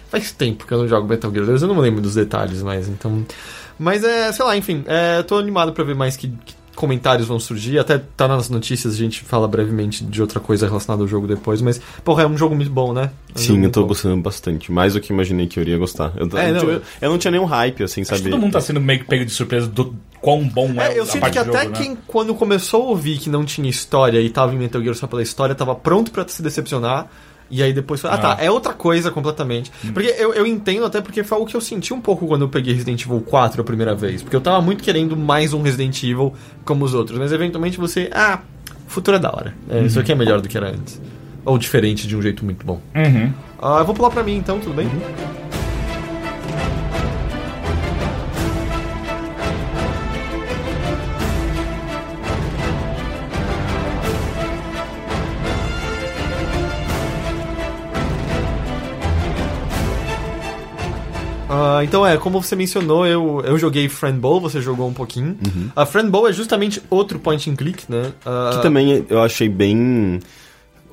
Faz 0.09 0.31
tempo 0.31 0.65
que 0.65 0.73
eu 0.73 0.79
não 0.79 0.87
jogo 0.87 1.07
Metal 1.07 1.31
Gear 1.31 1.45
2, 1.45 1.61
eu 1.61 1.67
não 1.67 1.75
me 1.75 1.81
lembro 1.81 2.01
dos 2.01 2.15
detalhes 2.15 2.61
mais, 2.63 2.87
então. 2.87 3.25
Mas 3.77 4.03
é, 4.03 4.31
sei 4.31 4.45
lá, 4.45 4.55
enfim, 4.55 4.83
é, 4.87 5.21
tô 5.23 5.37
animado 5.37 5.73
pra 5.73 5.83
ver 5.83 5.95
mais 5.95 6.15
que, 6.15 6.29
que 6.29 6.55
comentários 6.75 7.27
vão 7.27 7.39
surgir. 7.39 7.79
Até 7.79 7.97
tá 7.97 8.27
nas 8.27 8.49
notícias, 8.49 8.93
a 8.93 8.97
gente 8.97 9.21
fala 9.23 9.47
brevemente 9.47 10.03
de 10.03 10.21
outra 10.21 10.39
coisa 10.39 10.67
relacionada 10.67 11.01
ao 11.03 11.07
jogo 11.07 11.25
depois, 11.27 11.61
mas, 11.61 11.79
porra, 12.03 12.23
é 12.23 12.27
um 12.27 12.37
jogo 12.37 12.55
muito 12.55 12.69
bom, 12.71 12.93
né? 12.93 13.11
É 13.35 13.39
um 13.39 13.41
Sim, 13.41 13.63
eu 13.63 13.71
tô 13.71 13.81
bom. 13.81 13.87
gostando 13.87 14.21
bastante. 14.21 14.71
Mais 14.71 14.93
do 14.93 15.01
que 15.01 15.11
imaginei 15.13 15.47
que 15.47 15.57
eu 15.59 15.61
iria 15.61 15.77
gostar. 15.77 16.11
Eu, 16.15 16.27
É, 16.37 16.49
eu, 16.49 16.53
não, 16.53 16.69
eu- 16.69 16.81
eu 17.01 17.09
não 17.09 17.17
tinha 17.17 17.31
nenhum 17.31 17.45
hype, 17.45 17.83
assim, 17.83 18.01
Acho 18.01 18.11
que 18.11 18.17
sabe? 18.17 18.29
todo 18.29 18.39
mundo 18.39 18.53
tá 18.53 18.61
sendo 18.61 18.79
meio 18.81 18.99
que 18.99 19.05
pego 19.05 19.25
de 19.25 19.31
surpresa 19.31 19.67
do 19.67 19.95
quão 20.21 20.47
bom 20.47 20.69
é, 20.81 20.93
É, 20.93 20.99
eu 20.99 21.03
a 21.03 21.05
sinto 21.05 21.21
parte 21.21 21.33
que 21.33 21.39
até 21.39 21.63
jogo, 21.63 21.71
né? 21.71 21.77
quem, 21.77 21.97
quando 22.07 22.33
começou 22.35 22.83
a 22.83 22.85
ouvir 22.89 23.17
que 23.19 23.29
não 23.29 23.45
tinha 23.45 23.69
história 23.69 24.19
e 24.19 24.29
tava 24.29 24.53
em 24.53 24.57
Metal 24.57 24.81
Gear 24.81 24.95
só 24.95 25.07
pela 25.07 25.21
história, 25.23 25.53
tava 25.55 25.73
pronto 25.75 26.11
pra 26.11 26.27
se 26.27 26.41
decepcionar. 26.41 27.07
E 27.49 27.61
aí 27.61 27.71
depois 27.73 28.01
foi, 28.01 28.09
ah, 28.09 28.17
tá, 28.17 28.37
Ah. 28.39 28.43
é 28.43 28.49
outra 28.49 28.73
coisa 28.73 29.11
completamente. 29.11 29.71
Porque 29.93 30.13
eu, 30.17 30.33
eu 30.33 30.45
entendo 30.47 30.85
até 30.85 30.99
porque 31.01 31.23
foi 31.23 31.37
algo 31.37 31.49
que 31.49 31.55
eu 31.55 31.61
senti 31.61 31.93
um 31.93 32.01
pouco 32.01 32.25
quando 32.27 32.41
eu 32.41 32.49
peguei 32.49 32.73
Resident 32.73 33.01
Evil 33.03 33.21
4 33.21 33.61
a 33.61 33.63
primeira 33.63 33.93
vez. 33.93 34.21
Porque 34.23 34.35
eu 34.35 34.41
tava 34.41 34.61
muito 34.61 34.83
querendo 34.83 35.15
mais 35.15 35.53
um 35.53 35.61
Resident 35.61 36.01
Evil 36.03 36.33
como 36.63 36.83
os 36.85 36.93
outros. 36.93 37.17
Mas 37.19 37.31
eventualmente 37.31 37.77
você, 37.77 38.09
ah, 38.13 38.39
futuro 38.87 39.17
é 39.17 39.19
da 39.19 39.29
hora. 39.29 39.53
É, 39.69 39.81
Isso 39.83 39.99
aqui 39.99 40.11
é 40.11 40.15
melhor 40.15 40.41
do 40.41 40.47
que 40.49 40.57
era 40.57 40.69
antes. 40.69 40.99
Ou 41.45 41.57
diferente 41.59 42.07
de 42.07 42.15
um 42.17 42.21
jeito 42.21 42.43
muito 42.43 42.65
bom. 42.65 42.81
Uhum. 42.95 43.31
Ah, 43.61 43.77
eu 43.79 43.85
vou 43.85 43.93
pular 43.93 44.09
pra 44.09 44.23
mim 44.23 44.35
então, 44.37 44.59
tudo 44.59 44.73
bem? 44.73 44.89
Ah, 61.55 61.83
então 61.83 62.05
é, 62.05 62.17
como 62.17 62.41
você 62.41 62.55
mencionou, 62.55 63.05
eu, 63.05 63.41
eu 63.45 63.57
joguei 63.57 63.87
Friendbow, 63.87 64.39
você 64.41 64.61
jogou 64.61 64.87
um 64.87 64.93
pouquinho. 64.93 65.37
A 65.75 65.85
Friendbow 65.85 66.27
é 66.27 66.33
justamente 66.33 66.81
outro 66.89 67.17
point 67.19 67.49
and 67.49 67.55
click, 67.55 67.83
né? 67.89 68.11
Ah, 68.25 68.51
Que 68.55 68.61
também 68.61 69.05
eu 69.09 69.21
achei 69.21 69.47
bem 69.47 70.19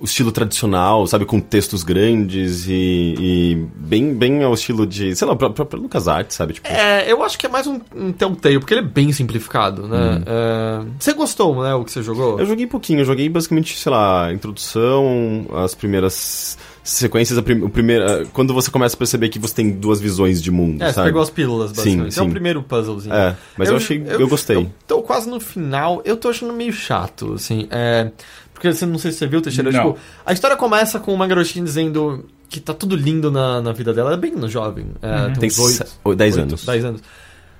o 0.01 0.05
estilo 0.05 0.33
tradicional, 0.33 1.07
sabe, 1.07 1.25
com 1.25 1.39
textos 1.39 1.85
grandes 1.85 2.67
e, 2.67 3.15
e 3.21 3.67
bem, 3.77 4.13
bem 4.13 4.43
ao 4.43 4.53
estilo 4.53 4.85
de, 4.85 5.15
sei 5.15 5.29
lá, 5.29 5.33
o 5.33 5.37
próprio 5.37 5.81
LucasArts, 5.81 6.35
sabe, 6.35 6.55
tipo... 6.55 6.67
É, 6.67 7.11
eu 7.11 7.23
acho 7.23 7.39
que 7.39 7.47
é 7.47 7.49
mais 7.49 7.69
um, 7.69 7.79
um 7.95 8.11
Telltale, 8.11 8.59
porque 8.59 8.75
ele 8.75 8.81
é 8.81 8.85
bem 8.85 9.13
simplificado, 9.13 9.87
né? 9.87 10.21
É, 10.27 10.81
você 10.99 11.13
gostou, 11.13 11.63
né, 11.63 11.73
o 11.77 11.85
que 11.85 11.93
você 11.93 12.03
jogou? 12.03 12.41
Eu 12.41 12.47
joguei 12.47 12.67
pouquinho, 12.67 12.99
eu 12.99 13.05
joguei 13.05 13.29
basicamente, 13.29 13.79
sei 13.79 13.93
lá, 13.93 14.27
a 14.27 14.33
introdução, 14.33 15.47
as 15.55 15.73
primeiras 15.73 16.59
sequências, 16.85 17.39
a 17.39 17.43
prim- 17.43 17.63
o 17.63 17.69
primeiro, 17.69 18.05
eh, 18.05 18.27
quando 18.33 18.53
você 18.53 18.71
começa 18.71 18.95
a 18.97 18.99
perceber 18.99 19.29
que 19.29 19.39
você 19.39 19.55
tem 19.55 19.71
duas 19.71 20.01
visões 20.01 20.43
de 20.43 20.51
mundo, 20.51 20.83
É, 20.83 20.89
você 20.89 20.93
sabe? 20.95 21.09
pegou 21.09 21.23
as 21.23 21.31
pílulas, 21.31 21.73
basicamente. 21.73 22.13
Sim, 22.15 22.21
É 22.21 22.23
o 22.23 22.27
sim. 22.27 22.31
primeiro 22.33 22.63
puzzlezinho. 22.63 23.15
É, 23.15 23.37
mas 23.57 23.69
eu, 23.69 23.77
achei, 23.77 24.05
eu, 24.07 24.29
gostei. 24.29 24.57
Eu 24.57 24.71
tô 24.87 25.03
quase 25.03 25.29
no 25.31 25.39
final, 25.39 26.03
eu 26.05 26.17
tô 26.17 26.29
achando 26.29 26.53
meio 26.53 26.73
chato, 26.73 27.35
assim. 27.35 27.67
É, 27.71 28.11
porque 28.53 28.73
você 28.73 28.85
não 28.87 28.99
sei 28.99 29.13
se 29.13 29.19
você 29.19 29.27
viu, 29.27 29.41
Teixeira, 29.41 29.71
Não. 29.71 29.93
tipo, 29.93 29.99
a 30.27 30.33
história 30.33 30.57
começa 30.57 30.99
com 30.99 31.13
uma 31.15 31.27
garotinha 31.27 31.65
dizendo 31.65 32.25
que 32.49 32.61
tá 32.61 32.75
tudo 32.75 32.95
lindo 32.97 33.31
na, 33.31 33.61
na 33.63 33.73
vida 33.73 33.93
dela. 33.95 34.11
Ela 34.11 34.19
é 34.19 34.21
bem 34.21 34.35
jovem. 34.49 34.87
É, 35.01 35.31
Tem 35.39 35.49
uns 35.49 35.59
oito, 35.59 35.87
se- 35.89 35.95
ou 36.05 36.15
dez 36.15 36.37
oito, 36.37 36.49
anos. 36.49 36.65
10 36.67 36.85
anos. 36.85 37.01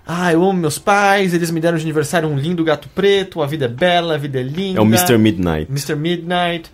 Ah, 0.07 0.33
eu 0.33 0.43
amo 0.43 0.55
meus 0.55 0.79
pais, 0.81 1.33
eles 1.33 1.51
me 1.53 1.61
deram 1.61 1.79
de 1.79 1.85
aniversário 1.85 2.29
um 2.29 2.37
lindo 2.37 2.65
gato 2.65 2.89
preto, 2.93 3.41
a 3.41 3.47
vida 3.47 3.67
é 3.67 3.69
bela, 3.69 4.15
a 4.15 4.19
vida 4.19 4.41
é 4.41 4.43
linda. 4.43 4.81
É 4.81 4.83
o 4.83 4.85
Mr. 4.85 5.17
Midnight. 5.17 5.71
Mr. 5.71 5.95
Midnight. 5.95 6.71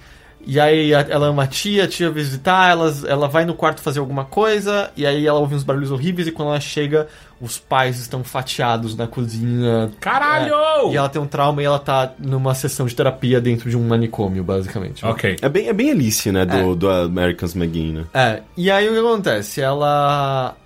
E 0.46 0.58
aí 0.58 0.92
ela 0.92 1.26
ama 1.26 1.42
a 1.42 1.46
tia, 1.46 1.84
a 1.84 1.88
tia 1.88 2.10
visitar, 2.10 2.70
ela, 2.70 2.94
ela 3.06 3.28
vai 3.28 3.44
no 3.44 3.54
quarto 3.54 3.82
fazer 3.82 3.98
alguma 4.00 4.24
coisa, 4.24 4.90
e 4.96 5.04
aí 5.06 5.26
ela 5.26 5.38
ouve 5.38 5.54
uns 5.54 5.62
barulhos 5.62 5.90
horríveis, 5.90 6.26
e 6.26 6.32
quando 6.32 6.48
ela 6.48 6.60
chega, 6.60 7.06
os 7.40 7.58
pais 7.58 7.98
estão 8.00 8.24
fatiados 8.24 8.96
na 8.96 9.06
cozinha. 9.06 9.90
Caralho! 10.00 10.54
É, 10.54 10.92
e 10.92 10.96
ela 10.96 11.08
tem 11.08 11.20
um 11.20 11.26
trauma 11.26 11.60
e 11.60 11.64
ela 11.66 11.78
tá 11.78 12.12
numa 12.18 12.54
sessão 12.54 12.86
de 12.86 12.94
terapia 12.94 13.40
dentro 13.40 13.68
de 13.68 13.76
um 13.76 13.86
manicômio, 13.86 14.42
basicamente. 14.42 15.04
Ok. 15.04 15.36
É 15.42 15.48
bem, 15.48 15.68
é 15.68 15.72
bem 15.72 15.90
Alice, 15.90 16.32
né, 16.32 16.46
do, 16.46 16.56
É. 16.56 16.74
do 16.74 16.88
Americans 16.90 17.54
McGee, 17.54 17.92
né? 17.92 18.04
É, 18.14 18.40
e 18.56 18.70
aí 18.70 18.88
o 18.88 18.92
que 18.92 18.98
acontece? 18.98 19.60
Ela. 19.60 20.56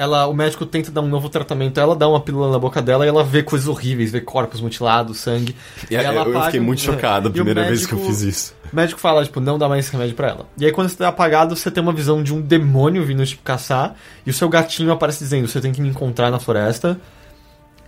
Ela, 0.00 0.28
o 0.28 0.32
médico 0.32 0.64
tenta 0.64 0.92
dar 0.92 1.00
um 1.00 1.08
novo 1.08 1.28
tratamento, 1.28 1.80
ela 1.80 1.96
dá 1.96 2.08
uma 2.08 2.20
pílula 2.20 2.52
na 2.52 2.58
boca 2.58 2.80
dela 2.80 3.04
e 3.04 3.08
ela 3.08 3.24
vê 3.24 3.42
coisas 3.42 3.66
horríveis, 3.66 4.12
vê 4.12 4.20
corpos 4.20 4.60
mutilados, 4.60 5.18
sangue. 5.18 5.56
E 5.90 5.96
ela 5.96 6.08
eu, 6.08 6.14
eu 6.14 6.20
apaga- 6.30 6.44
fiquei 6.44 6.60
muito 6.60 6.80
chocado 6.82 7.26
a 7.26 7.30
E 7.32 7.34
primeira 7.34 7.64
vez 7.64 7.84
que 7.84 7.92
eu 7.94 7.98
médico- 7.98 8.14
fiz 8.14 8.22
isso. 8.22 8.54
O 8.72 8.76
médico 8.76 9.00
fala, 9.00 9.24
tipo, 9.24 9.40
não 9.40 9.58
dá 9.58 9.68
mais 9.68 9.84
esse 9.84 9.92
remédio 9.92 10.14
pra 10.14 10.28
ela. 10.28 10.46
E 10.56 10.64
aí 10.64 10.70
quando 10.70 10.88
você 10.88 10.96
tá 10.96 11.08
apagado, 11.08 11.56
você 11.56 11.68
tem 11.68 11.82
uma 11.82 11.92
visão 11.92 12.22
de 12.22 12.32
um 12.32 12.40
demônio 12.40 13.04
vindo, 13.04 13.26
tipo, 13.26 13.42
caçar, 13.42 13.96
e 14.24 14.30
o 14.30 14.32
seu 14.32 14.48
gatinho 14.48 14.92
aparece 14.92 15.18
dizendo, 15.18 15.48
você 15.48 15.60
tem 15.60 15.72
que 15.72 15.80
me 15.80 15.88
encontrar 15.88 16.30
na 16.30 16.38
floresta, 16.38 17.00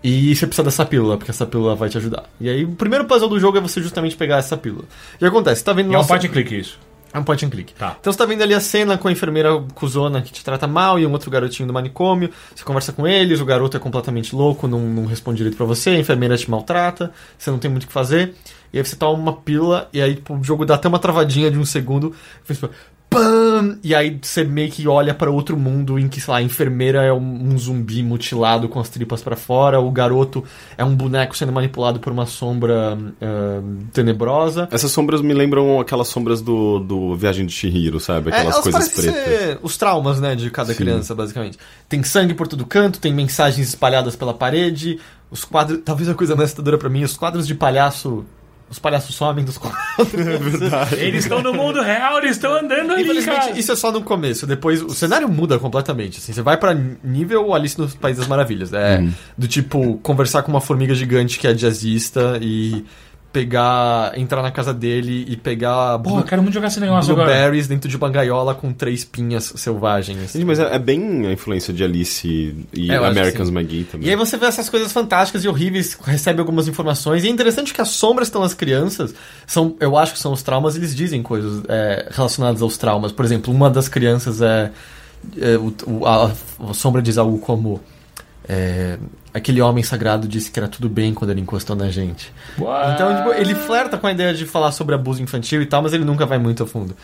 e 0.03 0.35
você 0.35 0.47
precisa 0.47 0.65
dessa 0.65 0.85
pílula, 0.87 1.16
porque 1.19 1.31
essa 1.31 1.45
pílula 1.47 1.77
vai 1.77 1.89
te 1.91 1.97
ajudar. 1.99 2.24
E 2.41 2.49
aí 2.49 2.65
o 2.65 2.70
primeiro 2.73 3.05
puzzle 3.05 3.28
do 3.28 3.39
jogo 3.39 3.59
é 3.59 3.61
você 3.61 3.81
justamente 3.82 4.16
pegar 4.16 4.39
essa 4.39 4.57
pílula. 4.57 4.85
E 5.20 5.24
acontece? 5.27 5.61
Você 5.61 5.65
tá 5.65 5.73
vendo... 5.74 5.91
E 5.91 5.95
é 5.95 5.97
um 5.97 6.01
nossa- 6.01 6.09
point 6.09 6.27
and 6.27 6.31
click 6.31 6.59
isso. 6.59 6.78
É 7.12 7.19
um 7.19 7.24
point 7.24 7.45
and 7.45 7.51
click. 7.51 7.74
Tá. 7.74 7.97
Então 8.01 8.12
você 8.12 8.19
tá 8.19 8.24
vendo 8.24 8.43
ali 8.43 8.55
a 8.55 8.61
cena 8.61 8.97
com 8.97 9.09
a 9.09 9.12
enfermeira 9.12 9.51
cuzona 9.74 10.23
que 10.23 10.32
te 10.32 10.45
trata 10.45 10.66
mal 10.66 10.99
e 10.99 11.07
um 11.07 11.12
outro 11.12 11.31
garotinho 11.31 11.66
do 11.66 11.73
manicômio. 11.73 12.31
Você 12.55 12.65
conversa 12.65 12.93
com 12.93 13.07
eles, 13.07 13.41
o 13.41 13.45
garoto 13.45 13.77
é 13.77 13.81
completamente 13.81 14.35
louco, 14.35 14.69
não, 14.69 14.81
não 14.81 15.07
responde 15.07 15.39
direito 15.39 15.57
pra 15.57 15.66
você, 15.66 15.91
a 15.91 15.99
enfermeira 15.99 16.37
te 16.37 16.51
maltrata, 16.51 17.12
você 17.37 17.51
não 17.51 17.59
tem 17.59 17.70
muito 17.70 17.85
o 17.85 17.87
que 17.87 17.93
fazer. 17.93 18.35
E 18.73 18.78
aí 18.78 18.85
você 18.85 18.95
toma 18.95 19.19
uma 19.19 19.32
pílula 19.32 19.89
e 19.93 20.01
aí 20.01 20.15
tipo, 20.15 20.35
o 20.37 20.45
jogo 20.45 20.65
dá 20.65 20.77
até 20.77 20.87
uma 20.87 20.99
travadinha 20.99 21.51
de 21.51 21.59
um 21.59 21.65
segundo. 21.65 22.15
Fez 22.45 22.59
tipo, 22.59 22.73
pam! 23.11 23.78
E 23.82 23.95
aí 23.95 24.19
você 24.23 24.45
meio 24.45 24.70
que 24.70 24.87
olha 24.87 25.12
pra 25.12 25.31
outro 25.31 25.57
mundo 25.57 25.99
em 25.99 26.09
que, 26.09 26.20
sei 26.20 26.32
lá, 26.32 26.39
a 26.39 26.43
enfermeira 26.43 27.03
é 27.03 27.12
um, 27.12 27.53
um 27.53 27.59
zumbi 27.59 28.03
mutilado 28.03 28.69
com 28.69 28.78
as 28.78 28.89
tripas 28.89 29.20
pra 29.20 29.35
fora, 29.35 29.81
o 29.81 29.91
garoto 29.91 30.45
é 30.78 30.85
um 30.85 30.95
boneco 30.95 31.37
sendo 31.37 31.53
manipulado 31.53 31.99
por 31.99 32.12
uma 32.12 32.24
sombra 32.24 32.97
ah, 33.20 33.61
tenebrosa. 33.93 34.69
Essas 34.70 34.93
sombras 34.93 35.20
me 35.20 35.35
lembram 35.35 35.81
aquelas 35.81 36.09
sombras 36.09 36.41
do, 36.41 36.78
do 36.78 37.16
Viagem 37.16 37.45
de 37.45 37.53
Chihiro, 37.53 37.99
sabe? 37.99 38.31
É, 38.31 38.35
Aquelas 38.35 38.55
elas 38.55 38.62
coisas 38.62 38.89
pretas. 38.93 39.15
ser 39.15 39.59
os 39.62 39.77
traumas, 39.77 40.20
né, 40.20 40.37
de 40.37 40.49
cada 40.51 40.73
Sim. 40.73 40.78
criança, 40.78 41.15
basicamente. 41.15 41.59
Tem 41.89 42.03
sangue 42.05 42.35
por 42.35 42.47
todo 42.47 42.65
canto, 42.65 43.01
tem 43.01 43.12
mensagens 43.12 43.69
espalhadas 43.69 44.15
pela 44.15 44.32
parede, 44.32 45.01
os 45.31 45.45
quadros... 45.45 45.81
Talvez 45.85 46.09
a 46.09 46.15
coisa 46.15 46.37
mais 46.37 46.47
assustadora 46.47 46.78
pra 46.78 46.89
mim, 46.89 47.03
os 47.03 47.16
quadros 47.16 47.47
de 47.47 47.55
palhaço... 47.55 48.24
Os 48.71 48.79
palhaços 48.79 49.17
somem 49.17 49.45
dos 49.45 49.59
quadros. 49.59 50.15
Eles 50.97 51.25
estão 51.25 51.43
no 51.43 51.53
mundo 51.53 51.83
real, 51.83 52.19
eles 52.19 52.37
estão 52.37 52.55
andando 52.55 52.93
ali, 52.93 53.05
cara. 53.05 53.19
Infelizmente, 53.19 53.59
isso 53.59 53.73
é 53.73 53.77
só 53.77 53.91
no 53.91 54.01
começo. 54.03 54.47
Depois, 54.47 54.81
o 54.81 54.91
cenário 54.91 55.29
muda 55.29 55.59
completamente. 55.59 56.19
Assim, 56.19 56.33
você 56.33 56.41
vai 56.41 56.57
pra 56.57 56.73
nível 57.03 57.53
Alice 57.53 57.77
no 57.79 57.89
País 57.89 58.17
das 58.17 58.29
Maravilhas. 58.29 58.73
É, 58.73 58.99
Uhum. 58.99 59.13
Do 59.37 59.49
tipo, 59.49 59.99
conversar 60.03 60.43
com 60.43 60.51
uma 60.53 60.61
formiga 60.61 60.95
gigante 60.95 61.39
que 61.39 61.47
é 61.47 61.53
jazzista 61.53 62.39
e... 62.41 62.85
pegar, 63.32 64.12
entrar 64.19 64.43
na 64.43 64.51
casa 64.51 64.74
dele 64.74 65.24
e 65.28 65.36
pegar 65.36 65.98
Pô, 66.01 66.11
eu 66.11 66.15
blue- 66.16 66.23
quero 66.24 66.43
muito 66.43 66.55
jogar 66.55 66.66
esse 66.69 66.81
negócio 66.81 67.12
agora. 67.12 67.51
dentro 67.69 67.89
de 67.89 67.97
uma 67.97 68.11
gaiola 68.11 68.55
com 68.55 68.73
três 68.73 69.05
pinhas 69.05 69.52
selvagens. 69.57 70.32
Gente, 70.32 70.44
Mas 70.44 70.59
é, 70.59 70.74
é 70.74 70.78
bem 70.78 71.27
a 71.27 71.32
influência 71.32 71.73
de 71.73 71.85
Alice 71.85 72.55
e 72.73 72.90
É, 72.90 72.97
Americans. 72.97 73.48
McGee 73.51 73.85
também. 73.85 74.09
E 74.09 74.11
aí 74.11 74.16
você 74.16 74.36
vê 74.36 74.47
essas 74.47 74.69
coisas 74.69 74.90
fantásticas 74.93 75.44
e 75.44 75.48
horríveis, 75.48 75.97
recebe 76.05 76.40
algumas 76.40 76.66
informações. 76.66 77.23
E 77.24 77.28
é 77.28 77.31
interessante 77.31 77.73
que 77.73 77.81
as 77.81 77.89
sombras 77.89 78.28
estão 78.28 78.40
nas 78.43 78.52
crianças, 78.55 79.15
são, 79.47 79.77
eu 79.81 79.97
acho 79.97 80.12
que 80.15 80.19
são 80.19 80.32
os 80.32 80.43
traumas, 80.43 80.74
eles 80.77 80.94
dizem 80.94 81.23
coisas 81.23 81.62
é, 81.69 82.09
relacionadas 82.11 82.61
aos 82.62 82.77
traumas. 82.77 83.12
Por 83.12 83.24
exemplo, 83.24 83.55
uma 83.55 83.70
das 83.70 83.89
crianças 83.89 84.43
é. 84.43 84.70
é, 85.40 85.57
o- 85.57 86.05
a, 86.07 86.32
a 86.70 86.74
sombra 86.74 87.01
diz 87.01 87.16
algo 87.16 87.39
como. 87.39 87.81
É, 88.52 88.98
aquele 89.32 89.60
homem 89.60 89.85
sagrado 89.85 90.27
disse 90.27 90.51
que 90.51 90.59
era 90.59 90.66
tudo 90.66 90.89
bem 90.89 91.14
quando 91.14 91.31
ele 91.31 91.40
encostou 91.40 91.77
na 91.77 91.89
gente. 91.89 92.32
What? 92.59 92.94
Então, 92.94 93.16
tipo, 93.16 93.32
ele 93.32 93.55
flerta 93.55 93.97
com 93.97 94.09
a 94.09 94.10
ideia 94.10 94.35
de 94.35 94.44
falar 94.44 94.72
sobre 94.72 94.93
abuso 94.93 95.22
infantil 95.22 95.62
e 95.62 95.66
tal, 95.66 95.81
mas 95.81 95.93
ele 95.93 96.05
nunca 96.05 96.27
vai 96.27 96.36
muito 96.36 96.64
a 96.64 96.66
fundo. 96.66 96.97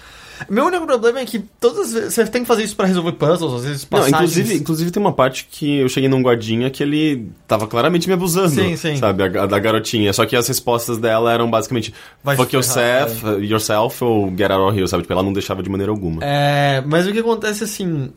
Meu 0.50 0.66
único 0.66 0.84
problema 0.84 1.20
é 1.20 1.24
que 1.24 1.38
todas 1.38 1.86
as 1.86 1.92
vezes 1.92 2.14
você 2.14 2.26
tem 2.26 2.42
que 2.42 2.48
fazer 2.48 2.64
isso 2.64 2.74
pra 2.74 2.84
resolver 2.84 3.12
puzzles, 3.12 3.54
às 3.54 3.64
vezes 3.64 3.82
Não, 3.88 4.00
passagens... 4.00 4.36
inclusive, 4.36 4.54
inclusive 4.60 4.90
tem 4.90 5.00
uma 5.00 5.12
parte 5.12 5.46
que 5.48 5.78
eu 5.78 5.88
cheguei 5.88 6.08
num 6.08 6.20
guardinha 6.20 6.68
que 6.68 6.82
ele 6.82 7.30
tava 7.46 7.68
claramente 7.68 8.08
me 8.08 8.14
abusando. 8.14 8.50
Sim, 8.50 8.76
sim. 8.76 8.96
Sabe, 8.96 9.22
a, 9.22 9.44
a 9.44 9.46
da 9.46 9.58
garotinha. 9.60 10.12
Só 10.12 10.26
que 10.26 10.34
as 10.34 10.48
respostas 10.48 10.98
dela 10.98 11.32
eram 11.32 11.48
basicamente 11.48 11.94
Vai 12.24 12.36
fuck 12.36 12.52
yourself, 12.52 13.24
yourself 13.40 14.02
ou 14.04 14.28
get 14.36 14.50
out 14.50 14.68
of 14.68 14.76
here, 14.76 14.88
sabe? 14.88 15.04
Tipo, 15.04 15.12
ela 15.12 15.22
não 15.22 15.32
deixava 15.32 15.62
de 15.62 15.70
maneira 15.70 15.92
alguma. 15.92 16.22
É, 16.22 16.82
mas 16.84 17.06
o 17.06 17.12
que 17.12 17.20
acontece 17.20 17.62
assim. 17.62 18.10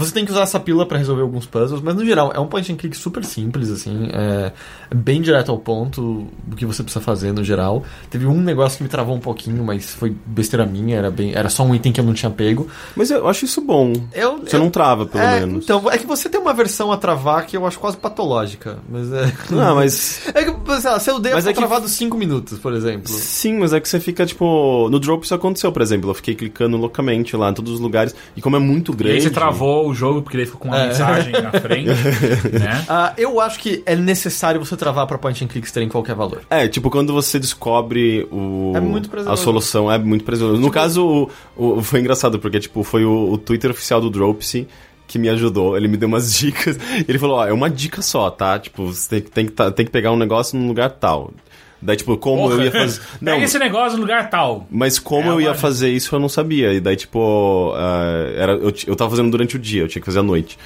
Você 0.00 0.12
tem 0.12 0.24
que 0.24 0.32
usar 0.32 0.42
essa 0.42 0.58
pílula 0.58 0.84
pra 0.86 0.98
resolver 0.98 1.22
alguns 1.22 1.46
puzzles, 1.46 1.80
mas 1.80 1.94
no 1.94 2.04
geral 2.04 2.32
é 2.34 2.40
um 2.40 2.46
point 2.46 2.72
and 2.72 2.76
click 2.76 2.96
super 2.96 3.24
simples, 3.24 3.70
assim, 3.70 4.08
é 4.12 4.52
bem 4.94 5.20
direto 5.22 5.50
ao 5.52 5.58
ponto 5.58 6.26
do 6.44 6.56
que 6.56 6.66
você 6.66 6.82
precisa 6.82 7.02
fazer 7.04 7.32
no 7.32 7.44
geral. 7.44 7.84
Teve 8.08 8.26
um 8.26 8.40
negócio 8.40 8.78
que 8.78 8.82
me 8.82 8.88
travou 8.88 9.14
um 9.14 9.20
pouquinho, 9.20 9.62
mas 9.64 9.94
foi 9.94 10.14
besteira 10.26 10.66
minha, 10.66 10.96
era 10.96 11.10
bem, 11.10 11.32
era 11.34 11.48
só 11.48 11.62
um 11.62 11.74
item 11.74 11.92
que 11.92 12.00
eu 12.00 12.04
não 12.04 12.14
tinha 12.14 12.30
pego. 12.30 12.66
Mas 12.96 13.10
eu 13.10 13.28
acho 13.28 13.44
isso 13.44 13.60
bom. 13.60 13.92
Eu, 14.12 14.38
Você 14.38 14.56
eu- 14.56 14.60
não 14.60 14.70
trava, 14.70 15.06
pelo 15.06 15.22
é, 15.22 15.40
menos. 15.40 15.64
Então, 15.64 15.90
é 15.90 15.96
que 15.98 16.06
você 16.06 16.28
tem 16.28 16.40
uma 16.40 16.52
versão 16.54 16.90
a 16.90 16.96
travar 16.96 17.46
que 17.46 17.56
eu 17.56 17.66
acho 17.66 17.78
quase 17.78 17.96
patológica, 17.96 18.78
mas 18.88 19.12
é. 19.12 19.32
Não, 19.50 19.74
mas. 19.76 20.20
É 20.34 20.44
que, 20.44 20.80
sei 20.80 20.90
lá, 20.90 20.98
se 21.00 21.10
eu 21.10 21.18
dei 21.18 21.32
Mas 21.34 21.44
eu 21.44 21.50
é 21.50 21.52
que- 21.52 21.58
travado 21.58 21.88
5 21.88 22.16
minutos, 22.16 22.58
por 22.58 22.72
exemplo. 22.72 23.08
Sim, 23.12 23.58
mas 23.58 23.72
é 23.72 23.80
que 23.80 23.88
você 23.88 24.00
fica, 24.00 24.24
tipo. 24.24 24.88
No 24.90 24.98
drop 24.98 25.24
isso 25.24 25.34
aconteceu, 25.34 25.70
por 25.72 25.82
exemplo. 25.82 26.08
Eu 26.10 26.14
fiquei 26.14 26.34
clicando 26.34 26.76
loucamente 26.76 27.36
lá 27.36 27.50
em 27.50 27.54
todos 27.54 27.72
os 27.72 27.80
lugares. 27.80 28.14
E 28.36 28.40
como 28.40 28.56
é 28.56 28.58
muito 28.58 28.92
E 28.92 28.96
grande. 28.96 29.14
aí 29.16 29.20
você 29.22 29.30
travou 29.30 29.89
o 29.90 29.94
jogo 29.94 30.22
porque 30.22 30.36
ele 30.36 30.46
ficou 30.46 30.60
com 30.62 30.68
uma 30.68 30.78
É. 30.80 30.86
mensagem 30.88 31.32
na 31.32 31.50
frente, 31.52 31.90
né? 32.58 32.84
Ah, 32.88 33.12
eu 33.16 33.40
acho 33.40 33.58
que 33.58 33.82
é 33.86 33.94
necessário 33.96 34.64
você 34.64 34.76
travar 34.76 35.06
pra 35.06 35.18
point 35.18 35.44
and 35.44 35.48
clicks 35.48 35.70
terem 35.72 35.88
qualquer 35.88 36.14
valor. 36.14 36.42
É, 36.50 36.66
tipo, 36.68 36.90
quando 36.90 37.12
você 37.12 37.38
descobre 37.38 38.26
o, 38.30 38.72
É 38.74 38.80
muito 38.80 39.10
a 39.28 39.36
solução, 39.36 39.90
é 39.90 39.98
muito 39.98 40.24
prazeroso. 40.24 40.60
No 40.60 40.70
caso, 40.70 41.30
o, 41.56 41.78
o- 41.78 41.82
foi 41.82 42.00
engraçado, 42.00 42.38
porque, 42.38 42.58
tipo, 42.60 42.82
foi 42.82 43.04
o, 43.04 43.32
o 43.32 43.38
Twitter 43.38 43.70
oficial 43.70 44.00
do 44.00 44.08
Dropsy 44.10 44.66
que 45.06 45.18
me 45.18 45.28
ajudou. 45.28 45.76
Ele 45.76 45.88
me 45.88 45.96
deu 45.96 46.06
umas 46.08 46.32
dicas. 46.38 46.78
Ele 47.08 47.18
falou, 47.18 47.38
ó, 47.38 47.46
é 47.46 47.52
uma 47.52 47.68
dica 47.68 48.00
só, 48.00 48.30
tá? 48.30 48.58
Tipo, 48.58 48.86
você 48.86 49.08
tem, 49.08 49.20
que- 49.22 49.30
tem, 49.30 49.46
que 49.46 49.52
tá- 49.52 49.70
tem 49.72 49.84
que 49.84 49.90
pegar 49.92 50.12
um 50.12 50.16
negócio 50.16 50.56
num 50.58 50.68
lugar 50.68 50.90
tal. 50.90 51.32
Daí, 51.82 51.96
tipo, 51.96 52.16
como 52.18 52.42
Porra, 52.42 52.54
eu 52.56 52.64
ia 52.64 52.70
fazer... 52.70 53.00
Não, 53.20 53.32
Pega 53.32 53.44
esse 53.44 53.58
negócio 53.58 53.96
no 53.96 54.02
lugar 54.02 54.28
tal. 54.28 54.66
mas 54.70 54.98
como 54.98 55.28
É, 55.30 55.32
eu 55.32 55.40
ia 55.40 55.54
fazer 55.54 55.88
isso, 55.90 56.14
eu 56.14 56.20
não 56.20 56.28
sabia. 56.28 56.72
E 56.74 56.80
daí, 56.80 56.96
tipo, 56.96 57.72
ah, 57.74 58.32
era, 58.36 58.52
eu, 58.52 58.72
eu 58.86 58.96
tava 58.96 59.10
fazendo 59.10 59.30
durante 59.30 59.56
o 59.56 59.58
dia, 59.58 59.82
eu 59.82 59.88
tinha 59.88 60.00
que 60.00 60.06
fazer 60.06 60.18
à 60.18 60.22
noite. 60.22 60.58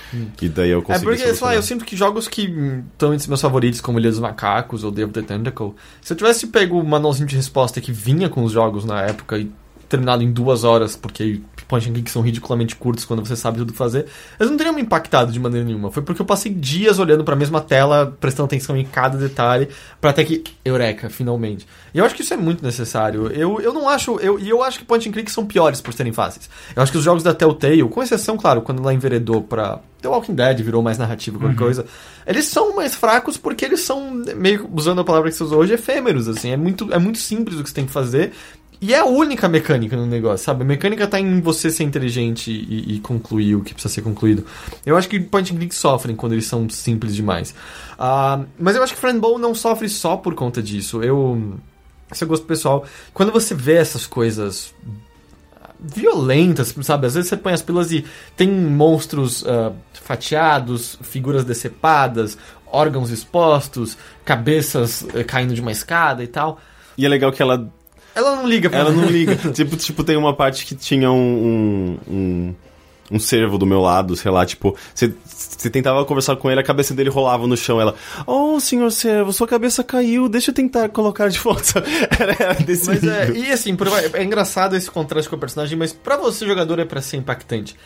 E 0.43 0.49
daí 0.49 0.71
eu 0.71 0.81
É 0.81 0.83
consegui 0.83 1.05
porque, 1.05 1.35
sei 1.35 1.47
lá, 1.47 1.55
eu 1.55 1.63
sinto 1.63 1.85
que 1.85 1.97
jogos 1.97 2.27
que 2.29 2.53
estão 2.93 3.15
entre 3.15 3.29
meus 3.29 3.41
favoritos, 3.41 3.81
como 3.81 3.99
Ilha 3.99 4.11
dos 4.11 4.19
Macacos 4.21 4.83
ou 4.85 4.91
of 4.91 5.07
the 5.13 5.23
Tentacle, 5.23 5.75
se 6.01 6.13
eu 6.13 6.17
tivesse 6.17 6.47
pego 6.49 6.81
o 6.81 6.85
manualzinho 6.85 7.29
de 7.29 7.37
resposta 7.37 7.81
que 7.81 7.93
vinha 7.93 8.29
com 8.29 8.43
os 8.43 8.53
jogos 8.53 8.85
na 8.85 9.03
época 9.03 9.39
e 9.39 9.51
terminado 9.89 10.23
em 10.23 10.33
duas 10.33 10.65
horas, 10.65 10.97
porque 10.97 11.41
point 11.69 11.89
and 11.89 11.93
click 11.95 12.11
são 12.11 12.23
ridiculamente 12.23 12.77
curtos 12.77 13.05
quando 13.05 13.25
você 13.25 13.37
sabe 13.37 13.59
tudo 13.59 13.71
o 13.71 13.73
que 13.73 13.79
fazer, 13.79 14.07
eles 14.39 14.51
não 14.51 14.57
teriam 14.57 14.75
me 14.75 14.83
impactado 14.83 15.33
de 15.33 15.41
maneira 15.41 15.67
nenhuma. 15.67 15.91
Foi 15.91 16.03
porque 16.03 16.21
eu 16.21 16.27
passei 16.27 16.53
dias 16.53 16.99
olhando 16.99 17.25
pra 17.25 17.35
mesma 17.35 17.61
tela, 17.61 18.17
prestando 18.21 18.47
atenção 18.47 18.77
em 18.77 18.85
cada 18.85 19.17
detalhe, 19.17 19.69
pra 20.01 20.11
até 20.11 20.25
que, 20.25 20.45
eureka, 20.65 21.09
finalmente. 21.09 21.67
E 21.93 21.99
eu 21.99 22.05
acho 22.05 22.15
que 22.15 22.23
isso 22.23 22.35
é 22.35 22.37
muito 22.37 22.63
necessário. 22.63 23.29
Eu, 23.29 23.61
eu 23.61 23.73
não 23.73 23.89
acho, 23.89 24.19
eu, 24.21 24.39
e 24.39 24.49
eu 24.49 24.63
acho 24.63 24.79
que 24.79 24.85
point 24.85 25.09
and 25.09 25.13
click 25.13 25.31
são 25.31 25.47
piores 25.47 25.81
por 25.81 25.93
serem 25.95 26.13
fáceis. 26.13 26.49
Eu 26.75 26.83
acho 26.83 26.93
que 26.93 26.99
os 26.99 27.05
jogos 27.05 27.23
da 27.23 27.35
Telltale, 27.35 27.83
com 27.89 28.03
exceção, 28.03 28.37
claro, 28.37 28.63
quando 28.63 28.81
ela 28.81 28.93
enveredou 28.93 29.43
pra 29.43 29.81
The 30.03 30.09
Walking 30.09 30.35
Dead, 30.35 30.61
virou 30.61 30.83
mais 30.83 30.99
narrativo, 30.99 31.39
qualquer 31.39 31.57
coisa, 31.57 31.87
eles 32.27 32.45
são 32.45 32.77
mais 32.77 32.95
fracos 32.95 33.37
porque 33.37 33.65
eles 33.65 33.81
são, 33.81 34.23
meio 34.37 34.69
usando 34.73 35.01
a 35.01 35.05
palavra 35.05 35.31
que 35.31 35.37
você 35.37 35.45
usou 35.45 35.61
hoje, 35.61 35.73
efêmeros, 35.73 36.29
assim. 36.29 36.51
É 36.51 36.57
muito, 36.57 36.93
é 36.93 36.99
muito 36.99 37.19
simples 37.19 37.59
o 37.59 37.63
que 37.63 37.69
você 37.69 37.75
tem 37.75 37.87
que 37.87 37.93
fazer. 37.93 38.33
E 38.81 38.93
é 38.93 38.99
a 38.99 39.05
única 39.05 39.49
mecânica 39.49 39.97
no 39.97 40.07
negócio, 40.07 40.45
sabe? 40.45 40.63
A 40.63 40.67
mecânica 40.67 41.07
tá 41.07 41.19
em 41.19 41.41
você 41.41 41.71
ser 41.71 41.85
inteligente 41.85 42.51
e, 42.51 42.97
e 42.97 43.01
concluir 43.01 43.55
o 43.55 43.63
que 43.63 43.73
precisa 43.73 43.95
ser 43.95 44.03
concluído. 44.03 44.45
Eu 44.85 44.97
acho 44.97 45.09
que 45.09 45.19
point 45.21 45.53
and 45.53 45.57
click 45.57 45.75
sofrem 45.75 46.15
quando 46.15 46.33
eles 46.33 46.47
são 46.47 46.69
simples 46.69 47.15
demais. 47.15 47.55
Ah, 47.99 48.43
mas 48.59 48.77
eu 48.77 48.83
acho 48.83 48.95
que 48.95 49.01
Friendbow 49.01 49.39
não 49.39 49.55
sofre 49.55 49.89
só 49.89 50.17
por 50.17 50.35
conta 50.35 50.63
disso. 50.63 51.03
Eu. 51.03 51.59
Esse 52.13 52.25
é 52.25 52.27
gosto 52.27 52.47
pessoal. 52.47 52.85
Quando 53.13 53.33
você 53.33 53.55
vê 53.55 53.75
essas 53.75 54.07
coisas 54.07 54.75
violentas, 55.81 56.75
sabe? 56.83 57.07
Às 57.07 57.15
vezes 57.15 57.29
você 57.29 57.37
põe 57.37 57.53
as 57.53 57.63
pilas 57.63 57.91
e 57.93 58.05
tem 58.37 58.49
monstros 58.49 59.45
ah, 59.47 59.73
fatiados, 59.93 60.99
figuras 61.03 61.45
decepadas, 61.45 62.37
órgãos 62.75 63.11
expostos, 63.11 63.97
cabeças 64.25 65.07
eh, 65.15 65.23
caindo 65.23 65.55
de 65.55 65.61
uma 65.61 65.73
escada 65.73 66.23
e 66.23 66.27
tal. 66.27 66.61
E 66.99 67.07
é 67.07 67.09
legal 67.09 67.33
que 67.33 67.41
ela 67.41 67.73
Ela 68.15 68.37
não 68.37 68.47
liga 68.47 68.71
pra 68.71 68.79
Ela 68.79 68.91
não 68.91 69.07
liga. 69.07 69.37
tipo, 69.53 69.77
tipo, 69.77 70.05
tem 70.05 70.17
uma 70.17 70.35
parte 70.35 70.65
que 70.65 70.75
tinha 70.75 71.11
um. 71.11 71.17
um, 71.17 71.99
um 72.09 72.55
um 73.11 73.19
servo 73.19 73.59
do 73.59 73.67
meu 73.67 73.81
lado, 73.83 74.17
sei 74.17 74.31
lá, 74.31 74.47
tipo, 74.47 74.75
você 74.95 75.69
tentava 75.69 76.05
conversar 76.07 76.37
com 76.37 76.51
ele, 76.51 76.61
a 76.61 76.65
cabeça 76.65 76.95
dele 76.95 77.11
rolava 77.11 77.47
no 77.47 77.55
chão, 77.57 77.79
ela, 77.81 77.95
oh, 78.27 78.59
senhor 78.59 78.91
servo, 78.91 79.31
sua 79.31 79.47
cabeça 79.47 79.85
caiu, 79.85 80.27
deixa 80.29 80.51
eu 80.51 80.55
tentar 80.55 80.89
colocar 80.89 81.29
de 81.29 81.39
volta. 81.39 81.85
Era, 82.19 82.35
era 82.39 82.55
desse 82.55 82.87
Mas 82.87 83.05
é, 83.05 83.31
e 83.31 83.53
assim, 83.53 83.77
por- 83.77 83.89
é 84.15 84.23
engraçado 84.25 84.75
esse 84.75 84.91
contraste 84.91 85.29
com 85.29 85.37
o 85.37 85.39
personagem, 85.39 85.77
mas 85.77 85.93
pra 85.93 86.17
você, 86.17 86.47
jogador, 86.47 86.79
é 86.79 86.85
pra 86.85 87.03
ser 87.03 87.19
impactante. 87.19 87.77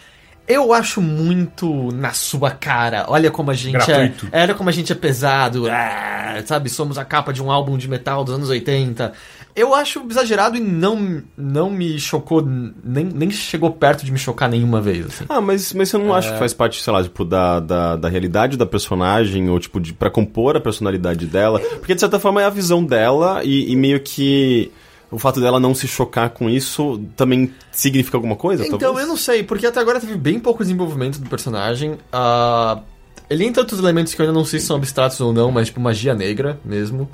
Eu 0.47 0.73
acho 0.73 1.03
muito 1.03 1.93
na 1.93 2.13
sua 2.15 2.51
cara. 2.51 3.05
Olha 3.09 3.31
como 3.31 3.51
a 3.51 3.55
gente 3.55 3.73
Gratuito. 3.73 4.29
é. 4.33 4.43
Olha 4.45 4.55
como 4.55 4.71
a 4.71 4.73
gente 4.73 4.91
é 4.91 4.95
pesado. 4.95 5.69
ah, 5.71 6.43
sabe, 6.47 6.71
somos 6.71 6.97
a 6.97 7.05
capa 7.05 7.35
de 7.35 7.43
um 7.43 7.51
álbum 7.53 7.77
de 7.77 7.87
metal 7.87 8.25
dos 8.25 8.35
anos 8.35 8.49
80. 8.49 9.13
Eu 9.59 9.75
acho 9.75 10.05
exagerado 10.09 10.57
e 10.57 10.61
não, 10.61 11.21
não 11.37 11.69
me 11.69 11.99
chocou, 11.99 12.41
nem, 12.43 13.05
nem 13.05 13.29
chegou 13.31 13.73
perto 13.73 14.05
de 14.05 14.13
me 14.13 14.19
chocar 14.19 14.49
nenhuma 14.49 14.81
vez. 14.81 15.07
Assim. 15.07 15.25
Ah, 15.29 15.41
mas, 15.41 15.73
mas 15.73 15.89
você 15.89 15.99
não 15.99 16.15
acha 16.15 16.33
que 16.33 16.39
faz 16.39 16.55
parte, 16.55 16.81
sei 16.81 16.93
lá, 16.93 17.03
tipo, 17.03 17.25
da, 17.25 17.59
da, 17.59 17.97
da 17.97 18.09
realidade 18.09 18.57
da 18.57 18.65
personagem, 18.65 19.51
ou 19.51 19.59
tipo, 19.59 19.81
de, 19.81 19.93
pra 19.93 20.11
compor 20.11 20.57
a 20.57 20.61
personalidade 20.61 21.27
dela? 21.27 21.59
Porque 21.59 21.95
de 21.95 22.01
certa 22.01 22.21
forma 22.21 22.41
é 22.41 22.45
a 22.45 22.51
visão 22.51 22.85
dela 22.85 23.43
e, 23.43 23.73
e 23.73 23.75
meio 23.75 23.99
que 23.99 24.71
o 25.11 25.19
fato 25.19 25.41
dela 25.41 25.59
não 25.59 25.75
se 25.75 25.89
chocar 25.89 26.31
com 26.31 26.49
isso 26.49 27.03
também 27.17 27.53
significa 27.73 28.17
alguma 28.17 28.37
coisa? 28.37 28.65
Então, 28.65 28.79
talvez? 28.79 29.07
eu 29.07 29.09
não 29.09 29.17
sei, 29.17 29.43
porque 29.43 29.67
até 29.67 29.81
agora 29.81 29.99
teve 29.99 30.17
bem 30.17 30.39
pouco 30.39 30.63
desenvolvimento 30.63 31.19
do 31.19 31.29
personagem. 31.29 31.99
Ah, 32.13 32.81
ele 33.29 33.45
entra 33.45 33.63
outros 33.63 33.81
elementos 33.81 34.15
que 34.15 34.21
eu 34.21 34.27
ainda 34.27 34.39
não 34.39 34.45
sei 34.45 34.61
se 34.61 34.67
são 34.67 34.77
abstratos 34.77 35.21
ou 35.21 35.33
não, 35.33 35.51
mas 35.51 35.67
tipo 35.67 35.81
magia 35.81 36.15
negra 36.15 36.61
mesmo. 36.65 37.09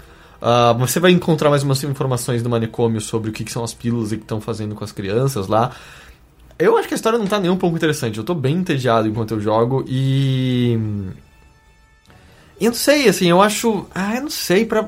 Ah, 0.46 0.74
você 0.74 1.00
vai 1.00 1.10
encontrar 1.10 1.48
mais 1.48 1.62
umas 1.62 1.82
informações 1.84 2.42
do 2.42 2.50
manicômio 2.50 3.00
sobre 3.00 3.30
o 3.30 3.32
que, 3.32 3.44
que 3.44 3.50
são 3.50 3.64
as 3.64 3.72
pílulas 3.72 4.12
e 4.12 4.16
o 4.16 4.18
que 4.18 4.24
estão 4.24 4.42
fazendo 4.42 4.74
com 4.74 4.84
as 4.84 4.92
crianças 4.92 5.48
lá. 5.48 5.70
Eu 6.58 6.76
acho 6.76 6.86
que 6.86 6.92
a 6.92 6.96
história 6.96 7.18
não 7.18 7.26
tá 7.26 7.40
nem 7.40 7.50
um 7.50 7.56
pouco 7.56 7.74
interessante. 7.74 8.18
Eu 8.18 8.24
tô 8.24 8.34
bem 8.34 8.56
entediado 8.56 9.08
enquanto 9.08 9.30
eu 9.30 9.40
jogo 9.40 9.86
e. 9.88 10.78
Eu 12.60 12.66
não 12.66 12.74
sei, 12.74 13.08
assim, 13.08 13.26
eu 13.26 13.40
acho. 13.40 13.86
Ah, 13.94 14.16
eu 14.16 14.20
não 14.20 14.30
sei, 14.30 14.66
pra. 14.66 14.86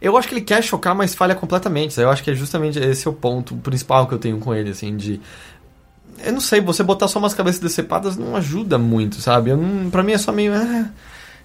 Eu 0.00 0.16
acho 0.16 0.28
que 0.28 0.34
ele 0.34 0.42
quer 0.42 0.62
chocar, 0.62 0.94
mas 0.94 1.12
falha 1.12 1.34
completamente. 1.34 2.00
Eu 2.00 2.08
acho 2.08 2.22
que 2.22 2.30
é 2.30 2.34
justamente 2.34 2.78
esse 2.78 3.04
é 3.08 3.10
o 3.10 3.14
ponto 3.14 3.56
principal 3.56 4.06
que 4.06 4.14
eu 4.14 4.18
tenho 4.18 4.38
com 4.38 4.54
ele, 4.54 4.70
assim, 4.70 4.96
de. 4.96 5.20
Eu 6.24 6.32
não 6.32 6.40
sei, 6.40 6.60
você 6.60 6.84
botar 6.84 7.08
só 7.08 7.18
umas 7.18 7.34
cabeças 7.34 7.60
decepadas 7.60 8.16
não 8.16 8.36
ajuda 8.36 8.78
muito, 8.78 9.20
sabe? 9.20 9.52
Não, 9.52 9.90
pra 9.90 10.04
mim 10.04 10.12
é 10.12 10.18
só 10.18 10.30
meio. 10.30 10.54
Ah, 10.54 10.88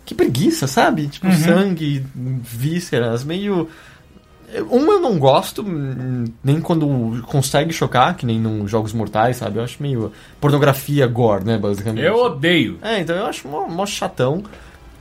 que 0.05 0.15
preguiça, 0.15 0.67
sabe? 0.67 1.07
Tipo, 1.07 1.31
sangue, 1.33 2.05
vísceras, 2.15 3.23
meio. 3.23 3.69
Um 4.69 4.91
eu 4.91 4.99
não 4.99 5.17
gosto, 5.17 5.63
nem 6.43 6.59
quando 6.59 7.23
consegue 7.25 7.71
chocar, 7.71 8.17
que 8.17 8.25
nem 8.25 8.37
nos 8.37 8.69
Jogos 8.69 8.91
Mortais, 8.91 9.37
sabe? 9.37 9.57
Eu 9.59 9.63
acho 9.63 9.81
meio 9.81 10.11
pornografia 10.41 11.07
gore, 11.07 11.45
né, 11.45 11.57
basicamente. 11.57 12.03
Eu 12.03 12.17
odeio. 12.17 12.77
É, 12.81 12.99
então 12.99 13.15
eu 13.15 13.25
acho 13.25 13.47
mó, 13.47 13.65
mó 13.67 13.85
chatão. 13.85 14.43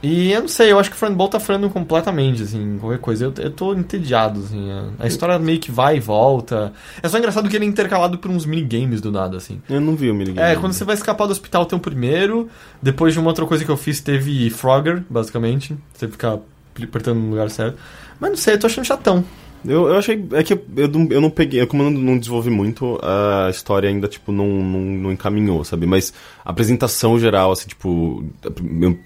E 0.03 0.33
eu 0.33 0.41
não 0.41 0.49
sei, 0.49 0.73
eu 0.73 0.79
acho 0.79 0.89
que 0.89 0.97
o 0.97 0.99
Friendball 0.99 1.29
tá 1.29 1.39
falando 1.39 1.69
completamente, 1.69 2.43
assim, 2.43 2.79
qualquer 2.81 2.99
coisa. 3.01 3.27
Eu, 3.27 3.35
eu 3.37 3.51
tô 3.51 3.75
entediado, 3.75 4.41
assim. 4.41 4.71
A, 4.71 5.05
a 5.05 5.07
história 5.07 5.39
meio 5.39 5.59
que 5.61 5.71
vai 5.71 5.99
e 5.99 6.01
volta. 6.01 6.73
É 7.03 7.09
só 7.09 7.19
engraçado 7.19 7.49
que 7.51 7.57
ele 7.57 7.67
é 7.67 7.69
intercalado 7.69 8.17
por 8.17 8.31
uns 8.31 8.47
minigames 8.47 9.03
do 9.03 9.13
nada, 9.13 9.37
assim. 9.37 9.61
Eu 9.69 9.79
não 9.79 9.95
vi 9.95 10.11
o 10.11 10.15
minigame. 10.15 10.53
É, 10.53 10.57
quando 10.57 10.73
você 10.73 10.85
vai 10.85 10.95
escapar 10.95 11.27
do 11.27 11.33
hospital 11.33 11.67
tem 11.67 11.79
o 11.79 11.83
primeiro. 11.83 12.49
Depois 12.81 13.13
de 13.13 13.21
uma 13.21 13.29
outra 13.29 13.45
coisa 13.45 13.63
que 13.63 13.71
eu 13.71 13.77
fiz, 13.77 14.01
teve 14.01 14.49
Frogger, 14.49 15.03
basicamente. 15.11 15.77
Você 15.93 16.09
fica 16.09 16.41
apertando 16.83 17.19
no 17.19 17.29
lugar 17.31 17.51
certo. 17.51 17.77
Mas 18.19 18.31
não 18.31 18.37
sei, 18.39 18.55
eu 18.55 18.59
tô 18.59 18.69
achando 18.69 18.87
chatão. 18.87 19.23
Eu, 19.63 19.87
eu 19.89 19.99
achei. 19.99 20.25
É 20.33 20.43
que 20.43 20.55
eu, 20.55 20.65
eu, 20.79 20.89
não, 20.89 21.09
eu 21.11 21.21
não 21.21 21.29
peguei. 21.29 21.67
Como 21.67 21.83
eu 21.83 21.91
não, 21.91 22.01
não 22.01 22.19
desenvolvi 22.19 22.49
muito, 22.49 22.99
a 23.03 23.51
história 23.51 23.91
ainda, 23.91 24.09
tipo, 24.09 24.33
não, 24.33 24.47
não, 24.47 24.81
não 24.81 25.13
encaminhou, 25.13 25.63
sabe? 25.63 25.85
Mas 25.85 26.15
a 26.43 26.49
apresentação 26.51 27.19
geral, 27.19 27.53
assim, 27.53 27.69
tipo. 27.69 28.25
meu- 28.63 28.99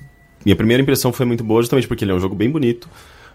minha 0.44 0.56
primeira 0.56 0.82
impressão 0.82 1.12
foi 1.12 1.24
muito 1.26 1.42
boa, 1.44 1.60
justamente 1.62 1.86
porque 1.88 2.04
ele 2.04 2.12
é 2.12 2.14
um 2.14 2.20
jogo 2.20 2.34
bem 2.34 2.50
bonito. 2.50 2.88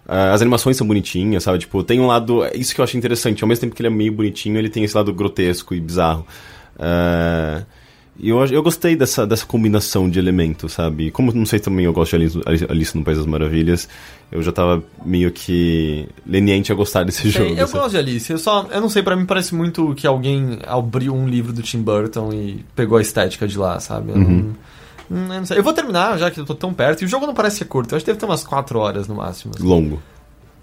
Ah, 0.08 0.34
as 0.34 0.42
animações 0.42 0.76
são 0.78 0.88
bonitinhas, 0.88 1.44
sabe? 1.44 1.60
Tipo, 1.60 1.84
tem 1.84 2.00
um 2.00 2.08
lado. 2.08 2.42
Isso 2.56 2.74
que 2.74 2.82
eu 2.82 2.84
acho 2.84 2.98
interessante. 2.98 3.44
Ao 3.44 3.48
mesmo 3.48 3.62
tempo 3.62 3.76
que 3.76 3.82
ele 3.82 3.88
é 3.88 3.92
meio 3.92 4.12
bonitinho, 4.12 4.58
ele 4.58 4.70
tem 4.70 4.84
esse 4.84 4.96
lado 4.96 5.14
grotesco 5.14 5.74
e 5.76 5.80
bizarro. 5.80 6.26
Ah, 6.78 7.64
e 8.22 8.30
eu, 8.30 8.44
eu 8.48 8.62
gostei 8.62 8.98
dessa, 8.98 9.26
dessa 9.26 9.46
combinação 9.46 10.10
de 10.10 10.20
elementos, 10.20 10.74
sabe? 10.74 11.10
Como 11.10 11.32
não 11.34 11.46
sei 11.46 11.58
também 11.60 11.86
eu 11.86 11.94
gosto 11.94 12.18
de 12.18 12.36
Alice, 12.44 12.66
Alice- 12.70 12.98
no 12.98 13.02
País 13.04 13.18
das 13.18 13.26
Maravilhas, 13.26 13.88
eu 14.30 14.42
já 14.44 14.52
tava 14.52 14.84
meio 15.06 15.32
que 15.32 16.06
leniente 16.28 16.70
a 16.70 16.76
gostar 16.76 17.04
desse 17.04 17.22
Sei, 17.22 17.32
jogo. 17.32 17.52
eu 17.58 17.66
sabe? 17.66 17.80
gosto 17.80 17.92
de 17.92 17.98
Alice, 17.98 18.30
eu 18.32 18.38
só. 18.38 18.68
Eu 18.72 18.82
não 18.82 18.90
sei, 18.90 19.04
pra 19.04 19.16
mim 19.16 19.26
parece 19.26 19.56
muito 19.56 19.94
que 19.96 20.06
alguém 20.06 20.60
abriu 20.68 21.14
um 21.16 21.28
livro 21.30 21.54
do 21.54 21.62
Tim 21.62 21.82
Burton 21.82 22.34
e 22.34 22.66
pegou 22.76 22.98
a 22.98 23.02
estética 23.02 23.48
de 23.48 23.58
lá, 23.58 23.80
sabe? 23.80 24.12
Eu, 24.12 24.18
Uhum. 24.18 24.30
não, 24.38 24.56
hum, 25.10 25.34
eu 25.34 25.40
não 25.40 25.46
sei. 25.46 25.58
Eu 25.58 25.64
vou 25.64 25.74
terminar, 25.74 26.18
já 26.18 26.30
que 26.32 26.40
eu 26.40 26.46
tô 26.46 26.56
tão 26.56 26.74
perto, 26.74 27.02
e 27.02 27.06
o 27.06 27.08
jogo 27.08 27.26
não 27.26 27.34
parece 27.34 27.58
ser 27.58 27.66
curto, 27.66 27.94
eu 27.94 27.98
acho 27.98 28.06
que 28.06 28.12
deve 28.12 28.20
ter 28.20 28.26
umas 28.26 28.44
4 28.44 28.80
horas 28.80 29.08
no 29.08 29.16
máximo. 29.16 29.54
Longo. 29.60 30.02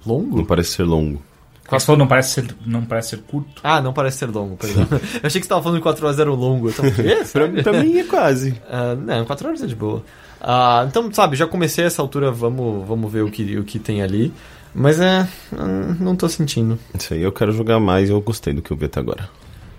Longo? 0.05 0.37
Não 0.37 0.45
parece 0.45 0.71
ser 0.71 0.85
longo. 0.85 1.23
Falou 1.69 1.99
não 1.99 2.07
parece 2.07 2.31
ser, 2.31 2.57
não 2.65 2.85
parece 2.85 3.11
ser 3.11 3.19
curto. 3.19 3.61
Ah, 3.65 3.81
não 3.81 3.93
parece 3.93 4.19
ser 4.19 4.27
longo, 4.27 4.57
perdão. 4.57 4.87
eu 4.91 5.21
achei 5.25 5.41
que 5.41 5.47
você 5.47 5.49
tava 5.49 5.63
falando 5.63 5.79
que 5.79 5.83
4 5.83 6.07
horas 6.07 6.19
era 6.19 6.31
o 6.31 6.37
longo. 6.37 6.71
Então, 6.71 6.85
quê? 6.93 7.23
Pra, 7.63 7.73
mim 7.83 7.99
é 7.99 8.05
quase. 8.05 8.61
Ah, 8.71 8.95
não, 8.95 9.25
4 9.25 9.49
horas 9.49 9.63
é 9.63 9.67
de 9.67 9.75
boa. 9.75 10.05
Ah, 10.41 10.87
então, 10.89 11.13
sabe, 11.13 11.35
já 11.35 11.47
comecei 11.47 11.85
essa 11.85 12.01
altura, 12.01 12.31
vamos, 12.31 12.87
vamos 12.87 13.13
ver 13.13 13.23
o 13.23 13.31
que, 13.31 13.59
o 13.59 13.65
que 13.65 13.79
tem 13.81 14.01
ali. 14.01 14.33
Mas 14.73 15.01
é. 15.01 15.27
hum, 15.53 15.97
Não 15.99 16.15
tô 16.15 16.29
sentindo. 16.29 16.79
Isso 16.95 17.15
aí, 17.15 17.23
eu 17.23 17.33
quero 17.33 17.51
jogar 17.51 17.81
mais 17.81 18.09
e 18.09 18.13
eu 18.13 18.21
gostei 18.21 18.53
do 18.53 18.63
que 18.63 18.71
eu 18.71 18.77
vi 18.77 18.85
até 18.85 19.01
agora. 19.01 19.29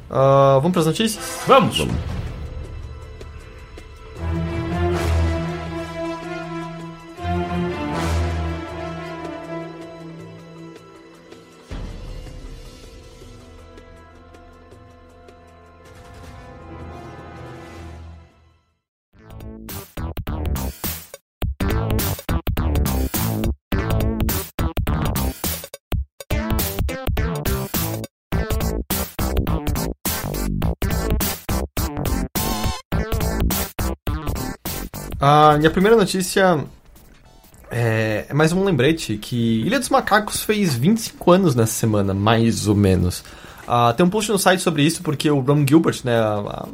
Ah, 0.10 0.56
vamos 0.58 0.74
pras 0.74 0.88
notícias? 0.88 1.42
Vamos! 1.46 1.80
Ah, 1.82 1.86
a 35.30 35.70
primeira 35.72 35.96
notícia 35.98 36.64
é, 37.70 38.26
é 38.30 38.34
mais 38.34 38.54
um 38.54 38.64
lembrete 38.64 39.18
que 39.18 39.62
Ilha 39.62 39.80
dos 39.80 39.90
Macacos 39.90 40.42
fez 40.44 40.76
25 40.76 41.32
anos 41.32 41.56
nessa 41.56 41.74
semana, 41.74 42.14
mais 42.14 42.68
ou 42.68 42.76
menos. 42.76 43.24
Ah, 43.68 43.94
tem 43.96 44.06
um 44.06 44.10
post 44.10 44.32
no 44.32 44.40
site 44.40 44.62
sobre 44.62 44.84
isso 44.84 45.02
porque 45.04 45.30
o 45.30 45.40
Ron 45.40 45.66
Gilbert, 45.68 46.00
né, 46.04 46.18
a- 46.18 46.36
a- 46.38 46.68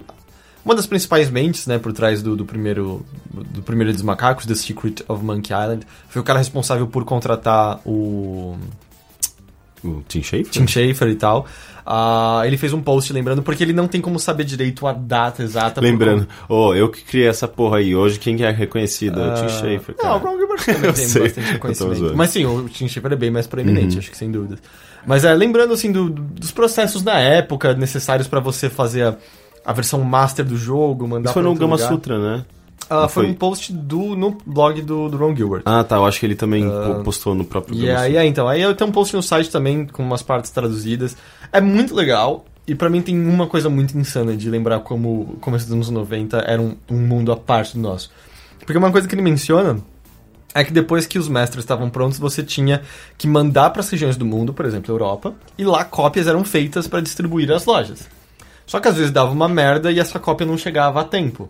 uma 0.64 0.76
das 0.76 0.86
principais 0.86 1.30
mentes, 1.30 1.66
né, 1.68 1.78
por 1.80 1.92
trás 1.92 2.22
do, 2.22 2.36
do 2.36 2.46
primeiro 2.46 3.06
do 3.34 3.62
primeiro 3.64 3.92
dos 3.92 4.02
Macacos, 4.04 4.46
The 4.46 4.56
Secret 4.56 5.04
of 5.08 5.24
Monkey 5.24 5.52
Island, 5.54 5.86
foi 6.08 6.22
o 6.22 6.26
cara 6.26 6.38
responsável 6.40 6.88
por 6.88 7.04
contratar 7.04 7.80
o 7.86 8.56
O 9.84 10.02
Tim 10.08 10.22
Schafer? 10.24 10.46
Tim 10.50 10.68
Schafer 10.68 11.10
e 11.10 11.16
tal. 11.16 11.46
Ah, 11.86 12.42
ele 12.46 12.56
fez 12.58 12.72
um 12.72 12.82
post 12.82 13.12
lembrando 13.12 13.44
porque 13.44 13.62
ele 13.62 13.74
não 13.74 13.88
tem 13.88 14.00
como 14.00 14.18
saber 14.18 14.46
direito 14.46 14.88
a 14.88 14.94
data 14.94 15.44
exata. 15.44 15.82
Lembrando, 15.82 16.26
oh, 16.48 16.74
eu 16.74 16.90
que 16.90 17.04
criei 17.04 17.28
essa 17.28 17.48
porra 17.48 17.78
aí. 17.80 17.94
Hoje 17.94 18.18
quem 18.20 18.38
que 18.38 18.44
é 18.44 18.52
reconhecido? 18.52 19.20
É 19.20 19.32
o 19.32 19.34
Tim 19.36 19.46
Ah, 19.46 19.50
Schafer, 19.50 19.96
Não, 20.02 20.18
o 20.18 20.20
cara. 20.22 20.32
Ron 20.32 20.38
Gilbert 20.40 20.66
também 20.66 20.82
tem 20.94 21.06
sei, 21.06 21.22
bastante 21.24 21.52
reconhecimento. 21.52 22.16
Mas 22.16 22.30
sim, 22.30 22.46
o 22.46 22.70
Tim 22.70 22.88
Schafer 22.88 23.12
é 23.12 23.16
bem 23.18 23.32
mais 23.32 23.48
proeminente, 23.48 23.98
acho 24.00 24.10
que 24.10 24.18
sem 24.18 24.32
dúvidas. 24.32 24.60
Mas 25.06 25.26
é, 25.26 25.34
lembrando 25.34 25.74
assim 25.74 25.92
do- 25.92 26.10
dos 26.10 26.52
processos 26.52 27.04
na 27.04 27.20
época 27.20 27.74
necessários 27.74 28.28
pra 28.30 28.40
você 28.40 28.70
fazer 28.70 29.04
a, 29.04 29.16
a 29.66 29.74
versão 29.74 30.02
master 30.02 30.46
do 30.46 30.56
jogo, 30.56 31.06
mandar 31.06 31.32
Isso 31.32 31.34
foi 31.34 31.44
no 31.44 31.54
Gama 31.54 31.76
lugar. 31.76 31.90
Sutra, 31.90 32.18
né? 32.18 32.46
Não 32.90 33.10
foi 33.10 33.24
foi? 33.24 33.32
um 33.32 33.34
post 33.34 33.72
do, 33.74 34.16
no 34.16 34.38
blog 34.46 34.82
do, 34.82 35.10
do 35.10 35.18
Ron 35.18 35.36
Gilbert. 35.36 35.62
Ah, 35.66 35.84
tá. 35.84 35.96
Eu 35.96 36.06
acho 36.06 36.20
que 36.20 36.26
ele 36.26 36.36
também 36.36 36.70
po- 36.70 37.04
postou 37.04 37.34
no 37.34 37.44
próprio 37.46 37.76
E 37.78 37.86
Gama 37.88 38.00
aí, 38.00 38.18
é, 38.18 38.26
então, 38.26 38.48
aí 38.48 38.62
eu 38.62 38.76
tenho 38.76 38.90
um 38.90 38.94
post 38.94 39.16
no 39.16 39.24
site 39.24 39.50
também 39.50 39.86
com 39.88 40.04
umas 40.04 40.22
partes 40.22 40.52
traduzidas. 40.52 41.16
É 41.52 41.60
muito 41.62 41.96
legal. 41.96 42.46
E 42.68 42.76
pra 42.76 42.90
mim 42.90 43.02
tem 43.02 43.20
uma 43.28 43.48
coisa 43.48 43.70
muito 43.70 43.98
insana 43.98 44.38
de 44.38 44.50
lembrar 44.50 44.80
como 44.82 45.38
começo 45.42 45.66
dos 45.66 45.74
anos 45.74 45.90
90 45.90 46.38
era 46.48 46.62
um, 46.62 46.76
um 46.90 46.98
mundo 47.00 47.32
à 47.32 47.36
parte 47.38 47.74
do 47.76 47.82
nosso. 47.82 48.10
Porque 48.60 48.78
uma 48.78 48.92
coisa 48.92 49.08
que 49.08 49.16
ele 49.16 49.22
menciona 49.22 49.80
é 50.54 50.64
que 50.64 50.72
depois 50.72 51.06
que 51.06 51.18
os 51.20 51.28
mestres 51.28 51.64
estavam 51.64 51.90
prontos, 51.90 52.20
você 52.20 52.42
tinha 52.44 52.82
que 53.18 53.28
mandar 53.28 53.72
para 53.72 53.82
as 53.82 53.90
regiões 53.90 54.16
do 54.16 54.26
mundo, 54.26 54.54
por 54.54 54.66
exemplo, 54.66 54.94
Europa, 54.94 55.34
e 55.58 55.66
lá 55.66 55.84
cópias 55.84 56.28
eram 56.28 56.46
feitas 56.46 56.88
para 56.88 57.02
distribuir 57.02 57.52
às 57.52 57.66
lojas. 57.66 58.08
Só 58.66 58.80
que 58.80 58.88
às 58.88 58.96
vezes 58.96 59.12
dava 59.12 59.32
uma 59.32 59.50
merda 59.50 59.92
e 59.92 60.00
essa 60.00 60.20
cópia 60.20 60.46
não 60.48 60.58
chegava 60.58 61.02
a 61.02 61.04
tempo. 61.04 61.50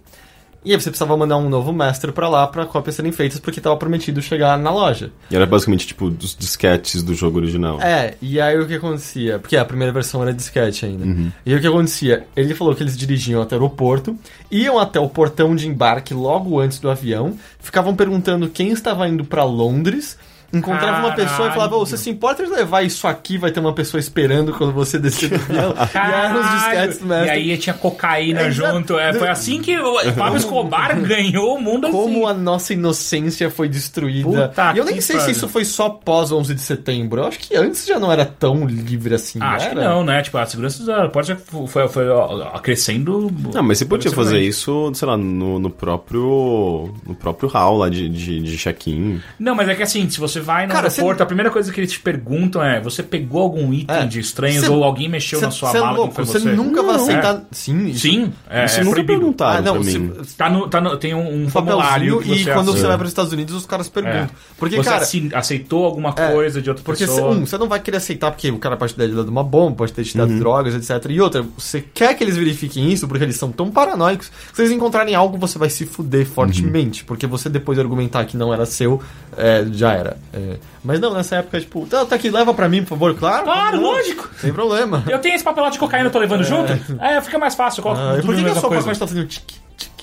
E 0.66 0.72
aí 0.72 0.80
você 0.80 0.90
precisava 0.90 1.16
mandar 1.18 1.38
um 1.38 1.50
novo 1.50 1.74
mestre 1.74 2.12
pra 2.12 2.30
lá 2.30 2.48
para 2.48 2.66
cópias 2.66 2.96
serem 2.96 3.12
feitas 3.12 3.40
porque 3.40 3.60
estava 3.60 3.76
prometido 3.76 4.22
chegar 4.22 4.58
na 4.58 4.72
loja. 4.72 5.12
E 5.30 5.36
era 5.36 5.46
basicamente 5.46 5.88
tipo 5.88 6.10
dos 6.10 6.36
disquetes 6.36 7.04
do 7.04 7.14
jogo 7.14 7.38
original. 7.38 7.82
É, 7.82 8.16
e 8.22 8.40
aí 8.40 8.58
o 8.58 8.66
que 8.66 8.76
acontecia? 8.76 9.40
Porque 9.40 9.58
a 9.58 9.66
primeira 9.66 9.92
versão 9.92 10.22
era 10.22 10.34
disquete 10.34 10.86
ainda. 10.86 11.06
E 11.46 11.52
aí 11.52 11.58
o 11.58 11.62
que 11.62 11.68
acontecia? 11.68 12.26
Ele 12.36 12.54
falou 12.56 12.74
que 12.74 12.84
eles 12.84 12.98
dirigiam 12.98 13.42
até 13.42 13.56
o 13.56 13.60
aeroporto, 13.60 14.18
iam 14.50 14.80
até 14.80 15.00
o 15.00 15.10
portão 15.10 15.56
de 15.56 15.68
embarque 15.68 16.14
logo 16.14 16.60
antes 16.60 16.80
do 16.80 16.90
avião, 16.90 17.38
ficavam 17.60 17.96
perguntando 17.96 18.50
quem 18.50 18.70
estava 18.70 19.08
indo 19.08 19.26
pra 19.26 19.44
Londres. 19.44 20.18
Encontrava 20.54 21.00
uma 21.00 21.16
pessoa 21.16 21.48
e 21.50 21.52
falava: 21.52 21.56
Caralho. 21.72 21.76
"Ô, 21.78 21.86
você 21.86 21.98
se 21.98 22.10
importa 22.10 22.44
de 22.46 22.50
levar 22.52 22.84
isso 22.84 23.08
aqui? 23.08 23.38
Vai 23.38 23.52
ter 23.52 23.60
uma 23.60 23.74
pessoa 23.74 24.00
esperando 24.00 24.54
quando 24.54 24.72
você 24.72 25.00
descer 25.00 25.30
do 25.30 25.36
avião. 25.36 25.74
e 25.94 25.98
aí 25.98 26.14
eram 26.26 26.40
os 26.42 26.52
disquetes 26.52 26.98
do 27.00 27.14
e 27.14 27.30
aí 27.30 27.58
tinha 27.58 27.74
cocaína 27.74 28.42
É, 28.42 28.52
junto. 28.52 28.98
É, 29.00 29.14
foi 29.14 29.30
assim 29.30 29.62
que 29.62 29.78
o 29.78 30.14
Pablo 30.14 30.38
Escobar 30.38 30.96
ganhou 31.02 31.58
o 31.58 31.62
mundo 31.62 31.90
Como 31.90 32.28
assim. 32.28 32.38
a 32.40 32.42
nossa 32.42 32.74
inocência 32.74 33.50
foi 33.50 33.68
destruída. 33.68 34.50
Puta 34.50 34.74
e 34.76 34.78
eu 34.78 34.86
nem 34.86 35.02
sei 35.02 35.16
se 35.16 35.22
pariu. 35.24 35.32
isso 35.32 35.48
foi 35.48 35.66
só 35.66 35.90
pós 35.90 36.32
11 36.32 36.54
de 36.54 36.62
setembro. 36.62 37.22
Eu 37.22 37.28
acho 37.28 37.40
que 37.40 37.56
antes 37.56 37.86
já 37.86 38.00
não 38.00 38.12
era 38.12 38.26
tão 38.26 38.66
livre 38.66 39.16
assim. 39.16 39.40
Ah, 39.42 39.56
acho 39.56 39.70
que 39.70 39.76
não, 39.76 40.04
né? 40.04 40.22
Tipo, 40.22 40.38
a 40.38 40.46
segurança 40.46 40.84
do 40.84 40.92
aeroporto 40.92 41.30
já 41.30 41.36
foi, 41.36 41.88
foi, 41.88 42.10
ó, 42.10 42.60
crescendo. 42.60 43.32
Não, 43.54 43.64
mas 43.64 43.80
você 43.80 43.86
podia 43.86 44.12
fazer 44.12 44.40
isso, 44.42 44.92
sei 44.94 45.08
lá, 45.08 45.18
no, 45.18 45.58
no 45.60 45.70
próprio. 45.70 46.94
no 47.06 47.16
próprio 47.16 47.50
hall 47.50 47.78
lá 47.78 47.90
de, 47.90 48.08
de, 48.10 48.40
de 48.42 48.58
check-in. 48.58 49.22
Não, 49.40 49.56
mas 49.56 49.68
é 49.70 49.76
que 49.76 49.84
assim, 49.84 50.10
se 50.10 50.20
você 50.20 50.43
vai 50.44 50.68
no 50.68 50.74
Cara, 50.74 50.88
aeroporto, 50.88 51.18
você- 51.18 51.24
a 51.24 51.26
primeira 51.26 51.50
coisa 51.50 51.72
que 51.72 51.80
eles 51.80 51.92
te 51.92 52.00
perguntam 52.00 52.64
é: 52.64 52.80
você 52.82 53.02
pegou 53.02 53.42
algum 53.42 53.74
item 53.74 53.96
É. 53.96 54.06
de 54.06 54.20
estranhos 54.20 54.66
Cê- 54.66 54.70
ou 54.72 54.84
alguém 54.84 55.10
mexeu 55.10 55.40
Cê- 55.40 55.46
na 55.46 55.52
sua 55.52 55.70
é 55.70 55.74
mala 55.80 55.90
que 55.94 55.98
louco, 55.98 56.14
foi 56.16 56.26
você 56.26 56.40
você? 56.40 56.52
nunca 56.52 56.84
vai 56.84 56.96
Não, 56.98 57.04
aceitar. 57.04 57.36
é. 57.36 57.42
Sim, 57.52 57.88
isso. 57.88 58.00
Sim, 58.02 58.34
é, 58.50 58.66
isso 58.66 58.76
é 58.80 58.84
nunca 58.84 58.96
proibido. 58.96 59.20
perguntaram 59.20 59.58
Ah, 59.58 59.62
não, 59.62 59.74
pra 59.76 59.84
se-. 59.84 60.36
Tá 60.38 60.50
no, 60.50 60.68
tá 60.68 60.82
no- 60.82 60.98
tem 60.98 61.14
um, 61.14 61.44
um 61.46 61.50
formulário 61.50 62.18
papelzinho 62.18 62.36
que 62.36 62.42
e 62.42 62.44
você 62.44 62.54
quando 62.54 62.72
você 62.74 62.86
vai 62.88 62.98
para 62.98 63.06
os 63.06 63.10
Estados 63.12 63.32
Unidos 63.34 63.56
os 63.56 63.66
caras 63.66 63.88
perguntam. 63.90 64.22
É. 64.24 64.30
Porque, 64.58 64.76
você 64.78 64.90
cara, 64.90 65.06
aceitou 65.36 65.86
alguma 65.86 66.14
É, 66.18 66.32
coisa 66.32 66.62
de 66.62 66.70
outra 66.70 66.84
porque, 66.84 67.06
pessoa. 67.06 67.32
um, 67.32 67.46
você 67.46 67.58
não 67.58 67.68
vai 67.68 67.80
querer 67.80 67.98
aceitar 67.98 68.32
porque 68.32 68.52
o 68.52 68.58
cara 68.60 68.76
pode 68.78 68.94
ter 68.94 69.08
dado 69.10 69.30
uma 69.30 69.44
bomba, 69.44 69.78
pode 69.78 69.94
ter 69.94 70.04
te 70.04 70.18
dado 70.18 70.38
drogas, 70.38 70.74
etc. 70.76 71.10
E 71.12 71.22
outra, 71.22 71.44
você 71.58 71.82
quer 71.82 72.14
que 72.16 72.24
eles 72.24 72.36
verifiquem 72.36 72.92
isso 72.92 73.08
porque 73.08 73.24
eles 73.24 73.36
são 73.36 73.52
tão 73.52 73.72
paranoicos 73.72 74.30
que 74.50 74.56
se 74.56 74.62
eles 74.62 74.72
encontrarem 74.72 75.16
algo, 75.16 75.38
você 75.38 75.58
vai 75.58 75.70
se 75.70 75.86
fuder 75.86 76.26
fortemente. 76.26 77.04
Porque 77.04 77.26
você 77.28 77.50
depois 77.50 77.78
argumentar 77.80 78.26
que 78.26 78.36
não 78.38 78.54
era 78.54 78.66
seu, 78.66 79.02
é, 79.38 79.66
já 79.72 79.94
era. 79.94 80.18
É, 80.34 80.58
mas 80.84 81.00
não, 81.00 81.14
nessa 81.14 81.36
época, 81.36 81.60
tipo, 81.60 81.86
tá, 81.86 82.04
tá 82.06 82.16
aqui, 82.16 82.30
leva 82.30 82.54
pra 82.54 82.68
mim, 82.68 82.82
por 82.82 82.90
favor, 82.90 83.14
claro. 83.16 83.44
Claro, 83.44 83.78
não, 83.78 83.84
lógico. 83.92 84.30
Sem 84.38 84.52
problema. 84.52 85.04
Eu 85.08 85.20
tenho 85.20 85.36
esse 85.36 85.44
papelado 85.44 85.74
de 85.74 85.80
cocaína, 85.80 86.08
eu 86.08 86.12
tô 86.12 86.18
levando 86.20 86.44
junto? 86.44 86.72
É, 87.00 87.22
fica 87.22 87.38
mais 87.38 87.54
fácil, 87.54 87.82
eu 87.82 87.84
coloco 87.84 88.02
Ah, 88.02 88.18
e 88.18 88.22
por 88.24 88.36
que, 88.36 88.44
que 88.44 88.50
a 88.50 88.56
sua 88.56 88.70
tá 88.70 88.82
fazendo 89.08 89.28
tique, 89.28 89.56
tique? 89.78 89.94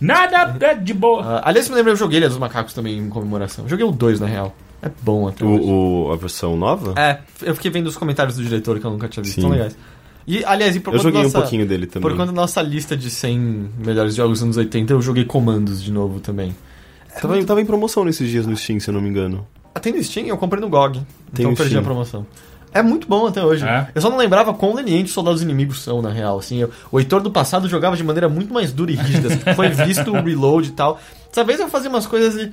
Nada 0.00 0.56
é 0.60 0.74
de 0.74 0.94
boa. 0.94 1.22
Ah, 1.38 1.42
aliás, 1.48 1.68
me 1.68 1.74
lembra, 1.74 1.92
eu 1.92 1.96
joguei 1.96 2.18
Ilha 2.18 2.28
dos 2.28 2.38
Macacos 2.38 2.72
também 2.72 2.96
em 2.98 3.08
comemoração. 3.08 3.64
Eu 3.64 3.68
joguei 3.70 3.84
o 3.84 3.90
2, 3.92 4.20
na 4.20 4.26
real. 4.26 4.54
É 4.82 4.90
bom 5.02 5.26
até 5.26 5.44
hoje. 5.44 5.64
O, 5.64 6.06
o- 6.08 6.12
a 6.12 6.16
versão 6.16 6.56
nova? 6.56 6.94
É, 6.96 7.18
eu 7.42 7.54
fiquei 7.54 7.70
vendo 7.70 7.86
os 7.86 7.96
comentários 7.96 8.36
do 8.36 8.42
diretor 8.44 8.78
que 8.78 8.84
eu 8.86 8.90
nunca 8.90 9.08
tinha 9.08 9.22
visto. 9.22 9.36
Sim. 9.36 9.40
Tão 9.42 9.50
legais. 9.50 9.76
E, 10.26 10.44
aliás, 10.44 10.76
e 10.76 10.80
por 10.80 10.94
Eu 10.94 11.00
joguei 11.00 11.22
nossa, 11.22 11.36
um 11.38 11.40
pouquinho 11.40 11.66
dele 11.66 11.86
também. 11.86 12.08
Por 12.08 12.16
conta 12.16 12.26
da 12.32 12.40
nossa 12.40 12.62
lista 12.62 12.96
de 12.96 13.10
100 13.10 13.70
melhores 13.78 14.14
jogos 14.14 14.38
dos 14.38 14.42
anos 14.44 14.56
80, 14.56 14.92
eu 14.92 15.02
joguei 15.02 15.24
Comandos 15.24 15.82
de 15.82 15.90
novo 15.92 16.20
também. 16.20 16.54
Tava, 17.20 17.42
tava 17.44 17.60
em 17.60 17.66
promoção 17.66 18.04
nesses 18.04 18.28
dias 18.30 18.46
no 18.46 18.56
Steam, 18.56 18.80
se 18.80 18.88
eu 18.88 18.94
não 18.94 19.00
me 19.00 19.08
engano. 19.08 19.46
Tem 19.80 19.92
no 19.92 20.02
Steam? 20.02 20.26
Eu 20.26 20.36
comprei 20.38 20.60
no 20.60 20.68
GOG. 20.68 20.94
Tem 20.94 21.04
então 21.32 21.50
eu 21.50 21.56
perdi 21.56 21.70
Steam. 21.70 21.80
a 21.80 21.84
promoção. 21.84 22.26
É 22.72 22.82
muito 22.82 23.06
bom 23.06 23.26
até 23.26 23.42
hoje. 23.44 23.64
É? 23.64 23.88
Eu 23.94 24.00
só 24.02 24.10
não 24.10 24.16
lembrava 24.16 24.52
quão 24.52 24.74
lenientes 24.74 25.10
os 25.10 25.14
soldados 25.14 25.42
inimigos 25.42 25.82
são, 25.82 26.02
na 26.02 26.10
real. 26.10 26.38
Assim, 26.38 26.58
eu- 26.58 26.70
o 26.90 26.98
Heitor 26.98 27.20
do 27.20 27.30
passado 27.30 27.68
jogava 27.68 27.96
de 27.96 28.02
maneira 28.02 28.28
muito 28.28 28.52
mais 28.52 28.72
dura 28.72 28.90
e 28.90 28.96
rígida. 28.96 29.28
Foi 29.54 29.68
visto 29.68 30.10
o 30.10 30.20
reload 30.22 30.68
e 30.68 30.72
tal. 30.72 30.98
Dessa 31.28 31.44
vez 31.44 31.60
eu 31.60 31.68
fazia 31.68 31.88
umas 31.88 32.06
coisas 32.06 32.34
e. 32.34 32.52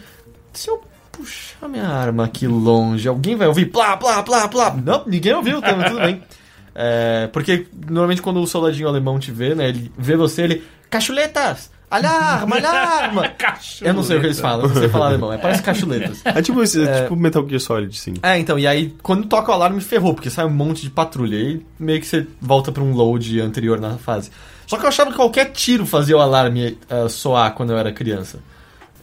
Se 0.53 0.69
eu 0.69 0.81
puxar 1.11 1.67
minha 1.67 1.87
arma 1.87 2.25
aqui 2.25 2.45
longe. 2.47 3.07
Alguém 3.07 3.35
vai 3.35 3.47
ouvir 3.47 3.65
plá, 3.67 3.97
plá, 3.97 4.21
plá, 4.23 4.47
plá. 4.47 4.71
Não, 4.83 5.03
ninguém 5.07 5.33
ouviu, 5.33 5.59
tá, 5.61 5.75
mas 5.75 5.89
tudo 5.91 6.01
bem. 6.01 6.21
É, 6.73 7.27
porque 7.33 7.67
normalmente 7.89 8.21
quando 8.21 8.41
o 8.41 8.47
soldadinho 8.47 8.87
alemão 8.87 9.19
te 9.19 9.29
vê, 9.29 9.53
né? 9.53 9.67
Ele 9.67 9.91
vê 9.97 10.15
você, 10.15 10.43
ele. 10.43 10.63
Cachuletas! 10.89 11.69
Alarma, 11.91 12.55
alarma! 12.57 13.31
Eu 13.81 13.93
não 13.93 14.01
sei 14.03 14.17
o 14.17 14.19
que 14.21 14.27
eles 14.27 14.39
falam, 14.39 14.67
não 14.67 14.75
sei 14.75 14.87
falar 14.89 15.07
alemão, 15.07 15.31
é, 15.33 15.37
parece 15.37 15.61
cachuletas. 15.61 16.21
É 16.25 16.41
tipo, 16.41 16.63
esse- 16.63 16.83
é 16.87 17.03
tipo 17.03 17.15
Metal 17.15 17.45
Gear 17.47 17.59
Solid, 17.59 17.97
sim. 17.99 18.13
É, 18.23 18.39
então, 18.39 18.57
e 18.57 18.65
aí 18.65 18.95
quando 19.03 19.27
toca 19.27 19.51
o 19.51 19.53
alarme 19.53 19.81
ferrou, 19.81 20.13
porque 20.13 20.29
sai 20.29 20.45
um 20.45 20.49
monte 20.49 20.81
de 20.83 20.89
patrulha. 20.89 21.35
E 21.35 21.39
aí 21.47 21.65
meio 21.79 21.99
que 21.99 22.07
você 22.07 22.25
volta 22.41 22.71
pra 22.71 22.81
um 22.81 22.93
load 22.93 23.41
anterior 23.41 23.79
na 23.79 23.97
fase. 23.97 24.31
Só 24.65 24.77
que 24.77 24.85
eu 24.85 24.89
achava 24.89 25.09
que 25.11 25.17
qualquer 25.17 25.51
tiro 25.51 25.85
fazia 25.85 26.15
o 26.15 26.21
alarme 26.21 26.77
eh, 26.89 27.09
soar 27.09 27.53
quando 27.53 27.71
eu 27.71 27.77
era 27.77 27.91
criança. 27.91 28.39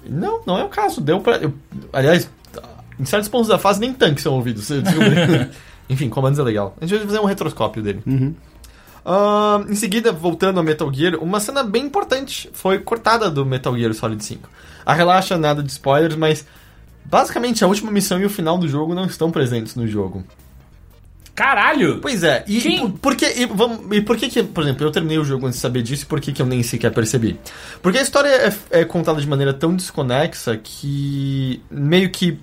Não, 0.08 0.40
não 0.46 0.58
é 0.58 0.64
o 0.64 0.68
caso. 0.68 1.00
Deu 1.00 1.20
pra. 1.20 1.36
eu- 1.36 1.52
aliás, 1.92 2.30
em 2.98 3.04
certos 3.04 3.28
pontos 3.28 3.48
da 3.48 3.58
fase 3.58 3.78
nem 3.80 3.92
tanques 3.92 4.22
são 4.22 4.32
ouvidos. 4.34 4.68
Enfim, 5.90 6.08
comandos 6.08 6.38
é 6.38 6.42
legal. 6.42 6.74
A 6.80 6.86
gente 6.86 6.98
vai 6.98 7.06
fazer 7.06 7.20
um 7.20 7.24
retroscópio 7.26 7.82
dele. 7.82 8.02
Ah, 9.10 9.64
em 9.66 9.74
seguida, 9.74 10.12
voltando 10.12 10.58
ao 10.58 10.62
Metal 10.62 10.92
Gear, 10.92 11.14
uma 11.14 11.40
cena 11.40 11.64
bem 11.64 11.86
importante 11.86 12.50
foi 12.52 12.78
cortada 12.78 13.30
do 13.30 13.46
Metal 13.46 13.74
Gear 13.74 13.94
Solid 13.94 14.22
5. 14.22 14.50
A 14.84 14.92
relaxa, 14.92 15.38
nada 15.38 15.62
de 15.62 15.70
spoilers, 15.70 16.14
mas 16.14 16.44
basicamente 17.06 17.64
a 17.64 17.66
última 17.66 17.90
missão 17.90 18.20
e 18.20 18.26
o 18.26 18.30
final 18.30 18.58
do 18.58 18.68
jogo 18.68 18.94
não 18.94 19.06
estão 19.06 19.30
presentes 19.30 19.74
no 19.74 19.88
jogo. 19.88 20.22
Caralho! 21.34 22.00
Pois 22.02 22.22
é, 22.22 22.44
e 22.46 22.60
Sim. 22.60 22.80
por, 22.80 22.98
por 22.98 23.16
que, 23.16 23.24
e, 23.24 23.46
vamos, 23.46 23.96
e 23.96 24.02
por 24.02 24.18
que 24.18 24.28
que, 24.28 24.42
por 24.42 24.62
exemplo, 24.62 24.84
eu 24.84 24.90
terminei 24.90 25.18
o 25.18 25.24
jogo 25.24 25.46
antes 25.46 25.56
de 25.56 25.62
saber 25.62 25.82
disso 25.82 26.02
e 26.02 26.06
por 26.06 26.20
que 26.20 26.30
que 26.30 26.42
eu 26.42 26.46
nem 26.46 26.62
sequer 26.62 26.92
percebi? 26.92 27.40
Porque 27.80 27.96
a 27.96 28.02
história 28.02 28.28
é, 28.28 28.80
é 28.80 28.84
contada 28.84 29.18
de 29.22 29.26
maneira 29.26 29.54
tão 29.54 29.74
desconexa 29.74 30.54
que 30.58 31.62
meio 31.70 32.10
que 32.10 32.38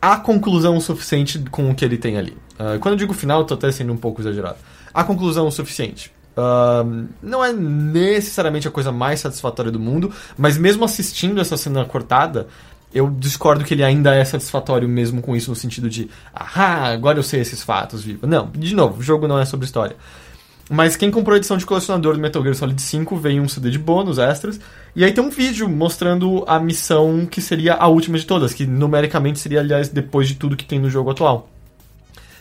há 0.00 0.16
conclusão 0.16 0.80
suficiente 0.80 1.38
com 1.50 1.70
o 1.70 1.74
que 1.74 1.84
ele 1.84 1.98
tem 1.98 2.16
ali. 2.16 2.38
Ah, 2.58 2.78
quando 2.80 2.92
eu 2.92 2.98
digo 2.98 3.12
final, 3.12 3.40
eu 3.40 3.46
tô 3.46 3.52
até 3.52 3.70
sendo 3.70 3.92
um 3.92 3.98
pouco 3.98 4.22
exagerado. 4.22 4.56
Há 4.92 5.04
conclusão 5.04 5.46
o 5.46 5.52
suficiente. 5.52 6.12
Ah, 6.36 6.84
não 7.22 7.44
é 7.44 7.52
necessariamente 7.52 8.66
a 8.66 8.70
coisa 8.70 8.90
mais 8.90 9.20
satisfatória 9.20 9.70
do 9.70 9.80
mundo, 9.80 10.12
mas 10.38 10.56
mesmo 10.56 10.84
assistindo 10.84 11.40
essa 11.40 11.56
cena 11.56 11.84
cortada, 11.84 12.48
eu 12.92 13.10
discordo 13.10 13.64
que 13.64 13.74
ele 13.74 13.84
ainda 13.84 14.14
é 14.14 14.24
satisfatório 14.24 14.88
mesmo 14.88 15.22
com 15.22 15.36
isso, 15.36 15.50
no 15.50 15.56
sentido 15.56 15.88
de, 15.88 16.08
ah, 16.34 16.86
agora 16.92 17.18
eu 17.18 17.22
sei 17.22 17.40
esses 17.40 17.62
fatos, 17.62 18.02
viva. 18.02 18.26
Não, 18.26 18.50
de 18.50 18.74
novo, 18.74 19.00
o 19.00 19.02
jogo 19.02 19.28
não 19.28 19.38
é 19.38 19.44
sobre 19.44 19.66
história. 19.66 19.96
Mas 20.72 20.94
quem 20.94 21.10
comprou 21.10 21.34
a 21.34 21.36
edição 21.36 21.56
de 21.56 21.66
colecionador 21.66 22.14
do 22.14 22.20
Metal 22.20 22.40
Gear 22.42 22.54
Solid 22.54 22.80
5 22.80 23.16
veio 23.16 23.42
um 23.42 23.48
CD 23.48 23.70
de 23.70 23.78
bônus 23.78 24.18
extras. 24.18 24.60
E 24.94 25.04
aí 25.04 25.12
tem 25.12 25.22
um 25.22 25.28
vídeo 25.28 25.68
mostrando 25.68 26.44
a 26.46 26.60
missão 26.60 27.26
que 27.26 27.42
seria 27.42 27.74
a 27.74 27.88
última 27.88 28.16
de 28.16 28.24
todas, 28.24 28.54
que 28.54 28.64
numericamente 28.64 29.40
seria, 29.40 29.58
aliás, 29.58 29.88
depois 29.88 30.28
de 30.28 30.36
tudo 30.36 30.56
que 30.56 30.64
tem 30.64 30.78
no 30.78 30.88
jogo 30.88 31.10
atual. 31.10 31.48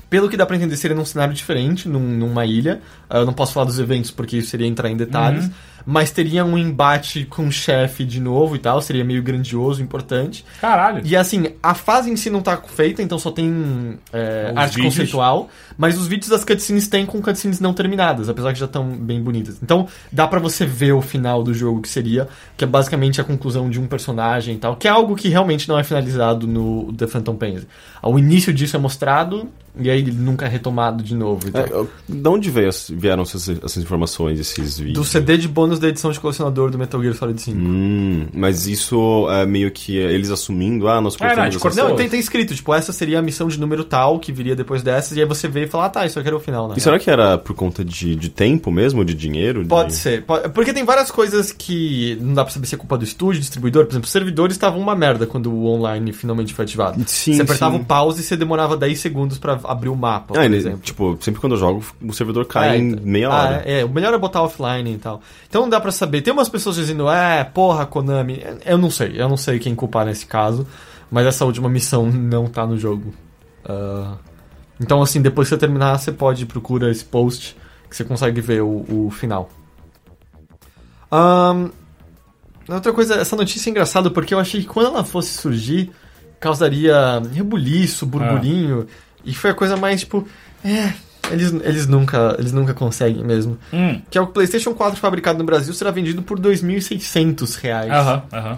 Pelo 0.09 0.27
que 0.27 0.35
dá 0.35 0.45
pra 0.45 0.55
entender, 0.55 0.75
seria 0.75 0.95
num 0.95 1.05
cenário 1.05 1.33
diferente, 1.33 1.87
num- 1.87 1.99
numa 1.99 2.45
ilha. 2.45 2.81
Ah, 3.09 3.19
Eu 3.19 3.25
não 3.25 3.33
posso 3.33 3.53
falar 3.53 3.65
dos 3.67 3.77
eventos 3.79 4.09
porque 4.09 4.37
isso 4.37 4.49
seria 4.49 4.65
entrar 4.67 4.89
em 4.89 4.97
detalhes. 4.97 5.49
Mas 5.85 6.11
teria 6.11 6.43
um 6.45 6.57
embate 6.57 7.25
com 7.25 7.47
o 7.47 7.51
chefe 7.51 8.03
de 8.03 8.19
novo 8.19 8.55
e 8.55 8.59
tal. 8.59 8.81
Seria 8.81 9.03
meio 9.03 9.21
grandioso, 9.23 9.81
importante. 9.81 10.45
Caralho! 10.61 11.01
E 11.05 11.15
assim, 11.15 11.47
a 11.61 11.73
fase 11.73 12.09
em 12.09 12.15
si 12.15 12.29
não 12.29 12.41
tá 12.41 12.57
feita, 12.57 13.01
então 13.01 13.17
só 13.17 13.31
tem 13.31 13.97
é, 14.13 14.51
arte 14.55 14.75
vídeos. 14.75 14.95
conceitual. 14.95 15.49
Mas 15.77 15.97
os 15.97 16.07
vídeos 16.07 16.29
das 16.29 16.43
cutscenes 16.43 16.87
tem 16.87 17.05
com 17.05 17.21
cutscenes 17.21 17.59
não 17.59 17.73
terminadas, 17.73 18.27
apesar 18.29 18.53
que 18.53 18.59
já 18.59 18.65
estão 18.65 18.89
bem 18.89 19.21
bonitas. 19.21 19.57
Então 19.63 19.87
dá 20.11 20.27
pra 20.27 20.39
você 20.39 20.65
ver 20.65 20.91
o 20.91 21.01
final 21.01 21.41
do 21.41 21.53
jogo 21.53 21.81
que 21.81 21.89
seria, 21.89 22.27
que 22.57 22.63
é 22.63 22.67
basicamente 22.67 23.21
a 23.21 23.23
conclusão 23.23 23.69
de 23.69 23.79
um 23.79 23.87
personagem 23.87 24.55
e 24.55 24.57
tal, 24.57 24.75
que 24.75 24.87
é 24.87 24.91
algo 24.91 25.15
que 25.15 25.29
realmente 25.29 25.67
não 25.69 25.79
é 25.79 25.83
finalizado 25.83 26.45
no 26.45 26.91
The 26.93 27.07
Phantom 27.07 27.35
Pain. 27.35 27.59
O 28.03 28.19
início 28.19 28.53
disso 28.53 28.75
é 28.75 28.79
mostrado, 28.79 29.49
e 29.79 29.89
aí 29.89 29.99
ele 29.99 30.11
nunca 30.11 30.45
é 30.45 30.49
retomado 30.49 31.03
de 31.03 31.15
novo. 31.15 31.47
e 31.47 31.51
tal. 31.51 31.63
É, 31.63 31.87
de 32.07 32.27
onde 32.27 32.49
veio 32.49 32.69
vieram 32.91 33.23
essas, 33.23 33.47
essas 33.49 33.77
informações, 33.77 34.39
esses 34.39 34.77
Do 34.77 34.83
vídeos? 34.83 35.07
CD 35.07 35.37
de 35.37 35.47
bônus 35.69 35.79
da 35.79 35.87
edição 35.87 36.11
de 36.11 36.19
colecionador 36.19 36.71
do 36.71 36.77
Metal 36.77 37.01
Gear 37.01 37.13
Solid 37.13 37.39
5. 37.41 37.57
Hum, 37.57 38.25
mas 38.33 38.65
isso 38.67 39.27
é 39.29 39.45
meio 39.45 39.69
que 39.71 39.95
eles 39.95 40.29
assumindo, 40.31 40.87
ah, 40.87 40.99
nós 40.99 41.15
É, 41.19 41.23
não, 41.23 41.27
cortamos 41.29 41.57
cortou. 41.57 41.77
Não, 41.77 41.83
coisas. 41.89 41.97
tem, 41.97 42.09
tem 42.09 42.19
escrito, 42.19 42.55
tipo, 42.55 42.73
essa 42.73 42.91
seria 42.91 43.19
a 43.19 43.21
missão 43.21 43.47
de 43.47 43.59
número 43.59 43.83
tal, 43.83 44.19
que 44.19 44.31
viria 44.31 44.55
depois 44.55 44.81
dessas, 44.81 45.15
e 45.17 45.21
aí 45.21 45.25
você 45.27 45.47
vê 45.47 45.63
e 45.65 45.67
fala, 45.67 45.85
ah 45.85 45.89
tá, 45.89 46.05
isso 46.05 46.17
aqui 46.19 46.27
era 46.27 46.35
o 46.35 46.39
final, 46.39 46.67
né? 46.67 46.75
E 46.77 46.81
será 46.81 46.97
que 46.97 47.09
era 47.09 47.37
por 47.37 47.53
conta 47.55 47.83
de, 47.85 48.15
de 48.15 48.29
tempo 48.29 48.71
mesmo, 48.71 49.05
de 49.05 49.13
dinheiro? 49.13 49.65
Pode 49.65 49.89
de... 49.89 49.95
ser. 49.95 50.23
pode- 50.23 50.49
Porque 50.49 50.73
tem 50.73 50.83
várias 50.83 51.11
coisas 51.11 51.51
que 51.51 52.17
não 52.19 52.33
dá 52.33 52.43
pra 52.43 52.53
saber 52.53 52.65
se 52.67 52.75
é 52.75 52.77
culpa 52.77 52.97
do 52.97 53.03
estúdio, 53.03 53.39
distribuidor. 53.39 53.85
Por 53.85 53.91
exemplo, 53.91 54.05
os 54.05 54.11
servidores 54.11 54.55
estavam 54.55 54.79
uma 54.79 54.95
merda 54.95 55.25
quando 55.27 55.51
o 55.51 55.65
online 55.67 56.11
finalmente 56.11 56.53
foi 56.53 56.65
ativado. 56.65 57.01
Sim, 57.07 57.33
você 57.33 57.41
apertava 57.43 57.75
sim. 57.75 57.81
o 57.81 57.85
pause 57.85 58.21
e 58.21 58.23
você 58.23 58.35
demorava 58.35 58.75
10 58.75 58.99
segundos 58.99 59.37
pra 59.37 59.59
abrir 59.63 59.89
o 59.89 59.95
mapa, 59.95 60.33
Ah, 60.33 60.37
por 60.37 60.43
ele- 60.43 60.57
exemplo. 60.57 60.79
tipo, 60.81 61.17
sempre 61.21 61.39
quando 61.39 61.53
eu 61.53 61.59
jogo, 61.59 61.83
o 62.01 62.13
servidor 62.13 62.45
cai 62.45 62.69
É, 62.75 62.77
em 62.79 62.89
então- 62.91 63.05
meia 63.05 63.29
Ah, 63.29 63.43
hora. 63.43 63.63
é, 63.65 63.81
é, 63.81 63.85
o 63.85 63.89
melhor 63.89 64.13
é 64.13 64.17
botar 64.17 64.41
offline 64.41 64.93
e 64.93 64.97
tal. 64.97 65.21
Então 65.47 65.58
não 65.61 65.69
dá 65.69 65.79
pra 65.79 65.91
saber. 65.91 66.21
Tem 66.21 66.33
umas 66.33 66.49
pessoas 66.49 66.75
dizendo, 66.75 67.09
é, 67.09 67.43
porra, 67.43 67.85
Konami. 67.85 68.43
Eu 68.65 68.77
não 68.77 68.91
sei, 68.91 69.13
eu 69.19 69.27
não 69.27 69.37
sei 69.37 69.59
quem 69.59 69.75
culpar 69.75 70.05
nesse 70.05 70.25
caso. 70.25 70.67
Mas 71.11 71.25
essa 71.25 71.45
última 71.45 71.67
missão 71.67 72.05
não 72.05 72.47
tá 72.47 72.65
no 72.65 72.77
jogo. 72.77 73.13
Ah, 73.65 74.15
então, 74.79 75.01
assim, 75.01 75.21
depois 75.21 75.47
que 75.47 75.55
você 75.55 75.59
terminar, 75.59 75.97
você 75.97 76.11
pode 76.11 76.45
procurar 76.45 76.89
esse 76.89 77.03
post 77.03 77.57
que 77.89 77.95
você 77.95 78.03
consegue 78.03 78.39
ver 78.39 78.61
o, 78.61 78.85
o 79.07 79.11
final. 79.11 79.49
Ahn, 81.11 81.69
outra 82.69 82.93
coisa, 82.93 83.15
essa 83.15 83.35
notícia 83.35 83.69
é 83.69 83.71
engraçada 83.71 84.11
porque 84.11 84.33
eu 84.33 84.39
achei 84.39 84.61
que 84.61 84.67
quando 84.67 84.87
ela 84.87 85.03
fosse 85.03 85.33
surgir, 85.33 85.91
causaria 86.39 87.19
rebuliço, 87.33 88.05
burburinho. 88.05 88.87
E 89.25 89.33
foi 89.33 89.49
a 89.49 89.55
coisa 89.55 89.75
mais 89.75 90.01
tipo. 90.01 90.27
É. 90.63 90.93
Eles, 91.31 91.53
eles, 91.63 91.87
nunca, 91.87 92.35
eles 92.39 92.51
nunca 92.51 92.73
conseguem 92.73 93.23
mesmo. 93.23 93.57
Hum. 93.73 94.01
Que 94.09 94.17
é 94.17 94.21
o 94.21 94.27
PlayStation 94.27 94.73
4 94.73 94.99
fabricado 94.99 95.37
no 95.37 95.43
Brasil 95.43 95.73
será 95.73 95.91
vendido 95.91 96.21
por 96.21 96.39
2.600 96.39 97.55
reais. 97.61 97.91
Aham, 97.91 98.23
aham. 98.33 98.57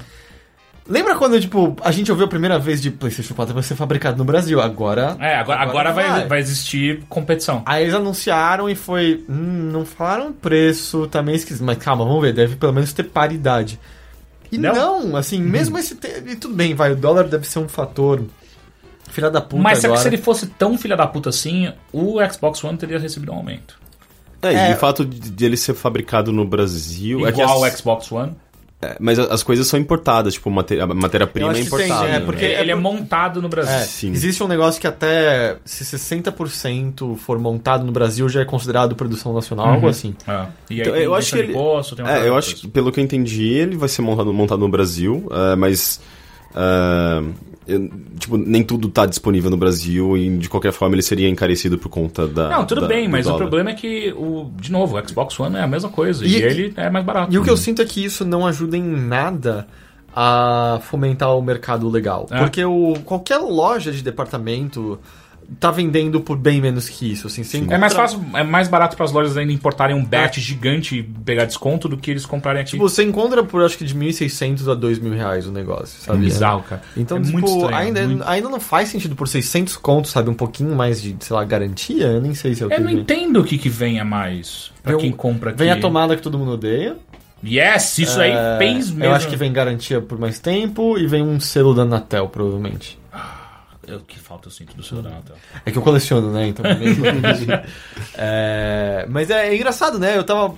Lembra 0.87 1.15
quando, 1.15 1.39
tipo, 1.39 1.75
a 1.83 1.91
gente 1.91 2.11
ouviu 2.11 2.25
a 2.25 2.29
primeira 2.29 2.57
vez 2.57 2.81
de 2.81 2.89
PlayStation 2.89 3.33
4 3.33 3.53
vai 3.53 3.63
ser 3.63 3.75
fabricado 3.75 4.17
no 4.17 4.25
Brasil? 4.25 4.59
Agora. 4.59 5.15
É, 5.19 5.35
agora, 5.35 5.61
agora 5.61 5.91
vai, 5.93 6.27
vai 6.27 6.39
existir 6.39 7.03
competição. 7.07 7.61
Aí 7.65 7.83
eles 7.83 7.93
anunciaram 7.93 8.69
e 8.69 8.75
foi. 8.75 9.23
Hum, 9.29 9.69
não 9.71 9.85
falaram 9.85 10.33
preço, 10.33 11.07
tá 11.07 11.21
meio 11.21 11.35
esquisito. 11.35 11.63
Mas 11.63 11.77
calma, 11.77 12.03
vamos 12.03 12.21
ver, 12.21 12.33
deve 12.33 12.55
pelo 12.55 12.73
menos 12.73 12.91
ter 12.93 13.03
paridade. 13.03 13.79
E 14.51 14.57
Não? 14.57 14.73
não, 14.73 15.15
assim, 15.15 15.41
mesmo 15.41 15.77
esse. 15.77 15.95
Te... 15.95 16.07
e 16.27 16.35
Tudo 16.35 16.53
bem, 16.55 16.75
vai, 16.75 16.91
o 16.91 16.95
dólar 16.95 17.23
deve 17.25 17.47
ser 17.47 17.59
um 17.59 17.69
fator. 17.69 18.21
Filha 19.11 19.29
da 19.29 19.39
puta. 19.41 19.61
Mas 19.61 19.77
será 19.79 19.93
que 19.93 19.99
agora. 19.99 20.01
se 20.01 20.07
ele 20.15 20.17
fosse 20.21 20.47
tão 20.47 20.77
filha 20.77 20.97
da 20.97 21.05
puta 21.05 21.29
assim, 21.29 21.71
o 21.93 22.17
Xbox 22.31 22.63
One 22.63 22.77
teria 22.77 22.97
recebido 22.97 23.31
um 23.31 23.35
aumento? 23.35 23.79
É, 24.41 24.53
É. 24.53 24.71
e 24.71 24.73
o 24.73 24.77
fato 24.77 25.05
de, 25.05 25.29
de 25.29 25.45
ele 25.45 25.55
ser 25.57 25.75
fabricado 25.75 26.31
no 26.31 26.43
Brasil... 26.45 27.27
é 27.27 27.31
que 27.31 27.39
Igual 27.41 27.63
as- 27.63 27.73
o 27.73 27.77
Xbox 27.77 28.11
One. 28.11 28.31
é, 28.81 28.95
mas 28.99 29.19
as 29.19 29.43
coisas 29.43 29.67
são 29.67 29.79
importadas, 29.79 30.33
tipo, 30.33 30.49
mate- 30.49 30.79
a 30.79 30.87
matéria-prima 30.87 31.51
é 31.51 31.53
tem, 31.53 31.63
importada. 31.63 32.07
é, 32.07 32.11
né? 32.13 32.19
porque- 32.21 32.45
ele 32.45 32.71
é 32.71 32.75
montado 32.75 33.39
no 33.39 33.47
Brasil. 33.47 33.71
É, 33.75 33.83
Sim. 33.83 34.11
existe 34.11 34.41
um 34.43 34.47
negócio 34.47 34.81
que 34.81 34.87
até 34.87 35.57
se 35.63 35.85
60% 35.85 37.15
for 37.17 37.37
montado 37.37 37.83
no 37.85 37.91
Brasil 37.91 38.27
já 38.29 38.41
é 38.41 38.45
considerado 38.45 38.95
produção 38.95 39.31
nacional, 39.33 39.67
algo 39.67 39.87
assim. 39.87 40.15
É. 40.27 40.31
E 40.31 40.75
aí 40.75 40.81
Então, 40.81 40.93
tem 40.93 41.03
eu 41.03 41.13
acho 41.13 41.33
que 41.33 41.37
ele- 41.37 41.51
imposto, 41.51 41.95
tem 41.95 42.03
uma 42.03 42.17
É, 42.17 42.27
eu 42.27 42.35
acho 42.35 42.55
que, 42.55 42.67
pelo 42.67 42.91
que 42.91 42.99
eu 42.99 43.03
entendi, 43.03 43.43
ele 43.53 43.75
vai 43.77 43.89
ser 43.89 44.01
montado, 44.01 44.33
montado 44.33 44.59
no 44.59 44.69
Brasil, 44.69 45.27
é, 45.31 45.55
mas. 45.55 46.01
é, 46.55 47.23
eu- 47.71 47.89
tipo, 48.19 48.37
nem 48.37 48.63
tudo 48.63 48.89
tá 48.89 49.05
disponível 49.05 49.49
no 49.49 49.57
Brasil 49.57 50.17
e 50.17 50.37
de 50.37 50.49
qualquer 50.49 50.71
forma 50.71 50.95
ele 50.95 51.01
seria 51.01 51.27
encarecido 51.29 51.77
por 51.77 51.89
conta 51.89 52.27
da. 52.27 52.49
Não, 52.49 52.65
tudo 52.65 52.81
da- 52.81 52.87
bem, 52.87 53.07
mas 53.07 53.25
o 53.25 53.29
dólar. 53.29 53.41
problema 53.43 53.69
é 53.71 53.73
que, 53.73 54.13
o, 54.17 54.51
de 54.59 54.71
novo, 54.71 54.97
o 54.99 55.07
Xbox 55.07 55.39
One 55.39 55.55
é 55.55 55.61
a 55.61 55.67
mesma 55.67 55.89
coisa. 55.89 56.25
E, 56.25 56.29
E- 56.37 56.41
ele 56.43 56.73
é 56.77 56.89
mais 56.89 57.05
barato. 57.05 57.33
E 57.33 57.37
o 57.37 57.43
que 57.43 57.49
eu 57.49 57.57
sinto 57.57 57.81
é 57.81 57.85
que 57.85 58.03
isso 58.03 58.23
não 58.25 58.45
ajuda 58.45 58.77
em 58.77 58.83
nada 58.83 59.67
a 60.15 60.79
fomentar 60.83 61.35
o 61.37 61.41
mercado 61.41 61.87
legal. 61.89 62.27
É. 62.31 62.39
Porque 62.39 62.63
o, 62.65 62.95
qualquer 63.05 63.37
loja 63.37 63.91
de 63.91 64.01
departamento 64.03 64.99
tá 65.59 65.69
vendendo 65.69 66.21
por 66.21 66.37
bem 66.37 66.61
menos 66.61 66.87
que 66.89 67.11
isso. 67.11 67.27
Assim, 67.27 67.43
você 67.43 67.57
É 67.69 67.77
mais 67.77 67.93
fácil, 67.93 68.21
é 68.33 68.43
mais 68.43 68.67
barato 68.67 68.95
para 68.95 69.05
as 69.05 69.11
lojas 69.11 69.35
ainda 69.37 69.51
importarem 69.51 69.95
um 69.95 70.03
batch 70.03 70.37
gigante 70.39 70.97
e 70.97 71.03
pegar 71.03 71.45
desconto 71.45 71.87
do 71.89 71.97
que 71.97 72.09
eles 72.11 72.25
comprarem 72.25 72.61
aqui. 72.61 72.71
Tipo, 72.71 72.87
você 72.89 73.03
encontra 73.03 73.43
por 73.43 73.61
acho 73.63 73.77
que 73.77 73.83
de 73.85 73.93
1.600 73.95 74.67
a 74.71 74.75
2.000 74.75 75.13
reais 75.13 75.45
o 75.47 75.51
negócio, 75.51 75.97
é 76.01 76.05
sabe? 76.05 76.19
bizarro, 76.19 76.63
cara. 76.63 76.81
Então, 76.95 77.17
é 77.17 77.21
tipo, 77.21 77.33
muito 77.33 77.47
estranho. 77.51 77.75
ainda, 77.75 78.07
muito- 78.07 78.23
ainda 78.25 78.49
não 78.49 78.59
faz 78.59 78.89
sentido 78.89 79.15
por 79.15 79.27
600 79.27 79.75
contos, 79.77 80.11
sabe? 80.11 80.29
Um 80.29 80.33
pouquinho 80.33 80.75
mais 80.75 81.01
de, 81.01 81.15
sei 81.19 81.35
lá, 81.35 81.43
garantia? 81.43 82.05
Eu 82.07 82.21
nem 82.21 82.33
sei 82.33 82.55
se 82.55 82.63
é 82.63 82.65
o 82.65 82.69
que 82.69 82.75
Eu 82.75 82.79
não 82.81 82.87
vem. 82.87 82.99
entendo 82.99 83.39
o 83.39 83.43
que, 83.43 83.57
que 83.57 83.69
vem 83.69 83.99
a 83.99 84.05
mais 84.05 84.71
pra 84.81 84.93
Vem 84.93 85.01
quem 85.01 85.11
compra 85.11 85.49
aqui. 85.51 85.59
Vem 85.59 85.71
a 85.71 85.79
tomada 85.79 86.15
que 86.15 86.21
todo 86.21 86.37
mundo 86.39 86.51
odeia. 86.53 86.95
Yes, 87.43 87.97
isso 87.97 88.19
aí 88.21 88.31
É, 88.31 88.55
fez 88.59 88.89
mesmo. 88.91 89.03
Eu 89.03 89.13
acho 89.13 89.27
que 89.27 89.35
vem 89.35 89.51
garantia 89.51 89.99
por 89.99 90.19
mais 90.19 90.37
tempo 90.37 90.95
e 90.99 91.07
vem 91.07 91.23
um 91.23 91.39
selo 91.39 91.73
da 91.73 91.81
Anatel, 91.81 92.27
provavelmente. 92.29 93.00
Eu- 93.93 93.99
que 94.01 94.19
falta 94.19 94.47
eu 94.47 94.51
sinto 94.51 94.75
do 94.75 94.83
seu 94.83 95.01
Natal. 95.01 95.35
É 95.65 95.71
que 95.71 95.77
eu 95.77 95.81
coleciono, 95.81 96.31
né? 96.31 96.47
Então. 96.47 96.63
que- 96.75 97.69
é, 98.15 99.05
mas 99.09 99.29
é, 99.29 99.53
engraçado, 99.55 99.99
né? 99.99 100.17
Eu 100.17 100.23
tava. 100.23 100.55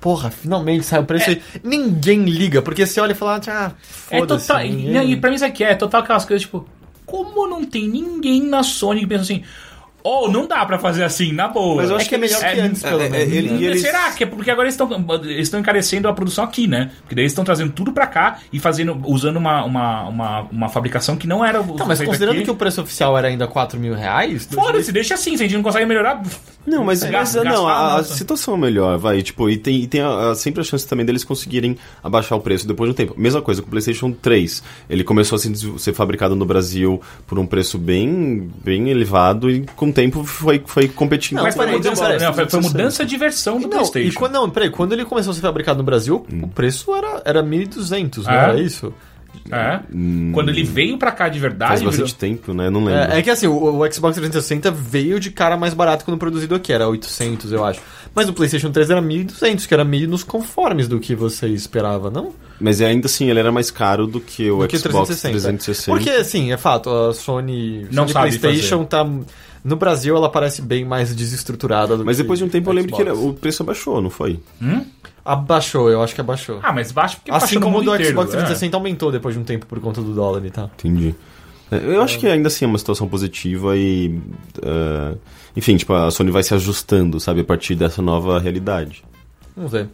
porra, 0.00 0.30
finalmente 0.30 0.84
saiu 0.84 1.02
o 1.02 1.06
preço 1.06 1.30
aí. 1.30 1.40
Ninguém 1.62 2.24
liga, 2.24 2.60
porque 2.60 2.84
você 2.84 3.00
olha 3.00 3.12
e 3.12 3.14
fala, 3.14 3.40
ah, 3.46 3.72
É 4.10 4.18
foda-se. 4.18 4.48
total. 4.48 4.64
ninguém- 4.64 5.10
E, 5.10 5.12
e 5.12 5.16
pra 5.16 5.30
mim 5.30 5.36
isso 5.36 5.44
aqui 5.44 5.62
é 5.62 5.74
total 5.76 6.00
aquelas 6.02 6.24
coisas, 6.24 6.42
tipo, 6.42 6.66
como 7.06 7.46
não 7.46 7.64
tem 7.64 7.88
ninguém 7.88 8.42
na 8.42 8.62
Sony 8.64 9.00
que 9.00 9.06
pensa 9.06 9.22
assim, 9.22 9.44
oh, 10.04 10.28
não 10.28 10.46
dá 10.46 10.64
pra 10.66 10.78
fazer 10.78 11.04
assim, 11.04 11.32
na 11.32 11.48
boa. 11.48 11.76
Mas 11.76 11.90
eu 11.90 11.96
É 11.96 12.00
acho 12.00 12.08
que 12.08 12.14
é 12.14 12.18
melhor 12.18 12.40
que 12.40 12.60
antes, 12.60 12.82
pelo 12.82 13.00
é, 13.00 13.06
é, 13.06 13.08
menos. 13.08 13.32
ele- 13.34 13.50
né? 13.50 13.56
e 13.60 13.64
eles- 13.66 13.80
Será 13.82 14.10
que 14.12 14.24
é 14.24 14.26
porque 14.26 14.50
agora 14.50 14.68
eles 14.68 14.78
estão 15.40 15.60
encarecendo 15.60 16.08
a 16.08 16.12
produção 16.12 16.44
aqui, 16.44 16.66
né? 16.66 16.90
Porque 17.00 17.14
daí 17.14 17.22
eles 17.22 17.32
estão 17.32 17.44
trazendo 17.44 17.72
tudo 17.72 17.92
pra 17.92 18.06
cá 18.06 18.38
e 18.52 18.58
fazendo 18.58 19.00
usando 19.04 19.36
uma, 19.36 19.64
uma, 19.64 20.08
uma, 20.08 20.40
uma 20.50 20.68
fabricação 20.68 21.16
que 21.16 21.26
não 21.26 21.44
era 21.44 21.62
Tá, 21.62 21.84
mas 21.86 22.00
considerando 22.02 22.36
aqui. 22.36 22.44
que 22.44 22.50
o 22.50 22.54
preço 22.56 22.80
oficial 22.82 23.16
era 23.16 23.28
ainda 23.28 23.46
4 23.46 23.78
mil 23.78 23.94
reais, 23.94 24.48
Foda-se, 24.52 24.90
deixa 24.92 25.14
assim, 25.14 25.36
se 25.36 25.42
a 25.42 25.46
gente 25.46 25.54
não 25.56 25.62
consegue 25.62 25.86
melhorar. 25.86 26.22
Não, 26.66 26.84
mas, 26.84 27.02
Gas- 27.02 27.34
mas, 27.34 27.44
não, 27.44 27.66
a, 27.66 27.96
a 27.96 28.04
situação 28.04 28.54
é 28.54 28.56
melhor, 28.58 28.96
vai, 28.98 29.20
tipo, 29.22 29.50
e 29.50 29.56
tem, 29.56 29.82
e 29.82 29.86
tem 29.86 30.00
a- 30.00 30.30
a- 30.30 30.34
sempre 30.34 30.60
a 30.60 30.64
chance 30.64 30.86
também 30.86 31.04
deles 31.04 31.24
conseguirem 31.24 31.76
abaixar 32.02 32.38
o 32.38 32.40
preço 32.40 32.66
depois 32.68 32.88
de 32.88 32.92
um 32.92 32.94
tempo. 32.96 33.14
Mesma 33.18 33.42
coisa 33.42 33.60
com 33.60 33.66
o 33.68 33.70
PlayStation 33.70 34.12
3. 34.12 34.62
Ele 34.88 35.02
começou 35.02 35.36
a 35.36 35.38
ser, 35.38 35.52
ser 35.78 35.92
fabricado 35.92 36.36
no 36.36 36.44
Brasil 36.44 37.00
por 37.26 37.38
um 37.38 37.46
preço 37.46 37.78
bem, 37.78 38.48
bem 38.64 38.88
elevado 38.90 39.50
e 39.50 39.64
com 39.74 39.90
tempo 39.92 40.24
foi, 40.24 40.62
foi 40.66 40.88
competindo. 40.88 41.36
Não, 41.38 41.44
mas 41.44 41.54
foi 41.54 41.66
mudança, 41.66 42.02
não, 42.08 42.18
foi, 42.18 42.18
foi 42.18 42.46
360. 42.46 42.68
mudança 42.78 43.04
de 43.06 43.16
versão 43.16 43.56
do 43.56 43.62
Não, 43.62 43.68
PlayStation. 43.70 44.08
e 44.08 44.12
quando, 44.12 44.32
não, 44.32 44.50
peraí, 44.50 44.70
quando 44.70 44.92
ele 44.92 45.04
começou 45.04 45.30
a 45.30 45.34
ser 45.34 45.40
fabricado 45.40 45.78
no 45.78 45.84
Brasil, 45.84 46.26
Hum. 46.32 46.40
o 46.44 46.48
preço 46.48 46.94
era, 46.94 47.22
era 47.24 47.42
1.200, 47.42 48.24
não 48.24 48.32
É? 48.32 48.36
era 48.36 48.60
isso? 48.60 48.92
É. 49.50 49.80
Quando 50.32 50.50
ele 50.50 50.62
veio 50.62 50.98
pra 50.98 51.10
cá 51.10 51.28
de 51.28 51.38
verdade. 51.38 51.72
Hum. 51.72 51.76
Faz 51.76 51.82
bastante 51.82 52.14
virou- 52.14 52.36
tempo, 52.36 52.54
né? 52.54 52.70
Não 52.70 52.84
lembro. 52.84 53.12
É, 53.12 53.18
é 53.18 53.22
que 53.22 53.30
assim, 53.30 53.46
o, 53.46 53.52
o 53.80 53.92
Xbox 53.92 54.14
360 54.16 54.70
veio 54.70 55.18
de 55.18 55.30
cara 55.30 55.56
mais 55.56 55.74
barato 55.74 56.04
quando 56.04 56.18
produzido 56.18 56.54
aqui, 56.54 56.72
era 56.72 56.86
800, 56.88 57.50
eu 57.50 57.64
acho. 57.64 57.80
Mas 58.14 58.28
o 58.28 58.32
PlayStation 58.32 58.70
3 58.70 58.90
era 58.90 59.00
1.200, 59.02 59.66
que 59.66 59.72
era 59.74 59.84
meio 59.84 60.06
nos 60.08 60.22
conformes 60.22 60.86
do 60.86 61.00
que 61.00 61.14
você 61.14 61.48
esperava, 61.48 62.10
não? 62.10 62.32
Mas 62.60 62.80
ainda 62.80 63.06
assim, 63.06 63.28
ele 63.30 63.40
era 63.40 63.50
mais 63.50 63.70
caro 63.70 64.06
do 64.06 64.20
que 64.20 64.50
o 64.50 64.58
do 64.60 64.68
que 64.68 64.78
Xbox 64.78 65.08
360. 65.08 65.32
360. 65.58 65.96
Porque, 65.98 66.10
assim, 66.10 66.52
é 66.52 66.56
fato, 66.56 66.90
a 66.90 67.12
Sony, 67.14 67.86
Não 67.90 68.06
Sony 68.06 68.12
sabe 68.12 68.38
PlayStation 68.38 68.84
tá... 68.84 69.04
No 69.64 69.76
Brasil 69.76 70.16
ela 70.16 70.28
parece 70.28 70.60
bem 70.60 70.84
mais 70.84 71.14
desestruturada 71.14 71.96
do 71.96 72.04
Mas 72.04 72.16
que 72.16 72.22
depois 72.22 72.38
de 72.38 72.44
um 72.44 72.48
tempo 72.48 72.68
eu 72.70 72.74
lembro 72.74 72.96
que 72.96 73.00
ele- 73.02 73.10
o 73.12 73.32
preço 73.32 73.62
abaixou, 73.62 74.00
não 74.02 74.10
foi? 74.10 74.40
Abaixou, 75.24 75.88
eu 75.88 76.02
acho 76.02 76.14
que 76.14 76.20
abaixou. 76.20 76.58
Ah, 76.62 76.72
mas 76.72 76.90
baixo 76.90 77.16
porque 77.18 77.30
assim 77.30 77.54
no 77.54 77.60
como 77.60 77.76
o 77.76 77.78
mundo 77.78 77.90
do 77.90 77.94
inteiro, 77.94 78.12
Xbox 78.12 78.30
é. 78.30 78.38
360 78.38 78.76
aumentou 78.76 79.12
depois 79.12 79.34
de 79.34 79.40
um 79.40 79.44
tempo 79.44 79.66
por 79.66 79.78
conta 79.80 80.00
do 80.02 80.12
dólar 80.12 80.44
e 80.44 80.50
tal. 80.50 80.68
Entendi. 80.78 81.14
É, 81.70 81.76
Eu 81.76 82.02
acho 82.02 82.18
que 82.18 82.26
ainda 82.26 82.48
assim 82.48 82.64
é 82.64 82.68
uma 82.68 82.76
situação 82.78 83.06
positiva 83.08 83.76
e. 83.76 84.18
é, 84.62 85.14
enfim, 85.56 85.76
tipo, 85.76 85.92
a 85.94 86.10
Sony 86.10 86.30
vai 86.32 86.42
se 86.42 86.52
ajustando, 86.54 87.20
sabe, 87.20 87.42
a 87.42 87.44
partir 87.44 87.76
dessa 87.76 88.02
nova 88.02 88.40
realidade. 88.40 89.04
Vamos 89.56 89.70
ver. 89.70 89.88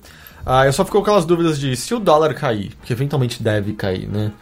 Ah, 0.47 0.65
eu 0.65 0.73
só 0.73 0.83
fico 0.83 0.97
com 0.97 1.03
aquelas 1.03 1.27
dúvidas 1.27 1.61
de 1.61 1.77
se 1.77 1.93
o 1.95 1.99
dólar 1.99 2.33
cair, 2.33 2.73
que 2.85 2.93
eventualmente 2.93 3.43
deve 3.43 3.75
cair, 3.75 4.09
né? 4.09 4.33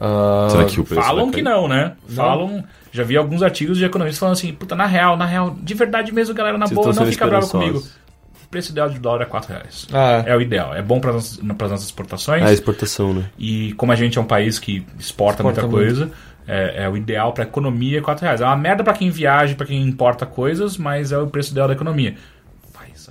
Ah, 0.00 0.48
Será 0.50 0.64
que 0.64 0.80
o 0.80 0.84
preço 0.84 1.02
Falam 1.02 1.26
vai 1.26 1.34
que 1.34 1.42
cair? 1.42 1.54
não, 1.54 1.68
né? 1.68 1.92
Falam. 2.08 2.64
Já 2.92 3.02
vi 3.02 3.16
alguns 3.16 3.42
artigos 3.42 3.78
de 3.78 3.84
economistas 3.84 4.18
falando 4.20 4.34
assim, 4.34 4.52
puta, 4.52 4.76
na 4.76 4.86
real, 4.86 5.16
na 5.16 5.24
real, 5.24 5.56
de 5.60 5.74
verdade 5.74 6.12
mesmo, 6.12 6.34
galera, 6.34 6.58
na 6.58 6.66
Vocês 6.66 6.76
boa, 6.76 6.92
não 6.94 7.06
fica 7.06 7.26
bravo 7.26 7.48
comigo. 7.48 7.78
O 7.78 8.48
preço 8.52 8.70
ideal 8.70 8.90
de 8.90 8.98
dólar 8.98 9.22
é 9.22 9.24
4 9.24 9.50
reais. 9.50 9.86
Ah, 9.90 10.22
É 10.26 10.36
o 10.36 10.40
ideal. 10.42 10.74
É 10.74 10.82
bom 10.82 11.00
para 11.00 11.16
as 11.16 11.38
nossas 11.40 11.84
exportações. 11.84 12.42
É 12.42 12.46
a 12.46 12.52
exportação, 12.52 13.14
né? 13.14 13.24
E 13.38 13.72
como 13.72 13.92
a 13.92 13.96
gente 13.96 14.18
é 14.18 14.20
um 14.20 14.26
país 14.26 14.58
que 14.58 14.84
exporta, 14.98 15.42
Exporta 15.42 15.42
muita 15.42 15.62
muito. 15.62 15.72
coisa, 15.72 16.10
é, 16.46 16.84
é 16.84 16.88
o 16.88 16.94
ideal 16.94 17.32
para 17.32 17.44
economia 17.44 17.98
é 17.98 18.02
4 18.02 18.22
reais. 18.24 18.40
É 18.42 18.44
uma 18.44 18.56
merda 18.56 18.84
para 18.84 18.92
quem 18.92 19.08
viaja, 19.08 19.54
para 19.54 19.66
quem 19.66 19.82
importa 19.82 20.26
coisas, 20.26 20.76
mas 20.76 21.12
é 21.12 21.18
o 21.18 21.26
preço 21.28 21.52
ideal 21.52 21.66
da 21.66 21.72
economia. 21.74 22.14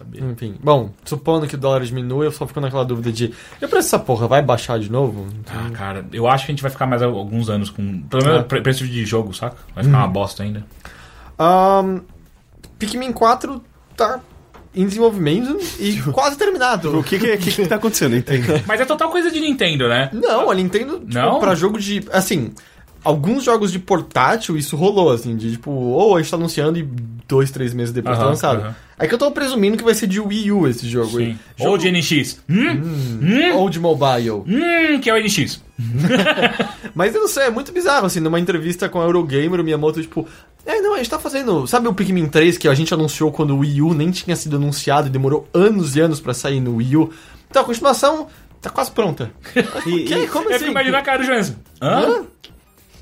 Saber. 0.03 0.23
enfim. 0.23 0.55
Bom, 0.63 0.91
supondo 1.05 1.45
que 1.47 1.55
o 1.55 1.57
dólar 1.57 1.81
diminui, 1.83 2.25
eu 2.25 2.31
só 2.31 2.45
fico 2.47 2.59
naquela 2.59 2.83
dúvida 2.85 3.11
de. 3.11 3.25
E 3.61 3.65
o 3.65 3.69
preço 3.69 3.87
dessa 3.87 3.99
porra 3.99 4.27
vai 4.27 4.41
baixar 4.41 4.79
de 4.79 4.91
novo? 4.91 5.27
Ah, 5.49 5.69
cara, 5.71 6.05
eu 6.11 6.27
acho 6.27 6.45
que 6.45 6.51
a 6.51 6.53
gente 6.53 6.61
vai 6.61 6.71
ficar 6.71 6.85
mais 6.87 7.01
alguns 7.01 7.49
anos 7.49 7.69
com. 7.69 8.01
Pelo 8.03 8.23
menos 8.23 8.39
É. 8.39 8.43
pre- 8.43 8.61
preço 8.61 8.85
de 8.87 9.05
jogo, 9.05 9.33
saca? 9.33 9.55
Vai 9.75 9.83
ficar 9.83 9.97
uma 9.97 10.07
bosta 10.07 10.43
ainda. 10.43 10.65
Ahn, 11.37 11.99
Pikmin 12.79 13.11
4 13.11 13.61
tá 13.95 14.19
em 14.73 14.85
desenvolvimento 14.85 15.57
e 15.79 16.01
quase 16.11 16.37
terminado. 16.37 16.97
O 16.99 17.03
que 17.03 17.19
que, 17.19 17.37
que, 17.37 17.51
que 17.51 17.67
tá 17.67 17.75
acontecendo, 17.75 18.15
entende? 18.15 18.47
Mas 18.67 18.79
é 18.81 18.85
total 18.85 19.09
coisa 19.09 19.29
de 19.31 19.39
Nintendo, 19.39 19.87
né? 19.87 20.09
Não, 20.13 20.49
a 20.49 20.55
Nintendo, 20.55 20.99
tipo, 20.99 21.13
Não? 21.13 21.39
pra 21.39 21.55
jogo 21.55 21.79
de. 21.79 22.03
Assim, 22.11 22.53
alguns 23.03 23.43
jogos 23.43 23.71
de 23.71 23.79
portátil, 23.79 24.57
isso 24.57 24.75
rolou, 24.75 25.11
assim, 25.11 25.35
de 25.35 25.51
tipo, 25.51 25.71
ou 25.71 26.15
a 26.15 26.21
gente 26.21 26.29
tá 26.31 26.37
anunciando 26.37 26.77
e 26.79 26.83
dois, 27.27 27.49
três 27.51 27.73
meses 27.73 27.93
depois 27.93 28.15
tá 28.17 28.23
Aham, 28.23 28.29
lançado. 28.31 28.59
aham. 28.61 28.75
É 28.99 29.07
que 29.07 29.13
eu 29.15 29.17
tô 29.17 29.31
presumindo 29.31 29.75
que 29.77 29.83
vai 29.83 29.95
ser 29.95 30.05
de 30.05 30.19
Wii 30.19 30.51
U 30.51 30.67
esse 30.67 30.87
jogo 30.87 31.17
aí. 31.17 31.31
Sim. 31.33 31.39
Jogo- 31.57 31.71
Ou 31.71 31.77
de 31.77 31.91
NX. 31.91 32.39
Hum? 32.47 33.55
Ou 33.55 33.67
de 33.69 33.79
mobile. 33.79 34.43
Hum, 34.45 34.99
que 35.01 35.09
é 35.09 35.13
o 35.13 35.17
NX. 35.17 35.59
Mas 36.93 37.15
eu 37.15 37.21
não 37.21 37.27
sei, 37.27 37.43
é 37.45 37.49
muito 37.49 37.71
bizarro, 37.71 38.05
assim, 38.05 38.19
numa 38.19 38.39
entrevista 38.39 38.87
com 38.89 38.99
a 39.01 39.03
Eurogamer, 39.05 39.59
o 39.59 39.63
Miyamoto, 39.63 40.01
tipo, 40.01 40.27
é, 40.65 40.79
não, 40.81 40.93
a 40.93 40.97
gente 40.97 41.09
tá 41.09 41.17
fazendo. 41.17 41.65
Sabe 41.65 41.87
o 41.87 41.93
Pikmin 41.93 42.27
3 42.27 42.57
que 42.59 42.67
a 42.67 42.73
gente 42.75 42.93
anunciou 42.93 43.31
quando 43.31 43.55
o 43.55 43.59
Wii 43.59 43.81
U 43.81 43.93
nem 43.95 44.11
tinha 44.11 44.35
sido 44.35 44.57
anunciado 44.57 45.07
e 45.07 45.09
demorou 45.09 45.47
anos 45.53 45.95
e 45.95 45.99
anos 45.99 46.19
pra 46.19 46.33
sair 46.33 46.59
no 46.59 46.75
Wii 46.75 46.97
U? 46.97 47.09
Então 47.49 47.63
a 47.63 47.65
continuação 47.65 48.27
tá 48.61 48.69
quase 48.69 48.91
pronta. 48.91 49.31
E, 49.87 50.13
e- 50.13 50.27
Como 50.27 50.45
Eu 50.45 50.49
assim? 50.51 50.59
fico 50.59 50.71
imaginando 50.71 50.97
a 50.97 51.01
cara 51.01 51.23
do. 51.25 51.31
Hã? 51.31 51.51
Hã? 51.81 52.23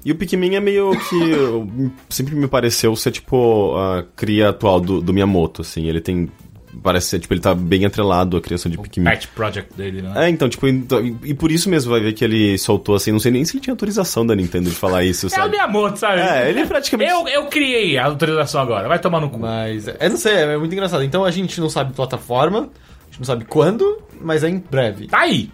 E 0.04 0.12
o 0.12 0.16
Pikmin 0.16 0.56
é 0.56 0.60
meio 0.60 0.92
que. 0.92 1.92
sempre 2.10 2.36
me 2.36 2.48
pareceu 2.48 2.96
ser, 2.96 3.12
tipo, 3.12 3.76
a 3.78 4.04
cria 4.16 4.50
atual 4.50 4.80
do, 4.80 5.02
do 5.02 5.14
Miyamoto, 5.14 5.62
assim. 5.62 5.88
Ele 5.88 6.02
tem. 6.02 6.30
Parece 6.84 7.08
ser, 7.08 7.20
tipo, 7.20 7.34
ele 7.34 7.42
tá 7.42 7.54
bem 7.56 7.84
atrelado 7.84 8.38
à 8.38 8.42
criação 8.42 8.72
de 8.72 8.78
Pikmin. 8.78 9.04
Pet 9.10 9.28
Project 9.30 9.74
dele, 9.76 10.04
né? 10.04 10.28
É, 10.28 10.30
então, 10.30 10.48
tipo, 10.48 10.68
então- 10.68 11.04
e, 11.04 11.18
e 11.24 11.34
por 11.34 11.52
isso 11.52 11.68
mesmo 11.68 11.92
vai 11.92 12.00
ver 12.00 12.14
que 12.14 12.24
ele 12.24 12.58
soltou 12.60 12.94
assim, 12.94 13.12
não 13.12 13.20
sei 13.20 13.32
nem 13.32 13.44
se 13.44 13.56
ele 13.58 13.62
tinha 13.64 13.74
autorização 13.74 14.24
da 14.26 14.36
Nintendo 14.36 14.70
de 14.70 14.76
falar 14.76 15.04
isso, 15.04 15.26
É 15.28 15.28
o 15.28 15.30
sabe? 15.32 15.50
Miyamoto, 15.52 15.98
sabe? 15.98 16.22
É, 16.22 16.50
ele 16.50 16.66
praticamente. 16.68 17.12
Eu, 17.12 17.28
eu 17.28 17.46
criei 17.48 17.98
a 17.98 18.06
autorização 18.06 18.62
agora. 18.62 18.88
Vai 18.88 19.00
tomar 19.00 19.20
no 19.20 19.30
cu. 19.32 19.40
Mas, 19.40 19.88
eu 19.88 20.10
não 20.10 20.18
sei, 20.18 20.34
é 20.34 20.58
muito 20.58 20.72
engraçado. 20.72 21.04
Então 21.04 21.26
a 21.26 21.32
gente 21.32 21.60
não 21.60 21.70
sabe 21.70 21.92
plataforma, 21.94 22.70
não 23.20 23.26
sabe 23.26 23.46
quando, 23.46 24.02
mas 24.22 24.44
é 24.44 24.50
em 24.50 24.58
breve. 24.58 25.08
Tá 25.08 25.20
aí. 25.20 25.52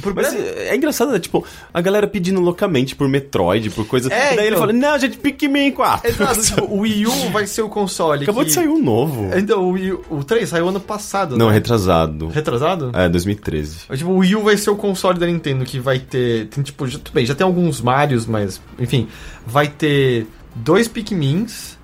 Por 0.00 0.14
Mas 0.14 0.32
breve. 0.32 0.60
é 0.60 0.74
engraçado, 0.74 1.12
né? 1.12 1.18
Tipo, 1.18 1.44
a 1.74 1.80
galera 1.82 2.06
pedindo 2.06 2.40
loucamente 2.40 2.96
por 2.96 3.06
Metroid, 3.06 3.68
por 3.70 3.86
coisa. 3.86 4.10
É, 4.10 4.32
e 4.32 4.36
daí 4.36 4.46
ele 4.46 4.56
então. 4.56 4.60
fala, 4.60 4.72
não, 4.72 4.98
gente, 4.98 5.18
Pikmin 5.18 5.72
4. 5.72 6.08
Exato, 6.08 6.42
tipo, 6.42 6.64
o 6.64 6.80
Wii 6.80 7.06
U 7.06 7.30
vai 7.30 7.46
ser 7.46 7.62
o 7.62 7.68
console. 7.68 8.22
Acabou 8.22 8.42
que... 8.42 8.48
de 8.48 8.54
sair 8.54 8.68
um 8.68 8.82
novo. 8.82 9.28
Então, 9.36 9.62
o, 9.62 9.72
Wii 9.72 9.92
U, 9.92 10.04
o 10.08 10.24
3 10.24 10.48
saiu 10.48 10.68
ano 10.68 10.80
passado. 10.80 11.36
Não, 11.36 11.48
né? 11.48 11.54
retrasado. 11.54 12.28
Retrasado? 12.28 12.90
É, 12.94 13.08
2013. 13.08 13.80
Mas, 13.88 13.98
Tipo, 13.98 14.12
o 14.12 14.18
Wii 14.18 14.36
U 14.36 14.42
vai 14.42 14.56
ser 14.56 14.70
o 14.70 14.76
console 14.76 15.18
da 15.18 15.26
Nintendo 15.26 15.64
que 15.64 15.78
vai 15.78 15.98
ter. 15.98 16.46
Tem, 16.46 16.64
tipo, 16.64 16.86
já, 16.86 16.98
tudo 16.98 17.12
bem, 17.12 17.26
já 17.26 17.34
tem 17.34 17.44
alguns 17.44 17.80
Marios, 17.80 18.24
mas. 18.24 18.60
Enfim. 18.78 19.06
Vai 19.46 19.68
ter 19.68 20.26
dois 20.54 20.88
Pikmins. 20.88 21.76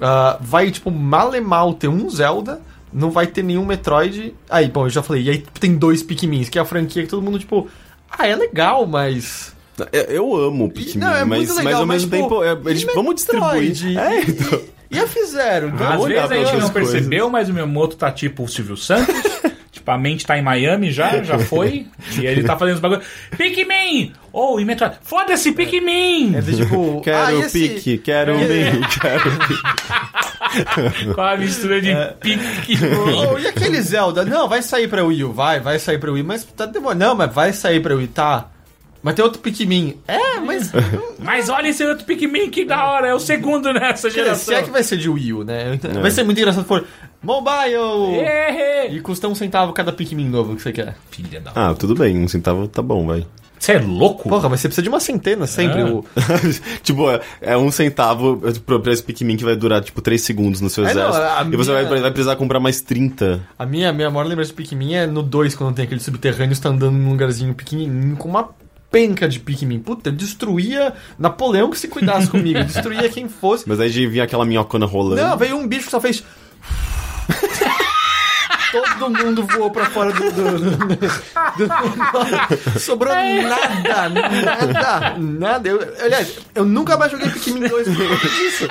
ah, 0.00 0.38
vai, 0.40 0.70
tipo, 0.70 0.90
mal 0.90 1.34
e 1.34 1.40
mal 1.40 1.74
ter 1.74 1.88
um 1.88 2.08
Zelda. 2.08 2.60
Não 2.94 3.10
vai 3.10 3.26
ter 3.26 3.42
nenhum 3.42 3.66
Metroid. 3.66 4.32
Aí, 4.48 4.68
bom, 4.68 4.86
eu 4.86 4.90
já 4.90 5.02
falei. 5.02 5.24
E 5.24 5.30
aí 5.30 5.44
tem 5.58 5.74
dois 5.74 6.00
Pikmins, 6.00 6.48
que 6.48 6.58
é 6.58 6.62
a 6.62 6.64
franquia 6.64 7.02
que 7.02 7.08
todo 7.08 7.20
mundo, 7.20 7.40
tipo. 7.40 7.68
Ah, 8.08 8.28
é 8.28 8.36
legal, 8.36 8.86
mas. 8.86 9.52
Eu, 9.92 10.02
eu 10.02 10.36
amo 10.36 10.66
o 10.66 10.70
Pikmin, 10.70 11.00
Não, 11.00 11.12
é 11.12 11.24
mas, 11.24 11.38
muito 11.38 11.54
mas 11.56 11.64
legal, 11.64 11.80
ao 11.80 11.86
mas, 11.86 12.04
mesmo 12.04 12.16
tipo, 12.16 12.40
tempo, 12.40 12.68
é, 12.68 12.70
eles, 12.70 12.84
vamos 12.94 13.16
distribuir. 13.16 13.74
É, 13.98 14.20
então. 14.20 14.60
E 14.88 14.98
a 15.00 15.08
fizeram? 15.08 15.70
Às 15.70 15.74
Vamos 15.74 16.04
olhar 16.04 16.28
vezes 16.28 16.48
a 16.48 16.52
gente 16.52 16.62
não 16.62 16.70
percebeu, 16.70 17.28
mas 17.28 17.48
o 17.48 17.52
Miyamoto 17.52 17.96
tá 17.96 18.12
tipo 18.12 18.44
o 18.44 18.48
Silvio 18.48 18.76
Santos. 18.76 19.12
tipo, 19.72 19.90
a 19.90 19.98
mente 19.98 20.24
tá 20.24 20.38
em 20.38 20.42
Miami 20.42 20.92
já, 20.92 21.20
já 21.24 21.36
foi. 21.36 21.88
e 22.16 22.24
ele 22.24 22.44
tá 22.44 22.56
fazendo 22.56 22.76
os 22.76 22.80
bagulhos. 22.80 23.04
Pikmin! 23.36 24.12
Ou 24.36 24.58
e 24.58 24.64
Metroid. 24.64 24.96
Foda-se, 25.00 25.52
Pikmin! 25.52 26.34
É 26.34 26.40
de, 26.40 26.56
tipo. 26.56 27.00
Quero 27.06 27.24
ah, 27.26 27.32
e 27.32 27.36
o 27.36 27.40
esse- 27.42 27.68
pique, 27.68 27.98
quero 27.98 28.34
o 28.34 28.40
É. 28.40 28.70
pique, 28.72 28.98
quero 29.00 29.28
o 29.30 29.38
pique. 29.46 31.14
Com 31.14 31.20
a 31.20 31.36
mistura 31.36 31.80
de 31.80 31.94
Pikmin. 32.20 32.88
Oh, 33.32 33.38
e 33.38 33.46
aquele 33.46 33.80
Zelda? 33.80 34.24
Não, 34.24 34.48
vai 34.48 34.60
sair 34.60 34.88
pra 34.88 35.04
Wii 35.04 35.22
U, 35.24 35.32
vai, 35.32 35.60
vai 35.60 35.78
sair 35.78 35.98
pra 35.98 36.10
Wii, 36.10 36.24
mas 36.24 36.42
tá 36.44 36.66
demorando. 36.66 36.98
Não, 37.04 37.14
mas 37.14 37.32
vai 37.32 37.52
sair 37.52 37.80
pra 37.80 37.94
Wii, 37.94 38.08
tá. 38.08 38.48
Mas 39.02 39.14
tem 39.14 39.24
outro 39.24 39.40
Pikmin. 39.40 40.00
É, 40.08 40.40
mas. 40.40 40.72
Mas 41.18 41.48
olha 41.48 41.68
esse 41.68 41.84
outro 41.84 42.04
Pikmin, 42.04 42.50
que 42.50 42.64
da 42.64 42.90
hora. 42.90 43.06
É 43.08 43.14
o 43.14 43.20
segundo 43.20 43.72
nessa 43.72 44.10
geração. 44.10 44.52
se 44.52 44.54
é 44.54 44.62
que 44.62 44.70
vai 44.70 44.82
ser 44.82 44.96
de 44.96 45.08
Wii 45.08 45.32
U, 45.32 45.44
né? 45.44 45.78
Vai 46.00 46.10
ser 46.10 46.24
muito 46.24 46.38
engraçado 46.38 46.62
se 46.62 46.68
for 46.68 46.84
mobile! 47.22 48.18
É. 48.18 48.90
E 48.90 49.00
custa 49.00 49.28
um 49.28 49.34
centavo 49.34 49.72
cada 49.72 49.92
Pikmin 49.92 50.28
novo 50.28 50.56
que 50.56 50.62
você 50.62 50.72
quer. 50.72 50.96
Filha 51.10 51.40
da... 51.40 51.52
Ah, 51.54 51.74
tudo 51.74 51.94
bem, 51.94 52.16
um 52.18 52.26
centavo 52.26 52.66
tá 52.66 52.82
bom, 52.82 53.06
vai. 53.06 53.24
Você 53.58 53.72
é 53.72 53.78
louco? 53.78 54.28
Porra, 54.28 54.48
mas 54.48 54.60
você 54.60 54.68
precisa 54.68 54.82
de 54.82 54.88
uma 54.90 55.00
centena 55.00 55.46
sempre. 55.46 55.80
É. 55.80 55.84
O... 55.84 56.04
tipo, 56.82 57.10
é- 57.10 57.20
é 57.40 57.56
um 57.56 57.70
centavo 57.70 58.36
pra 58.66 58.78
pra 58.78 58.92
esse 58.92 59.02
Pikmin 59.02 59.36
que 59.36 59.44
vai 59.44 59.56
durar, 59.56 59.82
tipo, 59.82 60.02
3 60.02 60.20
segundos 60.20 60.60
no 60.60 60.68
seu 60.68 60.84
É, 60.86 60.92
não, 60.92 61.08
exército. 61.08 61.24
a 61.26 61.42
E 61.50 61.56
você 61.56 61.70
minha- 61.72 61.84
vai, 61.88 62.00
vai 62.00 62.10
precisar 62.10 62.36
comprar 62.36 62.60
mais 62.60 62.80
30. 62.82 63.40
A 63.58 63.64
minha, 63.64 63.92
minha 63.92 64.10
maior 64.10 64.26
lembrança 64.26 64.50
de 64.50 64.54
Pikmin 64.56 64.94
é 64.94 65.06
no 65.06 65.22
2, 65.22 65.54
quando 65.54 65.74
tem 65.74 65.84
aquele 65.86 66.00
subterrâneo, 66.00 66.52
está 66.52 66.68
andando 66.68 66.92
num 66.92 67.10
lugarzinho 67.10 67.54
pequenininho 67.54 68.16
com 68.16 68.28
uma 68.28 68.50
penca 68.90 69.26
de 69.26 69.40
Pikmin. 69.40 69.78
Puta, 69.80 70.12
destruía 70.12 70.92
Napoleão 71.18 71.70
que 71.70 71.78
se 71.78 71.88
cuidasse 71.88 72.28
comigo. 72.28 72.62
Destruía 72.64 73.08
quem 73.08 73.28
fosse. 73.28 73.64
Mas 73.68 73.80
aí 73.80 73.88
de 73.90 74.06
vir 74.06 74.20
aquela 74.20 74.44
minhocona 74.44 74.84
rolando. 74.86 75.22
Não, 75.22 75.36
veio 75.38 75.56
um 75.56 75.66
bicho 75.66 75.86
que 75.86 75.90
só 75.90 76.00
fez. 76.00 76.22
Todo 78.74 79.10
mundo 79.10 79.46
voou 79.46 79.70
pra 79.70 79.86
fora 79.86 80.12
do. 80.12 80.30
do, 80.32 80.58
do- 80.60 80.86
do- 81.66 82.80
sobrou 82.80 83.14
nada, 83.14 84.08
nada, 84.08 85.14
nada. 85.18 85.68
Eu, 85.68 85.80
aliás, 86.02 86.38
eu 86.54 86.64
nunca 86.64 86.96
mais 86.96 87.12
joguei 87.12 87.28
Pikmin 87.30 87.68
2 87.68 87.88
por 87.88 87.96
causa 88.08 88.28
disso. 88.28 88.68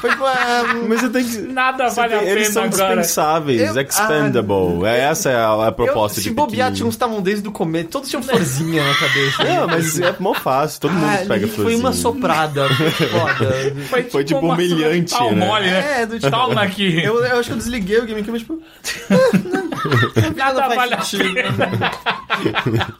Foi 0.00 0.10
tipo, 0.10 0.24
ah, 0.24 0.64
Mas 0.88 1.00
você 1.00 1.08
tem 1.08 1.24
que. 1.24 1.38
Nada 1.38 1.88
você 1.88 1.96
vale 1.96 2.14
a 2.14 2.18
tem- 2.18 2.26
pena 2.28 2.40
eles 2.40 2.52
são 2.52 2.64
agora. 2.64 2.86
dispensáveis, 2.96 3.60
Eu- 3.76 3.82
expendable. 3.82 4.84
É, 4.86 5.00
essa 5.00 5.30
é 5.30 5.36
a, 5.36 5.68
a 5.68 5.72
proposta 5.72 6.18
eu, 6.18 6.22
de 6.22 6.28
se 6.28 6.34
bobear, 6.34 6.72
tinha 6.72 6.86
uns 6.86 6.94
estavam 6.94 7.20
desde 7.22 7.48
o 7.48 7.52
começo, 7.52 7.88
todos 7.88 8.08
tinham 8.10 8.22
florzinha 8.22 8.84
na 8.84 8.94
cabeça. 8.94 9.44
Não, 9.44 9.66
mas 9.66 10.00
é 10.00 10.14
mó 10.18 10.34
fácil, 10.34 10.80
todo 10.80 10.92
mundo 10.92 11.06
Ah, 11.10 11.18
pega 11.18 11.34
ali 11.34 11.46
foi 11.46 11.54
florzinha. 11.64 11.80
uma 11.80 11.92
soprada. 11.92 12.68
Foi 12.68 12.90
foda. 13.08 14.08
Foi 14.10 14.24
tipo 14.24 14.40
humilhante, 14.40 15.12
Tal 15.14 15.32
né? 15.34 15.46
mole, 15.46 15.70
né? 15.70 16.02
É, 16.02 16.06
do 16.06 16.18
tipo- 16.18 16.30
Toma 16.30 16.62
aqui. 16.62 17.02
Eu, 17.02 17.24
eu 17.24 17.38
acho 17.38 17.48
que 17.48 17.54
eu 17.54 17.58
desliguei 17.58 17.98
o 17.98 18.06
GameCube, 18.06 18.30
mas 18.32 18.40
tipo. 18.42 18.60
ah, 19.46 20.30
Nada 20.36 20.68
vale 20.68 20.96
faz 20.96 21.14
a. 21.14 22.98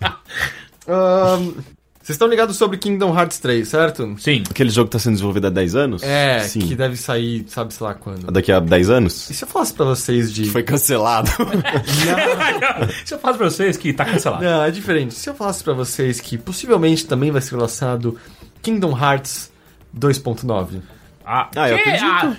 Ahn, 0.89 1.52
Vocês 2.01 2.15
estão 2.15 2.27
ligados 2.28 2.56
sobre 2.56 2.78
Kingdom 2.78 3.15
Hearts 3.16 3.39
3, 3.39 3.69
certo? 3.69 4.15
Sim. 4.19 4.43
Aquele 4.51 4.70
jogo 4.70 4.89
tá 4.89 4.98
sendo 4.98 5.12
desenvolvido 5.15 5.47
há 5.48 5.51
10 5.51 5.74
anos? 5.77 6.02
É, 6.02 6.39
Sim. 6.40 6.60
que 6.60 6.74
deve 6.74 6.97
sair, 6.97 7.44
sabe-se 7.48 7.82
lá 7.82 7.93
quando. 7.94 8.31
Daqui 8.32 8.51
a 8.51 8.59
10 8.60 8.89
anos? 8.90 9.28
E 9.28 9.35
se 9.35 9.44
eu 9.44 9.48
falasse 9.48 9.74
pra 9.74 9.85
vocês 9.85 10.32
de. 10.32 10.48
Foi 10.51 10.62
cancelado. 10.62 11.28
Se 13.05 13.12
eu 13.15 13.19
faço 13.19 13.36
pra 13.39 13.51
vocês 13.51 13.77
que 13.77 13.93
tá 13.93 14.05
cancelado. 14.06 14.43
Não, 14.43 14.62
é 14.65 14.70
diferente. 14.70 15.12
Se 15.15 15.28
eu 15.28 15.35
falasse 15.35 15.62
pra 15.62 15.74
vocês 15.74 16.20
que 16.20 16.39
possivelmente 16.39 17.06
também 17.06 17.31
vai 17.31 17.43
ser 17.43 17.56
lançado 17.56 18.19
Kingdom 18.62 18.97
Hearts 18.98 19.51
2.9. 19.98 20.81
Ah, 21.27 21.51
Ah, 21.56 21.69
eu 21.69 21.77
que? 21.77 21.82
acredito. 21.82 22.05
Ah, 22.06 22.36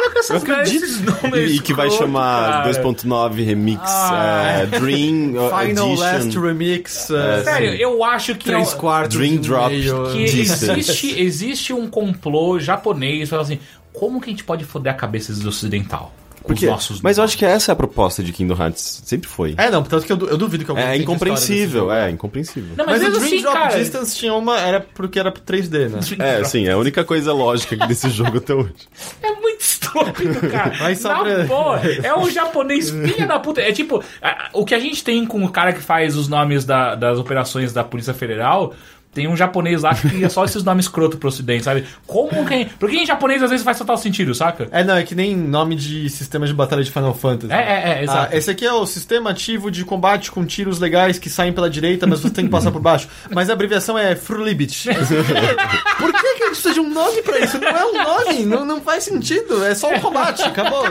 para 0.00 0.10
com 0.12 0.18
essas 0.18 0.42
esses 0.68 1.00
nomes 1.00 1.52
E 1.52 1.58
que 1.60 1.72
vai 1.74 1.86
escroto, 1.88 2.04
chamar 2.12 2.64
cara. 2.64 2.72
2.9 2.82 3.44
Remix 3.44 3.80
Ah. 3.84 4.52
é, 4.62 4.66
Dream 4.66 5.34
uh, 5.36 5.48
Final 5.48 5.88
Edition. 5.88 5.96
Last 5.96 6.38
Remix. 6.38 7.10
uh, 7.10 7.44
Sério, 7.44 7.74
eu 7.74 8.02
acho 8.04 8.34
que... 8.34 8.44
3 8.46 8.72
é- 8.72 8.76
quartos. 8.76 9.16
Dream 9.16 9.34
e 9.34 9.38
Drop. 9.38 9.70
que 10.12 10.22
existe, 10.22 11.20
existe 11.20 11.72
um 11.72 11.88
complô 11.88 12.58
japonês 12.58 13.28
falando 13.28 13.44
assim, 13.46 13.58
como 13.92 14.20
que 14.20 14.30
a 14.30 14.32
gente 14.32 14.44
pode 14.44 14.64
foder 14.64 14.92
a 14.92 14.96
cabeça 14.96 15.32
do 15.34 15.48
ocidental? 15.48 16.12
Porque- 16.42 16.66
os 16.66 16.70
nossos 16.72 17.00
mas 17.00 17.18
eu 17.18 17.24
acho 17.24 17.36
que 17.38 17.44
essa 17.44 17.70
é 17.70 17.74
a 17.74 17.76
proposta 17.76 18.22
de 18.22 18.32
Kingdom 18.32 18.56
Hearts. 18.60 19.02
Sempre 19.04 19.28
foi. 19.28 19.54
É, 19.56 19.70
não, 19.70 19.82
tanto 19.82 20.04
que 20.06 20.12
eu, 20.12 20.18
eu 20.28 20.36
duvido 20.36 20.64
que 20.64 20.70
alguém 20.70 20.84
É, 20.86 20.96
incompreensível, 20.96 21.92
é 21.92 22.10
incompreensível. 22.10 22.70
Não, 22.76 22.86
Mas, 22.86 23.02
mas, 23.02 23.08
o 23.08 23.18
Dream 23.18 23.26
assim, 23.26 23.42
Drop 23.42 23.54
cara... 23.56 23.78
Distance 23.78 24.16
tinha 24.16 24.34
uma. 24.34 24.58
Era 24.60 24.80
porque 24.80 25.18
era 25.18 25.30
pro 25.32 25.42
3D, 25.42 25.88
né? 25.88 26.00
É, 26.18 26.44
sim, 26.44 26.66
é 26.66 26.72
a 26.72 26.78
única 26.78 27.04
coisa 27.04 27.32
lógica 27.32 27.76
desse 27.86 28.08
jogo 28.10 28.38
até 28.38 28.54
hoje. 28.54 28.72
É 29.22 29.32
muito 29.32 29.60
estúpido, 29.60 30.40
cara. 30.50 30.72
Mas 30.80 30.98
sobre- 31.00 31.36
Na 31.38 31.44
boa, 31.44 31.80
é 31.80 32.14
um 32.16 32.28
japonês 32.30 32.90
filha 32.90 33.26
da 33.26 33.38
puta. 33.38 33.60
É 33.60 33.72
tipo, 33.72 34.02
o 34.52 34.64
que 34.64 34.74
a 34.74 34.78
gente 34.78 35.02
tem 35.04 35.24
com 35.26 35.44
o 35.44 35.48
cara 35.50 35.72
que 35.72 35.80
faz 35.80 36.16
os 36.16 36.28
nomes 36.28 36.64
da- 36.64 36.94
das 36.94 37.18
operações 37.18 37.72
da 37.72 37.84
Polícia 37.84 38.14
Federal. 38.14 38.74
Tem 39.14 39.28
um 39.28 39.36
japonês 39.36 39.82
lá 39.82 39.94
que 39.94 40.08
cria 40.08 40.30
só 40.30 40.42
esses 40.42 40.64
nomes 40.64 40.86
escroto 40.86 41.18
pro 41.18 41.28
ocidente, 41.28 41.64
sabe? 41.64 41.84
Como 42.06 42.46
que. 42.46 42.64
Porque 42.78 42.96
em 42.96 43.04
japonês 43.04 43.42
às 43.42 43.50
vezes 43.50 43.62
faz 43.62 43.76
total 43.76 43.98
sentido, 43.98 44.34
saca? 44.34 44.68
É, 44.72 44.82
não, 44.82 44.96
é 44.96 45.02
que 45.02 45.14
nem 45.14 45.36
nome 45.36 45.76
de 45.76 46.08
sistema 46.08 46.46
de 46.46 46.54
batalha 46.54 46.82
de 46.82 46.90
Final 46.90 47.12
Fantasy. 47.12 47.52
É, 47.52 47.56
é, 47.56 47.98
é, 47.98 48.02
exato. 48.04 48.32
Ah, 48.32 48.36
esse 48.36 48.50
aqui 48.50 48.64
é 48.64 48.72
o 48.72 48.86
sistema 48.86 49.28
ativo 49.28 49.70
de 49.70 49.84
combate 49.84 50.30
com 50.30 50.46
tiros 50.46 50.78
legais 50.78 51.18
que 51.18 51.28
saem 51.28 51.52
pela 51.52 51.68
direita, 51.68 52.06
mas 52.06 52.20
você 52.20 52.30
tem 52.30 52.46
que 52.46 52.50
passar 52.50 52.72
por 52.72 52.80
baixo. 52.80 53.06
Mas 53.30 53.50
a 53.50 53.52
abreviação 53.52 53.98
é 53.98 54.16
Frulibit. 54.16 54.88
por 55.98 56.12
que, 56.12 56.18
que 56.18 56.26
a 56.26 56.46
gente 56.46 56.46
precisa 56.46 56.72
de 56.72 56.80
um 56.80 56.88
nome 56.88 57.20
pra 57.20 57.38
isso? 57.38 57.58
Não 57.58 57.68
é 57.68 57.84
um 57.84 58.04
nome, 58.04 58.46
não, 58.46 58.64
não 58.64 58.80
faz 58.80 59.04
sentido. 59.04 59.62
É 59.62 59.74
só 59.74 59.92
um 59.92 60.00
combate, 60.00 60.42
acabou. 60.42 60.84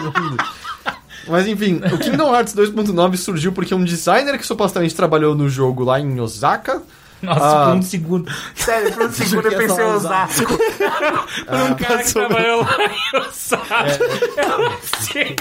Mas 1.28 1.48
enfim, 1.48 1.82
o 1.92 1.98
Kingdom 1.98 2.36
Hearts 2.36 2.54
2.9 2.54 3.18
surgiu 3.18 3.52
porque 3.52 3.74
um 3.74 3.84
designer 3.84 4.38
que 4.38 4.46
supostamente 4.46 4.94
trabalhou 4.94 5.34
no 5.34 5.50
jogo 5.50 5.84
lá 5.84 6.00
em 6.00 6.20
Osaka. 6.20 6.84
Nossa, 7.24 7.62
Ah. 7.64 7.66
por 7.68 7.76
um 7.76 7.82
segundo. 7.82 8.32
Sério, 8.56 8.94
por 8.94 9.06
um 9.06 9.12
segundo 9.14 9.48
eu 9.48 9.58
pensei 9.58 9.84
em 9.86 9.88
Osasco. 9.88 10.58
por 10.58 11.56
um 11.72 11.76
cara 11.76 12.04
que 12.04 12.14
trabalhou 12.14 12.62
lá 12.62 12.78
em 12.86 13.18
Osasco. 13.18 14.04
Eu 14.38 14.60
não 14.60 14.78
sei. 14.82 15.36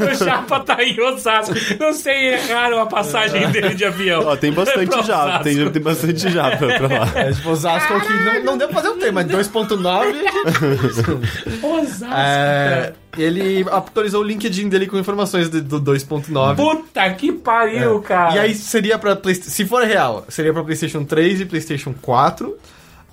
O 0.00 0.14
Japa 0.24 0.60
tá 0.60 0.82
em 0.82 1.00
Osasco. 1.00 1.54
Não 1.78 1.92
sei, 1.92 2.34
erraram 2.34 2.80
a 2.80 2.86
passagem 2.86 3.48
dele 3.50 3.74
de 3.74 3.84
avião. 3.84 4.22
Ó, 4.26 4.36
tem 4.36 4.52
bastante 4.52 4.94
já, 5.06 5.24
Osasco. 5.24 5.44
tem, 5.44 5.70
tem 5.70 5.82
bastante 5.82 6.30
já 6.30 6.56
pra, 6.56 6.66
lá. 6.68 7.10
É, 7.14 7.32
tipo, 7.32 7.50
Osasco 7.50 8.00
que 8.00 8.12
não, 8.12 8.44
não 8.44 8.58
deu 8.58 8.68
pra 8.68 8.76
fazer 8.82 8.88
o 8.88 8.96
tema, 8.96 9.22
mas 9.22 9.48
2.9. 9.48 10.14
Osasco. 11.62 12.14
É, 12.14 12.92
ele 13.18 13.64
atualizou 13.70 14.20
o 14.20 14.24
LinkedIn 14.24 14.68
dele 14.68 14.86
com 14.86 14.96
informações 14.98 15.48
de- 15.50 15.60
do 15.60 15.80
2.9. 15.80 16.56
Puta 16.56 17.10
que 17.14 17.32
pariu, 17.32 18.00
cara. 18.00 18.34
E 18.34 18.38
aí 18.38 18.54
seria 18.54 18.98
pra 18.98 19.14
Playsta- 19.16 19.50
se 19.50 19.64
for 19.64 19.82
real, 19.84 20.24
seria 20.28 20.52
pra 20.52 20.62
PlayStation 20.64 21.04
3 21.04 21.40
e 21.40 21.44
PlayStation 21.46 21.94
4. 22.00 22.56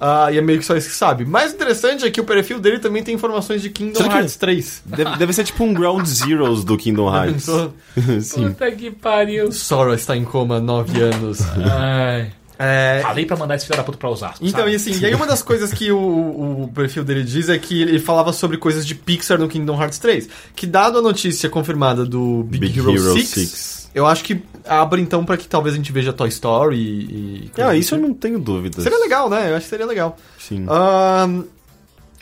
Ah, 0.03 0.31
e 0.31 0.37
é 0.39 0.41
meio 0.41 0.57
que 0.57 0.65
só 0.65 0.75
isso 0.75 0.89
que 0.89 0.95
sabe. 0.95 1.25
Mais 1.25 1.53
interessante 1.53 2.03
é 2.03 2.09
que 2.09 2.19
o 2.19 2.23
perfil 2.23 2.59
dele 2.59 2.79
também 2.79 3.03
tem 3.03 3.13
informações 3.13 3.61
de 3.61 3.69
Kingdom 3.69 3.97
Será 3.99 4.09
que- 4.09 4.15
Hearts 4.17 4.35
3. 4.35 4.81
Deve, 4.83 5.15
deve 5.17 5.31
ser 5.33 5.43
tipo 5.43 5.63
um 5.63 5.71
Ground 5.75 6.03
Zeroes 6.07 6.63
do 6.63 6.75
Kingdom 6.75 7.05
Hearts. 7.15 7.45
Sim. 8.21 8.47
Puta 8.49 8.71
que 8.71 8.89
pariu. 8.89 9.51
Sora 9.51 9.93
está 9.93 10.17
em 10.17 10.23
coma 10.25 10.55
há 10.55 10.59
9 10.59 10.99
anos. 11.01 11.39
Ai. 11.71 12.31
É, 12.63 12.99
Falei 13.01 13.25
pra 13.25 13.35
mandar 13.35 13.55
esse 13.55 13.65
filho 13.65 13.77
da 13.77 13.83
puta 13.83 13.97
pra 13.97 14.09
Osasco. 14.09 14.37
Então, 14.45 14.59
sabe? 14.59 14.73
e 14.73 14.75
assim, 14.75 14.99
e 14.99 15.05
aí 15.05 15.15
uma 15.15 15.25
das 15.25 15.41
coisas 15.41 15.73
que 15.73 15.91
o, 15.91 15.97
o 16.63 16.71
perfil 16.73 17.03
dele 17.03 17.23
diz 17.23 17.49
é 17.49 17.57
que 17.57 17.81
ele 17.81 17.97
falava 17.99 18.31
sobre 18.31 18.57
coisas 18.57 18.85
de 18.85 18.93
Pixar 18.93 19.39
no 19.39 19.47
Kingdom 19.47 19.81
Hearts 19.81 19.97
3. 19.97 20.29
Que 20.55 20.67
dado 20.67 20.99
a 20.99 21.01
notícia 21.01 21.49
confirmada 21.49 22.05
do 22.05 22.43
Big, 22.43 22.67
Big 22.67 22.79
Hero, 22.79 22.91
Hero 22.91 23.13
6, 23.13 23.27
6. 23.27 23.89
eu 23.95 24.05
acho 24.05 24.23
que 24.23 24.43
abre 24.67 25.01
então 25.01 25.25
pra 25.25 25.37
que 25.37 25.47
talvez 25.47 25.73
a 25.73 25.77
gente 25.77 25.91
veja 25.91 26.13
Toy 26.13 26.29
Story 26.29 26.77
e... 26.77 27.51
e 27.57 27.61
Ah, 27.61 27.75
isso 27.75 27.95
eu 27.95 27.99
assim. 27.99 28.07
não 28.07 28.13
tenho 28.13 28.37
dúvidas. 28.37 28.83
Seria 28.83 28.99
legal, 28.99 29.29
né? 29.29 29.49
Eu 29.49 29.55
acho 29.55 29.63
que 29.63 29.69
seria 29.69 29.85
legal. 29.87 30.15
Sim. 30.37 30.65
Ahn, 30.69 31.43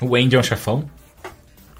O 0.01 0.15
Andy 0.15 0.35
é 0.35 0.39
um 0.39 0.43
chefão? 0.43 0.85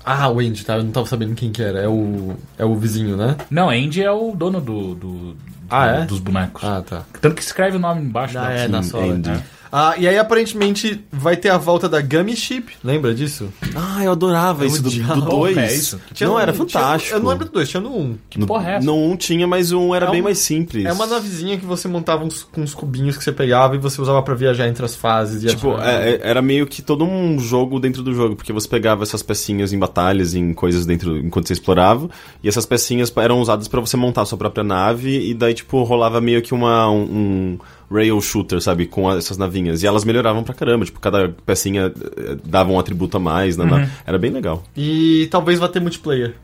Ah, 0.03 0.27
o 0.29 0.39
Andy, 0.39 0.65
tá? 0.65 0.77
Eu 0.77 0.83
não 0.83 0.91
tava 0.91 1.05
sabendo 1.05 1.35
quem 1.35 1.51
que 1.51 1.61
era. 1.61 1.79
É 1.81 1.87
o, 1.87 2.35
é 2.57 2.65
o 2.65 2.75
vizinho, 2.75 3.15
né? 3.15 3.37
Não, 3.49 3.69
Andy 3.69 4.01
é 4.01 4.11
o 4.11 4.33
dono 4.35 4.59
do, 4.59 4.95
do- 4.95 5.37
Ah, 5.69 5.87
do- 5.87 6.01
é? 6.01 6.05
dos 6.05 6.19
bonecos. 6.19 6.63
Ah, 6.63 6.81
tá. 6.87 7.03
Tanto 7.21 7.35
que 7.35 7.41
escreve 7.41 7.77
o 7.77 7.79
nome 7.79 8.01
embaixo. 8.01 8.37
Ah, 8.37 8.43
da- 8.43 8.51
é, 8.51 8.67
na 8.67 8.81
Sim, 8.83 8.89
sola. 8.89 9.13
Andy. 9.13 9.29
né? 9.29 9.43
Ah, 9.71 9.93
e 9.97 10.07
aí, 10.07 10.17
aparentemente, 10.17 11.03
vai 11.11 11.37
ter 11.37 11.49
a 11.49 11.57
volta 11.57 11.87
da 11.87 12.01
Gummy 12.01 12.35
Ship. 12.35 12.65
Lembra 12.83 13.13
disso? 13.13 13.49
Ah, 13.75 14.03
eu 14.03 14.11
adorava 14.11 14.63
Eu 14.63 14.67
isso 14.67 14.81
do 14.81 14.89
odiava. 14.89 15.21
2. 15.21 15.57
É 15.57 15.73
isso. 15.75 15.99
Não, 16.21 16.33
no- 16.33 16.39
era 16.39 16.51
tinha- 16.51 16.65
fantástico. 16.65 17.15
eu 17.15 17.19
não 17.19 17.29
lembro 17.29 17.45
do 17.45 17.51
2, 17.51 17.69
tinha 17.69 17.81
no 17.81 17.95
1. 17.95 18.17
no, 18.37 18.47
porra 18.47 18.71
é 18.71 18.75
essa? 18.77 18.85
No 18.85 18.95
1 18.95 19.15
tinha, 19.17 19.45
mas 19.47 19.71
um 19.71 19.93
era 19.93 20.07
É 20.07 20.11
bem 20.11 20.21
um- 20.21 20.23
mais 20.23 20.39
simples. 20.39 20.85
É 20.85 20.91
uma 20.93 21.05
navezinha 21.05 21.57
que 21.57 21.65
você 21.65 21.87
montava 21.87 22.23
uns, 22.23 22.43
com 22.43 22.61
uns 22.61 22.73
cubinhos 22.73 23.15
que 23.17 23.23
você 23.23 23.31
pegava 23.31 23.75
e 23.75 23.77
você 23.79 24.01
usava 24.01 24.21
pra 24.23 24.33
viajar 24.33 24.67
entre 24.67 24.83
as 24.83 24.95
fases. 24.95 25.43
E 25.43 25.47
Tipo, 25.47 25.77
é- 25.79 26.11
é- 26.13 26.19
era 26.23 26.41
meio 26.41 26.65
que 26.65 26.81
todo 26.81 27.03
um 27.05 27.39
jogo 27.39 27.79
dentro 27.79 28.01
do 28.01 28.13
jogo, 28.13 28.35
porque 28.35 28.51
você 28.53 28.67
pegava 28.67 29.03
essas 29.03 29.21
pecinhas 29.21 29.71
em 29.71 29.77
batalhas, 29.79 30.33
em 30.33 30.53
coisas 30.53 30.85
dentro, 30.85 31.17
enquanto 31.17 31.47
você 31.47 31.53
explorava, 31.53 32.09
e 32.43 32.47
essas 32.49 32.65
pecinhas 32.65 33.13
eram 33.17 33.39
usadas 33.39 33.67
pra 33.67 33.79
você 33.79 33.95
montar 33.97 34.21
a 34.23 34.25
sua 34.25 34.37
própria 34.37 34.63
nave, 34.63 35.29
e 35.29 35.33
daí, 35.33 35.53
tipo, 35.53 35.83
rolava 35.83 36.19
meio 36.19 36.41
que 36.41 36.53
uma, 36.53 36.89
um, 36.89 37.01
um 37.01 37.59
rail 37.91 38.19
shooter, 38.21 38.61
sabe, 38.61 38.85
com 38.85 39.09
a- 39.09 39.15
essas 39.17 39.37
navinhas. 39.37 39.81
E 39.83 39.87
elas 39.87 40.03
melhoravam 40.05 40.43
pra 40.43 40.53
caramba, 40.53 40.85
tipo, 40.85 40.99
cada 40.99 41.29
pecinha 41.45 41.91
eh, 42.17 42.37
dava 42.43 42.71
um 42.71 42.79
atributo 42.79 43.17
a 43.17 43.19
mais, 43.19 43.57
né, 43.57 43.65
né? 43.65 43.91
era 44.05 44.17
bem 44.19 44.31
legal. 44.31 44.63
E 44.77 45.27
talvez 45.31 45.59
vá 45.59 45.67
ter 45.67 45.79
multiplayer. 45.79 46.35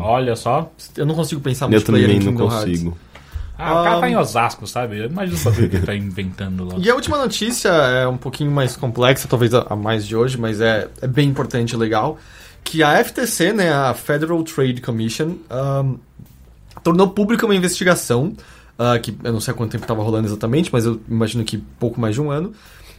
Olha 0.00 0.36
só. 0.36 0.70
Eu 0.96 1.06
não 1.06 1.14
consigo 1.14 1.40
pensar 1.40 1.66
Eu 1.66 1.70
multiplayer 1.70 2.08
também 2.08 2.20
em 2.28 2.32
não 2.32 2.40
Hearts. 2.46 2.64
consigo. 2.70 2.98
Ah, 3.58 3.80
o 3.80 3.84
cara 3.84 4.00
tá 4.00 4.10
em 4.10 4.16
Osasco, 4.16 4.66
sabe? 4.66 4.98
Eu 4.98 5.06
imagino 5.06 5.36
o 5.50 5.54
que 5.54 5.76
ele 5.76 5.86
tá 5.86 5.94
inventando 5.94 6.64
lá. 6.64 6.74
E 6.82 6.90
a 6.90 6.94
última 6.94 7.16
notícia 7.18 7.68
é 7.68 8.06
um 8.08 8.16
pouquinho 8.16 8.50
mais 8.50 8.76
complexa, 8.76 9.28
talvez 9.28 9.52
a 9.54 9.76
mais 9.76 10.06
de 10.06 10.16
hoje, 10.16 10.38
mas 10.38 10.60
é, 10.60 10.88
é 11.00 11.06
bem 11.06 11.28
importante 11.28 11.72
e 11.72 11.76
legal. 11.76 12.18
Que 12.64 12.82
a 12.82 13.02
FTC, 13.04 13.52
né, 13.52 13.72
a 13.72 13.94
Federal 13.94 14.42
Trade 14.42 14.80
Commission, 14.80 15.36
ahn, 15.50 15.94
tornou 16.82 17.08
pública 17.10 17.44
uma 17.44 17.54
investigação, 17.54 18.32
ah, 18.82 18.98
que 18.98 19.14
eu 19.22 19.32
não 19.32 19.40
sei 19.40 19.52
há 19.52 19.56
quanto 19.56 19.70
tempo 19.70 19.84
estava 19.84 20.02
rolando 20.02 20.26
exatamente, 20.26 20.70
mas 20.72 20.84
eu 20.84 21.00
imagino 21.08 21.44
que 21.44 21.58
pouco 21.58 22.00
mais 22.00 22.14
de 22.14 22.20
um 22.20 22.30
ano, 22.30 22.52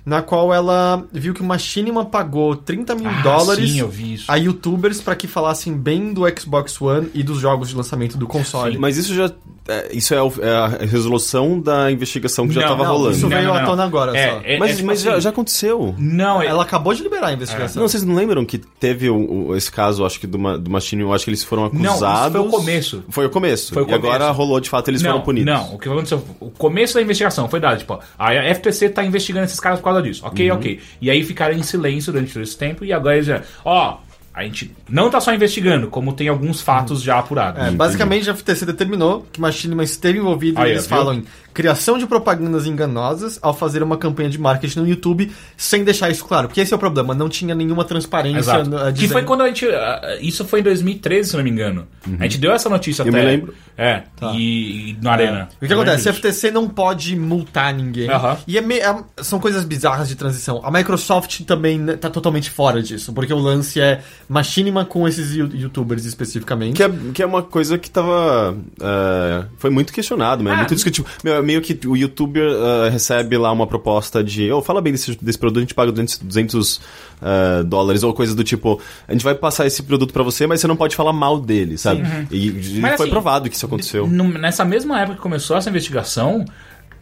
na 0.06 0.22
qual 0.22 0.54
ela 0.54 1.04
viu 1.12 1.34
que 1.34 1.42
o 1.42 1.46
Machinima 1.46 2.04
pagou 2.06 2.56
30 2.56 2.96
mil 2.96 3.10
Ah, 3.10 3.22
dólares 3.22 3.72
sim, 3.72 3.80
eu 3.80 3.88
vi 3.90 4.16
isso. 4.16 4.26
a 4.32 4.36
youtubers 4.36 5.00
para 5.02 5.16
que 5.16 5.28
falassem 5.28 5.74
bem 5.74 6.14
do 6.14 6.24
Xbox 6.38 6.80
One 6.82 7.10
e 7.14 7.24
dos 7.24 7.40
jogos 7.40 7.70
de 7.70 7.76
lançamento 7.76 8.18
do 8.18 8.28
console. 8.28 8.78
Mas 8.78 8.98
isso 8.98 9.14
já. 9.16 9.32
é, 9.68 9.96
isso 9.96 10.14
é, 10.14 10.22
o- 10.22 10.34
é 10.42 10.50
a 10.56 10.68
resolução 10.68 11.60
da 11.60 11.90
investigação 11.90 12.46
que 12.48 12.54
já 12.54 12.62
Não, 12.62 12.68
tava 12.70 12.84
não, 12.84 12.92
rolando. 12.98 13.16
isso 13.16 13.30
veio 13.30 13.54
à 13.54 13.64
tona 13.66 13.84
agora, 13.86 14.18
É, 14.18 14.30
só. 14.32 14.42
é- 14.44 14.58
mas 14.60 14.72
é 14.72 14.76
tipo 14.76 14.88
mas 14.88 15.02
já, 15.02 15.12
assim, 15.14 15.22
já 15.22 15.30
aconteceu. 15.30 15.96
Não, 15.98 16.42
é- 16.42 16.48
Ela 16.48 16.64
acabou 16.64 16.94
de 16.94 17.02
liberar 17.02 17.28
a 17.28 17.34
investigação. 17.34 17.82
Não, 17.82 17.88
vocês 17.88 18.04
não 18.04 18.14
lembram 18.14 18.44
que 18.44 18.58
teve 18.58 19.10
o- 19.10 19.48
o- 19.50 19.56
esse 19.56 19.72
caso, 19.72 20.06
acho 20.06 20.20
que 20.20 20.28
do, 20.28 20.38
do 20.58 20.70
Machine, 20.70 21.02
eu 21.04 21.14
acho 21.14 21.24
que 21.24 21.30
eles 21.30 21.44
foram 21.46 21.70
Não, 21.72 21.82
isso 21.82 21.90
acusados. 22.06 22.38
foi 22.38 22.42
o 22.48 22.52
começo. 22.52 23.04
Foi 23.10 23.26
o 23.26 23.30
começo. 23.30 23.74
Foi 23.74 23.84
o 23.84 23.90
e 23.90 23.94
agora 23.94 24.20
começo. 24.26 24.38
rolou, 24.38 24.60
de 24.60 24.70
fato, 24.70 24.90
eles 24.90 25.02
não, 25.02 25.12
foram 25.12 25.24
punidos. 25.24 25.54
Não, 25.54 25.76
o 25.76 25.80
que 25.80 25.88
aconteceu? 25.88 26.22
O 26.42 26.50
começo 26.52 26.94
da 26.96 27.02
investigação 27.02 27.48
foi 27.48 27.62
dado, 27.62 27.78
tipo, 27.80 27.94
ó, 27.94 28.00
a 28.18 28.34
FTC 28.54 28.90
tá 28.90 29.04
investigando 29.06 29.46
esses 29.46 29.60
caras 29.62 29.80
por 29.80 29.86
causa 29.86 29.93
disso. 30.02 30.26
Ok, 30.26 30.50
Uhum. 30.52 30.58
ok. 30.58 30.80
E 31.02 31.10
aí 31.12 31.24
ficaram 31.24 31.56
em 31.56 31.64
silêncio 31.64 32.12
durante 32.12 32.34
todo 32.34 32.44
esse 32.44 32.58
tempo 32.58 32.84
e 32.86 32.92
agora 32.94 33.16
eles 33.16 33.28
já. 33.28 33.42
Ó, 33.64 33.98
a 34.34 34.44
gente 34.44 34.76
não 34.90 35.10
tá 35.10 35.22
só 35.22 35.34
investigando, 35.34 35.88
como 35.88 36.12
tem 36.14 36.28
alguns 36.28 36.60
fatos 36.62 37.02
já 37.04 37.20
apurados. 37.20 37.62
É, 37.62 37.70
basicamente, 37.72 38.30
a 38.30 38.34
FTC 38.36 38.66
determinou 38.66 39.26
que 39.32 39.40
Machinima 39.40 39.84
esteve 39.84 40.18
envolvido 40.20 40.60
Aí, 40.60 40.70
e 40.70 40.72
eles 40.74 40.88
viu? 40.88 40.98
falam 40.98 41.14
em 41.16 41.26
criação 41.54 42.00
de 42.00 42.08
propagandas 42.08 42.66
enganosas 42.66 43.38
ao 43.40 43.54
fazer 43.54 43.84
uma 43.84 43.96
campanha 43.96 44.28
de 44.28 44.40
marketing 44.40 44.80
no 44.80 44.88
YouTube 44.88 45.32
sem 45.56 45.84
deixar 45.84 46.10
isso 46.10 46.26
claro. 46.26 46.48
Porque 46.48 46.60
esse 46.62 46.74
é 46.74 46.76
o 46.76 46.80
problema, 46.80 47.14
não 47.14 47.30
tinha 47.30 47.54
nenhuma 47.54 47.86
transparência. 47.86 48.40
Exato. 48.40 48.70
no- 48.72 48.92
Que 48.94 49.08
foi 49.08 49.22
quando 49.22 49.42
a 49.42 49.48
gente. 49.48 49.68
ah, 49.68 50.18
Isso 50.20 50.44
foi 50.46 50.62
em 50.62 50.64
2013, 50.64 51.30
se 51.30 51.38
não 51.38 51.44
me 51.44 51.52
engano. 51.52 51.88
A 52.20 52.24
gente 52.24 52.40
deu 52.40 52.52
essa 52.52 52.68
notícia 52.70 53.04
Eu 53.04 53.10
até. 53.10 53.20
me 53.20 53.26
lembro. 53.26 53.54
É, 53.78 54.04
Tá. 54.20 54.32
e, 54.36 54.92
e 54.92 54.98
no 55.00 55.10
Arena. 55.12 55.48
O 55.62 55.66
que 55.68 55.72
Eu 55.72 55.78
acontece? 55.80 56.10
A. 56.10 56.14
FTC 56.14 56.50
não 56.50 56.68
pode 56.68 57.16
multar 57.16 57.72
ninguém. 57.72 58.10
Aham. 58.10 58.38
E 58.48 58.58
é 58.58 58.62
me- 58.62 58.80
é- 58.80 59.04
são 59.22 59.40
coisas 59.40 59.64
bizarras 59.64 60.08
de 60.08 60.16
transição. 60.16 60.60
A 60.64 60.72
Microsoft 60.72 61.42
também 61.42 61.78
né, 61.78 61.96
tá 61.96 62.10
totalmente 62.10 62.50
fora 62.50 62.82
disso, 62.82 63.14
porque 63.14 63.32
o 63.34 63.38
lance 63.38 63.80
é 63.80 64.02
Machinima 64.30 64.86
com 64.86 65.08
esses 65.08 65.36
youtubers 65.36 66.06
especificamente. 66.06 66.76
Que 66.78 66.84
é, 66.84 66.92
que 67.14 67.22
é 67.22 67.26
uma 67.26 67.44
coisa 67.44 67.78
que 67.78 67.90
tava. 67.90 68.56
é, 68.82 69.46
foi 69.58 69.70
muito 69.70 69.92
questionado, 69.92 70.44
mas 70.44 70.54
Ah. 70.54 70.58
muito 70.58 70.76
discutível. 70.76 71.10
Meu, 71.24 71.44
meio 71.44 71.62
que 71.62 71.88
o 71.88 71.96
youtuber 71.96 72.44
é, 72.44 72.90
recebe 72.90 73.38
lá 73.38 73.52
uma 73.52 73.68
proposta 73.68 74.24
de. 74.24 74.52
Oh, 74.52 74.62
fala 74.62 74.82
bem 74.82 74.94
desse, 74.94 75.18
desse 75.22 75.38
produto, 75.38 75.58
a 75.58 75.62
gente 75.62 75.74
paga 75.76 75.92
200, 75.92 76.18
200 76.20 76.82
é, 77.22 77.64
dólares, 77.64 78.04
ou 78.04 78.14
coisa 78.14 78.34
do 78.36 78.44
tipo. 78.44 78.80
A 79.08 79.12
gente 79.12 79.24
vai 79.24 79.36
passar 79.36 79.66
esse 79.66 79.84
produto 79.84 80.14
pra 80.14 80.24
você, 80.24 80.48
mas 80.48 80.62
você 80.62 80.68
não 80.68 80.76
pode 80.76 80.96
falar 80.96 81.14
mal 81.14 81.40
dele, 81.40 81.78
sabe? 81.78 82.02
E, 82.32 82.48
e 82.48 82.80
Mas, 82.80 82.96
foi 82.96 83.06
assim, 83.06 83.12
provado 83.12 83.50
que 83.50 83.56
isso 83.56 83.66
aconteceu. 83.66 84.08
Nessa 84.08 84.64
mesma 84.66 85.00
época 85.00 85.16
que 85.18 85.22
começou 85.22 85.58
essa 85.58 85.70
investigação, 85.70 86.46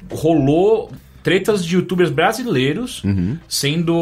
rolou 0.10 0.92
tretas 1.24 1.64
de 1.66 1.76
youtubers 1.76 2.10
brasileiros, 2.10 3.04
Uhum. 3.04 3.38
sendo 3.48 3.94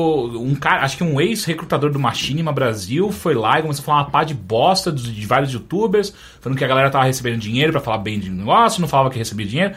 um 0.41 0.55
cara, 0.55 0.83
acho 0.83 0.97
que 0.97 1.03
um 1.03 1.19
ex-recrutador 1.19 1.91
do 1.91 1.99
Machinima 1.99 2.51
Brasil 2.51 3.11
foi 3.11 3.33
lá 3.35 3.59
e 3.59 3.61
começou 3.61 3.83
a 3.83 3.85
falar 3.85 3.97
uma 3.99 4.09
pá 4.09 4.23
de 4.23 4.33
bosta 4.33 4.91
de, 4.91 5.11
de 5.13 5.25
vários 5.25 5.51
youtubers, 5.51 6.13
falando 6.39 6.57
que 6.57 6.63
a 6.63 6.67
galera 6.67 6.89
tava 6.89 7.05
recebendo 7.05 7.39
dinheiro 7.39 7.71
pra 7.71 7.81
falar 7.81 7.97
bem 7.99 8.19
de 8.19 8.29
negócio, 8.29 8.79
não 8.81 8.87
falava 8.87 9.09
que 9.09 9.17
recebia 9.17 9.45
dinheiro. 9.45 9.73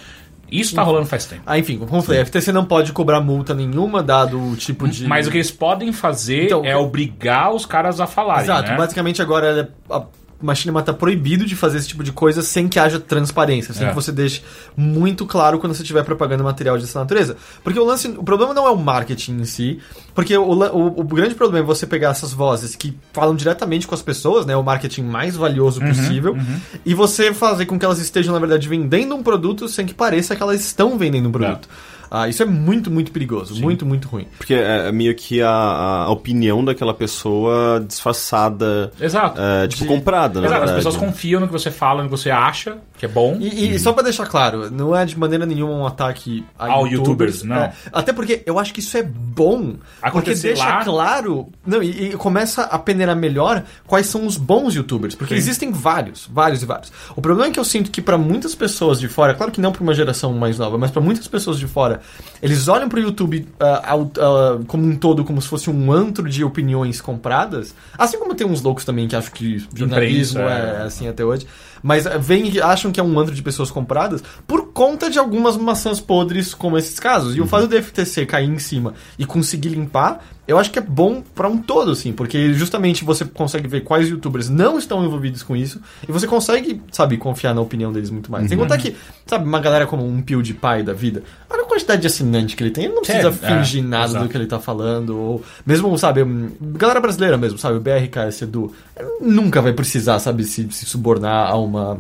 Isso 0.51 0.75
tá 0.75 0.83
rolando 0.83 1.07
faz 1.07 1.25
tempo. 1.25 1.41
Ah, 1.47 1.59
enfim, 1.59 1.79
como 1.79 1.97
eu 1.97 2.03
falei, 2.03 2.21
a 2.21 2.27
FTC 2.27 2.53
não 2.53 2.67
pode 2.67 2.93
cobrar 2.93 3.23
multa 3.23 3.55
nenhuma, 3.55 4.03
dado 4.03 4.39
o 4.39 4.55
tipo 4.55 4.87
de. 4.87 5.07
Mas 5.07 5.27
o 5.27 5.31
que 5.31 5.39
eles 5.39 5.51
podem 5.51 5.93
fazer 5.95 6.45
Então, 6.45 6.63
é 6.63 6.77
obrigar 6.77 7.55
os 7.55 7.65
caras 7.65 8.01
a 8.01 8.07
falarem, 8.07 8.45
Exato, 8.45 8.71
né? 8.71 8.77
basicamente 8.77 9.23
agora 9.23 9.73
a 9.91 10.03
Machinima 10.45 10.83
tá 10.83 10.93
proibido 10.93 11.45
de 11.45 11.55
fazer 11.57 11.79
esse 11.79 11.89
tipo 11.89 12.03
de 12.05 12.13
coisa 12.13 12.43
sem 12.43 12.69
que 12.69 12.79
haja 12.79 12.99
transparência, 12.99 13.73
sem 13.73 13.87
É. 13.87 13.91
que 13.91 13.95
você 13.95 14.11
deixe 14.13 14.43
muito 14.77 15.25
claro 15.27 15.59
quando 15.59 15.75
você 15.75 15.83
estiver 15.83 16.03
propagando 16.05 16.43
material 16.45 16.79
dessa 16.79 16.99
natureza. 16.99 17.37
Porque 17.63 17.79
o 17.79 17.85
lance, 17.85 18.09
o 18.09 18.23
problema 18.23 18.53
não 18.55 18.67
é 18.67 18.71
o 18.71 18.77
marketing 18.77 19.41
em 19.41 19.45
si, 19.45 19.79
porque 20.15 20.37
o, 20.37 20.43
o, 20.45 21.01
o 21.01 21.05
grande 21.05 21.35
problema 21.35 21.65
é 21.65 21.67
você 21.67 21.87
pegar 21.87 22.11
essas 22.11 22.33
vozes 22.33 22.75
que 22.77 22.97
falam 23.13 23.35
diretamente 23.35 23.87
com 23.87 23.95
as 23.95 24.03
pessoas, 24.03 24.45
né, 24.47 24.57
o 24.57 24.63
marketing 24.63 25.03
mais 25.03 25.37
valioso 25.37 25.81
Uhum, 25.81 25.89
possível, 25.89 26.37
e 26.85 26.95
você 26.95 27.33
fazer 27.33 27.67
com 27.67 27.79
que 27.79 27.85
elas 27.85 27.99
estejam 27.99 28.33
na 28.35 28.41
verdade 28.41 28.69
vendendo 28.69 29.15
um 29.15 29.23
produto 29.23 29.69
sem 29.69 29.87
que 29.87 29.95
pareça 29.95 30.35
que 30.37 30.43
elas 30.43 30.61
estão 30.61 30.99
vendendo 30.99 31.29
um 31.29 31.33
produto. 31.33 31.69
Ah, 32.15 32.29
isso 32.29 32.43
é 32.43 32.47
muito, 32.47 32.91
muito 32.91 33.11
perigoso, 33.11 33.59
muito, 33.59 33.87
muito 33.87 34.07
ruim. 34.07 34.27
Porque 34.37 34.53
é 34.53 34.89
é 34.89 34.93
meio 34.93 35.15
que 35.15 35.41
a, 35.41 35.49
a 35.51 36.11
opinião 36.11 36.63
daquela 36.63 36.93
pessoa 36.93 37.83
disfarçada. 37.89 38.93
Exato. 39.01 39.41
é, 39.41 39.67
tipo, 39.69 39.83
De- 39.85 39.89
comprada, 39.89 40.41
na 40.41 40.47
Exato, 40.47 40.65
as 40.65 40.71
pessoas 40.73 40.97
confiam 40.97 41.41
no 41.41 41.47
que 41.47 41.53
você 41.53 41.71
fala, 41.71 42.03
no 42.03 42.11
que 42.11 42.17
você 42.17 42.31
acha, 42.31 42.77
que 42.99 43.07
é 43.07 43.09
bom. 43.09 43.39
E, 43.41 43.75
e 43.75 43.79
só 43.79 43.93
pra 43.95 44.03
deixar 44.03 44.27
claro, 44.27 44.71
não 44.71 44.95
é 44.95 45.05
de 45.07 45.19
maneira 45.19 45.47
nenhuma 45.47 45.73
um 45.73 45.87
ataque 45.87 46.45
a 46.59 46.67
Ao 46.71 46.87
youtubers, 46.87 47.43
não. 47.43 47.57
É, 47.57 47.73
até 47.93 48.13
porque 48.13 48.43
eu 48.45 48.59
acho 48.59 48.75
que 48.75 48.81
isso 48.81 48.97
é 48.99 49.03
bom. 49.03 49.73
Porque 49.77 49.79
Acontecer 50.03 50.49
deixa 50.49 50.65
lá- 50.67 50.85
claro. 50.85 51.49
Não, 51.67 51.83
e, 51.83 52.11
e 52.11 52.13
começa 52.13 52.63
a 52.65 52.79
peneirar 52.79 53.17
melhor 53.17 53.63
quais 53.87 54.07
são 54.07 54.27
os 54.27 54.37
bons 54.37 54.75
youtubers. 54.75 55.15
Porque 55.15 55.35
Sim. 55.35 55.39
existem 55.39 55.73
vários, 55.73 56.29
vários 56.31 56.63
e 56.63 56.67
vários. 56.67 56.93
O 57.17 57.23
problema 57.23 57.49
é 57.49 57.53
que 57.53 57.59
eu 57.61 57.65
sinto 57.65 57.91
que 57.91 58.03
pra 58.03 58.19
muitas 58.19 58.55
pessoas 58.55 59.01
de 59.01 59.09
fora, 59.09 59.33
claro 59.35 59.51
que 59.51 59.61
não 59.61 59.73
pra 59.73 59.83
uma 59.83 59.95
geração 59.95 60.33
mais 60.35 60.59
nova, 60.59 60.77
mas 60.77 60.91
pra 60.91 61.01
muitas 61.01 61.27
pessoas 61.27 61.59
de 61.59 61.67
fora, 61.67 62.02
eles 62.43 62.69
olham 62.69 62.89
pro 62.89 63.01
YouTube 63.01 63.47
ah, 63.61 63.93
ao- 63.93 64.11
ah, 64.19 64.61
como 64.67 64.85
um 64.87 64.97
todo, 64.97 65.25
como 65.25 65.41
se 65.41 65.49
fosse 65.49 65.71
um 65.71 65.93
antro 65.93 66.29
de 66.29 66.45
opiniões 66.45 67.01
compradas. 67.01 67.75
Assim 67.97 68.19
como 68.19 68.35
tem 68.35 68.47
uns 68.47 68.63
loucos 68.63 68.85
também 68.85 69.07
que 69.09 69.17
acham 69.17 69.33
que 69.33 69.59
jornalismo 69.75 70.41
Imprensa, 70.41 70.55
é 70.55 70.83
é. 70.83 70.83
assim 70.83 71.09
até 71.09 71.25
hoje. 71.25 71.47
Mas 71.83 72.05
vem 72.21 72.61
acham 72.61 72.93
que 72.93 73.01
é 73.01 73.03
um 73.03 73.19
antro 73.19 73.35
de 73.35 73.43
pessoas 73.43 73.71
compradas 73.71 74.23
por 74.47 74.69
conta 74.73 75.11
de 75.11 75.19
algumas 75.19 75.57
maçãs 75.57 76.01
podres, 76.01 76.55
como 76.55 76.79
esses 76.79 76.99
casos. 77.01 77.37
E 77.37 77.41
o 77.41 77.47
fato 77.47 77.67
do 77.67 77.83
FTC 77.83 78.25
cair 78.25 78.49
em 78.49 78.59
cima 78.59 78.95
e 79.19 79.27
conseguir 79.27 79.71
limpar, 79.71 80.25
eu 80.47 80.59
acho 80.59 80.71
que 80.73 80.79
é 80.79 80.83
bom 80.83 81.23
pra 81.35 81.49
um 81.49 81.59
todo, 81.59 81.93
assim, 81.93 82.13
porque 82.13 82.53
justamente 82.53 83.05
você 83.05 83.25
consegue 83.25 83.69
ver 83.69 83.83
quais 83.83 84.09
youtubers 84.09 84.49
não 84.49 84.77
estão 84.77 85.05
envolvidos 85.05 85.43
com 85.43 85.55
isso 85.57 85.81
e 86.07 86.11
você 86.11 86.27
consegue, 86.27 86.83
sabe, 86.91 87.17
confiar 87.17 87.55
na 87.55 87.61
opinião 87.61 87.93
deles 87.93 88.11
muito 88.11 88.31
mais. 88.31 88.49
Sem 88.49 88.59
contar 88.59 88.77
que, 88.79 88.97
sabe, 89.25 89.45
uma 89.47 89.61
galera 89.61 89.87
como 89.87 90.05
um 90.05 90.21
PewDiePie 90.21 90.83
da 90.85 90.93
vida, 90.93 91.23
olha 91.49 91.63
a 91.63 91.67
quantidade 91.67 92.01
de 92.01 92.09
assinante 92.09 92.57
que 92.57 92.63
ele 92.65 92.71
tem, 92.73 92.85
ele 92.87 92.95
não 92.95 93.03
precisa 93.03 93.29
É, 93.29 93.33
fingir 93.33 93.85
é, 93.85 93.87
nada 93.87 94.05
exato. 94.07 94.25
do 94.25 94.31
que 94.31 94.37
ele 94.37 94.47
tá 94.47 94.59
falando, 94.59 95.17
ou 95.17 95.45
mesmo, 95.65 95.97
sabe, 95.97 96.23
galera 96.61 97.01
brasileira 97.01 97.39
mesmo, 97.39 97.57
sabe, 97.57 97.77
o 97.77 97.81
BRKS 97.81 98.43
Edu, 98.43 98.75
nunca 99.21 99.63
vai 99.63 99.73
precisar, 99.73 100.19
sabe, 100.19 100.43
se, 100.45 100.67
se 100.73 100.87
subornar 100.87 101.51
a 101.51 101.57
uma 101.57 101.99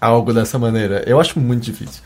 a 0.00 0.06
algo 0.06 0.32
dessa 0.32 0.58
maneira. 0.58 1.04
Eu 1.06 1.20
acho 1.20 1.38
muito 1.38 1.62
difícil. 1.62 2.02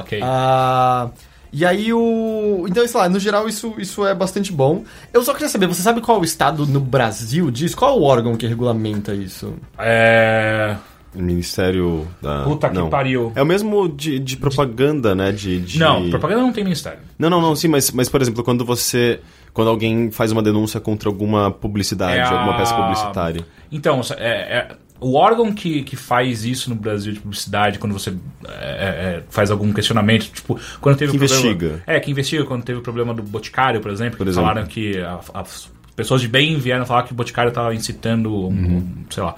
Ok. 0.00 0.18
Ah, 0.22 1.10
e 1.54 1.64
aí 1.64 1.92
o. 1.92 2.66
Então, 2.68 2.86
sei 2.86 3.00
lá, 3.00 3.08
no 3.08 3.20
geral 3.20 3.48
isso, 3.48 3.72
isso 3.78 4.04
é 4.04 4.14
bastante 4.14 4.52
bom. 4.52 4.82
Eu 5.12 5.22
só 5.22 5.32
queria 5.32 5.48
saber, 5.48 5.66
você 5.68 5.80
sabe 5.82 6.00
qual 6.00 6.20
o 6.20 6.24
estado 6.24 6.66
no 6.66 6.80
Brasil 6.80 7.50
disso? 7.50 7.76
Qual 7.76 7.96
é 7.96 7.98
o 7.98 8.02
órgão 8.02 8.36
que 8.36 8.46
regulamenta 8.46 9.14
isso? 9.14 9.54
É. 9.78 10.76
Ministério 11.14 12.08
da. 12.20 12.42
Puta 12.42 12.68
que 12.68 12.74
não. 12.74 12.90
pariu. 12.90 13.30
É 13.36 13.42
o 13.42 13.46
mesmo 13.46 13.88
de, 13.88 14.18
de 14.18 14.36
propaganda, 14.36 15.14
né? 15.14 15.30
De, 15.30 15.60
de- 15.60 15.78
Não, 15.78 16.10
propaganda 16.10 16.42
não 16.42 16.52
tem 16.52 16.64
ministério. 16.64 16.98
Não, 17.16 17.30
não, 17.30 17.40
não, 17.40 17.54
sim, 17.54 17.68
mas, 17.68 17.92
mas 17.92 18.08
por 18.08 18.20
exemplo, 18.20 18.42
quando 18.42 18.64
você. 18.64 19.20
Quando 19.52 19.68
alguém 19.70 20.10
faz 20.10 20.32
uma 20.32 20.42
denúncia 20.42 20.80
contra 20.80 21.08
alguma 21.08 21.52
publicidade, 21.52 22.16
É 22.18 22.22
a- 22.22 22.30
alguma 22.40 22.56
peça 22.56 22.74
publicitária. 22.74 23.46
Então, 23.70 24.00
é, 24.18 24.58
é- 24.58 24.68
o 25.06 25.14
órgão 25.14 25.52
que, 25.52 25.82
que 25.82 25.96
faz 25.96 26.44
isso 26.44 26.70
no 26.70 26.76
Brasil 26.76 27.12
de 27.12 27.20
publicidade, 27.20 27.78
quando 27.78 27.92
você 27.92 28.14
é, 28.48 28.50
é, 28.50 29.22
faz 29.28 29.50
algum 29.50 29.72
questionamento, 29.72 30.30
tipo, 30.30 30.58
quando 30.80 30.96
teve 30.96 31.10
Que 31.12 31.16
o 31.16 31.20
problema. 31.20 31.46
investiga. 31.46 31.82
É, 31.86 32.00
que 32.00 32.10
investiga, 32.10 32.44
quando 32.44 32.64
teve 32.64 32.78
o 32.78 32.82
problema 32.82 33.12
do 33.12 33.22
Boticário, 33.22 33.80
por 33.80 33.90
exemplo, 33.90 34.16
Por 34.16 34.24
que 34.24 34.30
exemplo. 34.30 34.48
falaram 34.48 34.66
que 34.66 34.98
a- 34.98 35.20
as 35.34 35.68
pessoas 35.94 36.20
de 36.20 36.28
bem 36.28 36.56
vieram 36.58 36.86
falar 36.86 37.02
que 37.04 37.12
o 37.12 37.14
Boticário 37.14 37.48
estava 37.50 37.74
incitando, 37.74 38.32
um, 38.34 38.46
Uhum. 38.48 38.76
um, 38.78 39.04
sei 39.10 39.22
lá. 39.22 39.34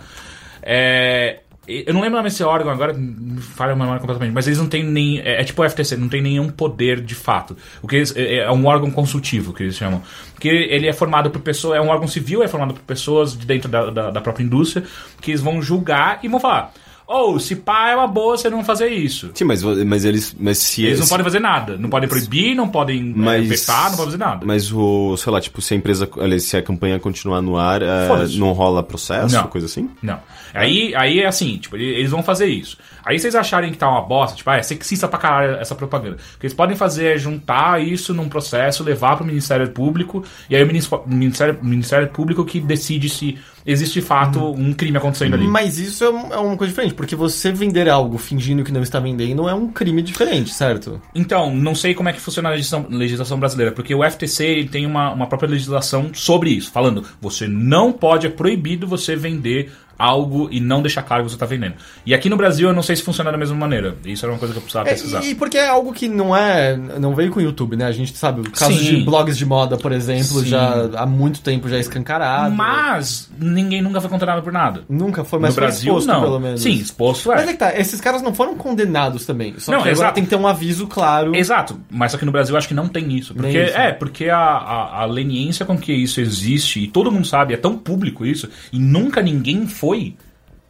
É, 0.63 1.41
eu 1.69 1.93
não 1.93 2.01
lembro 2.01 2.23
desse 2.23 2.43
órgão 2.43 2.71
agora, 2.71 2.95
falha 3.41 3.73
a 3.73 3.77
memória 3.77 4.01
completamente, 4.01 4.33
mas 4.33 4.47
eles 4.47 4.59
não 4.59 4.69
têm 4.69 4.85
nem. 4.85 5.21
É, 5.21 5.41
é 5.41 5.45
tipo 5.45 5.63
o 5.63 5.69
FTC, 5.69 5.97
não 5.97 6.09
tem 6.09 6.23
nenhum 6.23 6.49
poder 6.49 7.01
de 7.01 7.15
fato. 7.15 7.57
O 7.83 7.89
que 7.89 7.97
eles, 7.97 8.15
é, 8.17 8.39
é 8.39 8.51
um 8.51 8.67
órgão 8.67 8.91
consultivo 8.91 9.53
que 9.53 9.63
eles 9.63 9.77
chamam. 9.77 10.03
Porque 10.33 10.49
ele 10.49 10.87
é 10.87 10.93
formado 10.93 11.31
por 11.31 11.41
pessoas. 11.41 11.79
É 11.79 11.81
um 11.81 11.89
órgão 11.89 12.07
civil, 12.07 12.43
é 12.43 12.49
formado 12.49 12.75
por 12.75 12.83
pessoas 12.83 13.37
de 13.37 13.47
dentro 13.47 13.69
da, 13.69 13.91
da, 13.91 14.11
da 14.11 14.21
própria 14.21 14.45
indústria, 14.45 14.85
que 15.21 15.31
eles 15.31 15.41
vão 15.41 15.61
julgar 15.61 16.21
e 16.23 16.29
vão 16.29 16.39
falar. 16.39 16.73
Ou, 17.09 17.39
se 17.39 17.55
pá 17.55 17.91
é 17.91 17.95
uma 17.97 18.09
boa, 18.09 18.37
você 18.37 18.51
não 18.51 18.65
fazer 18.65 18.89
isso. 18.89 19.31
Sim, 19.33 19.45
mas, 19.45 19.63
mas 19.63 20.05
eles. 20.05 20.35
Mas 20.39 20.59
se 20.59 20.85
Eles 20.85 20.99
não 20.99 21.07
se- 21.07 21.11
podem 21.11 21.23
fazer 21.25 21.39
nada. 21.39 21.77
Não 21.79 21.89
podem 21.89 22.09
proibir, 22.09 22.55
não 22.57 22.69
podem 22.69 23.13
mas, 23.15 23.45
é, 23.45 23.49
vetar, 23.49 23.85
não 23.91 23.97
podem 23.97 24.05
fazer 24.07 24.17
nada. 24.19 24.45
Mas 24.45 24.73
o, 24.73 25.17
sei 25.17 25.33
lá, 25.33 25.41
tipo, 25.41 25.63
se 25.63 25.73
a 25.75 25.77
empresa, 25.77 26.09
se 26.41 26.57
a 26.57 26.63
campanha 26.63 26.99
continuar 26.99 27.41
no 27.41 27.57
ar, 27.57 27.81
Foda-se. 28.09 28.39
não 28.39 28.51
rola 28.53 28.83
processo, 28.83 29.35
Não. 29.37 29.47
coisa 29.47 29.67
assim? 29.67 29.89
Não. 30.03 30.19
Aí, 30.53 30.95
aí 30.97 31.21
é 31.21 31.27
assim, 31.27 31.57
tipo, 31.59 31.77
ele- 31.77 31.85
eles 32.01 32.11
vão 32.11 32.23
fazer 32.25 32.47
isso. 32.47 32.77
Aí 33.05 33.19
vocês 33.21 33.37
acharem 33.37 33.71
que 33.71 33.79
tá 33.79 33.89
uma 33.89 34.03
bosta, 34.03 34.37
tipo, 34.37 34.51
ah, 34.51 34.57
é 34.57 34.63
sexista 34.63 35.07
pra 35.07 35.19
caralho 35.19 35.57
essa 35.61 35.77
propaganda. 35.77 36.17
O 36.35 36.41
que 36.41 36.47
eles 36.47 36.55
podem 36.55 36.75
fazer 36.77 37.15
é 37.15 37.19
juntar 37.19 37.81
isso 37.81 38.13
num 38.13 38.29
processo, 38.29 38.83
levar 38.83 39.15
pro 39.17 39.25
Ministério 39.25 39.69
Público, 39.71 40.25
e 40.51 40.57
aí 40.57 40.63
o 40.65 40.67
Minis- 40.67 40.91
Ministério, 41.07 41.57
Ministério 41.63 42.09
Público 42.09 42.45
que 42.45 42.59
decide 42.59 43.09
se 43.09 43.39
existe 43.67 44.01
de 44.01 44.07
fato 44.07 44.41
um 44.53 44.73
crime 44.73 44.97
acontecendo 44.97 45.35
ali. 45.35 45.47
Mas 45.47 45.79
isso 45.79 46.05
é, 46.05 46.07
é 46.07 46.39
uma 46.39 46.57
coisa 46.57 46.73
diferente, 46.73 46.95
porque 46.95 47.17
você 47.17 47.51
vender 47.53 47.89
algo 47.89 48.17
fingindo 48.17 48.63
que 48.63 48.73
não 48.73 48.83
está 48.83 49.01
vendendo 49.01 49.49
é 49.49 49.55
um 49.55 49.69
crime 49.69 50.01
diferente, 50.03 50.51
certo? 50.51 51.01
Então, 51.15 51.55
não 51.55 51.75
sei 51.75 51.95
como 51.95 52.09
é 52.09 52.13
que 52.13 52.21
funciona 52.21 52.49
a 52.49 52.53
legislação, 52.53 52.87
legislação 52.91 53.39
brasileira, 53.39 53.73
porque 53.73 53.95
o 53.95 54.09
FTC 54.09 54.69
tem 54.71 54.87
uma, 54.87 55.13
uma 55.13 55.27
própria 55.27 55.51
legislação 55.51 56.11
sobre 56.15 56.51
isso, 56.51 56.71
falando 56.71 57.05
você 57.21 57.49
não 57.49 57.93
pode, 57.93 58.27
é 58.27 58.31
proibido 58.31 58.87
você 58.87 59.17
vender 59.17 59.73
algo 59.99 60.49
e 60.51 60.61
não 60.61 60.83
deixar 60.83 61.03
claro 61.03 61.25
que 61.25 61.31
você 61.31 61.37
tá 61.39 61.47
vendendo. 61.47 61.75
E 62.05 62.15
aqui 62.15 62.29
no 62.29 62.37
Brasil 62.37 62.69
eu 62.69 62.75
não 62.75 62.83
sei 62.83 62.97
se 62.97 63.03
funciona 63.03 63.31
da 63.33 63.39
mesma 63.39 63.57
maneira. 63.57 63.97
Isso 64.05 64.25
era 64.25 64.33
uma 64.33 64.39
coisa 64.39 64.53
que 64.53 64.59
eu 64.59 64.63
precisava 64.63 64.89
É, 64.89 64.93
pesquisar. 64.93 65.25
e, 65.25 65.35
porque 65.35 65.57
é 65.59 65.69
algo 65.69 65.93
que 65.93 66.09
não 66.09 66.37
é. 66.37 66.77
Não 66.77 67.15
veio 67.15 67.31
com 67.31 67.39
o 67.41 67.43
YouTube, 67.43 67.77
né? 67.77 67.85
A 67.87 67.93
gente 67.93 68.17
sabe, 68.17 68.41
o 68.41 68.51
caso 68.51 68.73
Sim. 68.73 68.97
de 68.99 69.05
blogs 69.05 69.37
de 69.39 69.45
moda, 69.47 69.77
por 69.77 69.93
exemplo, 69.93 70.41
Sim. 70.41 70.47
já 70.47 70.89
há 70.97 71.07
muito 71.07 71.41
tempo 71.41 71.69
já 71.69 71.77
é 71.77 71.81
escancarado. 71.81 72.55
Mas 72.55 73.31
ninguém 73.39 73.81
nunca 73.83 74.01
foi 74.01 74.11
condenado 74.11 74.43
por 74.43 74.53
nada. 74.53 74.83
Nunca 74.89 75.25
foi, 75.25 75.39
mas 75.39 75.51
no 75.51 75.55
foi 75.55 75.63
Brasil, 75.65 75.93
exposto, 75.99 76.07
não. 76.09 76.21
pelo 76.23 76.41
menos. 76.41 76.61
Sim, 76.63 76.73
exposto 76.75 77.33
é. 77.33 77.37
Mas 77.37 77.49
é 77.49 77.53
que 77.53 77.59
tá, 77.59 77.79
esses 77.79 78.01
caras 78.01 78.23
não 78.23 78.35
foram 78.35 78.57
condenados 78.57 79.25
também. 79.25 79.55
Só 79.59 79.73
Não, 79.73 79.79
que 79.83 79.89
agora 79.89 79.93
exato. 80.07 80.15
tem 80.15 80.25
que 80.25 80.31
ter 80.31 80.37
um 80.37 80.47
aviso 80.47 80.87
claro. 80.87 81.35
Exato, 81.35 81.81
mas 81.91 82.13
só 82.13 82.19
que 82.19 82.25
no 82.25 82.33
Brasil 82.33 82.55
eu 82.55 82.59
acho 82.59 82.69
que 82.69 82.75
não 82.75 82.89
tem 82.89 83.13
isso. 83.17 83.35
Porque, 83.35 83.63
isso. 83.65 83.77
É, 83.77 83.93
porque 83.93 84.29
a, 84.29 84.39
a, 84.39 85.03
a 85.03 85.05
leniência 85.07 85.65
com 85.65 85.77
que 85.79 85.93
isso 85.93 86.21
existe, 86.21 86.81
e 86.81 86.87
todo 86.89 87.11
mundo 87.11 87.27
sabe, 87.27 87.55
é 87.55 87.57
tão 87.57 87.77
público 87.77 88.25
isso, 88.27 88.49
e 88.73 88.79
nunca 88.79 89.23
ninguém 89.23 89.67
foi 89.67 89.86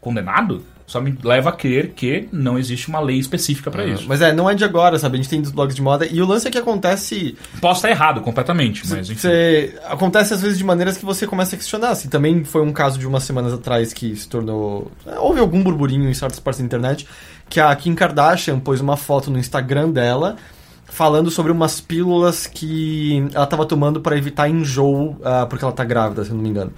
condenado, 0.01 0.63
só 0.87 1.01
me 1.01 1.19
leva 1.23 1.51
a 1.51 1.53
crer 1.53 1.91
que 1.95 2.29
não 2.31 2.57
existe 2.57 2.89
uma 2.89 3.01
lei 3.01 3.19
específica 3.19 3.73
pra 3.73 3.85
isso. 3.85 4.05
Mas 4.07 4.23
é, 4.23 4.33
não 4.33 4.49
é 4.49 4.55
de 4.55 4.65
agora, 4.65 4.97
sabe? 4.99 5.17
A 5.19 5.21
gente 5.21 5.29
tem 5.29 5.43
dos 5.43 5.51
blogs 5.51 5.75
de 5.75 5.83
moda. 5.83 6.07
E 6.07 6.23
o 6.23 6.27
lance 6.27 6.47
é 6.47 6.51
que 6.51 6.59
acontece. 6.59 7.37
Posso 7.61 7.79
estar 7.79 7.91
errado 7.91 8.21
completamente, 8.21 8.89
mas 8.89 9.11
enfim. 9.11 9.19
Você, 9.19 9.77
acontece 9.89 10.33
às 10.33 10.41
vezes 10.41 10.57
de 10.57 10.63
maneiras 10.63 10.97
que 10.97 11.05
você 11.05 11.27
começa 11.27 11.57
a 11.57 11.59
questionar. 11.59 11.91
Assim, 11.91 12.09
também 12.09 12.45
foi 12.45 12.63
um 12.63 12.73
caso 12.73 13.01
de 13.01 13.07
umas 13.07 13.25
semanas 13.25 13.53
atrás 13.53 13.93
que 13.93 14.15
se 14.15 14.29
tornou. 14.29 14.93
é, 15.05 15.19
Houve 15.19 15.41
algum 15.41 15.61
burburinho 15.61 16.09
em 16.09 16.15
certas 16.15 16.39
partes 16.39 16.61
da 16.61 16.67
internet 16.67 17.07
que 17.49 17.59
a 17.59 17.75
Kim 17.75 17.95
Kardashian 17.95 18.61
pôs 18.61 18.81
uma 18.81 18.97
foto 18.97 19.29
no 19.29 19.39
Instagram 19.39 19.91
dela 19.91 20.37
falando 20.85 21.33
sobre 21.33 21.51
umas 21.51 21.81
pílulas 21.81 22.47
que 22.47 23.29
ela 23.35 23.47
tava 23.47 23.67
tomando 23.67 24.01
para 24.01 24.17
evitar 24.17 24.49
enjoo, 24.49 25.17
ah, 25.25 25.47
porque 25.47 25.65
ela 25.65 25.75
tá 25.75 25.85
grávida, 25.85 26.25
se 26.25 26.31
não 26.33 26.39
me 26.39 26.49
engano. 26.49 26.73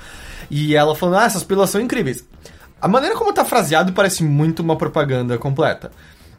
E 0.50 0.74
ela 0.74 0.94
falando, 0.94 1.18
ah, 1.20 1.24
essas 1.24 1.42
pílulas 1.44 1.70
são 1.70 1.80
incríveis. 1.80 2.24
A 2.80 2.88
maneira 2.88 3.16
como 3.16 3.32
tá 3.32 3.44
fraseado 3.44 3.92
parece 3.92 4.22
muito 4.24 4.60
uma 4.60 4.76
propaganda 4.76 5.36
completa. 5.36 5.90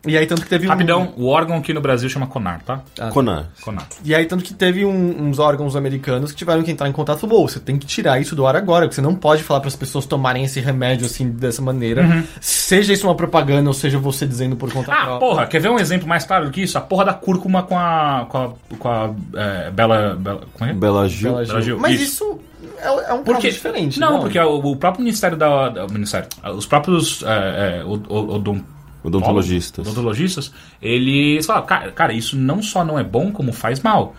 E 0.07 0.17
aí, 0.17 0.25
tanto 0.25 0.43
que 0.43 0.47
teve 0.47 0.65
um. 0.65 0.69
Rapidão, 0.69 1.13
o 1.17 1.27
órgão 1.27 1.57
aqui 1.57 1.73
no 1.73 1.81
Brasil 1.81 2.07
chama 2.07 2.25
CONAR, 2.25 2.61
tá? 2.65 2.79
Ah. 2.97 3.09
Conar. 3.09 3.49
CONAR. 3.61 3.85
E 4.01 4.15
aí, 4.15 4.25
tanto 4.25 4.45
que 4.45 4.53
teve 4.53 4.85
um- 4.85 5.23
uns 5.27 5.39
órgãos 5.39 5.75
americanos 5.75 6.31
que 6.31 6.37
tiveram 6.37 6.63
que 6.63 6.71
entrar 6.71 6.87
em 6.87 6.93
contato 6.93 7.17
e 7.17 7.21
falou, 7.21 7.43
"Ô, 7.43 7.47
você 7.49 7.59
tem 7.59 7.77
que 7.77 7.85
tirar 7.85 8.17
isso 8.17 8.33
do 8.33 8.47
ar 8.47 8.55
agora, 8.55 8.85
porque 8.85 8.95
você 8.95 9.01
não 9.01 9.13
pode 9.13 9.43
falar 9.43 9.59
para 9.59 9.67
as 9.67 9.75
pessoas 9.75 10.05
tomarem 10.05 10.45
esse 10.45 10.61
remédio 10.61 11.05
assim, 11.05 11.29
dessa 11.29 11.61
maneira. 11.61 12.25
Seja 12.39 12.93
isso 12.93 13.05
uma 13.07 13.13
propaganda, 13.15 13.67
ou 13.69 13.73
seja 13.73 13.99
você 13.99 14.25
dizendo 14.25 14.55
por 14.55 14.71
conta 14.71 14.89
Uhum. 14.89 14.97
Ah, 14.97 15.03
própria. 15.05 15.19
porra, 15.19 15.47
quer 15.47 15.59
ver 15.59 15.69
um 15.69 15.77
exemplo 15.77 16.07
mais 16.07 16.23
claro 16.23 16.45
do 16.45 16.51
que 16.51 16.61
isso? 16.61 16.77
A 16.77 16.81
porra 16.81 17.03
da 17.03 17.13
cúrcuma 17.13 17.63
com 17.63 17.77
a. 17.77 18.25
com 18.29 18.37
a. 18.37 18.49
com 18.77 18.87
a. 18.89 19.13
é, 19.35 19.69
Bela. 19.71 20.15
Bela. 20.17 20.41
Como 20.53 20.69
é? 20.69 20.73
Bela 20.73 21.09
Gil. 21.09 21.31
Bela 21.33 21.43
Gil. 21.43 21.51
Bela 21.53 21.61
Gil, 21.61 21.77
Mas 21.79 21.99
isso. 21.99 22.03
isso, 22.03 22.39
é, 22.81 23.09
é 23.09 23.13
um 23.13 23.23
Porque, 23.23 23.43
caso 23.47 23.53
diferente, 23.53 23.99
não, 23.99 24.19
porque 24.19 24.39
o, 24.39 24.57
o 24.71 24.75
próprio 24.75 25.03
Ministério 25.03 25.37
da, 25.37 25.69
da- 25.69 25.85
o 25.85 25.91
Ministério, 25.91 26.27
os 26.55 26.65
próprios 26.65 27.23
é, 27.23 27.79
é, 27.81 27.83
o- 27.83 28.01
o- 28.09 28.35
odon- 28.35 28.61
Odontologistas. 29.03 29.87
odontologistas, 29.87 30.51
eles 30.81 31.45
falam, 31.45 31.65
cara, 31.65 31.91
cara, 31.91 32.11
isso 32.13 32.35
não 32.37 32.61
só 32.61 32.83
não 32.83 32.99
é 32.99 33.03
bom, 33.03 33.31
como 33.31 33.51
faz 33.53 33.79
mal. 33.79 34.13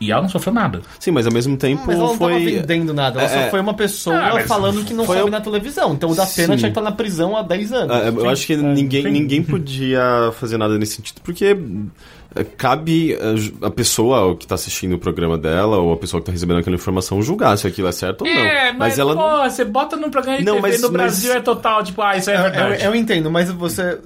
E 0.00 0.12
ela 0.12 0.22
não 0.22 0.28
sofreu 0.28 0.52
nada. 0.54 0.80
Sim, 1.00 1.10
mas 1.10 1.26
ao 1.26 1.32
mesmo 1.32 1.56
tempo 1.56 1.82
Mas 1.84 1.96
ela 1.96 2.04
não 2.10 2.16
tava 2.16 2.30
foi. 2.30 2.44
vendendo 2.44 2.94
nada, 2.94 3.20
ela 3.20 3.28
É, 3.28 3.44
só 3.44 3.50
foi 3.50 3.58
uma 3.58 3.74
pessoa 3.74 4.16
Ah, 4.16 4.34
mas 4.34 4.46
falando 4.46 4.84
que 4.84 4.94
não 4.94 5.04
foi 5.04 5.16
soube 5.16 5.28
um- 5.28 5.32
na 5.32 5.40
televisão. 5.40 5.92
Então 5.94 6.10
o 6.10 6.14
da 6.14 6.24
Sim. 6.24 6.44
tinha 6.44 6.56
que 6.56 6.66
estar 6.66 6.80
na 6.82 6.92
prisão 6.92 7.36
há 7.36 7.42
10 7.42 7.72
anos. 7.72 7.90
Ah, 7.96 8.00
eu 8.06 8.30
acho 8.30 8.46
que 8.46 8.56
ninguém, 8.56 9.02
sim. 9.02 9.10
ninguém 9.10 9.42
podia 9.42 10.30
fazer 10.38 10.56
nada 10.56 10.78
nesse 10.78 10.94
sentido, 10.96 11.20
porque 11.24 11.56
cabe 12.56 13.14
a 13.20 13.36
ju- 13.36 13.54
a 13.62 13.70
pessoa 13.70 14.36
que 14.36 14.46
tá 14.46 14.54
assistindo 14.54 14.94
o 14.94 14.98
programa 14.98 15.36
dela, 15.38 15.78
ou 15.78 15.92
a 15.92 15.96
pessoa 15.96 16.20
que 16.20 16.26
tá 16.26 16.32
recebendo 16.32 16.58
aquela 16.58 16.76
informação, 16.76 17.20
julgar 17.22 17.56
se 17.58 17.66
aquilo 17.66 17.88
é 17.88 17.92
certo 17.92 18.22
ou 18.22 18.26
não. 18.28 18.40
É, 18.40 18.72
mas, 18.72 18.98
ela 18.98 19.14
pô, 19.14 19.50
você 19.50 19.64
bota 19.64 19.96
num 19.96 20.10
programa 20.10 20.38
de 20.38 20.44
Não, 20.44 20.56
TV 20.56 20.68
mas- 20.68 20.82
no 20.82 20.88
mas- 20.88 20.92
Brasil 20.92 21.32
é 21.32 21.40
total, 21.40 21.82
tipo, 21.82 22.00
ah, 22.02 22.16
isso 22.16 22.30
é 22.30 22.36
Eu, 22.36 22.42
verdade. 22.42 22.74
eu- 22.84 22.90
eu 22.90 22.94
entendo, 22.94 23.30
mas 23.30 23.50
você. 23.50 23.98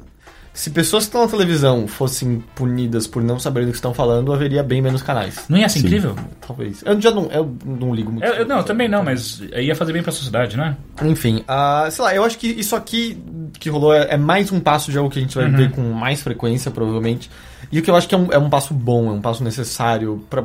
Se 0.55 0.69
pessoas 0.69 1.05
que 1.05 1.09
estão 1.09 1.23
na 1.23 1.29
televisão 1.29 1.89
fossem 1.89 2.45
punidas 2.55 3.07
por 3.07 3.23
não 3.23 3.39
saberem 3.39 3.69
do 3.69 3.73
que 3.73 3.79
estão 3.79 3.95
falando, 3.95 4.35
haveria 4.35 4.63
bem 4.63 4.83
menos 4.83 5.01
canais. 5.01 5.47
Não 5.49 5.57
ia 5.57 5.67
ser 5.67 5.79
incrível? 5.79 6.15
Talvez. 6.47 6.83
Eu 6.85 7.01
já 7.01 7.11
não, 7.11 7.25
eu 7.33 7.57
não 7.65 7.95
ligo 7.95 8.13
muito. 8.13 8.23
Eu, 8.27 8.35
eu- 8.35 8.47
não, 8.47 8.59
eu 8.59 8.63
também 8.63 8.87
não, 8.87 9.03
mas 9.03 9.41
ia 9.57 9.75
fazer 9.75 9.95
bem 9.95 10.03
pra 10.03 10.13
sociedade, 10.13 10.55
né? 10.59 10.77
Enfim, 11.03 11.43
ah, 11.49 11.89
sei 11.91 12.05
lá, 12.05 12.15
eu 12.15 12.23
acho 12.23 12.37
que 12.39 12.49
isso 12.49 12.77
aqui 12.77 13.17
que 13.59 13.71
rolou 13.71 13.95
é, 13.95 14.09
é 14.11 14.17
mais 14.19 14.53
um 14.53 14.61
passo 14.61 14.91
de 14.91 14.99
algo 14.99 15.09
que 15.09 15.19
a 15.19 15.23
gente 15.23 15.35
vai 15.35 15.47
Uhum. 15.47 15.57
ver 15.57 15.71
com 15.71 15.81
mais 15.81 16.21
frequência, 16.21 16.71
provavelmente. 16.71 17.31
E 17.73 17.79
o 17.79 17.83
que 17.83 17.91
eu 17.91 17.97
acho 17.97 18.07
que 18.07 18.15
é 18.15 18.19
um, 18.19 18.31
é 18.31 18.39
um 18.39 18.51
passo 18.51 18.75
bom, 18.75 19.09
é 19.09 19.13
um 19.13 19.21
passo 19.21 19.43
necessário 19.43 20.23
pra, 20.29 20.45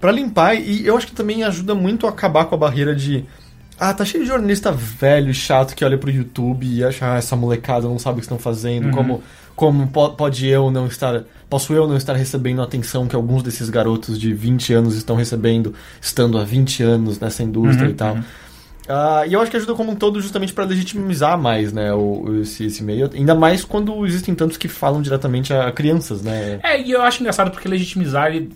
pra 0.00 0.12
limpar. 0.12 0.54
E 0.54 0.86
eu 0.86 0.96
acho 0.96 1.06
que 1.08 1.12
também 1.14 1.42
ajuda 1.42 1.74
muito 1.74 2.06
a 2.06 2.10
acabar 2.10 2.44
com 2.46 2.54
a 2.54 2.58
barreira 2.58 2.94
de. 2.94 3.24
Ah, 3.78 3.92
tá 3.94 4.04
cheio 4.04 4.22
de 4.22 4.28
jornalista 4.28 4.70
velho 4.70 5.30
e 5.30 5.34
chato 5.34 5.74
que 5.74 5.84
olha 5.84 5.96
pro 5.98 6.10
YouTube 6.10 6.66
e 6.66 6.84
acha, 6.84 7.14
ah, 7.14 7.16
essa 7.16 7.34
molecada 7.34 7.88
não 7.88 7.98
sabe 7.98 8.16
o 8.16 8.20
que 8.20 8.24
estão 8.26 8.38
fazendo, 8.38 8.86
Uhum. 8.86 8.90
como, 8.92 9.22
como 9.56 9.86
po- 9.88 10.10
pode 10.10 10.46
eu 10.46 10.70
não 10.70 10.86
estar. 10.86 11.22
Posso 11.48 11.72
eu 11.72 11.88
não 11.88 11.96
estar 11.96 12.12
recebendo 12.14 12.60
a 12.60 12.64
atenção 12.64 13.08
que 13.08 13.16
alguns 13.16 13.42
desses 13.42 13.68
garotos 13.70 14.20
de 14.20 14.32
20 14.34 14.72
anos 14.74 14.94
estão 14.94 15.16
recebendo, 15.16 15.74
estando 16.00 16.38
há 16.38 16.44
20 16.44 16.82
anos 16.82 17.18
nessa 17.18 17.42
indústria 17.42 17.86
Uhum, 17.86 17.90
e 17.90 17.94
tal. 17.94 18.18
Ah, 18.90 19.24
e 19.26 19.32
eu 19.32 19.40
acho 19.40 19.50
que 19.50 19.56
ajuda 19.56 19.74
como 19.74 19.92
um 19.92 19.94
todo 19.94 20.20
justamente 20.20 20.52
para 20.52 20.64
legitimizar 20.64 21.38
mais 21.38 21.72
né, 21.72 21.92
o, 21.92 22.40
esse, 22.42 22.66
esse 22.66 22.82
meio. 22.82 23.08
Ainda 23.14 23.34
mais 23.34 23.64
quando 23.64 24.04
existem 24.04 24.34
tantos 24.34 24.56
que 24.56 24.66
falam 24.66 25.00
diretamente 25.00 25.54
a 25.54 25.70
crianças, 25.70 26.22
né? 26.22 26.58
É, 26.62 26.80
e 26.80 26.90
eu 26.90 27.00
acho 27.02 27.20
engraçado 27.20 27.50
porque 27.50 27.68
legitimizar 27.68 28.26
ele 28.26 28.52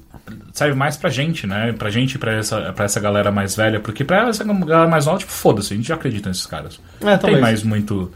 serve 0.53 0.75
mais 0.75 0.97
pra 0.97 1.09
gente, 1.09 1.47
né? 1.47 1.73
Pra 1.73 1.89
gente 1.89 2.15
e 2.15 2.19
pra 2.19 2.33
essa, 2.33 2.73
pra 2.73 2.85
essa 2.85 2.99
galera 2.99 3.31
mais 3.31 3.55
velha. 3.55 3.79
Porque 3.79 4.03
pra 4.05 4.29
essa 4.29 4.43
galera 4.43 4.89
mais 4.89 5.07
nova, 5.07 5.19
tipo, 5.19 5.31
foda-se, 5.31 5.73
a 5.73 5.77
gente 5.77 5.89
já 5.89 5.95
acredita 5.95 6.29
nesses 6.29 6.47
caras. 6.47 6.81
É, 7.01 7.05
Não 7.05 7.19
tem 7.19 7.41
mais 7.41 7.63
muito. 7.63 8.11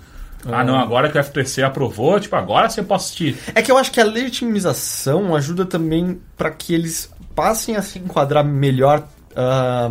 Ah, 0.46 0.64
não, 0.64 0.76
agora 0.78 1.08
que 1.08 1.18
o 1.18 1.22
FTC 1.22 1.62
aprovou, 1.62 2.18
tipo, 2.18 2.34
agora 2.34 2.68
você 2.68 2.82
pode 2.82 3.02
assistir. 3.02 3.36
É 3.54 3.62
que 3.62 3.70
eu 3.70 3.76
acho 3.76 3.90
que 3.90 4.00
a 4.00 4.04
legitimização 4.04 5.34
ajuda 5.34 5.64
também 5.64 6.20
para 6.36 6.50
que 6.50 6.74
eles 6.74 7.10
passem 7.34 7.76
a 7.76 7.82
se 7.82 7.98
enquadrar 7.98 8.44
melhor 8.44 9.06
ah, 9.36 9.90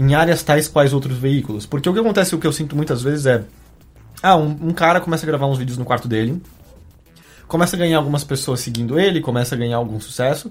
em 0.00 0.14
áreas 0.14 0.42
tais 0.42 0.66
quais 0.66 0.94
outros 0.94 1.18
veículos. 1.18 1.66
Porque 1.66 1.86
o 1.86 1.92
que 1.92 2.00
acontece, 2.00 2.34
o 2.34 2.38
que 2.38 2.46
eu 2.46 2.52
sinto 2.52 2.74
muitas 2.74 3.02
vezes 3.02 3.26
é. 3.26 3.44
Ah, 4.22 4.34
um, 4.34 4.56
um 4.62 4.72
cara 4.72 4.98
começa 4.98 5.26
a 5.26 5.28
gravar 5.28 5.46
uns 5.46 5.58
vídeos 5.58 5.76
no 5.76 5.84
quarto 5.84 6.08
dele, 6.08 6.40
começa 7.46 7.76
a 7.76 7.78
ganhar 7.78 7.98
algumas 7.98 8.24
pessoas 8.24 8.60
seguindo 8.60 8.98
ele, 8.98 9.20
começa 9.20 9.54
a 9.54 9.58
ganhar 9.58 9.76
algum 9.76 10.00
sucesso. 10.00 10.50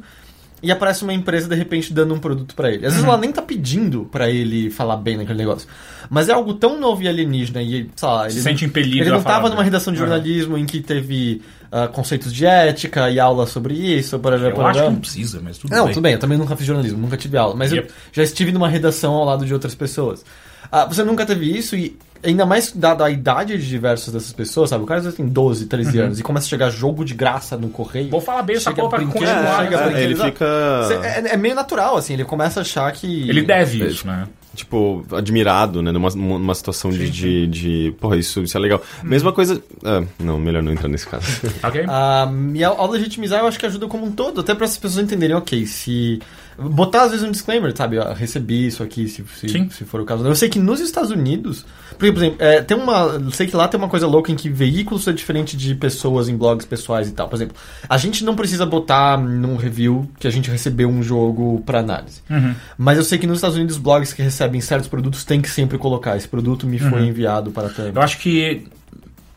E 0.62 0.72
aparece 0.72 1.04
uma 1.04 1.14
empresa 1.14 1.48
de 1.48 1.56
repente 1.56 1.94
dando 1.94 2.14
um 2.14 2.20
produto 2.20 2.54
pra 2.54 2.70
ele. 2.70 2.86
Às 2.86 2.94
vezes 2.94 3.08
ela 3.08 3.18
nem 3.18 3.32
tá 3.32 3.42
pedindo 3.42 4.04
pra 4.12 4.30
ele 4.30 4.70
falar 4.70 4.98
bem 4.98 5.16
naquele 5.18 5.40
negócio. 5.40 5.68
Mas 6.10 6.28
é 6.28 6.34
algo 6.34 6.54
tão 6.54 6.80
novo 6.80 7.02
e 7.02 7.08
alienígena 7.08 7.62
e, 7.64 7.90
sei 7.96 8.08
lá, 8.08 8.26
ele 8.26 8.34
Se 8.34 8.42
sente 8.44 8.66
impelido 8.66 9.04
Ele 9.04 9.10
não 9.10 9.24
tava 9.24 9.50
numa 9.50 9.64
redação 9.64 9.94
de 9.94 10.00
Aham. 10.00 10.10
jornalismo 10.10 10.58
em 10.58 10.66
que 10.66 10.82
teve 10.82 11.42
ah, 11.72 11.88
conceitos 11.88 12.34
de 12.34 12.46
ética 12.46 13.10
e 13.10 13.20
aula 13.20 13.46
sobre 13.46 13.74
isso, 13.74 14.18
para 14.20 14.38
Eu 14.38 14.66
acho 14.68 14.80
que 14.84 14.86
não 14.90 14.96
precisa, 14.96 15.40
mas 15.44 15.58
tudo 15.58 15.72
não, 15.76 15.86
bem. 15.86 15.94
tudo 15.94 16.04
bem, 16.04 16.14
eu 16.14 16.20
também 16.20 16.38
nunca 16.38 16.56
fiz 16.56 16.66
jornalismo, 16.66 16.98
nunca 17.00 17.16
tive 17.18 17.38
aula, 17.38 17.56
mas 17.56 17.72
Yep. 17.72 17.88
eu 17.88 17.94
já 18.12 18.24
estive 18.24 18.52
numa 18.52 18.68
redação 18.68 19.14
ao 19.14 19.26
lado 19.26 19.46
de 19.46 19.54
outras 19.54 19.76
pessoas. 19.76 20.24
Ah, 20.72 20.86
você 20.86 21.04
nunca 21.04 21.26
teve 21.26 21.46
isso 21.58 21.76
e 21.76 21.98
ainda 22.24 22.46
mais 22.46 22.72
dada 22.74 23.06
a 23.06 23.10
idade 23.10 23.58
de 23.58 23.68
diversas 23.68 24.14
dessas 24.14 24.34
pessoas, 24.34 24.70
sabe? 24.70 24.84
O 24.84 24.88
cara 24.88 25.02
já 25.02 25.12
tem 25.12 25.26
12, 25.26 25.66
13 25.68 25.98
anos 26.00 26.20
e 26.20 26.24
começa 26.24 26.46
a 26.46 26.50
chegar 26.50 26.70
jogo 26.70 27.04
de 27.06 27.14
graça 27.14 27.56
no 27.58 27.70
correio. 27.70 28.06
Uhum. 28.06 28.12
Vou 28.12 28.22
falar 28.22 28.44
bem 28.44 28.58
essa 28.58 28.72
porra 28.74 28.90
pra 28.90 29.00
continuar. 29.06 29.64
chega 29.64 29.78
né? 29.78 29.84
brinquedo, 29.86 29.98
ele 30.04 30.16
fica. 30.16 30.46
Cê- 30.88 30.94
É, 30.96 31.34
é 31.34 31.38
meio 31.38 31.56
natural, 31.56 31.96
assim, 31.98 32.14
ele 32.14 32.26
começa 32.26 32.60
a 32.60 32.62
achar 32.62 32.92
que. 32.92 33.28
Ele 33.30 33.42
deve 33.42 33.84
isso, 33.86 34.06
né? 34.06 34.28
Tipo, 34.56 35.06
admirado, 35.12 35.82
né? 35.82 35.92
Numa, 35.92 36.10
numa 36.10 36.56
situação 36.56 36.92
de, 36.92 37.10
de, 37.10 37.48
de. 37.48 37.96
Porra, 38.00 38.18
isso, 38.18 38.42
isso 38.42 38.58
é 38.58 38.60
legal. 38.60 38.82
Mesma 39.04 39.32
coisa. 39.32 39.62
ah, 39.84 40.04
não, 40.20 40.40
melhor 40.40 40.64
não 40.64 40.72
entrar 40.72 40.88
nesse 40.88 41.08
caso. 41.08 41.26
Ok? 41.64 41.86
Ah, 41.88 42.32
e 42.54 42.64
ao, 42.64 42.80
ao 42.80 42.90
legitimizar, 42.90 43.42
eu 43.42 43.48
acho 43.48 43.60
que 43.60 43.66
ajuda 43.66 43.88
como 43.88 44.06
um 44.06 44.12
todo, 44.12 44.42
até 44.42 44.56
para 44.56 44.66
as 44.66 44.78
pessoas 44.78 45.04
entenderem, 45.04 45.36
ok, 45.36 45.66
se. 45.66 46.20
Botar 46.58 47.04
às 47.04 47.12
vezes 47.12 47.26
um 47.26 47.32
disclaimer, 47.32 47.74
sabe? 47.76 47.98
ó, 48.00 48.12
recebi 48.12 48.68
isso 48.68 48.84
aqui, 48.84 49.08
se, 49.08 49.24
se, 49.34 49.70
se 49.72 49.86
for 49.86 50.02
o 50.02 50.06
caso. 50.06 50.28
Eu 50.28 50.36
sei 50.36 50.50
que 50.50 50.60
nos 50.60 50.82
Estados 50.82 51.10
Unidos, 51.10 51.66
porque, 52.00 52.14
por 52.14 52.24
exemplo, 52.24 52.38
é, 52.40 52.62
tem 52.62 52.78
uma. 52.78 53.30
Sei 53.34 53.46
que 53.46 53.54
lá 53.54 53.68
tem 53.68 53.78
uma 53.78 53.90
coisa 53.90 54.08
louca 54.08 54.32
em 54.32 54.36
que 54.36 54.48
veículos 54.50 55.06
é 55.06 55.12
diferente 55.12 55.58
de 55.58 55.76
pessoas 55.76 56.30
em 56.30 56.38
blogs 56.38 56.66
pessoais 56.66 57.10
e 57.10 57.12
tal. 57.12 57.28
Por 57.28 57.36
exemplo, 57.36 57.58
a 57.90 57.98
gente 57.98 58.24
não 58.24 58.38
precisa 58.38 58.66
botar 58.66 59.18
num 59.18 59.58
review 59.58 60.10
que 60.18 60.26
a 60.26 60.32
gente 60.32 60.50
recebeu 60.50 60.88
um 60.88 61.04
jogo 61.04 61.62
para 61.66 61.80
análise. 61.80 62.22
Uhum. 62.30 62.56
Mas 62.78 62.98
eu 62.98 63.04
sei 63.04 63.18
que 63.18 63.28
nos 63.28 63.40
Estados 63.40 63.58
Unidos, 63.58 63.78
blogs 63.78 64.14
que 64.14 64.22
recebem 64.22 64.62
certos 64.62 64.88
produtos 64.88 65.26
têm 65.26 65.42
que 65.42 65.50
sempre 65.50 65.78
colocar. 65.78 66.16
Esse 66.16 66.28
produto 66.28 66.66
me 66.66 66.80
foi 66.80 67.06
enviado 67.06 67.52
para 67.52 67.68
a. 67.68 67.72
Eu 67.94 68.02
acho 68.02 68.18
que 68.20 68.66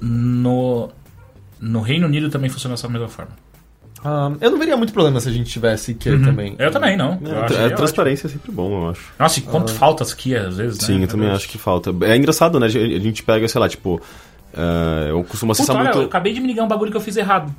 no, 0.01 0.89
no 1.61 1.81
Reino 1.81 2.07
Unido 2.07 2.31
também 2.31 2.49
funciona 2.49 2.77
dessa 2.77 2.89
mesma 2.89 3.09
forma. 3.09 3.42
Ah, 4.05 4.33
eu 4.41 4.51
não 4.51 4.59
veria 4.59 4.77
muito 4.77 4.93
problema 4.93 5.21
se 5.21 5.29
a 5.29 5.33
gente 5.33 5.51
tivesse 5.51 5.95
que 5.95 6.11
Uhum. 6.11 6.25
também. 6.25 6.55
Eu 6.59 6.71
também, 6.71 6.97
não. 6.97 7.19
Eu 7.25 7.37
É, 7.37 7.45
é, 7.45 7.47
que 7.47 7.55
é 7.55 7.71
transparência 7.71 8.27
é 8.27 8.31
sempre 8.31 8.51
bom, 8.51 8.71
eu 8.85 8.91
acho. 8.91 9.01
ótimo. 9.01 9.15
Nossa, 9.19 9.39
e 9.39 9.43
quanto 9.43 9.73
falta 9.73 10.03
isso 10.03 10.15
aqui 10.15 10.35
às 10.35 10.57
vezes, 10.57 10.81
né? 10.81 10.87
Sim, 10.87 11.03
eu 11.03 11.09
também 11.09 11.31
acho 11.31 11.49
que 11.49 11.57
falta. 11.59 11.91
É 12.03 12.17
engraçado, 12.17 12.59
né? 12.59 12.67
A 12.67 12.69
gente 12.69 13.23
pega, 13.23 13.47
sei 13.47 13.61
lá, 13.61 13.69
tipo. 13.69 14.01
ah, 14.55 15.07
eu 15.09 15.23
costumo 15.25 15.53
Puta, 15.53 15.63
acessar 15.63 15.77
olha, 15.77 15.91
eu 15.91 15.95
muito. 15.95 16.09
acabei 16.09 16.33
de 16.33 16.41
me 16.41 16.47
ligar 16.49 16.65
um 16.65 16.69
bagulho 16.69 16.91
que 16.91 16.97
eu 16.97 17.01
fiz 17.01 17.17
errado. 17.17 17.55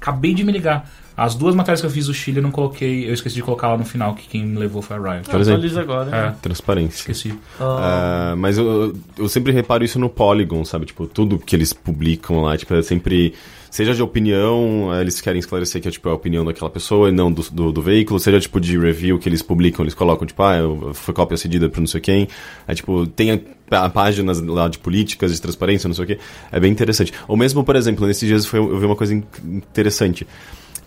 Acabei 0.00 0.34
de 0.34 0.44
me 0.44 0.52
ligar. 0.52 0.90
As 1.16 1.36
duas 1.36 1.54
matérias 1.54 1.80
que 1.80 1.86
eu 1.86 1.90
fiz 1.90 2.06
do 2.06 2.14
Chile 2.14 2.38
eu 2.38 2.42
não 2.42 2.50
coloquei, 2.50 3.08
eu 3.08 3.14
esqueci 3.14 3.36
de 3.36 3.42
colocar 3.42 3.68
lá 3.68 3.78
no 3.78 3.84
final 3.84 4.16
que 4.16 4.26
quem 4.26 4.44
me 4.44 4.58
levou 4.58 4.82
foi 4.82 4.96
a 4.96 4.98
Riot. 5.00 5.30
Por 5.30 5.40
exemplo. 5.40 5.58
Atualiza 5.58 5.80
agora. 5.80 6.08
É, 6.08 6.22
né? 6.30 6.36
Transparência. 6.42 6.96
esqueci. 6.98 7.38
Ah, 7.60 8.32
Ah, 8.32 8.36
mas 8.36 8.58
eu, 8.58 8.92
eu 9.16 9.28
sempre 9.28 9.52
reparo 9.52 9.84
isso 9.84 9.96
no 9.98 10.08
Polygon, 10.08 10.64
sabe? 10.64 10.86
Tipo, 10.86 11.06
tudo 11.06 11.38
que 11.38 11.54
eles 11.54 11.72
publicam 11.72 12.42
lá, 12.42 12.56
tipo, 12.56 12.74
é 12.74 12.82
sempre. 12.82 13.32
Seja 13.70 13.92
de 13.92 14.00
opinião, 14.04 14.90
eh, 14.94 15.00
eles 15.00 15.20
querem 15.20 15.40
esclarecer 15.40 15.82
que 15.82 15.88
é, 15.88 15.90
tipo, 15.90 16.08
a 16.08 16.14
opinião 16.14 16.44
daquela 16.44 16.70
pessoa 16.70 17.08
e 17.08 17.12
não 17.12 17.32
do, 17.32 17.42
do, 17.50 17.72
do 17.72 17.82
veículo, 17.82 18.20
seja 18.20 18.38
tipo 18.38 18.60
de 18.60 18.78
review 18.78 19.18
que 19.18 19.28
eles 19.28 19.42
publicam, 19.42 19.82
eles 19.84 19.94
colocam, 19.94 20.24
tipo, 20.24 20.40
ah, 20.44 20.58
foi 20.94 21.12
cópia 21.12 21.36
cedida 21.36 21.68
pra 21.68 21.80
não 21.80 21.86
sei 21.88 22.00
quem. 22.00 22.28
É 22.68 22.74
tipo, 22.74 23.04
tem 23.04 23.32
a, 23.32 23.84
a 23.84 23.90
páginas 23.90 24.40
lá 24.40 24.68
de 24.68 24.78
políticas, 24.78 25.32
de 25.34 25.42
transparência, 25.42 25.88
não 25.88 25.94
sei 25.94 26.04
o 26.04 26.06
quê. 26.06 26.18
É 26.52 26.60
bem 26.60 26.70
interessante. 26.70 27.12
Ou 27.26 27.36
mesmo, 27.36 27.64
por 27.64 27.74
exemplo, 27.74 28.06
nesses 28.06 28.28
dias 28.28 28.46
foi, 28.46 28.60
eu 28.60 28.78
vi 28.78 28.86
uma 28.86 28.94
coisa 28.94 29.20
interessante 29.44 30.26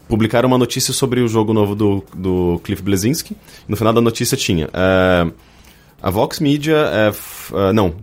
publicaram 0.08 0.48
uma 0.48 0.58
notícia 0.58 0.94
sobre 0.94 1.20
o 1.20 1.28
jogo 1.28 1.54
novo 1.54 1.76
do, 1.76 2.04
do 2.16 2.62
Cliff 2.64 2.82
Blesinski. 2.82 3.36
No 3.68 3.76
final 3.76 3.92
da 3.92 4.00
notícia 4.02 4.38
tinha. 4.38 4.70
é, 4.74 5.28
a 6.02 6.10
Vox 6.10 6.40
Media 6.40 6.78
é. 6.78 7.08
f- 7.10 7.54
é, 7.56 7.74
não. 7.74 7.94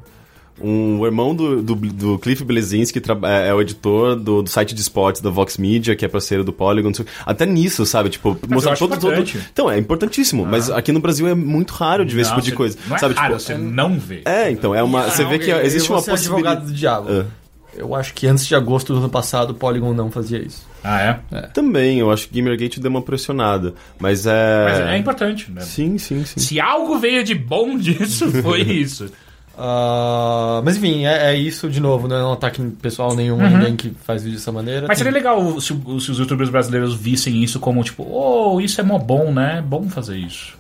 Um, 0.61 1.01
o 1.01 1.07
irmão 1.07 1.35
do, 1.35 1.61
do, 1.63 1.75
do 1.75 2.19
Cliff 2.19 2.45
Blesinski 2.45 3.01
é, 3.25 3.49
é 3.49 3.55
o 3.55 3.61
editor 3.61 4.15
do, 4.15 4.41
do 4.43 4.49
site 4.49 4.73
de 4.73 4.81
esportes 4.83 5.21
da 5.21 5.29
Vox 5.29 5.57
Media, 5.59 5.97
que 5.97 6.05
é 6.05 6.09
parceiro 6.09 6.45
do 6.45 6.53
Polygon. 6.53 6.93
Até 7.27 7.45
nisso, 7.47 7.85
sabe? 7.87 8.09
Tipo, 8.11 8.39
mostrar 8.49 8.71
eu 8.71 8.73
acho 8.75 8.87
todo, 8.89 9.01
todo. 9.01 9.25
Então, 9.53 9.69
é 9.71 9.79
importantíssimo. 9.79 10.45
Mas 10.47 10.71
aqui 10.71 10.93
no 10.93 11.01
Brasil 11.01 11.27
é 11.27 11.35
muito 11.35 11.73
raro 11.73 12.05
de 12.05 12.15
ver 12.15 12.21
esse 12.21 12.31
Não, 12.31 12.37
tipo 12.37 12.51
de 12.51 12.55
coisa. 12.55 12.79
Não 12.87 12.95
é 12.95 12.99
sabe? 13.01 13.15
raro, 13.15 13.37
tipo, 13.37 13.43
você 13.47 13.57
não 13.59 13.99
vê. 13.99 14.23
é, 14.27 14.49
então, 14.51 14.73
é 14.75 14.83
uma. 14.83 15.11
Você 15.11 15.25
vê 15.25 15.39
que 15.41 15.51
eu 15.51 15.61
existe 15.61 15.89
vou 15.89 15.97
uma 15.97 16.03
ser 16.05 16.13
advogado 16.13 16.61
possibilidade. 16.61 16.67
do 16.67 16.73
diabo. 16.73 17.09
Ah. 17.11 17.44
Eu 17.77 17.95
acho 17.95 18.15
que 18.15 18.27
antes 18.27 18.47
de 18.47 18.55
agosto 18.55 18.93
do 18.93 18.99
ano 19.01 19.09
passado, 19.09 19.51
o 19.51 19.55
Polygon 19.55 19.93
não 19.95 20.11
fazia 20.11 20.39
isso. 20.39 20.67
Ah, 20.83 21.01
é? 21.33 21.41
Também, 21.49 21.99
eu 21.99 22.11
acho 22.11 22.29
que 22.29 22.39
Gamergate 22.41 22.79
deu 22.79 22.91
uma 22.91 23.03
pressionada. 23.03 23.75
Mas 23.99 24.27
é. 24.27 24.65
Mas 24.65 24.79
é 24.81 24.97
importante, 24.99 25.51
né? 25.51 25.61
Sim, 25.63 25.99
sim, 25.99 26.25
sim. 26.25 26.39
Se 26.41 26.61
algo 26.61 26.99
veio 26.99 27.25
de 27.25 27.35
bom 27.35 27.77
disso, 27.79 28.31
foi 28.43 28.61
isso. 28.69 29.09
Ah, 29.57 30.61
mas 30.65 30.77
enfim, 30.77 31.07
é, 31.07 31.33
é 31.33 31.37
isso 31.37 31.69
de 31.71 31.79
novo, 31.81 32.09
não 32.09 32.17
é 32.17 32.25
um 32.25 32.33
ataque 32.33 32.61
pessoal 32.83 33.15
nenhum 33.15 33.41
a 33.41 33.49
ninguém 33.49 33.77
que 33.77 33.91
faz 34.05 34.23
vídeo 34.25 34.37
dessa 34.37 34.51
maneira. 34.51 34.83
Uhum. 34.83 34.89
Mas 34.89 34.99
Tem- 34.99 35.05
seria 35.05 35.17
legal 35.17 35.61
se, 35.61 35.69
se 36.01 36.11
os 36.11 36.19
youtubers 36.19 36.51
brasileiros 36.51 36.93
vissem 36.95 37.43
isso 37.43 37.61
como, 37.61 37.83
tipo, 37.85 38.03
oh, 38.05 38.61
isso 38.61 38.81
é 38.81 38.85
mó 38.85 38.99
bom, 38.99 39.33
né? 39.33 39.59
É 39.59 39.63
bom 39.63 39.89
fazer 39.89 40.17
isso. 40.17 40.57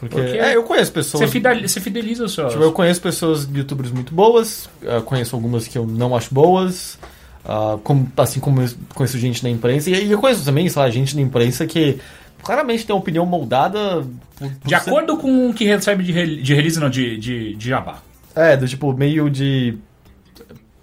Porque, 0.00 0.14
porque 0.14 0.38
é, 0.38 0.54
eu 0.56 0.62
conheço 0.62 0.92
pessoas. 0.92 1.22
Você 1.24 1.28
fideliza, 1.30 1.68
você 1.68 1.80
fideliza 1.80 2.24
os 2.24 2.34
seus. 2.34 2.52
Tipo, 2.52 2.64
eu 2.64 2.72
conheço 2.72 3.00
pessoas 3.00 3.48
youtubers 3.52 3.90
muito 3.90 4.14
boas, 4.14 4.68
ah, 4.86 5.00
conheço 5.00 5.34
algumas 5.36 5.66
que 5.66 5.76
eu 5.78 5.86
não 5.86 6.14
acho 6.16 6.32
boas, 6.34 6.98
ah, 7.44 7.78
como, 7.82 8.10
assim 8.16 8.40
como 8.40 8.62
eu 8.62 8.68
conheço 8.94 9.18
gente 9.18 9.42
na 9.42 9.50
imprensa, 9.50 9.90
e 9.90 10.10
eu 10.10 10.18
conheço 10.18 10.44
também, 10.44 10.68
sei 10.68 10.80
lá, 10.82 10.88
gente 10.90 11.14
na 11.16 11.22
imprensa 11.22 11.66
que 11.66 11.98
claramente 12.42 12.86
tem 12.86 12.94
uma 12.94 13.00
opinião 13.00 13.26
moldada 13.26 14.04
por, 14.38 14.48
por 14.48 14.50
De 14.64 14.68
ser- 14.68 14.74
acordo 14.76 15.16
com 15.16 15.50
o 15.50 15.54
que 15.54 15.64
recebe 15.64 16.04
de, 16.04 16.12
rel- 16.12 16.36
de 16.42 16.54
release, 16.54 16.78
não, 16.78 16.88
de, 16.88 17.16
de, 17.16 17.54
de 17.56 17.68
jabá. 17.68 17.98
É, 18.36 18.56
do 18.56 18.68
tipo, 18.68 18.92
meio 18.92 19.28
de. 19.28 19.76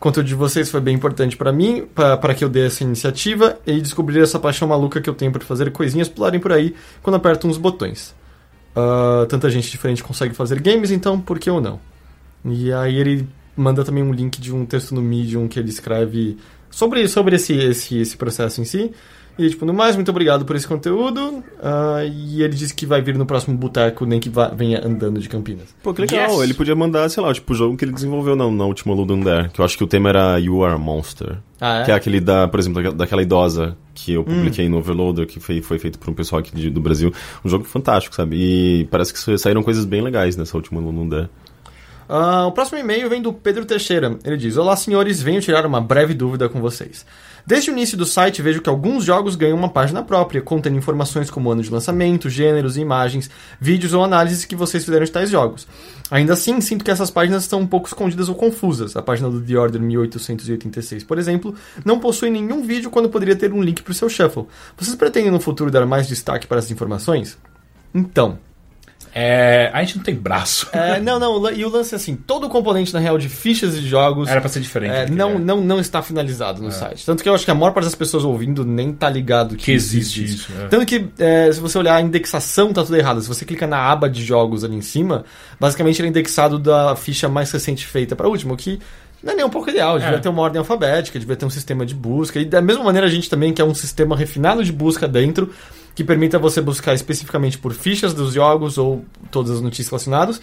Conteúdo 0.00 0.26
de 0.26 0.34
vocês 0.34 0.70
foi 0.70 0.80
bem 0.80 0.94
importante 0.96 1.36
pra 1.36 1.52
mim, 1.52 1.84
pa- 1.94 2.16
para 2.16 2.34
que 2.34 2.42
eu 2.42 2.48
dê 2.48 2.66
essa 2.66 2.82
iniciativa 2.82 3.58
e 3.66 3.80
descobrir 3.80 4.20
essa 4.20 4.38
paixão 4.40 4.66
maluca 4.66 5.00
que 5.00 5.08
eu 5.10 5.14
tenho 5.14 5.30
por 5.30 5.42
fazer 5.42 5.70
coisinhas 5.70 6.08
pularem 6.08 6.40
por 6.40 6.52
aí 6.52 6.74
quando 7.02 7.16
aperto 7.16 7.46
uns 7.46 7.58
botões. 7.58 8.14
Ah, 8.74 9.26
tanta 9.28 9.50
gente 9.50 9.70
diferente 9.70 10.02
consegue 10.02 10.34
fazer 10.34 10.58
games, 10.60 10.90
então 10.90 11.20
por 11.20 11.38
que 11.38 11.50
eu 11.50 11.60
não? 11.60 11.78
E 12.44 12.72
aí 12.72 12.96
ele 12.96 13.28
manda 13.54 13.84
também 13.84 14.02
um 14.02 14.12
link 14.12 14.40
de 14.40 14.54
um 14.54 14.64
texto 14.64 14.94
no 14.94 15.02
Medium 15.02 15.46
que 15.46 15.58
ele 15.58 15.68
escreve 15.68 16.38
sobre, 16.70 17.06
sobre 17.06 17.36
esse, 17.36 17.52
esse, 17.52 17.98
esse 17.98 18.16
processo 18.16 18.60
em 18.62 18.64
si. 18.64 18.92
E 19.38 19.48
tipo, 19.48 19.64
no 19.64 19.72
mais, 19.72 19.96
muito 19.96 20.10
obrigado 20.10 20.44
por 20.44 20.54
esse 20.54 20.66
conteúdo. 20.68 21.42
Ah, 21.62 22.00
e 22.04 22.42
ele 22.42 22.54
disse 22.54 22.74
que 22.74 22.84
vai 22.84 23.00
vir 23.00 23.16
no 23.16 23.24
próximo 23.24 23.56
boteco, 23.56 24.04
nem 24.04 24.20
que 24.20 24.28
vá, 24.28 24.48
venha 24.48 24.84
andando 24.86 25.18
de 25.18 25.28
Campinas. 25.30 25.74
Pô, 25.82 25.94
que 25.94 26.02
legal. 26.02 26.30
Yes. 26.32 26.40
Ele 26.42 26.52
podia 26.54 26.74
mandar, 26.76 27.08
sei 27.08 27.22
lá, 27.22 27.32
tipo, 27.32 27.52
o 27.52 27.56
jogo 27.56 27.76
que 27.76 27.84
ele 27.84 27.92
desenvolveu 27.92 28.36
na, 28.36 28.50
na 28.50 28.64
última 28.66 28.94
Ludum 28.94 29.20
Dare. 29.20 29.48
Que 29.48 29.60
eu 29.60 29.64
acho 29.64 29.78
que 29.78 29.84
o 29.84 29.86
tema 29.86 30.10
era 30.10 30.38
You 30.38 30.62
Are 30.62 30.74
a 30.74 30.78
Monster. 30.78 31.38
Ah, 31.58 31.80
é? 31.80 31.84
Que 31.84 31.90
é 31.90 31.94
aquele 31.94 32.20
da, 32.20 32.46
por 32.48 32.60
exemplo, 32.60 32.92
daquela- 32.92 33.22
idosa 33.22 33.76
que 33.94 34.12
eu 34.12 34.24
publiquei 34.24 34.68
no 34.68 34.78
Overloader, 34.78 35.26
que 35.26 35.40
foi, 35.40 35.60
foi 35.62 35.78
feito 35.78 35.98
por 35.98 36.10
um 36.10 36.14
pessoal 36.14 36.40
aqui 36.40 36.54
de- 36.54 36.70
do 36.70 36.80
Brasil. 36.80 37.12
Um 37.44 37.48
jogo 37.48 37.64
fantástico, 37.64 38.14
sabe? 38.14 38.36
E 38.36 38.84
parece 38.90 39.12
que 39.12 39.38
saíram 39.38 39.62
coisas 39.62 39.84
bem 39.84 40.02
legais 40.02 40.36
nessa 40.36 40.56
última 40.56 40.80
Ludum 40.80 41.08
Dare. 41.08 41.28
Ah, 42.08 42.46
o 42.46 42.52
próximo 42.52 42.78
e-mail 42.78 43.08
vem 43.08 43.22
do 43.22 43.32
Pedro 43.32 43.64
Teixeira. 43.64 44.18
Ele 44.24 44.36
diz: 44.36 44.56
Olá, 44.56 44.74
senhores, 44.76 45.22
venho 45.22 45.40
tirar 45.40 45.64
uma 45.64 45.80
breve 45.80 46.12
dúvida 46.12 46.48
com 46.48 46.60
vocês. 46.60 47.06
Desde 47.46 47.70
o 47.70 47.72
início 47.72 47.96
do 47.96 48.04
site, 48.04 48.42
vejo 48.42 48.60
que 48.60 48.68
alguns 48.68 49.04
jogos 49.04 49.36
ganham 49.36 49.56
uma 49.56 49.68
página 49.68 50.02
própria, 50.02 50.42
contendo 50.42 50.76
informações 50.76 51.30
como 51.30 51.50
ano 51.50 51.62
de 51.62 51.70
lançamento, 51.70 52.28
gêneros, 52.28 52.76
imagens, 52.76 53.30
vídeos 53.60 53.92
ou 53.92 54.04
análises 54.04 54.44
que 54.44 54.56
vocês 54.56 54.84
fizeram 54.84 55.04
de 55.04 55.10
tais 55.10 55.30
jogos. 55.30 55.66
Ainda 56.10 56.32
assim, 56.32 56.60
sinto 56.60 56.84
que 56.84 56.90
essas 56.90 57.10
páginas 57.10 57.44
estão 57.44 57.60
um 57.60 57.66
pouco 57.66 57.86
escondidas 57.86 58.28
ou 58.28 58.34
confusas. 58.34 58.96
A 58.96 59.02
página 59.02 59.30
do 59.30 59.40
The 59.40 59.56
Order 59.56 59.80
1886, 59.80 61.04
por 61.04 61.18
exemplo, 61.18 61.54
não 61.84 62.00
possui 62.00 62.30
nenhum 62.30 62.62
vídeo 62.62 62.90
quando 62.90 63.08
poderia 63.08 63.36
ter 63.36 63.52
um 63.52 63.62
link 63.62 63.82
para 63.82 63.92
o 63.92 63.94
seu 63.94 64.08
shuffle. 64.08 64.46
Vocês 64.76 64.96
pretendem 64.96 65.30
no 65.30 65.40
futuro 65.40 65.70
dar 65.70 65.86
mais 65.86 66.08
destaque 66.08 66.46
para 66.46 66.58
essas 66.58 66.70
informações? 66.70 67.38
Então, 67.94 68.38
É, 69.14 69.70
a 69.72 69.82
gente 69.82 69.96
não 69.96 70.04
tem 70.04 70.14
braço. 70.14 70.68
É, 70.72 71.00
não, 71.00 71.18
não, 71.18 71.50
e 71.50 71.64
o 71.64 71.68
lance 71.68 71.94
é 71.94 71.96
assim, 71.96 72.14
todo 72.14 72.46
o 72.46 72.48
componente, 72.50 72.92
na 72.94 73.00
real, 73.00 73.18
de 73.18 73.28
fichas 73.28 73.74
de 73.74 73.88
jogos 73.88 74.28
Era 74.28 74.40
pra 74.40 74.48
ser 74.48 74.60
diferente. 74.60 74.92
é, 74.94 75.04
que 75.06 75.12
não, 75.12 75.30
é. 75.32 75.38
não, 75.38 75.60
não 75.60 75.80
está 75.80 76.00
finalizado 76.02 76.62
no 76.62 76.70
site. 76.70 77.04
Tanto 77.04 77.22
que 77.22 77.28
eu 77.28 77.34
acho 77.34 77.44
que 77.44 77.50
a 77.50 77.54
maior 77.54 77.72
parte 77.72 77.86
das 77.86 77.94
pessoas 77.94 78.24
ouvindo 78.24 78.64
nem 78.64 78.92
tá 78.92 79.10
ligado 79.10 79.56
que, 79.56 79.64
Que 79.64 79.72
existe 79.72 80.24
isso, 80.24 80.52
é. 80.60 80.68
Tanto 80.68 80.86
que, 80.86 81.08
é, 81.18 81.50
se 81.52 81.58
você 81.60 81.76
olhar 81.78 81.96
a 81.96 82.00
indexação, 82.00 82.72
tá 82.72 82.82
tudo 82.84 82.96
errado. 82.96 83.20
Se 83.20 83.28
você 83.28 83.44
clica 83.44 83.66
na 83.66 83.78
aba 83.90 84.08
de 84.08 84.24
jogos 84.24 84.62
ali 84.64 84.76
em 84.76 84.80
cima, 84.82 85.24
basicamente 85.58 86.00
ele 86.00 86.08
é 86.08 86.10
indexado 86.10 86.58
da 86.58 86.94
ficha 86.94 87.28
mais 87.28 87.50
recente 87.50 87.86
feita 87.86 88.14
pra 88.14 88.28
última, 88.28 88.54
o 88.54 88.56
que 88.56 88.78
não 89.22 89.32
é 89.32 89.36
nem 89.36 89.44
um 89.44 89.50
pouco 89.50 89.68
ideal. 89.68 89.98
Devia 89.98 90.16
É. 90.16 90.18
ter 90.18 90.28
uma 90.28 90.40
ordem 90.42 90.58
alfabética, 90.58 91.18
devia 91.18 91.36
ter 91.36 91.44
um 91.44 91.50
sistema 91.50 91.84
de 91.84 91.94
busca. 91.94 92.38
E 92.38 92.44
da 92.44 92.62
mesma 92.62 92.84
maneira 92.84 93.06
a 93.06 93.10
gente 93.10 93.28
também 93.28 93.52
quer 93.52 93.64
um 93.64 93.74
sistema 93.74 94.16
refinado 94.16 94.64
de 94.64 94.72
busca 94.72 95.06
dentro, 95.06 95.52
que 96.00 96.04
permita 96.04 96.38
você 96.38 96.62
buscar 96.62 96.94
especificamente 96.94 97.58
por 97.58 97.74
fichas 97.74 98.14
dos 98.14 98.32
jogos 98.32 98.78
ou 98.78 99.04
todas 99.30 99.50
as 99.50 99.60
notícias 99.60 99.88
relacionadas. 99.88 100.40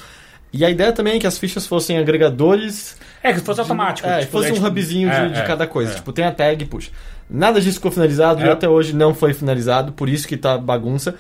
E 0.54 0.64
a 0.64 0.70
ideia 0.70 0.92
também 0.92 1.16
é 1.16 1.20
que 1.20 1.26
as 1.26 1.36
fichas 1.40 1.66
fossem 1.66 1.98
agregadores 1.98 2.96
É, 3.24 3.34
que 3.34 3.40
fosse 3.40 3.60
automático. 3.60 4.08
é, 4.08 4.20
tipo, 4.20 4.32
fosse 4.34 4.50
é, 4.50 4.52
um 4.52 4.54
tipo, 4.54 4.68
hubzinho 4.68 5.10
de, 5.10 5.16
é, 5.16 5.28
de 5.30 5.40
é, 5.40 5.44
cada 5.44 5.66
coisa. 5.66 5.94
é. 5.94 5.96
Tipo, 5.96 6.14
tem 6.14 6.26
a 6.26 6.32
tag, 6.32 6.64
puxa. 6.66 6.92
Nada 7.28 7.60
disso 7.60 7.78
ficou 7.78 7.90
finalizado 7.92 8.40
e 8.42 8.44
É. 8.44 8.52
até 8.52 8.70
hoje 8.70 8.94
não 8.96 9.16
foi 9.16 9.34
finalizado, 9.34 9.92
por 9.94 10.08
isso 10.08 10.28
que 10.28 10.38
tá 10.38 10.60
bagunça. 10.60 11.16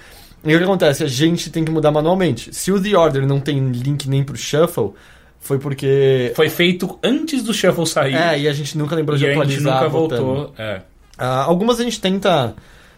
E 0.45 0.53
o 0.55 0.57
que 0.59 0.63
acontece? 0.63 1.03
A 1.03 1.07
gente 1.07 1.49
tem 1.49 1.65
que 1.65 1.71
mudar 1.71 1.89
manualmente. 1.91 2.53
Se 2.53 2.71
o 2.71 2.79
The 2.79 2.95
Order 2.95 3.25
não 3.25 3.39
tem 3.39 3.59
link 3.71 4.07
nem 4.07 4.23
pro 4.23 4.37
Shuffle, 4.37 4.91
foi 5.39 5.57
porque. 5.57 6.31
Foi 6.35 6.47
feito 6.47 6.99
antes 7.03 7.41
do 7.41 7.53
Shuffle 7.55 7.87
sair. 7.87 8.13
É, 8.15 8.39
e 8.39 8.47
a 8.47 8.53
gente 8.53 8.77
nunca 8.77 8.95
lembrou 8.95 9.17
de 9.17 9.25
e 9.25 9.27
a 9.29 9.31
gente 9.31 9.41
atualizar. 9.41 9.73
nunca 9.77 9.89
voltando. 9.89 10.23
voltou. 10.23 10.53
É. 10.59 10.81
Ah, 11.17 11.41
algumas 11.43 11.79
a 11.79 11.83
gente 11.83 11.99
tenta 11.99 12.53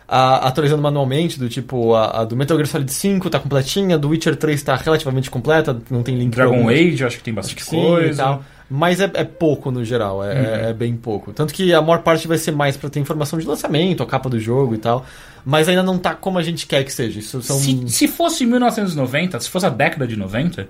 ah, 0.10 0.48
atualizando 0.48 0.82
manualmente, 0.82 1.38
do 1.40 1.48
tipo, 1.48 1.94
a, 1.94 2.22
a 2.22 2.26
do 2.26 2.36
Metal 2.36 2.58
Gear 2.58 2.68
Solid 2.68 2.92
5 2.92 3.30
tá 3.30 3.40
completinha, 3.40 3.98
do 3.98 4.10
Witcher 4.10 4.36
3 4.36 4.62
tá 4.64 4.76
relativamente 4.76 5.30
completa, 5.30 5.78
não 5.90 6.02
tem 6.04 6.16
link 6.18 6.34
Dragon 6.34 6.54
algumas. 6.56 6.76
Age, 6.76 7.06
acho 7.06 7.18
que 7.18 7.24
tem 7.24 7.34
bastante 7.34 7.64
Sim, 7.64 7.82
coisa. 7.82 8.12
e 8.14 8.16
tal. 8.16 8.44
Mas 8.72 9.00
é, 9.00 9.10
é 9.16 9.24
pouco 9.24 9.72
no 9.72 9.84
geral, 9.84 10.24
é, 10.24 10.28
Uhum. 10.34 10.46
é- 10.46 10.70
é 10.70 10.74
bem 10.74 10.96
pouco. 10.96 11.34
Tanto 11.34 11.52
que 11.54 11.74
a 11.74 11.82
maior 11.82 12.04
parte 12.04 12.28
vai 12.28 12.38
ser 12.38 12.52
mais 12.52 12.78
pra 12.78 12.88
ter 12.90 13.00
informação 13.00 13.40
de 13.40 13.46
lançamento, 13.48 14.04
a 14.04 14.06
capa 14.06 14.30
do 14.30 14.40
jogo 14.40 14.76
e 14.76 14.78
tal. 14.78 15.04
Mas 15.44 15.68
ainda 15.68 15.82
não 15.82 15.98
tá 15.98 16.14
como 16.14 16.38
a 16.38 16.44
gente 16.44 16.68
quer 16.68 16.84
que 16.84 16.92
seja. 16.94 17.20
Isso 17.20 17.42
são. 17.42 17.58
Se, 17.58 17.88
se 17.90 18.08
fosse 18.08 18.46
1990, 18.46 19.40
se 19.40 19.50
fosse 19.50 19.66
a 19.66 19.70
década 19.70 20.06
de 20.08 20.16
90, 20.16 20.68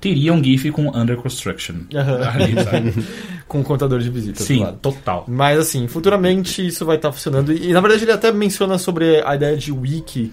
teria 0.00 0.32
um 0.32 0.42
GIF 0.42 0.70
com 0.70 0.88
Under 0.96 1.16
Construction. 1.16 1.74
Aham. 1.94 2.28
Ali, 2.28 2.54
com 3.48 3.60
um 3.60 3.62
contador 3.62 4.00
de 4.00 4.10
visitas. 4.10 4.44
Sim, 4.44 4.60
lado. 4.64 4.78
total. 4.80 5.24
Mas 5.28 5.58
assim, 5.58 5.86
futuramente 5.88 6.66
isso 6.66 6.84
vai 6.84 6.96
estar 6.96 7.12
funcionando. 7.12 7.52
E 7.52 7.72
na 7.72 7.80
verdade 7.80 8.04
ele 8.04 8.12
até 8.12 8.30
menciona 8.32 8.78
sobre 8.78 9.22
a 9.24 9.34
ideia 9.34 9.56
de 9.56 9.72
wiki. 9.72 10.32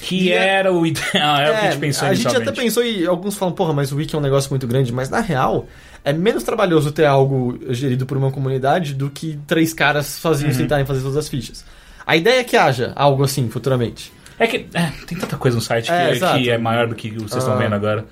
Que 0.00 0.24
E 0.24 0.32
é- 0.32 0.48
era 0.48 0.72
o 0.72 0.84
ideal, 0.84 1.04
é, 1.38 1.50
o 1.50 1.52
que 1.54 1.58
a 1.66 1.70
gente 1.70 1.80
pensou 1.80 2.08
a 2.08 2.14
gente 2.14 2.36
até 2.36 2.50
pensou 2.50 2.84
e 2.84 3.06
alguns 3.06 3.36
falam, 3.36 3.54
porra, 3.54 3.72
mas 3.72 3.92
o 3.92 3.96
wiki 3.96 4.14
é 4.16 4.18
um 4.18 4.22
negócio 4.22 4.50
muito 4.50 4.66
grande, 4.66 4.92
mas 4.92 5.08
na 5.08 5.20
real 5.20 5.66
é 6.04 6.12
menos 6.12 6.42
trabalhoso 6.42 6.90
ter 6.90 7.04
algo 7.04 7.56
gerido 7.68 8.04
por 8.04 8.16
uma 8.18 8.32
comunidade 8.32 8.94
do 8.94 9.08
que 9.08 9.38
três 9.46 9.72
caras 9.72 10.06
sozinhos 10.06 10.56
Uhum. 10.56 10.62
tentarem 10.62 10.84
fazer 10.84 11.02
todas 11.02 11.16
as 11.16 11.28
fichas. 11.28 11.64
A 12.04 12.16
ideia 12.16 12.40
é 12.40 12.44
que 12.44 12.56
haja 12.56 12.92
algo 12.96 13.22
assim 13.22 13.48
futuramente. 13.48 14.12
É 14.40 14.46
que 14.48 14.66
é, 14.74 14.90
tem 15.06 15.16
tanta 15.16 15.36
coisa 15.36 15.56
no 15.56 15.62
site 15.62 15.88
É, 15.92 16.06
que, 16.08 16.12
exato. 16.16 16.38
que 16.40 16.50
é 16.50 16.58
maior 16.58 16.88
do 16.88 16.96
que 16.96 17.08
vocês 17.10 17.36
estão 17.36 17.54
Ah. 17.54 17.58
vendo 17.58 17.74
agora. 17.76 18.04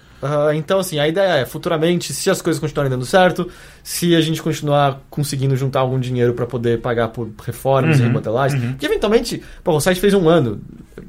Então, 0.55 0.79
assim, 0.79 0.99
a 0.99 1.09
ideia 1.09 1.39
é, 1.41 1.47
futuramente, 1.47 2.13
se 2.13 2.29
as 2.29 2.43
coisas 2.43 2.61
continuarem 2.61 2.91
dando 2.91 3.07
certo, 3.07 3.49
se 3.83 4.15
a 4.15 4.21
gente 4.21 4.43
continuar 4.43 5.01
conseguindo 5.09 5.57
juntar 5.57 5.81
algum 5.81 5.99
dinheiro 5.99 6.35
para 6.35 6.47
poder 6.47 6.81
pagar 6.81 7.09
por 7.09 7.31
reformas 7.45 7.99
e 7.99 8.03
Uhum, 8.03 8.09
remodelagens, 8.09 8.63
porque 8.73 8.87
eventualmente, 8.87 9.43
pô, 9.65 9.73
o 9.77 9.81
site 9.81 9.99
fez 10.01 10.13
um 10.15 10.29
ano, 10.29 10.61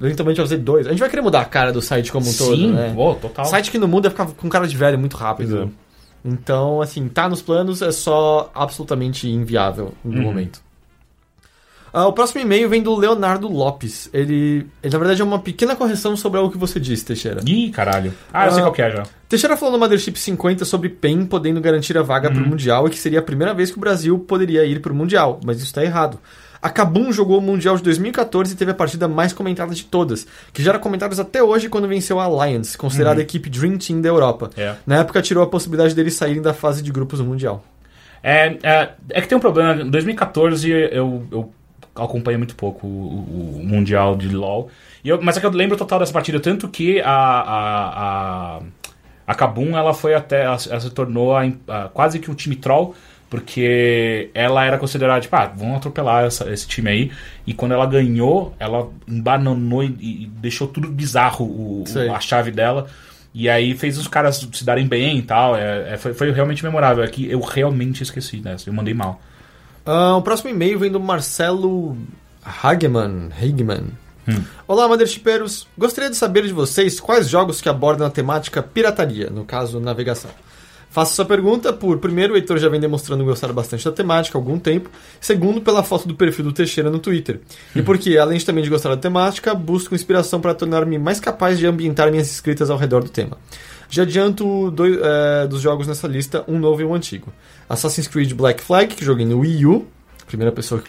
eventualmente 0.01 0.37
vai 0.37 0.45
fazer 0.45 0.57
dois. 0.57 0.87
A 0.87 0.91
gente 0.91 0.99
vai 0.99 1.09
querer 1.09 1.21
mudar 1.21 1.41
a 1.41 1.45
cara 1.45 1.71
do 1.73 1.81
site 1.81 2.11
como 2.11 2.29
um 2.29 2.33
todo, 2.33 2.55
Sim, 2.55 2.71
né? 2.73 2.93
pô, 2.95 3.15
total. 3.15 3.45
Site 3.45 3.69
que 3.71 3.77
não 3.77 3.87
muda 3.87 4.09
fica 4.09 4.25
com 4.25 4.47
cara 4.49 4.67
de 4.67 4.77
velho 4.77 4.97
muito 4.97 5.17
rápido. 5.17 5.49
Pois 5.57 5.67
é. 5.67 5.91
Então, 6.23 6.81
assim, 6.81 7.07
tá 7.09 7.27
nos 7.27 7.41
planos, 7.41 7.81
é 7.81 7.91
só 7.91 8.51
absolutamente 8.53 9.27
inviável 9.27 9.93
no 10.03 10.17
Uhum. 10.17 10.21
momento. 10.21 10.61
Ah, 11.93 12.07
o 12.07 12.13
próximo 12.13 12.41
e-mail 12.41 12.69
vem 12.69 12.81
do 12.81 12.95
Leonardo 12.95 13.47
Lopes. 13.49 14.09
Ele, 14.13 14.65
ele, 14.81 14.93
na 14.93 14.97
verdade, 14.97 15.21
é 15.21 15.25
uma 15.25 15.39
pequena 15.39 15.75
correção 15.75 16.15
sobre 16.15 16.39
algo 16.39 16.51
que 16.51 16.57
você 16.57 16.79
disse, 16.79 17.03
Teixeira. 17.05 17.41
Ih, 17.45 17.69
caralho. 17.69 18.13
Ah, 18.33 18.45
eu 18.45 18.51
sei 18.51 18.59
Ah. 18.61 18.63
qual 18.63 18.73
que 18.73 18.81
é 18.81 18.91
já. 18.91 19.03
Teixeira 19.27 19.57
falou 19.57 19.73
no 19.73 19.79
Mothership 19.79 20.15
50 20.17 20.63
sobre 20.65 20.87
PEN 20.89 21.25
podendo 21.25 21.59
garantir 21.61 21.97
a 21.97 22.01
vaga 22.01 22.31
pro 22.31 22.45
Mundial 22.45 22.87
e 22.87 22.91
que 22.91 22.97
seria 22.97 23.19
a 23.19 23.21
primeira 23.23 23.53
vez 23.53 23.71
que 23.71 23.77
o 23.77 23.81
Brasil 23.81 24.17
poderia 24.19 24.63
ir 24.65 24.81
pro 24.81 24.93
Mundial, 24.95 25.39
mas 25.45 25.61
isso 25.61 25.73
tá 25.73 25.83
errado. 25.83 26.17
A 26.61 26.69
Kabum 26.69 27.11
jogou 27.11 27.39
o 27.39 27.41
Mundial 27.41 27.75
de 27.75 27.81
2014 27.83 28.53
e 28.53 28.55
teve 28.55 28.69
a 28.71 28.73
partida 28.75 29.07
mais 29.07 29.33
comentada 29.33 29.73
de 29.73 29.83
todas, 29.83 30.27
que 30.53 30.61
gera 30.61 30.77
comentários 30.77 31.19
até 31.19 31.41
hoje 31.41 31.67
quando 31.69 31.87
venceu 31.87 32.19
a 32.19 32.25
Alliance, 32.25 32.77
considerada 32.77 33.19
a 33.19 33.23
equipe 33.23 33.49
Dream 33.49 33.77
Team 33.77 33.99
da 33.99 34.09
Europa. 34.09 34.49
É. 34.55 34.75
Na 34.85 34.97
época 34.97 35.21
tirou 35.23 35.43
a 35.43 35.47
possibilidade 35.47 35.95
deles 35.95 36.13
saírem 36.13 36.41
da 36.41 36.53
fase 36.53 36.83
de 36.83 36.91
grupos 36.91 37.17
do 37.19 37.25
Mundial. 37.25 37.65
É, 38.21 38.57
é, 38.61 38.89
é 39.09 39.21
que 39.21 39.27
tem 39.27 39.37
um 39.37 39.41
problema. 39.41 39.81
Em 39.81 39.89
2014 39.89 40.69
eu, 40.69 41.23
eu 41.31 41.51
acompanhei 41.95 42.37
muito 42.37 42.55
pouco 42.55 42.85
o, 42.87 43.59
o 43.59 43.63
Mundial 43.63 44.15
de 44.15 44.29
LoL. 44.29 44.69
E 45.03 45.09
eu- 45.09 45.21
mas 45.21 45.37
é 45.37 45.39
que 45.39 45.45
eu 45.45 45.51
lembro 45.51 45.77
total 45.77 45.99
dessa 45.99 46.13
partida. 46.13 46.39
Tanto 46.39 46.67
que 46.69 47.01
a, 47.01 47.09
a, 47.11 48.55
a, 48.57 48.61
a 49.27 49.35
Kabum 49.35 49.77
ela 49.77 49.93
foi 49.93 50.13
até. 50.13 50.43
Ela, 50.43 50.57
ela 50.69 50.79
se 50.79 50.89
tornou 50.91 51.35
a- 51.35 51.43
a- 51.67 51.89
quase 51.89 52.19
que 52.19 52.29
um 52.31 52.35
time 52.35 52.55
troll. 52.55 52.95
Porque 53.45 54.29
ela 54.33 54.65
era 54.65 54.77
considerada, 54.77 55.21
tipo, 55.21 55.33
ah, 55.37 55.49
vamos 55.55 55.77
atropelar 55.77 56.25
essa- 56.25 56.51
esse 56.51 56.67
time 56.67 56.89
aí. 56.89 57.11
E 57.47 57.53
quando 57.53 57.71
ela 57.73 57.85
ganhou, 57.85 58.53
ela 58.59 58.89
embananou 59.07 59.83
e, 59.85 59.95
e 60.23 60.27
deixou 60.35 60.67
tudo 60.67 60.89
bizarro 60.89 61.45
o- 61.45 61.83
o- 62.07 62.13
a 62.13 62.19
chave 62.19 62.51
dela. 62.51 62.87
E 63.33 63.49
aí 63.49 63.73
fez 63.73 63.97
os 63.97 64.05
caras 64.09 64.45
se 64.51 64.65
darem 64.65 64.85
bem 64.85 65.17
e 65.19 65.21
tal. 65.21 65.55
É, 65.55 65.93
é- 65.93 65.97
foi, 65.97 66.13
foi 66.13 66.31
realmente 66.31 66.61
memorável. 66.61 67.01
É 67.03 67.07
que 67.07 67.25
eu 67.31 67.39
realmente 67.39 68.03
esqueci 68.03 68.37
dessa. 68.41 68.69
Eu 68.69 68.73
mandei 68.73 68.93
mal. 68.93 69.21
Ah, 69.85 70.15
o 70.15 70.21
próximo 70.21 70.49
e-mail 70.51 70.77
vem 70.77 70.91
do 70.91 70.99
Marcelo 70.99 71.97
Hageman. 72.43 73.29
Hageman. 73.35 73.85
Olá, 74.67 74.87
Mothershipeiros. 74.87 75.67
Gostaria 75.77 76.09
de 76.09 76.15
saber 76.15 76.45
de 76.45 76.53
vocês 76.53 76.99
quais 76.99 77.27
jogos 77.27 77.59
que 77.59 77.67
abordam 77.67 78.05
a 78.05 78.09
temática 78.09 78.61
pirataria, 78.61 79.29
no 79.29 79.43
caso, 79.43 79.79
navegação. 79.79 80.29
Faço 80.91 81.13
essa 81.13 81.25
pergunta 81.25 81.71
por, 81.71 81.97
primeiro, 81.99 82.33
o 82.33 82.37
Heitor 82.37 82.57
já 82.57 82.67
vem 82.67 82.79
demonstrando 82.79 83.23
gostar 83.23 83.51
bastante 83.53 83.85
da 83.85 83.93
temática 83.93 84.37
há 84.37 84.39
algum 84.39 84.59
tempo, 84.59 84.89
segundo, 85.21 85.61
pela 85.61 85.81
foto 85.83 86.05
do 86.05 86.15
perfil 86.15 86.43
do 86.45 86.51
Teixeira 86.51 86.89
no 86.89 86.99
Twitter. 86.99 87.39
E 87.73 87.81
porque, 87.81 88.17
além 88.17 88.37
de 88.37 88.45
também 88.45 88.63
de 88.63 88.69
gostar 88.69 88.89
da 88.89 88.97
temática, 88.97 89.55
busco 89.55 89.95
inspiração 89.95 90.41
para 90.41 90.53
tornar-me 90.53 90.99
mais 90.99 91.19
capaz 91.19 91.57
de 91.57 91.65
ambientar 91.65 92.11
minhas 92.11 92.29
escritas 92.29 92.69
ao 92.69 92.77
redor 92.77 93.03
do 93.03 93.09
tema. 93.09 93.37
Já 93.91 94.03
adianto 94.03 94.71
dois, 94.71 94.97
eh, 94.97 95.47
dos 95.47 95.61
jogos 95.61 95.85
nessa 95.85 96.07
lista, 96.07 96.45
um 96.47 96.57
novo 96.57 96.81
e 96.81 96.85
um 96.85 96.95
antigo. 96.95 97.31
Assassin's 97.67 98.07
Creed 98.07 98.33
Black 98.33 98.63
Flag, 98.63 98.95
que 98.95 99.03
joguei 99.03 99.25
no 99.25 99.39
Wii 99.39 99.65
U. 99.65 99.85
Primeira 100.25 100.51
pessoa 100.51 100.81
que 100.81 100.87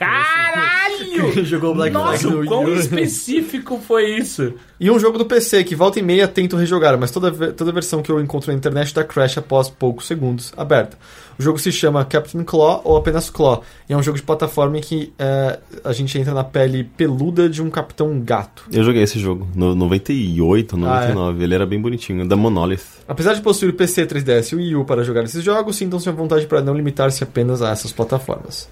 Que 1.32 1.44
jogou 1.44 1.74
Black 1.74 1.92
Nossa, 1.92 2.18
Flag 2.18 2.34
no 2.36 2.42
o 2.42 2.46
quão 2.46 2.64
Wii 2.64 2.74
U. 2.74 2.80
específico 2.80 3.78
foi 3.86 4.16
isso? 4.16 4.54
E 4.80 4.90
um 4.90 4.98
jogo 4.98 5.18
do 5.18 5.24
PC 5.26 5.62
que 5.64 5.76
volta 5.76 5.98
e 5.98 6.02
meia 6.02 6.26
tento 6.26 6.56
rejogar, 6.56 6.98
mas 6.98 7.10
toda, 7.10 7.30
toda 7.52 7.70
versão 7.72 8.02
que 8.02 8.10
eu 8.10 8.20
encontro 8.20 8.50
na 8.50 8.56
internet 8.56 8.94
dá 8.94 9.04
crash 9.04 9.38
após 9.38 9.68
poucos 9.68 10.06
segundos 10.06 10.52
aberta. 10.56 10.96
O 11.38 11.42
jogo 11.42 11.58
se 11.58 11.70
chama 11.72 12.04
Captain 12.04 12.42
Claw 12.44 12.82
ou 12.84 12.96
apenas 12.96 13.30
Claw, 13.30 13.62
e 13.88 13.92
é 13.92 13.96
um 13.96 14.02
jogo 14.02 14.16
de 14.18 14.22
plataforma 14.24 14.78
em 14.78 14.80
que 14.80 15.12
eh, 15.18 15.58
a 15.84 15.92
gente 15.92 16.18
entra 16.18 16.34
na 16.34 16.44
pele 16.44 16.84
peluda 16.84 17.48
de 17.48 17.62
um 17.62 17.70
capitão 17.70 18.20
gato. 18.20 18.64
Eu 18.72 18.84
joguei 18.84 19.02
esse 19.02 19.18
jogo 19.18 19.48
no 19.54 19.74
98, 19.74 20.76
Ah, 20.76 21.04
é? 21.04 21.08
99. 21.14 21.44
Ele 21.44 21.54
era 21.54 21.66
bem 21.66 21.80
bonitinho, 21.80 22.26
da 22.26 22.36
Monolith. 22.36 22.82
Apesar 23.08 23.34
de 23.34 23.40
possuir 23.40 23.72
PC, 23.74 24.06
3DS 24.06 24.52
e 24.52 24.56
Wii 24.56 24.76
U 24.76 24.84
para 24.84 25.02
jogar 25.04 25.24
esses 25.24 25.42
jogos, 25.42 25.76
sintam-se 25.76 26.08
à 26.08 26.12
vontade 26.12 26.46
para 26.46 26.60
não 26.60 26.74
limitar-se 26.74 27.22
apenas 27.24 27.62
a 27.62 27.70
essas 27.70 27.92
plataformas. 27.92 28.68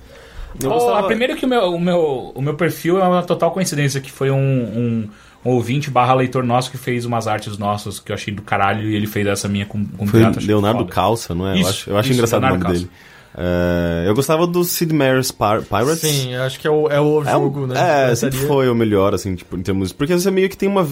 Eu 0.63 0.71
Oh, 0.71 0.75
gostava- 0.75 0.99
a 1.01 1.03
primeiro 1.05 1.37
que 1.37 1.45
o 1.45 1.49
meu, 1.49 1.61
o, 1.75 1.81
meu, 1.81 2.33
o 2.35 2.43
meu 2.43 2.55
perfil 2.55 2.99
é 3.01 3.05
uma 3.07 3.23
total 3.23 3.51
coincidência, 3.51 4.01
que 4.01 4.11
foi 4.11 4.31
um, 4.31 4.37
um, 4.37 5.09
um 5.45 5.51
ouvinte 5.51 5.91
barra 5.91 6.15
leitor 6.15 6.43
nosso 6.45 6.71
que 6.71 6.77
fez 6.79 7.05
umas 7.05 7.27
artes 7.29 7.57
nossas 7.59 7.99
que 8.01 8.11
eu 8.11 8.15
achei 8.15 8.35
do 8.35 8.43
caralho 8.43 8.89
e 8.89 8.95
ele 8.97 9.07
fez 9.07 9.27
essa 9.27 9.49
minha 9.49 9.67
com, 9.67 9.85
com 9.87 10.07
Foi 10.07 10.21
pirata, 10.21 10.41
Leonardo 10.41 10.81
foda. 10.81 10.91
Calça, 10.93 11.35
não 11.35 11.47
é? 11.47 11.53
eu 11.53 11.61
Isso, 11.61 11.69
acho, 11.71 11.91
eu 11.91 11.97
acho 11.99 12.09
isso, 12.09 12.15
engraçado 12.19 12.39
o 12.43 12.47
Leonardo 12.47 12.65
nome 12.65 12.79
dele. 12.79 12.91
É, 13.39 14.05
eu 14.09 14.15
gostava 14.15 14.45
do 14.45 14.65
Sid 14.65 14.93
Meier's 14.93 15.31
Pir- 15.31 15.63
Pirates. 15.63 16.01
Sim, 16.01 16.35
eu 16.35 16.43
acho 16.43 16.59
que 16.59 16.67
é 16.67 16.71
o, 16.71 16.89
é 16.89 17.01
o 17.01 17.23
É, 17.25 17.37
um- 17.37 17.43
jogo, 17.45 17.67
né? 17.69 17.75
de 17.75 18.11
é 18.11 18.15
sempre 18.17 18.39
foi 18.41 18.69
o 18.69 18.75
melhor, 18.75 19.15
assim, 19.15 19.37
tipo, 19.37 19.57
em 19.57 19.63
termos. 19.63 19.93
Porque 19.93 20.13
você 20.19 20.33
meio 20.33 20.49
que 20.49 20.57
tem 20.57 20.69
uma. 20.69 20.85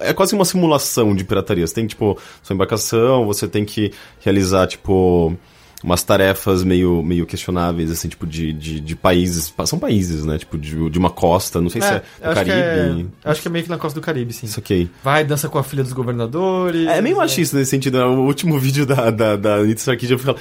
É 0.00 0.12
quase 0.12 0.34
uma 0.34 0.44
simulação 0.44 1.14
de 1.16 1.24
pirataria. 1.24 1.66
Você 1.66 1.74
tem, 1.74 1.86
tipo, 1.86 2.18
sua 2.42 2.52
embarcação, 2.52 3.24
você 3.24 3.48
tem 3.48 3.64
que 3.64 3.92
realizar, 4.20 4.66
tipo. 4.66 5.34
Umas 5.84 6.02
tarefas 6.02 6.64
meio, 6.64 7.02
meio 7.02 7.26
questionáveis, 7.26 7.90
assim, 7.90 8.08
tipo, 8.08 8.26
de, 8.26 8.52
de, 8.52 8.80
de 8.80 8.96
países. 8.96 9.52
São 9.66 9.78
países, 9.78 10.24
né? 10.24 10.38
Tipo, 10.38 10.56
de, 10.58 10.90
de 10.90 10.98
uma 10.98 11.10
costa, 11.10 11.60
não 11.60 11.68
sei 11.68 11.80
se 11.82 11.88
é 11.88 12.02
eu 12.20 12.24
do 12.24 12.30
acho 12.30 12.44
que 12.44 12.50
Caribe. 12.50 13.08
é, 13.24 13.30
acho 13.30 13.42
que 13.42 13.48
é 13.48 13.50
meio 13.50 13.64
que 13.64 13.70
na 13.70 13.78
costa 13.78 14.00
do 14.00 14.02
Caribe, 14.04 14.32
sim. 14.32 14.46
Isso 14.46 14.58
aqui. 14.58 14.88
Vai, 15.04 15.24
dança 15.24 15.48
com 15.48 15.58
a 15.58 15.62
filha 15.62 15.82
dos 15.82 15.92
governadores. 15.92 16.86
É 16.88 17.00
meio 17.00 17.16
machista 17.16 17.56
nesse 17.56 17.70
sentido. 17.70 17.98
né? 17.98 18.04
O 18.04 18.20
último 18.24 18.58
vídeo 18.60 18.86
da, 18.86 19.10
da, 19.10 19.36
da 19.36 19.54
Anitta 19.56 19.96
eu 20.10 20.18
ficava- 20.18 20.38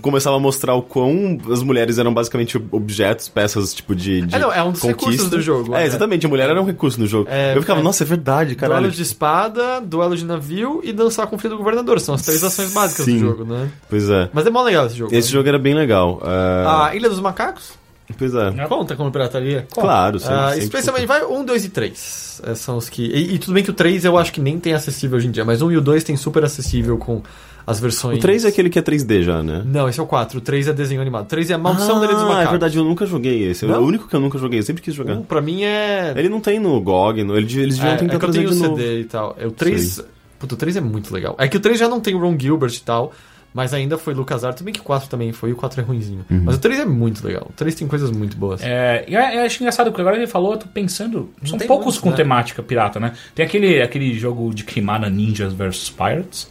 começava 0.00 0.36
a 0.36 0.40
mostrar 0.40 0.74
o 0.74 0.82
quão 0.82 1.38
as 1.52 1.62
mulheres 1.62 1.98
eram 1.98 2.12
basicamente 2.12 2.56
objetos, 2.70 3.28
peças, 3.28 3.74
tipo, 3.74 3.94
de, 3.94 4.22
de 4.22 4.34
É, 4.34 4.38
não, 4.38 4.52
é 4.52 4.62
um 4.62 4.72
dos 4.72 4.80
conquista. 4.80 5.04
recursos 5.10 5.30
do 5.30 5.40
jogo, 5.42 5.74
É, 5.74 5.80
né? 5.80 5.86
exatamente. 5.86 6.26
A 6.26 6.28
mulher 6.28 6.48
era 6.48 6.60
um 6.60 6.64
recurso 6.64 6.98
no 6.98 7.06
jogo. 7.06 7.28
É, 7.30 7.56
eu 7.56 7.60
ficava, 7.60 7.80
é. 7.80 7.82
nossa, 7.82 8.02
é 8.02 8.06
verdade, 8.06 8.54
caralho. 8.54 8.80
Duelo 8.82 8.94
de 8.96 9.02
espada, 9.02 9.80
duelo 9.80 10.16
de 10.16 10.24
navio 10.24 10.80
e 10.82 10.92
dançar 10.92 11.26
com 11.26 11.36
o 11.36 11.38
filho 11.38 11.54
do 11.54 11.58
governador. 11.58 12.00
São 12.00 12.14
as 12.14 12.22
três 12.22 12.42
ações 12.42 12.72
básicas 12.72 13.04
Sim. 13.04 13.18
do 13.18 13.26
jogo, 13.26 13.44
né? 13.44 13.68
Pois 13.88 14.08
é. 14.08 14.28
Mas 14.32 14.46
é 14.46 14.50
mó 14.50 14.62
legal 14.70 14.86
esse 14.86 14.96
jogo. 14.96 15.14
Esse 15.14 15.28
né? 15.28 15.32
jogo 15.32 15.48
era 15.48 15.58
bem 15.58 15.74
legal. 15.74 16.20
É, 16.24 16.64
A 16.66 16.94
Ilha 16.96 17.08
dos 17.08 17.20
Macacos? 17.20 17.78
Pois 18.18 18.34
é. 18.34 18.50
Conta 18.66 18.96
como 18.96 19.12
pirataria? 19.12 19.68
Claro, 19.72 20.18
sempre, 20.18 20.34
Ah, 20.34 20.56
especialmente 20.56 21.06
vai 21.06 21.24
1, 21.24 21.44
2 21.44 21.64
e 21.66 21.68
3. 21.68 22.42
É, 22.44 22.54
são 22.56 22.76
os 22.76 22.88
que. 22.88 23.02
E, 23.04 23.34
e 23.34 23.38
tudo 23.38 23.52
bem 23.54 23.62
que 23.62 23.70
o 23.70 23.72
3 23.72 24.04
eu 24.04 24.18
acho 24.18 24.32
que 24.32 24.40
nem 24.40 24.58
tem 24.58 24.72
acessível 24.74 25.16
hoje 25.16 25.28
em 25.28 25.30
dia, 25.30 25.44
mas 25.44 25.62
o 25.62 25.66
1 25.68 25.72
e 25.72 25.76
o 25.76 25.80
2 25.80 26.02
tem 26.02 26.16
super 26.16 26.42
acessível 26.42 26.98
com 26.98 27.22
as 27.64 27.78
versões. 27.78 28.18
O 28.18 28.20
3 28.20 28.44
é 28.46 28.48
aquele 28.48 28.68
que 28.68 28.80
é 28.80 28.82
3D 28.82 29.22
já, 29.22 29.44
né? 29.44 29.62
Não, 29.64 29.88
esse 29.88 30.00
é 30.00 30.02
o 30.02 30.06
4. 30.06 30.38
O 30.38 30.40
3 30.40 30.66
é 30.66 30.72
desenho 30.72 31.00
animado. 31.00 31.22
O 31.26 31.28
3 31.28 31.50
é 31.50 31.54
a 31.54 31.58
maldição 31.58 32.00
da 32.00 32.06
Ilha 32.06 32.14
dos 32.14 32.24
Ah, 32.24 32.26
Macacos. 32.26 32.46
é 32.48 32.50
verdade, 32.50 32.78
eu 32.78 32.84
nunca 32.84 33.06
joguei 33.06 33.44
esse. 33.48 33.64
É 33.64 33.68
Não? 33.68 33.80
o 33.80 33.86
único 33.86 34.08
que 34.08 34.16
eu 34.16 34.20
nunca 34.20 34.38
joguei, 34.38 34.58
eu 34.58 34.62
sempre 34.64 34.82
quis 34.82 34.92
jogar. 34.92 35.14
Um, 35.14 35.22
pra 35.22 35.40
mim 35.40 35.62
é. 35.62 36.12
Ele 36.16 36.28
não 36.28 36.40
tem 36.40 36.58
no 36.58 36.80
GOG, 36.80 37.22
no, 37.22 37.36
ele- 37.36 37.60
eles 37.60 37.76
deviam 37.76 37.94
é, 37.94 37.96
tentar 37.96 38.16
é 38.16 38.18
que 38.18 38.24
eu 38.24 38.30
tenho 38.32 38.50
o 38.50 38.54
novo. 38.56 38.76
CD 38.76 39.00
e 39.02 39.04
tal. 39.04 39.36
É, 39.38 39.46
o 39.46 39.52
3. 39.52 40.02
Puta, 40.36 40.54
o 40.54 40.58
3 40.58 40.76
é 40.76 40.80
muito 40.80 41.14
legal. 41.14 41.36
É 41.38 41.46
que 41.46 41.56
o 41.58 41.60
3 41.60 41.78
já 41.78 41.86
não 41.86 42.00
tem 42.00 42.14
o 42.16 42.18
Ron 42.18 42.36
Gilbert 42.36 42.74
e 42.74 42.80
tal. 42.80 43.12
Mas 43.52 43.74
ainda 43.74 43.98
foi 43.98 44.14
LucasArts, 44.14 44.58
tudo 44.58 44.66
bem 44.66 44.74
que 44.74 44.80
o 44.80 44.84
4 44.84 45.08
também 45.08 45.32
foi, 45.32 45.50
e 45.50 45.52
o 45.52 45.56
4 45.56 45.80
é 45.80 45.84
ruimzinho. 45.84 46.24
Uhum. 46.30 46.42
Mas 46.44 46.56
o 46.56 46.58
3 46.58 46.80
é 46.80 46.84
muito 46.84 47.26
legal. 47.26 47.46
O 47.50 47.52
3 47.52 47.74
tem 47.74 47.88
coisas 47.88 48.10
muito 48.10 48.36
boas. 48.36 48.62
É, 48.62 49.04
e 49.08 49.14
eu, 49.14 49.20
eu 49.20 49.42
acho 49.42 49.60
engraçado, 49.60 49.90
porque 49.90 50.00
agora 50.00 50.16
ele 50.16 50.26
falou, 50.26 50.52
eu 50.52 50.58
tô 50.58 50.66
pensando. 50.68 51.30
São 51.44 51.58
tem 51.58 51.66
poucos 51.66 51.86
muitos, 51.86 52.00
com 52.00 52.10
né? 52.10 52.16
temática 52.16 52.62
pirata, 52.62 53.00
né? 53.00 53.12
Tem 53.34 53.44
aquele, 53.44 53.82
aquele 53.82 54.14
jogo 54.14 54.54
de 54.54 54.64
queimada 54.64 55.10
Ninjas 55.10 55.52
vs 55.52 55.90
Pirates. 55.90 56.48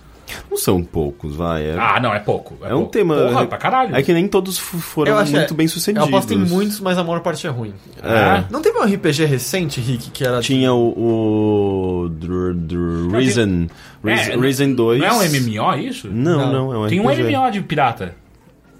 Não 0.49 0.57
são 0.57 0.83
poucos, 0.83 1.35
vai. 1.35 1.65
É, 1.69 1.75
Ah, 1.77 1.99
não, 1.99 2.13
é 2.13 2.19
pouco. 2.19 2.55
É, 2.63 2.69
é 2.69 2.73
um 2.73 2.79
pouco. 2.79 2.91
tema. 2.91 3.15
Porra, 3.15 3.45
pra 3.45 3.57
caralho. 3.57 3.95
É 3.95 4.01
que 4.03 4.13
nem 4.13 4.27
todos 4.27 4.57
foram 4.57 5.11
Eu 5.13 5.25
muito 5.25 5.53
é- 5.53 5.57
bem 5.57 5.65
Eu 5.65 5.69
sucedidos. 5.69 6.07
aposto 6.07 6.33
em 6.33 6.37
muitos, 6.37 6.79
mas 6.79 6.97
a 6.97 7.03
maior 7.03 7.19
parte 7.21 7.45
é 7.45 7.49
ruim. 7.49 7.73
É. 8.03 8.43
Não 8.49 8.61
teve 8.61 8.77
um 8.79 8.83
RPG 8.83 9.25
recente, 9.25 9.79
Rick, 9.79 10.11
que 10.11 10.25
era. 10.25 10.39
Tinha 10.41 10.73
o. 10.73 12.03
o 12.03 12.09
Dr- 12.09 12.53
Dr- 12.55 13.11
Reason. 13.11 13.67
Reason, 14.03 14.31
É, 14.31 14.37
Reason 14.37 14.73
2. 14.73 14.99
Não 15.01 15.07
é 15.07 15.13
um 15.13 15.23
MMO 15.23 15.75
isso? 15.79 16.07
Não, 16.11 16.37
Não. 16.39 16.51
não, 16.53 16.73
é 16.73 16.77
um 16.77 16.87
Tem 16.87 16.99
um 16.99 17.09
RPG. 17.09 17.23
MMO 17.35 17.51
de 17.51 17.61
pirata. 17.61 18.15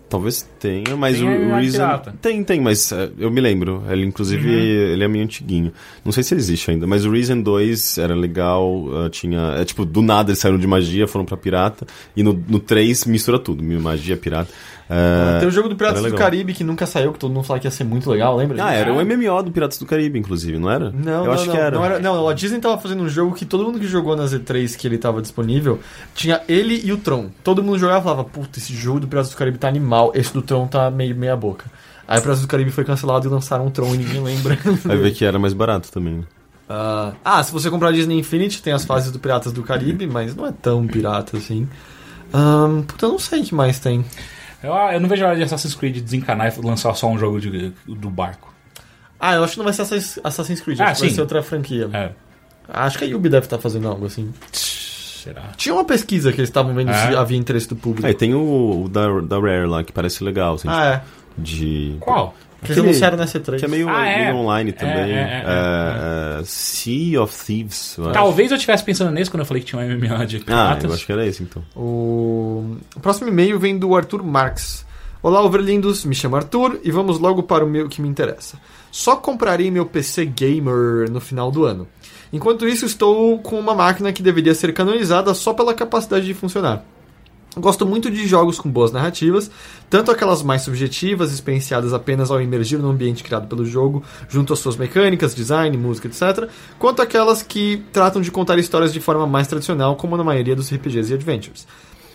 Talvez 0.10 0.50
tenha, 0.60 0.96
mas 0.98 1.18
Tem 1.20 1.28
o 1.28 1.56
Reason. 1.56 1.72
pirata. 1.78 2.14
Tem, 2.20 2.44
tem, 2.44 2.60
mas 2.60 2.92
é, 2.92 3.12
eu 3.20 3.30
me 3.30 3.40
lembro. 3.40 3.84
Ele, 3.90 4.06
inclusive, 4.06 4.48
Uhum. 4.48 4.54
ele 4.94 5.04
é 5.04 5.08
meio 5.08 5.24
antiguinho. 5.24 5.72
Não 6.04 6.12
sei 6.12 6.24
se 6.24 6.34
ele 6.34 6.42
existe 6.42 6.72
ainda, 6.72 6.88
mas 6.88 7.06
o 7.06 7.12
Reason 7.12 7.40
2 7.40 7.98
era 8.00 8.16
legal. 8.16 8.86
ah, 9.06 9.10
tinha. 9.10 9.54
É 9.60 9.64
tipo, 9.66 9.86
do 9.86 10.02
nada 10.02 10.32
eles 10.32 10.40
saíram 10.40 10.58
de 10.58 10.66
magia, 10.66 11.08
foram 11.08 11.26
pra 11.26 11.38
pirata. 11.38 11.86
E 12.18 12.24
no, 12.24 12.34
no 12.50 12.60
3 12.60 13.06
mistura 13.06 13.38
tudo: 13.38 13.64
magia, 13.64 14.18
pirata. 14.18 14.52
É, 14.92 15.38
Tem 15.40 15.48
o 15.48 15.52
jogo 15.52 15.70
do 15.70 15.76
Piratas 15.76 16.02
do. 16.02 16.16
Caribe 16.16 16.52
que 16.52 16.64
nunca 16.64 16.88
saiu, 16.88 17.14
que 17.14 17.20
todo 17.20 17.32
mundo 17.32 17.44
fala 17.44 17.60
que 17.60 17.68
ia 17.68 17.72
ser 17.72 17.84
muito 17.84 18.10
legal, 18.10 18.36
lembra? 18.36 18.64
Ah, 18.66 18.74
era 18.74 18.92
o 18.92 18.96
MMO 19.06 19.44
do 19.44 19.52
Piratas 19.52 19.78
do 19.78 19.86
Caribe, 19.86 20.18
inclusive, 20.18 20.58
não 20.58 20.70
era? 20.72 20.90
Não, 20.92 21.20
eu 21.20 21.26
não, 21.26 21.32
acho 21.34 21.46
não, 21.46 21.54
que 21.54 21.60
era. 21.60 21.78
Não, 21.78 21.86
era- 21.86 22.00
não, 22.00 22.28
a 22.28 22.34
Disney 22.34 22.60
tava 22.60 22.78
fazendo 22.80 23.04
um 23.04 23.08
jogo 23.10 23.36
que 23.36 23.46
todo 23.46 23.64
mundo 23.64 23.80
que 23.80 23.86
jogou 23.88 24.16
na 24.16 24.24
Z3 24.26 24.76
que 24.76 24.88
ele 24.88 24.98
tava 24.98 25.22
disponível, 25.22 25.80
tinha 26.16 26.42
ele 26.48 26.82
e 26.84 26.92
o 26.92 26.98
Tron. 26.98 27.30
Todo 27.44 27.62
mundo 27.62 27.78
jogava 27.78 28.00
e 28.00 28.04
falava, 28.04 28.24
puta, 28.24 28.58
esse 28.58 28.74
jogo 28.74 29.00
do 29.02 29.08
Piratas 29.08 29.30
do 29.32 29.38
Caribe 29.38 29.60
tá 29.60 29.68
animal, 29.68 30.12
esse 30.16 30.34
do 30.34 30.42
Tron 30.42 30.66
tá 30.66 30.90
meio 30.90 31.16
meia 31.16 31.36
boca. 31.36 31.66
Aí 32.08 32.18
o 32.18 32.22
Piratas 32.22 32.42
do 32.42 32.48
Caribe 32.48 32.72
foi 32.72 32.84
cancelado 32.84 33.28
e 33.28 33.30
lançaram 33.30 33.68
um 33.68 33.70
Tron 33.70 33.94
e 33.94 33.98
ninguém 34.00 34.24
lembra. 34.24 34.58
Vai 34.84 34.98
ver 34.98 35.12
que 35.12 35.24
era 35.24 35.38
mais 35.38 35.54
barato 35.54 35.92
também. 35.92 36.16
né? 36.16 36.24
Ah, 36.68 37.14
ah, 37.24 37.44
se 37.44 37.52
você 37.52 37.70
comprar 37.70 37.92
Disney 37.92 38.18
Infinity, 38.18 38.60
tem 38.62 38.74
as 38.74 38.86
fases 38.86 39.12
do 39.12 39.20
Piratas 39.20 39.52
do 39.54 39.62
Caribe, 39.62 40.08
mas 40.08 40.36
não 40.36 40.48
é 40.48 40.52
tão 40.52 40.88
pirata 40.88 41.38
assim. 41.38 41.68
Ahn, 42.34 42.82
puta, 42.84 43.06
eu 43.06 43.12
não 43.12 43.20
sei 43.20 43.42
o 43.42 43.44
que 43.44 43.54
mais 43.56 43.78
tem. 43.80 44.04
Eu, 44.64 44.74
eu 44.74 45.00
não 45.00 45.08
vejo 45.10 45.24
a 45.26 45.30
hora 45.30 45.38
de 45.38 45.44
Assassin's 45.44 45.74
Creed 45.76 45.98
desencanar 46.04 46.54
e 46.56 46.62
lançar 46.62 46.94
só 46.96 47.08
um 47.10 47.18
jogo 47.18 47.40
de, 47.40 47.72
do 47.88 48.10
barco. 48.10 48.54
Ah, 49.20 49.36
eu 49.36 49.44
acho 49.44 49.54
que 49.54 49.58
não 49.60 49.66
vai 49.66 49.74
ser 49.74 49.82
Assassin's- 50.24 50.62
Creed, 50.62 50.80
Ah, 50.80 50.86
acho 50.86 51.02
que 51.02 51.08
vai 51.08 51.16
ser 51.16 51.22
outra 51.22 51.42
franquia. 51.44 51.90
É. 51.94 52.12
Acho 52.68 52.98
que 52.98 53.04
a 53.06 53.08
Yubi 53.08 53.30
deve 53.30 53.46
estar 53.46 53.58
fazendo 53.58 53.88
algo 53.88 54.06
assim. 54.06 54.32
Será? 54.52 55.50
Tinha 55.58 55.74
uma 55.76 55.84
pesquisa 55.84 56.32
que 56.32 56.40
eles 56.40 56.50
estavam 56.50 56.74
vendo 56.74 56.92
É? 56.92 57.08
se 57.08 57.16
havia 57.16 57.38
interesse 57.38 57.68
do 57.68 57.76
público. 57.76 58.08
Aí 58.08 58.14
tem 58.14 58.34
o, 58.34 58.84
o 58.86 58.90
da, 58.90 59.20
da 59.22 59.40
Rare 59.40 59.66
lá, 59.66 59.84
que 59.84 59.92
parece 59.92 60.24
legal, 60.24 60.56
assim, 60.56 60.68
Ah, 60.70 60.86
é. 60.86 61.02
de... 61.38 61.98
Qual? 62.00 62.34
Que 62.62 62.68
eles 62.68 62.72
Aquele- 62.78 62.88
anunciaram 62.90 63.18
na 63.18 63.26
C3. 63.26 63.60
Que 63.60 63.66
é 63.66 63.68
meio, 63.68 63.88
Ah, 63.90 64.06
é. 64.08 64.26
meio 64.26 64.36
online 64.38 64.70
É, 64.72 64.74
também. 64.74 65.12
é, 65.12 65.16
É, 65.16 65.44
é, 65.46 66.40
é, 66.40 66.44
Sea 66.46 67.22
of 67.22 67.46
Thieves. 67.46 67.96
eu 67.98 68.04
acho. 68.06 68.14
Talvez 68.14 68.52
eu 68.52 68.58
estivesse 68.58 68.84
pensando 68.84 69.12
nesse 69.12 69.30
quando 69.32 69.42
eu 69.42 69.46
falei 69.46 69.64
que 69.64 69.70
tinha 69.70 69.82
um 69.82 69.86
MMO 69.86 70.26
de 70.26 70.38
Ah, 70.38 70.42
piratas. 70.46 70.84
eu 70.84 70.94
acho 70.94 71.06
que 71.06 71.12
era 71.12 71.26
esse 71.26 71.42
então. 71.44 71.64
O... 71.76 72.76
o 72.96 73.00
próximo 73.00 73.28
e-mail 73.30 73.58
vem 73.60 73.78
do 73.78 73.96
Arthur 73.96 74.24
Marx. 74.24 74.86
Olá, 75.22 75.42
overlindos, 75.42 76.06
me 76.06 76.16
chamo 76.16 76.36
Arthur 76.38 76.80
e 76.84 76.92
vamos 76.92 77.20
logo 77.20 77.44
para 77.44 77.64
o 77.66 77.70
meu 77.70 77.90
que 77.90 78.02
me 78.02 78.08
interessa. 78.08 78.58
Só 78.92 79.16
comprarei 79.18 79.70
meu 79.70 79.86
PC 79.86 80.26
gamer 80.26 81.10
no 81.12 81.20
final 81.20 81.52
do 81.52 81.66
ano. 81.66 81.88
Enquanto 82.32 82.68
isso, 82.68 82.86
estou 82.86 83.38
com 83.40 83.60
uma 83.60 83.74
máquina 83.76 84.14
que 84.14 84.22
deveria 84.24 84.54
ser 84.54 84.72
canonizada 84.74 85.34
só 85.34 85.54
pela 85.54 85.74
capacidade 85.74 86.26
de 86.26 86.34
funcionar. 86.34 86.84
Gosto 87.58 87.86
muito 87.86 88.12
de 88.12 88.28
jogos 88.28 88.60
com 88.60 88.70
boas 88.70 88.92
narrativas, 88.92 89.50
tanto 89.90 90.12
aquelas 90.12 90.44
mais 90.44 90.62
subjetivas, 90.62 91.34
experienciadas 91.34 91.94
apenas 91.94 92.30
ao 92.30 92.40
emergir 92.40 92.78
no 92.78 92.90
ambiente 92.90 93.24
criado 93.24 93.48
pelo 93.48 93.66
jogo, 93.66 94.04
junto 94.30 94.54
às 94.54 94.60
suas 94.60 94.78
mecânicas, 94.78 95.34
design, 95.34 95.76
música, 95.76 96.08
etc., 96.08 96.48
quanto 96.78 97.02
aquelas 97.02 97.42
que 97.42 97.84
tratam 97.92 98.22
de 98.22 98.30
contar 98.30 98.60
histórias 98.60 98.94
de 98.94 99.00
forma 99.00 99.26
mais 99.26 99.48
tradicional, 99.48 99.96
como 99.96 100.16
na 100.16 100.24
maioria 100.24 100.56
dos 100.56 100.72
RPGs 100.72 101.12
e 101.12 101.16
adventures. 101.16 101.68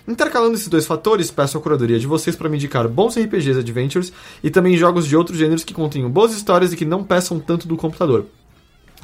Intercalando 0.06 0.54
esses 0.54 0.68
dois 0.68 0.86
fatores, 0.86 1.30
peço 1.30 1.58
a 1.58 1.60
curadoria 1.60 1.98
de 1.98 2.06
vocês 2.06 2.36
para 2.36 2.48
me 2.48 2.56
indicar 2.56 2.86
bons 2.86 3.16
RPGs 3.16 3.58
adventures 3.58 4.12
e 4.42 4.50
também 4.50 4.76
jogos 4.76 5.06
de 5.06 5.16
outros 5.16 5.38
gêneros 5.38 5.64
que 5.64 5.74
contenham 5.74 6.10
boas 6.10 6.32
histórias 6.32 6.72
e 6.72 6.76
que 6.76 6.84
não 6.84 7.02
peçam 7.02 7.40
tanto 7.40 7.66
do 7.66 7.76
computador. 7.76 8.26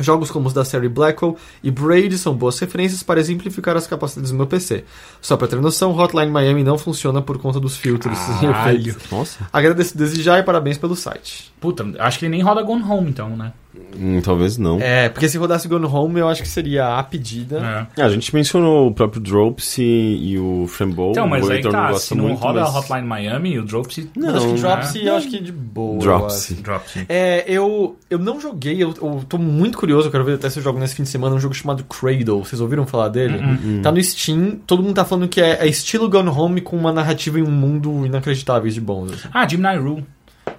Jogos 0.01 0.31
como 0.31 0.47
os 0.47 0.53
da 0.53 0.65
série 0.65 0.89
Blackwell 0.89 1.37
e 1.63 1.71
Braid 1.71 2.17
são 2.19 2.35
boas 2.35 2.59
referências 2.59 3.03
para 3.03 3.21
exemplificar 3.21 3.77
as 3.77 3.87
capacidades 3.87 4.31
do 4.31 4.37
meu 4.37 4.47
PC. 4.47 4.85
Só 5.21 5.37
para 5.37 5.49
ter 5.49 5.61
noção, 5.61 5.97
Hotline 5.97 6.31
Miami 6.31 6.65
não 6.65 6.79
funciona 6.79 7.21
por 7.23 7.39
conta 7.39 7.61
dos 7.61 7.77
filtros 7.77 8.19
e 8.43 8.47
Caralho. 8.47 8.79
efeitos. 8.81 9.11
Nossa. 9.11 9.49
Agradeço 9.53 9.97
desde 9.97 10.23
já 10.23 10.39
e 10.39 10.43
parabéns 10.43 10.79
pelo 10.79 10.97
site. 10.97 11.53
Puta, 11.61 11.85
acho 11.99 12.19
que 12.19 12.25
ele 12.25 12.31
nem 12.33 12.43
roda 12.43 12.63
Gone 12.63 12.83
Home, 12.83 13.11
então, 13.11 13.37
né? 13.37 13.53
Hum, 13.99 14.21
talvez 14.21 14.59
não. 14.59 14.81
É, 14.81 15.09
porque 15.09 15.29
se 15.29 15.39
rodasse 15.39 15.69
Gone 15.69 15.87
Home, 15.87 16.21
eu 16.21 16.29
acho 16.29 16.43
que 16.43 16.49
seria 16.49 16.99
a 16.99 17.03
pedida. 17.03 17.89
É. 17.97 18.03
Ah, 18.03 18.07
a 18.07 18.09
gente 18.09 18.35
mencionou 18.35 18.89
o 18.89 18.95
próprio 18.95 19.21
Dropsy 19.21 19.83
e 19.83 20.39
o 20.39 20.67
Frambow. 20.67 21.13
Então, 21.13 21.29
mas 21.29 21.47
o 21.47 21.53
aí 21.53 21.63
tá, 21.63 21.91
não 21.91 21.97
se 21.97 22.15
não 22.15 22.25
muito, 22.25 22.41
roda 22.41 22.63
mas... 22.63 22.75
Hotline 22.75 23.07
Miami, 23.07 23.59
o 23.59 23.65
Dropsy... 23.65 24.11
Mas 24.17 24.35
acho 24.35 24.47
que 24.47 24.53
Não, 24.53 24.61
Dropsy, 24.61 24.99
né? 25.05 25.11
eu 25.11 25.17
acho 25.17 25.29
que 25.29 25.37
é 25.37 25.41
de 25.41 25.53
boa. 25.53 25.95
eu 25.95 25.99
Dropsy. 26.01 26.55
acho. 26.55 26.63
Dropsy. 26.63 27.07
É, 27.09 27.45
eu, 27.47 27.97
eu 28.09 28.19
não 28.19 28.41
joguei, 28.41 28.83
eu, 28.83 28.95
eu 29.01 29.25
tô 29.29 29.39
muito 29.39 29.79
curioso, 29.79 30.09
eu 30.09 30.13
quero 30.13 30.25
ver 30.25 30.35
até 30.35 30.51
se 30.51 30.59
eu 30.59 30.63
jogo 30.63 30.79
nesse 30.79 30.95
fim 30.95 31.05
de 31.05 31.09
semana 31.09 31.35
um 31.35 31.41
jogo 31.41 31.55
chamado 31.55 31.85
Cradle. 31.85 32.45
Vocês 32.45 32.61
ouviram 32.61 32.87
falar 32.87 33.09
dele? 33.09 33.39
Uhum. 33.39 33.83
Tá 33.83 33.93
no 33.93 34.03
Steam, 34.03 34.59
todo 34.67 34.83
mundo 34.83 34.95
tá 34.95 35.05
falando 35.05 35.29
que 35.29 35.41
é, 35.41 35.59
é 35.61 35.69
estilo 35.69 36.09
Gone 36.09 36.29
Home 36.29 36.61
com 36.61 36.77
uma 36.77 36.93
narrativa 36.93 37.39
em 37.39 37.43
um 37.43 37.51
mundo 37.51 38.05
inacreditável 38.05 38.71
de 38.71 38.81
bons. 38.81 39.13
Assim. 39.13 39.29
Ah, 39.33 39.47
Gemini 39.47 39.77
Rule. 39.77 40.05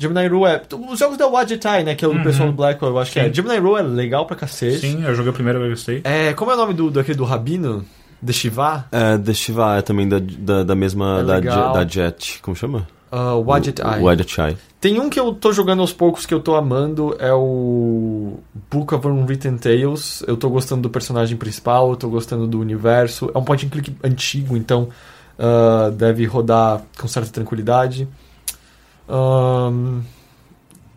Gemini 0.01 0.27
Rue 0.27 0.45
é. 0.49 0.61
Os 0.91 0.99
jogos 0.99 1.17
da 1.17 1.27
Wajitai, 1.27 1.83
né? 1.83 1.95
Que 1.95 2.03
é 2.03 2.07
o 2.07 2.13
do 2.13 2.23
pessoal 2.23 2.49
do 2.49 2.55
Blackwell, 2.55 2.91
eu 2.91 2.99
acho 2.99 3.11
que 3.11 3.19
é. 3.19 3.25
Sim. 3.25 3.33
Gemini 3.33 3.57
Rue 3.59 3.80
é 3.80 3.83
legal 3.83 4.25
pra 4.25 4.35
cacete. 4.35 4.80
Sim, 4.80 5.03
eu 5.05 5.13
joguei 5.13 5.31
o 5.31 5.33
primeiro, 5.33 5.63
eu 5.63 5.69
gostei. 5.69 6.01
É, 6.03 6.33
como 6.33 6.51
é 6.51 6.55
o 6.55 6.57
nome 6.57 6.73
do, 6.73 6.89
daquele 6.89 7.17
do 7.17 7.23
Rabino? 7.23 7.85
De 8.21 8.33
Shiva? 8.33 8.85
É, 8.91 9.17
The 9.17 9.33
Shiva 9.33 9.77
é 9.77 9.81
também 9.81 10.07
da, 10.07 10.19
da, 10.19 10.63
da 10.63 10.75
mesma... 10.75 11.21
É 11.21 11.23
da, 11.23 11.35
legal. 11.35 11.67
Je- 11.67 11.80
da 11.80 11.88
Jet. 11.88 12.39
Como 12.41 12.55
chama? 12.55 12.88
Uh, 13.11 13.43
Wajitai. 13.43 13.99
O 13.99 14.03
Wajitai. 14.03 14.57
Tem 14.80 14.99
um 14.99 15.09
que 15.09 15.19
eu 15.19 15.33
tô 15.33 15.51
jogando 15.51 15.81
aos 15.81 15.91
poucos 15.91 16.25
que 16.25 16.33
eu 16.33 16.39
tô 16.39 16.55
amando, 16.55 17.15
é 17.19 17.33
o 17.33 18.39
Book 18.69 18.93
of 18.95 19.07
Unwritten 19.07 19.57
Tales. 19.57 20.23
Eu 20.27 20.38
tô 20.38 20.49
gostando 20.49 20.83
do 20.83 20.89
personagem 20.89 21.38
principal, 21.38 21.89
eu 21.91 21.95
tô 21.95 22.09
gostando 22.09 22.47
do 22.47 22.59
universo. 22.59 23.30
É 23.33 23.38
um 23.38 23.43
point 23.43 23.65
and 23.65 23.69
click 23.69 23.95
antigo, 24.03 24.55
então 24.55 24.89
ah, 25.38 25.91
deve 25.91 26.25
rodar 26.25 26.83
com 26.99 27.07
certa 27.07 27.31
tranquilidade. 27.31 28.07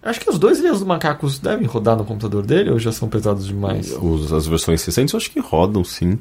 Acho 0.02 0.20
que 0.20 0.28
os 0.30 0.38
dois 0.38 0.58
Ilhas 0.58 0.78
dos 0.78 0.86
Macacos 0.86 1.38
devem 1.38 1.66
rodar 1.66 1.96
no 1.96 2.04
computador 2.04 2.44
dele 2.44 2.70
ou 2.70 2.78
já 2.78 2.92
são 2.92 3.08
pesados 3.08 3.46
demais? 3.46 3.90
Os, 3.92 4.32
as 4.32 4.46
versões 4.46 4.84
recentes 4.84 5.14
eu 5.14 5.18
acho 5.18 5.30
que 5.30 5.40
rodam, 5.40 5.82
sim. 5.82 6.18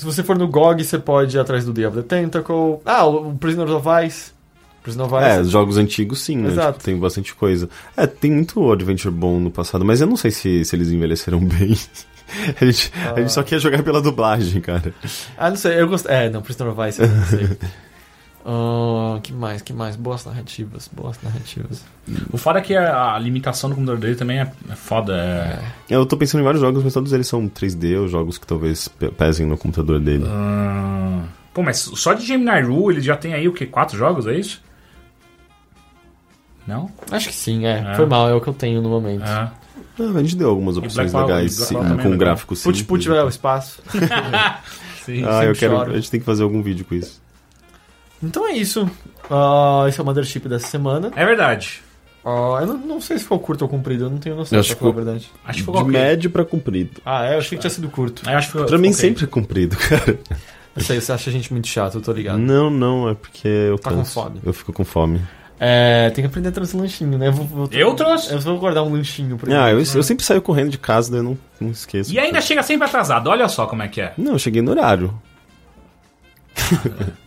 Se 0.00 0.06
você 0.06 0.22
for 0.22 0.38
no 0.38 0.48
GOG, 0.48 0.82
você 0.82 0.98
pode 0.98 1.36
ir 1.36 1.40
atrás 1.40 1.66
do 1.66 1.74
Day 1.74 1.84
of 1.84 1.94
the 1.94 2.02
Tentacle. 2.02 2.80
Ah, 2.86 3.04
o 3.04 3.34
Prisoner 3.34 3.70
of 3.70 3.86
Ice. 4.06 4.32
Prisoner 4.82 5.06
of 5.06 5.14
Ice. 5.14 5.40
É, 5.40 5.44
jogos 5.44 5.76
antigos 5.76 6.20
sim, 6.20 6.38
né? 6.38 6.48
Exato. 6.48 6.78
Tipo, 6.78 6.84
tem 6.84 6.98
bastante 6.98 7.34
coisa. 7.34 7.68
É, 7.94 8.06
tem 8.06 8.30
muito 8.30 8.72
Adventure 8.72 9.14
bom 9.14 9.38
no 9.38 9.50
passado, 9.50 9.84
mas 9.84 10.00
eu 10.00 10.06
não 10.06 10.16
sei 10.16 10.30
se, 10.30 10.64
se 10.64 10.74
eles 10.74 10.88
envelheceram 10.88 11.38
bem. 11.44 11.76
A 12.60 12.64
gente, 12.64 12.92
a 13.14 13.20
gente 13.20 13.32
só 13.32 13.42
quer 13.42 13.58
jogar 13.58 13.82
pela 13.82 14.00
dublagem, 14.00 14.60
cara. 14.60 14.94
Ah, 15.36 15.50
não 15.50 15.56
sei, 15.56 15.80
eu 15.80 15.88
gostei. 15.88 16.14
É, 16.14 16.30
não, 16.30 16.42
Prisoner 16.42 16.72
of 16.72 16.82
Vice, 16.86 17.02
eu 17.02 17.08
não 17.08 17.24
sei. 17.26 17.58
Ah, 18.44 19.18
que 19.22 19.32
mais, 19.32 19.60
que 19.62 19.72
mais? 19.72 19.96
Boas 19.96 20.24
narrativas, 20.24 20.88
boas 20.90 21.18
narrativas. 21.22 21.84
O 22.32 22.38
foda 22.38 22.58
é 22.58 22.62
que 22.62 22.74
a, 22.74 23.14
a 23.14 23.18
limitação 23.18 23.68
do 23.68 23.76
computador 23.76 24.00
dele 24.00 24.14
também 24.16 24.40
é, 24.40 24.50
é 24.70 24.74
foda. 24.76 25.14
É... 25.14 25.58
Eu 25.94 26.06
tô 26.06 26.16
pensando 26.16 26.40
em 26.40 26.44
vários 26.44 26.60
jogos, 26.62 26.82
mas 26.82 26.94
todos 26.94 27.12
eles 27.12 27.26
são 27.28 27.48
3D 27.48 28.00
ou 28.00 28.08
jogos 28.08 28.38
que 28.38 28.46
talvez 28.46 28.88
pe- 28.88 29.10
pesem 29.10 29.46
no 29.46 29.58
computador 29.58 30.00
dele. 30.00 30.24
Ah, 30.26 31.24
Pô, 31.52 31.62
mas 31.62 31.78
só 31.78 32.14
de 32.14 32.24
Gemini 32.24 32.62
Rue 32.62 32.94
ele 32.94 33.00
já 33.02 33.16
tem 33.16 33.34
aí 33.34 33.46
o 33.48 33.52
que? 33.52 33.66
Quatro 33.66 33.98
jogos, 33.98 34.26
é 34.26 34.34
isso? 34.34 34.62
Não? 36.66 36.90
Acho 37.10 37.28
que 37.28 37.34
sim, 37.34 37.66
é. 37.66 37.80
É. 37.92 37.94
Foi 37.96 38.06
mal, 38.06 38.28
é 38.28 38.34
o 38.34 38.40
que 38.40 38.48
eu 38.48 38.54
tenho 38.54 38.80
no 38.80 38.88
momento. 38.88 39.24
Ah. 39.26 39.52
Ah, 40.00 40.18
a 40.18 40.22
gente 40.22 40.36
deu 40.36 40.48
algumas 40.48 40.76
opções 40.76 41.12
legais 41.12 41.56
Black 41.56 41.68
sim, 41.68 41.74
também 41.74 41.92
é 41.92 41.96
com 41.96 42.02
legal. 42.04 42.18
gráfico 42.18 42.56
sim. 42.56 42.62
Put 42.64 42.84
put 42.84 43.08
é 43.10 43.24
o 43.24 43.28
espaço. 43.28 43.82
Sim. 45.04 45.24
Ah, 45.26 45.44
eu 45.44 45.54
quero. 45.54 45.76
choro. 45.76 45.92
A 45.92 45.94
gente 45.96 46.10
tem 46.10 46.20
que 46.20 46.26
fazer 46.26 46.42
algum 46.42 46.62
vídeo 46.62 46.84
com 46.84 46.94
isso. 46.94 47.20
Então 48.22 48.46
é 48.46 48.52
isso. 48.52 48.88
Ah, 49.30 49.86
esse 49.88 49.98
é 49.98 50.02
o 50.02 50.06
Mothership 50.06 50.40
dessa 50.46 50.66
semana. 50.66 51.10
É 51.16 51.24
verdade. 51.24 51.80
Ah, 52.24 52.58
eu 52.60 52.66
não, 52.66 52.76
não 52.76 53.00
sei 53.00 53.16
se 53.16 53.22
ficou 53.24 53.38
curto 53.38 53.62
ou 53.62 53.68
comprido, 53.68 54.04
eu 54.04 54.10
não 54.10 54.18
tenho 54.18 54.36
noção, 54.36 54.50
pra 54.50 54.60
acho 54.60 54.76
falar 54.76 54.90
a 54.90 54.94
que 54.94 55.00
verdade. 55.00 55.30
Acho 55.42 55.58
que 55.60 55.64
foi 55.64 55.74
De 55.74 55.80
ok. 55.80 55.92
médio 55.92 56.30
pra 56.30 56.44
comprido. 56.44 57.00
Ah, 57.04 57.24
é? 57.24 57.34
Eu 57.34 57.38
achei 57.38 57.56
que 57.56 57.62
tinha 57.62 57.70
sido 57.70 57.88
curto. 57.88 58.28
Eu 58.28 58.36
acho 58.36 58.48
que 58.48 58.52
foi- 58.58 58.66
Pra 58.66 58.76
mim 58.78 58.88
ok. 58.88 59.00
sempre 59.00 59.24
é 59.24 59.26
comprido, 59.26 59.74
cara. 59.88 60.18
Eu 60.76 60.82
sei, 60.82 61.00
você 61.00 61.12
acha 61.12 61.30
a 61.30 61.32
gente 61.32 61.50
muito 61.50 61.66
chato, 61.66 61.94
eu 61.94 62.00
tô 62.02 62.12
ligado. 62.12 62.38
Não, 62.38 62.68
não, 62.68 63.08
é 63.08 63.14
porque 63.14 63.48
eu 63.48 63.78
Tá 63.78 63.90
com 63.90 63.96
canso. 63.96 64.12
fome. 64.12 64.40
Eu 64.44 64.52
fico 64.52 64.70
com 64.72 64.84
fome. 64.84 65.20
É, 65.62 66.08
tem 66.10 66.24
que 66.24 66.28
aprender 66.28 66.48
a 66.48 66.52
trazer 66.52 66.74
lanchinho, 66.78 67.18
né? 67.18 67.28
Eu, 67.28 67.32
vou, 67.32 67.44
vou- 67.44 67.68
Eu 67.70 67.92
trouxe. 67.94 68.32
Eu 68.32 68.40
vou 68.40 68.58
guardar 68.58 68.82
um 68.82 68.90
lanchinho 68.92 69.36
pra 69.36 69.64
Ah, 69.66 69.70
eu, 69.70 69.84
gente. 69.84 69.94
eu 69.94 70.02
sempre 70.02 70.24
saio 70.24 70.40
correndo 70.40 70.70
de 70.70 70.78
casa, 70.78 71.10
daí 71.10 71.20
eu 71.20 71.24
não, 71.24 71.38
não 71.60 71.70
esqueço. 71.70 72.10
E 72.12 72.18
ainda 72.18 72.40
chega 72.40 72.62
sempre 72.62 72.86
atrasado, 72.86 73.28
olha 73.28 73.46
só 73.46 73.66
como 73.66 73.82
é 73.82 73.88
que 73.88 74.00
é. 74.00 74.14
Não, 74.16 74.32
eu 74.32 74.38
cheguei 74.38 74.62
no 74.62 74.70
horário. 74.70 75.12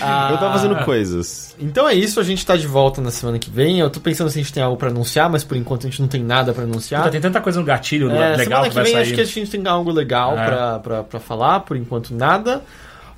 Ah, 0.00 0.30
Eu 0.32 0.38
tava 0.38 0.52
fazendo 0.54 0.76
coisas. 0.82 1.54
Então 1.60 1.86
é 1.86 1.92
isso, 1.92 2.18
a 2.18 2.22
gente 2.22 2.44
tá 2.46 2.56
de 2.56 2.66
volta 2.66 3.02
na 3.02 3.10
semana 3.10 3.38
que 3.38 3.50
vem. 3.50 3.80
Eu 3.80 3.90
tô 3.90 4.00
pensando 4.00 4.30
se 4.30 4.38
a 4.38 4.42
gente 4.42 4.50
tem 4.50 4.62
algo 4.62 4.78
pra 4.78 4.88
anunciar, 4.88 5.28
mas 5.28 5.44
por 5.44 5.58
enquanto 5.58 5.86
a 5.86 5.90
gente 5.90 6.00
não 6.00 6.08
tem 6.08 6.22
nada 6.24 6.54
pra 6.54 6.62
anunciar. 6.64 7.02
Puta, 7.02 7.12
tem 7.12 7.20
tanta 7.20 7.38
coisa 7.38 7.60
no 7.60 7.66
gatilho 7.66 8.10
É, 8.10 8.34
legal 8.34 8.38
semana 8.38 8.62
que, 8.62 8.68
que 8.70 8.74
vai 8.76 8.84
vem 8.84 8.96
acho 8.96 9.12
que 9.14 9.20
a 9.20 9.24
gente 9.24 9.50
tem 9.50 9.66
algo 9.68 9.90
legal 9.90 10.38
É. 10.38 10.46
pra, 10.46 10.78
pra, 10.78 11.02
pra 11.04 11.20
falar, 11.20 11.60
por 11.60 11.76
enquanto 11.76 12.14
nada. 12.14 12.62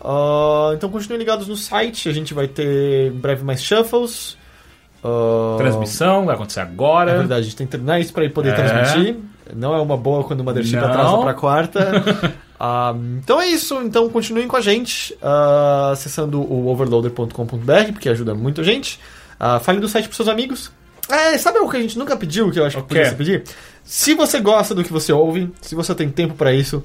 Ah, 0.03 0.73
então 0.75 0.91
continuem 0.91 1.21
ligados 1.21 1.47
no 1.47 1.57
site, 1.57 2.09
a 2.09 2.13
gente 2.13 2.35
vai 2.35 2.49
ter 2.49 3.13
em 3.13 3.17
breve 3.17 3.45
mais 3.45 3.63
shuffles. 3.63 4.36
Ah, 5.07 5.57
Transmissão 5.59 6.25
vai 6.27 6.35
acontecer 6.35 6.61
agora. 6.61 7.13
É 7.13 7.19
verdade, 7.19 7.41
a 7.41 7.45
gente 7.45 7.57
tem 7.57 7.67
que 7.67 7.71
terminar 7.71 8.01
isso 8.01 8.13
pra 8.13 8.25
ir 8.25 8.31
poder 8.31 8.51
É. 8.51 8.53
transmitir. 8.55 9.17
Não 9.55 9.75
é 9.75 9.81
uma 9.81 9.97
boa 9.97 10.25
quando 10.25 10.41
o 10.41 10.45
Mothership 10.45 10.77
Não. 10.77 10.89
atrasa 10.89 11.19
pra 11.19 11.35
quarta. 11.35 12.35
Ah, 12.59 12.95
então 13.19 13.39
é 13.39 13.47
isso, 13.49 13.75
então 13.83 14.09
continuem 14.09 14.49
com 14.49 14.57
a 14.57 14.63
gente, 14.63 15.15
ah, 15.23 15.91
acessando 15.93 16.41
o 16.41 16.69
overloader.com.br, 16.69 17.93
porque 17.93 18.09
ajuda 18.09 18.35
muito 18.35 18.63
a 18.63 18.65
gente. 18.65 18.99
Ah, 19.39 19.61
fale 19.61 19.79
do 19.79 19.87
site 19.87 20.05
pros 20.07 20.17
seus 20.17 20.27
amigos. 20.29 20.73
É, 21.11 21.37
sabe 21.37 21.59
o 21.59 21.69
que 21.69 21.77
a 21.77 21.81
gente 21.81 21.99
nunca 21.99 22.17
pediu, 22.17 22.51
que 22.51 22.59
eu 22.59 22.65
acho 22.65 22.79
que 22.79 22.83
podia 22.85 23.05
se 23.11 23.15
pedir? 23.15 23.45
Se 23.85 24.15
você 24.15 24.41
gosta 24.41 24.75
do 24.75 24.83
que 24.83 24.91
você 24.91 25.13
ouve, 25.13 25.53
se 25.61 25.75
você 25.75 25.95
tem 25.95 26.09
tempo 26.09 26.33
pra 26.35 26.51
isso, 26.55 26.83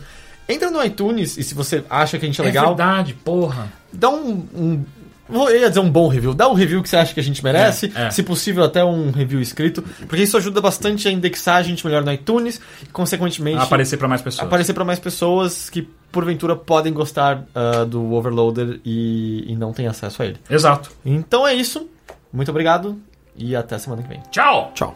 entra 0.49 0.69
no 0.69 0.83
iTunes 0.83 1.37
e 1.37 1.43
se 1.43 1.55
você 1.55 1.85
acha 1.89 2.19
que 2.19 2.25
a 2.25 2.27
gente 2.27 2.41
é 2.41 2.43
É 2.43 2.47
legal, 2.47 2.75
verdade, 2.75 3.13
porra. 3.13 3.71
dá 3.93 4.09
um, 4.09 4.45
um. 4.53 4.83
Vou 5.31 5.49
eu 5.49 5.61
ia 5.61 5.69
dizer 5.69 5.79
um 5.79 5.89
bom 5.89 6.07
review. 6.07 6.33
Dá 6.33 6.47
o 6.47 6.53
review 6.53 6.81
que 6.83 6.89
você 6.89 6.97
acha 6.97 7.13
que 7.13 7.19
a 7.19 7.23
gente 7.23 7.43
merece. 7.43 7.91
É, 7.95 8.07
é. 8.07 8.11
Se 8.11 8.21
possível, 8.21 8.63
até 8.63 8.83
um 8.83 9.11
review 9.11 9.41
escrito. 9.41 9.81
Porque 9.81 10.21
isso 10.23 10.35
ajuda 10.37 10.61
bastante 10.61 11.07
a 11.07 11.11
indexar 11.11 11.55
a 11.57 11.63
gente 11.63 11.85
melhor 11.85 12.03
no 12.03 12.11
iTunes 12.11 12.59
e, 12.83 12.85
consequentemente, 12.87 13.57
Aparecer 13.59 13.97
pra 13.97 14.07
mais 14.07 14.21
pessoas. 14.21 14.45
aparecer 14.47 14.73
para 14.73 14.85
mais 14.85 14.99
pessoas 14.99 15.69
que, 15.69 15.87
porventura, 16.11 16.55
podem 16.55 16.91
gostar 16.93 17.45
ah, 17.55 17.85
do 17.85 18.13
Overloader 18.13 18.79
e, 18.85 19.45
e 19.51 19.55
não 19.55 19.71
têm 19.73 19.87
acesso 19.87 20.21
a 20.21 20.25
ele. 20.25 20.37
Exato. 20.49 20.91
Então 21.05 21.47
é 21.47 21.53
isso. 21.53 21.87
Muito 22.31 22.49
obrigado 22.51 22.97
e 23.35 23.55
até 23.55 23.77
semana 23.77 24.01
que 24.01 24.09
vem. 24.09 24.21
Tchau! 24.31 24.71
Tchau. 24.75 24.95